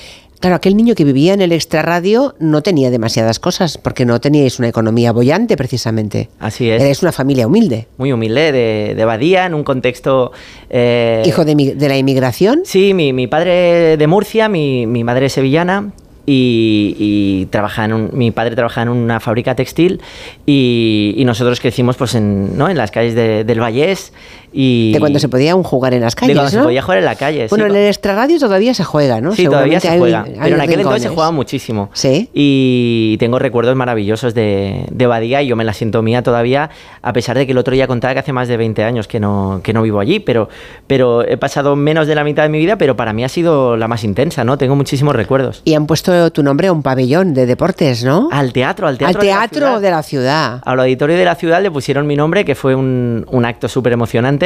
Claro, 0.41 0.57
aquel 0.57 0.77
niño 0.77 0.95
que 0.95 1.05
vivía 1.05 1.35
en 1.35 1.41
el 1.41 1.53
extrarradio 1.53 2.35
no 2.39 2.63
tenía 2.63 2.91
demasiadas 2.91 3.39
cosas, 3.39 3.79
porque 3.79 4.05
no 4.05 4.21
teníais 4.21 4.59
una 4.59 4.69
economía 4.69 5.13
bollante, 5.13 5.57
precisamente. 5.57 6.29
Así 6.39 6.69
es. 6.71 6.83
Eres 6.83 7.03
una 7.03 7.13
familia 7.13 7.47
humilde. 7.47 7.87
Muy 7.97 8.13
humilde, 8.13 8.53
de, 8.53 8.95
de 8.95 9.05
Badía, 9.05 9.47
en 9.47 9.55
un 9.55 9.65
contexto... 9.65 10.33
Eh, 10.69 11.23
¿Hijo 11.25 11.45
de, 11.45 11.89
la 11.89 11.97
inmigración? 11.97 12.61
Sí, 12.65 12.93
mi, 12.93 13.13
mi 13.13 13.27
padre 13.27 13.97
de 13.97 14.07
Murcia, 14.07 14.49
mi, 14.49 14.87
mi 14.87 15.05
madre 15.05 15.31
sevillana, 15.31 15.93
y, 16.27 17.49
en 17.53 18.19
mi 18.19 18.31
padre 18.33 18.57
trabajaba 18.57 18.83
en 18.83 18.89
una 18.89 19.21
fábrica 19.21 19.55
textil 19.55 20.01
y, 20.45 21.23
nosotros 21.25 21.61
crecimos 21.61 21.97
pues 21.97 22.15
en, 22.15 22.57
¿no? 22.59 22.69
en 22.69 22.77
las 22.77 22.91
calles 22.91 23.15
del 23.15 23.61
Vallés 23.61 24.13
Y 24.59 24.93
de 24.93 25.01
cuando 25.01 25.19
se 25.19 25.29
podía 25.29 25.53
aún 25.53 25.63
jugar 25.63 25.93
en 25.93 26.01
las 26.01 26.15
calles. 26.15 26.35
De 26.35 26.41
cuando 26.41 26.51
se 26.51 26.63
podía 26.63 26.81
jugar 26.81 26.99
en 26.99 27.05
la 27.05 27.15
calle. 27.15 27.47
Bueno, 27.51 27.67
en 27.67 27.77
el 27.77 27.89
extrarradio 27.89 28.39
todavía 28.39 28.73
se 28.73 28.85
juega, 28.85 29.21
¿no? 29.21 29.35
Sí, 29.35 29.45
todavía 29.45 29.81
se 29.81 29.99
juega. 29.99 30.25
pero 30.25 30.57
en 30.57 30.61
aquel 30.63 30.81
entonces 30.81 31.03
se 31.03 31.09
jugaba 31.11 31.31
muchísimo. 31.31 31.91
Sí. 31.93 32.31
Y 32.33 33.19
tengo 33.19 33.39
recuerdos 33.39 33.77
maravillosos 33.77 34.33
de, 34.33 34.87
de 34.91 35.07
Badía 35.07 35.43
y 35.43 35.49
yo 35.49 35.57
me 35.57 35.65
la 35.65 35.75
siento 35.75 36.01
mía 36.01 36.23
todavía, 36.23 36.71
a 37.03 37.13
pesar 37.13 37.37
de 37.37 37.45
que 37.45 37.53
el 37.53 37.59
otro 37.59 37.75
día 37.75 37.87
contaba 37.87 38.15
que 38.15 38.21
hace 38.21 38.33
más 38.33 38.49
de 38.49 38.57
20 38.57 38.83
años 38.83 39.09
que 39.09 39.21
no, 39.21 39.61
que 39.63 39.75
no 39.75 39.83
vivo 39.83 40.01
allí. 40.01 40.21
Pero, 40.21 40.49
pero 40.87 41.23
he 41.23 41.37
pasado 41.37 41.77
menos 41.77 42.07
de 42.07 42.15
la 42.15 42.25
mitad 42.25 42.45
de 42.45 42.49
mi 42.49 42.59
vida, 42.59 42.77
pero 42.79 42.97
para 42.97 43.13
mí 43.13 43.25
ha 43.25 43.29
sido 43.29 43.77
la 43.77 43.89
más 43.89 44.05
intensa, 44.05 44.43
¿no? 44.43 44.57
Tengo 44.57 44.75
muchísimos 44.75 45.15
recuerdos. 45.15 45.61
Y 45.67 45.75
han 45.75 45.87
puesto 45.87 46.31
tu 46.33 46.43
nombre 46.43 46.69
a 46.69 46.73
un 46.73 46.83
pabellón 46.83 47.35
de 47.35 47.45
deportes, 47.45 48.05
¿no? 48.05 48.31
Al 48.33 48.55
teatro, 48.55 48.89
al 48.89 48.97
teatro. 48.97 49.21
Al 49.21 49.27
teatro 49.27 49.81
de 49.81 49.91
la 49.91 50.03
ciudad. 50.03 50.63
Al 50.65 50.81
auditorio 50.81 51.15
de 51.19 51.27
la 51.27 51.35
ciudad 51.35 51.61
le 51.61 51.71
pusieron 51.71 52.07
mi 52.07 52.17
nombre, 52.17 52.47
que 52.47 52.55
fue 52.55 52.75
un, 52.75 53.27
un 53.31 53.45
acto 53.45 53.69
súper 53.69 53.93
emocionante 53.93 54.46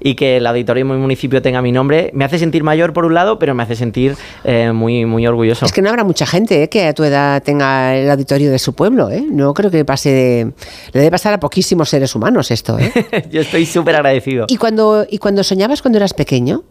y 0.00 0.14
que 0.14 0.36
el 0.36 0.46
auditorio 0.46 0.84
de 0.84 0.92
mi 0.92 0.98
municipio 0.98 1.40
tenga 1.42 1.62
mi 1.62 1.72
nombre 1.72 2.10
me 2.14 2.24
hace 2.24 2.38
sentir 2.38 2.62
mayor 2.62 2.92
por 2.92 3.04
un 3.04 3.14
lado, 3.14 3.38
pero 3.38 3.54
me 3.54 3.62
hace 3.62 3.76
sentir 3.76 4.16
eh, 4.44 4.72
muy, 4.72 5.04
muy 5.06 5.26
orgulloso. 5.26 5.64
Es 5.66 5.72
que 5.72 5.82
no 5.82 5.88
habrá 5.88 6.04
mucha 6.04 6.26
gente 6.26 6.62
eh, 6.62 6.68
que 6.68 6.86
a 6.86 6.94
tu 6.94 7.04
edad 7.04 7.42
tenga 7.42 7.96
el 7.96 8.10
auditorio 8.10 8.50
de 8.50 8.58
su 8.58 8.74
pueblo, 8.74 9.10
¿eh? 9.10 9.24
No 9.28 9.54
creo 9.54 9.70
que 9.70 9.84
pase 9.84 10.10
de... 10.10 10.52
Le 10.92 11.00
debe 11.00 11.10
pasar 11.10 11.34
a 11.34 11.40
poquísimos 11.40 11.88
seres 11.88 12.14
humanos 12.14 12.50
esto, 12.50 12.78
¿eh? 12.78 12.92
Yo 13.30 13.40
estoy 13.40 13.66
súper 13.66 13.96
agradecido. 13.96 14.46
¿Y 14.48 14.56
cuando, 14.56 15.06
¿Y 15.08 15.18
cuando 15.18 15.42
soñabas 15.42 15.82
cuando 15.82 15.98
eras 15.98 16.14
pequeño? 16.14 16.64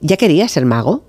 ¿Ya 0.00 0.16
querías 0.16 0.52
ser 0.52 0.66
mago? 0.66 1.04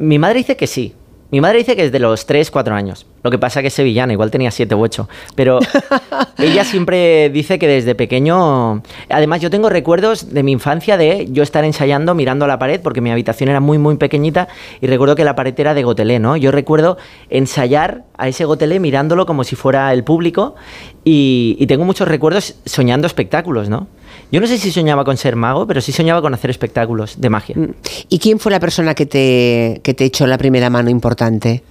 Mi 0.00 0.18
madre 0.18 0.38
dice 0.38 0.56
que 0.56 0.66
sí. 0.66 0.94
Mi 1.30 1.40
madre 1.40 1.58
dice 1.58 1.76
que 1.76 1.84
es 1.84 1.92
de 1.92 2.00
los 2.00 2.26
3, 2.26 2.50
4 2.50 2.74
años. 2.74 3.06
Lo 3.22 3.30
que 3.30 3.38
pasa 3.38 3.60
que 3.60 3.68
es 3.68 3.74
sevillana, 3.74 4.12
igual 4.12 4.30
tenía 4.30 4.50
7 4.50 4.74
u 4.74 4.82
8. 4.82 5.08
Pero 5.36 5.60
ella 6.38 6.64
siempre 6.64 7.30
dice 7.30 7.58
que 7.58 7.68
desde 7.68 7.94
pequeño... 7.94 8.82
Además, 9.08 9.40
yo 9.40 9.50
tengo 9.50 9.68
recuerdos 9.68 10.32
de 10.32 10.42
mi 10.42 10.52
infancia 10.52 10.96
de 10.96 11.28
yo 11.30 11.42
estar 11.42 11.64
ensayando 11.64 12.14
mirando 12.14 12.46
a 12.46 12.48
la 12.48 12.58
pared, 12.58 12.80
porque 12.80 13.00
mi 13.00 13.12
habitación 13.12 13.48
era 13.48 13.60
muy, 13.60 13.78
muy 13.78 13.96
pequeñita, 13.96 14.48
y 14.80 14.88
recuerdo 14.88 15.14
que 15.14 15.24
la 15.24 15.36
pared 15.36 15.54
era 15.56 15.74
de 15.74 15.84
gotelé, 15.84 16.18
¿no? 16.18 16.36
Yo 16.36 16.50
recuerdo 16.50 16.98
ensayar 17.28 18.04
a 18.16 18.26
ese 18.26 18.44
gotelé 18.44 18.80
mirándolo 18.80 19.26
como 19.26 19.44
si 19.44 19.54
fuera 19.54 19.92
el 19.92 20.02
público, 20.02 20.56
y, 21.04 21.56
y 21.60 21.66
tengo 21.66 21.84
muchos 21.84 22.08
recuerdos 22.08 22.56
soñando 22.64 23.06
espectáculos, 23.06 23.68
¿no? 23.68 23.86
Yo 24.32 24.40
no 24.40 24.46
sé 24.46 24.58
si 24.58 24.70
soñaba 24.70 25.04
con 25.04 25.16
ser 25.16 25.34
mago, 25.34 25.66
pero 25.66 25.80
sí 25.80 25.92
soñaba 25.92 26.22
con 26.22 26.32
hacer 26.34 26.50
espectáculos 26.50 27.20
de 27.20 27.30
magia. 27.30 27.56
¿Y 28.08 28.18
quién 28.18 28.38
fue 28.38 28.52
la 28.52 28.60
persona 28.60 28.94
que 28.94 29.06
te, 29.06 29.80
que 29.82 29.94
te 29.94 30.04
echó 30.04 30.26
la 30.26 30.38
primera 30.38 30.70
mano 30.70 30.88
importante? 30.88 31.62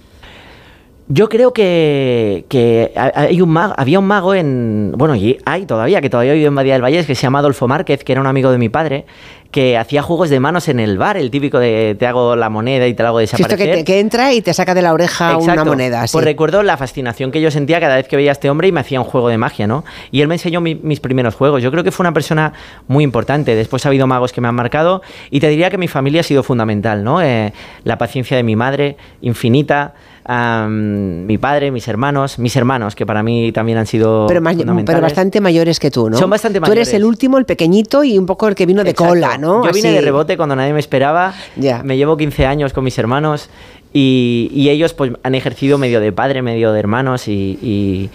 Yo 1.12 1.28
creo 1.28 1.52
que, 1.52 2.44
que 2.48 2.92
hay 2.94 3.40
un 3.40 3.48
mago, 3.48 3.74
había 3.76 3.98
un 3.98 4.06
mago 4.06 4.32
en. 4.32 4.92
Bueno, 4.96 5.16
y 5.16 5.38
hay 5.44 5.66
todavía, 5.66 6.00
que 6.00 6.08
todavía 6.08 6.34
vive 6.34 6.46
en 6.46 6.54
Badía 6.54 6.74
del 6.74 6.84
Valle, 6.84 7.04
que 7.04 7.16
se 7.16 7.22
llama 7.22 7.40
Adolfo 7.40 7.66
Márquez, 7.66 8.04
que 8.04 8.12
era 8.12 8.20
un 8.20 8.28
amigo 8.28 8.52
de 8.52 8.58
mi 8.58 8.68
padre, 8.68 9.06
que 9.50 9.76
hacía 9.76 10.02
juegos 10.02 10.30
de 10.30 10.38
manos 10.38 10.68
en 10.68 10.78
el 10.78 10.96
bar, 10.96 11.16
el 11.16 11.30
típico 11.30 11.58
de 11.58 11.96
te 11.98 12.06
hago 12.06 12.36
la 12.36 12.48
moneda 12.50 12.86
y 12.86 12.94
te 12.94 13.02
la 13.02 13.08
hago 13.08 13.18
desaparecer. 13.18 13.58
Sí, 13.58 13.70
esto 13.70 13.84
que, 13.84 13.98
entra 13.98 14.32
y 14.32 14.42
te 14.42 14.54
saca 14.54 14.74
de 14.74 14.82
la 14.82 14.92
oreja 14.92 15.36
una 15.36 15.64
moneda. 15.64 16.04
Pues 16.10 16.24
recuerdo 16.24 16.62
la 16.62 16.76
fascinación 16.76 17.32
que 17.32 17.40
yo 17.40 17.50
sentía 17.50 17.80
cada 17.80 17.96
vez 17.96 18.06
que 18.06 18.16
veía 18.16 18.30
a 18.30 18.32
este 18.32 18.48
hombre 18.48 18.68
y 18.68 18.72
me 18.72 18.80
hacía 18.80 19.00
un 19.00 19.06
juego 19.06 19.28
de 19.28 19.38
magia, 19.38 19.66
¿no? 19.66 19.84
Y 20.12 20.20
él 20.20 20.28
me 20.28 20.36
enseñó 20.36 20.60
mis 20.60 21.00
primeros 21.00 21.34
juegos. 21.34 21.62
Yo 21.62 21.70
creo 21.72 21.82
que 21.82 21.90
fue 21.90 22.04
una 22.04 22.12
persona 22.12 22.52
muy 22.86 23.02
importante. 23.02 23.56
Después 23.56 23.84
ha 23.86 23.88
habido 23.88 24.06
magos 24.06 24.32
que 24.32 24.40
me 24.40 24.46
han 24.46 24.54
marcado 24.54 25.02
y 25.30 25.40
te 25.40 25.48
diría 25.48 25.70
que 25.70 25.78
mi 25.78 25.88
familia 25.88 26.20
ha 26.20 26.24
sido 26.24 26.42
fundamental, 26.42 27.02
¿no? 27.02 27.20
Eh, 27.20 27.52
la 27.82 27.98
paciencia 27.98 28.36
de 28.36 28.44
mi 28.44 28.54
madre, 28.54 28.96
infinita 29.20 29.94
mi 30.28 31.38
padre, 31.38 31.70
mis 31.70 31.88
hermanos, 31.88 32.38
mis 32.38 32.54
hermanos, 32.56 32.94
que 32.94 33.06
para 33.06 33.22
mí 33.22 33.52
también 33.52 33.78
han 33.78 33.86
sido 33.86 34.26
pero, 34.28 34.42
pero 34.84 35.00
bastante 35.00 35.40
mayores 35.40 35.80
que 35.80 35.90
tú, 35.90 36.10
¿no? 36.10 36.18
Son 36.18 36.30
bastante 36.30 36.60
mayores. 36.60 36.88
Tú 36.88 36.90
eres 36.90 36.94
el 36.94 37.04
último, 37.04 37.38
el 37.38 37.46
pequeñito 37.46 38.04
y 38.04 38.18
un 38.18 38.26
poco 38.26 38.48
el 38.48 38.54
que 38.54 38.66
vino 38.66 38.84
de 38.84 38.94
cola, 38.94 39.38
¿no? 39.38 39.64
Yo 39.64 39.72
vine 39.72 39.92
de 39.92 40.00
rebote 40.00 40.36
cuando 40.36 40.56
nadie 40.56 40.72
me 40.72 40.80
esperaba. 40.80 41.34
Ya. 41.56 41.82
Me 41.82 41.96
llevo 41.96 42.16
15 42.16 42.46
años 42.46 42.72
con 42.72 42.84
mis 42.84 42.98
hermanos 42.98 43.48
y, 43.92 44.68
ellos 44.70 44.94
pues 44.94 45.12
han 45.22 45.34
ejercido 45.34 45.78
medio 45.78 46.00
de 46.00 46.12
padre, 46.12 46.42
medio 46.42 46.72
de 46.72 46.78
hermanos 46.78 47.26
y 47.26 47.58
y 47.60 48.10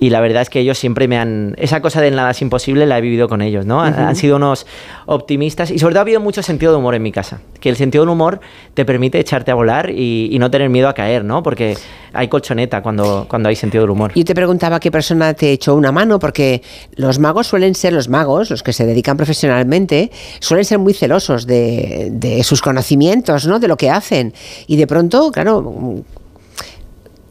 la 0.00 0.20
verdad 0.20 0.42
es 0.42 0.50
que 0.50 0.60
ellos 0.60 0.78
siempre 0.78 1.08
me 1.08 1.18
han... 1.18 1.54
Esa 1.58 1.80
cosa 1.80 2.00
de 2.00 2.10
nada 2.10 2.30
es 2.30 2.42
imposible 2.42 2.86
la 2.86 2.98
he 2.98 3.00
vivido 3.00 3.28
con 3.28 3.40
ellos, 3.40 3.64
¿no? 3.64 3.80
Han 3.80 4.14
sido 4.16 4.36
unos 4.36 4.66
optimistas 5.06 5.70
y 5.70 5.78
sobre 5.78 5.94
todo 5.94 6.00
ha 6.00 6.02
habido 6.02 6.20
mucho 6.20 6.42
sentido 6.42 6.72
de 6.72 6.78
humor 6.78 6.94
en 6.94 7.02
mi 7.02 7.12
casa. 7.12 7.40
Que 7.60 7.70
el 7.70 7.76
sentido 7.76 8.04
del 8.04 8.10
humor 8.10 8.40
te 8.74 8.84
permite 8.84 9.18
echarte 9.18 9.50
a 9.50 9.54
volar 9.54 9.90
y, 9.90 10.36
no 10.38 10.50
tener 10.50 10.68
miedo 10.68 10.88
a 10.88 10.92
caer, 10.92 11.24
¿no? 11.24 11.42
Porque 11.42 11.78
hay 12.12 12.28
colchoneta 12.28 12.82
cuando, 12.82 13.26
cuando 13.28 13.48
hay 13.48 13.56
sentido 13.56 13.84
del 13.84 13.90
humor. 13.90 14.12
Y 14.14 14.24
te 14.24 14.34
preguntaba 14.34 14.78
qué 14.80 14.90
persona 14.90 15.32
te 15.32 15.52
echó 15.52 15.74
una 15.74 15.92
mano, 15.92 16.18
porque 16.18 16.62
los 16.94 17.18
magos 17.18 17.46
suelen 17.46 17.74
ser, 17.74 17.94
los 17.94 18.10
magos, 18.10 18.50
los 18.50 18.62
que 18.62 18.74
se 18.74 18.84
dedican 18.84 19.16
profesionalmente, 19.16 20.10
suelen 20.40 20.66
ser 20.66 20.78
muy 20.78 20.92
celosos 20.92 21.46
de, 21.46 22.08
de 22.12 22.44
sus 22.44 22.60
conocimientos, 22.60 23.46
¿no? 23.46 23.58
De 23.58 23.68
lo 23.68 23.78
que 23.78 23.88
hacen. 23.88 24.34
Y 24.66 24.76
de 24.76 24.86
pronto, 24.86 25.30
claro 25.32 26.04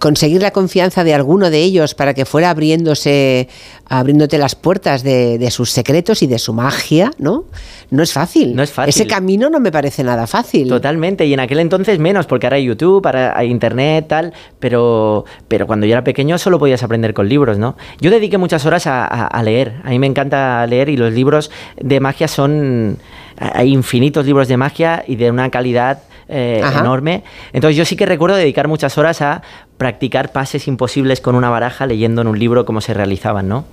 conseguir 0.05 0.39
la 0.39 0.51
confianza 0.51 1.03
de 1.03 1.15
alguno 1.15 1.49
de 1.49 1.63
ellos 1.63 1.95
para 1.95 2.13
que 2.13 2.25
fuera 2.25 2.51
abriéndose, 2.51 3.49
abriéndote 3.87 4.37
las 4.37 4.53
puertas 4.53 5.01
de, 5.01 5.49
sus 5.49 5.71
secretos 5.71 6.21
y 6.21 6.27
de 6.27 6.37
su 6.37 6.53
magia, 6.53 7.09
¿no? 7.17 7.45
No 7.89 8.03
es 8.03 8.13
fácil. 8.13 8.55
No 8.55 8.61
es 8.61 8.71
fácil. 8.71 8.89
Ese 8.89 9.07
camino 9.07 9.49
no 9.49 9.59
me 9.59 9.71
parece 9.71 10.03
nada 10.03 10.27
fácil. 10.27 10.69
Totalmente. 10.69 11.25
Y 11.25 11.33
en 11.33 11.39
aquel 11.39 11.57
entonces 11.57 11.97
menos, 11.97 12.27
porque 12.27 12.45
ahora 12.45 12.57
hay 12.57 12.65
YouTube, 12.65 13.03
ahora 13.03 13.35
hay 13.35 13.49
Internet, 13.49 14.05
tal. 14.07 14.31
Pero, 14.59 15.25
pero 15.47 15.65
cuando 15.65 15.87
yo 15.87 15.93
era 15.93 16.03
pequeño 16.03 16.37
solo 16.37 16.59
podías 16.59 16.83
aprender 16.83 17.15
con 17.15 17.27
libros, 17.27 17.57
¿no? 17.57 17.75
Yo 17.99 18.11
dediqué 18.11 18.37
muchas 18.37 18.63
horas 18.67 18.85
a 18.85 19.41
leer. 19.43 19.81
A 19.83 19.89
mí 19.89 19.97
me 19.97 20.05
encanta 20.05 20.67
leer 20.67 20.89
y 20.89 20.97
los 20.97 21.11
libros 21.13 21.49
de 21.81 21.99
magia 21.99 22.27
son... 22.27 22.99
Hay 23.37 23.73
infinitos 23.73 24.23
libros 24.23 24.47
de 24.47 24.55
magia 24.55 25.03
y 25.07 25.15
de 25.15 25.31
una 25.31 25.49
calidad 25.49 26.03
eh, 26.27 26.61
enorme. 26.79 27.23
Entonces 27.53 27.77
yo 27.77 27.85
sí 27.85 27.95
que 27.95 28.05
recuerdo 28.05 28.35
dedicar 28.35 28.67
muchas 28.67 28.97
horas 28.97 29.21
a 29.21 29.41
practicar 29.77 30.31
pases 30.31 30.67
imposibles 30.67 31.21
con 31.21 31.35
una 31.35 31.49
baraja 31.49 31.85
leyendo 31.85 32.21
en 32.21 32.27
un 32.27 32.39
libro 32.39 32.65
cómo 32.65 32.81
se 32.81 32.93
realizaban, 32.93 33.47
¿no? 33.47 33.65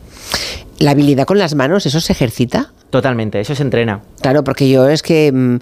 ¿La 0.78 0.92
habilidad 0.92 1.26
con 1.26 1.38
las 1.38 1.54
manos, 1.54 1.86
eso 1.86 2.00
se 2.00 2.12
ejercita? 2.12 2.72
Totalmente, 2.90 3.40
eso 3.40 3.54
se 3.54 3.62
entrena. 3.62 4.00
Claro, 4.20 4.44
porque 4.44 4.68
yo 4.68 4.88
es 4.88 5.02
que 5.02 5.30
mm, 5.32 5.56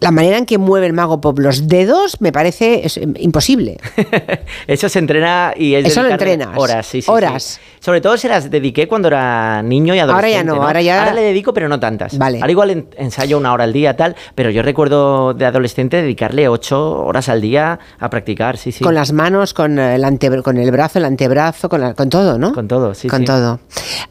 la 0.00 0.10
manera 0.12 0.38
en 0.38 0.46
que 0.46 0.58
mueve 0.58 0.86
el 0.86 0.92
mago 0.92 1.20
pop 1.20 1.38
los 1.38 1.66
dedos 1.68 2.20
me 2.20 2.32
parece 2.32 2.86
em, 2.96 3.14
imposible. 3.18 3.78
eso 4.66 4.88
se 4.88 4.98
entrena 4.98 5.52
y 5.56 5.74
es 5.74 5.86
Eso 5.86 6.02
lo 6.02 6.10
entrenas. 6.10 6.56
Horas, 6.56 6.86
sí, 6.86 7.02
sí. 7.02 7.10
Horas. 7.10 7.60
Sobre 7.84 8.00
todo 8.00 8.16
se 8.16 8.30
las 8.30 8.50
dediqué 8.50 8.88
cuando 8.88 9.08
era 9.08 9.62
niño 9.62 9.94
y 9.94 9.98
adolescente. 9.98 10.38
Ahora 10.38 10.42
ya 10.42 10.58
no, 10.58 10.66
ahora 10.66 10.80
ya. 10.80 11.00
Ahora 11.00 11.12
le 11.12 11.20
dedico, 11.20 11.52
pero 11.52 11.68
no 11.68 11.78
tantas. 11.78 12.16
Vale. 12.16 12.38
Ahora 12.40 12.50
igual 12.50 12.86
ensayo 12.96 13.36
una 13.36 13.52
hora 13.52 13.64
al 13.64 13.74
día, 13.74 13.94
tal, 13.94 14.16
pero 14.34 14.48
yo 14.48 14.62
recuerdo 14.62 15.34
de 15.34 15.44
adolescente 15.44 16.00
dedicarle 16.00 16.48
ocho 16.48 17.04
horas 17.04 17.28
al 17.28 17.42
día 17.42 17.78
a 17.98 18.08
practicar, 18.08 18.56
sí, 18.56 18.72
sí. 18.72 18.82
Con 18.82 18.94
las 18.94 19.12
manos, 19.12 19.52
con 19.52 19.78
el, 19.78 20.02
con 20.42 20.56
el 20.56 20.70
brazo, 20.70 20.98
el 20.98 21.04
antebrazo, 21.04 21.68
con, 21.68 21.92
con 21.92 22.08
todo, 22.08 22.38
¿no? 22.38 22.54
Con 22.54 22.68
todo, 22.68 22.94
sí. 22.94 23.06
Con 23.06 23.26
todo. 23.26 23.60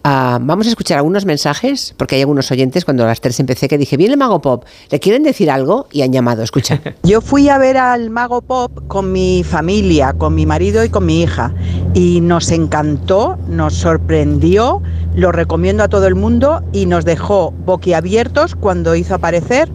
Ah, 0.04 0.38
vamos 0.40 0.68
a 0.68 0.70
escuchar 0.70 1.00
algunos 1.00 1.26
mensajes, 1.26 1.96
porque 1.98 2.14
hay 2.14 2.22
algunos 2.22 2.52
oyentes 2.52 2.86
cuando 2.86 3.06
a 3.06 3.08
las 3.08 3.22
tres 3.22 3.40
empecé 3.40 3.68
que 3.68 3.80
dije, 3.80 3.98
viene 3.98 4.14
el 4.14 4.20
Mago 4.20 4.40
Pop, 4.40 4.66
¿le 4.92 5.00
quieren 5.00 5.24
decir 5.24 5.50
algo? 5.50 5.88
Y 5.92 6.04
han 6.04 6.14
llamado, 6.14 6.44
escucha. 6.44 6.80
Yo 7.02 7.22
fui 7.22 7.50
a 7.50 7.58
ver 7.58 7.78
al 7.78 8.12
Mago 8.12 8.44
Pop 8.44 8.88
con 8.88 9.12
mi 9.12 9.44
familia, 9.44 10.14
con 10.14 10.36
mi 10.36 10.46
marido 10.46 10.84
y 10.84 10.90
con 10.90 11.08
mi 11.08 11.24
hija, 11.24 11.56
y 11.96 12.22
nos 12.22 12.52
encantó, 12.52 13.40
nos 13.48 13.63
sorprendió, 13.70 14.82
lo 15.16 15.32
recomiendo 15.32 15.84
a 15.84 15.88
todo 15.88 16.08
el 16.08 16.16
mundo 16.16 16.64
y 16.74 16.86
nos 16.86 17.06
dejó 17.06 17.52
boquiabiertos 17.66 18.56
cuando 18.56 18.96
hizo 18.96 19.16
aparecer 19.16 19.70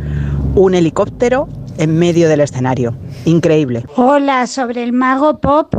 un 0.54 0.74
helicóptero 0.74 1.48
en 1.78 1.98
medio 1.98 2.28
del 2.28 2.40
escenario. 2.40 2.94
Increíble. 3.24 3.84
Hola, 3.96 4.46
sobre 4.46 4.82
el 4.82 4.92
Mago 4.92 5.38
Pop 5.38 5.74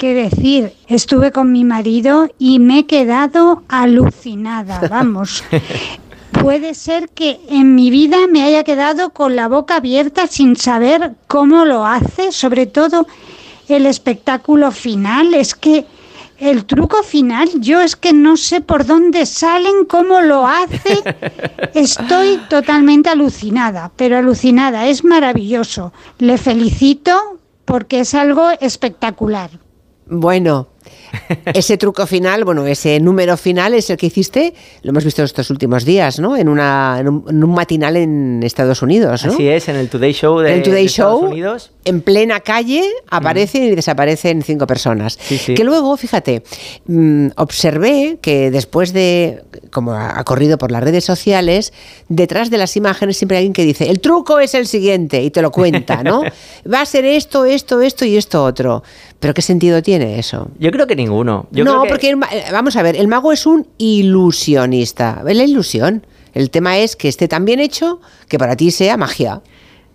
qué 0.00 0.14
decir. 0.14 0.72
Estuve 0.88 1.30
con 1.30 1.52
mi 1.52 1.62
marido 1.62 2.26
y 2.38 2.58
me 2.58 2.80
he 2.80 2.86
quedado 2.86 3.62
alucinada, 3.68 4.80
vamos. 4.90 5.44
Puede 6.32 6.74
ser 6.74 7.10
que 7.10 7.38
en 7.50 7.74
mi 7.74 7.90
vida 7.90 8.16
me 8.32 8.42
haya 8.42 8.64
quedado 8.64 9.10
con 9.10 9.36
la 9.36 9.46
boca 9.46 9.76
abierta 9.76 10.26
sin 10.26 10.56
saber 10.56 11.12
cómo 11.26 11.66
lo 11.66 11.84
hace, 11.84 12.32
sobre 12.32 12.64
todo 12.64 13.06
el 13.68 13.84
espectáculo 13.84 14.70
final. 14.70 15.34
Es 15.34 15.54
que 15.54 15.84
el 16.40 16.64
truco 16.64 17.02
final, 17.02 17.48
yo 17.60 17.80
es 17.80 17.96
que 17.96 18.14
no 18.14 18.36
sé 18.36 18.62
por 18.62 18.86
dónde 18.86 19.26
salen, 19.26 19.84
cómo 19.86 20.20
lo 20.20 20.46
hace. 20.46 21.02
Estoy 21.74 22.38
totalmente 22.48 23.10
alucinada, 23.10 23.92
pero 23.96 24.16
alucinada, 24.16 24.86
es 24.86 25.04
maravilloso. 25.04 25.92
Le 26.18 26.38
felicito 26.38 27.38
porque 27.66 28.00
es 28.00 28.14
algo 28.14 28.48
espectacular. 28.60 29.50
Bueno, 30.06 30.68
ese 31.54 31.76
truco 31.76 32.06
final, 32.06 32.44
bueno, 32.44 32.66
ese 32.66 33.00
número 33.00 33.36
final 33.36 33.74
es 33.74 33.90
el 33.90 33.96
que 33.96 34.06
hiciste, 34.06 34.54
lo 34.82 34.90
hemos 34.90 35.04
visto 35.04 35.22
estos 35.22 35.50
últimos 35.50 35.84
días, 35.84 36.18
¿no? 36.18 36.36
En, 36.36 36.48
una, 36.48 36.98
en, 37.00 37.08
un, 37.08 37.54
matinal 37.54 37.96
en 37.96 38.42
Estados 38.42 38.82
Unidos, 38.82 39.24
¿no? 39.24 39.32
Así 39.32 39.48
es, 39.48 39.68
en 39.68 39.76
el 39.76 39.88
Today 39.88 40.12
Show 40.12 40.38
de, 40.38 40.54
el 40.54 40.62
Today 40.62 40.86
Show, 40.86 41.14
Estados 41.14 41.32
Unidos. 41.32 41.70
En 41.84 42.00
plena 42.02 42.40
calle 42.40 42.82
aparecen 43.10 43.64
y 43.64 43.74
desaparecen 43.74 44.42
cinco 44.42 44.66
personas. 44.66 45.18
Que 45.46 45.64
luego, 45.64 45.96
fíjate, 45.96 46.42
mm, 46.86 47.28
observé 47.36 48.18
que 48.20 48.50
después 48.50 48.92
de, 48.92 49.42
como 49.70 49.92
ha 49.92 50.22
corrido 50.24 50.58
por 50.58 50.70
las 50.70 50.82
redes 50.82 51.04
sociales, 51.04 51.72
detrás 52.08 52.50
de 52.50 52.58
las 52.58 52.76
imágenes 52.76 53.16
siempre 53.16 53.36
hay 53.36 53.42
alguien 53.42 53.52
que 53.52 53.64
dice, 53.64 53.88
el 53.88 54.00
truco 54.00 54.38
es 54.40 54.54
el 54.54 54.66
siguiente, 54.66 55.22
y 55.22 55.30
te 55.30 55.42
lo 55.42 55.50
cuenta, 55.50 56.02
¿no? 56.02 56.22
Va 56.72 56.82
a 56.82 56.86
ser 56.86 57.04
esto, 57.04 57.44
esto, 57.44 57.80
esto 57.80 58.04
y 58.04 58.16
esto 58.16 58.44
otro. 58.44 58.82
Pero 59.20 59.34
¿qué 59.34 59.42
sentido 59.42 59.82
tiene 59.82 60.18
eso? 60.18 60.50
Yo 60.58 60.70
creo 60.70 60.86
que 60.86 60.96
ninguno. 60.96 61.46
no, 61.52 61.84
porque 61.84 62.16
vamos 62.50 62.76
a 62.76 62.82
ver, 62.82 62.96
el 62.96 63.06
mago 63.06 63.32
es 63.32 63.46
un 63.46 63.66
ilusionista. 63.76 65.22
¿Ves 65.22 65.36
la 65.36 65.44
ilusión? 65.44 66.06
El 66.32 66.50
tema 66.50 66.78
es 66.78 66.96
que 66.96 67.08
esté 67.08 67.28
tan 67.28 67.44
bien 67.44 67.60
hecho 67.60 68.00
que 68.28 68.38
para 68.38 68.56
ti 68.56 68.70
sea 68.70 68.96
magia. 68.96 69.42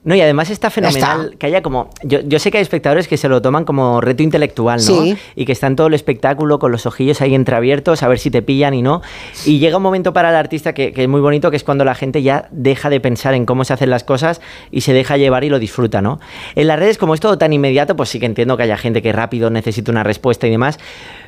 No, 0.05 0.13
y 0.13 0.21
además 0.21 0.51
está 0.51 0.69
fenomenal 0.69 1.35
que 1.39 1.47
haya 1.47 1.63
como. 1.63 1.89
Yo, 2.03 2.19
yo, 2.21 2.37
sé 2.37 2.51
que 2.51 2.59
hay 2.59 2.61
espectadores 2.61 3.07
que 3.07 3.17
se 3.17 3.27
lo 3.27 3.41
toman 3.41 3.65
como 3.65 4.01
reto 4.01 4.21
intelectual, 4.21 4.79
¿no? 4.85 5.03
Y 5.35 5.45
que 5.45 5.51
están 5.51 5.75
todo 5.75 5.87
el 5.87 5.95
espectáculo 5.95 6.59
con 6.59 6.71
los 6.71 6.85
ojillos 6.85 7.21
ahí 7.21 7.33
entreabiertos 7.33 8.03
a 8.03 8.07
ver 8.07 8.19
si 8.19 8.29
te 8.29 8.43
pillan 8.43 8.75
y 8.75 8.83
no. 8.83 9.01
Y 9.45 9.57
llega 9.57 9.77
un 9.77 9.83
momento 9.83 10.13
para 10.13 10.29
el 10.29 10.35
artista 10.35 10.73
que, 10.73 10.93
que, 10.93 11.03
es 11.03 11.09
muy 11.09 11.21
bonito, 11.21 11.49
que 11.49 11.57
es 11.57 11.63
cuando 11.63 11.83
la 11.85 11.95
gente 11.95 12.21
ya 12.21 12.47
deja 12.51 12.91
de 12.91 12.99
pensar 12.99 13.33
en 13.33 13.47
cómo 13.47 13.65
se 13.65 13.73
hacen 13.73 13.89
las 13.89 14.03
cosas 14.03 14.41
y 14.69 14.81
se 14.81 14.93
deja 14.93 15.17
llevar 15.17 15.43
y 15.43 15.49
lo 15.49 15.57
disfruta, 15.57 16.03
¿no? 16.03 16.19
En 16.53 16.67
las 16.67 16.77
redes, 16.77 16.99
como 16.99 17.15
es 17.15 17.19
todo 17.19 17.39
tan 17.39 17.51
inmediato, 17.51 17.95
pues 17.95 18.09
sí 18.09 18.19
que 18.19 18.27
entiendo 18.27 18.57
que 18.57 18.63
haya 18.63 18.77
gente 18.77 19.01
que 19.01 19.11
rápido 19.11 19.49
necesita 19.49 19.91
una 19.91 20.03
respuesta 20.03 20.45
y 20.45 20.51
demás. 20.51 20.77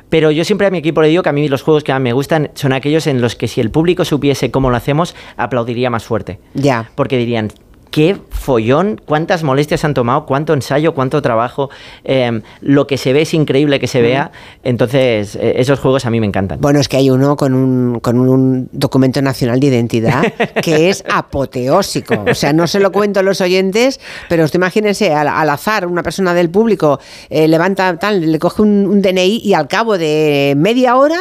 Pero 0.08 0.30
yo 0.30 0.44
siempre 0.44 0.66
a 0.66 0.70
mi 0.70 0.78
equipo 0.78 1.02
le 1.02 1.08
digo 1.08 1.22
que 1.22 1.28
a 1.28 1.32
mí 1.32 1.48
los 1.48 1.62
juegos 1.62 1.84
que 1.84 1.92
más 1.92 2.00
me 2.00 2.12
gustan 2.12 2.50
son 2.54 2.72
aquellos 2.72 3.06
en 3.06 3.20
los 3.20 3.34
que 3.34 3.48
si 3.48 3.60
el 3.60 3.70
público 3.70 4.04
supiese 4.04 4.50
cómo 4.50 4.70
lo 4.70 4.76
hacemos, 4.76 5.14
aplaudiría 5.36 5.90
más 5.90 6.04
fuerte. 6.04 6.38
Ya. 6.54 6.90
Porque 6.94 7.18
dirían, 7.18 7.50
qué 7.90 8.16
follón, 8.30 9.00
cuántas 9.04 9.42
molestias 9.42 9.84
han 9.84 9.94
tomado, 9.94 10.26
cuánto 10.26 10.54
ensayo, 10.54 10.94
cuánto 10.94 11.20
trabajo. 11.22 11.70
Em, 12.04 12.42
lo 12.60 12.86
que 12.86 12.96
se 12.96 13.12
ve 13.12 13.22
es 13.22 13.34
increíble 13.34 13.80
que 13.80 13.86
se 13.86 14.00
vea. 14.00 14.30
Entonces, 14.62 15.36
eh, 15.36 15.54
esos 15.56 15.80
juegos 15.80 16.06
a 16.06 16.10
mí 16.10 16.20
me 16.20 16.26
encantan. 16.26 16.60
Bueno, 16.60 16.80
es 16.80 16.88
que 16.88 16.96
hay 16.96 17.10
uno 17.10 17.36
con 17.36 17.54
un, 17.54 18.00
con 18.00 18.18
un 18.18 18.68
documento 18.72 19.20
nacional 19.22 19.60
de 19.60 19.66
identidad 19.66 20.22
que 20.62 20.88
es 20.88 21.04
apoteósico. 21.10 22.24
O 22.30 22.34
sea, 22.34 22.52
no 22.52 22.66
se 22.66 22.80
lo 22.80 22.92
cuento 22.92 23.20
a 23.20 23.22
los 23.22 23.40
oyentes, 23.40 24.00
pero 24.28 24.44
usted 24.44 24.58
imagínense, 24.58 25.12
al, 25.12 25.50
azar, 25.50 25.86
una 25.86 26.02
persona 26.02 26.34
del 26.34 26.50
público 26.50 27.00
eh, 27.30 27.48
levanta 27.48 27.98
tal, 27.98 28.32
le 28.32 28.38
coge 28.38 28.62
un 28.62 29.02
DNI 29.02 29.40
y 29.44 29.54
al 29.54 29.68
cabo 29.68 29.98
de 29.98 30.54
media 30.56 30.96
hora 30.96 31.20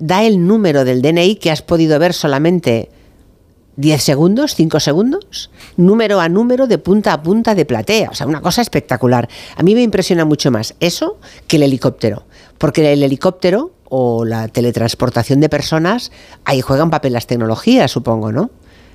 da 0.00 0.24
el 0.24 0.46
número 0.46 0.84
del 0.84 1.02
DNI 1.02 1.36
que 1.36 1.50
has 1.50 1.62
podido 1.62 1.98
ver 1.98 2.14
solamente 2.14 2.90
10 3.80 4.02
segundos, 4.02 4.54
5 4.54 4.78
segundos, 4.78 5.50
número 5.76 6.20
a 6.20 6.28
número, 6.28 6.66
de 6.66 6.78
punta 6.78 7.12
a 7.12 7.22
punta 7.22 7.54
de 7.54 7.64
platea. 7.64 8.10
O 8.10 8.14
sea, 8.14 8.26
una 8.26 8.40
cosa 8.40 8.62
espectacular. 8.62 9.28
A 9.56 9.62
mí 9.62 9.74
me 9.74 9.82
impresiona 9.82 10.24
mucho 10.24 10.50
más 10.50 10.74
eso 10.80 11.18
que 11.46 11.56
el 11.56 11.62
helicóptero. 11.62 12.24
Porque 12.58 12.92
el 12.92 13.02
helicóptero 13.02 13.72
o 13.88 14.24
la 14.24 14.48
teletransportación 14.48 15.40
de 15.40 15.48
personas, 15.48 16.12
ahí 16.44 16.60
juegan 16.60 16.90
papel 16.90 17.14
las 17.14 17.26
tecnologías, 17.26 17.90
supongo, 17.90 18.30
¿no? 18.30 18.50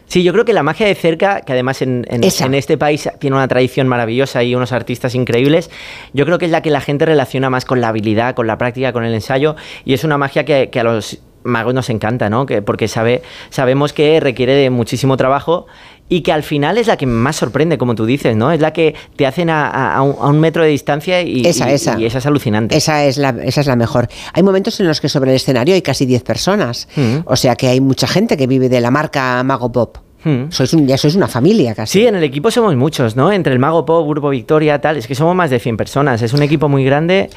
Sí, 0.07 0.21
yo 0.21 0.33
creo 0.33 0.45
que 0.45 0.53
la 0.53 0.61
magia 0.61 0.85
de 0.85 0.93
cerca, 0.93 1.41
que 1.41 1.53
además 1.53 1.81
en, 1.81 2.05
este 2.21 2.77
país 2.77 3.09
tiene 3.19 3.35
una 3.35 3.47
tradición 3.47 3.87
maravillosa 3.87 4.43
y 4.43 4.53
unos 4.53 4.71
artistas 4.71 5.15
increíbles, 5.15 5.71
yo 6.13 6.25
creo 6.25 6.37
que 6.37 6.45
es 6.45 6.51
la 6.51 6.61
que 6.61 6.69
la 6.69 6.79
gente 6.79 7.07
relaciona 7.07 7.49
más 7.49 7.65
con 7.65 7.81
la 7.81 7.87
habilidad, 7.87 8.35
con 8.35 8.45
la 8.45 8.59
práctica, 8.59 8.93
con 8.93 9.03
el 9.03 9.15
ensayo, 9.15 9.55
y 9.83 9.95
es 9.95 10.03
una 10.03 10.19
magia 10.19 10.45
que 10.45 10.79
a 10.79 10.83
los 10.83 11.19
Mago 11.45 11.71
nos 11.71 11.89
encanta, 11.89 12.29
¿no? 12.29 12.45
Que, 12.45 12.61
porque 12.61 12.87
sabe, 12.87 13.21
sabemos 13.49 13.93
que 13.93 14.19
requiere 14.19 14.53
de 14.55 14.69
muchísimo 14.69 15.15
trabajo 15.15 15.67
y 16.09 16.21
que 16.21 16.31
al 16.31 16.43
final 16.43 16.77
es 16.77 16.87
la 16.87 16.97
que 16.97 17.05
más 17.05 17.35
sorprende, 17.35 17.77
como 17.77 17.95
tú 17.95 18.05
dices, 18.05 18.35
¿no? 18.35 18.51
Es 18.51 18.59
la 18.59 18.73
que 18.73 18.95
te 19.15 19.25
hacen 19.25 19.49
a, 19.49 20.01
un, 20.01 20.39
metro 20.39 20.63
de 20.63 20.69
distancia 20.69 21.21
y 21.21 21.45
esa, 21.45 21.71
esa. 21.71 21.99
y 21.99 22.05
esa 22.05 22.19
es 22.19 22.25
alucinante. 22.25 22.75
Esa 22.75 23.05
es, 23.05 23.17
la, 23.17 23.29
esa 23.43 23.61
es 23.61 23.67
la 23.67 23.75
mejor. 23.75 24.07
Hay 24.33 24.43
momentos 24.43 24.79
en 24.79 24.87
los 24.87 25.01
que 25.01 25.09
sobre 25.09 25.31
el 25.31 25.37
escenario 25.37 25.73
hay 25.73 25.81
casi 25.81 26.05
10 26.05 26.23
personas, 26.23 26.87
mm. 26.95 27.17
o 27.25 27.35
sea 27.35 27.55
que 27.55 27.67
hay 27.67 27.79
mucha 27.79 28.07
gente 28.07 28.37
que 28.37 28.47
vive 28.47 28.69
de 28.69 28.81
la 28.81 28.91
marca 28.91 29.41
Mago 29.43 29.71
Pop. 29.71 29.97
Mm. 30.23 30.49
Sois 30.49 30.73
un, 30.73 30.87
ya 30.87 30.97
sois 30.97 31.15
una 31.15 31.27
familia 31.27 31.75
casi. 31.75 31.99
Sí, 31.99 32.07
en 32.07 32.15
el 32.15 32.23
equipo 32.23 32.49
somos 32.49 32.75
muchos, 32.75 33.15
¿no? 33.15 33.31
Entre 33.31 33.53
el 33.53 33.59
Mago 33.59 33.85
Pop, 33.85 34.07
Grupo 34.07 34.29
Victoria, 34.29 34.81
tal, 34.81 34.97
es 34.97 35.07
que 35.07 35.13
somos 35.13 35.35
más 35.35 35.51
de 35.51 35.59
100 35.59 35.77
personas. 35.77 36.21
Es 36.21 36.33
un 36.33 36.41
equipo 36.41 36.67
muy 36.67 36.83
grande 36.83 37.29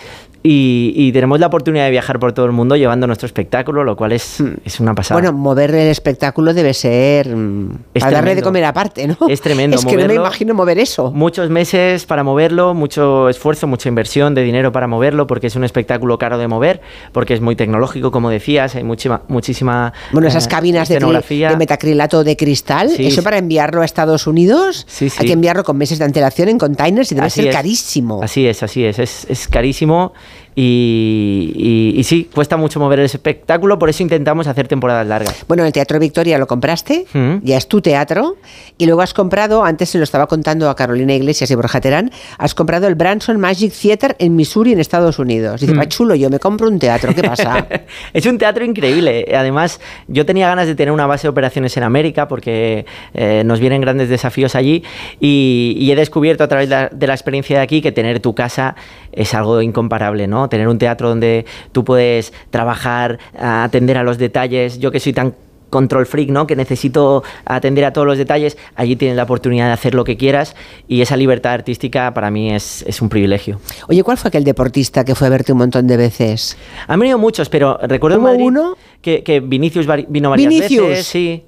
y, 0.51 1.13
tenemos 1.13 1.41
la 1.41 1.49
oportunidad 1.49 1.85
de 1.85 1.91
viajar 1.91 2.19
por 2.19 2.33
todo 2.33 2.47
el 2.47 2.53
mundo 2.53 2.77
llevando 2.77 3.07
nuestro 3.07 3.27
espectáculo, 3.27 3.85
lo 3.85 3.97
cual 3.97 4.13
es, 4.13 4.41
hmm. 4.41 4.55
es 4.65 4.81
una 4.81 4.95
pasada. 4.95 5.21
Bueno, 5.21 5.37
mover 5.37 5.75
el 5.75 5.89
espectáculo 5.89 6.55
debe 6.55 6.75
ser 6.75 7.35
mm, 7.35 7.71
es 7.95 8.03
para 8.03 8.17
darle 8.17 8.35
de 8.35 8.43
comer 8.43 8.65
aparte, 8.65 9.07
¿no? 9.07 9.17
Es 9.29 9.41
tremendo. 9.41 9.77
Es 9.79 9.85
que 9.85 9.97
no 9.97 10.07
me 10.07 10.15
imagino 10.15 10.55
mover 10.55 10.79
eso. 10.79 11.13
Muchos 11.13 11.51
meses 11.51 12.05
para 12.05 12.23
moverlo, 12.25 12.75
mucho 12.75 13.29
esfuerzo, 13.29 13.67
mucha 13.67 13.89
inversión 13.89 14.35
de 14.35 14.43
dinero 14.43 14.73
para 14.73 14.87
moverlo, 14.87 15.27
porque 15.27 15.47
es 15.47 15.57
un 15.57 15.65
espectáculo 15.65 16.19
caro 16.19 16.39
de 16.39 16.49
mover, 16.49 16.81
porque 17.13 17.35
es 17.35 17.41
muy 17.41 17.55
tecnológico, 17.55 18.11
como 18.11 18.31
decías, 18.31 18.75
hay 18.75 18.85
muchísima, 18.85 19.23
muchísima 19.29 19.93
Bueno, 20.13 20.29
esas 20.29 20.47
eh, 20.47 20.49
cabinas 20.49 20.89
de, 20.89 20.99
de, 20.99 21.57
metacrilato 21.57 22.25
de 22.25 22.37
cristal, 22.37 22.91
eso 22.99 23.23
para 23.23 23.39
enviarlo 23.39 23.83
a 23.83 23.85
Estados 23.85 24.27
Unidos, 24.27 24.87
hay 25.19 25.27
que 25.27 25.33
enviarlo 25.33 25.65
con 25.65 25.77
meses 25.77 25.99
de 25.99 26.05
antelación 26.05 26.49
en 26.49 26.59
containers 26.59 27.13
y 27.13 27.15
debe 27.15 27.31
ser 27.31 27.51
carísimo. 27.51 28.23
Así 28.23 28.47
es, 28.47 28.63
así 28.63 28.85
es, 28.85 28.99
es, 28.99 29.27
es 29.29 29.49
carísimo 29.49 30.13
y, 30.61 32.01
sí, 32.03 32.29
cuesta 32.35 32.57
mucho 32.57 32.81
mover 32.81 32.99
el 32.99 33.05
espectáculo, 33.05 33.79
por 33.79 33.91
eso 33.91 34.03
intentamos 34.03 34.49
hacer 34.49 34.67
temporadas 34.67 35.07
largas. 35.07 35.45
Bueno, 35.47 35.65
el 35.65 35.73
Teatro 35.73 36.01
Victoria 36.01 36.37
lo 36.37 36.49
compraste, 36.49 37.07
mm. 37.13 37.37
ya 37.43 37.57
es 37.57 37.69
tu 37.69 37.81
teatro, 37.81 38.37
y 38.77 38.87
luego 38.87 39.03
has 39.03 39.15
comprado, 39.15 39.63
antes 39.63 39.91
se 39.91 39.99
lo 39.99 40.05
estaba 40.05 40.27
contando 40.27 40.69
a 40.69 40.75
Carolina 40.75 41.15
Iglesias 41.15 41.49
y 41.53 41.55
Borja 41.55 41.81
Terán, 41.81 42.11
has 42.39 42.57
comprado 42.57 42.89
el 42.89 42.97
Branson 42.97 43.39
Magic 43.39 43.73
Theater 43.73 44.17
en 44.19 44.35
Missouri, 44.35 44.73
en 44.73 44.81
Estados 44.81 45.21
Unidos. 45.21 45.61
Dice, 45.61 45.75
mm. 45.75 45.87
chulo, 45.87 46.17
yo 46.17 46.29
me 46.29 46.41
compro 46.41 46.67
un 46.67 46.81
teatro, 46.81 47.15
¿qué 47.15 47.23
pasa? 47.23 47.69
es 48.13 48.27
un 48.27 48.37
teatro 48.37 48.65
increíble. 48.65 49.33
Además, 49.33 49.81
yo 50.09 50.27
tenía 50.27 50.49
ganas 50.49 50.67
de 50.67 50.75
tener 50.75 50.91
una 50.91 51.07
base 51.07 51.23
de 51.23 51.29
operaciones 51.29 51.77
en 51.77 51.85
América 51.85 52.27
porque 52.27 52.85
eh, 53.15 53.43
nos 53.45 53.61
vienen 53.61 53.81
grandes 53.81 54.09
desafíos 54.09 54.57
allí 54.57 54.83
y, 55.21 55.89
he 55.89 55.97
descubierto 55.97 56.45
a 56.45 56.49
través 56.49 56.69
de 56.69 57.07
la 57.07 57.15
experiencia 57.15 57.57
de 57.57 57.63
aquí 57.63 57.81
que 57.81 57.93
tener 57.93 58.21
tu 58.21 58.35
casa 58.35 58.77
es 59.13 59.33
algo 59.35 59.63
incomparable, 59.63 60.27
¿no? 60.27 60.48
Tener 60.49 60.69
un 60.69 60.79
teatro 60.79 61.09
donde 61.09 61.47
tú 61.73 61.85
puedes 61.85 62.33
trabajar, 62.51 63.19
atender 63.39 63.99
a 63.99 64.03
los 64.03 64.19
detalles. 64.19 64.79
Yo 64.79 64.91
que 64.91 65.01
soy 65.01 65.13
tan 65.13 65.35
control 65.71 66.07
freak, 66.07 66.31
¿no? 66.31 66.47
Que 66.47 66.57
necesito 66.57 67.23
atender 67.45 67.85
a 67.85 67.93
todos 67.93 68.07
los 68.07 68.19
detalles, 68.19 68.57
allí 68.75 68.97
tienes 68.97 69.17
la 69.17 69.25
oportunidad 69.25 69.67
de 69.67 69.73
hacer 69.73 69.95
lo 69.95 70.05
que 70.05 70.17
quieras 70.17 70.57
y 70.87 71.03
esa 71.03 71.17
libertad 71.17 71.53
artística 71.53 72.13
para 72.15 72.31
mí 72.31 72.55
es, 72.55 72.85
un 73.01 73.09
privilegio. 73.09 73.61
Oye, 73.89 74.03
¿cuál 74.03 74.17
fue 74.17 74.29
aquel 74.29 74.45
deportista 74.45 75.05
que 75.05 75.15
fue 75.15 75.29
a 75.29 75.31
verte 75.31 75.53
un 75.53 75.59
montón 75.59 75.87
de 75.87 75.97
veces? 75.97 76.57
Han 76.87 76.99
venido 76.99 77.19
muchos, 77.19 77.49
pero 77.49 77.79
recuerdo 77.83 78.21
uno? 78.21 78.77
Que, 79.01 79.23
que 79.23 79.41
Vinicius 79.41 79.87
vino 80.09 80.31
varias 80.31 80.59
veces. 80.59 81.07
Sí. 81.07 81.45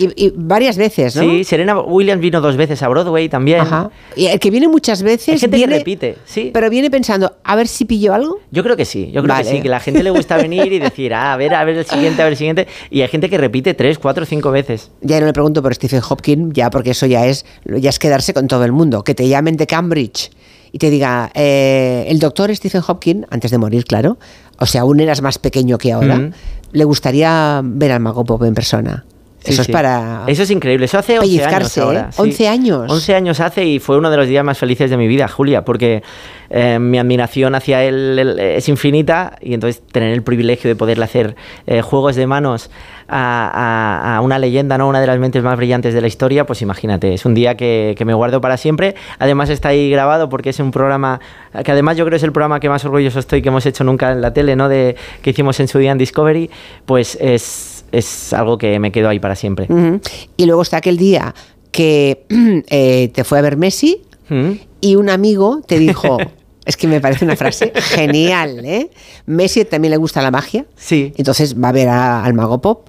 Y, 0.00 0.32
varias 0.34 0.78
veces, 0.78 1.14
¿no? 1.14 1.22
Sí, 1.22 1.44
Serena 1.44 1.78
Williams 1.78 2.22
vino 2.22 2.40
dos 2.40 2.56
veces 2.56 2.82
a 2.82 2.88
Broadway 2.88 3.28
también. 3.28 3.60
Ajá. 3.60 3.90
Y 4.16 4.26
el 4.26 4.40
que 4.40 4.50
viene 4.50 4.66
muchas 4.66 5.02
veces. 5.02 5.48
Viene, 5.50 5.78
repite, 5.78 6.16
sí. 6.24 6.50
Pero 6.54 6.70
viene 6.70 6.90
pensando, 6.90 7.36
a 7.44 7.54
ver 7.54 7.68
si 7.68 7.84
pillo 7.84 8.14
algo. 8.14 8.38
Yo 8.50 8.62
creo 8.62 8.78
que 8.78 8.86
sí, 8.86 9.10
yo 9.12 9.22
creo 9.22 9.36
que 9.36 9.44
sí, 9.44 9.60
que 9.60 9.68
la 9.68 9.78
gente 9.78 10.02
le 10.02 10.10
gusta 10.10 10.36
venir 10.38 10.72
y 10.72 10.78
decir, 10.78 11.12
ah, 11.12 11.34
a 11.34 11.36
ver, 11.36 11.54
a 11.54 11.64
ver 11.64 11.76
el 11.76 11.84
siguiente, 11.84 12.22
a 12.22 12.24
ver 12.24 12.32
el 12.32 12.38
siguiente. 12.38 12.66
Y 12.90 13.02
hay 13.02 13.08
gente 13.08 13.28
que 13.28 13.36
repite 13.36 13.74
tres, 13.74 13.98
cuatro, 13.98 14.24
cinco 14.24 14.50
veces. 14.50 14.90
Ya 15.02 15.20
no 15.20 15.26
me 15.26 15.34
pregunto 15.34 15.62
por 15.62 15.74
Stephen 15.74 16.00
Hopkins, 16.08 16.54
ya 16.54 16.70
porque 16.70 16.92
eso 16.92 17.04
ya 17.04 17.26
es, 17.26 17.44
ya 17.66 17.90
es 17.90 17.98
quedarse 17.98 18.32
con 18.32 18.48
todo 18.48 18.64
el 18.64 18.72
mundo. 18.72 19.04
Que 19.04 19.14
te 19.14 19.28
llamen 19.28 19.58
de 19.58 19.66
Cambridge 19.66 20.30
y 20.72 20.78
te 20.78 20.88
diga, 20.88 21.30
eh, 21.34 22.06
el 22.08 22.20
doctor 22.20 22.54
Stephen 22.56 22.82
Hopkins, 22.86 23.26
antes 23.28 23.50
de 23.50 23.58
morir, 23.58 23.84
claro, 23.84 24.18
o 24.58 24.64
sea, 24.64 24.82
aún 24.82 25.00
eras 25.00 25.20
más 25.20 25.38
pequeño 25.38 25.76
que 25.76 25.92
ahora, 25.92 26.30
le 26.72 26.84
gustaría 26.84 27.60
ver 27.62 27.92
al 27.92 28.00
Mago 28.00 28.24
Pop 28.24 28.42
en 28.44 28.54
persona 28.54 29.04
eso 29.44 29.62
es 29.62 29.68
para. 29.68 30.24
Eso 30.26 30.42
es 30.42 30.50
increíble. 30.50 30.84
Eso 30.84 30.98
hace 30.98 31.18
11 31.18 31.44
años. 31.44 31.78
Ahora, 31.78 32.10
11 32.16 32.44
¿eh? 32.44 32.48
años. 32.48 32.90
11 32.90 33.14
años 33.14 33.40
hace 33.40 33.64
y 33.64 33.78
fue 33.78 33.98
uno 33.98 34.10
de 34.10 34.16
los 34.16 34.28
días 34.28 34.44
más 34.44 34.58
felices 34.58 34.90
de 34.90 34.96
mi 34.96 35.08
vida, 35.08 35.28
Julia, 35.28 35.64
porque 35.64 36.02
eh, 36.50 36.78
mi 36.78 36.98
admiración 36.98 37.54
hacia 37.54 37.84
él, 37.84 38.18
es 38.38 38.68
infinita 38.68 39.36
y 39.40 39.54
entonces 39.54 39.82
tener 39.92 40.12
el 40.12 40.22
privilegio 40.22 40.68
de 40.68 40.76
poderle 40.76 41.04
hacer 41.04 41.36
eh, 41.66 41.80
juegos 41.80 42.16
de 42.16 42.26
manos 42.26 42.70
a, 43.08 44.20
una 44.22 44.38
leyenda, 44.38 44.78
¿no? 44.78 44.88
una 44.88 45.00
de 45.00 45.06
las 45.06 45.18
mentes 45.18 45.42
más 45.42 45.56
brillantes 45.56 45.94
de 45.94 46.00
la 46.00 46.06
historia, 46.06 46.46
pues 46.46 46.62
imagínate, 46.62 47.14
es 47.14 47.24
un 47.24 47.34
día 47.34 47.56
que, 47.56 47.94
que 47.96 48.04
me 48.04 48.14
guardo 48.14 48.40
para 48.40 48.56
siempre. 48.56 48.94
Además 49.18 49.48
está 49.50 49.70
ahí 49.70 49.90
grabado 49.90 50.28
porque 50.28 50.50
es 50.50 50.60
un 50.60 50.70
programa 50.70 51.20
que 51.64 51.72
además 51.72 51.96
yo 51.96 52.04
creo 52.04 52.16
es 52.16 52.22
el 52.22 52.32
programa 52.32 52.60
que 52.60 52.68
más 52.68 52.84
orgulloso 52.84 53.18
estoy 53.18 53.42
que 53.42 53.48
hemos 53.48 53.66
hecho 53.66 53.82
nunca 53.84 54.12
en 54.12 54.20
la 54.20 54.32
tele, 54.32 54.54
¿no? 54.54 54.68
de 54.68 54.96
que 55.22 55.30
hicimos 55.30 55.58
en 55.60 55.68
su 55.68 55.78
día 55.78 55.92
en 55.92 55.98
Discovery, 55.98 56.50
pues 56.86 57.16
es 57.20 57.69
es 57.92 58.32
algo 58.32 58.58
que 58.58 58.78
me 58.78 58.92
quedo 58.92 59.08
ahí 59.08 59.18
para 59.18 59.36
siempre. 59.36 59.68
Y 60.36 60.46
luego 60.46 60.62
está 60.62 60.78
aquel 60.78 60.96
día 60.96 61.34
que 61.70 62.24
eh, 62.68 63.10
te 63.12 63.24
fue 63.24 63.38
a 63.38 63.42
ver 63.42 63.56
Messi 63.56 64.02
y 64.80 64.94
un 64.94 65.10
amigo 65.10 65.60
te 65.66 65.78
dijo, 65.78 66.18
Es 66.64 66.76
que 66.76 66.86
me 66.86 67.00
parece 67.00 67.24
una 67.24 67.36
frase 67.36 67.72
genial, 67.74 68.64
¿eh? 68.64 68.90
Messi 69.26 69.64
también 69.64 69.90
le 69.90 69.96
gusta 69.96 70.22
la 70.22 70.30
magia. 70.30 70.66
Sí. 70.76 71.12
Entonces 71.16 71.60
va 71.60 71.70
a 71.70 71.72
ver 71.72 71.88
al 71.88 72.34
mago 72.34 72.60
pop 72.60 72.88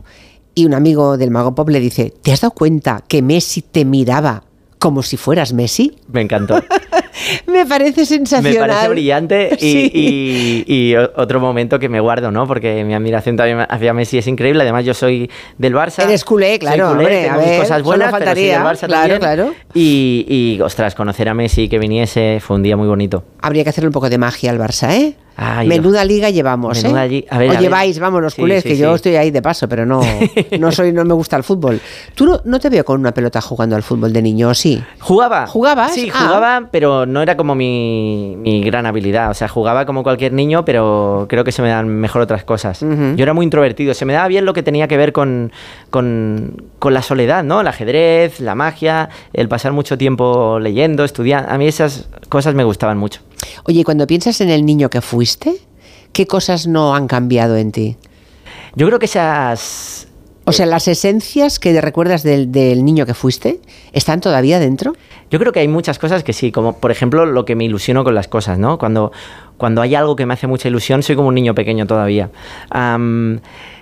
y 0.53 0.65
un 0.65 0.73
amigo 0.73 1.17
del 1.17 1.31
mago 1.31 1.55
pop 1.55 1.69
le 1.69 1.79
dice, 1.79 2.13
¿te 2.21 2.31
has 2.31 2.41
dado 2.41 2.51
cuenta 2.51 3.03
que 3.07 3.21
Messi 3.21 3.61
te 3.61 3.85
miraba 3.85 4.43
como 4.77 5.03
si 5.03 5.17
fueras 5.17 5.53
Messi? 5.53 5.95
Me 6.11 6.21
encantó. 6.21 6.61
me 7.47 7.65
parece 7.65 8.05
sensacional. 8.05 8.53
Me 8.53 8.73
parece 8.73 8.89
brillante 8.89 9.57
y, 9.61 10.95
otro 11.15 11.39
momento 11.39 11.79
que 11.79 11.89
me 11.89 11.99
guardo, 11.99 12.31
¿no? 12.31 12.47
Porque 12.47 12.83
mi 12.83 12.93
admiración 12.93 13.35
también 13.37 13.65
hacia 13.69 13.93
Messi 13.93 14.17
es 14.17 14.27
increíble. 14.27 14.63
Además, 14.63 14.85
yo 14.85 14.93
soy 14.93 15.29
del 15.57 15.73
Barça. 15.73 16.03
Eres 16.03 16.23
culé, 16.25 16.59
claro. 16.59 16.89
Soy 16.89 17.05
culé, 17.05 17.23
tengo 17.23 17.41
mis 17.41 17.59
cosas 17.59 17.83
buenas, 17.83 18.11
faltaría, 18.11 18.57
pero 18.57 18.69
Barça 18.69 18.87
claro, 18.87 19.19
Claro. 19.19 19.53
Y, 19.73 20.25
y, 20.27 20.61
ostras, 20.61 20.95
conocer 20.95 21.29
a 21.29 21.33
Messi 21.33 21.69
que 21.69 21.79
viniese 21.79 22.39
fue 22.41 22.55
un 22.57 22.63
día 22.63 22.77
muy 22.77 22.87
bonito. 22.87 23.23
Habría 23.41 23.63
que 23.63 23.69
hacerle 23.69 23.87
un 23.87 23.93
poco 23.93 24.09
de 24.09 24.17
magia 24.17 24.51
al 24.51 24.59
Barça, 24.59 24.91
¿eh? 24.91 25.15
Menuda 25.65 26.05
liga 26.05 26.29
llevamos, 26.29 26.83
¿eh? 26.83 27.25
o 27.31 27.59
lleváis, 27.59 27.99
vamos, 27.99 28.21
los 28.21 28.35
culés, 28.35 28.63
que 28.63 28.77
yo 28.77 28.93
estoy 28.93 29.15
ahí 29.15 29.31
de 29.31 29.41
paso, 29.41 29.67
pero 29.67 29.85
no, 29.85 30.01
no 30.59 30.71
soy, 30.71 30.93
no 30.93 31.03
me 31.03 31.13
gusta 31.13 31.35
el 31.35 31.43
fútbol. 31.43 31.81
¿Tú 32.13 32.39
no, 32.43 32.59
te 32.59 32.69
veo 32.69 32.85
con 32.85 32.99
una 32.99 33.11
pelota 33.11 33.41
jugando 33.41 33.75
al 33.75 33.81
fútbol 33.81 34.13
de 34.13 34.21
niño, 34.21 34.49
o 34.49 34.53
sí? 34.53 34.81
¿Jugaba? 34.99 35.47
¿Jugabas? 35.47 35.93
Sí, 35.93 36.11
ah. 36.13 36.25
jugaba, 36.25 36.69
pero 36.71 37.05
no 37.05 37.21
era 37.21 37.35
como 37.37 37.55
mi, 37.55 38.61
gran 38.63 38.85
habilidad. 38.85 39.31
O 39.31 39.33
sea, 39.33 39.47
jugaba 39.47 39.85
como 39.85 40.03
cualquier 40.03 40.33
niño, 40.33 40.63
pero 40.63 41.25
creo 41.27 41.43
que 41.43 41.51
se 41.51 41.61
me 41.61 41.69
dan 41.69 41.87
mejor 41.87 42.21
otras 42.21 42.43
cosas. 42.43 42.81
Yo 42.81 43.23
era 43.23 43.33
muy 43.33 43.43
introvertido, 43.43 43.93
se 43.93 44.05
me 44.05 44.13
daba 44.13 44.27
bien 44.27 44.45
lo 44.45 44.53
que 44.53 44.63
tenía 44.63 44.87
que 44.87 44.97
ver 44.97 45.11
con, 45.11 45.51
con, 45.89 46.63
con 46.77 46.93
la 46.93 47.01
soledad, 47.01 47.43
¿no? 47.43 47.61
El 47.61 47.67
ajedrez, 47.67 48.39
la 48.39 48.53
magia, 48.53 49.09
el 49.33 49.47
pasar 49.47 49.71
mucho 49.71 49.97
tiempo 49.97 50.59
leyendo, 50.59 51.03
estudiando. 51.03 51.49
A 51.49 51.57
mí 51.57 51.67
esas 51.67 52.07
cosas 52.29 52.53
me 52.53 52.63
gustaban 52.63 52.97
mucho. 52.97 53.21
Oye, 53.65 53.83
cuando 53.83 54.07
piensas 54.07 54.41
en 54.41 54.49
el 54.49 54.65
niño 54.65 54.89
que 54.89 55.01
fuiste, 55.01 55.55
¿qué 56.13 56.27
cosas 56.27 56.67
no 56.67 56.95
han 56.95 57.07
cambiado 57.07 57.57
en 57.57 57.71
ti? 57.71 57.97
Yo 58.75 58.87
creo 58.87 58.99
que 58.99 59.05
esas... 59.05 60.07
O 60.43 60.53
sea, 60.53 60.65
las 60.65 60.87
esencias 60.87 61.59
que 61.59 61.79
recuerdas 61.79 62.23
del, 62.23 62.83
niño 62.83 63.05
que 63.05 63.13
fuiste, 63.13 63.59
¿están 63.93 64.21
todavía 64.21 64.59
dentro? 64.59 64.95
Yo 65.29 65.37
creo 65.39 65.53
que 65.53 65.59
hay 65.59 65.67
muchas 65.67 65.99
cosas 65.99 66.23
que 66.23 66.33
sí, 66.33 66.51
como 66.51 66.77
por 66.77 66.89
ejemplo 66.89 67.27
lo 67.27 67.45
que 67.45 67.55
me 67.55 67.63
ilusiono 67.63 68.03
con 68.03 68.15
las 68.15 68.27
cosas, 68.27 68.57
¿no? 68.57 68.79
Cuando, 68.79 69.11
cuando 69.57 69.83
hay 69.83 69.93
algo 69.93 70.15
que 70.15 70.25
me 70.25 70.33
hace 70.33 70.47
mucha 70.47 70.67
ilusión, 70.67 71.03
soy 71.03 71.15
como 71.15 71.27
un 71.27 71.35
niño 71.35 71.53
pequeño 71.53 71.85
todavía. 71.85 72.31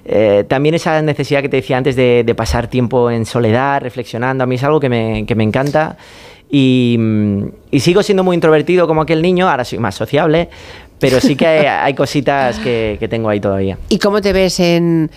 Eh, 0.06 0.44
también 0.50 0.76
esa 0.76 1.02
necesidad 1.02 1.42
que 1.42 1.50
te 1.50 1.58
decía 1.58 1.78
antes 1.78 1.96
de, 1.96 2.24
de, 2.26 2.36
pasar 2.36 2.68
tiempo 2.68 3.10
en 3.10 3.26
soledad, 3.26 3.82
reflexionando, 3.82 4.44
a 4.44 4.48
mí 4.48 4.56
es 4.56 4.64
algo 4.64 4.82
que 4.82 4.90
me, 4.90 5.26
que 5.26 5.36
me 5.36 5.44
encanta 5.44 5.98
Y, 6.50 6.98
sigo 7.80 8.02
siendo 8.04 8.24
muy 8.24 8.36
introvertido 8.36 8.88
como 8.88 9.02
aquel 9.02 9.22
niño, 9.22 9.50
ahora 9.50 9.64
soy 9.64 9.80
más 9.80 9.96
sociable, 9.96 10.50
pero 11.00 11.20
sí 11.20 11.36
que 11.36 11.46
hay, 11.46 11.94
cositas 11.96 12.58
que, 12.60 13.08
tengo 13.10 13.30
ahí 13.30 13.40
todavía. 13.40 13.78
¿Y 13.90 14.00
cómo 14.00 14.22
te 14.22 14.34
ves 14.34 14.60
en 14.60 15.12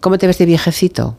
cómo 0.00 0.18
te 0.18 0.26
ves 0.26 0.38
de 0.38 0.46
viejecito? 0.46 1.16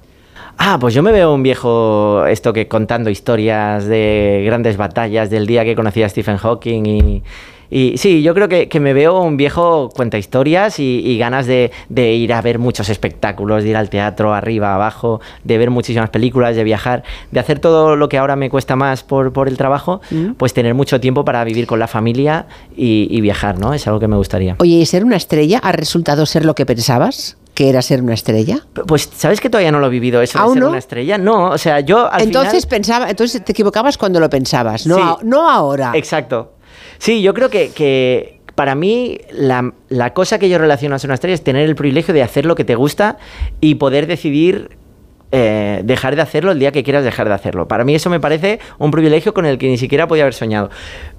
Ah, 0.61 0.77
pues 0.77 0.93
yo 0.93 1.01
me 1.01 1.13
veo 1.13 1.33
un 1.33 1.41
viejo, 1.41 2.25
esto 2.25 2.51
que 2.51 2.67
contando 2.67 3.09
historias 3.09 3.85
de 3.85 4.43
grandes 4.45 4.75
batallas 4.75 5.29
del 5.29 5.47
día 5.47 5.63
que 5.63 5.73
conocí 5.73 6.03
a 6.03 6.09
Stephen 6.09 6.35
Hawking 6.35 6.85
y, 6.85 7.23
y 7.71 7.97
sí, 7.97 8.23
yo 8.23 8.33
creo 8.33 8.49
que, 8.49 8.79
me 8.81 8.93
veo 8.93 9.21
un 9.21 9.37
viejo 9.37 9.89
cuenta 9.95 10.17
historias 10.17 10.79
y, 10.79 11.17
ganas 11.17 11.45
de, 11.45 11.71
ir 11.95 12.33
a 12.33 12.41
ver 12.41 12.59
muchos 12.59 12.89
espectáculos, 12.89 13.63
de 13.63 13.69
ir 13.69 13.77
al 13.77 13.89
teatro 13.89 14.33
arriba, 14.33 14.75
abajo, 14.75 15.21
de 15.43 15.57
ver 15.57 15.69
muchísimas 15.69 16.09
películas, 16.09 16.57
de 16.57 16.65
viajar, 16.65 17.03
de 17.31 17.39
hacer 17.39 17.59
todo 17.59 17.95
lo 17.95 18.09
que 18.09 18.17
ahora 18.17 18.35
me 18.35 18.49
cuesta 18.49 18.75
más 18.75 19.03
por, 19.03 19.47
el 19.47 19.55
trabajo, 19.57 20.01
mm. 20.11 20.31
pues 20.33 20.53
tener 20.53 20.73
mucho 20.73 20.99
tiempo 20.99 21.23
para 21.23 21.43
vivir 21.43 21.67
con 21.67 21.79
la 21.79 21.87
familia 21.87 22.47
y, 22.75 23.21
viajar, 23.21 23.59
¿no? 23.59 23.73
Es 23.73 23.87
algo 23.87 23.99
que 23.99 24.07
me 24.07 24.17
gustaría. 24.17 24.55
Oye, 24.59 24.75
¿y 24.75 24.85
ser 24.85 25.05
una 25.05 25.15
estrella 25.15 25.59
ha 25.59 25.71
resultado 25.71 26.25
ser 26.25 26.45
lo 26.45 26.55
que 26.55 26.65
pensabas? 26.65 27.37
Que 27.59 27.67
era 27.67 27.81
ser 27.81 28.01
una 28.01 28.13
estrella? 28.13 28.61
Pues 28.87 29.09
sabes 29.13 29.41
que 29.41 29.49
todavía 29.49 29.69
no 29.69 29.81
lo 29.81 29.87
he 29.87 29.89
vivido 29.89 30.21
eso 30.21 30.41
de 30.41 30.53
ser 30.53 30.63
una 30.63 30.77
estrella. 30.77 31.17
No, 31.17 31.49
o 31.49 31.57
sea, 31.57 31.81
yo 31.81 32.09
entonces 32.17 32.65
pensaba, 32.65 33.09
entonces 33.09 33.43
te 33.43 33.51
equivocabas 33.51 33.97
cuando 33.97 34.21
lo 34.21 34.29
pensabas, 34.29 34.87
no, 34.87 35.19
no 35.23 35.49
ahora. 35.49 35.91
Exacto. 35.93 36.53
Sí, 36.99 37.21
yo 37.21 37.33
creo 37.33 37.49
que, 37.49 38.39
para 38.55 38.75
mí 38.75 39.19
la, 39.33 39.73
la, 39.89 40.13
cosa 40.13 40.39
que 40.39 40.47
yo 40.47 40.57
relaciono 40.57 40.95
a 40.95 40.99
ser 40.99 41.09
una 41.09 41.15
estrella 41.15 41.35
es 41.35 41.43
tener 41.43 41.67
el 41.67 41.75
privilegio 41.75 42.13
de 42.13 42.23
hacer 42.23 42.45
lo 42.45 42.55
que 42.55 42.63
te 42.63 42.75
gusta 42.75 43.17
y 43.59 43.75
poder 43.75 44.07
decidir 44.07 44.77
eh, 45.31 45.81
dejar 45.83 46.15
de 46.15 46.23
hacerlo 46.23 46.51
el 46.51 46.57
día 46.57 46.71
que 46.71 46.81
quieras 46.81 47.03
dejar 47.03 47.27
de 47.27 47.35
hacerlo. 47.35 47.67
Para 47.67 47.83
mí 47.83 47.93
eso 47.93 48.09
me 48.09 48.19
parece 48.19 48.59
un 48.79 48.89
privilegio 48.89 49.31
con 49.31 49.45
el 49.45 49.59
que 49.59 49.67
ni 49.67 49.77
siquiera 49.77 50.07
podía 50.07 50.23
haber 50.23 50.33
soñado. 50.33 50.71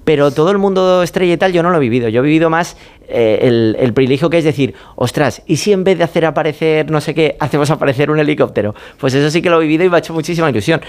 Pero 0.03 0.31
todo 0.31 0.51
el 0.51 0.57
mundo 0.57 1.01
estrella 1.01 1.33
y 1.33 1.37
tal 1.37 1.53
yo 1.53 1.63
no 1.63 1.69
lo 1.69 1.77
he 1.77 1.79
vivido. 1.79 2.09
Yo 2.09 2.19
he 2.19 2.25
vivido 2.25 2.49
más 2.49 2.75
eh, 3.13 3.75
el, 3.77 3.93
privilegio 3.93 4.29
que 4.29 4.37
es 4.37 4.43
decir, 4.43 4.73
ostras, 4.95 5.41
¿y 5.45 5.57
si 5.57 5.71
en 5.71 5.83
vez 5.83 5.97
de 5.97 6.03
hacer 6.03 6.25
aparecer 6.25 6.89
no 6.89 7.01
sé 7.01 7.13
qué, 7.13 7.35
hacemos 7.39 7.69
aparecer 7.69 8.09
un 8.09 8.19
helicóptero? 8.19 8.73
Pues 8.97 9.13
eso 9.13 9.29
sí 9.29 9.41
que 9.41 9.49
lo 9.49 9.57
he 9.61 9.61
vivido 9.61 9.83
y 9.83 9.89
me 9.89 9.97
ha 9.97 9.99
hecho 9.99 10.13
muchísima 10.13 10.49
ilusión. 10.49 10.81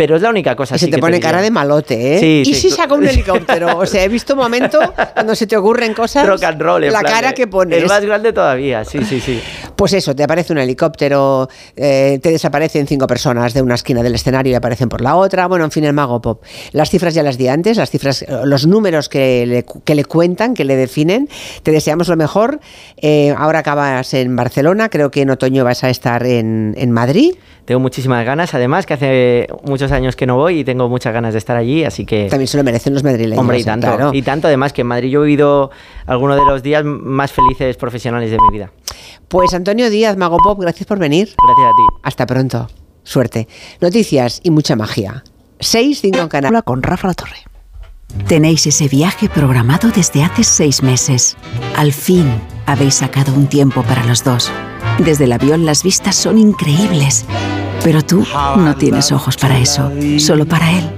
Pero 0.00 0.16
es 0.16 0.22
la 0.22 0.30
única 0.30 0.56
cosa. 0.56 0.78
se 0.78 0.88
te 0.88 0.96
pone 0.96 1.20
cara 1.20 1.42
de 1.42 1.50
malote, 1.50 2.16
¿eh? 2.16 2.42
¿Y 2.46 2.54
si 2.54 2.70
saca 2.70 2.94
un 2.94 3.06
helicóptero? 3.06 3.76
O 3.76 3.84
sea, 3.84 4.02
he 4.02 4.08
visto 4.08 4.34
momentos 4.34 4.82
cuando 5.12 5.34
se 5.34 5.46
te 5.46 5.58
ocurren 5.58 5.92
cosas. 5.92 6.26
Rock 6.26 6.42
and 6.44 6.62
roll, 6.62 6.90
La 6.90 7.02
cara 7.02 7.34
que 7.34 7.46
pones. 7.46 7.82
Es 7.82 7.86
más 7.86 8.02
grande 8.02 8.32
todavía, 8.32 8.82
sí, 8.86 9.04
sí, 9.04 9.20
sí. 9.20 9.42
Pues 9.76 9.92
eso, 9.92 10.16
te 10.16 10.24
aparece 10.24 10.54
un 10.54 10.58
helicóptero, 10.58 11.50
eh, 11.76 12.18
te 12.22 12.30
desaparecen 12.30 12.86
cinco 12.86 13.06
personas 13.06 13.52
de 13.52 13.60
una 13.60 13.74
esquina 13.74 14.02
del 14.02 14.14
escenario 14.14 14.52
y 14.52 14.54
aparecen 14.54 14.88
por 14.88 15.02
la 15.02 15.16
otra. 15.16 15.46
Bueno, 15.48 15.66
en 15.66 15.70
fin, 15.70 15.84
el 15.84 15.92
mago 15.92 16.22
pop. 16.22 16.44
Las 16.72 16.88
cifras 16.88 17.12
ya 17.12 17.22
las 17.22 17.36
di 17.36 17.48
antes, 17.48 17.76
las 17.76 17.90
cifras, 17.90 18.24
los 18.44 18.66
números 18.66 19.10
que 19.10 19.44
le, 19.44 19.66
que 19.84 19.94
le 19.94 20.06
cuentan, 20.06 20.54
que 20.54 20.64
le 20.64 20.76
definen. 20.76 21.28
Te 21.62 21.72
deseamos 21.72 22.08
lo 22.08 22.16
mejor. 22.16 22.58
Eh, 22.96 23.34
ahora 23.36 23.58
acabas 23.58 24.14
en 24.14 24.34
Barcelona, 24.34 24.88
creo 24.88 25.10
que 25.10 25.20
en 25.20 25.30
otoño 25.30 25.62
vas 25.62 25.84
a 25.84 25.90
estar 25.90 26.24
en, 26.24 26.74
en 26.78 26.90
Madrid. 26.90 27.34
Tengo 27.64 27.80
muchísimas 27.80 28.24
ganas, 28.24 28.52
además 28.54 28.86
que 28.86 28.94
hace 28.94 29.46
muchos 29.64 29.92
años 29.92 30.16
que 30.16 30.26
no 30.26 30.36
voy 30.36 30.60
y 30.60 30.64
tengo 30.64 30.88
muchas 30.88 31.12
ganas 31.12 31.34
de 31.34 31.38
estar 31.38 31.56
allí, 31.56 31.84
así 31.84 32.04
que... 32.04 32.28
También 32.28 32.48
se 32.48 32.56
lo 32.56 32.64
merecen 32.64 32.94
los 32.94 33.04
madrileños. 33.04 33.38
Hombre, 33.38 33.58
y 33.58 33.64
tanto. 33.64 34.10
Y 34.12 34.22
tanto, 34.22 34.48
además 34.48 34.72
que 34.72 34.80
en 34.80 34.88
Madrid 34.88 35.10
yo 35.10 35.22
he 35.22 35.26
vivido 35.26 35.70
algunos 36.06 36.36
de 36.36 36.44
los 36.44 36.62
días 36.62 36.84
más 36.84 37.32
felices 37.32 37.76
profesionales 37.76 38.30
de 38.30 38.38
mi 38.38 38.48
vida. 38.50 38.72
Pues 39.28 39.54
Antonio 39.54 39.90
Díaz, 39.90 40.16
Mago 40.16 40.38
Pop, 40.38 40.60
gracias 40.60 40.86
por 40.86 40.98
venir. 40.98 41.28
Gracias 41.36 41.66
a 41.66 41.76
ti. 41.76 42.00
Hasta 42.02 42.26
pronto. 42.26 42.68
Suerte. 43.04 43.48
Noticias 43.80 44.40
y 44.42 44.50
mucha 44.50 44.76
magia. 44.76 45.24
6, 45.60 46.00
5 46.00 46.18
en 46.18 46.28
Canal. 46.28 46.64
Con 46.64 46.82
Rafa 46.82 47.08
La 47.08 47.14
Torre. 47.14 47.36
Tenéis 48.26 48.66
ese 48.66 48.88
viaje 48.88 49.28
programado 49.28 49.90
desde 49.94 50.24
hace 50.24 50.42
seis 50.44 50.82
meses. 50.82 51.36
Al 51.76 51.92
fin 51.92 52.26
habéis 52.66 52.94
sacado 52.94 53.32
un 53.32 53.46
tiempo 53.46 53.82
para 53.82 54.04
los 54.04 54.24
dos. 54.24 54.50
Desde 55.04 55.24
el 55.24 55.32
avión 55.32 55.64
las 55.64 55.82
vistas 55.82 56.14
son 56.14 56.36
increíbles. 56.36 57.24
Pero 57.82 58.04
tú 58.04 58.24
no 58.56 58.76
tienes 58.76 59.10
ojos 59.12 59.36
para 59.38 59.58
eso, 59.58 59.90
solo 60.18 60.44
para 60.44 60.70
él. 60.70 60.90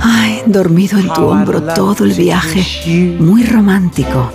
Ay, 0.00 0.42
dormido 0.46 0.98
en 0.98 1.08
tu 1.08 1.22
hombro 1.22 1.62
todo 1.74 2.04
el 2.04 2.12
viaje. 2.12 3.16
Muy 3.18 3.42
romántico. 3.42 4.30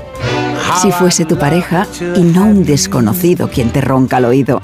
Si 0.82 0.92
fuese 0.92 1.24
tu 1.24 1.38
pareja 1.38 1.88
y 2.16 2.22
no 2.22 2.46
un 2.46 2.66
desconocido 2.66 3.50
quien 3.50 3.70
te 3.70 3.80
ronca 3.80 4.18
al 4.18 4.26
oído. 4.26 4.62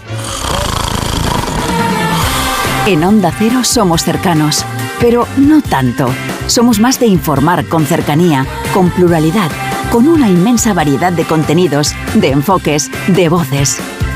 En 2.85 3.03
Onda 3.03 3.33
Cero 3.37 3.61
somos 3.63 4.03
cercanos, 4.03 4.65
pero 4.99 5.27
no 5.37 5.61
tanto. 5.61 6.09
Somos 6.47 6.79
más 6.79 6.99
de 6.99 7.07
informar 7.07 7.65
con 7.65 7.85
cercanía, 7.85 8.45
con 8.73 8.89
pluralidad, 8.89 9.49
con 9.91 10.07
una 10.07 10.29
inmensa 10.29 10.73
variedad 10.73 11.13
de 11.13 11.23
contenidos, 11.23 11.95
de 12.13 12.31
enfoques, 12.31 12.91
de 13.07 13.29
voces. 13.29 13.79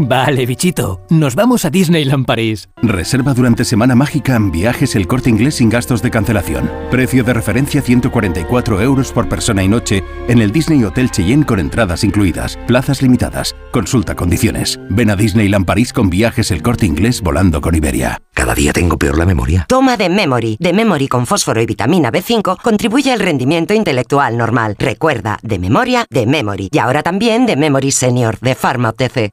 Vale, 0.00 0.46
bichito. 0.46 1.00
Nos 1.10 1.34
vamos 1.34 1.64
a 1.64 1.70
Disneyland 1.70 2.24
París. 2.24 2.68
Reserva 2.80 3.34
durante 3.34 3.64
Semana 3.64 3.96
Mágica 3.96 4.36
en 4.36 4.52
viajes 4.52 4.94
el 4.94 5.08
corte 5.08 5.28
inglés 5.28 5.56
sin 5.56 5.68
gastos 5.68 6.02
de 6.02 6.10
cancelación. 6.12 6.70
Precio 6.88 7.24
de 7.24 7.34
referencia 7.34 7.82
144 7.82 8.80
euros 8.80 9.10
por 9.10 9.28
persona 9.28 9.64
y 9.64 9.68
noche 9.68 10.04
en 10.28 10.40
el 10.40 10.52
Disney 10.52 10.84
Hotel 10.84 11.10
Cheyenne 11.10 11.44
con 11.44 11.58
entradas 11.58 12.04
incluidas. 12.04 12.56
Plazas 12.68 13.02
limitadas. 13.02 13.56
Consulta 13.72 14.14
condiciones. 14.14 14.78
Ven 14.88 15.10
a 15.10 15.16
Disneyland 15.16 15.66
París 15.66 15.92
con 15.92 16.10
viajes 16.10 16.52
el 16.52 16.62
corte 16.62 16.86
inglés 16.86 17.20
volando 17.20 17.60
con 17.60 17.74
Iberia. 17.74 18.22
Cada 18.34 18.54
día 18.54 18.72
tengo 18.72 18.96
peor 18.96 19.18
la 19.18 19.26
memoria. 19.26 19.66
Toma 19.68 19.96
de 19.96 20.08
Memory. 20.08 20.58
De 20.60 20.72
Memory 20.72 21.08
con 21.08 21.26
fósforo 21.26 21.60
y 21.60 21.66
vitamina 21.66 22.12
B5 22.12 22.62
contribuye 22.62 23.10
al 23.10 23.18
rendimiento 23.18 23.74
intelectual 23.74 24.38
normal. 24.38 24.76
Recuerda, 24.78 25.40
de 25.42 25.58
memoria, 25.58 26.06
de 26.08 26.24
Memory. 26.24 26.68
Y 26.70 26.78
ahora 26.78 27.02
también 27.02 27.46
de 27.46 27.56
Memory 27.56 27.90
Senior, 27.90 28.38
de 28.38 28.54
Pharma 28.54 28.90
OTC. 28.90 29.32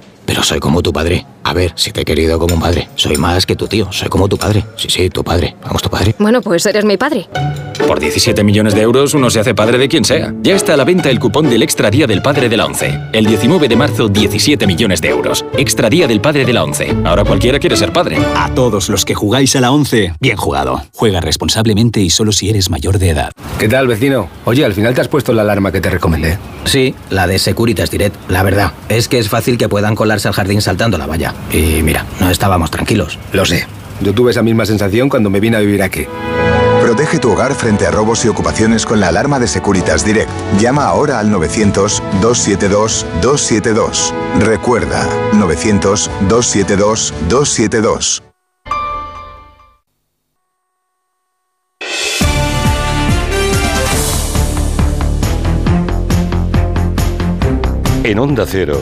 Pero 0.31 0.43
soy 0.43 0.61
como 0.61 0.81
tu 0.81 0.93
padre. 0.93 1.25
A 1.43 1.51
ver, 1.53 1.73
si 1.75 1.91
te 1.91 2.03
he 2.03 2.05
querido 2.05 2.39
como 2.39 2.55
un 2.55 2.61
padre. 2.61 2.87
Soy 2.95 3.17
más 3.17 3.45
que 3.45 3.57
tu 3.57 3.67
tío. 3.67 3.91
Soy 3.91 4.07
como 4.07 4.29
tu 4.29 4.37
padre. 4.37 4.63
Sí, 4.77 4.87
sí, 4.89 5.09
tu 5.09 5.25
padre. 5.25 5.57
Vamos, 5.61 5.81
tu 5.81 5.89
padre. 5.89 6.15
Bueno, 6.19 6.41
pues 6.41 6.65
eres 6.65 6.85
mi 6.85 6.95
padre. 6.95 7.27
Por 7.85 7.99
17 7.99 8.41
millones 8.41 8.73
de 8.73 8.81
euros 8.81 9.13
uno 9.13 9.29
se 9.29 9.41
hace 9.41 9.53
padre 9.53 9.77
de 9.77 9.89
quien 9.89 10.05
sea. 10.05 10.33
Ya 10.41 10.55
está 10.55 10.75
a 10.75 10.77
la 10.77 10.85
venta 10.85 11.09
el 11.09 11.19
cupón 11.19 11.49
del 11.49 11.63
Extra 11.63 11.89
Día 11.89 12.07
del 12.07 12.21
Padre 12.21 12.47
de 12.47 12.55
la 12.55 12.65
ONCE. 12.65 12.97
El 13.11 13.25
19 13.25 13.67
de 13.67 13.75
marzo, 13.75 14.07
17 14.07 14.65
millones 14.67 15.01
de 15.01 15.09
euros. 15.09 15.43
Extra 15.57 15.89
Día 15.89 16.07
del 16.07 16.21
Padre 16.21 16.45
de 16.45 16.53
la 16.53 16.63
ONCE. 16.63 16.95
Ahora 17.03 17.25
cualquiera 17.25 17.59
quiere 17.59 17.75
ser 17.75 17.91
padre. 17.91 18.17
A 18.37 18.53
todos 18.55 18.87
los 18.87 19.03
que 19.03 19.15
jugáis 19.15 19.53
a 19.57 19.61
la 19.61 19.71
ONCE, 19.71 20.13
bien 20.21 20.37
jugado. 20.37 20.81
Juega 20.93 21.19
responsablemente 21.19 21.99
y 21.99 22.09
solo 22.09 22.31
si 22.31 22.49
eres 22.49 22.69
mayor 22.69 22.99
de 22.99 23.09
edad. 23.09 23.31
¿Qué 23.59 23.67
tal, 23.67 23.87
vecino? 23.87 24.29
Oye, 24.45 24.63
al 24.63 24.73
final 24.73 24.93
te 24.93 25.01
has 25.01 25.09
puesto 25.09 25.33
la 25.33 25.41
alarma 25.41 25.73
que 25.73 25.81
te 25.81 25.89
recomendé. 25.89 26.37
Sí, 26.63 26.95
la 27.09 27.27
de 27.27 27.39
Securitas 27.39 27.91
Direct. 27.91 28.15
La 28.29 28.43
verdad, 28.43 28.71
es 28.87 29.09
que 29.09 29.19
es 29.19 29.27
fácil 29.27 29.57
que 29.57 29.67
puedan 29.67 29.95
colarse 29.95 30.20
al 30.25 30.33
jardín 30.33 30.61
saltando 30.61 30.97
la 30.97 31.07
valla. 31.07 31.33
Y 31.51 31.81
mira, 31.83 32.05
no 32.19 32.29
estábamos 32.29 32.71
tranquilos. 32.71 33.19
Lo 33.33 33.45
sé. 33.45 33.67
Yo 34.01 34.13
tuve 34.13 34.31
esa 34.31 34.41
misma 34.41 34.65
sensación 34.65 35.09
cuando 35.09 35.29
me 35.29 35.39
vine 35.39 35.57
a 35.57 35.59
vivir 35.59 35.83
aquí. 35.83 36.07
Protege 36.81 37.19
tu 37.19 37.31
hogar 37.31 37.53
frente 37.53 37.85
a 37.85 37.91
robos 37.91 38.25
y 38.25 38.27
ocupaciones 38.27 38.87
con 38.87 38.99
la 38.99 39.09
alarma 39.09 39.39
de 39.39 39.47
Securitas 39.47 40.03
Direct. 40.03 40.31
Llama 40.59 40.85
ahora 40.85 41.19
al 41.19 41.31
900-272-272. 41.31 44.11
Recuerda, 44.39 45.07
900-272-272. 45.33 48.23
En 58.03 58.17
Onda 58.17 58.47
Cero, 58.47 58.81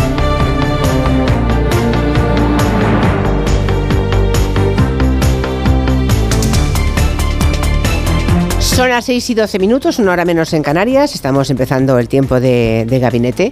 Son 8.81 8.89
las 8.89 9.05
6 9.05 9.29
y 9.29 9.33
12 9.35 9.59
minutos, 9.59 9.99
una 9.99 10.11
hora 10.13 10.25
menos 10.25 10.53
en 10.53 10.63
Canarias. 10.63 11.13
Estamos 11.13 11.51
empezando 11.51 11.99
el 11.99 12.07
tiempo 12.07 12.39
de, 12.39 12.83
de 12.89 12.97
gabinete, 12.97 13.51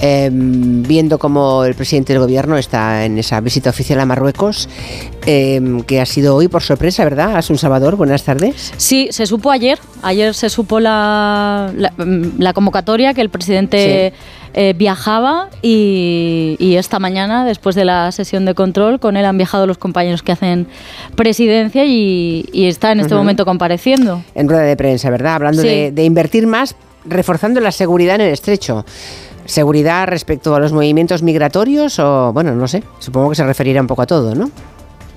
eh, 0.00 0.30
viendo 0.32 1.18
cómo 1.18 1.66
el 1.66 1.74
presidente 1.74 2.14
del 2.14 2.22
gobierno 2.22 2.56
está 2.56 3.04
en 3.04 3.18
esa 3.18 3.42
visita 3.42 3.68
oficial 3.68 4.00
a 4.00 4.06
Marruecos, 4.06 4.70
eh, 5.26 5.82
que 5.86 6.00
ha 6.00 6.06
sido 6.06 6.34
hoy 6.34 6.48
por 6.48 6.62
sorpresa, 6.62 7.04
¿verdad? 7.04 7.36
Asun 7.36 7.58
Salvador, 7.58 7.96
buenas 7.96 8.24
tardes. 8.24 8.72
Sí, 8.78 9.08
se 9.10 9.26
supo 9.26 9.50
ayer. 9.50 9.78
Ayer 10.00 10.32
se 10.32 10.48
supo 10.48 10.80
la, 10.80 11.70
la, 11.76 11.92
la 12.38 12.54
convocatoria 12.54 13.12
que 13.12 13.20
el 13.20 13.28
presidente. 13.28 14.14
Sí. 14.16 14.39
Eh, 14.52 14.74
viajaba 14.76 15.48
y, 15.62 16.56
y, 16.58 16.74
esta 16.74 16.98
mañana, 16.98 17.44
después 17.44 17.76
de 17.76 17.84
la 17.84 18.10
sesión 18.10 18.44
de 18.44 18.54
control, 18.54 18.98
con 18.98 19.16
él 19.16 19.24
han 19.24 19.36
viajado 19.36 19.64
los 19.64 19.78
compañeros 19.78 20.24
que 20.24 20.32
hacen 20.32 20.66
presidencia 21.14 21.84
y, 21.84 22.48
y 22.52 22.66
está 22.66 22.90
en 22.90 22.98
este 22.98 23.14
uh 23.14 23.16
-huh. 23.16 23.20
momento 23.20 23.44
compareciendo. 23.44 24.22
En 24.34 24.48
rueda 24.48 24.62
de 24.62 24.76
prensa, 24.76 25.08
¿verdad? 25.08 25.34
Hablando 25.34 25.62
sí. 25.62 25.68
de, 25.68 25.92
de 25.92 26.04
invertir 26.04 26.48
más, 26.48 26.74
reforzando 27.04 27.60
la 27.60 27.70
seguridad 27.70 28.16
en 28.16 28.22
el 28.22 28.32
estrecho. 28.32 28.84
¿Seguridad 29.44 30.06
respecto 30.08 30.54
a 30.54 30.60
los 30.60 30.72
movimientos 30.72 31.22
migratorios 31.22 31.98
o, 31.98 32.32
bueno, 32.32 32.52
no 32.54 32.66
sé, 32.66 32.82
supongo 32.98 33.30
que 33.30 33.36
se 33.36 33.44
referirá 33.44 33.80
un 33.80 33.86
poco 33.86 34.02
a 34.02 34.06
todo, 34.06 34.34
¿no? 34.34 34.50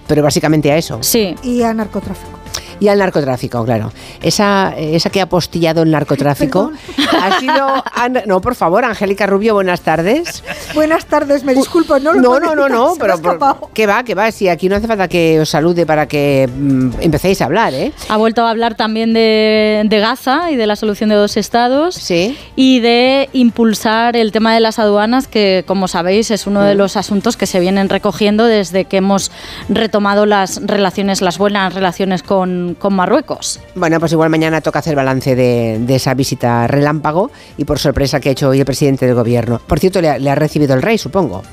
Pero 0.07 0.21
básicamente 0.21 0.71
a 0.71 0.77
eso. 0.77 0.99
Sí. 1.01 1.35
Y 1.43 1.63
a 1.63 1.73
narcotráfico. 1.73 2.37
Y 2.83 2.89
al 2.89 2.99
narcotráfico, 2.99 3.63
claro. 3.63 3.93
Esa, 4.21 4.73
esa 4.77 5.09
que 5.09 5.21
ha 5.21 5.29
postillado 5.29 5.83
el 5.83 5.91
narcotráfico 5.91 6.73
ha 7.17 7.39
sido... 7.39 7.81
No, 8.25 8.41
por 8.41 8.55
favor, 8.55 8.83
Angélica 8.83 9.25
Rubio, 9.25 9.53
buenas 9.53 9.79
tardes. 9.79 10.43
Buenas 10.75 11.05
tardes, 11.05 11.45
me 11.45 11.53
disculpo, 11.53 11.97
no 11.99 12.13
No, 12.13 12.41
no, 12.41 12.53
no, 12.53 12.67
no, 12.67 12.95
pero 12.99 13.21
por, 13.21 13.39
¿qué 13.73 13.87
va, 13.87 14.03
qué 14.03 14.15
va? 14.15 14.29
Si 14.33 14.49
aquí 14.49 14.67
no 14.67 14.75
hace 14.75 14.87
falta 14.87 15.07
que 15.07 15.39
os 15.39 15.47
salude 15.47 15.85
para 15.85 16.09
que 16.09 16.49
mm, 16.53 16.89
empecéis 16.99 17.41
a 17.41 17.45
hablar, 17.45 17.73
¿eh? 17.73 17.93
Ha 18.09 18.17
vuelto 18.17 18.45
a 18.45 18.49
hablar 18.49 18.75
también 18.75 19.13
de, 19.13 19.83
de 19.85 19.99
Gaza 19.99 20.51
y 20.51 20.57
de 20.57 20.67
la 20.67 20.75
solución 20.75 21.09
de 21.09 21.15
dos 21.15 21.37
estados. 21.37 21.95
Sí. 21.95 22.37
Y 22.57 22.81
de 22.81 23.29
impulsar 23.31 24.17
el 24.17 24.33
tema 24.33 24.53
de 24.53 24.59
las 24.59 24.77
aduanas, 24.77 25.29
que 25.29 25.63
como 25.65 25.87
sabéis 25.87 26.31
es 26.31 26.47
uno 26.47 26.59
mm. 26.59 26.65
de 26.65 26.75
los 26.75 26.97
asuntos 26.97 27.37
que 27.37 27.45
se 27.45 27.61
vienen 27.61 27.87
recogiendo 27.87 28.43
desde 28.43 28.83
que 28.83 28.97
hemos 28.97 29.31
retomado 29.69 30.25
las 30.25 30.59
relaciones, 30.65 31.21
las 31.21 31.37
buenas 31.37 31.73
relaciones 31.73 32.23
con 32.23 32.72
con 32.75 32.93
Marruecos. 32.93 33.59
Bueno, 33.75 33.99
pues 33.99 34.11
igual 34.11 34.29
mañana 34.29 34.61
toca 34.61 34.79
hacer 34.79 34.95
balance 34.95 35.35
de, 35.35 35.79
de, 35.79 35.95
esa 35.95 36.13
visita 36.13 36.67
relámpago 36.67 37.31
y 37.57 37.65
por 37.65 37.79
sorpresa 37.79 38.19
que 38.19 38.29
ha 38.29 38.31
hecho 38.31 38.49
hoy 38.49 38.59
el 38.59 38.65
presidente 38.65 39.05
del 39.05 39.15
gobierno. 39.15 39.61
Por 39.65 39.79
cierto, 39.79 40.01
le 40.01 40.09
ha, 40.09 40.17
le 40.17 40.29
ha 40.29 40.35
recibido 40.35 40.73
el 40.73 40.81
rey, 40.81 40.97
supongo. 40.97 41.43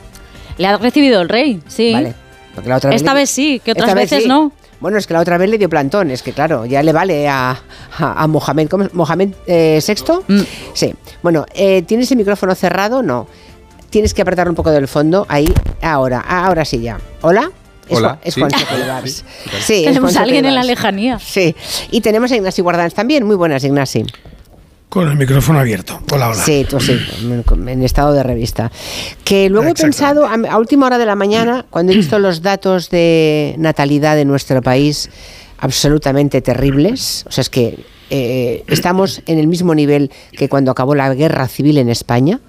Le 0.58 0.66
ha 0.66 0.76
recibido 0.76 1.20
el 1.23 1.28
rey, 1.28 1.60
sí. 1.68 1.92
Vale. 1.92 2.15
La 2.65 2.76
otra 2.76 2.94
Esta 2.94 3.15
vez, 3.15 3.23
vez 3.23 3.31
sí, 3.31 3.60
que 3.65 3.73
otras 3.73 3.94
veces 3.94 4.10
vez 4.10 4.23
sí. 4.24 4.28
no. 4.28 4.52
Bueno, 4.81 4.97
es 4.99 5.07
que 5.07 5.15
la 5.15 5.20
otra 5.20 5.36
vez 5.39 5.49
le 5.50 5.58
dio 5.58 5.68
plantón, 5.68 6.10
es 6.10 6.23
que 6.23 6.32
claro, 6.32 6.65
ya 6.65 6.82
le 6.82 6.92
vale 6.92 7.28
a, 7.28 7.50
a, 7.99 8.23
a 8.23 8.26
Mohamed, 8.26 8.68
¿cómo, 8.68 8.89
Mohamed 8.92 9.34
eh, 9.47 9.81
VI. 9.86 10.34
Mm. 10.34 10.42
Sí. 10.73 10.94
Bueno, 11.23 11.44
eh, 11.55 11.82
¿tienes 11.82 12.10
el 12.10 12.16
micrófono 12.18 12.55
cerrado? 12.55 13.02
No. 13.02 13.26
Tienes 13.90 14.15
que 14.15 14.23
apretar 14.23 14.49
un 14.49 14.55
poco 14.55 14.70
del 14.70 14.89
fondo. 14.89 15.26
Ahí, 15.28 15.52
ahora, 15.82 16.20
ahora 16.20 16.65
sí 16.65 16.81
ya. 16.81 16.99
¿Hola? 17.20 17.50
Hola. 17.91 18.19
Es, 18.23 18.28
es 18.28 18.35
¿Sí? 18.35 18.41
Juancho 18.41 18.67
Sí, 19.60 19.83
tenemos 19.85 20.17
a 20.17 20.23
alguien 20.23 20.44
en 20.44 20.55
la 20.55 20.65
lejanía. 20.65 21.19
Sí. 21.19 21.55
Y 21.91 22.01
tenemos 22.01 22.31
a 22.33 22.36
Ignasi 22.36 22.62
Guardans 22.62 22.94
también. 22.94 23.25
Muy 23.27 23.36
buenas, 23.36 23.65
Ignasi. 23.65 24.05
Con 24.89 25.09
el 25.09 25.17
micrófono 25.17 25.60
abierto. 25.60 26.01
Hola, 26.12 26.31
hola. 26.31 26.43
Sí, 26.43 26.67
tú 26.69 26.81
sí, 26.81 26.99
en 27.23 27.83
estado 27.85 28.12
de 28.12 28.25
revista. 28.25 28.73
Que 29.23 29.49
luego 29.49 29.69
he 29.69 29.75
pensado, 29.75 30.27
a 30.27 30.59
última 30.59 30.86
hora 30.86 30.99
de 30.99 31.07
la 31.07 31.15
mañana, 31.15 31.65
cuando 31.70 31.93
he 31.93 31.97
visto 31.97 32.19
los 32.19 32.43
datos 32.43 32.91
de 32.91 33.55
natalidad 33.57 34.17
de 34.17 34.25
nuestro 34.25 34.62
país, 34.62 35.09
absolutamente 35.59 36.41
terribles. 36.41 37.25
O 37.28 37.31
sea, 37.31 37.43
es 37.43 37.51
que 37.51 37.78
eh, 38.10 38.65
estamos 38.67 39.23
en 39.27 39.39
el 39.39 39.47
mismo 39.47 39.77
nivel 39.77 40.10
que 40.33 40.49
cuando 40.49 40.73
acabó 40.73 40.97
la 40.97 41.15
guerra 41.15 41.47
civil 41.47 41.78
en 41.78 41.89
España 41.89 42.41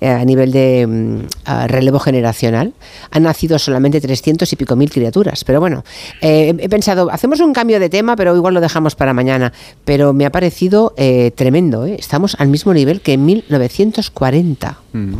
eh, 0.00 0.08
a 0.08 0.24
nivel 0.24 0.52
de 0.52 0.86
uh, 0.86 1.66
relevo 1.66 1.98
generacional. 1.98 2.72
Han 3.10 3.24
nacido 3.24 3.58
solamente 3.58 4.00
300 4.00 4.52
y 4.52 4.56
pico 4.56 4.76
mil 4.76 4.90
criaturas. 4.90 5.44
Pero 5.44 5.60
bueno, 5.60 5.84
eh, 6.20 6.54
he 6.58 6.68
pensado, 6.68 7.10
hacemos 7.10 7.40
un 7.40 7.52
cambio 7.52 7.80
de 7.80 7.88
tema, 7.88 8.14
pero 8.14 8.36
igual 8.36 8.54
lo 8.54 8.60
dejamos 8.60 8.94
para 8.94 9.12
mañana. 9.12 9.52
Pero 9.84 10.12
me 10.12 10.24
ha 10.26 10.30
parecido 10.30 10.94
eh, 10.96 11.32
tremendo. 11.34 11.84
Estamos 11.86 12.36
al 12.38 12.48
mismo 12.48 12.72
nivel 12.74 13.00
que 13.00 13.14
en 13.14 13.24
1940. 13.26 14.78
Mm. 14.92 15.14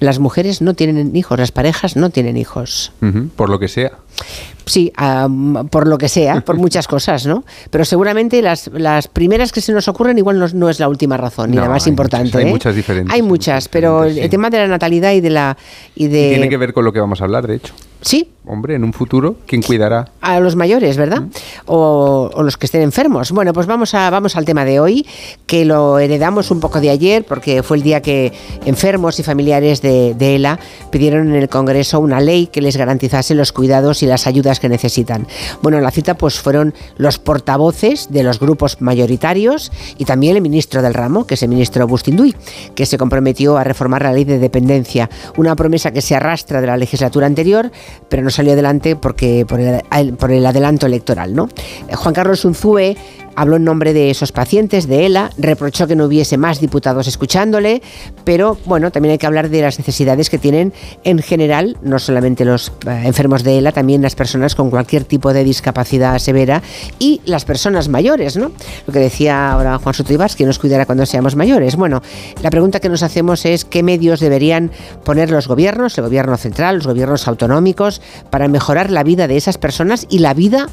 Las 0.00 0.18
mujeres 0.18 0.62
no 0.62 0.72
tienen 0.74 1.14
hijos, 1.14 1.38
las 1.38 1.52
parejas 1.52 1.94
no 1.94 2.08
tienen 2.08 2.38
hijos. 2.38 2.92
Uh 3.02 3.06
-huh, 3.06 3.30
por 3.36 3.50
lo 3.50 3.58
que 3.58 3.68
sea. 3.68 3.98
Sí, 4.66 4.92
um, 5.00 5.66
por 5.68 5.88
lo 5.88 5.98
que 5.98 6.08
sea, 6.08 6.42
por 6.42 6.56
muchas 6.58 6.86
cosas, 6.86 7.26
¿no? 7.26 7.44
Pero 7.70 7.84
seguramente 7.84 8.40
las, 8.40 8.70
las 8.72 9.08
primeras 9.08 9.50
que 9.50 9.60
se 9.60 9.72
nos 9.72 9.88
ocurren 9.88 10.16
igual 10.16 10.38
no, 10.38 10.46
no 10.48 10.68
es 10.68 10.78
la 10.78 10.88
última 10.88 11.16
razón, 11.16 11.50
ni 11.50 11.56
no, 11.56 11.62
la 11.62 11.68
más 11.68 11.86
hay 11.86 11.90
importante. 11.90 12.26
Muchas, 12.28 12.42
¿eh? 12.42 12.46
Hay 12.46 12.52
muchas 12.52 12.74
diferentes. 12.74 13.14
Hay 13.14 13.22
muchas, 13.22 13.68
pero 13.68 14.04
el, 14.04 14.18
el 14.18 14.30
tema 14.30 14.48
de 14.48 14.58
la 14.58 14.68
natalidad 14.68 15.12
y 15.12 15.20
de 15.20 15.30
la... 15.30 15.56
Y 15.96 16.08
de... 16.08 16.28
Y 16.28 16.30
tiene 16.30 16.48
que 16.48 16.56
ver 16.56 16.72
con 16.72 16.84
lo 16.84 16.92
que 16.92 17.00
vamos 17.00 17.20
a 17.20 17.24
hablar, 17.24 17.46
de 17.46 17.56
hecho. 17.56 17.74
Sí. 18.02 18.30
Hombre, 18.46 18.74
en 18.74 18.84
un 18.84 18.92
futuro, 18.92 19.36
¿quién 19.46 19.62
cuidará? 19.62 20.08
A 20.22 20.40
los 20.40 20.56
mayores, 20.56 20.96
¿verdad? 20.96 21.20
Mm. 21.20 21.30
O, 21.66 22.30
o, 22.32 22.42
los 22.42 22.56
que 22.56 22.66
estén 22.66 22.80
enfermos. 22.80 23.30
Bueno, 23.32 23.52
pues 23.52 23.66
vamos, 23.66 23.94
a, 23.94 24.08
vamos 24.08 24.34
al 24.34 24.46
tema 24.46 24.64
de 24.64 24.80
hoy, 24.80 25.06
que 25.46 25.64
lo 25.64 25.98
heredamos 25.98 26.50
un 26.50 26.58
poco 26.58 26.80
de 26.80 26.88
ayer, 26.88 27.24
porque 27.24 27.62
fue 27.62 27.76
el 27.76 27.82
día 27.82 28.00
que 28.00 28.32
enfermos 28.64 29.20
y 29.20 29.22
familiares 29.22 29.82
de, 29.82 30.14
de 30.14 30.36
ELA 30.36 30.58
pidieron 30.90 31.28
en 31.28 31.34
el 31.34 31.48
Congreso 31.48 32.00
una 32.00 32.20
ley 32.20 32.46
que 32.46 32.62
les 32.62 32.76
garantizase 32.76 33.34
los 33.34 33.52
cuidados 33.52 33.99
y 34.02 34.06
las 34.06 34.26
ayudas 34.26 34.60
que 34.60 34.68
necesitan. 34.68 35.26
Bueno, 35.62 35.78
en 35.78 35.84
la 35.84 35.90
cita 35.90 36.14
pues 36.14 36.38
fueron 36.38 36.74
los 36.96 37.18
portavoces 37.18 38.08
de 38.10 38.22
los 38.22 38.38
grupos 38.38 38.80
mayoritarios 38.80 39.72
y 39.98 40.04
también 40.04 40.36
el 40.36 40.42
ministro 40.42 40.82
del 40.82 40.94
ramo, 40.94 41.26
que 41.26 41.34
es 41.34 41.42
el 41.42 41.48
ministro 41.48 41.86
Bustinduy, 41.86 42.34
que 42.74 42.86
se 42.86 42.98
comprometió 42.98 43.56
a 43.56 43.64
reformar 43.64 44.02
la 44.02 44.12
ley 44.12 44.24
de 44.24 44.38
dependencia, 44.38 45.08
una 45.36 45.56
promesa 45.56 45.92
que 45.92 46.02
se 46.02 46.14
arrastra 46.14 46.60
de 46.60 46.66
la 46.66 46.76
legislatura 46.76 47.26
anterior, 47.26 47.70
pero 48.08 48.22
no 48.22 48.30
salió 48.30 48.52
adelante 48.52 48.96
porque 48.96 49.44
por 49.46 49.60
el, 49.60 50.14
por 50.14 50.30
el 50.30 50.44
adelanto 50.44 50.86
electoral, 50.86 51.34
¿no? 51.34 51.48
Juan 51.92 52.14
Carlos 52.14 52.44
Unzúe 52.44 52.96
habló 53.34 53.56
en 53.56 53.64
nombre 53.64 53.92
de 53.92 54.10
esos 54.10 54.32
pacientes, 54.32 54.86
de 54.86 55.06
ELA, 55.06 55.30
reprochó 55.38 55.86
que 55.86 55.96
no 55.96 56.04
hubiese 56.04 56.36
más 56.36 56.60
diputados 56.60 57.06
escuchándole, 57.06 57.82
pero 58.24 58.58
bueno, 58.66 58.90
también 58.90 59.12
hay 59.12 59.18
que 59.18 59.26
hablar 59.26 59.48
de 59.48 59.62
las 59.62 59.78
necesidades 59.78 60.30
que 60.30 60.38
tienen 60.38 60.72
en 61.04 61.20
general, 61.20 61.76
no 61.82 61.98
solamente 61.98 62.44
los 62.44 62.72
eh, 62.86 63.02
enfermos 63.04 63.42
de 63.42 63.58
ELA, 63.58 63.72
también 63.72 64.02
las 64.02 64.14
personas 64.14 64.54
con 64.54 64.70
cualquier 64.70 65.04
tipo 65.04 65.32
de 65.32 65.44
discapacidad 65.44 66.18
severa 66.18 66.62
y 66.98 67.20
las 67.24 67.44
personas 67.44 67.88
mayores, 67.88 68.36
¿no? 68.36 68.52
Lo 68.86 68.92
que 68.92 68.98
decía 68.98 69.52
ahora 69.52 69.78
Juan 69.78 69.94
Soto 69.94 70.10
que 70.36 70.44
nos 70.44 70.58
cuidará 70.58 70.86
cuando 70.86 71.06
seamos 71.06 71.36
mayores. 71.36 71.76
Bueno, 71.76 72.02
la 72.42 72.50
pregunta 72.50 72.80
que 72.80 72.88
nos 72.88 73.02
hacemos 73.02 73.46
es 73.46 73.64
qué 73.64 73.82
medios 73.82 74.20
deberían 74.20 74.70
poner 75.04 75.30
los 75.30 75.48
gobiernos, 75.48 75.96
el 75.98 76.04
gobierno 76.04 76.36
central, 76.36 76.76
los 76.76 76.86
gobiernos 76.86 77.28
autonómicos, 77.28 78.02
para 78.30 78.48
mejorar 78.48 78.90
la 78.90 79.02
vida 79.02 79.28
de 79.28 79.36
esas 79.36 79.56
personas 79.56 80.06
y 80.10 80.18
la 80.18 80.34
vida 80.34 80.68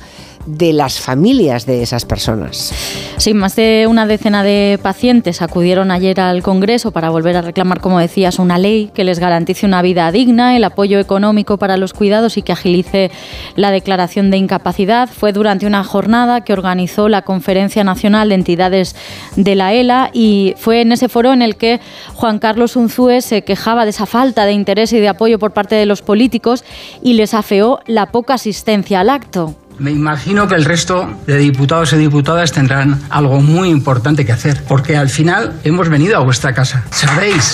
de 0.47 0.73
las 0.73 0.99
familias 0.99 1.65
de 1.65 1.83
esas 1.83 2.05
personas. 2.05 2.73
Sí, 3.17 3.33
más 3.33 3.55
de 3.55 3.85
una 3.87 4.07
decena 4.07 4.43
de 4.43 4.79
pacientes 4.81 5.41
acudieron 5.41 5.91
ayer 5.91 6.19
al 6.19 6.41
Congreso 6.41 6.91
para 6.91 7.09
volver 7.09 7.35
a 7.35 7.41
reclamar, 7.41 7.81
como 7.81 7.99
decías, 7.99 8.39
una 8.39 8.57
ley 8.57 8.89
que 8.93 9.03
les 9.03 9.19
garantice 9.19 9.65
una 9.65 9.81
vida 9.81 10.11
digna, 10.11 10.55
el 10.55 10.63
apoyo 10.63 10.99
económico 10.99 11.57
para 11.57 11.77
los 11.77 11.93
cuidados 11.93 12.37
y 12.37 12.41
que 12.41 12.53
agilice 12.53 13.11
la 13.55 13.71
declaración 13.71 14.31
de 14.31 14.37
incapacidad. 14.37 15.09
Fue 15.09 15.33
durante 15.33 15.67
una 15.67 15.83
jornada 15.83 16.41
que 16.41 16.53
organizó 16.53 17.09
la 17.09 17.23
Conferencia 17.23 17.83
Nacional 17.83 18.29
de 18.29 18.35
Entidades 18.35 18.95
de 19.35 19.55
la 19.55 19.73
ELA 19.73 20.09
y 20.13 20.53
fue 20.57 20.81
en 20.81 20.93
ese 20.93 21.09
foro 21.09 21.33
en 21.33 21.41
el 21.41 21.57
que 21.57 21.81
Juan 22.13 22.39
Carlos 22.39 22.75
Unzúe 22.77 23.21
se 23.21 23.43
quejaba 23.43 23.83
de 23.83 23.89
esa 23.89 24.05
falta 24.05 24.45
de 24.45 24.53
interés 24.53 24.93
y 24.93 24.99
de 24.99 25.09
apoyo 25.09 25.39
por 25.39 25.51
parte 25.51 25.75
de 25.75 25.85
los 25.85 26.01
políticos 26.01 26.63
y 27.03 27.13
les 27.13 27.33
afeó 27.33 27.79
la 27.85 28.07
poca 28.07 28.35
asistencia 28.35 29.01
al 29.01 29.09
acto. 29.09 29.55
Me 29.79 29.91
imagino 29.91 30.47
que 30.47 30.55
el 30.55 30.65
resto 30.65 31.07
de 31.27 31.37
diputados 31.37 31.93
y 31.93 31.97
diputadas 31.97 32.51
tendrán 32.51 32.99
algo 33.09 33.41
muy 33.41 33.69
importante 33.69 34.25
que 34.25 34.31
hacer, 34.31 34.63
porque 34.67 34.97
al 34.97 35.09
final 35.09 35.53
hemos 35.63 35.87
venido 35.89 36.17
a 36.17 36.23
vuestra 36.23 36.53
casa. 36.53 36.83
Sabéis 36.89 37.53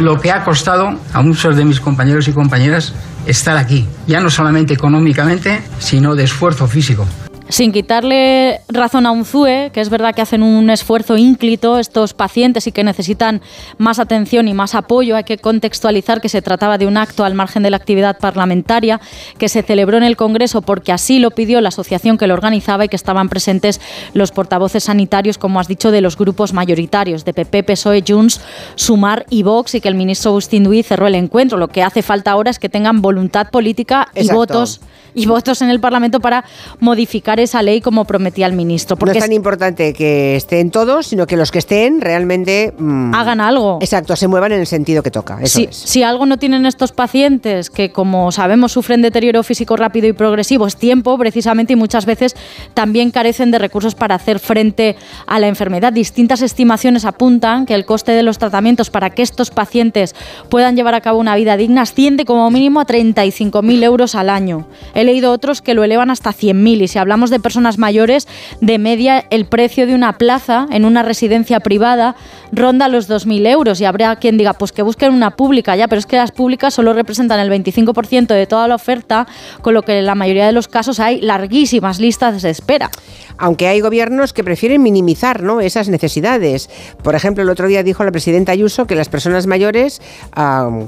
lo 0.00 0.20
que 0.20 0.32
ha 0.32 0.42
costado 0.42 0.98
a 1.12 1.22
muchos 1.22 1.56
de 1.56 1.64
mis 1.64 1.78
compañeros 1.78 2.26
y 2.26 2.32
compañeras 2.32 2.94
estar 3.26 3.56
aquí, 3.56 3.86
ya 4.08 4.20
no 4.20 4.28
solamente 4.28 4.74
económicamente, 4.74 5.62
sino 5.78 6.16
de 6.16 6.24
esfuerzo 6.24 6.66
físico 6.66 7.06
sin 7.48 7.72
quitarle 7.72 8.60
razón 8.68 9.06
a 9.06 9.12
Unzue, 9.12 9.70
que 9.72 9.80
es 9.80 9.88
verdad 9.88 10.14
que 10.14 10.22
hacen 10.22 10.42
un 10.42 10.68
esfuerzo 10.70 11.16
ínclito 11.16 11.78
estos 11.78 12.12
pacientes 12.12 12.66
y 12.66 12.72
que 12.72 12.82
necesitan 12.82 13.40
más 13.78 13.98
atención 13.98 14.48
y 14.48 14.54
más 14.54 14.74
apoyo, 14.74 15.16
hay 15.16 15.24
que 15.24 15.38
contextualizar 15.38 16.20
que 16.20 16.28
se 16.28 16.42
trataba 16.42 16.76
de 16.78 16.86
un 16.86 16.96
acto 16.96 17.24
al 17.24 17.34
margen 17.34 17.62
de 17.62 17.70
la 17.70 17.76
actividad 17.76 18.18
parlamentaria 18.18 19.00
que 19.38 19.48
se 19.48 19.62
celebró 19.62 19.96
en 19.96 20.02
el 20.02 20.16
Congreso 20.16 20.62
porque 20.62 20.92
así 20.92 21.18
lo 21.18 21.30
pidió 21.30 21.60
la 21.60 21.68
asociación 21.68 22.18
que 22.18 22.26
lo 22.26 22.34
organizaba 22.34 22.84
y 22.84 22.88
que 22.88 22.96
estaban 22.96 23.28
presentes 23.28 23.80
los 24.12 24.32
portavoces 24.32 24.84
sanitarios, 24.84 25.38
como 25.38 25.60
has 25.60 25.68
dicho, 25.68 25.90
de 25.90 26.00
los 26.00 26.16
grupos 26.16 26.52
mayoritarios 26.52 27.24
de 27.24 27.32
PP, 27.32 27.62
PSOE, 27.62 28.02
Junts, 28.06 28.40
Sumar 28.74 29.24
y 29.30 29.42
Vox 29.44 29.76
y 29.76 29.80
que 29.80 29.88
el 29.88 29.94
ministro 29.94 30.32
Agustín 30.32 30.64
Duy 30.64 30.82
cerró 30.82 31.06
el 31.06 31.14
encuentro. 31.14 31.58
Lo 31.58 31.68
que 31.68 31.82
hace 31.82 32.02
falta 32.02 32.32
ahora 32.32 32.50
es 32.50 32.58
que 32.58 32.68
tengan 32.68 33.02
voluntad 33.02 33.50
política 33.50 34.08
y 34.14 34.28
votos 34.30 34.80
y 35.16 35.26
votos 35.26 35.62
en 35.62 35.70
el 35.70 35.80
Parlamento 35.80 36.20
para 36.20 36.44
modificar 36.78 37.40
esa 37.40 37.62
ley 37.62 37.80
como 37.80 38.04
prometía 38.04 38.46
el 38.46 38.52
ministro. 38.52 38.96
Porque 38.96 39.14
no 39.14 39.18
es 39.18 39.24
tan 39.24 39.32
importante 39.32 39.94
que 39.94 40.36
estén 40.36 40.70
todos, 40.70 41.06
sino 41.06 41.26
que 41.26 41.36
los 41.36 41.50
que 41.50 41.58
estén 41.58 42.02
realmente 42.02 42.74
mm, 42.78 43.14
hagan 43.14 43.40
algo. 43.40 43.78
Exacto, 43.80 44.14
se 44.14 44.28
muevan 44.28 44.52
en 44.52 44.60
el 44.60 44.66
sentido 44.66 45.02
que 45.02 45.10
toca. 45.10 45.38
si, 45.46 45.68
si 45.70 46.02
algo 46.02 46.26
no 46.26 46.36
tienen 46.36 46.66
estos 46.66 46.92
pacientes, 46.92 47.70
que 47.70 47.90
como 47.90 48.30
sabemos 48.30 48.72
sufren 48.72 49.00
deterioro 49.00 49.42
físico 49.42 49.76
rápido 49.76 50.06
y 50.06 50.12
progresivo, 50.12 50.66
es 50.66 50.76
tiempo 50.76 51.16
precisamente 51.16 51.72
y 51.72 51.76
muchas 51.76 52.04
veces 52.04 52.36
también 52.74 53.10
carecen 53.10 53.50
de 53.50 53.58
recursos 53.58 53.94
para 53.94 54.16
hacer 54.16 54.38
frente 54.38 54.96
a 55.26 55.40
la 55.40 55.48
enfermedad. 55.48 55.94
Distintas 55.94 56.42
estimaciones 56.42 57.06
apuntan 57.06 57.64
que 57.64 57.74
el 57.74 57.86
coste 57.86 58.12
de 58.12 58.22
los 58.22 58.36
tratamientos 58.36 58.90
para 58.90 59.08
que 59.08 59.22
estos 59.22 59.50
pacientes 59.50 60.14
puedan 60.50 60.76
llevar 60.76 60.94
a 60.94 61.00
cabo 61.00 61.18
una 61.18 61.36
vida 61.36 61.56
digna 61.56 61.82
asciende 61.82 62.26
como 62.26 62.50
mínimo 62.50 62.80
a 62.80 62.86
35.000 62.86 63.82
euros 63.82 64.14
al 64.14 64.28
año 64.28 64.66
leído 65.06 65.32
otros 65.32 65.62
que 65.62 65.74
lo 65.74 65.84
elevan 65.84 66.10
hasta 66.10 66.30
100.000 66.30 66.82
y 66.82 66.88
si 66.88 66.98
hablamos 66.98 67.30
de 67.30 67.40
personas 67.40 67.78
mayores, 67.78 68.28
de 68.60 68.78
media 68.78 69.24
el 69.30 69.46
precio 69.46 69.86
de 69.86 69.94
una 69.94 70.18
plaza 70.18 70.66
en 70.70 70.84
una 70.84 71.02
residencia 71.02 71.60
privada 71.60 72.16
ronda 72.52 72.88
los 72.88 73.08
2.000 73.08 73.46
euros 73.48 73.80
y 73.80 73.84
habrá 73.84 74.16
quien 74.16 74.36
diga, 74.36 74.52
pues 74.54 74.72
que 74.72 74.82
busquen 74.82 75.12
una 75.12 75.36
pública 75.36 75.76
ya, 75.76 75.88
pero 75.88 75.98
es 75.98 76.06
que 76.06 76.16
las 76.16 76.32
públicas 76.32 76.74
solo 76.74 76.92
representan 76.92 77.40
el 77.40 77.50
25% 77.50 78.26
de 78.26 78.46
toda 78.46 78.68
la 78.68 78.74
oferta, 78.74 79.26
con 79.62 79.74
lo 79.74 79.82
que 79.82 79.98
en 79.98 80.06
la 80.06 80.14
mayoría 80.14 80.46
de 80.46 80.52
los 80.52 80.68
casos 80.68 81.00
hay 81.00 81.20
larguísimas 81.20 82.00
listas 82.00 82.42
de 82.42 82.50
espera. 82.50 82.90
Aunque 83.38 83.68
hay 83.68 83.80
gobiernos 83.80 84.32
que 84.32 84.42
prefieren 84.42 84.82
minimizar 84.82 85.42
¿no? 85.42 85.60
esas 85.60 85.88
necesidades. 85.88 86.70
Por 87.02 87.14
ejemplo, 87.14 87.42
el 87.42 87.50
otro 87.50 87.68
día 87.68 87.82
dijo 87.82 88.04
la 88.04 88.12
presidenta 88.12 88.52
Ayuso 88.52 88.86
que 88.86 88.94
las 88.94 89.08
personas 89.08 89.46
mayores, 89.46 90.00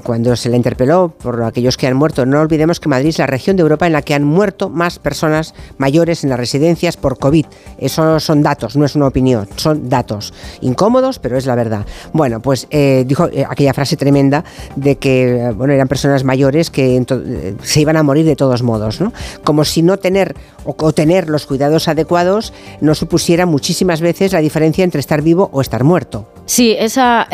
cuando 0.03 0.35
se 0.35 0.49
le 0.49 0.55
interpeló 0.55 1.13
por 1.21 1.43
aquellos 1.43 1.77
que 1.77 1.87
han 1.87 1.95
muerto, 1.95 2.25
no 2.25 2.39
olvidemos 2.39 2.79
que 2.79 2.89
Madrid 2.89 3.09
es 3.09 3.19
la 3.19 3.27
región 3.27 3.55
de 3.55 3.61
Europa 3.61 3.85
en 3.85 3.93
la 3.93 4.01
que 4.01 4.08
han 4.13 4.23
muerto 4.23 4.69
más 4.69 4.99
personas 4.99 5.53
mayores 5.77 6.23
en 6.23 6.29
las 6.29 6.39
residencias 6.39 6.97
por 6.97 7.17
COVID. 7.17 7.45
Eso 7.77 8.19
son 8.19 8.41
datos, 8.41 8.75
no 8.75 8.85
es 8.85 8.95
una 8.95 9.07
opinión, 9.07 9.47
son 9.55 9.89
datos. 9.89 10.33
Incómodos, 10.61 11.19
pero 11.19 11.37
es 11.37 11.45
la 11.45 11.55
verdad. 11.55 11.85
Bueno, 12.13 12.41
pues 12.41 12.67
eh, 12.69 13.03
dijo 13.07 13.27
eh, 13.27 13.45
aquella 13.47 13.73
frase 13.73 13.97
tremenda 13.97 14.43
de 14.75 14.97
que 14.97 15.37
eh, 15.37 15.51
bueno, 15.51 15.73
eran 15.73 15.87
personas 15.87 16.23
mayores 16.23 16.69
que 16.69 17.03
se 17.63 17.81
iban 17.81 17.97
a 17.97 18.03
morir 18.03 18.25
de 18.25 18.35
todos 18.35 18.63
modos, 18.63 19.01
¿no? 19.01 19.13
Como 19.43 19.65
si 19.65 19.81
no 19.81 19.97
tener 19.97 20.35
o, 20.77 20.93
tener 20.93 21.29
los 21.29 21.45
cuidados 21.45 21.87
adecuados 21.87 22.53
no 22.81 22.95
supusiera 22.95 23.45
muchísimas 23.45 24.01
veces 24.01 24.33
la 24.33 24.39
diferencia 24.39 24.83
entre 24.83 24.99
estar 24.99 25.21
vivo 25.21 25.49
o 25.53 25.61
estar 25.61 25.83
muerto. 25.83 26.27
Sí, 26.45 26.75
esa 26.77 27.27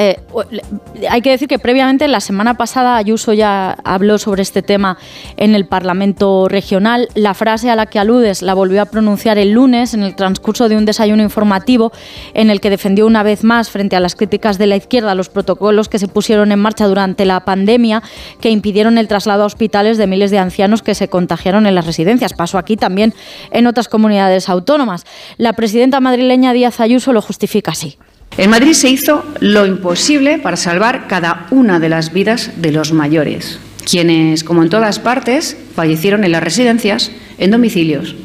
hay 1.10 1.22
que 1.22 1.32
decir 1.32 1.48
que 1.48 1.58
previamente 1.60 2.08
la 2.08 2.20
semana 2.20 2.56
pasada 2.56 2.98
Ayuso 2.98 3.34
ya 3.34 3.78
habló 3.84 4.18
sobre 4.18 4.42
este 4.42 4.62
tema 4.62 4.98
en 5.38 5.56
el 5.56 5.68
Parlamento 5.68 6.48
regional. 6.50 7.08
La 7.16 7.34
frase 7.34 7.70
a 7.70 7.76
la 7.76 7.86
que 7.86 8.00
aludes 8.00 8.42
la 8.42 8.54
volvió 8.54 8.82
a 8.82 8.86
pronunciar 8.86 9.38
el 9.38 9.52
lunes 9.52 9.94
en 9.94 10.04
el 10.04 10.16
transcurso 10.16 10.68
de 10.68 10.78
un 10.78 10.86
desayuno 10.86 11.24
informativo 11.24 11.92
en 12.34 12.50
el 12.50 12.60
que 12.60 12.70
defendió 12.70 13.08
una 13.08 13.24
vez 13.24 13.44
más 13.44 13.70
frente 13.70 13.96
a 13.96 14.00
las 14.00 14.16
críticas 14.16 14.58
de 14.58 14.68
la 14.68 14.76
izquierda 14.76 15.16
los 15.16 15.30
protocolos 15.30 15.90
que 15.90 16.00
se 16.00 16.08
pusieron 16.08 16.52
en 16.52 16.60
marcha 16.60 16.88
durante 16.88 17.26
la 17.26 17.46
pandemia 17.46 18.04
que 18.42 18.50
impidieron 18.50 18.98
el 18.98 19.08
traslado 19.08 19.44
a 19.44 19.46
hospitales 19.46 19.98
de 19.98 20.08
miles 20.08 20.32
de 20.32 20.40
ancianos 20.40 20.82
que 20.82 20.96
se 20.96 21.08
contagiaron 21.08 21.66
en 21.66 21.76
las 21.76 21.86
residencias. 21.86 22.34
Pasó 22.34 22.58
aquí 22.58 22.78
también 22.78 23.14
en 23.52 23.68
otras 23.68 23.88
comunidades 23.88 24.50
autónomas. 24.50 25.06
La 25.38 25.54
presidenta 25.54 26.00
madrileña 26.00 26.54
Díaz 26.54 26.80
Ayuso 26.80 27.14
lo 27.14 27.22
justifica 27.22 27.72
así. 27.72 27.98
En 28.38 28.50
Madrid 28.50 28.74
se 28.74 28.90
hizo 28.90 29.24
lo 29.40 29.66
imposible 29.66 30.40
para 30.40 30.58
salvar 30.58 31.08
cada 31.08 31.48
una 31.52 31.80
de 31.80 31.90
las 31.90 32.12
vidas 32.12 32.52
de 32.58 32.72
los 32.72 32.92
mayores, 32.92 33.60
quienes, 33.90 34.44
como 34.44 34.62
en 34.62 34.70
todas 34.70 35.00
partes, 35.00 35.56
fallecieron 35.74 36.26
en 36.26 36.34
las 36.34 36.44
residencias, 36.44 37.12
en 37.38 37.52
domicilios 37.52 38.16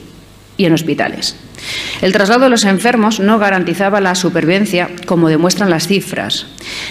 y 0.57 0.65
en 0.65 0.73
hospitales. 0.73 1.37
El 2.01 2.13
traslado 2.13 2.45
de 2.45 2.51
los 2.51 2.65
enfermos 2.65 3.21
no 3.21 3.39
garantizaba 3.39 4.01
la 4.01 4.15
supervivencia, 4.15 4.91
como 5.07 5.29
demuestran 5.29 5.71
las 5.71 5.87
cifras. 5.87 6.47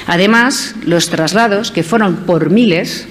Además, 0.08 0.76
los 0.86 1.10
traslados, 1.10 1.72
que 1.72 1.84
fueron 1.84 2.18
por 2.18 2.50
miles, 2.50 3.08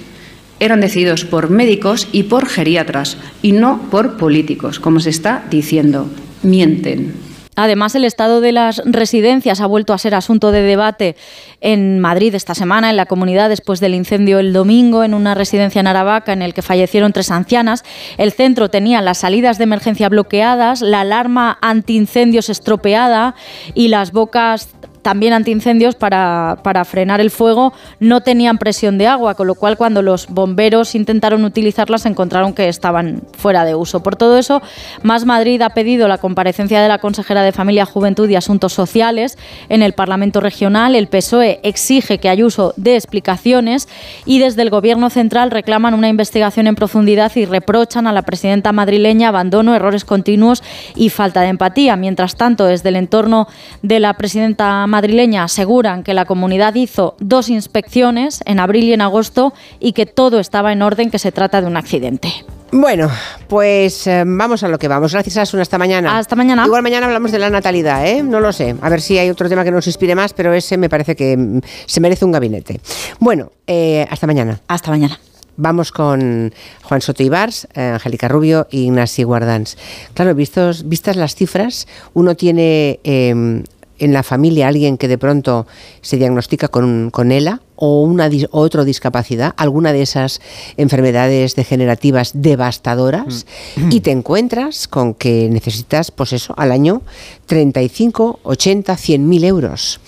eran 0.59 0.81
decididos 0.81 1.25
por 1.25 1.49
médicos 1.49 2.07
y 2.11 2.23
por 2.23 2.47
geriatras, 2.47 3.17
y 3.41 3.51
no 3.51 3.81
por 3.89 4.17
políticos, 4.17 4.79
como 4.79 4.99
se 4.99 5.09
está 5.09 5.43
diciendo. 5.49 6.09
Mienten. 6.43 7.29
Además, 7.61 7.93
el 7.95 8.05
estado 8.05 8.39
de 8.39 8.53
las 8.53 8.81
residencias 8.85 9.59
ha 9.59 9.65
vuelto 9.65 9.91
a 9.91 9.97
ser 9.97 10.15
asunto 10.15 10.53
de 10.53 10.61
debate 10.61 11.17
en 11.59 11.99
Madrid 11.99 12.33
esta 12.33 12.55
semana, 12.55 12.89
en 12.89 12.95
la 12.95 13.05
comunidad, 13.05 13.49
después 13.49 13.81
del 13.81 13.95
incendio 13.95 14.39
el 14.39 14.53
domingo 14.53 15.03
en 15.03 15.13
una 15.13 15.35
residencia 15.35 15.81
en 15.81 15.87
Aravaca 15.87 16.31
en 16.31 16.41
el 16.41 16.53
que 16.53 16.61
fallecieron 16.61 17.11
tres 17.11 17.31
ancianas. 17.31 17.83
El 18.17 18.31
centro 18.31 18.69
tenía 18.69 19.01
las 19.01 19.17
salidas 19.17 19.57
de 19.57 19.65
emergencia 19.65 20.07
bloqueadas, 20.07 20.79
la 20.81 21.01
alarma 21.01 21.57
antiincendios 21.61 22.47
estropeada 22.47 23.35
y 23.73 23.89
las 23.89 24.13
bocas 24.13 24.69
también 25.01 25.33
antiincendios 25.33 25.95
para, 25.95 26.57
para 26.63 26.85
frenar 26.85 27.21
el 27.21 27.31
fuego 27.31 27.73
no 27.99 28.21
tenían 28.21 28.57
presión 28.57 28.97
de 28.97 29.07
agua, 29.07 29.35
con 29.35 29.47
lo 29.47 29.55
cual 29.55 29.77
cuando 29.77 30.01
los 30.01 30.27
bomberos 30.27 30.95
intentaron 30.95 31.43
utilizarlas 31.43 32.05
encontraron 32.05 32.53
que 32.53 32.67
estaban 32.67 33.23
fuera 33.37 33.65
de 33.65 33.75
uso. 33.75 34.01
Por 34.03 34.15
todo 34.15 34.37
eso, 34.37 34.61
Más 35.03 35.25
Madrid 35.25 35.61
ha 35.61 35.69
pedido 35.69 36.07
la 36.07 36.17
comparecencia 36.17 36.81
de 36.81 36.87
la 36.87 36.99
consejera 36.99 37.41
de 37.41 37.51
Familia, 37.51 37.85
Juventud 37.85 38.29
y 38.29 38.35
Asuntos 38.35 38.73
Sociales 38.73 39.37
en 39.69 39.81
el 39.81 39.93
Parlamento 39.93 40.41
Regional. 40.41 40.95
El 40.95 41.07
PSOE 41.07 41.59
exige 41.63 42.17
que 42.17 42.29
Ayuso 42.29 42.73
dé 42.77 42.95
explicaciones 42.95 43.87
y 44.25 44.39
desde 44.39 44.61
el 44.61 44.69
Gobierno 44.69 45.09
central 45.09 45.51
reclaman 45.51 45.93
una 45.93 46.09
investigación 46.09 46.67
en 46.67 46.75
profundidad 46.75 47.31
y 47.35 47.45
reprochan 47.45 48.07
a 48.07 48.13
la 48.13 48.23
presidenta 48.23 48.71
madrileña 48.71 49.29
abandono, 49.29 49.75
errores 49.75 50.05
continuos 50.05 50.63
y 50.95 51.09
falta 51.09 51.41
de 51.41 51.47
empatía. 51.47 51.95
Mientras 51.95 52.35
tanto, 52.35 52.65
desde 52.65 52.89
el 52.89 52.95
entorno 52.95 53.47
de 53.81 53.99
la 53.99 54.13
presidenta 54.13 54.85
madrileña 54.89 55.43
aseguran 55.43 56.03
que 56.03 56.13
la 56.13 56.25
comunidad 56.25 56.75
hizo 56.75 57.15
dos 57.19 57.49
inspecciones 57.49 58.41
en 58.45 58.59
abril 58.59 58.85
y 58.85 58.93
en 58.93 59.01
agosto 59.01 59.53
y 59.79 59.93
que 59.93 60.05
todo 60.05 60.39
estaba 60.39 60.73
en 60.73 60.81
orden, 60.81 61.09
que 61.11 61.19
se 61.19 61.31
trata 61.31 61.61
de 61.61 61.67
un 61.67 61.77
accidente. 61.77 62.29
Bueno, 62.71 63.09
pues 63.47 64.05
eh, 64.05 64.23
vamos 64.25 64.61
a 64.63 64.67
lo 64.67 64.77
que 64.77 64.87
vamos. 64.87 65.13
Gracias, 65.13 65.37
Asun. 65.37 65.59
Hasta 65.59 65.77
mañana. 65.77 66.17
Hasta 66.17 66.35
mañana. 66.35 66.65
Igual 66.65 66.83
mañana 66.83 67.07
hablamos 67.07 67.31
de 67.31 67.39
la 67.39 67.49
natalidad, 67.49 68.05
¿eh? 68.05 68.21
No 68.21 68.39
lo 68.39 68.53
sé. 68.53 68.75
A 68.81 68.89
ver 68.89 69.01
si 69.01 69.17
hay 69.17 69.29
otro 69.29 69.49
tema 69.49 69.63
que 69.63 69.71
nos 69.71 69.87
inspire 69.87 70.13
más, 70.13 70.33
pero 70.33 70.53
ese 70.53 70.77
me 70.77 70.89
parece 70.89 71.15
que 71.15 71.35
mm, 71.35 71.61
se 71.85 71.99
merece 71.99 72.25
un 72.25 72.31
gabinete. 72.31 72.79
Bueno, 73.19 73.51
eh, 73.65 74.05
hasta 74.09 74.27
mañana. 74.27 74.59
Hasta 74.67 74.91
mañana. 74.91 75.19
Vamos 75.57 75.91
con 75.91 76.53
Juan 76.83 77.01
Soto 77.01 77.21
Ibars, 77.21 77.67
eh, 77.73 77.81
Angélica 77.81 78.29
Rubio 78.29 78.67
y 78.71 78.83
Ignasi 78.83 79.23
Guardans. 79.23 79.77
Claro, 80.13 80.33
vistos, 80.33 80.87
vistas 80.87 81.17
las 81.17 81.35
cifras, 81.35 81.85
uno 82.13 82.35
tiene 82.35 83.01
em, 83.03 83.63
en 83.99 84.13
la 84.13 84.23
familia 84.23 84.67
alguien 84.67 84.97
que 84.97 85.07
de 85.07 85.17
pronto 85.17 85.67
se 86.01 86.17
diagnostica 86.17 86.67
con, 86.67 87.09
con 87.11 87.31
ELA 87.31 87.61
o 87.81 88.03
una 88.03 88.29
otra 88.51 88.83
discapacidad, 88.83 89.53
alguna 89.55 89.93
de 89.93 90.01
esas 90.01 90.41
enfermedades 90.75 91.55
degenerativas 91.55 92.31
devastadoras, 92.33 93.45
mm. 93.77 93.89
y 93.91 94.01
te 94.01 94.11
encuentras 94.11 94.89
con 94.89 95.13
que 95.13 95.47
necesitas, 95.49 96.11
pues 96.11 96.33
eso, 96.33 96.53
al 96.57 96.73
año 96.73 97.01
35, 97.45 98.41
80, 98.43 98.97
100 98.97 99.29
mil 99.29 99.45
euros. 99.45 100.01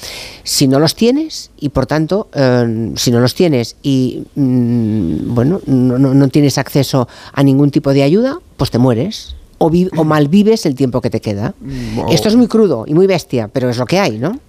Si 0.43 0.67
no 0.67 0.79
los 0.79 0.95
tienes, 0.95 1.51
y 1.57 1.69
por 1.69 1.85
tanto, 1.85 2.27
eh, 2.33 2.91
si 2.97 3.09
no 3.09 3.21
los 3.21 3.35
tienes 3.35 3.77
y 3.81 4.23
mm, 4.35 5.33
bueno, 5.33 5.61
no, 5.65 5.97
no 5.97 6.27
tienes 6.27 6.57
acceso 6.57 7.07
a 7.31 7.41
ningún 7.41 7.71
tipo 7.71 7.93
de 7.93 8.03
ayuda, 8.03 8.39
pues 8.57 8.69
te 8.69 8.79
mueres 8.79 9.35
o, 9.61 9.71
o 9.95 10.03
malvives 10.03 10.65
el 10.65 10.73
tiempo 10.73 11.01
que 11.01 11.11
te 11.11 11.21
queda. 11.21 11.53
Mm, 11.59 12.09
Esto 12.09 12.29
es 12.29 12.35
muy 12.35 12.47
crudo 12.47 12.85
y 12.87 12.95
muy 12.95 13.05
bestia, 13.05 13.47
pero 13.47 13.69
es 13.69 13.77
lo 13.77 13.85
que 13.85 13.99
hay, 13.99 14.17
¿no? 14.17 14.39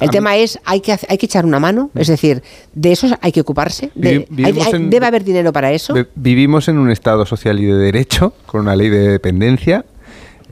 El 0.00 0.10
tema 0.10 0.36
es, 0.36 0.58
hay 0.64 0.80
que, 0.80 0.96
hay 1.08 1.18
que 1.18 1.26
echar 1.26 1.44
una 1.44 1.60
mano, 1.60 1.90
es 1.94 2.08
decir, 2.08 2.42
de 2.74 2.92
eso 2.92 3.06
hay 3.20 3.32
que 3.32 3.40
ocuparse, 3.40 3.90
debe 3.94 5.06
haber 5.06 5.24
dinero 5.24 5.52
para 5.52 5.72
eso. 5.72 5.94
Vivimos 6.14 6.68
en 6.68 6.78
un 6.78 6.90
Estado 6.90 7.26
social 7.26 7.60
y 7.60 7.66
de 7.66 7.74
derecho, 7.74 8.34
con 8.46 8.62
una 8.62 8.74
ley 8.74 8.88
de 8.88 9.08
dependencia, 9.08 9.84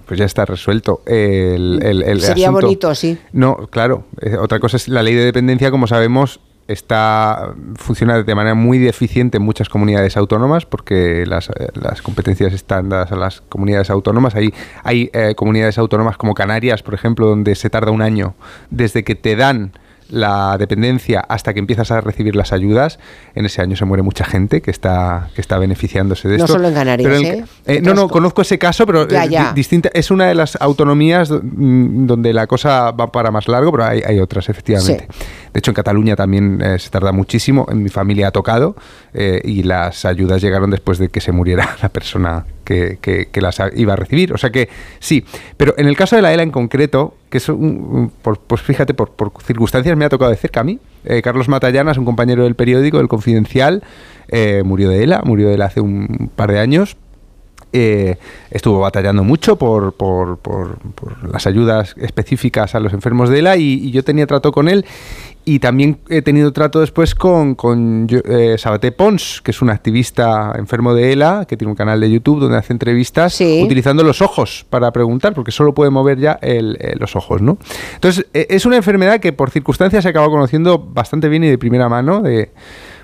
pues 0.07 0.19
ya 0.19 0.27
está 0.27 0.45
resuelto 0.45 1.03
el, 1.07 1.81
el, 1.83 2.21
Sería 2.21 2.51
bonito, 2.51 2.95
sí. 2.95 3.17
No, 3.33 3.69
claro. 3.71 4.05
Eh, 4.21 4.37
otra 4.37 4.59
cosa 4.59 4.77
es 4.77 4.89
la 4.89 5.03
ley 5.03 5.15
de 5.15 5.25
dependencia, 5.25 5.71
como 5.71 5.87
sabemos, 5.87 6.41
está 6.73 7.55
funciona 7.77 8.23
de 8.23 8.35
manera 8.35 8.55
muy 8.55 8.79
deficiente 8.79 9.39
en 9.39 9.43
muchas 9.43 9.69
comunidades 9.69 10.17
autónomas 10.17 10.67
porque 10.67 11.25
las, 11.27 11.49
eh, 11.51 11.69
las 11.75 12.03
competencias 12.03 12.53
están 12.53 12.89
dadas 12.89 13.13
a 13.13 13.17
las 13.17 13.41
comunidades 13.43 13.91
autónomas. 13.91 14.35
Hay, 14.35 14.53
hay 14.85 15.11
eh, 15.13 15.35
comunidades 15.35 15.79
autónomas 15.79 16.17
como 16.17 16.35
Canarias, 16.35 16.83
por 16.83 16.95
ejemplo, 16.95 17.27
donde 17.27 17.55
se 17.55 17.71
tarda 17.71 17.91
un 17.91 18.03
año 18.03 18.35
desde 18.71 19.05
que 19.05 19.15
te 19.15 19.37
dan 19.37 19.73
la 20.11 20.57
dependencia 20.59 21.21
hasta 21.21 21.55
que 21.55 21.61
empiezas 21.61 21.91
a 21.91 22.01
recibir 22.01 22.37
las 22.37 22.53
ayudas, 22.53 22.99
en 23.35 23.47
ese 23.47 23.63
año 23.63 23.77
se 23.77 23.85
muere 23.85 24.03
mucha 24.03 24.25
gente 24.25 24.61
que 24.61 24.71
está, 24.71 25.29
que 25.35 25.41
está 25.41 25.59
beneficiándose 25.59 26.29
de 26.29 26.37
esto. 26.37 26.47
No 26.47 26.55
solo 26.55 26.69
en 26.69 26.75
Canarias, 26.75 27.23
¿eh? 27.23 27.45
¿eh? 27.67 27.81
no, 27.83 27.95
no, 27.95 28.09
conozco 28.09 28.43
ese 28.43 28.59
caso, 28.59 28.87
pero 28.87 29.09
es, 29.09 29.55
distinta, 29.55 29.91
es 29.95 30.11
una 30.11 30.27
de 30.27 30.35
las 30.35 30.57
autonomías 30.61 31.31
mm, 31.31 32.07
donde 32.07 32.33
la 32.33 32.47
cosa 32.47 32.91
va 32.91 33.11
para 33.11 33.31
más 33.31 33.49
largo, 33.49 33.71
pero 33.73 33.85
hay, 33.85 34.03
hay 34.05 34.21
otras, 34.21 34.49
efectivamente. 34.49 35.09
De 35.53 35.59
hecho, 35.59 35.71
en 35.71 35.75
Cataluña 35.75 36.17
también 36.17 36.61
eh, 36.63 36.79
se 36.79 36.91
tarda 36.91 37.13
muchísimo. 37.13 37.67
En 37.71 37.83
mi 37.83 37.89
familia 37.89 38.29
ha 38.29 38.31
tocado 38.31 38.77
eh, 39.15 39.41
y 39.45 39.63
las 39.63 40.05
ayudas 40.05 40.41
llegaron 40.43 40.71
después 40.71 40.99
de 40.99 41.09
que 41.09 41.21
se 41.21 41.33
muriera 41.33 41.77
la 41.83 41.89
persona 41.89 42.45
que, 42.65 42.99
que, 43.01 43.41
las 43.41 43.61
iba 43.75 43.95
a 43.95 43.97
recibir. 43.97 44.33
O 44.33 44.39
sea 44.39 44.51
que 44.51 44.69
sí. 45.01 45.25
Pero 45.57 45.75
en 45.77 45.89
el 45.89 45.97
caso 45.97 46.15
de 46.15 46.23
la 46.23 46.33
ELA 46.33 46.45
en 46.45 46.53
concreto, 46.53 47.15
que 47.31 47.39
es 47.39 47.49
un, 47.49 48.13
pues 48.23 48.61
fíjate, 48.61 48.93
por, 48.93 49.13
circunstancias 49.43 49.97
me 49.97 50.05
ha 50.05 50.09
tocado 50.09 50.31
de 50.31 50.37
cerca 50.37 50.61
a 50.61 50.65
mí. 50.65 50.79
Eh, 51.05 51.23
Carlos 51.23 51.49
Matallanas, 51.49 51.97
un 51.97 52.05
compañero 52.05 52.45
del 52.45 52.57
periódico, 52.57 52.99
del 52.99 53.09
Confidencial, 53.09 53.83
murió 54.65 54.91
de 54.91 55.03
ELA, 55.03 55.23
murió 55.25 55.49
de 55.49 55.55
ELA 55.55 55.65
hace 55.67 55.81
un 55.81 56.31
par 56.37 56.53
de 56.53 56.59
años. 56.61 56.97
Estuvo 57.73 58.81
batallando 58.81 59.25
mucho 59.25 59.57
por, 59.57 59.93
por, 59.93 60.39
por, 60.39 60.79
las 61.31 61.47
ayudas 61.47 61.95
específicas 61.99 62.75
a 62.75 62.81
los 62.81 62.93
enfermos 62.93 63.29
de 63.31 63.39
ELA 63.39 63.57
y, 63.57 63.75
y, 63.75 63.91
yo 63.91 64.03
tenía 64.03 64.27
trato 64.27 64.53
con 64.53 64.69
él 64.69 64.85
y 65.45 65.59
también 65.59 65.99
he 66.09 66.23
tenido 66.23 66.53
trato 66.53 66.81
después 66.81 67.15
con, 67.15 67.55
con 67.55 68.07
eh, 68.11 68.57
Sabaté 68.59 68.93
Pons, 68.93 69.41
que 69.43 69.51
es 69.53 69.63
un 69.63 69.71
activista 69.71 70.53
enfermo 70.57 70.95
de 70.95 71.13
ELA, 71.13 71.47
que 71.47 71.57
tiene 71.57 71.71
un 71.71 71.77
canal 71.77 71.99
de 71.99 72.11
YouTube 72.11 72.41
donde 72.41 72.59
hace 72.59 72.73
entrevistas 72.73 73.41
utilizando 73.41 74.05
los 74.05 74.21
ojos 74.21 74.67
para 74.69 74.93
preguntar, 74.93 75.35
porque 75.35 75.51
solo 75.51 75.75
puede 75.75 75.91
mover 75.91 76.19
ya 76.19 76.39
el, 76.43 76.77
eh, 76.81 76.95
los 76.99 77.17
ojos, 77.17 77.41
¿no? 77.41 77.59
Entonces, 77.95 78.27
e, 78.35 78.47
es 78.51 78.67
una 78.67 78.77
enfermedad 78.77 79.19
que 79.19 79.33
por 79.33 79.51
circunstancias 79.51 80.03
se 80.05 80.11
acaba 80.11 80.29
conociendo 80.29 80.79
bastante 80.79 81.29
bien 81.29 81.43
y 81.45 81.49
de 81.49 81.59
primera 81.59 81.89
mano, 81.89 82.21
de, 82.21 82.51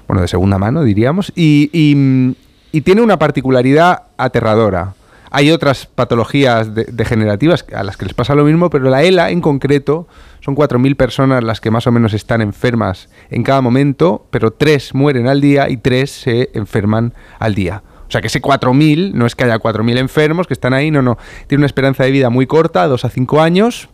bueno, 0.06 0.20
de 0.20 0.28
segunda 0.28 0.58
mano, 0.58 0.84
diríamos, 0.84 1.32
y, 1.34 1.70
y, 1.72 2.36
tiene 2.80 3.02
una 3.02 3.18
particularidad 3.18 4.04
aterradora. 4.16 4.94
Hay 5.30 5.50
otras 5.50 5.86
patologías 5.86 6.74
degenerativas 6.74 7.64
a 7.74 7.82
las 7.82 7.96
que 7.96 8.06
les 8.06 8.14
pasa 8.14 8.34
lo 8.34 8.44
mismo, 8.44 8.70
pero 8.70 8.88
la 8.88 9.02
ELA 9.02 9.30
en 9.30 9.40
concreto 9.40 10.06
son 10.40 10.54
4.000 10.54 10.96
personas 10.96 11.42
las 11.42 11.60
que 11.60 11.70
más 11.70 11.86
o 11.86 11.92
menos 11.92 12.14
están 12.14 12.40
enfermas 12.40 13.08
en 13.30 13.42
cada 13.42 13.60
momento, 13.60 14.26
pero 14.30 14.52
3 14.52 14.94
mueren 14.94 15.26
al 15.26 15.40
día 15.40 15.68
y 15.68 15.76
3 15.78 16.10
se 16.10 16.50
enferman 16.54 17.12
al 17.38 17.54
día. 17.54 17.82
O 18.08 18.10
sea 18.10 18.20
que 18.20 18.28
ese 18.28 18.40
4.000 18.40 19.12
no 19.14 19.26
es 19.26 19.34
que 19.34 19.44
haya 19.44 19.58
4.000 19.58 19.98
enfermos 19.98 20.46
que 20.46 20.54
están 20.54 20.72
ahí, 20.72 20.90
no, 20.90 21.02
no. 21.02 21.18
Tiene 21.48 21.60
una 21.60 21.66
esperanza 21.66 22.04
de 22.04 22.12
vida 22.12 22.30
muy 22.30 22.46
corta, 22.46 22.86
2 22.86 23.04
a 23.04 23.10
5 23.10 23.42
años. 23.42 23.88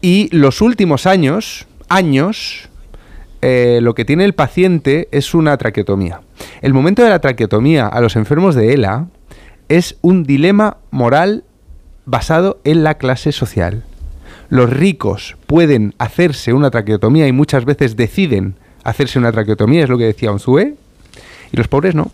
Y 0.00 0.28
los 0.36 0.60
últimos 0.60 1.06
años, 1.06 1.66
años, 1.88 2.68
eh, 3.46 3.80
lo 3.82 3.94
que 3.94 4.04
tiene 4.04 4.24
el 4.24 4.34
paciente 4.34 5.08
es 5.10 5.34
una 5.34 5.56
traqueotomía. 5.56 6.22
El 6.62 6.72
momento 6.72 7.02
de 7.02 7.10
la 7.10 7.18
traqueotomía 7.20 7.86
a 7.86 8.00
los 8.00 8.16
enfermos 8.16 8.54
de 8.54 8.72
ELA 8.72 9.06
es 9.68 9.96
un 10.00 10.24
dilema 10.24 10.78
moral 10.90 11.44
basado 12.06 12.60
en 12.64 12.84
la 12.84 12.94
clase 12.94 13.32
social 13.32 13.84
los 14.54 14.70
ricos 14.70 15.36
pueden 15.46 15.94
hacerse 15.98 16.52
una 16.52 16.70
traqueotomía 16.70 17.26
y 17.26 17.32
muchas 17.32 17.64
veces 17.64 17.96
deciden 17.96 18.54
hacerse 18.84 19.18
una 19.18 19.32
traqueotomía, 19.32 19.82
es 19.82 19.88
lo 19.88 19.98
que 19.98 20.04
decía 20.04 20.30
Onzue, 20.30 20.76
y 21.52 21.56
los 21.56 21.68
pobres 21.68 21.94
no. 21.94 22.12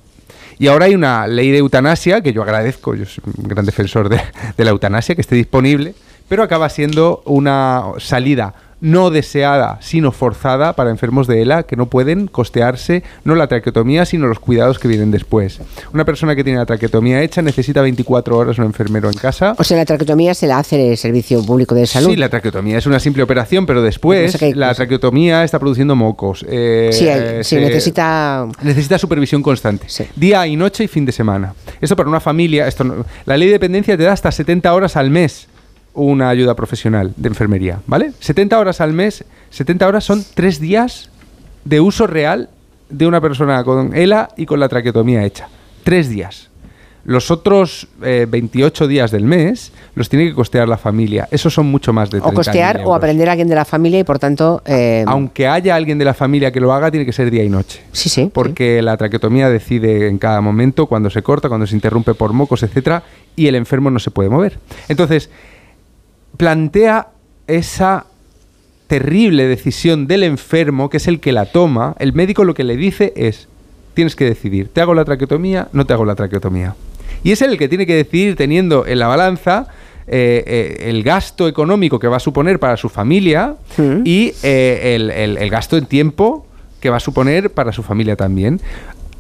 Y 0.59 0.69
ahora 0.69 0.87
hay 0.87 0.95
una 0.95 1.27
ley 1.27 1.51
de 1.51 1.59
eutanasia, 1.59 2.23
que 2.23 2.33
yo 2.33 2.43
agradezco, 2.43 2.95
yo 2.95 3.07
soy 3.07 3.25
un 3.37 3.49
gran 3.49 3.65
defensor 3.65 4.09
de, 4.09 4.21
de 4.57 4.65
la 4.65 4.71
eutanasia, 4.71 5.15
que 5.15 5.21
esté 5.21 5.35
disponible, 5.35 5.95
pero 6.29 6.43
acaba 6.43 6.69
siendo 6.69 7.23
una 7.27 7.85
salida 7.99 8.55
no 8.81 9.11
deseada, 9.11 9.79
sino 9.81 10.13
forzada 10.13 10.75
para 10.75 10.91
enfermos 10.91 11.27
de 11.27 11.43
ELA 11.43 11.65
que 11.65 11.77
no 11.77 11.87
pueden 11.87 12.27
costearse 12.27 13.03
no 13.25 13.35
la 13.35 13.47
traqueotomía, 13.47 14.05
sino 14.05 14.27
los 14.27 14.39
cuidados 14.39 14.79
que 14.79 14.89
vienen 14.89 15.11
después. 15.11 15.61
Una 15.93 16.05
persona 16.05 16.35
que 16.35 16.45
tiene 16.45 16.59
la 16.59 16.67
traqueotomía 16.67 17.23
hecha 17.23 17.43
necesita 17.43 17.83
24 17.83 18.37
horas 18.37 18.59
un 18.59 18.65
enfermero 18.65 19.09
en 19.09 19.15
casa. 19.15 19.55
O 19.59 19.65
sea, 19.65 19.77
la 19.77 19.85
traqueotomía 19.85 20.35
se 20.35 20.47
la 20.47 20.59
hace 20.59 20.91
el 20.91 20.97
Servicio 20.97 21.45
Público 21.45 21.75
de 21.75 21.87
Salud. 21.87 22.11
Sí, 22.11 22.17
la 22.17 22.29
traqueotomía 22.29 22.79
es 22.79 22.87
una 22.87 23.01
simple 23.01 23.23
operación, 23.23 23.67
pero 23.67 23.83
después 23.83 24.41
la 24.57 24.75
traqueotomía 24.75 25.45
está 25.45 25.59
produciendo 25.59 25.97
mocos. 25.97 26.45
Eh, 26.49 26.91
sí, 26.93 27.07
sí 27.43 27.57
necesita... 27.57 28.47
Necesita 28.63 28.99
supervisión 28.99 29.43
constante. 29.43 29.87
Día 30.17 30.47
y 30.47 30.57
noche 30.57 30.85
y 30.85 30.89
fin 30.89 31.05
de 31.05 31.13
semana. 31.13 31.55
Esto 31.81 31.97
para 31.97 32.09
una 32.09 32.21
familia, 32.21 32.67
esto 32.67 33.05
la 33.25 33.37
ley 33.37 33.49
de 33.49 33.53
dependencia 33.55 33.97
te 33.97 34.05
da 34.05 34.13
hasta 34.13 34.33
70 34.33 34.73
horas 34.73 34.97
al 34.97 35.11
mes 35.11 35.50
una 35.95 36.29
ayuda 36.29 36.55
profesional 36.55 37.13
de 37.17 37.29
enfermería, 37.29 37.81
¿vale? 37.87 38.13
70 38.21 38.59
horas 38.59 38.81
al 38.81 38.93
mes, 38.93 39.25
70 39.51 39.87
horas 39.87 40.05
son 40.05 40.25
tres 40.35 40.61
días 40.61 41.11
de 41.65 41.81
uso 41.81 42.07
real 42.07 42.49
de 42.89 43.07
una 43.07 43.21
persona 43.21 43.63
con 43.65 43.95
ELA 43.95 44.31
y 44.37 44.47
con 44.47 44.61
la 44.61 44.69
traqueotomía 44.69 45.25
hecha. 45.25 45.49
Tres 45.85 46.09
días. 46.09 46.51
Los 47.05 47.31
otros 47.31 47.89
28 47.99 48.85
eh, 48.85 48.89
días 48.89 49.11
del 49.11 49.25
mes 49.25 49.73
los 49.95 50.11
tiene 50.11 50.27
que 50.27 50.35
costear 50.35 50.69
la 50.69 50.77
familia. 50.77 51.27
Esos 51.31 51.55
son 51.55 51.67
mucho 51.67 51.95
más 51.95 52.11
de 52.11 52.21
30 52.21 52.29
O 52.29 52.35
costear 52.35 52.83
o 52.85 52.95
aprender 52.95 53.29
a 53.29 53.33
alguien 53.33 53.49
de 53.49 53.55
la 53.55 53.65
familia 53.65 53.99
y 54.01 54.05
por 54.05 54.19
tanto... 54.19 54.63
Eh, 54.67 55.05
Aunque 55.07 55.49
haya 55.49 55.75
alguien 55.75 55.97
de 55.99 56.05
la 56.05 56.13
familia 56.13 56.53
que 56.53 56.61
lo 56.61 56.73
haga, 56.75 56.91
tiene 56.91 57.07
que 57.07 57.13
ser 57.13 57.31
día 57.31 57.43
y 57.43 57.49
noche. 57.49 57.81
Sí, 57.93 58.11
sí. 58.11 58.31
Porque 58.33 58.83
la 58.83 58.99
traqueotomía 58.99 59.49
decide 59.49 60.09
en 60.09 60.19
cada 60.19 60.43
momento 60.43 60.87
cuando 60.87 61.09
se 61.09 61.23
corta, 61.23 61.49
cuando 61.49 61.67
se 61.67 61.75
interrumpe 61.75 62.13
por 62.13 62.35
mocos, 62.35 62.63
etcétera, 62.63 63.03
y 63.35 63.47
el 63.47 63.55
enfermo 63.55 63.91
no 63.91 63.99
se 63.99 64.11
puede 64.11 64.29
mover. 64.29 64.59
Entonces, 64.89 65.31
plantea 66.41 67.09
esa 67.47 68.07
terrible 68.87 69.47
decisión 69.47 70.07
del 70.07 70.25
enfermo, 70.25 70.89
que 70.89 70.97
es 70.97 71.07
el 71.07 71.21
que 71.21 71.33
la 71.33 71.45
toma, 71.45 71.95
el 71.99 72.15
médico 72.15 72.45
lo 72.45 72.55
que 72.55 72.65
le 72.65 72.77
dice 72.77 73.13
es, 73.15 73.47
tienes 73.93 74.17
que 74.17 74.25
decidir, 74.25 74.69
¿te 74.73 74.81
hago 74.81 74.95
la 74.95 75.05
traqueotomía? 75.05 75.69
No 75.75 75.85
te 75.85 75.93
hago 75.93 76.07
la 76.07 76.15
traqueotomía. 76.15 76.75
Y 77.23 77.33
es 77.33 77.43
el 77.43 77.59
que 77.59 77.69
tiene 77.69 77.85
que 77.87 77.95
decidir 77.95 78.37
teniendo 78.37 78.87
en 78.87 78.99
la 78.99 79.07
balanza 79.07 79.69
eh, 80.07 80.43
eh, 80.47 80.89
el 80.89 81.03
gasto 81.03 81.47
económico 81.47 81.99
que 81.99 82.09
va 82.09 82.17
a 82.17 82.21
suponer 82.21 82.59
para 82.59 82.79
su 82.79 82.89
familia 82.89 83.57
y 84.05 84.33
eh, 84.43 84.97
el, 85.39 85.51
gasto 85.51 85.77
en 85.77 85.85
tiempo 85.85 86.47
que 86.81 86.89
va 86.89 86.97
a 86.97 87.01
suponer 87.01 87.53
para 87.53 87.71
su 87.71 87.83
familia 87.83 88.17
también. 88.17 88.63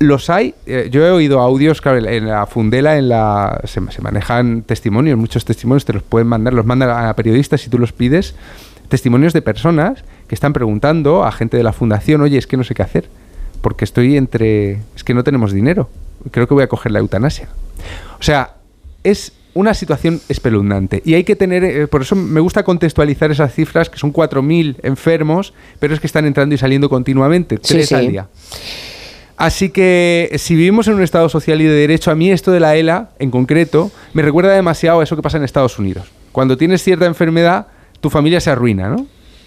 Los 0.01 0.31
hay, 0.31 0.55
yo 0.91 1.07
he 1.07 1.11
oído 1.11 1.41
audios, 1.41 1.83
claro, 1.83 1.99
en 1.99 2.27
la 2.27 2.47
Fundela 2.47 2.97
en 2.97 3.11
la, 3.11 3.61
se, 3.65 3.81
se, 3.91 4.01
manejan 4.01 4.63
testimonios, 4.63 5.19
muchos 5.19 5.45
testimonios 5.45 5.85
te 5.85 5.93
los 5.93 6.03
pueden 6.03 6.27
mandar, 6.27 6.55
los 6.55 6.65
mandan 6.65 6.89
a 6.89 7.15
periodistas 7.15 7.61
si 7.61 7.69
tú 7.69 7.79
los 7.79 7.93
pides, 7.93 8.35
testimonios 8.89 9.35
de 9.35 9.43
personas 9.43 10.03
que 10.27 10.35
están 10.35 10.55
preguntando 10.55 11.25
a 11.25 11.33
gente 11.33 11.59
de 11.59 11.63
la 11.63 11.75
fundación, 11.75 12.23
oye, 12.23 12.39
es 12.39 12.47
que 12.47 12.57
no 12.57 12.65
sé 12.65 12.75
qué 12.75 12.83
hacer, 12.83 13.09
porque 13.61 13.85
estoy 13.85 14.17
entre, 14.17 14.79
es 14.97 15.05
que 15.05 15.13
no 15.13 15.23
tenemos 15.23 15.53
dinero, 15.53 15.91
creo 16.31 16.49
que 16.49 16.55
voy 16.55 16.63
a 16.63 16.69
coger 16.69 16.93
la 16.93 17.01
eutanasia. 17.01 17.49
O 18.19 18.23
sea, 18.23 18.55
es 19.05 19.33
una 19.55 19.75
situación 19.75 20.21
espeluznante. 20.29 21.03
Y 21.05 21.15
hay 21.15 21.25
que 21.25 21.37
tener, 21.37 21.65
eh, 21.65 21.87
por 21.87 22.03
eso 22.03 22.15
me 22.15 22.41
gusta 22.41 22.63
contextualizar 22.63 23.31
esas 23.31 23.53
cifras, 23.55 23.91
que 23.91 23.99
son 23.99 24.13
4.000 24.13 24.77
enfermos, 24.83 25.53
pero 25.79 25.95
es 25.95 26.01
que 26.01 26.07
están 26.07 26.27
entrando 26.27 26.55
y 26.55 26.59
saliendo 26.59 26.89
continuamente, 26.89 27.59
tres 27.59 27.93
al 27.93 28.09
día. 28.09 28.29
Así 29.41 29.71
que 29.71 30.31
si 30.37 30.55
vivimos 30.55 30.87
en 30.89 30.95
un 30.97 31.03
Estado 31.03 31.31
social 31.31 31.63
y 31.63 31.65
de 31.65 31.73
derecho, 31.73 32.11
a 32.11 32.15
mí 32.15 32.31
esto 32.31 32.53
de 32.53 32.61
la 32.61 32.77
ELA, 32.77 33.09
en 33.19 33.31
concreto, 33.31 33.91
me 34.13 34.21
recuerda 34.21 34.53
demasiado 34.53 35.01
a 35.01 35.03
eso 35.03 35.17
que 35.17 35.23
pasa 35.23 35.39
en 35.39 35.45
Estados 35.45 35.79
Unidos. 35.79 36.09
Cuando 36.31 36.59
tienes 36.59 36.83
cierta 36.83 37.07
enfermedad, 37.07 37.69
tu 38.03 38.11
familia 38.11 38.39
se 38.43 38.51
arruina, 38.51 38.91
¿no? 38.91 39.07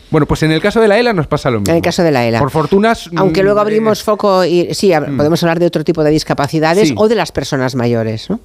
Bueno, 0.09 0.25
pues 0.25 0.41
en 0.41 0.51
el 0.51 0.61
caso 0.61 0.81
de 0.81 0.87
la 0.87 0.97
ELA 0.97 1.13
nos 1.13 1.27
pasa 1.27 1.51
lo 1.51 1.59
mismo. 1.59 1.71
En 1.71 1.75
el 1.77 1.83
caso 1.83 2.01
de 2.01 2.09
la 2.09 2.25
ELA. 2.25 2.39
Por 2.39 2.49
fortunas. 2.49 3.07
Aunque 3.15 3.43
luego 3.43 3.59
mm, 3.59 3.61
abrimos 3.61 4.01
foco 4.01 4.43
y 4.43 4.73
sí, 4.73 4.91
mm. 4.91 5.15
podemos 5.15 5.43
hablar 5.43 5.59
de 5.59 5.67
otro 5.67 5.83
tipo 5.83 6.03
de 6.03 6.09
discapacidades 6.09 6.93
o 6.95 7.07
de 7.07 7.13
las 7.13 7.31
personas 7.31 7.75
mayores, 7.75 8.31
¿no? 8.31 8.39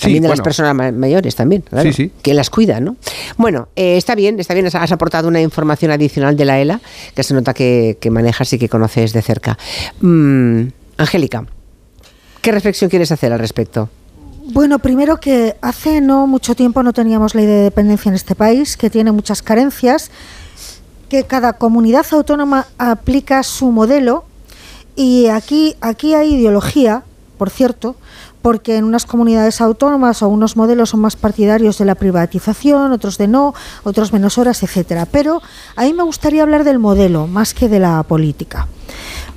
También 0.00 0.22
de 0.22 0.28
las 0.28 0.40
personas 0.40 0.92
mayores 0.94 1.34
también, 1.34 1.62
claro, 1.62 1.90
sí, 1.90 1.92
sí. 1.92 2.12
que 2.22 2.32
las 2.32 2.48
cuidan, 2.48 2.84
¿no? 2.84 2.96
Bueno, 3.36 3.68
eh, 3.74 3.96
está 3.96 4.14
bien, 4.14 4.38
está 4.38 4.54
bien, 4.54 4.66
has 4.66 4.92
aportado 4.92 5.26
una 5.26 5.40
información 5.40 5.90
adicional 5.90 6.36
de 6.36 6.44
la 6.44 6.60
ELA 6.60 6.80
que 7.14 7.24
se 7.24 7.34
nota 7.34 7.54
que, 7.54 7.98
manejas 8.08 8.52
y 8.52 8.58
que 8.58 8.68
conoces 8.68 9.12
de 9.12 9.22
cerca. 9.22 9.58
Mm, 10.00 10.66
Angélica, 10.96 11.46
¿qué 12.40 12.52
reflexión 12.52 12.90
quieres 12.90 13.12
hacer 13.12 13.32
al 13.32 13.38
respecto? 13.38 13.88
Bueno, 14.44 14.80
primero 14.80 15.18
que 15.18 15.56
hace 15.60 16.00
no 16.00 16.26
mucho 16.26 16.54
tiempo 16.54 16.82
no 16.82 16.92
teníamos 16.92 17.34
ley 17.34 17.46
de 17.46 17.62
dependencia 17.62 18.08
en 18.08 18.16
este 18.16 18.34
país, 18.34 18.76
que 18.76 18.90
tiene 18.90 19.12
muchas 19.12 19.40
carencias 19.42 20.10
que 21.08 21.24
cada 21.24 21.52
comunidad 21.52 22.06
autónoma 22.10 22.66
aplica 22.78 23.42
su 23.42 23.70
modelo 23.70 24.24
y 24.96 25.26
aquí, 25.26 25.76
aquí 25.80 26.14
hay 26.14 26.34
ideología, 26.34 27.02
por 27.38 27.50
cierto, 27.50 27.96
porque 28.42 28.76
en 28.76 28.84
unas 28.84 29.06
comunidades 29.06 29.60
autónomas 29.60 30.22
o 30.22 30.28
unos 30.28 30.56
modelos 30.56 30.90
son 30.90 31.00
más 31.00 31.16
partidarios 31.16 31.78
de 31.78 31.84
la 31.84 31.94
privatización, 31.94 32.92
otros 32.92 33.16
de 33.16 33.28
no, 33.28 33.54
otros 33.84 34.12
menos 34.12 34.36
horas, 34.38 34.62
etcétera. 34.62 35.06
Pero 35.06 35.40
a 35.76 35.84
mí 35.84 35.92
me 35.92 36.02
gustaría 36.02 36.42
hablar 36.42 36.64
del 36.64 36.78
modelo 36.78 37.26
más 37.26 37.54
que 37.54 37.68
de 37.68 37.78
la 37.78 38.02
política. 38.02 38.66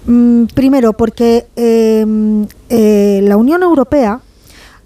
Mm, 0.08 0.46
primero, 0.54 0.94
porque 0.94 1.48
eh, 1.56 2.06
eh, 2.70 3.22
la 3.24 3.38
Unión 3.38 3.64
Europea 3.64 4.22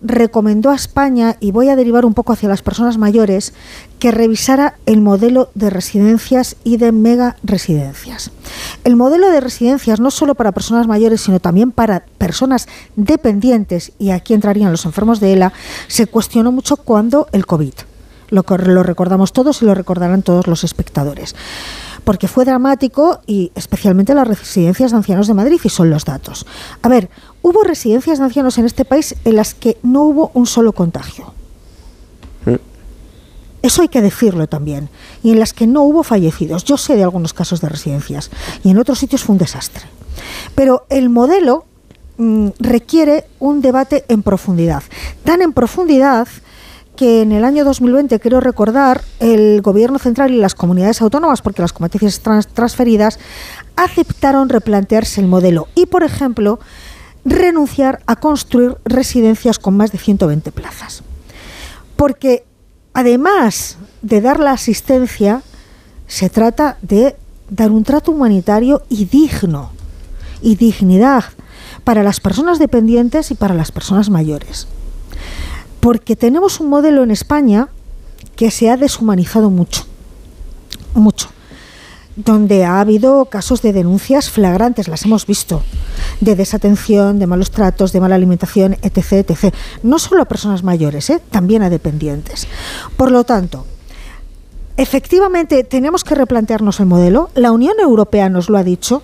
recomendó 0.02 0.70
a 0.70 0.76
España, 0.76 1.36
y 1.42 1.52
voy 1.52 1.68
a 1.68 1.76
derivar 1.76 2.06
un 2.06 2.14
poco 2.14 2.32
hacia 2.32 2.48
las 2.48 2.62
personas 2.62 2.98
mayores, 2.98 3.54
que 4.00 4.12
revisara 4.12 4.76
el 4.86 5.02
modelo 5.02 5.50
de 5.56 5.70
residencias 5.70 6.56
y 6.64 6.78
de 6.78 6.94
mega 6.94 7.36
residencias. 7.44 8.32
El 8.86 8.96
modelo 8.96 9.30
de 9.30 9.42
residencias 9.42 10.00
no 10.00 10.10
solo 10.10 10.36
para 10.36 10.54
personas 10.54 10.88
mayores, 10.88 11.20
sino 11.20 11.42
también 11.42 11.72
para 11.72 12.06
personas 12.18 12.68
dependientes, 12.96 13.92
y 14.00 14.12
aquí 14.12 14.34
entrarían 14.34 14.72
los 14.72 14.86
enfermos 14.86 15.20
de 15.20 15.34
ELA, 15.34 15.52
se 15.88 16.08
cuestionó 16.08 16.54
mucho 16.54 16.78
cuando 16.78 17.28
el 17.34 17.46
COVID. 17.46 17.74
Lo, 18.30 18.46
lo 18.48 18.84
recordamos 18.84 19.34
todos 19.34 19.62
y 19.62 19.66
lo 19.66 19.76
recordarán 19.76 20.22
todos 20.22 20.48
los 20.48 20.64
espectadores 20.64 21.36
porque 22.04 22.28
fue 22.28 22.46
dramático 22.46 23.22
y 23.26 23.52
especialmente 23.56 24.14
las 24.14 24.28
residencias 24.28 24.92
de 24.92 24.98
ancianos 24.98 25.28
de 25.28 25.34
Madrid 25.34 25.60
y 25.64 25.70
son 25.70 25.90
los 25.90 26.06
datos. 26.06 26.46
A 26.82 26.90
ver, 26.90 27.10
hubo 27.42 27.64
residencias 27.64 28.20
de 28.20 28.26
ancianos 28.26 28.58
en 28.58 28.66
este 28.66 28.86
país 28.86 29.16
en 29.26 29.36
las 29.36 29.54
que 29.54 29.78
no 29.84 30.04
hubo 30.04 30.32
un 30.34 30.46
solo 30.46 30.74
contagio. 30.74 31.34
Eso 33.62 33.82
hay 33.82 33.90
que 33.90 34.02
decirlo 34.02 34.48
también. 34.48 34.90
Y 35.22 35.32
en 35.32 35.40
las 35.40 35.54
que 35.54 35.68
no 35.68 35.84
hubo 35.84 36.04
fallecidos. 36.04 36.64
Yo 36.64 36.78
sé 36.78 36.96
de 36.96 37.04
algunos 37.04 37.34
casos 37.34 37.60
de 37.62 37.70
residencias 37.70 38.32
y 38.64 38.70
en 38.70 38.78
otros 38.78 39.00
sitios 39.00 39.24
fue 39.24 39.34
un 39.34 39.40
desastre. 39.40 39.84
Pero 40.56 40.86
el 40.90 41.10
modelo 41.10 41.66
mm, 42.18 42.50
requiere 42.60 43.26
un 43.40 43.62
debate 43.62 44.06
en 44.08 44.24
profundidad. 44.24 44.84
Tan 45.24 45.42
en 45.42 45.52
profundidad 45.52 46.28
que 47.00 47.22
en 47.22 47.32
el 47.32 47.46
año 47.46 47.64
2020, 47.64 48.20
quiero 48.20 48.42
recordar, 48.42 49.06
el 49.22 49.62
Gobierno 49.62 50.00
central 50.00 50.34
y 50.34 50.36
las 50.38 50.54
comunidades 50.54 51.02
autónomas, 51.02 51.42
porque 51.42 51.62
las 51.62 51.72
competencias 51.72 52.20
transferidas, 52.54 53.20
aceptaron 53.78 54.50
replantearse 54.50 55.22
el 55.22 55.28
modelo 55.28 55.70
y, 55.76 55.86
por 55.86 56.04
ejemplo, 56.04 56.60
renunciar 57.24 58.02
a 58.06 58.18
construir 58.18 58.76
residencias 58.84 59.60
con 59.60 59.78
más 59.78 59.94
de 59.94 59.98
120 59.98 60.52
plazas. 60.52 61.02
Porque 61.96 62.44
además 62.94 63.78
de 64.02 64.20
dar 64.20 64.38
la 64.42 64.52
asistencia, 64.52 65.42
se 66.06 66.30
trata 66.30 66.76
de 66.82 67.16
dar 67.50 67.72
un 67.72 67.86
trato 67.86 68.12
humanitario 68.12 68.82
y 68.90 69.06
digno, 69.06 69.72
y 70.42 70.58
dignidad 70.58 71.24
para 71.86 72.04
las 72.04 72.20
personas 72.20 72.60
dependientes 72.60 73.32
y 73.32 73.36
para 73.36 73.56
las 73.56 73.72
personas 73.72 74.10
mayores 74.10 74.68
porque 75.80 76.16
tenemos 76.16 76.60
un 76.60 76.70
modelo 76.70 77.04
en 77.04 77.12
España 77.12 77.70
que 78.36 78.52
se 78.52 78.70
ha 78.70 78.78
deshumanizado 78.78 79.50
mucho, 79.50 79.86
mucho, 80.94 81.30
donde 82.16 82.66
ha 82.66 82.80
habido 82.80 83.26
casos 83.26 83.62
de 83.62 83.74
denuncias 83.74 84.30
flagrantes, 84.30 84.88
las 84.88 85.06
hemos 85.06 85.26
visto, 85.26 85.64
de 86.22 86.36
desatención, 86.36 87.20
de 87.20 87.28
malos 87.28 87.52
tratos, 87.52 87.92
de 87.92 88.02
mala 88.02 88.16
alimentación, 88.16 88.78
etc. 88.82 89.30
etc. 89.30 89.54
No 89.84 90.00
solo 90.00 90.22
a 90.22 90.26
personas 90.26 90.64
mayores, 90.64 91.10
¿eh? 91.10 91.22
también 91.32 91.64
a 91.64 91.70
dependientes. 91.70 92.48
Por 92.98 93.12
lo 93.12 93.24
tanto, 93.24 93.66
efectivamente 94.78 95.64
tenemos 95.64 96.04
que 96.04 96.16
replantearnos 96.16 96.80
el 96.80 96.88
modelo, 96.88 97.30
la 97.36 97.52
Unión 97.52 97.80
Europea 97.80 98.30
nos 98.30 98.50
lo 98.50 98.58
ha 98.58 98.64
dicho, 98.64 99.02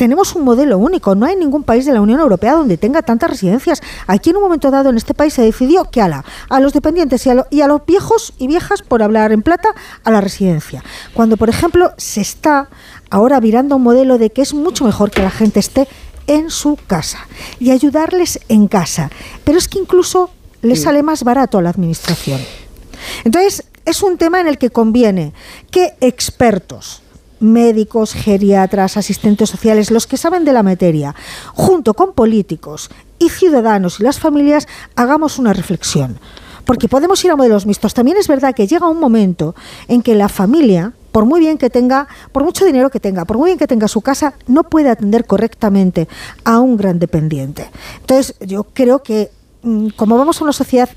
tenemos 0.00 0.34
un 0.34 0.44
modelo 0.44 0.78
único. 0.78 1.14
No 1.14 1.26
hay 1.26 1.36
ningún 1.36 1.62
país 1.62 1.84
de 1.84 1.92
la 1.92 2.00
Unión 2.00 2.20
Europea 2.20 2.54
donde 2.54 2.78
tenga 2.78 3.02
tantas 3.02 3.28
residencias. 3.28 3.82
Aquí 4.06 4.30
en 4.30 4.36
un 4.36 4.42
momento 4.44 4.70
dado 4.70 4.88
en 4.88 4.96
este 4.96 5.12
país 5.12 5.34
se 5.34 5.42
decidió 5.42 5.90
que 5.90 6.00
a, 6.00 6.08
la, 6.08 6.24
a 6.48 6.58
los 6.58 6.72
dependientes 6.72 7.26
y 7.26 7.28
a, 7.28 7.46
y 7.50 7.60
a 7.60 7.66
los 7.66 7.84
viejos 7.84 8.32
y 8.38 8.46
viejas, 8.46 8.80
por 8.80 9.02
hablar 9.02 9.30
en 9.30 9.42
plata, 9.42 9.68
a 10.02 10.10
la 10.10 10.22
residencia. 10.22 10.82
Cuando, 11.12 11.36
por 11.36 11.50
ejemplo, 11.50 11.92
se 11.98 12.22
está 12.22 12.70
ahora 13.10 13.40
virando 13.40 13.76
un 13.76 13.82
modelo 13.82 14.16
de 14.16 14.30
que 14.30 14.40
es 14.40 14.54
mucho 14.54 14.86
mejor 14.86 15.10
que 15.10 15.20
la 15.20 15.30
gente 15.30 15.60
esté 15.60 15.86
en 16.26 16.48
su 16.48 16.78
casa 16.86 17.18
y 17.58 17.70
ayudarles 17.70 18.40
en 18.48 18.68
casa. 18.68 19.10
Pero 19.44 19.58
es 19.58 19.68
que 19.68 19.78
incluso 19.78 20.30
les 20.62 20.80
sale 20.80 21.02
más 21.02 21.24
barato 21.24 21.58
a 21.58 21.62
la 21.62 21.68
administración. 21.68 22.40
Entonces, 23.24 23.64
es 23.84 24.02
un 24.02 24.16
tema 24.16 24.40
en 24.40 24.48
el 24.48 24.56
que 24.56 24.70
conviene 24.70 25.34
que 25.70 25.92
expertos, 26.00 27.02
médicos, 27.40 28.12
geriatras, 28.12 28.96
asistentes 28.96 29.50
sociales, 29.50 29.90
los 29.90 30.06
que 30.06 30.16
saben 30.16 30.44
de 30.44 30.52
la 30.52 30.62
materia, 30.62 31.14
junto 31.54 31.94
con 31.94 32.12
políticos 32.12 32.90
y 33.18 33.28
ciudadanos 33.30 34.00
y 34.00 34.02
las 34.02 34.18
familias, 34.18 34.68
hagamos 34.96 35.38
una 35.38 35.52
reflexión. 35.52 36.18
Porque 36.64 36.88
podemos 36.88 37.24
ir 37.24 37.30
a 37.30 37.36
modelos 37.36 37.66
mixtos. 37.66 37.94
También 37.94 38.16
es 38.18 38.28
verdad 38.28 38.54
que 38.54 38.66
llega 38.66 38.88
un 38.88 39.00
momento 39.00 39.54
en 39.88 40.02
que 40.02 40.14
la 40.14 40.28
familia, 40.28 40.92
por 41.10 41.24
muy 41.24 41.40
bien 41.40 41.58
que 41.58 41.70
tenga, 41.70 42.06
por 42.32 42.44
mucho 42.44 42.64
dinero 42.64 42.90
que 42.90 43.00
tenga, 43.00 43.24
por 43.24 43.38
muy 43.38 43.48
bien 43.48 43.58
que 43.58 43.66
tenga 43.66 43.88
su 43.88 44.02
casa, 44.02 44.34
no 44.46 44.64
puede 44.64 44.90
atender 44.90 45.24
correctamente 45.24 46.06
a 46.44 46.60
un 46.60 46.76
gran 46.76 46.98
dependiente. 46.98 47.70
Entonces, 48.00 48.36
yo 48.40 48.64
creo 48.64 49.02
que 49.02 49.30
mm, 49.62 49.88
como 49.96 50.16
vamos 50.16 50.40
a 50.40 50.44
una 50.44 50.52
sociedad 50.52 50.88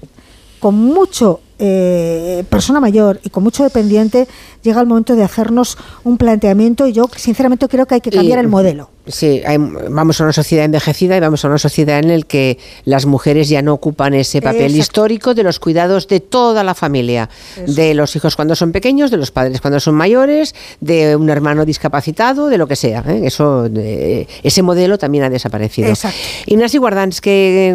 con 0.59 0.75
mucho 0.75 1.41
eh, 1.66 2.43
persona 2.50 2.82
mayor 2.82 3.22
y 3.24 3.30
con 3.30 3.42
mucho 3.42 3.64
dependiente, 3.64 4.27
llega 4.64 4.82
el 4.82 4.88
momento 4.88 5.16
de 5.16 5.24
hacernos 5.24 5.77
un 6.03 6.17
planteamiento 6.17 6.88
y 6.88 6.92
yo 6.92 7.09
sinceramente 7.16 7.69
creo 7.69 7.85
que 7.85 7.95
hay 7.95 8.01
que 8.01 8.11
cambiar 8.11 8.40
el 8.40 8.50
modelo. 8.50 8.90
Sí, 9.08 9.42
vamos 9.90 10.19
a 10.19 10.25
una 10.25 10.33
sociedad 10.33 10.66
envejecida 10.66 11.16
y 11.16 11.22
vamos 11.22 11.45
a 11.45 11.48
una 11.48 11.58
sociedad 11.58 12.00
en 12.00 12.19
la 12.19 12.25
que 12.25 12.58
las 12.83 13.06
mujeres 13.06 13.48
ya 13.48 13.61
no 13.61 13.72
ocupan 13.72 14.14
ese 14.14 14.42
papel 14.42 14.75
histórico 14.75 15.33
de 15.33 15.43
los 15.43 15.59
cuidados 15.59 16.09
de 16.09 16.19
toda 16.19 16.66
la 16.66 16.75
familia, 16.75 17.30
de 17.66 17.93
los 17.93 18.14
hijos 18.17 18.35
cuando 18.35 18.58
son 18.58 18.74
pequeños, 18.74 19.09
de 19.09 19.16
los 19.16 19.32
padres 19.32 19.61
cuando 19.61 19.80
son 19.80 19.95
mayores, 19.95 20.53
de 20.82 21.16
un 21.16 21.30
hermano 21.30 21.64
discapacitado, 21.64 22.50
de 22.50 22.58
lo 22.58 22.67
que 22.67 22.75
sea. 22.75 23.06
¿eh? 23.08 23.22
Eso, 23.24 23.69
ese 23.74 24.61
modelo 24.61 24.98
también 24.98 25.24
ha 25.24 25.30
desaparecido. 25.30 25.88
Exacto. 25.88 26.19
Ignacio 26.45 26.82
Guardans, 26.82 27.22
¿qué, 27.22 27.74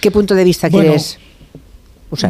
¿qué 0.00 0.10
punto 0.12 0.36
de 0.36 0.44
vista 0.44 0.70
quieres? 0.70 1.18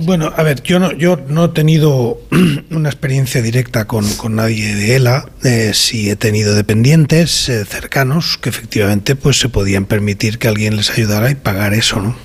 Bueno, 0.05 0.33
a 0.35 0.43
ver, 0.43 0.63
yo 0.63 0.79
no, 0.79 0.93
yo 0.93 1.19
no 1.29 1.45
he 1.45 1.49
tenido 1.49 2.19
una 2.71 2.89
experiencia 2.89 3.43
directa 3.43 3.87
con, 3.87 4.07
nadie 4.31 4.75
de 4.75 4.97
ELA, 4.97 5.29
eh, 5.45 5.73
sí 5.75 6.09
he 6.09 6.17
tenido 6.17 6.55
dependientes 6.55 7.51
eh, 7.51 7.65
cercanos 7.67 8.39
que 8.39 8.49
efectivamente 8.49 9.17
pues 9.17 9.39
se 9.39 9.51
podían 9.51 9.85
permitir 9.85 10.39
que 10.39 10.49
alguien 10.49 10.77
les 10.77 10.91
ayudara 10.91 11.31
y 11.31 11.35
pagar 11.35 11.75
eso, 11.75 12.01
¿no? 12.01 12.17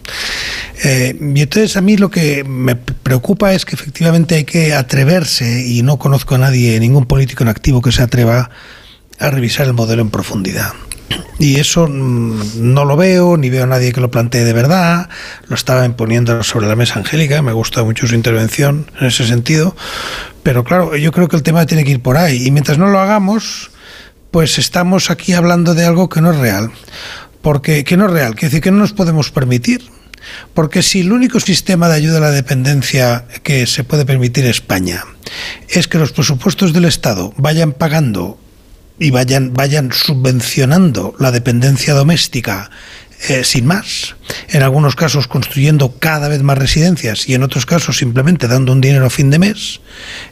Eh, 0.84 1.14
y 1.20 1.42
entonces 1.42 1.76
a 1.76 1.82
mí 1.82 1.98
lo 1.98 2.10
que 2.10 2.46
me 2.46 2.76
preocupa 2.76 3.54
es 3.54 3.66
que 3.66 3.76
efectivamente 3.76 4.36
hay 4.36 4.46
que 4.46 4.74
atreverse, 4.74 5.68
y 5.68 5.84
no 5.84 6.00
conozco 6.00 6.36
a 6.36 6.38
nadie, 6.38 6.80
ningún 6.80 7.06
político 7.06 7.44
en 7.44 7.50
activo 7.50 7.82
que 7.82 7.92
se 7.92 8.02
atreva 8.02 8.50
a 9.20 9.30
revisar 9.30 9.68
el 9.68 9.74
modelo 9.74 10.02
en 10.02 10.10
profundidad. 10.10 10.72
Y 11.40 11.60
eso 11.60 11.88
mm, 11.88 12.74
no 12.74 12.86
lo 12.86 12.96
veo, 12.96 13.38
ni 13.38 13.50
veo 13.50 13.64
a 13.64 13.68
nadie 13.68 13.94
que 13.94 14.02
lo 14.02 14.12
plantee 14.12 14.44
de 14.44 14.54
verdad. 14.54 15.10
Lo 15.48 15.56
estaba 15.56 15.86
imponiendo 15.86 16.44
sobre 16.44 16.68
la 16.68 16.76
mesa 16.76 17.00
Angélica, 17.00 17.42
me 17.42 17.54
gusta 17.54 17.84
mucho 17.84 18.08
su 18.08 18.16
intervención 18.16 18.90
en 19.00 19.08
ese 19.08 19.26
sentido. 19.26 19.76
Pero 20.44 20.64
claro, 20.64 20.96
yo 20.96 21.12
creo 21.12 21.28
que 21.28 21.36
el 21.36 21.44
tema 21.44 21.66
tiene 21.66 21.84
que 21.84 21.92
ir 21.92 22.02
por 22.02 22.18
ahí. 22.18 22.46
Y 22.46 22.52
mientras 22.52 22.78
no 22.78 22.88
lo 22.88 23.00
hagamos, 23.00 23.72
pues 24.32 24.58
estamos 24.58 25.12
aquí 25.12 25.34
hablando 25.34 25.74
de 25.74 25.86
algo 25.86 26.10
que 26.10 26.22
no 26.22 26.32
es 26.32 26.38
real. 26.38 26.72
Porque, 27.42 27.84
que 27.84 27.98
no 27.98 28.06
es 28.06 28.12
real, 28.12 28.34
quiere 28.34 28.50
decir 28.50 28.62
que 28.62 28.72
no 28.72 28.78
nos 28.78 28.94
podemos 28.94 29.32
permitir. 29.32 29.82
Porque 30.54 30.84
si 30.84 31.02
el 31.02 31.12
único 31.12 31.40
sistema 31.40 31.90
de 31.90 31.96
ayuda 31.96 32.18
a 32.18 32.22
la 32.22 32.32
dependencia 32.32 33.26
que 33.44 33.66
se 33.66 33.84
puede 33.84 34.06
permitir 34.06 34.46
España 34.46 35.04
es 35.70 35.88
que 35.88 35.98
los 35.98 36.12
presupuestos 36.12 36.74
del 36.74 36.86
Estado 36.86 37.34
vayan 37.38 37.72
pagando 37.72 38.38
y 39.02 39.10
vayan, 39.10 39.54
vayan 39.56 39.92
subvencionando 39.92 41.16
la 41.18 41.32
dependencia 41.32 41.96
doméstica 41.96 42.70
eh, 43.30 43.44
sin 43.44 43.66
más, 43.66 44.16
en 44.50 44.64
algunos 44.64 44.96
casos 44.96 45.28
construyendo 45.28 45.96
cada 46.00 46.28
vez 46.28 46.42
más 46.44 46.58
residencias 46.58 47.28
y 47.28 47.34
en 47.34 47.44
otros 47.44 47.66
casos 47.66 47.98
simplemente 47.98 48.48
dando 48.48 48.72
un 48.72 48.82
dinero 48.82 49.06
a 49.06 49.10
fin 49.10 49.30
de 49.30 49.40
mes 49.40 49.82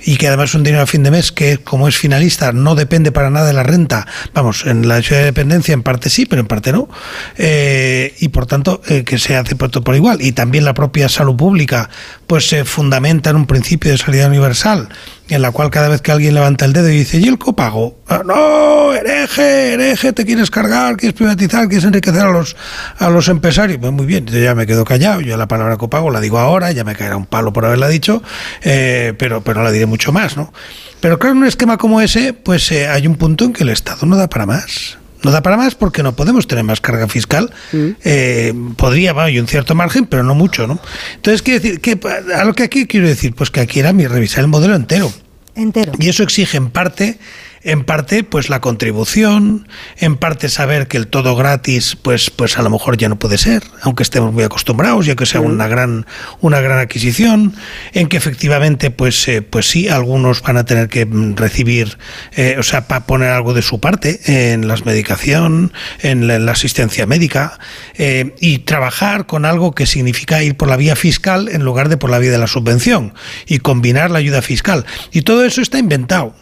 y 0.05 0.17
que 0.17 0.27
además 0.27 0.53
un 0.55 0.63
dinero 0.63 0.83
a 0.83 0.87
fin 0.87 1.03
de 1.03 1.11
mes 1.11 1.31
que 1.31 1.57
como 1.57 1.87
es 1.87 1.97
finalista 1.97 2.51
no 2.51 2.75
depende 2.75 3.11
para 3.11 3.29
nada 3.29 3.47
de 3.47 3.53
la 3.53 3.63
renta, 3.63 4.07
vamos, 4.33 4.65
en 4.65 4.87
la 4.87 5.01
ciudad 5.01 5.21
de 5.21 5.25
dependencia 5.25 5.73
en 5.73 5.83
parte 5.83 6.09
sí, 6.09 6.25
pero 6.25 6.41
en 6.41 6.47
parte 6.47 6.71
no, 6.71 6.89
eh, 7.37 8.13
y 8.19 8.29
por 8.29 8.45
tanto 8.45 8.81
eh, 8.87 9.03
que 9.03 9.17
se 9.17 9.35
hace 9.35 9.55
por, 9.55 9.71
por 9.83 9.95
igual 9.95 10.21
y 10.21 10.31
también 10.31 10.65
la 10.65 10.73
propia 10.73 11.09
salud 11.09 11.35
pública 11.35 11.89
pues 12.27 12.47
se 12.47 12.65
fundamenta 12.65 13.29
en 13.29 13.35
un 13.35 13.45
principio 13.45 13.91
de 13.91 13.97
salida 13.97 14.27
universal 14.27 14.89
en 15.29 15.41
la 15.41 15.51
cual 15.51 15.69
cada 15.69 15.89
vez 15.89 16.01
que 16.01 16.11
alguien 16.11 16.33
levanta 16.33 16.65
el 16.65 16.73
dedo 16.73 16.89
y 16.89 16.97
dice, 16.97 17.19
¿y 17.19 17.27
el 17.27 17.37
copago? 17.37 17.99
Ah, 18.07 18.23
no, 18.25 18.93
hereje, 18.93 19.73
hereje, 19.73 20.11
te 20.11 20.25
quieres 20.25 20.49
cargar, 20.49 20.97
quieres 20.97 21.15
privatizar, 21.15 21.67
quieres 21.67 21.85
enriquecer 21.85 22.21
a 22.21 22.31
los, 22.31 22.55
a 22.97 23.09
los 23.09 23.27
empresarios. 23.27 23.79
Muy 23.91 24.05
bien, 24.05 24.25
yo 24.25 24.39
ya 24.39 24.55
me 24.55 24.65
quedo 24.65 24.85
callado, 24.85 25.21
yo 25.21 25.37
la 25.37 25.47
palabra 25.47 25.77
copago 25.77 26.11
la 26.11 26.19
digo 26.19 26.39
ahora, 26.39 26.71
ya 26.71 26.83
me 26.83 26.95
caerá 26.95 27.17
un 27.17 27.25
palo 27.25 27.53
por 27.53 27.65
haberla 27.65 27.87
dicho, 27.87 28.21
eh, 28.61 29.13
pero, 29.17 29.41
pero 29.41 29.63
la 29.63 29.71
diré 29.71 29.85
mucho 29.85 30.11
más, 30.11 30.37
¿no? 30.37 30.53
Pero 30.99 31.19
claro, 31.19 31.35
en 31.35 31.41
un 31.41 31.47
esquema 31.47 31.77
como 31.77 32.01
ese, 32.01 32.33
pues 32.33 32.71
eh, 32.71 32.87
hay 32.87 33.07
un 33.07 33.15
punto 33.15 33.45
en 33.45 33.53
que 33.53 33.63
el 33.63 33.69
Estado 33.69 34.05
no 34.05 34.15
da 34.15 34.29
para 34.29 34.45
más. 34.45 34.97
No 35.23 35.31
da 35.31 35.41
para 35.41 35.57
más 35.57 35.75
porque 35.75 36.01
no 36.01 36.15
podemos 36.15 36.47
tener 36.47 36.63
más 36.63 36.79
carga 36.79 37.07
fiscal. 37.07 37.51
Mm. 37.73 37.87
Eh, 38.03 38.53
podría, 38.77 39.11
hay 39.21 39.39
un 39.39 39.47
cierto 39.47 39.75
margen, 39.75 40.05
pero 40.05 40.23
no 40.23 40.33
mucho, 40.33 40.65
¿no? 40.65 40.79
Entonces, 41.15 41.41
quiero 41.41 41.59
decir, 41.59 41.81
que, 41.81 41.99
a 42.33 42.45
lo 42.45 42.53
que 42.53 42.63
aquí 42.63 42.85
quiero 42.85 43.07
decir, 43.07 43.33
pues 43.35 43.51
que 43.51 43.59
aquí 43.59 43.79
era 43.79 43.91
mi 43.91 44.07
revisar 44.07 44.41
el 44.41 44.47
modelo 44.47 44.75
entero. 44.75 45.11
Entero. 45.55 45.91
Y 45.99 46.07
eso 46.07 46.23
exige 46.23 46.55
en 46.55 46.69
parte 46.69 47.19
en 47.61 47.83
parte 47.83 48.23
pues 48.23 48.49
la 48.49 48.61
contribución, 48.61 49.67
en 49.97 50.17
parte 50.17 50.49
saber 50.49 50.87
que 50.87 50.97
el 50.97 51.07
todo 51.07 51.35
gratis 51.35 51.95
pues 52.01 52.29
pues 52.29 52.57
a 52.57 52.61
lo 52.61 52.69
mejor 52.69 52.97
ya 52.97 53.09
no 53.09 53.19
puede 53.19 53.37
ser, 53.37 53.63
aunque 53.81 54.03
estemos 54.03 54.33
muy 54.33 54.43
acostumbrados, 54.43 55.05
ya 55.05 55.15
que 55.15 55.25
sea 55.25 55.41
una 55.41 55.67
gran 55.67 56.05
una 56.41 56.61
gran 56.61 56.79
adquisición, 56.79 57.53
en 57.93 58.07
que 58.07 58.17
efectivamente 58.17 58.91
pues 58.91 59.27
eh, 59.27 59.41
pues 59.41 59.67
sí 59.67 59.89
algunos 59.89 60.41
van 60.41 60.57
a 60.57 60.65
tener 60.65 60.89
que 60.89 61.05
mm, 61.05 61.35
recibir 61.35 61.97
eh, 62.35 62.55
o 62.57 62.63
sea, 62.63 62.87
para 62.87 63.05
poner 63.05 63.29
algo 63.29 63.53
de 63.53 63.61
su 63.61 63.79
parte 63.79 64.51
en 64.51 64.67
la 64.67 64.75
medicación, 64.85 65.73
en 66.01 66.27
la, 66.27 66.51
asistencia 66.51 67.05
médica 67.05 67.59
eh, 67.95 68.35
y 68.39 68.59
trabajar 68.59 69.25
con 69.25 69.45
algo 69.45 69.73
que 69.73 69.85
significa 69.85 70.41
ir 70.41 70.55
por 70.55 70.67
la 70.67 70.77
vía 70.77 70.95
fiscal 70.95 71.47
en 71.49 71.63
lugar 71.63 71.89
de 71.89 71.97
por 71.97 72.09
la 72.09 72.19
vía 72.19 72.31
de 72.31 72.37
la 72.37 72.47
subvención 72.47 73.13
y 73.45 73.59
combinar 73.59 74.11
la 74.11 74.19
ayuda 74.19 74.41
fiscal. 74.41 74.85
Y 75.11 75.21
todo 75.21 75.45
eso 75.45 75.61
está 75.61 75.77
inventado 75.77 76.35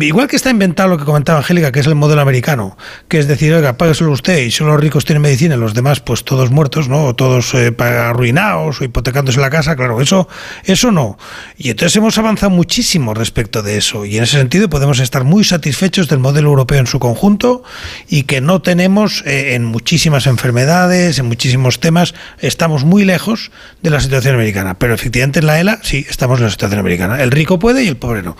igual 0.00 0.28
que 0.28 0.36
está 0.36 0.50
inventado 0.50 0.88
lo 0.88 0.98
que 0.98 1.04
comentaba 1.04 1.38
Angélica, 1.38 1.72
que 1.72 1.80
es 1.80 1.86
el 1.86 1.94
modelo 1.94 2.20
americano, 2.20 2.76
que 3.08 3.18
es 3.18 3.28
decir, 3.28 3.52
oiga, 3.52 3.76
págueselo 3.76 4.12
usted 4.12 4.38
y 4.38 4.50
solo 4.50 4.72
los 4.72 4.80
ricos 4.80 5.04
tienen 5.04 5.22
medicina 5.22 5.56
los 5.56 5.74
demás 5.74 6.00
pues 6.00 6.24
todos 6.24 6.50
muertos, 6.50 6.88
¿no? 6.88 7.04
O 7.04 7.14
todos 7.14 7.54
eh, 7.54 7.74
arruinados 7.78 8.80
o 8.80 8.84
hipotecándose 8.84 9.40
la 9.40 9.50
casa, 9.50 9.76
claro, 9.76 10.00
eso, 10.00 10.28
eso 10.64 10.90
no. 10.90 11.18
Y 11.56 11.70
entonces 11.70 11.96
hemos 11.96 12.16
avanzado 12.18 12.50
muchísimo 12.50 13.14
respecto 13.14 13.62
de 13.62 13.78
eso 13.78 14.04
y 14.04 14.16
en 14.16 14.24
ese 14.24 14.38
sentido 14.38 14.68
podemos 14.68 15.00
estar 15.00 15.24
muy 15.24 15.44
satisfechos 15.44 16.08
del 16.08 16.18
modelo 16.18 16.48
europeo 16.50 16.78
en 16.78 16.86
su 16.86 16.98
conjunto 16.98 17.62
y 18.08 18.24
que 18.24 18.40
no 18.40 18.62
tenemos 18.62 19.22
eh, 19.26 19.54
en 19.54 19.64
muchísimas 19.64 20.26
enfermedades, 20.26 21.18
en 21.18 21.26
muchísimos 21.26 21.80
temas, 21.80 22.14
estamos 22.38 22.84
muy 22.84 23.04
lejos 23.04 23.50
de 23.82 23.90
la 23.90 24.00
situación 24.00 24.34
americana. 24.34 24.78
Pero 24.78 24.94
efectivamente 24.94 25.40
en 25.40 25.46
la 25.46 25.60
ELA 25.60 25.80
sí 25.82 26.06
estamos 26.08 26.38
en 26.38 26.44
la 26.44 26.50
situación 26.50 26.80
americana. 26.80 27.22
El 27.22 27.30
rico 27.30 27.58
puede 27.58 27.84
y 27.84 27.88
el 27.88 27.96
pobre 27.96 28.22
no. 28.22 28.36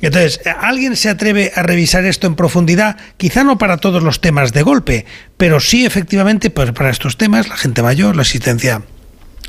Entonces, 0.00 0.40
¿Alguien 0.70 0.94
se 0.94 1.08
atreve 1.08 1.50
a 1.56 1.64
revisar 1.64 2.04
esto 2.04 2.28
en 2.28 2.36
profundidad? 2.36 2.96
Quizá 3.16 3.42
no 3.42 3.58
para 3.58 3.78
todos 3.78 4.04
los 4.04 4.20
temas 4.20 4.52
de 4.52 4.62
golpe, 4.62 5.04
pero 5.36 5.58
sí 5.58 5.84
efectivamente 5.84 6.48
pues, 6.48 6.70
para 6.70 6.90
estos 6.90 7.16
temas, 7.16 7.48
la 7.48 7.56
gente 7.56 7.82
mayor, 7.82 8.14
la 8.14 8.22
asistencia. 8.22 8.82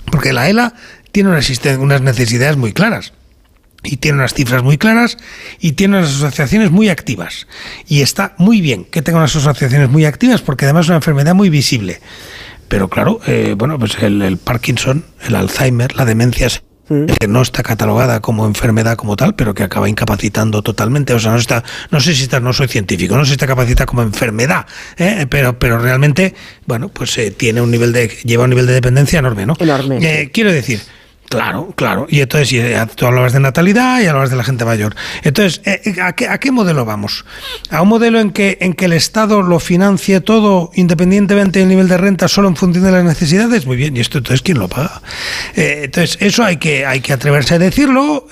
Porque 0.06 0.34
la 0.34 0.50
ELA 0.50 0.74
tiene 1.12 1.30
unas 1.30 2.02
necesidades 2.02 2.58
muy 2.58 2.74
claras 2.74 3.14
y 3.84 3.98
tiene 3.98 4.18
unas 4.18 4.34
cifras 4.34 4.64
muy 4.64 4.80
claras 4.80 5.20
y 5.60 5.74
tiene 5.74 6.00
unas 6.00 6.10
asociaciones 6.10 6.72
muy 6.72 6.90
activas. 6.90 7.46
Y 7.88 8.02
está 8.02 8.34
muy 8.40 8.60
bien 8.60 8.86
que 8.86 9.04
tenga 9.04 9.20
unas 9.20 9.36
asociaciones 9.36 9.92
muy 9.92 10.06
activas 10.06 10.42
porque 10.42 10.66
además 10.66 10.88
es 10.88 10.90
una 10.90 10.98
enfermedad 10.98 11.36
muy 11.36 11.52
visible. 11.52 12.02
Pero 12.68 12.88
claro, 12.90 13.22
eh, 13.28 13.54
bueno, 13.56 13.78
pues 13.78 13.96
el, 14.02 14.24
el, 14.24 14.38
Parkinson, 14.38 15.06
el 15.28 15.36
Alzheimer, 15.36 15.96
la 15.96 16.06
demencia 16.06 16.48
que 17.20 17.28
no 17.28 17.42
está 17.42 17.64
catalogada 17.64 18.20
como 18.20 18.46
enfermedad 18.46 18.96
como 18.96 19.16
tal, 19.16 19.36
pero 19.36 19.54
que 19.54 19.64
acaba 19.64 19.90
incapacitando 19.90 20.62
totalmente. 20.62 21.14
O 21.14 21.20
sea, 21.20 21.32
no 21.32 21.38
está, 21.38 21.64
no 21.90 22.00
sé 22.00 22.14
si 22.14 22.24
está, 22.24 22.40
no 22.40 22.54
soy 22.54 22.68
científico, 22.68 23.16
no 23.16 23.24
sé 23.24 23.30
si 23.30 23.34
está 23.34 23.48
capacitada 23.48 23.86
como 23.86 24.02
enfermedad, 24.02 24.66
¿eh? 24.98 25.26
pero, 25.30 25.58
pero 25.58 25.80
realmente, 25.80 26.34
bueno, 26.66 26.90
pues 26.90 27.18
eh, 27.18 27.32
tiene 27.32 27.62
un 27.62 27.72
nivel 27.72 27.94
de, 27.94 28.08
lleva 28.24 28.44
un 28.44 28.50
nivel 28.50 28.68
de 28.68 28.74
dependencia 28.74 29.20
enorme, 29.20 29.46
¿no? 29.46 29.56
Enorme. 29.60 30.00
Eh, 30.02 30.32
quiero 30.34 30.52
decir, 30.52 30.82
Claro, 31.38 31.74
claro. 31.78 32.08
Y 32.10 32.20
entonces 32.20 32.62
tú 32.96 33.06
hablabas 33.06 33.32
de 33.32 33.40
natalidad 33.40 34.02
y 34.02 34.06
hablabas 34.06 34.30
de 34.30 34.36
la 34.36 34.44
gente 34.44 34.66
mayor. 34.66 34.96
Entonces, 35.24 35.62
eh, 35.66 35.82
eh, 35.86 36.02
¿a 36.02 36.14
qué, 36.14 36.28
¿a 36.28 36.40
qué, 36.40 36.52
modelo 36.52 36.84
vamos? 36.84 37.26
¿A 37.70 37.82
un 37.82 37.88
modelo 37.88 38.20
en 38.20 38.32
que, 38.32 38.58
en 38.60 38.74
que 38.74 38.86
el 38.86 38.94
Estado 38.94 39.42
lo 39.42 39.60
financie 39.60 40.20
todo 40.20 40.72
independientemente 40.76 41.60
del 41.60 41.70
nivel 41.70 41.88
de 41.88 41.98
renta 41.98 42.28
solo 42.28 42.50
en 42.50 42.58
función 42.58 42.84
de 42.84 42.92
las 42.92 43.06
necesidades? 43.06 43.66
Muy 43.66 43.78
bien, 43.78 43.96
¿y 43.96 44.02
esto 44.02 44.18
entonces 44.18 44.42
quién 44.42 44.60
lo 44.60 44.68
paga? 44.68 45.02
Eh, 45.56 45.84
entonces, 45.86 46.18
eso 46.20 46.44
hay 46.44 46.58
que, 46.58 46.86
hay 46.86 47.00
que 47.00 47.14
atreverse 47.14 47.56
a 47.56 47.60
decirlo 47.60 48.28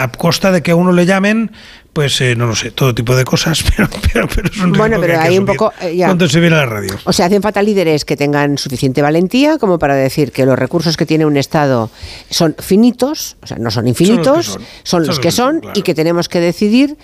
a 0.00 0.08
costa 0.08 0.50
de 0.50 0.62
que 0.62 0.70
a 0.70 0.76
uno 0.76 0.92
le 0.92 1.04
llamen 1.04 1.52
pues 1.98 2.20
eh, 2.20 2.36
no 2.36 2.46
lo 2.46 2.54
sé, 2.54 2.70
todo 2.70 2.94
tipo 2.94 3.16
de 3.16 3.24
cosas, 3.24 3.64
pero, 3.76 3.88
pero, 4.12 4.28
pero 4.28 4.48
es 4.48 4.60
un 4.60 4.70
Bueno, 4.70 4.98
pero 5.00 5.18
hay 5.18 5.36
un 5.36 5.44
poco. 5.44 5.72
Eh, 5.80 5.96
cuando 5.98 6.28
se 6.28 6.38
viene 6.38 6.54
a 6.54 6.60
la 6.60 6.66
radio. 6.66 6.96
O 7.02 7.12
sea, 7.12 7.26
hacen 7.26 7.42
falta 7.42 7.60
líderes 7.60 8.04
que 8.04 8.16
tengan 8.16 8.56
suficiente 8.56 9.02
valentía 9.02 9.58
como 9.58 9.80
para 9.80 9.96
decir 9.96 10.30
que 10.30 10.46
los 10.46 10.56
recursos 10.56 10.96
que 10.96 11.06
tiene 11.06 11.26
un 11.26 11.36
Estado 11.36 11.90
son 12.30 12.54
finitos, 12.60 13.36
o 13.42 13.48
sea, 13.48 13.58
no 13.58 13.72
son 13.72 13.88
infinitos, 13.88 14.60
son 14.84 15.08
los 15.08 15.18
que 15.18 15.32
son, 15.32 15.60
y 15.74 15.82
que 15.82 15.92
tenemos 15.92 16.28
que 16.28 16.38
decidir 16.38 16.96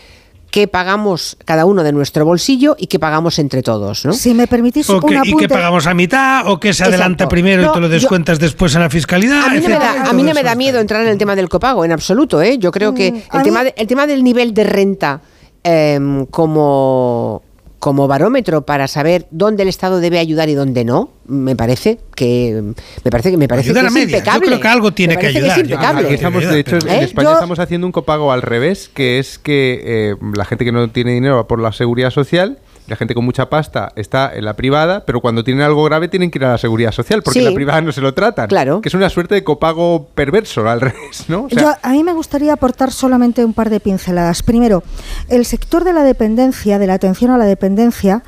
qué 0.54 0.68
pagamos 0.68 1.36
cada 1.44 1.64
uno 1.64 1.82
de 1.82 1.90
nuestro 1.90 2.24
bolsillo 2.24 2.76
y 2.78 2.86
qué 2.86 3.00
pagamos 3.00 3.40
entre 3.40 3.60
todos, 3.60 4.04
¿no? 4.04 4.12
Si 4.12 4.34
me 4.34 4.46
permitís 4.46 4.88
un 4.88 4.98
apunte. 4.98 5.28
Y 5.28 5.34
qué 5.36 5.48
pagamos 5.48 5.88
a 5.88 5.94
mitad, 5.94 6.46
o 6.46 6.60
qué 6.60 6.72
se 6.72 6.84
adelanta 6.84 7.28
primero 7.28 7.64
y 7.64 7.72
te 7.72 7.80
lo 7.80 7.88
descuentas 7.88 8.38
después 8.38 8.72
en 8.76 8.82
la 8.82 8.88
fiscalidad. 8.88 9.46
A 9.46 9.48
mí, 9.48 9.58
no 9.58 9.68
me, 9.68 9.78
da, 9.80 10.04
a 10.04 10.12
mí 10.12 10.22
no 10.22 10.32
me 10.32 10.44
da 10.44 10.54
miedo 10.54 10.78
entrar 10.78 11.02
en 11.02 11.08
el 11.08 11.18
tema 11.18 11.34
del 11.34 11.48
copago, 11.48 11.84
en 11.84 11.90
absoluto, 11.90 12.40
¿eh? 12.40 12.56
Yo 12.56 12.70
creo 12.70 12.94
que 12.94 13.10
mm, 13.10 13.36
el, 13.36 13.42
tema, 13.42 13.62
el 13.62 13.86
tema 13.88 14.06
del 14.06 14.22
nivel 14.22 14.54
de 14.54 14.62
renta 14.62 15.20
em, 15.64 16.24
como 16.26 17.42
como 17.84 18.08
barómetro 18.08 18.64
para 18.64 18.88
saber 18.88 19.26
dónde 19.30 19.62
el 19.62 19.68
Estado 19.68 20.00
debe 20.00 20.18
ayudar 20.18 20.48
y 20.48 20.54
dónde 20.54 20.86
no, 20.86 21.10
me 21.26 21.54
parece 21.54 21.98
que 22.16 22.72
me 23.04 23.10
parece 23.10 23.30
que 23.30 23.36
me 23.36 23.46
parece 23.46 23.74
que 23.74 23.78
es 23.78 23.94
impecable. 23.94 24.46
Yo 24.46 24.52
creo 24.52 24.60
que 24.60 24.68
algo 24.68 24.94
tiene 24.94 25.18
que 25.18 25.26
ayudar. 25.26 26.02
de 26.02 26.60
hecho, 26.60 26.76
en 26.76 26.88
¿Eh? 26.88 27.04
España 27.04 27.34
estamos 27.34 27.58
haciendo 27.58 27.86
un 27.86 27.92
copago 27.92 28.32
al 28.32 28.40
revés, 28.40 28.88
que 28.88 29.18
es 29.18 29.38
que 29.38 29.82
eh, 29.84 30.14
la 30.34 30.46
gente 30.46 30.64
que 30.64 30.72
no 30.72 30.88
tiene 30.92 31.12
dinero 31.12 31.36
va 31.36 31.46
por 31.46 31.60
la 31.60 31.72
seguridad 31.72 32.08
social 32.08 32.58
la 32.86 32.96
gente 32.96 33.14
con 33.14 33.24
mucha 33.24 33.48
pasta 33.48 33.92
está 33.96 34.34
en 34.34 34.44
la 34.44 34.54
privada, 34.54 35.04
pero 35.06 35.20
cuando 35.20 35.42
tienen 35.42 35.62
algo 35.62 35.84
grave 35.84 36.08
tienen 36.08 36.30
que 36.30 36.38
ir 36.38 36.44
a 36.44 36.52
la 36.52 36.58
seguridad 36.58 36.92
social, 36.92 37.22
porque 37.22 37.38
en 37.38 37.46
la 37.46 37.54
privada 37.54 37.80
no 37.80 37.92
se 37.92 38.00
lo 38.00 38.12
tratan. 38.12 38.48
Claro. 38.48 38.80
Que 38.80 38.88
es 38.88 38.94
una 38.94 39.08
suerte 39.08 39.34
de 39.34 39.44
copago 39.44 40.08
perverso, 40.14 40.68
al 40.68 40.80
revés, 40.82 41.24
¿no? 41.28 41.48
a 41.82 41.90
mí 41.90 42.04
me 42.04 42.12
gustaría 42.12 42.52
aportar 42.52 42.92
solamente 42.92 43.44
un 43.44 43.54
par 43.54 43.70
de 43.70 43.80
pinceladas. 43.80 44.42
Primero, 44.42 44.82
el 45.28 45.46
sector 45.46 45.84
de 45.84 45.92
la 45.92 46.02
dependencia, 46.02 46.78
de 46.78 46.86
la 46.86 46.94
atención 46.94 47.30
a 47.30 47.38
la 47.38 47.46
dependencia, 47.46 48.22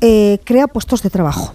eh, 0.00 0.38
crea 0.44 0.68
puestos 0.68 1.02
de 1.02 1.10
trabajo. 1.10 1.54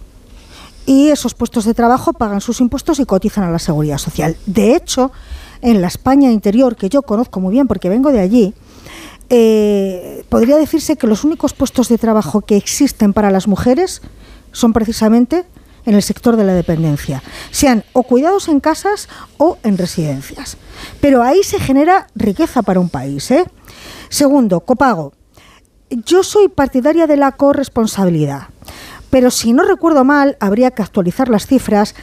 y 0.85 1.07
esos 1.07 1.33
puestos 1.33 1.64
de 1.64 1.73
trabajo 1.73 2.11
pagan 2.11 2.41
sus 2.41 2.59
impuestos 2.59 2.99
y 2.99 3.06
cotizan 3.06 3.45
a 3.45 3.49
la 3.49 3.59
seguridad 3.59 3.98
social. 3.98 4.35
De 4.45 4.75
hecho, 4.75 5.14
en 5.61 5.82
la 5.82 5.88
España 5.88 6.30
interior, 6.30 6.75
que 6.75 6.90
yo 6.90 7.03
conozco 7.03 7.40
muy 7.40 7.53
bien 7.53 7.67
porque 7.67 7.88
vengo 7.88 8.11
de 8.11 8.19
allí, 8.19 8.53
eh, 9.30 10.26
podría 10.30 10.58
decirse 10.58 10.95
que 10.95 11.08
los 11.08 11.24
únicos 11.24 11.53
puestos 11.53 11.90
de 11.90 11.98
trabajo 11.98 12.42
que 12.42 12.58
existen 12.58 13.14
para 13.14 13.32
las 13.32 13.48
mujeres 13.48 14.02
son 14.52 14.74
precisamente 14.74 15.45
en 15.85 15.95
el 15.95 16.02
sector 16.02 16.35
de 16.35 16.43
la 16.43 16.53
dependencia, 16.53 17.22
sean 17.52 17.84
o 17.93 18.03
cuidados 18.03 18.48
en 18.48 18.60
casas 18.60 19.10
o 19.38 19.58
en 19.64 19.77
residencias. 19.77 20.58
Pero 21.02 21.24
ahí 21.24 21.43
se 21.43 21.60
genera 21.60 22.08
riqueza 22.16 22.61
para 22.61 22.80
un 22.80 22.90
país. 22.90 23.30
¿eh? 23.32 23.45
Segundo, 24.10 24.61
copago. 24.61 25.14
Yo 25.90 26.24
soy 26.24 26.48
partidaria 26.48 27.06
de 27.06 27.18
la 27.18 27.34
corresponsabilidad, 27.34 28.48
pero 29.10 29.30
si 29.30 29.53
no 29.53 29.64
recuerdo 29.64 30.03
mal, 30.03 30.38
habría 30.40 30.72
que 30.72 30.82
actualizar 30.82 31.30
las 31.30 31.45
cifras 31.45 31.93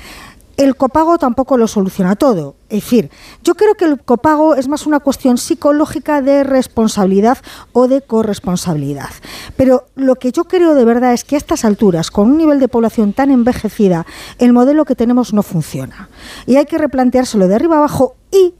el 0.60 0.76
copago 0.76 1.16
tampoco 1.16 1.56
lo 1.56 1.66
soluciona 1.66 2.16
todo. 2.16 2.54
Es 2.68 2.84
decir, 2.84 3.10
yo 3.42 3.54
creo 3.54 3.76
que 3.76 3.86
el 3.86 3.98
copago 3.98 4.54
es 4.56 4.68
más 4.68 4.86
una 4.86 5.00
cuestión 5.00 5.38
psicológica 5.38 6.20
de 6.20 6.44
responsabilidad 6.44 7.38
o 7.72 7.88
de 7.88 8.02
corresponsabilidad. 8.02 9.08
Pero 9.56 9.86
lo 9.94 10.16
que 10.16 10.32
yo 10.32 10.44
creo 10.44 10.74
de 10.74 10.84
verdad 10.84 11.14
es 11.14 11.24
que 11.24 11.36
a 11.36 11.38
estas 11.38 11.64
alturas, 11.64 12.10
con 12.10 12.30
un 12.30 12.36
nivel 12.36 12.60
de 12.60 12.68
población 12.68 13.14
tan 13.14 13.30
envejecida, 13.30 14.04
el 14.38 14.52
modelo 14.52 14.84
que 14.84 14.94
tenemos 14.94 15.32
no 15.32 15.42
funciona. 15.42 16.10
Y 16.44 16.56
hay 16.56 16.66
que 16.66 16.76
replanteárselo 16.76 17.48
de 17.48 17.54
arriba 17.54 17.78
abajo 17.78 18.16
y 18.30 18.52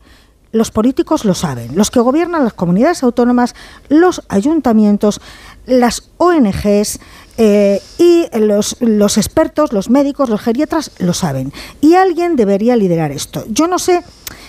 los 0.53 0.71
políticos 0.71 1.27
lo 1.27 1.35
saben, 1.35 1.77
los 1.77 1.91
que 1.91 2.01
gobiernan 2.01 2.45
las 2.45 2.55
comunidades 2.55 3.03
autónomas, 3.03 3.55
los 3.89 4.23
ayuntamientos, 4.29 5.21
las 5.67 6.11
ONGs, 6.17 6.99
eh, 7.43 7.81
y 7.97 8.27
los, 8.39 8.77
los 8.81 9.17
expertos, 9.17 9.73
los 9.73 9.89
médicos, 9.89 10.29
los 10.29 10.43
geriatras 10.43 10.91
lo 10.99 11.15
saben. 11.15 11.55
Y 11.81 11.95
alguien 11.95 12.37
debería 12.37 12.77
liderar 12.77 13.13
esto. 13.13 13.45
Yo 13.49 13.67
no 13.67 13.79
sé 13.79 14.03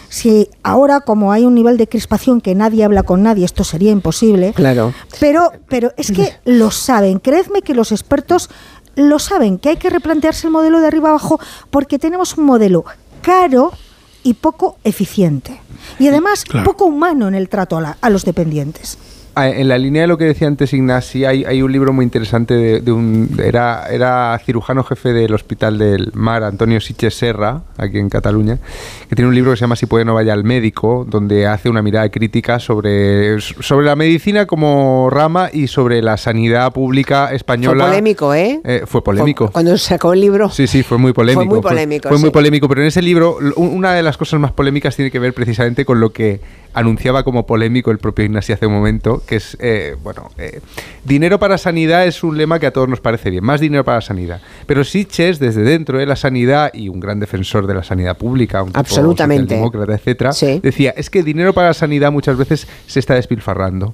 si 0.09 0.49
ahora 0.61 0.99
como 0.99 1.31
hay 1.31 1.45
un 1.45 1.55
nivel 1.55 1.77
de 1.77 1.87
crispación 1.87 2.41
que 2.41 2.53
nadie 2.53 2.83
habla 2.83 3.03
con 3.03 3.23
nadie, 3.23 3.45
esto 3.45 3.63
sería 3.63 3.91
imposible. 3.91 4.51
Claro. 4.51 4.93
Pero, 5.21 5.53
pero 5.69 5.93
es 5.95 6.11
que 6.11 6.33
lo 6.45 6.69
saben. 6.69 7.19
Creedme 7.19 7.61
que 7.61 7.73
los 7.73 7.93
expertos 7.93 8.49
lo 8.95 9.19
saben, 9.19 9.57
que 9.57 9.69
hay 9.69 9.77
que 9.77 9.89
replantearse 9.89 10.47
el 10.47 10.51
modelo 10.51 10.81
de 10.81 10.87
arriba 10.87 11.11
abajo 11.11 11.39
porque 11.69 11.97
tenemos 11.97 12.37
un 12.37 12.43
modelo 12.43 12.83
caro 13.21 13.71
y 14.21 14.33
poco 14.33 14.75
eficiente. 14.83 15.61
Y 15.97 16.09
además 16.09 16.43
poco 16.65 16.83
humano 16.83 17.29
en 17.29 17.35
el 17.35 17.47
trato 17.47 17.79
a 17.79 18.09
los 18.09 18.25
dependientes. 18.25 18.97
Ah, 19.33 19.47
en 19.47 19.69
la 19.69 19.77
línea 19.77 20.01
de 20.01 20.07
lo 20.09 20.17
que 20.17 20.25
decía 20.25 20.47
antes 20.47 20.73
Ignasi, 20.73 21.23
hay, 21.23 21.45
hay 21.45 21.61
un 21.61 21.71
libro 21.71 21.93
muy 21.93 22.03
interesante 22.03 22.81
de, 22.81 22.91
un... 22.91 23.29
Era, 23.41 23.87
era 23.89 24.37
cirujano 24.45 24.83
jefe 24.83 25.13
del 25.13 25.33
Hospital 25.33 25.77
del 25.77 26.11
Mar, 26.13 26.43
Antonio 26.43 26.81
Siches 26.81 27.13
Serra, 27.13 27.61
aquí 27.77 27.97
en 27.97 28.09
Cataluña, 28.09 28.59
que 29.07 29.15
tiene 29.15 29.29
un 29.29 29.35
libro 29.35 29.51
que 29.51 29.57
se 29.57 29.61
llama 29.61 29.77
Si 29.77 29.85
puede 29.85 30.03
no 30.03 30.15
vaya 30.15 30.33
al 30.33 30.43
médico, 30.43 31.05
donde 31.09 31.47
hace 31.47 31.69
una 31.69 31.81
mirada 31.81 32.09
crítica 32.09 32.59
sobre, 32.59 33.39
sobre 33.39 33.85
la 33.85 33.95
medicina 33.95 34.45
como 34.45 35.09
rama 35.09 35.49
y 35.51 35.67
sobre 35.67 36.01
la 36.01 36.17
sanidad 36.17 36.73
pública 36.73 37.31
española. 37.31 37.85
Fue 37.85 37.91
polémico, 37.91 38.33
¿eh? 38.33 38.59
eh 38.65 38.83
fue 38.85 39.01
polémico. 39.01 39.49
cuando 39.49 39.77
sacó 39.77 40.11
el 40.11 40.19
libro. 40.19 40.49
Sí, 40.49 40.67
sí, 40.67 40.83
fue 40.83 40.97
muy 40.97 41.13
polémico. 41.13 41.45
Fue 41.45 41.55
muy 41.55 41.61
polémico. 41.61 42.09
Fue, 42.09 42.17
muy 42.17 42.31
polémico, 42.31 42.67
pero 42.67 42.81
en 42.81 42.87
ese 42.87 43.01
libro 43.01 43.37
una 43.55 43.93
de 43.93 44.03
las 44.03 44.17
cosas 44.17 44.41
más 44.41 44.51
polémicas 44.51 44.93
tiene 44.95 45.09
que 45.09 45.19
ver 45.19 45.33
precisamente 45.33 45.85
con 45.85 46.01
lo 46.01 46.11
que 46.11 46.41
anunciaba 46.73 47.23
como 47.23 47.45
polémico 47.45 47.91
el 47.91 47.97
propio 47.97 48.25
Ignasi 48.25 48.53
hace 48.53 48.65
un 48.65 48.73
momento, 48.73 49.21
que 49.25 49.35
es, 49.35 49.57
eh, 49.59 49.95
bueno, 50.03 50.29
eh, 50.37 50.61
dinero 51.03 51.39
para 51.39 51.57
sanidad 51.57 52.05
es 52.05 52.23
un 52.23 52.37
lema 52.37 52.59
que 52.59 52.67
a 52.67 52.71
todos 52.71 52.87
nos 52.87 53.01
parece 53.01 53.29
bien, 53.29 53.43
más 53.43 53.59
dinero 53.59 53.83
para 53.83 53.97
la 53.97 54.01
sanidad. 54.01 54.41
Pero 54.65 54.83
Sitches, 54.83 55.39
desde 55.39 55.63
dentro 55.63 55.97
de 55.97 56.05
la 56.05 56.15
sanidad 56.15 56.71
y 56.73 56.89
un 56.89 56.99
gran 56.99 57.19
defensor 57.19 57.67
de 57.67 57.73
la 57.73 57.83
sanidad 57.83 58.17
pública, 58.17 58.63
un 58.63 58.71
Absolutamente. 58.73 59.55
demócrata, 59.55 59.93
etcétera, 59.93 60.31
decía, 60.61 60.93
es 60.95 61.09
que 61.09 61.23
dinero 61.23 61.53
para 61.53 61.67
la 61.67 61.73
sanidad 61.73 62.11
muchas 62.11 62.37
veces 62.37 62.67
se 62.87 62.99
está 62.99 63.15
despilfarrando, 63.15 63.93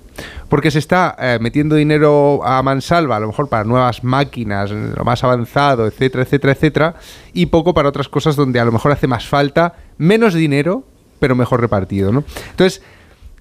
porque 0.49 0.71
se 0.71 0.79
está 0.79 1.15
eh, 1.19 1.39
metiendo 1.41 1.75
dinero 1.75 2.41
a 2.43 2.61
mansalva, 2.61 3.17
a 3.17 3.19
lo 3.19 3.27
mejor 3.27 3.49
para 3.49 3.63
nuevas 3.63 4.03
máquinas, 4.03 4.71
lo 4.71 5.03
más 5.03 5.23
avanzado, 5.23 5.87
etcétera, 5.87 6.23
etcétera, 6.23 6.53
etcétera, 6.53 6.95
y 7.33 7.47
poco 7.47 7.73
para 7.73 7.89
otras 7.89 8.07
cosas 8.09 8.35
donde 8.35 8.59
a 8.59 8.65
lo 8.65 8.71
mejor 8.71 8.91
hace 8.91 9.07
más 9.07 9.27
falta 9.27 9.73
menos 9.97 10.33
dinero 10.33 10.83
pero 11.19 11.35
mejor 11.35 11.61
repartido, 11.61 12.11
¿no? 12.11 12.23
Entonces, 12.51 12.81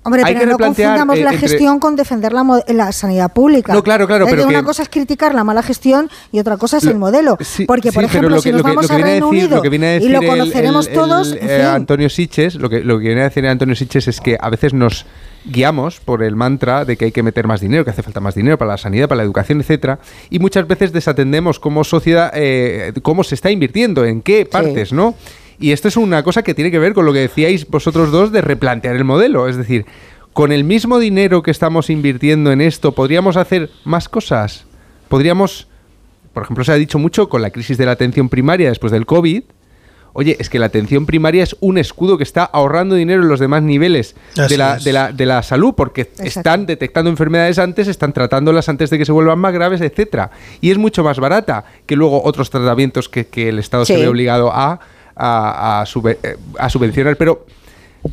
Hombre, 0.06 0.22
pero 0.24 0.46
no 0.46 0.56
confundamos 0.56 1.18
la 1.18 1.32
gestión 1.32 1.80
con 1.80 1.96
defender 1.96 2.32
la, 2.32 2.92
sanidad 2.92 3.32
pública. 3.32 3.74
No, 3.74 3.82
claro, 3.82 4.06
claro. 4.06 4.26
Pero 4.30 4.46
una 4.46 4.62
cosa 4.62 4.84
es 4.84 4.88
criticar 4.88 5.34
la 5.34 5.42
mala 5.42 5.64
gestión 5.64 6.08
y 6.30 6.38
otra 6.38 6.56
cosa 6.56 6.76
es 6.76 6.84
el 6.84 6.96
modelo. 6.96 7.36
Porque, 7.66 7.90
por 7.90 8.04
ejemplo, 8.04 8.40
si 8.40 8.52
nos 8.52 8.62
vamos 8.62 8.88
a 8.88 8.98
Reino 8.98 9.28
Unido 9.28 9.60
y 9.64 10.08
lo 10.08 10.22
conoceremos 10.22 10.88
todos... 10.92 11.36
Eh, 11.40 11.64
Antonio 11.64 12.08
Siches, 12.08 12.54
lo 12.54 12.70
que, 12.70 12.84
lo 12.84 12.98
que 12.98 13.06
viene 13.06 13.22
a 13.22 13.24
decir 13.24 13.44
Antonio 13.48 13.74
Siches 13.74 14.06
es 14.06 14.20
que 14.20 14.38
a 14.40 14.48
veces 14.48 14.72
nos 14.72 15.06
guiamos 15.44 15.98
por 16.00 16.22
el 16.22 16.36
mantra 16.36 16.84
de 16.84 16.96
que 16.96 17.06
hay 17.06 17.12
que 17.12 17.22
meter 17.24 17.48
más 17.48 17.60
dinero, 17.60 17.84
que 17.84 17.90
hace 17.90 18.02
falta 18.02 18.20
más 18.20 18.36
dinero 18.36 18.58
para 18.58 18.72
la 18.72 18.78
sanidad, 18.78 19.08
para 19.08 19.18
la 19.18 19.24
educación, 19.24 19.60
etcétera, 19.60 19.98
y 20.30 20.38
muchas 20.38 20.66
veces 20.66 20.92
desatendemos 20.92 21.58
como 21.58 21.84
sociedad 21.84 22.30
eh, 22.34 22.92
cómo 23.02 23.24
se 23.24 23.34
está 23.34 23.50
invirtiendo, 23.50 24.04
en 24.04 24.22
qué 24.22 24.46
partes, 24.46 24.92
¿no? 24.92 25.14
Y 25.58 25.72
esto 25.72 25.88
es 25.88 25.96
una 25.96 26.22
cosa 26.22 26.42
que 26.42 26.54
tiene 26.54 26.70
que 26.70 26.78
ver 26.78 26.92
con 26.92 27.06
lo 27.06 27.12
que 27.12 27.20
decíais 27.20 27.66
vosotros 27.68 28.10
dos 28.10 28.32
de 28.32 28.40
replantear 28.40 28.96
el 28.96 29.04
modelo. 29.04 29.48
Es 29.48 29.56
decir, 29.56 29.86
con 30.32 30.52
el 30.52 30.64
mismo 30.64 30.98
dinero 30.98 31.42
que 31.42 31.50
estamos 31.50 31.88
invirtiendo 31.88 32.52
en 32.52 32.60
esto, 32.60 32.92
¿podríamos 32.92 33.36
hacer 33.36 33.70
más 33.84 34.08
cosas? 34.08 34.66
Podríamos, 35.08 35.68
por 36.34 36.42
ejemplo, 36.42 36.62
se 36.62 36.72
ha 36.72 36.74
dicho 36.74 36.98
mucho 36.98 37.28
con 37.28 37.40
la 37.40 37.50
crisis 37.50 37.78
de 37.78 37.86
la 37.86 37.92
atención 37.92 38.28
primaria 38.28 38.68
después 38.68 38.92
del 38.92 39.06
COVID. 39.06 39.44
Oye, 40.12 40.36
es 40.38 40.48
que 40.48 40.58
la 40.58 40.66
atención 40.66 41.04
primaria 41.04 41.42
es 41.42 41.56
un 41.60 41.76
escudo 41.76 42.16
que 42.16 42.22
está 42.24 42.44
ahorrando 42.44 42.94
dinero 42.94 43.22
en 43.22 43.28
los 43.28 43.38
demás 43.38 43.62
niveles 43.62 44.16
de 44.34 44.56
la, 44.56 44.78
de 44.78 44.92
la, 44.92 45.12
de, 45.12 45.26
la, 45.26 45.42
salud, 45.42 45.74
porque 45.74 46.10
están 46.18 46.64
detectando 46.64 47.10
enfermedades 47.10 47.58
antes, 47.58 47.86
están 47.86 48.14
tratándolas 48.14 48.68
antes 48.70 48.88
de 48.88 48.96
que 48.96 49.04
se 49.04 49.12
vuelvan 49.12 49.38
más 49.38 49.52
graves, 49.52 49.82
etcétera. 49.82 50.30
Y 50.62 50.70
es 50.70 50.78
mucho 50.78 51.04
más 51.04 51.18
barata 51.18 51.64
que 51.84 51.96
luego 51.96 52.22
otros 52.24 52.48
tratamientos 52.48 53.10
que, 53.10 53.26
el 53.48 53.58
Estado 53.58 53.84
se 53.84 53.96
ve 53.96 54.08
obligado 54.08 54.50
a 54.54 54.80
a, 55.16 55.84
eh, 56.22 56.36
a, 56.58 56.70
subvencionar. 56.70 57.16
Pero 57.16 57.46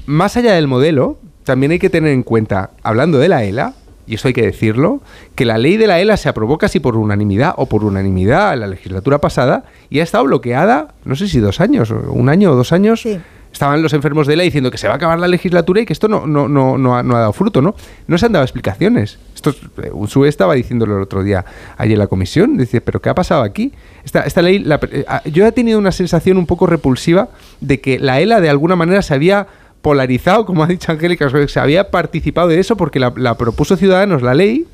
más 0.06 0.38
allá 0.38 0.54
del 0.54 0.68
modelo, 0.68 1.18
también 1.44 1.72
hay 1.72 1.80
que 1.80 1.90
tener 1.90 2.12
en 2.12 2.24
cuenta, 2.24 2.72
hablando 2.82 3.20
de 3.20 3.30
la 3.30 3.44
ELA, 3.44 3.74
y 4.06 4.16
eso 4.16 4.28
hay 4.28 4.34
que 4.34 4.44
decirlo, 4.44 5.02
que 5.36 5.46
la 5.46 5.58
ley 5.58 5.78
de 5.78 5.88
la 5.88 6.00
ELA 6.00 6.18
se 6.18 6.30
aprobó 6.30 6.58
casi 6.58 6.80
por 6.80 6.98
unanimidad 6.98 7.54
o 7.58 7.68
por 7.68 7.84
unanimidad 7.84 8.54
en 8.54 8.62
la 8.62 8.68
legislatura 8.68 9.20
pasada 9.20 9.64
y 9.90 10.00
ha 10.00 10.04
estado 10.04 10.26
bloqueada, 10.26 10.94
no 11.06 11.16
sé 11.16 11.28
si 11.28 11.40
dos 11.40 11.62
años, 11.62 11.92
un 11.92 12.30
año 12.30 12.52
o 12.52 12.56
dos 12.56 12.74
años. 12.74 13.08
Estaban 13.54 13.84
los 13.84 13.94
enfermos 13.94 14.26
de 14.26 14.34
ELA 14.34 14.44
diciendo 14.44 14.72
que 14.72 14.80
se 14.80 14.88
va 14.88 14.94
a 14.94 14.98
acabar 14.98 15.20
la 15.20 15.28
legislatura 15.28 15.82
y 15.82 15.86
que 15.86 15.94
esto 15.94 16.08
no, 16.08 16.26
no, 16.26 16.50
no, 16.50 16.78
no, 16.78 16.98
ha, 16.98 17.04
no 17.04 17.16
ha 17.16 17.20
dado 17.20 17.34
fruto, 17.34 17.62
¿no? 17.62 17.76
No 18.08 18.18
se 18.18 18.26
han 18.26 18.32
dado 18.32 18.44
explicaciones. 18.44 19.20
Esto, 19.36 19.54
eh, 19.82 19.92
Unsue 19.94 20.28
estaba 20.28 20.56
diciéndolo 20.56 20.98
el 20.98 21.04
otro 21.04 21.24
día 21.24 21.46
allí 21.78 21.94
en 21.94 22.00
la 22.00 22.08
comisión, 22.08 22.58
dice, 22.58 22.82
pero 22.82 23.00
¿qué 23.00 23.10
ha 23.10 23.16
pasado 23.16 23.44
aquí? 23.44 23.72
Esta, 24.04 24.22
esta 24.22 24.42
ley, 24.42 24.66
eh, 24.92 25.06
ah, 25.08 25.22
yo 25.26 25.46
he 25.46 25.52
tenido 25.52 25.78
una 25.78 25.92
sensación 25.92 26.38
un 26.38 26.48
poco 26.48 26.66
repulsiva 26.66 27.30
de 27.62 27.80
que 27.80 28.00
la 28.00 28.20
ELA 28.20 28.42
de 28.42 28.50
alguna 28.50 28.76
manera 28.76 29.04
se 29.04 29.14
había 29.14 29.48
polarizado, 29.84 30.46
como 30.46 30.64
ha 30.64 30.68
dicho 30.68 30.92
Angélica, 30.92 31.30
se 31.48 31.60
había 31.60 31.92
participado 31.92 32.48
de 32.48 32.60
eso 32.60 32.76
porque 32.76 33.00
la, 33.00 33.14
la 33.16 33.38
propuso 33.38 33.78
Ciudadanos 33.78 34.24
la 34.24 34.34
ley 34.34 34.66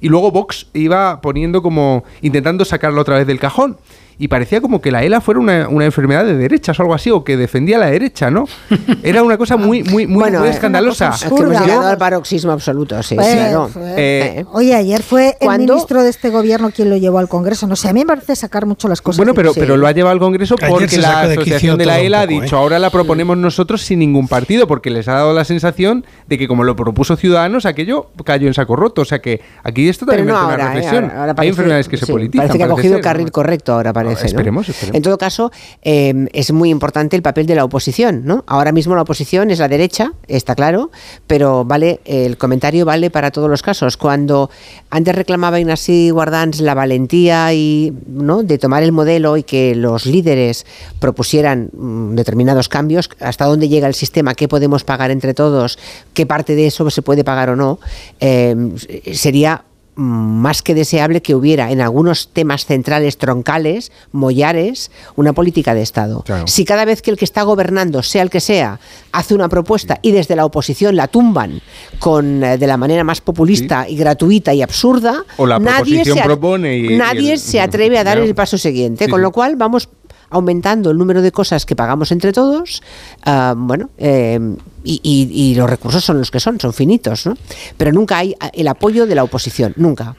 y 0.00 0.08
luego 0.08 0.30
Vox 0.30 0.68
iba 0.74 1.20
poniendo 1.20 1.60
como 1.62 2.04
intentando 2.22 2.64
sacarla 2.64 3.00
otra 3.00 3.16
vez 3.16 3.26
del 3.26 3.40
cajón 3.40 3.78
y 4.20 4.26
parecía 4.26 4.60
como 4.60 4.80
que 4.80 4.90
la 4.90 5.04
ELA 5.04 5.20
fuera 5.20 5.38
una, 5.38 5.68
una, 5.68 5.84
enfermedad 5.84 6.24
de 6.24 6.34
derechas 6.34 6.78
o 6.80 6.82
algo 6.82 6.94
así, 6.94 7.10
o 7.10 7.22
que 7.22 7.36
defendía 7.36 7.78
la 7.78 7.86
derecha, 7.86 8.32
¿no? 8.32 8.46
Era 9.04 9.22
una 9.22 9.38
cosa 9.38 9.56
muy, 9.56 9.84
muy, 9.84 10.08
muy, 10.08 10.30
muy 10.30 10.48
escandalosa. 10.48 11.10
Es 11.10 11.24
que 11.24 11.28
hemos 11.28 11.60
llegado 11.60 11.86
al 11.86 11.98
paroxismo 11.98 12.50
absoluto, 12.50 13.00
sí. 13.04 13.14
Pues, 13.14 13.28
eh, 13.76 14.44
oye, 14.52 14.74
ayer 14.74 15.02
fue 15.02 15.36
el 15.40 15.58
ministro 15.58 16.02
de 16.02 16.10
este 16.10 16.30
gobierno 16.30 16.72
quien 16.72 16.90
lo 16.90 16.96
llevó 16.96 17.20
al 17.20 17.28
Congreso. 17.28 17.68
No 17.68 17.76
sé, 17.76 17.88
a 17.88 17.92
mí 17.92 18.00
me 18.00 18.06
parece 18.06 18.34
sacar 18.34 18.66
mucho 18.66 18.88
las 18.88 19.00
cosas. 19.00 19.18
Bueno, 19.18 19.34
pero, 19.34 19.54
pero 19.54 19.76
lo 19.76 19.86
ha 19.86 19.92
llevado 19.92 20.14
al 20.14 20.18
Congreso 20.18 20.56
porque 20.56 20.98
la 20.98 21.20
asociación 21.20 21.78
de, 21.78 21.86
la 21.86 22.00
ELA 22.00 22.22
ha 22.22 22.26
dicho, 22.26 22.56
¿eh? 22.56 22.58
ahora 22.58 22.80
la 22.80 22.90
proponemos 22.90 23.36
nosotros 23.38 23.82
sin 23.82 24.00
ningún 24.00 24.26
partido, 24.26 24.66
porque 24.66 24.90
les 24.90 25.06
ha 25.06 25.12
dado 25.12 25.32
la 25.32 25.44
sensación 25.44 26.04
de 26.26 26.38
que 26.38 26.48
como 26.48 26.64
lo 26.64 26.74
propuso 26.74 27.14
Ciudadanos, 27.16 27.66
aquello 27.66 28.10
cayó 28.24 28.48
en 28.48 28.54
saco 28.54 28.74
roto. 28.74 29.02
O 29.02 29.04
sea 29.04 29.20
que 29.20 29.40
aquí 29.62 29.88
esto 29.88 30.06
también 30.06 30.28
es 30.28 30.34
una 30.34 30.54
¿eh? 30.54 30.56
reflexión. 30.56 31.12
Hay 31.36 31.48
enfermedades 31.48 31.88
que 31.88 31.96
se 31.96 32.06
politizan. 32.06 32.48
Parece 32.48 32.58
que 32.58 32.64
ha 32.64 32.68
cogido 32.68 32.96
el 32.96 33.02
carril 33.02 33.30
correcto 33.30 33.74
ahora, 33.74 33.92
parece. 33.92 34.07
Esperemos, 34.12 34.66
En 34.92 35.02
todo 35.02 35.18
caso, 35.18 35.50
em, 35.82 36.28
es 36.32 36.52
muy 36.52 36.70
importante 36.70 37.16
el 37.16 37.22
papel 37.22 37.46
de 37.46 37.54
la 37.54 37.64
oposición, 37.64 38.22
¿no? 38.24 38.44
Ahora 38.46 38.72
mismo 38.72 38.94
la 38.94 39.02
oposición 39.02 39.50
es 39.50 39.58
la 39.58 39.68
derecha, 39.68 40.12
está 40.26 40.54
claro, 40.54 40.90
pero 41.26 41.64
vale, 41.64 42.00
el 42.04 42.36
comentario 42.36 42.84
vale 42.84 43.10
para 43.10 43.30
todos 43.30 43.50
los 43.50 43.62
casos. 43.62 43.96
Cuando 43.96 44.50
antes 44.90 45.14
reclamaba 45.14 45.60
Ignasi 45.60 46.10
Guardans 46.10 46.60
la 46.60 46.74
valentía 46.74 47.52
y 47.54 47.92
¿no? 48.06 48.42
de 48.42 48.58
tomar 48.58 48.82
el 48.82 48.92
modelo 48.92 49.36
y 49.36 49.42
que 49.42 49.74
los 49.74 50.06
líderes 50.06 50.66
propusieran 50.98 51.70
mm, 51.72 52.14
determinados 52.14 52.68
cambios, 52.68 53.10
hasta 53.20 53.44
dónde 53.44 53.68
llega 53.68 53.86
el 53.86 53.94
sistema, 53.94 54.34
qué 54.34 54.48
podemos 54.48 54.84
pagar 54.84 55.10
entre 55.10 55.34
todos, 55.34 55.78
qué 56.14 56.26
parte 56.26 56.54
de 56.54 56.66
eso 56.66 56.88
se 56.90 57.02
puede 57.02 57.24
pagar 57.24 57.50
o 57.50 57.56
no, 57.56 57.78
em, 58.20 58.74
sería 59.12 59.64
más 59.98 60.62
que 60.62 60.76
deseable 60.76 61.22
que 61.22 61.34
hubiera 61.34 61.72
en 61.72 61.80
algunos 61.80 62.28
temas 62.28 62.66
centrales 62.66 63.18
troncales, 63.18 63.90
mollares, 64.12 64.92
una 65.16 65.32
política 65.32 65.74
de 65.74 65.82
Estado. 65.82 66.24
Si 66.46 66.64
cada 66.64 66.84
vez 66.84 67.02
que 67.02 67.10
el 67.10 67.16
que 67.16 67.24
está 67.24 67.42
gobernando, 67.42 68.04
sea 68.04 68.22
el 68.22 68.30
que 68.30 68.38
sea, 68.38 68.78
hace 69.10 69.34
una 69.34 69.48
propuesta 69.48 69.98
y 70.00 70.12
desde 70.12 70.36
la 70.36 70.44
oposición 70.44 70.94
la 70.94 71.08
tumban 71.08 71.60
con 71.98 72.44
eh, 72.44 72.58
de 72.58 72.66
la 72.68 72.76
manera 72.76 73.02
más 73.02 73.20
populista 73.20 73.88
y 73.88 73.96
gratuita 73.96 74.54
y 74.54 74.62
absurda, 74.62 75.24
nadie, 75.60 76.04
se, 76.04 76.22
propone 76.22 76.96
nadie 76.96 77.36
se 77.36 77.60
atreve 77.60 77.98
a 77.98 78.04
dar 78.04 78.18
el 78.18 78.36
paso 78.36 78.56
siguiente. 78.56 79.08
con 79.08 79.20
lo 79.20 79.32
cual 79.32 79.56
vamos 79.56 79.88
aumentando 80.30 80.90
el 80.90 80.98
número 80.98 81.22
de 81.22 81.32
cosas 81.32 81.64
que 81.64 81.76
pagamos 81.76 82.12
entre 82.12 82.32
todos, 82.32 82.82
ah, 83.24 83.54
bueno, 83.56 83.90
eh, 83.98 84.38
y, 84.84 85.54
los 85.56 85.68
recursos 85.68 86.04
son 86.04 86.18
los 86.18 86.30
que 86.30 86.40
son, 86.40 86.60
son 86.60 86.72
finitos, 86.72 87.26
¿no? 87.26 87.36
Pero 87.76 87.92
nunca 87.92 88.18
hay 88.18 88.34
el 88.52 88.68
apoyo 88.68 89.06
de 89.06 89.14
la 89.14 89.24
oposición, 89.24 89.74
nunca. 89.76 90.16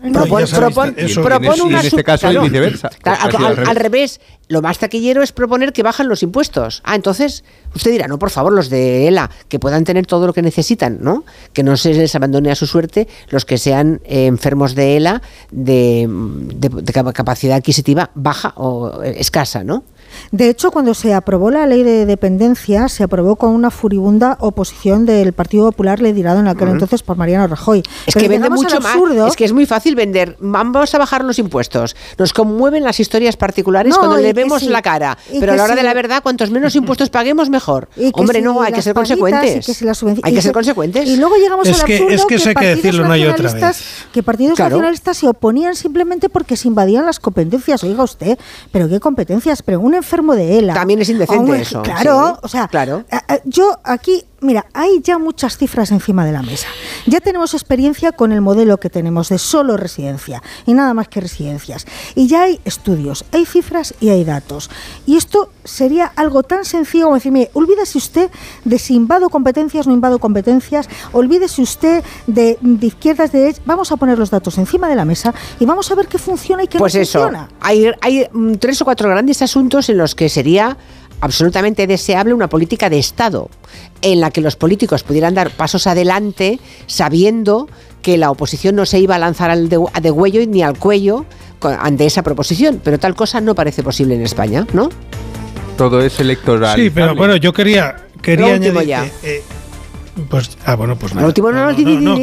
Propon, 0.00 1.60
una 1.62 1.80
en 1.80 1.86
este 1.86 2.04
caso 2.04 2.28
viceversa. 2.42 2.90
al, 3.04 3.76
revés, 3.76 4.20
lo 4.46 4.62
más 4.62 4.78
taquillero 4.78 5.22
es 5.22 5.32
proponer 5.32 5.72
que 5.72 5.82
bajan 5.82 6.08
los 6.08 6.22
impuestos. 6.22 6.82
Ah, 6.84 6.94
entonces 6.94 7.42
usted 7.74 7.90
dirá, 7.90 8.06
no, 8.06 8.18
por 8.18 8.30
favor, 8.30 8.52
los 8.52 8.70
de 8.70 9.08
ELA, 9.08 9.28
que 9.48 9.58
puedan 9.58 9.84
tener 9.84 10.06
todo 10.06 10.28
lo 10.28 10.32
que 10.32 10.42
necesitan, 10.42 10.98
¿no? 11.00 11.24
Que 11.52 11.64
no 11.64 11.76
se 11.76 11.94
les 11.94 12.14
abandone 12.14 12.50
a 12.50 12.54
su 12.54 12.66
suerte 12.66 13.08
los 13.30 13.44
que 13.44 13.58
sean 13.58 14.00
eh, 14.04 14.26
enfermos 14.26 14.76
de 14.76 14.96
ELA 14.96 15.20
de, 15.50 16.06
de 16.08 16.92
capacidad 16.92 17.56
adquisitiva 17.56 18.10
baja 18.14 18.52
o 18.56 19.02
escasa, 19.02 19.64
¿no? 19.64 19.82
De 20.32 20.48
hecho, 20.48 20.70
cuando 20.70 20.94
se 20.94 21.14
aprobó 21.14 21.50
la 21.50 21.66
ley 21.66 21.82
de 21.82 22.06
dependencia, 22.06 22.88
se 22.88 23.04
aprobó 23.04 23.36
con 23.36 23.50
una 23.50 23.70
furibunda 23.70 24.36
oposición 24.40 25.06
del 25.06 25.32
Partido 25.32 25.66
Popular 25.66 26.00
liderado 26.00 26.40
en 26.40 26.48
aquel 26.48 26.68
entonces 26.68 27.02
por 27.02 27.16
Mariano 27.16 27.46
Rajoy. 27.46 27.82
Es 28.06 28.14
que 28.14 28.28
vende 28.28 28.50
mucho 28.50 28.80
más. 28.80 28.96
Es 29.28 29.36
que 29.36 29.44
es 29.44 29.52
muy 29.52 29.66
fácil 29.66 29.94
vender. 29.94 30.36
Vamos 30.40 30.94
a 30.94 30.98
bajar 30.98 31.24
los 31.24 31.38
impuestos. 31.38 31.96
Nos 32.18 32.32
conmueven 32.32 32.84
las 32.84 33.00
historias 33.00 33.36
particulares 33.36 33.96
cuando 33.96 34.16
le 34.16 34.32
vemos 34.32 34.62
la 34.64 34.82
cara. 34.82 35.18
Pero 35.38 35.52
a 35.52 35.56
la 35.56 35.64
hora 35.64 35.74
de 35.74 35.82
la 35.82 35.94
verdad, 35.94 36.22
cuantos 36.22 36.50
menos 36.50 36.74
impuestos 36.76 37.10
paguemos, 37.10 37.50
mejor. 37.50 37.88
Hombre, 38.12 38.40
no, 38.40 38.62
hay 38.62 38.72
que 38.72 38.82
ser 38.82 38.94
consecuentes. 38.94 39.68
hay 40.22 40.34
que 40.34 40.42
ser 40.42 40.52
consecuentes. 40.52 41.08
Y 41.08 41.16
luego 41.16 41.36
llegamos 41.36 41.66
al 41.68 41.74
absurdo 41.74 42.08
es 42.08 42.24
que, 42.26 42.54
que 42.54 42.66
decirlo 42.66 43.04
una 43.04 43.18
y 43.18 43.26
otra 43.26 43.52
vez. 43.52 43.82
Que 44.12 44.22
partidos 44.22 44.58
nacionalistas 44.58 45.16
se 45.16 45.28
oponían 45.28 45.74
simplemente 45.74 46.28
porque 46.28 46.56
se 46.56 46.68
invadían 46.68 47.06
las 47.06 47.20
competencias. 47.20 47.82
Oiga 47.84 48.02
usted, 48.02 48.38
pero 48.72 48.88
qué 48.88 49.00
competencias. 49.00 49.62
Pero 49.62 49.80
enfermo 49.98 50.34
de 50.34 50.58
ELA. 50.58 50.74
También 50.74 51.00
es 51.00 51.08
indecente 51.08 51.60
eso. 51.60 51.82
Claro, 51.82 52.38
o 52.42 52.48
sea, 52.48 52.68
claro. 52.68 53.04
yo 53.44 53.78
aquí 53.84 54.24
Mira, 54.40 54.66
hay 54.72 55.00
ya 55.02 55.18
muchas 55.18 55.56
cifras 55.56 55.90
encima 55.90 56.24
de 56.24 56.30
la 56.30 56.42
mesa. 56.42 56.68
Ya 57.06 57.20
tenemos 57.20 57.54
experiencia 57.54 58.12
con 58.12 58.30
el 58.30 58.40
modelo 58.40 58.78
que 58.78 58.88
tenemos 58.88 59.28
de 59.30 59.38
solo 59.38 59.76
residencia 59.76 60.42
y 60.64 60.74
nada 60.74 60.94
más 60.94 61.08
que 61.08 61.20
residencias. 61.20 61.86
Y 62.14 62.28
ya 62.28 62.42
hay 62.42 62.60
estudios, 62.64 63.24
hay 63.32 63.46
cifras 63.46 63.94
y 64.00 64.10
hay 64.10 64.22
datos. 64.22 64.70
Y 65.06 65.16
esto 65.16 65.50
sería 65.64 66.12
algo 66.14 66.44
tan 66.44 66.64
sencillo 66.64 67.06
como 67.06 67.16
decirme, 67.16 67.50
olvídese 67.52 67.98
usted 67.98 68.30
de 68.64 68.78
si 68.78 68.94
invado 68.94 69.28
competencias 69.28 69.86
o 69.86 69.90
no 69.90 69.94
invado 69.94 70.20
competencias, 70.20 70.88
olvídese 71.12 71.60
usted 71.60 72.04
de, 72.28 72.58
izquierdas, 72.80 73.32
de 73.32 73.40
derechas. 73.40 73.62
Vamos 73.66 73.90
a 73.90 73.96
poner 73.96 74.20
los 74.20 74.30
datos 74.30 74.56
encima 74.58 74.88
de 74.88 74.94
la 74.94 75.04
mesa 75.04 75.34
y 75.58 75.66
vamos 75.66 75.90
a 75.90 75.96
ver 75.96 76.06
qué 76.06 76.18
funciona 76.18 76.62
y 76.62 76.68
qué 76.68 76.78
pues 76.78 76.94
no 76.94 77.00
eso, 77.00 77.18
funciona. 77.22 77.48
Hay, 77.60 77.90
hay 78.00 78.28
mm, 78.32 78.54
tres 78.54 78.80
o 78.82 78.84
cuatro 78.84 79.08
grandes 79.08 79.42
asuntos 79.42 79.88
en 79.88 79.98
los 79.98 80.14
que 80.14 80.28
sería 80.28 80.76
absolutamente 81.20 81.86
deseable 81.86 82.34
una 82.34 82.48
política 82.48 82.90
de 82.90 82.98
Estado 82.98 83.50
en 84.02 84.20
la 84.20 84.30
que 84.30 84.40
los 84.40 84.56
políticos 84.56 85.02
pudieran 85.02 85.34
dar 85.34 85.50
pasos 85.50 85.86
adelante 85.86 86.60
sabiendo 86.86 87.68
que 88.02 88.16
la 88.16 88.30
oposición 88.30 88.76
no 88.76 88.86
se 88.86 89.00
iba 89.00 89.16
a 89.16 89.18
lanzar 89.18 89.50
al 89.50 89.68
de, 89.68 89.78
de 90.00 90.46
ni 90.46 90.62
al 90.62 90.78
cuello 90.78 91.24
ante 91.60 92.06
esa 92.06 92.22
proposición. 92.22 92.80
Pero 92.82 92.98
tal 92.98 93.14
cosa 93.14 93.40
no 93.40 93.54
parece 93.54 93.82
posible 93.82 94.14
en 94.14 94.22
España, 94.22 94.66
¿no? 94.72 94.88
Todo 95.76 96.00
es 96.00 96.18
electoral. 96.20 96.78
Sí, 96.78 96.90
pero 96.90 97.14
bueno, 97.14 97.36
yo 97.36 97.52
quería, 97.52 97.96
quería 98.22 98.54
añadir. 98.54 99.12
Eh, 99.22 99.42
pues, 100.28 100.56
ah, 100.64 100.74
bueno, 100.74 100.96
pues 100.98 101.14
nada. 101.14 101.26
último 101.26 101.52
no, 101.52 101.72
no, 101.72 102.18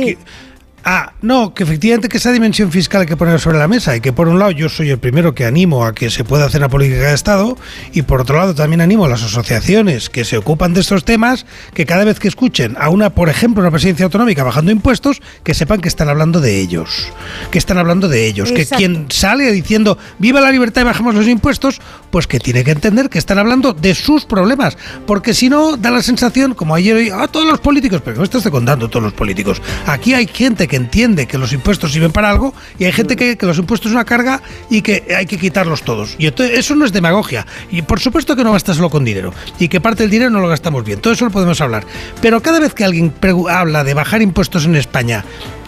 Ah, 0.88 1.14
no, 1.24 1.56
que 1.56 1.64
efectivamente 1.64 2.08
que 2.10 2.18
esa 2.18 2.32
dimensión 2.32 2.72
fiscal 2.72 3.02
hay 3.02 3.08
que 3.08 3.18
poner 3.18 3.40
sobre 3.40 3.58
la 3.58 3.68
mesa 3.68 3.96
y 3.96 4.02
que 4.02 4.14
por 4.14 4.28
un 4.28 4.38
lado 4.38 4.52
yo 4.52 4.70
soy 4.70 4.92
el 4.92 5.00
primero 5.00 5.34
que 5.34 5.44
animo 5.44 5.84
a 5.84 5.96
que 5.96 6.12
se 6.12 6.24
pueda 6.24 6.46
hacer 6.46 6.62
una 6.62 6.70
política 6.70 7.08
de 7.08 7.16
Estado 7.16 7.58
y 7.92 8.04
por 8.04 8.22
otro 8.22 8.38
lado 8.38 8.54
también 8.54 8.82
animo 8.82 9.06
a 9.06 9.10
las 9.10 9.24
asociaciones 9.24 10.12
que 10.12 10.24
se 10.26 10.38
ocupan 10.38 10.76
de 10.76 10.82
estos 10.82 11.04
temas 11.04 11.48
que 11.74 11.88
cada 11.88 12.04
vez 12.04 12.20
que 12.20 12.28
escuchen 12.28 12.78
a 12.80 12.90
una, 12.90 13.10
por 13.10 13.30
ejemplo, 13.30 13.64
una 13.64 13.72
presidencia 13.72 14.06
autonómica 14.06 14.44
bajando 14.44 14.72
impuestos, 14.72 15.24
que 15.44 15.56
sepan 15.56 15.82
que 15.82 15.88
están 15.88 16.08
hablando 16.08 16.40
de 16.40 16.60
ellos, 16.60 17.12
que 17.50 17.58
están 17.58 17.80
hablando 17.80 18.08
de 18.08 18.28
ellos, 18.28 18.52
que 18.52 18.68
quien 18.68 19.08
sale 19.10 19.52
diciendo 19.52 19.98
viva 20.20 20.40
la 20.40 20.52
libertad 20.52 20.84
y 20.84 20.86
bajamos 20.86 21.16
los 21.16 21.28
impuestos, 21.28 21.82
pues 22.12 22.28
que 22.28 22.40
tiene 22.40 22.64
que 22.64 22.70
entender 22.70 23.10
que 23.10 23.18
están 23.18 23.40
hablando 23.40 23.74
de 23.74 23.96
sus 23.96 24.26
problemas, 24.26 24.78
porque 25.08 25.34
si 25.34 25.50
no 25.50 25.78
da 25.78 25.90
la 25.90 26.04
sensación, 26.04 26.54
como 26.54 26.76
ayer, 26.76 27.12
a 27.12 27.24
ah, 27.24 27.28
todos 27.28 27.48
los 27.48 27.60
políticos, 27.60 28.04
pero 28.06 28.20
me 28.20 28.24
estás 28.24 28.48
contando 28.50 28.88
todos 28.88 29.02
los 29.02 29.14
políticos, 29.14 29.64
aquí 29.88 30.14
hay 30.14 30.28
gente 30.28 30.68
que 30.68 30.75
entiende 30.76 31.28
que 31.28 31.38
los 31.38 31.54
impuestos 31.54 31.92
sirven 31.92 32.12
para 32.12 32.30
algo 32.30 32.54
y 32.78 32.86
hay 32.86 32.92
gente 32.92 33.16
que, 33.16 33.38
que 33.38 33.46
los 33.46 33.58
impuestos 33.58 33.92
es 33.92 33.96
una 33.96 34.06
carga 34.06 34.42
y 34.70 34.82
que 34.82 35.16
hay 35.16 35.26
que 35.26 35.38
quitarlos 35.38 35.84
todos. 35.84 36.16
Y 36.18 36.28
entonces, 36.28 36.58
eso 36.58 36.76
no 36.76 36.86
es 36.86 36.94
demagogia. 36.94 37.46
Y 37.72 37.82
por 37.82 38.00
supuesto 38.00 38.36
que 38.36 38.44
no 38.44 38.52
basta 38.52 38.74
solo 38.74 38.90
con 38.90 39.04
dinero 39.04 39.34
y 39.60 39.68
que 39.68 39.82
parte 39.82 40.04
del 40.04 40.10
dinero 40.10 40.30
no 40.30 40.40
lo 40.40 40.48
gastamos 40.48 40.84
bien. 40.84 41.00
Todo 41.00 41.14
eso 41.14 41.26
lo 41.26 41.32
podemos 41.32 41.60
hablar. 41.62 41.86
Pero 42.22 42.42
cada 42.42 42.60
vez 42.60 42.74
que 42.74 42.84
alguien 42.84 43.14
habla 43.50 43.84
de 43.84 43.94
bajar 43.94 44.22
impuestos 44.22 44.66
en 44.66 44.76
España 44.76 45.26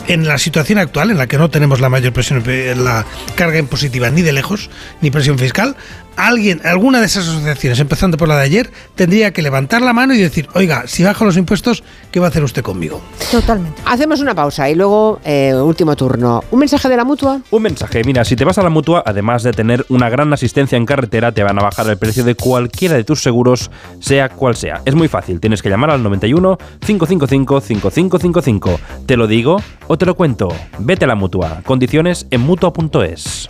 en 0.08 0.27
la 0.27 0.38
situación 0.38 0.80
actual, 0.80 1.11
en 1.11 1.18
la 1.18 1.27
que 1.27 1.38
no 1.38 1.50
tenemos 1.50 1.80
la 1.80 1.90
mayor 1.90 2.14
presión, 2.14 2.44
la 2.84 3.06
carga 3.36 3.60
impositiva 3.60 4.10
ni 4.10 4.22
de 4.22 4.34
lejos, 4.34 4.69
ni 5.02 5.11
presión 5.11 5.38
fiscal, 5.38 5.76
alguien, 6.18 6.61
alguna 6.66 7.00
de 7.00 7.06
esas 7.06 7.27
asociaciones, 7.27 7.80
empezando 7.80 8.18
por 8.18 8.27
la 8.27 8.38
de 8.38 8.44
ayer, 8.44 8.72
tendría 8.95 9.32
que 9.32 9.42
levantar 9.42 9.82
la 9.82 9.94
mano 9.94 10.14
y 10.14 10.18
decir, 10.18 10.50
oiga, 10.56 10.84
si 10.88 11.03
bajo 11.03 11.24
los 11.24 11.38
impuestos, 11.38 11.84
¿qué 12.11 12.19
va 12.19 12.26
a 12.26 12.30
hacer 12.30 12.44
usted 12.44 12.64
conmigo? 12.64 13.02
Totalmente. 13.32 13.82
Hacemos 13.86 14.19
una 14.19 14.34
pausa 14.34 14.69
y 14.69 14.76
luego, 14.76 15.19
eh, 15.24 15.53
último 15.53 15.95
turno. 15.95 16.44
¿Un 16.52 16.60
mensaje 16.60 16.90
de 16.90 16.98
la 16.98 17.06
mutua? 17.06 17.40
Un 17.52 17.61
mensaje. 17.61 18.02
Mira, 18.03 18.26
si 18.26 18.36
te 18.36 18.44
vas 18.44 18.58
a 18.58 18.64
la 18.64 18.69
mutua, 18.69 19.03
además 19.06 19.44
de 19.44 19.53
tener 19.53 19.86
una 19.90 20.10
gran 20.10 20.34
asistencia 20.34 20.76
en 20.76 20.86
carretera, 20.86 21.32
te 21.32 21.44
van 21.44 21.60
a 21.60 21.61
bajar 21.61 21.88
el 21.88 21.98
precio 21.98 22.24
de 22.24 22.36
cualquiera 22.36 22.95
de 22.95 23.03
tus 23.03 23.22
seguros, 23.22 23.69
sea 24.00 24.30
cual 24.30 24.56
sea. 24.56 24.82
Es 24.86 24.95
muy 24.95 25.08
fácil, 25.08 25.40
tienes 25.40 25.61
que 25.61 25.69
llamar 25.69 25.92
al 25.92 26.02
91 26.02 26.58
555 26.80 27.61
5555. 27.61 28.80
Te 29.06 29.16
lo 29.16 29.27
digo 29.27 29.61
o 29.88 29.97
te 29.98 30.06
lo 30.06 30.16
cuento. 30.16 30.50
Vete 30.80 31.06
a 31.06 31.08
la 31.08 31.16
mutua. 31.16 31.61
Condiciones 31.66 32.27
en 32.32 32.42
mutua.es. 32.42 33.50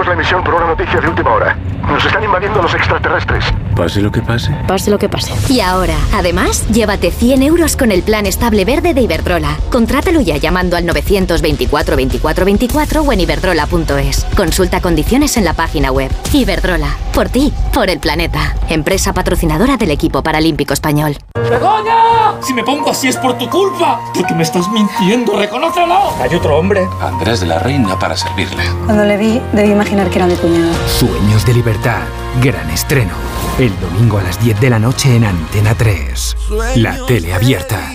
Interrumpimos 0.00 0.06
la 0.06 0.12
emisión 0.14 0.44
por 0.44 0.54
una 0.54 0.66
noticia 0.66 1.00
de 1.00 1.08
última 1.08 1.32
hora. 1.32 1.56
Nos 1.86 2.04
están 2.04 2.22
invadiendo 2.24 2.62
los 2.62 2.74
extraterrestres. 2.74 3.44
Pase 3.76 4.00
lo 4.00 4.10
que 4.10 4.22
pase. 4.22 4.50
Pase 4.66 4.90
lo 4.90 4.98
que 4.98 5.08
pase. 5.08 5.32
Y 5.52 5.60
ahora, 5.60 5.96
además, 6.14 6.66
llévate 6.68 7.10
100 7.10 7.42
euros 7.42 7.76
con 7.76 7.92
el 7.92 8.02
plan 8.02 8.26
estable 8.26 8.64
verde 8.64 8.94
de 8.94 9.02
Iberdrola. 9.02 9.56
Contrátalo 9.70 10.20
ya 10.20 10.36
llamando 10.36 10.76
al 10.76 10.86
924 10.86 11.96
24 11.96 12.44
24 12.44 13.02
o 13.02 13.12
en 13.12 13.20
iberdrola.es. 13.20 14.26
Consulta 14.36 14.80
condiciones 14.80 15.36
en 15.36 15.44
la 15.44 15.54
página 15.54 15.90
web. 15.92 16.10
Iberdrola. 16.32 16.96
Por 17.14 17.28
ti, 17.28 17.52
por 17.72 17.90
el 17.90 17.98
planeta. 17.98 18.54
Empresa 18.68 19.12
patrocinadora 19.12 19.76
del 19.76 19.90
equipo 19.90 20.22
paralímpico 20.22 20.72
español. 20.72 21.16
¡Begoña! 21.34 22.40
Si 22.42 22.54
me 22.54 22.62
pongo 22.62 22.90
así 22.90 23.08
es 23.08 23.16
por 23.16 23.36
tu 23.36 23.48
culpa. 23.50 24.00
Porque 24.14 24.34
me 24.34 24.42
estás 24.44 24.68
mintiendo, 24.70 25.36
reconócelo. 25.38 26.14
Hay 26.20 26.34
otro 26.34 26.56
hombre. 26.56 26.86
Andrés 27.00 27.40
de 27.40 27.46
la 27.46 27.58
Reina 27.58 27.98
para 27.98 28.16
servirle. 28.16 28.62
Cuando 28.86 29.04
le 29.04 29.16
vi, 29.16 29.42
debí 29.52 29.70
imaginar 29.70 29.89
imaginar 29.90 30.10
que 30.10 30.18
era 30.18 30.26
mi 30.26 30.36
cuñado. 30.36 30.72
Sueños 30.88 31.44
de 31.44 31.54
libertad. 31.54 32.02
Gran 32.40 32.70
estreno. 32.70 33.12
El 33.58 33.78
domingo 33.80 34.18
a 34.18 34.22
las 34.22 34.40
10 34.40 34.60
de 34.60 34.70
la 34.70 34.78
noche 34.78 35.16
en 35.16 35.24
Antena 35.24 35.74
3. 35.74 36.36
La 36.76 37.04
tele 37.06 37.34
abierta. 37.34 37.92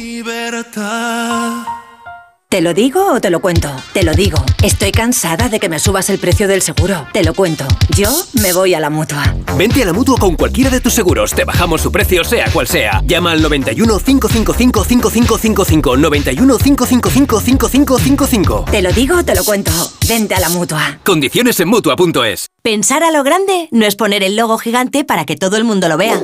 ¿Te 2.55 2.61
lo 2.61 2.73
digo 2.73 3.11
o 3.11 3.19
te 3.19 3.29
lo 3.31 3.41
cuento? 3.41 3.69
Te 3.91 4.03
lo 4.03 4.13
digo. 4.13 4.37
Estoy 4.63 4.93
cansada 4.93 5.49
de 5.49 5.59
que 5.59 5.67
me 5.67 5.77
subas 5.77 6.09
el 6.09 6.19
precio 6.19 6.47
del 6.47 6.61
seguro. 6.61 7.05
Te 7.11 7.21
lo 7.21 7.33
cuento. 7.33 7.65
Yo 7.97 8.09
me 8.41 8.53
voy 8.53 8.73
a 8.73 8.79
la 8.79 8.89
mutua. 8.89 9.35
Vente 9.57 9.83
a 9.83 9.85
la 9.85 9.91
mutua 9.91 10.15
con 10.17 10.37
cualquiera 10.37 10.69
de 10.69 10.79
tus 10.79 10.93
seguros. 10.93 11.33
Te 11.33 11.43
bajamos 11.43 11.81
su 11.81 11.91
precio, 11.91 12.23
sea 12.23 12.49
cual 12.53 12.65
sea. 12.65 13.01
Llama 13.05 13.33
al 13.33 13.41
91 13.41 13.99
555 13.99 14.85
5555. 14.85 15.97
91 15.97 16.57
555 16.57 17.39
5555. 17.41 18.65
Te 18.71 18.81
lo 18.81 18.93
digo 18.93 19.17
o 19.17 19.25
te 19.25 19.35
lo 19.35 19.43
cuento. 19.43 19.73
Vente 20.07 20.33
a 20.33 20.39
la 20.39 20.47
mutua. 20.47 20.99
Condiciones 21.03 21.59
en 21.59 21.67
mutua.es. 21.67 22.47
Pensar 22.61 23.03
a 23.03 23.11
lo 23.11 23.25
grande 23.25 23.67
no 23.71 23.85
es 23.85 23.97
poner 23.97 24.23
el 24.23 24.37
logo 24.37 24.57
gigante 24.59 25.03
para 25.03 25.25
que 25.25 25.35
todo 25.35 25.57
el 25.57 25.65
mundo 25.65 25.89
lo 25.89 25.97
vea 25.97 26.21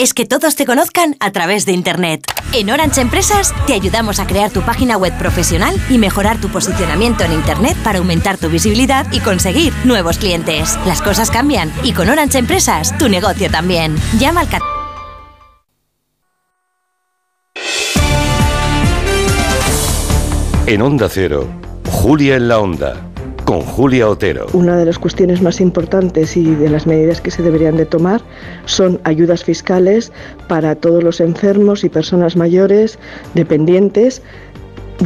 es 0.00 0.14
que 0.14 0.24
todos 0.24 0.56
te 0.56 0.64
conozcan 0.64 1.14
a 1.20 1.30
través 1.30 1.66
de 1.66 1.72
Internet. 1.72 2.24
En 2.54 2.70
Orange 2.70 3.02
Empresas 3.02 3.52
te 3.66 3.74
ayudamos 3.74 4.18
a 4.18 4.26
crear 4.26 4.50
tu 4.50 4.62
página 4.62 4.96
web 4.96 5.12
profesional 5.18 5.78
y 5.90 5.98
mejorar 5.98 6.40
tu 6.40 6.48
posicionamiento 6.48 7.22
en 7.22 7.34
Internet 7.34 7.76
para 7.84 7.98
aumentar 7.98 8.38
tu 8.38 8.48
visibilidad 8.48 9.06
y 9.12 9.20
conseguir 9.20 9.74
nuevos 9.84 10.16
clientes. 10.16 10.78
Las 10.86 11.02
cosas 11.02 11.30
cambian 11.30 11.70
y 11.82 11.92
con 11.92 12.08
Orange 12.08 12.38
Empresas 12.38 12.96
tu 12.96 13.10
negocio 13.10 13.50
también. 13.50 13.94
Llama 14.18 14.40
al 14.40 14.48
En 20.66 20.80
Onda 20.80 21.10
Cero, 21.10 21.46
Julia 21.90 22.36
en 22.36 22.48
la 22.48 22.58
Onda 22.58 23.09
Una 24.52 24.76
de 24.76 24.84
las 24.84 24.98
cuestiones 25.00 25.42
más 25.42 25.60
importantes 25.60 26.36
y 26.36 26.54
de 26.54 26.70
las 26.70 26.86
medidas 26.86 27.20
que 27.20 27.32
se 27.32 27.42
deberían 27.42 27.76
de 27.76 27.84
tomar 27.84 28.20
son 28.64 29.00
ayudas 29.02 29.42
fiscales 29.42 30.12
para 30.46 30.76
todos 30.76 31.02
los 31.02 31.20
enfermos 31.20 31.82
y 31.82 31.88
personas 31.88 32.36
mayores 32.36 32.96
dependientes 33.34 34.22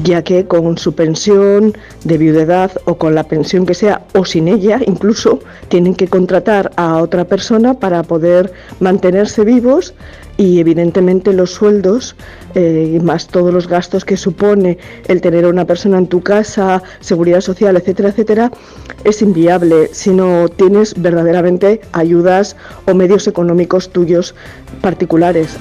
ya 0.03 0.23
que 0.23 0.45
con 0.47 0.77
su 0.77 0.95
pensión 0.95 1.73
de 2.05 2.19
viudedad 2.19 2.73
o 2.85 2.97
con 2.97 3.15
la 3.15 3.25
pensión 3.25 3.65
que 3.65 3.75
sea 3.75 4.03
o 4.13 4.25
sin 4.25 4.49
ella 4.49 4.81
incluso 4.87 5.39
tienen 5.69 5.95
que 5.95 6.09
contratar 6.09 6.73
a 6.77 6.99
otra 6.99 7.25
persona 7.25 7.75
para 7.75 8.03
poder 8.03 8.53
mantenerse 8.81 9.45
vivos 9.45 9.95
y 10.37 10.61
evidentemente 10.61 11.33
los 11.33 11.53
sueldos 11.53 12.17
eh, 12.55 12.99
más 13.03 13.29
todos 13.29 13.53
los 13.53 13.69
gastos 13.69 14.05
que 14.05 14.17
supone 14.17 14.79
el 15.09 15.21
tener 15.21 15.45
a 15.45 15.49
una 15.49 15.65
persona 15.65 15.99
en 15.99 16.07
tu 16.07 16.23
casa, 16.23 16.83
seguridad 17.01 17.41
social, 17.41 17.77
etcétera, 17.77 18.11
etcétera, 18.11 18.51
es 19.05 19.23
inviable 19.23 19.89
si 19.93 20.11
no 20.11 20.49
tienes 20.49 21.01
verdaderamente 21.01 21.81
ayudas 21.93 22.57
o 22.87 22.95
medios 22.95 23.27
económicos 23.27 23.91
tuyos 23.91 24.35
particulares. 24.81 25.57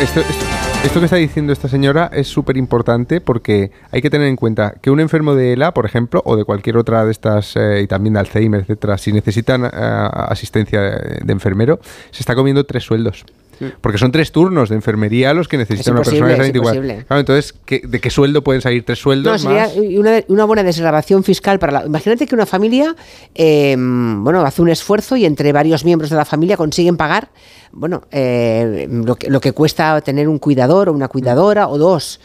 Esto, 0.00 1.00
que 1.00 1.04
está 1.04 1.16
diciendo 1.16 1.52
esta 1.52 1.68
señora 1.68 2.10
es 2.12 2.28
súper 2.28 2.56
importante 2.56 3.20
porque 3.20 3.70
hay 3.90 4.00
que 4.00 4.10
tener 4.10 4.28
en 4.28 4.36
cuenta 4.36 4.74
que 4.80 4.90
un 4.90 5.00
enfermo 5.00 5.34
de 5.34 5.52
ELA, 5.52 5.74
por 5.74 5.86
ejemplo, 5.86 6.22
o 6.24 6.36
de 6.36 6.44
cualquier 6.44 6.76
otra 6.76 7.04
de 7.04 7.10
estas, 7.10 7.56
eh, 7.56 7.82
y 7.82 7.86
también 7.86 8.14
de 8.14 8.20
Alzheimer, 8.20 8.60
etcétera, 8.60 8.98
si 8.98 9.12
necesitan 9.12 9.64
eh, 9.64 9.70
asistencia 9.72 10.80
de 10.80 11.32
enfermero, 11.32 11.80
se 12.10 12.22
está 12.22 12.34
comiendo 12.34 12.64
tres 12.64 12.84
sueldos. 12.84 13.24
Porque 13.80 13.98
son 13.98 14.12
tres 14.12 14.32
turnos 14.32 14.68
de 14.68 14.76
enfermería 14.76 15.34
los 15.34 15.48
que 15.48 15.58
necesita 15.58 15.90
una 15.92 16.02
persona 16.02 16.36
que 16.36 16.48
igual. 16.54 17.04
entonces, 17.10 17.54
¿de 17.66 18.00
qué 18.00 18.10
sueldo 18.10 18.42
pueden 18.42 18.62
salir 18.62 18.84
tres 18.84 18.98
sueldos? 18.98 19.44
No, 19.44 19.50
sería 19.50 19.70
Una, 19.98 20.22
una, 20.28 20.44
buena 20.44 20.62
desgrabación 20.62 21.24
fiscal 21.24 21.58
para 21.58 21.72
la. 21.72 21.86
Imagínate 21.86 22.26
que 22.26 22.34
una 22.34 22.46
familia, 22.46 22.94
em, 23.34 24.22
bueno, 24.22 24.42
hace 24.42 24.62
un 24.62 24.68
esfuerzo 24.68 25.16
y 25.16 25.24
entre 25.24 25.52
varios 25.52 25.84
miembros 25.84 26.10
de 26.10 26.16
la 26.16 26.24
familia 26.24 26.56
consiguen 26.56 26.96
pagar, 26.96 27.30
bueno, 27.72 28.02
eh, 28.10 28.88
lo, 28.90 29.16
que, 29.16 29.30
lo 29.30 29.40
que 29.40 29.52
cuesta 29.52 30.00
tener 30.00 30.28
un 30.28 30.38
cuidador 30.38 30.88
o 30.88 30.92
una 30.92 31.08
cuidadora 31.08 31.68
o 31.68 31.78
dos 31.78 32.20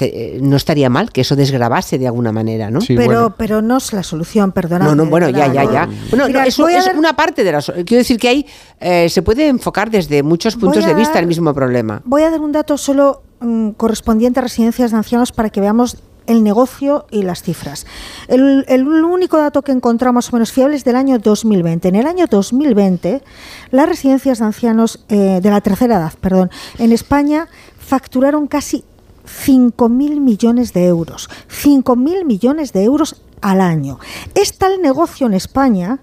eh, 0.00 0.38
no 0.40 0.56
estaría 0.56 0.88
mal 0.88 1.10
que 1.10 1.22
eso 1.22 1.36
desgrabase 1.36 1.98
de 1.98 2.06
alguna 2.06 2.32
manera, 2.32 2.70
¿no? 2.70 2.80
pero, 2.86 3.34
pero 3.36 3.62
no 3.62 3.78
es 3.78 3.92
la 3.92 4.02
solución, 4.02 4.52
perdona. 4.52 4.84
No, 4.86 4.94
no, 4.94 5.06
bueno, 5.06 5.28
ya, 5.28 5.52
ya, 5.52 5.64
ya. 5.64 5.88
Bueno, 6.10 6.26
eso 6.44 6.68
es 6.68 6.90
una 6.94 7.14
parte 7.14 7.44
de 7.44 7.52
la 7.52 7.60
Quiero 7.60 7.98
decir 7.98 8.18
que 8.18 8.28
ahí 8.28 8.46
eh, 8.80 9.08
se 9.08 9.22
puede 9.22 9.48
enfocar 9.48 9.90
desde 9.90 10.22
muchos 10.22 10.56
puntos 10.56 10.84
de 10.84 10.94
vista 10.94 11.18
el 11.18 11.26
mismo 11.26 11.54
problema. 11.54 12.02
Voy 12.04 12.22
a 12.22 12.30
dar 12.30 12.40
un 12.40 12.52
dato 12.52 12.76
solo 12.76 13.22
mm, 13.40 13.70
correspondiente 13.70 14.40
a 14.40 14.42
residencias 14.42 14.90
de 14.90 14.96
ancianos 14.96 15.32
para 15.32 15.50
que 15.50 15.60
veamos 15.60 15.98
el 16.26 16.42
negocio 16.42 17.06
y 17.10 17.22
las 17.22 17.42
cifras. 17.42 17.86
El, 18.28 18.88
único 18.88 19.38
dato 19.38 19.62
que 19.62 19.72
encontramos 19.72 20.14
más 20.14 20.32
o 20.32 20.36
menos 20.36 20.52
fiable 20.52 20.76
es 20.76 20.84
del 20.84 20.96
año 20.96 21.18
2020. 21.18 21.88
En 21.88 21.96
el 21.96 22.06
año 22.06 22.26
2020, 22.26 23.22
las 23.70 23.88
residencias 23.88 24.38
de 24.38 24.44
ancianos 24.44 25.04
eh, 25.08 25.40
de 25.42 25.50
la 25.50 25.60
tercera 25.60 25.96
edad, 25.96 26.12
perdón, 26.20 26.50
en 26.78 26.92
España 26.92 27.48
facturaron 27.78 28.46
casi 28.46 28.84
5.000 29.24 30.20
millones 30.20 30.72
de 30.72 30.86
euros. 30.86 31.28
5.000 31.48 32.24
millones 32.24 32.72
de 32.72 32.84
euros 32.84 33.22
al 33.40 33.60
año. 33.60 33.98
Es 34.34 34.58
tal 34.58 34.80
negocio 34.80 35.26
en 35.26 35.34
España 35.34 36.00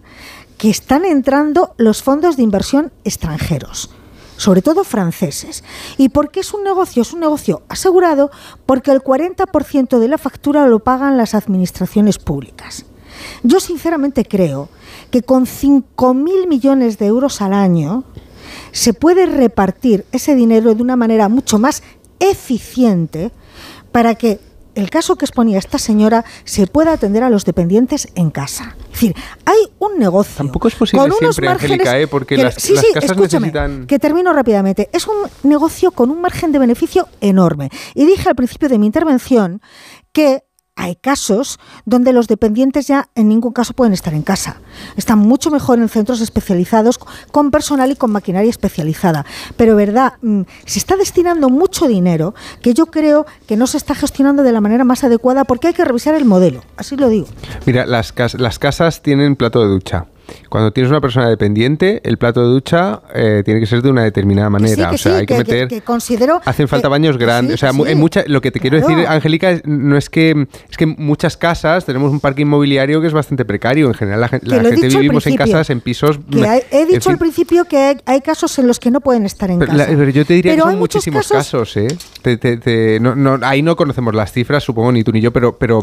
que 0.58 0.70
están 0.70 1.06
entrando 1.06 1.74
los 1.78 2.04
fondos 2.04 2.38
de 2.38 2.44
inversión 2.44 2.92
extranjeros 3.04 3.90
sobre 4.42 4.64
todo 4.64 4.84
franceses. 4.84 5.64
¿Y 6.00 6.10
por 6.10 6.32
qué 6.32 6.40
es 6.40 6.52
un 6.56 6.64
negocio? 6.64 7.04
Es 7.04 7.14
un 7.14 7.20
negocio 7.20 7.62
asegurado 7.70 8.32
porque 8.66 8.90
el 8.90 9.02
40% 9.02 10.00
de 10.00 10.08
la 10.08 10.18
factura 10.18 10.66
lo 10.66 10.80
pagan 10.80 11.16
las 11.16 11.36
administraciones 11.36 12.18
públicas. 12.18 12.86
Yo 13.44 13.60
sinceramente 13.60 14.26
creo 14.26 14.70
que 15.12 15.22
con 15.22 15.46
5.000 15.46 16.48
millones 16.48 16.98
de 16.98 17.06
euros 17.06 17.40
al 17.42 17.54
año 17.54 18.04
se 18.72 18.94
puede 18.94 19.28
repartir 19.28 20.06
ese 20.12 20.34
dinero 20.34 20.74
de 20.74 20.82
una 20.82 20.96
manera 20.96 21.30
mucho 21.30 21.60
más 21.60 21.84
eficiente 22.22 23.32
para 23.92 24.16
que 24.16 24.40
el 24.76 24.90
caso 24.90 25.16
que 25.16 25.26
exponía 25.26 25.58
esta 25.58 25.78
señora 25.78 26.24
se 26.46 26.68
pueda 26.68 26.94
atender 26.94 27.24
a 27.24 27.30
los 27.30 27.44
dependientes 27.46 28.08
en 28.16 28.32
casa. 28.32 28.76
Es 28.86 28.92
decir, 28.92 29.16
hay 29.46 29.58
un 29.80 30.00
negocio. 30.00 30.34
Tampoco 30.38 30.68
es 30.68 30.76
posible 30.76 31.10
con 31.10 31.18
unos 31.22 31.42
márgenes 31.42 31.88
¿eh? 31.88 32.08
porque 32.08 32.38
las, 32.38 32.56
sí, 32.56 32.76
sí, 32.78 32.88
casas 32.94 33.18
necesitan... 33.18 33.86
Que 33.88 34.00
termino 34.00 34.32
rápidamente. 34.34 34.90
Es 34.94 35.08
un 35.08 35.16
negocio 35.44 35.92
con 35.92 36.10
un 36.10 36.22
margen 36.22 36.52
de 36.52 36.60
beneficio 36.60 37.08
enorme. 37.20 37.70
Y 37.96 38.06
dije 38.06 38.30
al 38.30 38.36
principio 38.36 38.70
de 38.70 38.80
mi 38.80 38.86
intervención 38.86 39.62
que 40.14 40.44
hay 40.82 40.96
casos 40.96 41.60
donde 41.86 42.12
los 42.12 42.28
dependientes 42.28 42.88
ya 42.88 43.10
en 43.14 43.30
ningún 43.30 43.54
caso 43.54 43.74
pueden 43.74 43.94
estar 43.94 44.16
en 44.16 44.24
casa. 44.24 44.62
Están 44.98 45.20
mucho 45.20 45.52
mejor 45.52 45.78
en 45.78 45.88
centros 45.90 46.22
especializados 46.22 46.98
con 47.32 47.52
personal 47.52 47.92
y 47.92 47.96
con 47.96 48.12
maquinaria 48.12 48.50
especializada. 48.50 49.24
Pero, 49.58 49.76
verdad, 49.76 50.14
mm, 50.24 50.42
se 50.66 50.80
está 50.80 50.98
destinando 50.98 51.50
mucho 51.50 51.88
dinero 51.88 52.34
que 52.64 52.74
yo 52.74 52.88
creo 52.88 53.28
que 53.48 53.58
no 53.58 53.68
se 53.68 53.78
está 53.78 53.94
gestionando 53.94 54.42
de 54.42 54.52
la 54.52 54.60
manera 54.60 54.84
más 54.84 55.04
adecuada 55.04 55.46
porque 55.46 55.68
hay 55.68 55.74
que 55.76 55.86
revisar 55.86 56.16
el 56.16 56.26
modelo. 56.26 56.62
Así 56.78 56.98
lo 56.98 57.10
digo. 57.10 57.28
Mira, 57.68 57.86
las, 57.86 58.14
las 58.34 58.58
casas 58.58 59.04
tienen 59.04 59.36
plato 59.36 59.62
de 59.62 59.68
ducha. 59.68 60.08
Cuando 60.50 60.72
tienes 60.72 60.90
una 60.90 61.02
persona 61.02 61.30
dependiente, 61.30 62.02
el 62.04 62.18
plato 62.18 62.42
de 62.42 62.48
ducha 62.48 63.02
eh, 63.14 63.42
tiene 63.46 63.60
que 63.60 63.66
ser 63.66 63.82
de 63.82 63.90
una 63.90 64.04
determinada 64.04 64.50
manera. 64.50 64.92
o 64.92 64.98
sea, 64.98 65.18
hay 65.18 65.26
que, 65.26 65.38
meter. 65.38 65.84
considero 65.84 66.42
hacen 66.46 66.68
falta 66.68 66.88
baños 66.88 67.18
grandes. 67.18 67.56
o 67.56 67.58
sea, 67.58 67.72
en 67.88 67.98
mucha, 68.00 68.24
lo 68.28 68.42
que 68.42 68.52
te 68.52 68.60
quiero 68.60 68.78
decir, 68.78 69.06
Angélica, 69.08 69.62
no 69.66 69.98
es 69.98 70.10
que 70.10 70.48
es 70.70 70.78
que 70.78 70.84
en 70.86 70.96
muchas 70.98 71.38
casas 71.38 71.86
tenemos 71.86 72.12
un 72.12 72.20
parque 72.20 72.42
inmobiliario 72.42 73.02
que 73.02 73.08
es 73.08 73.14
bastante 73.14 73.46
precario. 73.46 73.88
En 73.88 73.94
general, 73.94 74.22
la, 74.22 74.28
gente 74.64 74.88
vivimos 74.88 75.26
en 75.28 75.36
casas, 75.36 75.70
en 75.70 75.82
pisos. 75.82 76.20
he 76.72 76.86
dicho 76.86 77.10
al 77.10 77.18
principio 77.18 77.66
que 77.66 77.98
hay, 78.06 78.22
casos 78.22 78.60
en 78.60 78.68
los 78.68 78.80
que 78.80 78.92
no 78.92 79.02
pueden 79.02 79.26
estar 79.26 79.50
en 79.50 79.60
casa. 79.60 79.86
pero 79.88 80.10
yo 80.10 80.26
te 80.26 80.34
diría 80.34 80.56
que 80.56 80.62
son 80.62 80.80
muchísimos 80.80 81.28
casos, 81.28 81.76
¿eh? 81.78 81.88
ahí 83.42 83.62
no 83.62 83.76
conocemos 83.76 84.14
las 84.14 84.32
cifras, 84.32 84.64
supongo, 84.64 84.92
ni 84.92 85.04
tú 85.04 85.12
ni 85.12 85.22
yo, 85.22 85.32
pero, 85.32 85.58
pero 85.58 85.82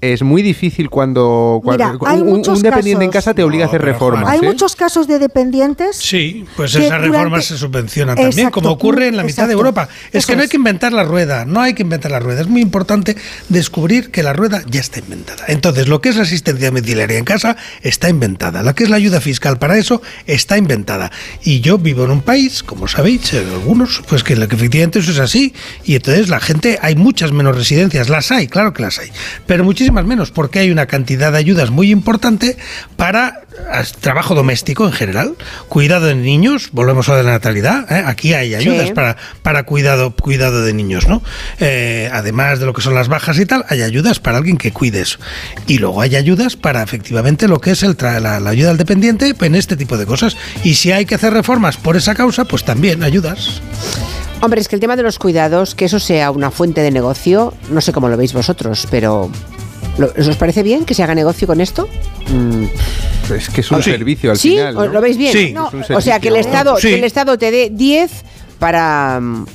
es 0.00 0.22
muy 0.22 0.42
difícil 0.42 0.88
cuando, 0.88 1.60
un, 1.62 2.62
dependiente 2.62 3.04
en 3.04 3.10
casa 3.10 3.34
te 3.34 3.42
obliga 3.42 3.64
a 3.64 3.68
hacer 3.68 3.82
reformas. 3.82 4.28
Hay 4.28 4.38
¿eh? 4.38 4.42
muchos 4.42 4.74
casos 4.74 5.06
de 5.06 5.18
dependientes. 5.18 5.96
Sí, 5.96 6.46
pues 6.56 6.74
esas 6.74 7.00
reformas 7.00 7.44
se 7.44 7.58
subvencionan 7.58 8.16
también, 8.16 8.50
como 8.50 8.70
ocurre 8.70 9.08
en 9.08 9.16
la 9.16 9.24
mitad 9.24 9.46
de 9.46 9.52
Europa. 9.52 9.88
Es 10.12 10.26
que 10.26 10.36
no 10.36 10.42
hay 10.42 10.48
que 10.48 10.56
inventar 10.56 10.92
la 10.92 11.04
rueda, 11.04 11.44
no 11.44 11.60
hay 11.60 11.74
que 11.74 11.82
inventar 11.82 12.10
la 12.10 12.18
rueda. 12.18 12.40
Es 12.40 12.48
muy 12.48 12.62
importante 12.62 13.16
descubrir 13.48 14.10
que 14.10 14.22
la 14.22 14.32
rueda 14.32 14.62
ya 14.66 14.80
está 14.80 15.00
inventada. 15.00 15.44
Entonces, 15.48 15.88
lo 15.88 16.00
que 16.00 16.08
es 16.08 16.16
la 16.16 16.22
asistencia 16.22 16.68
domiciliaria 16.68 17.18
en 17.18 17.24
casa 17.24 17.56
está 17.82 18.08
inventada. 18.08 18.62
Lo 18.62 18.74
que 18.74 18.84
es 18.84 18.90
la 18.90 18.96
ayuda 18.96 19.20
fiscal 19.20 19.58
para 19.58 19.76
eso 19.76 20.00
está 20.26 20.56
inventada. 20.56 21.10
Y 21.42 21.60
yo 21.60 21.76
vivo 21.76 22.04
en 22.04 22.10
un 22.10 22.22
país, 22.22 22.62
como 22.62 22.88
sabéis, 22.88 23.34
eh, 23.34 23.44
algunos, 23.52 24.02
pues 24.08 24.24
que, 24.24 24.34
que 24.34 24.56
efectivamente 24.56 25.00
eso 25.00 25.10
es 25.10 25.18
así. 25.18 25.52
Y 25.84 25.96
entonces 25.96 26.28
la 26.30 26.40
gente, 26.40 26.78
hay 26.80 26.96
muchas 26.96 27.32
menos 27.32 27.54
residencias, 27.54 28.08
las 28.08 28.32
hay, 28.32 28.46
claro 28.46 28.72
que 28.72 28.82
las 28.82 28.98
hay. 28.98 29.10
Pero 29.46 29.62
muchísimas 29.64 29.89
muchísimas 29.90 30.06
menos, 30.06 30.30
porque 30.30 30.60
hay 30.60 30.70
una 30.70 30.86
cantidad 30.86 31.32
de 31.32 31.38
ayudas 31.38 31.70
muy 31.70 31.90
importante 31.90 32.56
para 32.96 33.42
trabajo 34.00 34.34
doméstico 34.34 34.86
en 34.86 34.92
general, 34.92 35.36
cuidado 35.68 36.06
de 36.06 36.14
niños, 36.14 36.70
volvemos 36.72 37.08
a 37.08 37.16
la 37.16 37.22
natalidad, 37.22 37.90
¿eh? 37.90 38.02
aquí 38.06 38.34
hay 38.34 38.54
ayudas 38.54 38.90
para, 38.92 39.16
para 39.42 39.64
cuidado, 39.64 40.14
cuidado 40.14 40.62
de 40.62 40.72
niños, 40.72 41.08
¿no? 41.08 41.22
Eh, 41.58 42.08
además 42.12 42.60
de 42.60 42.66
lo 42.66 42.72
que 42.72 42.82
son 42.82 42.94
las 42.94 43.08
bajas 43.08 43.38
y 43.38 43.46
tal, 43.46 43.64
hay 43.68 43.82
ayudas 43.82 44.20
para 44.20 44.38
alguien 44.38 44.56
que 44.56 44.72
cuide 44.72 45.02
eso. 45.02 45.18
Y 45.66 45.78
luego 45.78 46.00
hay 46.00 46.16
ayudas 46.16 46.56
para 46.56 46.82
efectivamente 46.82 47.48
lo 47.48 47.60
que 47.60 47.72
es 47.72 47.82
el 47.82 47.96
la, 48.00 48.40
la 48.40 48.50
ayuda 48.50 48.70
al 48.70 48.78
dependiente 48.78 49.34
en 49.40 49.54
este 49.54 49.76
tipo 49.76 49.98
de 49.98 50.06
cosas. 50.06 50.36
Y 50.64 50.74
si 50.74 50.92
hay 50.92 51.04
que 51.04 51.16
hacer 51.16 51.32
reformas 51.32 51.76
por 51.76 51.96
esa 51.96 52.14
causa, 52.14 52.44
pues 52.44 52.64
también 52.64 53.02
ayudas. 53.02 53.60
Hombre, 54.42 54.60
es 54.60 54.68
que 54.68 54.76
el 54.76 54.80
tema 54.80 54.96
de 54.96 55.02
los 55.02 55.18
cuidados, 55.18 55.74
que 55.74 55.84
eso 55.84 56.00
sea 56.00 56.30
una 56.30 56.50
fuente 56.50 56.80
de 56.80 56.90
negocio, 56.90 57.52
no 57.70 57.82
sé 57.82 57.92
cómo 57.92 58.08
lo 58.08 58.16
veis 58.16 58.32
vosotros, 58.32 58.86
pero 58.90 59.30
¿os 60.00 60.36
parece 60.36 60.62
bien 60.62 60.84
que 60.84 60.94
se 60.94 61.02
haga 61.02 61.14
negocio 61.14 61.46
con 61.46 61.60
esto? 61.60 61.88
Mm, 62.28 62.64
es 63.34 63.48
que 63.50 63.60
es 63.60 63.70
un 63.70 63.82
servicio 63.82 64.30
al 64.30 64.38
final. 64.38 64.74
¿Sí? 64.74 64.92
¿Lo 64.92 65.00
veis 65.00 65.16
bien? 65.16 65.32
Sí. 65.32 65.54
o 65.92 66.00
sea, 66.00 66.20
que 66.20 66.28
el 66.28 66.36
Estado, 66.36 66.76
el 66.78 67.04
Estado 67.04 67.38
te 67.38 67.50
dé 67.50 67.70
10 67.70 68.10
para... 68.58 69.18
Mm, 69.20 69.46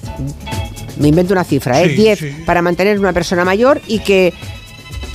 me 0.98 1.10
invento 1.10 1.34
una 1.34 1.44
cifra, 1.44 1.82
¿eh? 1.82 1.90
10 1.90 2.46
para 2.46 2.62
mantener 2.62 2.98
una 3.00 3.12
persona 3.12 3.44
mayor 3.44 3.82
y 3.88 4.00
que 4.00 4.34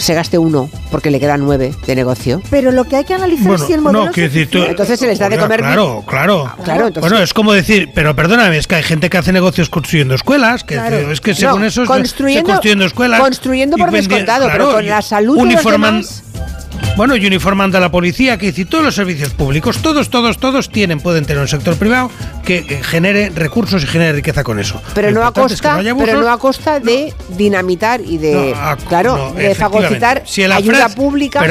se 0.00 0.14
gaste 0.14 0.38
uno 0.38 0.70
porque 0.90 1.10
le 1.10 1.20
quedan 1.20 1.40
nueve 1.40 1.74
de 1.86 1.94
negocio. 1.94 2.42
Pero 2.50 2.72
lo 2.72 2.84
que 2.84 2.96
hay 2.96 3.04
que 3.04 3.14
analizar 3.14 3.54
es 3.54 3.60
si 3.62 3.72
el 3.72 3.80
modelo. 3.80 4.06
No, 4.06 4.12
decir, 4.12 4.48
tú, 4.48 4.62
entonces 4.62 4.98
se 4.98 5.06
les 5.06 5.18
da 5.18 5.28
de 5.28 5.38
comer. 5.38 5.60
Claro, 5.60 6.04
claro. 6.06 6.46
Ah, 6.46 6.56
claro 6.64 6.90
bueno, 7.00 7.18
es 7.18 7.34
como 7.34 7.52
decir, 7.52 7.90
pero 7.94 8.16
perdóname, 8.16 8.56
es 8.56 8.66
que 8.66 8.76
hay 8.76 8.82
gente 8.82 9.10
que 9.10 9.18
hace 9.18 9.32
negocios 9.32 9.68
construyendo 9.68 10.14
escuelas, 10.14 10.64
que 10.64 10.80
es 11.10 11.20
que 11.20 11.34
según 11.34 11.64
eso 11.64 11.84
construyendo, 11.84 12.48
se 12.48 12.52
construyendo 12.52 12.84
escuelas. 12.86 13.20
Construyendo 13.20 13.76
por 13.76 13.90
descontado, 13.90 14.48
pero 14.50 14.72
con 14.72 14.86
la 14.86 15.02
salud 15.02 15.36
de 15.46 15.54
los 15.54 15.64
demás, 15.64 16.22
bueno, 16.96 17.16
y 17.16 17.26
uniformando 17.26 17.78
a 17.78 17.80
la 17.80 17.90
policía, 17.90 18.36
que 18.36 18.46
dice, 18.46 18.64
todos 18.64 18.84
los 18.84 18.94
servicios 18.94 19.32
públicos, 19.32 19.78
todos, 19.78 20.10
todos, 20.10 20.38
todos 20.38 20.68
tienen, 20.68 21.00
pueden 21.00 21.24
tener 21.24 21.40
un 21.40 21.48
sector 21.48 21.76
privado 21.76 22.10
que, 22.44 22.62
genere 22.82 23.30
recursos 23.30 23.82
y 23.82 23.86
genere 23.86 24.12
riqueza 24.12 24.44
con 24.44 24.58
eso. 24.58 24.82
Pero 24.94 25.10
no 25.10 25.24
a 25.24 25.32
costa, 25.32 25.80
pero 25.82 26.20
no 26.20 26.30
a 26.30 26.38
costa 26.38 26.80
de 26.80 27.14
dinamitar 27.30 28.00
y 28.00 28.18
de, 28.18 28.54
claro, 28.88 29.32
de 29.34 29.54
fagocitar 29.54 30.24
si 30.26 30.42
ayuda 30.42 30.88
pública. 30.90 31.42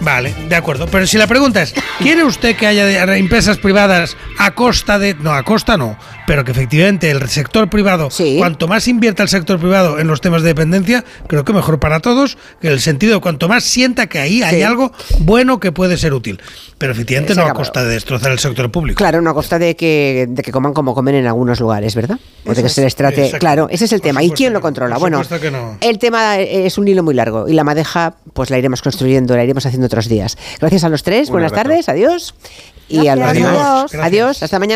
vale, 0.00 0.34
de 0.48 0.56
acuerdo. 0.56 0.86
Pero 0.86 1.06
si 1.06 1.18
la 1.18 1.26
pregunta 1.26 1.62
es, 1.62 1.74
¿quiere 1.98 2.24
usted 2.24 2.56
que 2.56 2.66
haya 2.66 3.16
empresas 3.16 3.58
privadas 3.58 4.16
a 4.38 4.52
costa 4.52 4.98
de, 4.98 5.14
no, 5.14 5.32
a 5.32 5.42
costa 5.44 5.76
no, 5.76 5.96
pero 6.26 6.44
que 6.44 6.52
efectivamente 6.52 7.10
el 7.10 7.28
sector 7.28 7.68
privado, 7.68 8.08
cuanto 8.38 8.68
más 8.68 8.88
invierta 8.88 9.22
el 9.22 9.28
sector 9.28 9.58
privado 9.58 9.98
en 9.98 10.06
los 10.06 10.20
temas 10.20 10.42
de 10.42 10.48
dependencia, 10.48 11.04
creo 11.26 11.44
que 11.44 11.52
mejor 11.52 11.80
para 11.80 12.00
todos, 12.00 12.38
que 12.60 12.68
el 12.68 12.80
sentido, 12.80 13.20
cuanto 13.20 13.48
más 13.48 13.64
sienta 13.64 14.06
que 14.06 14.18
ahí 14.18 14.42
hay 14.42 14.62
algo 14.62 14.92
bueno 15.20 15.60
que 15.60 15.72
puede 15.72 15.96
ser 15.96 16.14
útil. 16.14 16.40
Pero 16.78 16.92
efectivamente 16.92 17.34
no 17.34 17.46
a 17.46 17.54
costa 17.54 17.84
de 17.84 17.94
destrozar 17.94 18.32
el 18.32 18.38
sector 18.38 18.70
público. 18.70 18.98
Claro, 18.98 19.20
no 19.20 19.30
a 19.30 19.34
costa 19.34 19.58
de 19.58 19.76
que, 19.76 20.26
de 20.28 20.42
que 20.42 20.50
coman 20.50 20.72
como 20.72 20.94
comen 20.94 21.14
en 21.14 21.26
algunos 21.26 21.60
lugares, 21.60 21.94
¿verdad? 21.94 22.18
O 22.44 22.54
de 22.54 22.62
que 22.62 22.68
se 22.68 22.82
les 22.82 22.96
trate. 22.96 23.30
Claro, 23.38 23.68
ese 23.70 23.84
es 23.84 23.92
el 23.92 24.00
tema. 24.00 24.22
¿Y 24.22 24.30
quién 24.30 24.52
lo 24.52 24.60
controla? 24.60 24.98
Bueno, 24.98 25.22
el 25.80 25.98
tema 25.98 26.38
es 26.38 26.78
un 26.78 26.88
hilo 26.88 27.02
muy 27.02 27.14
largo 27.14 27.48
y 27.48 27.52
la 27.52 27.64
madeja, 27.64 28.16
pues 28.32 28.50
la 28.50 28.58
iremos 28.58 28.82
construyendo, 28.82 29.36
la 29.36 29.44
iremos 29.44 29.64
haciendo 29.66 29.86
otros 29.86 30.08
días. 30.08 30.36
Gracias 30.60 30.84
a 30.84 30.88
los 30.88 31.02
tres, 31.02 31.30
buenas 31.30 31.52
tardes, 31.52 31.88
adiós. 31.88 32.34
Y 32.88 33.06
a 33.06 33.16
los 33.16 33.32
demás. 33.32 33.94
Adiós, 33.94 34.42
hasta 34.42 34.58
mañana. 34.58 34.70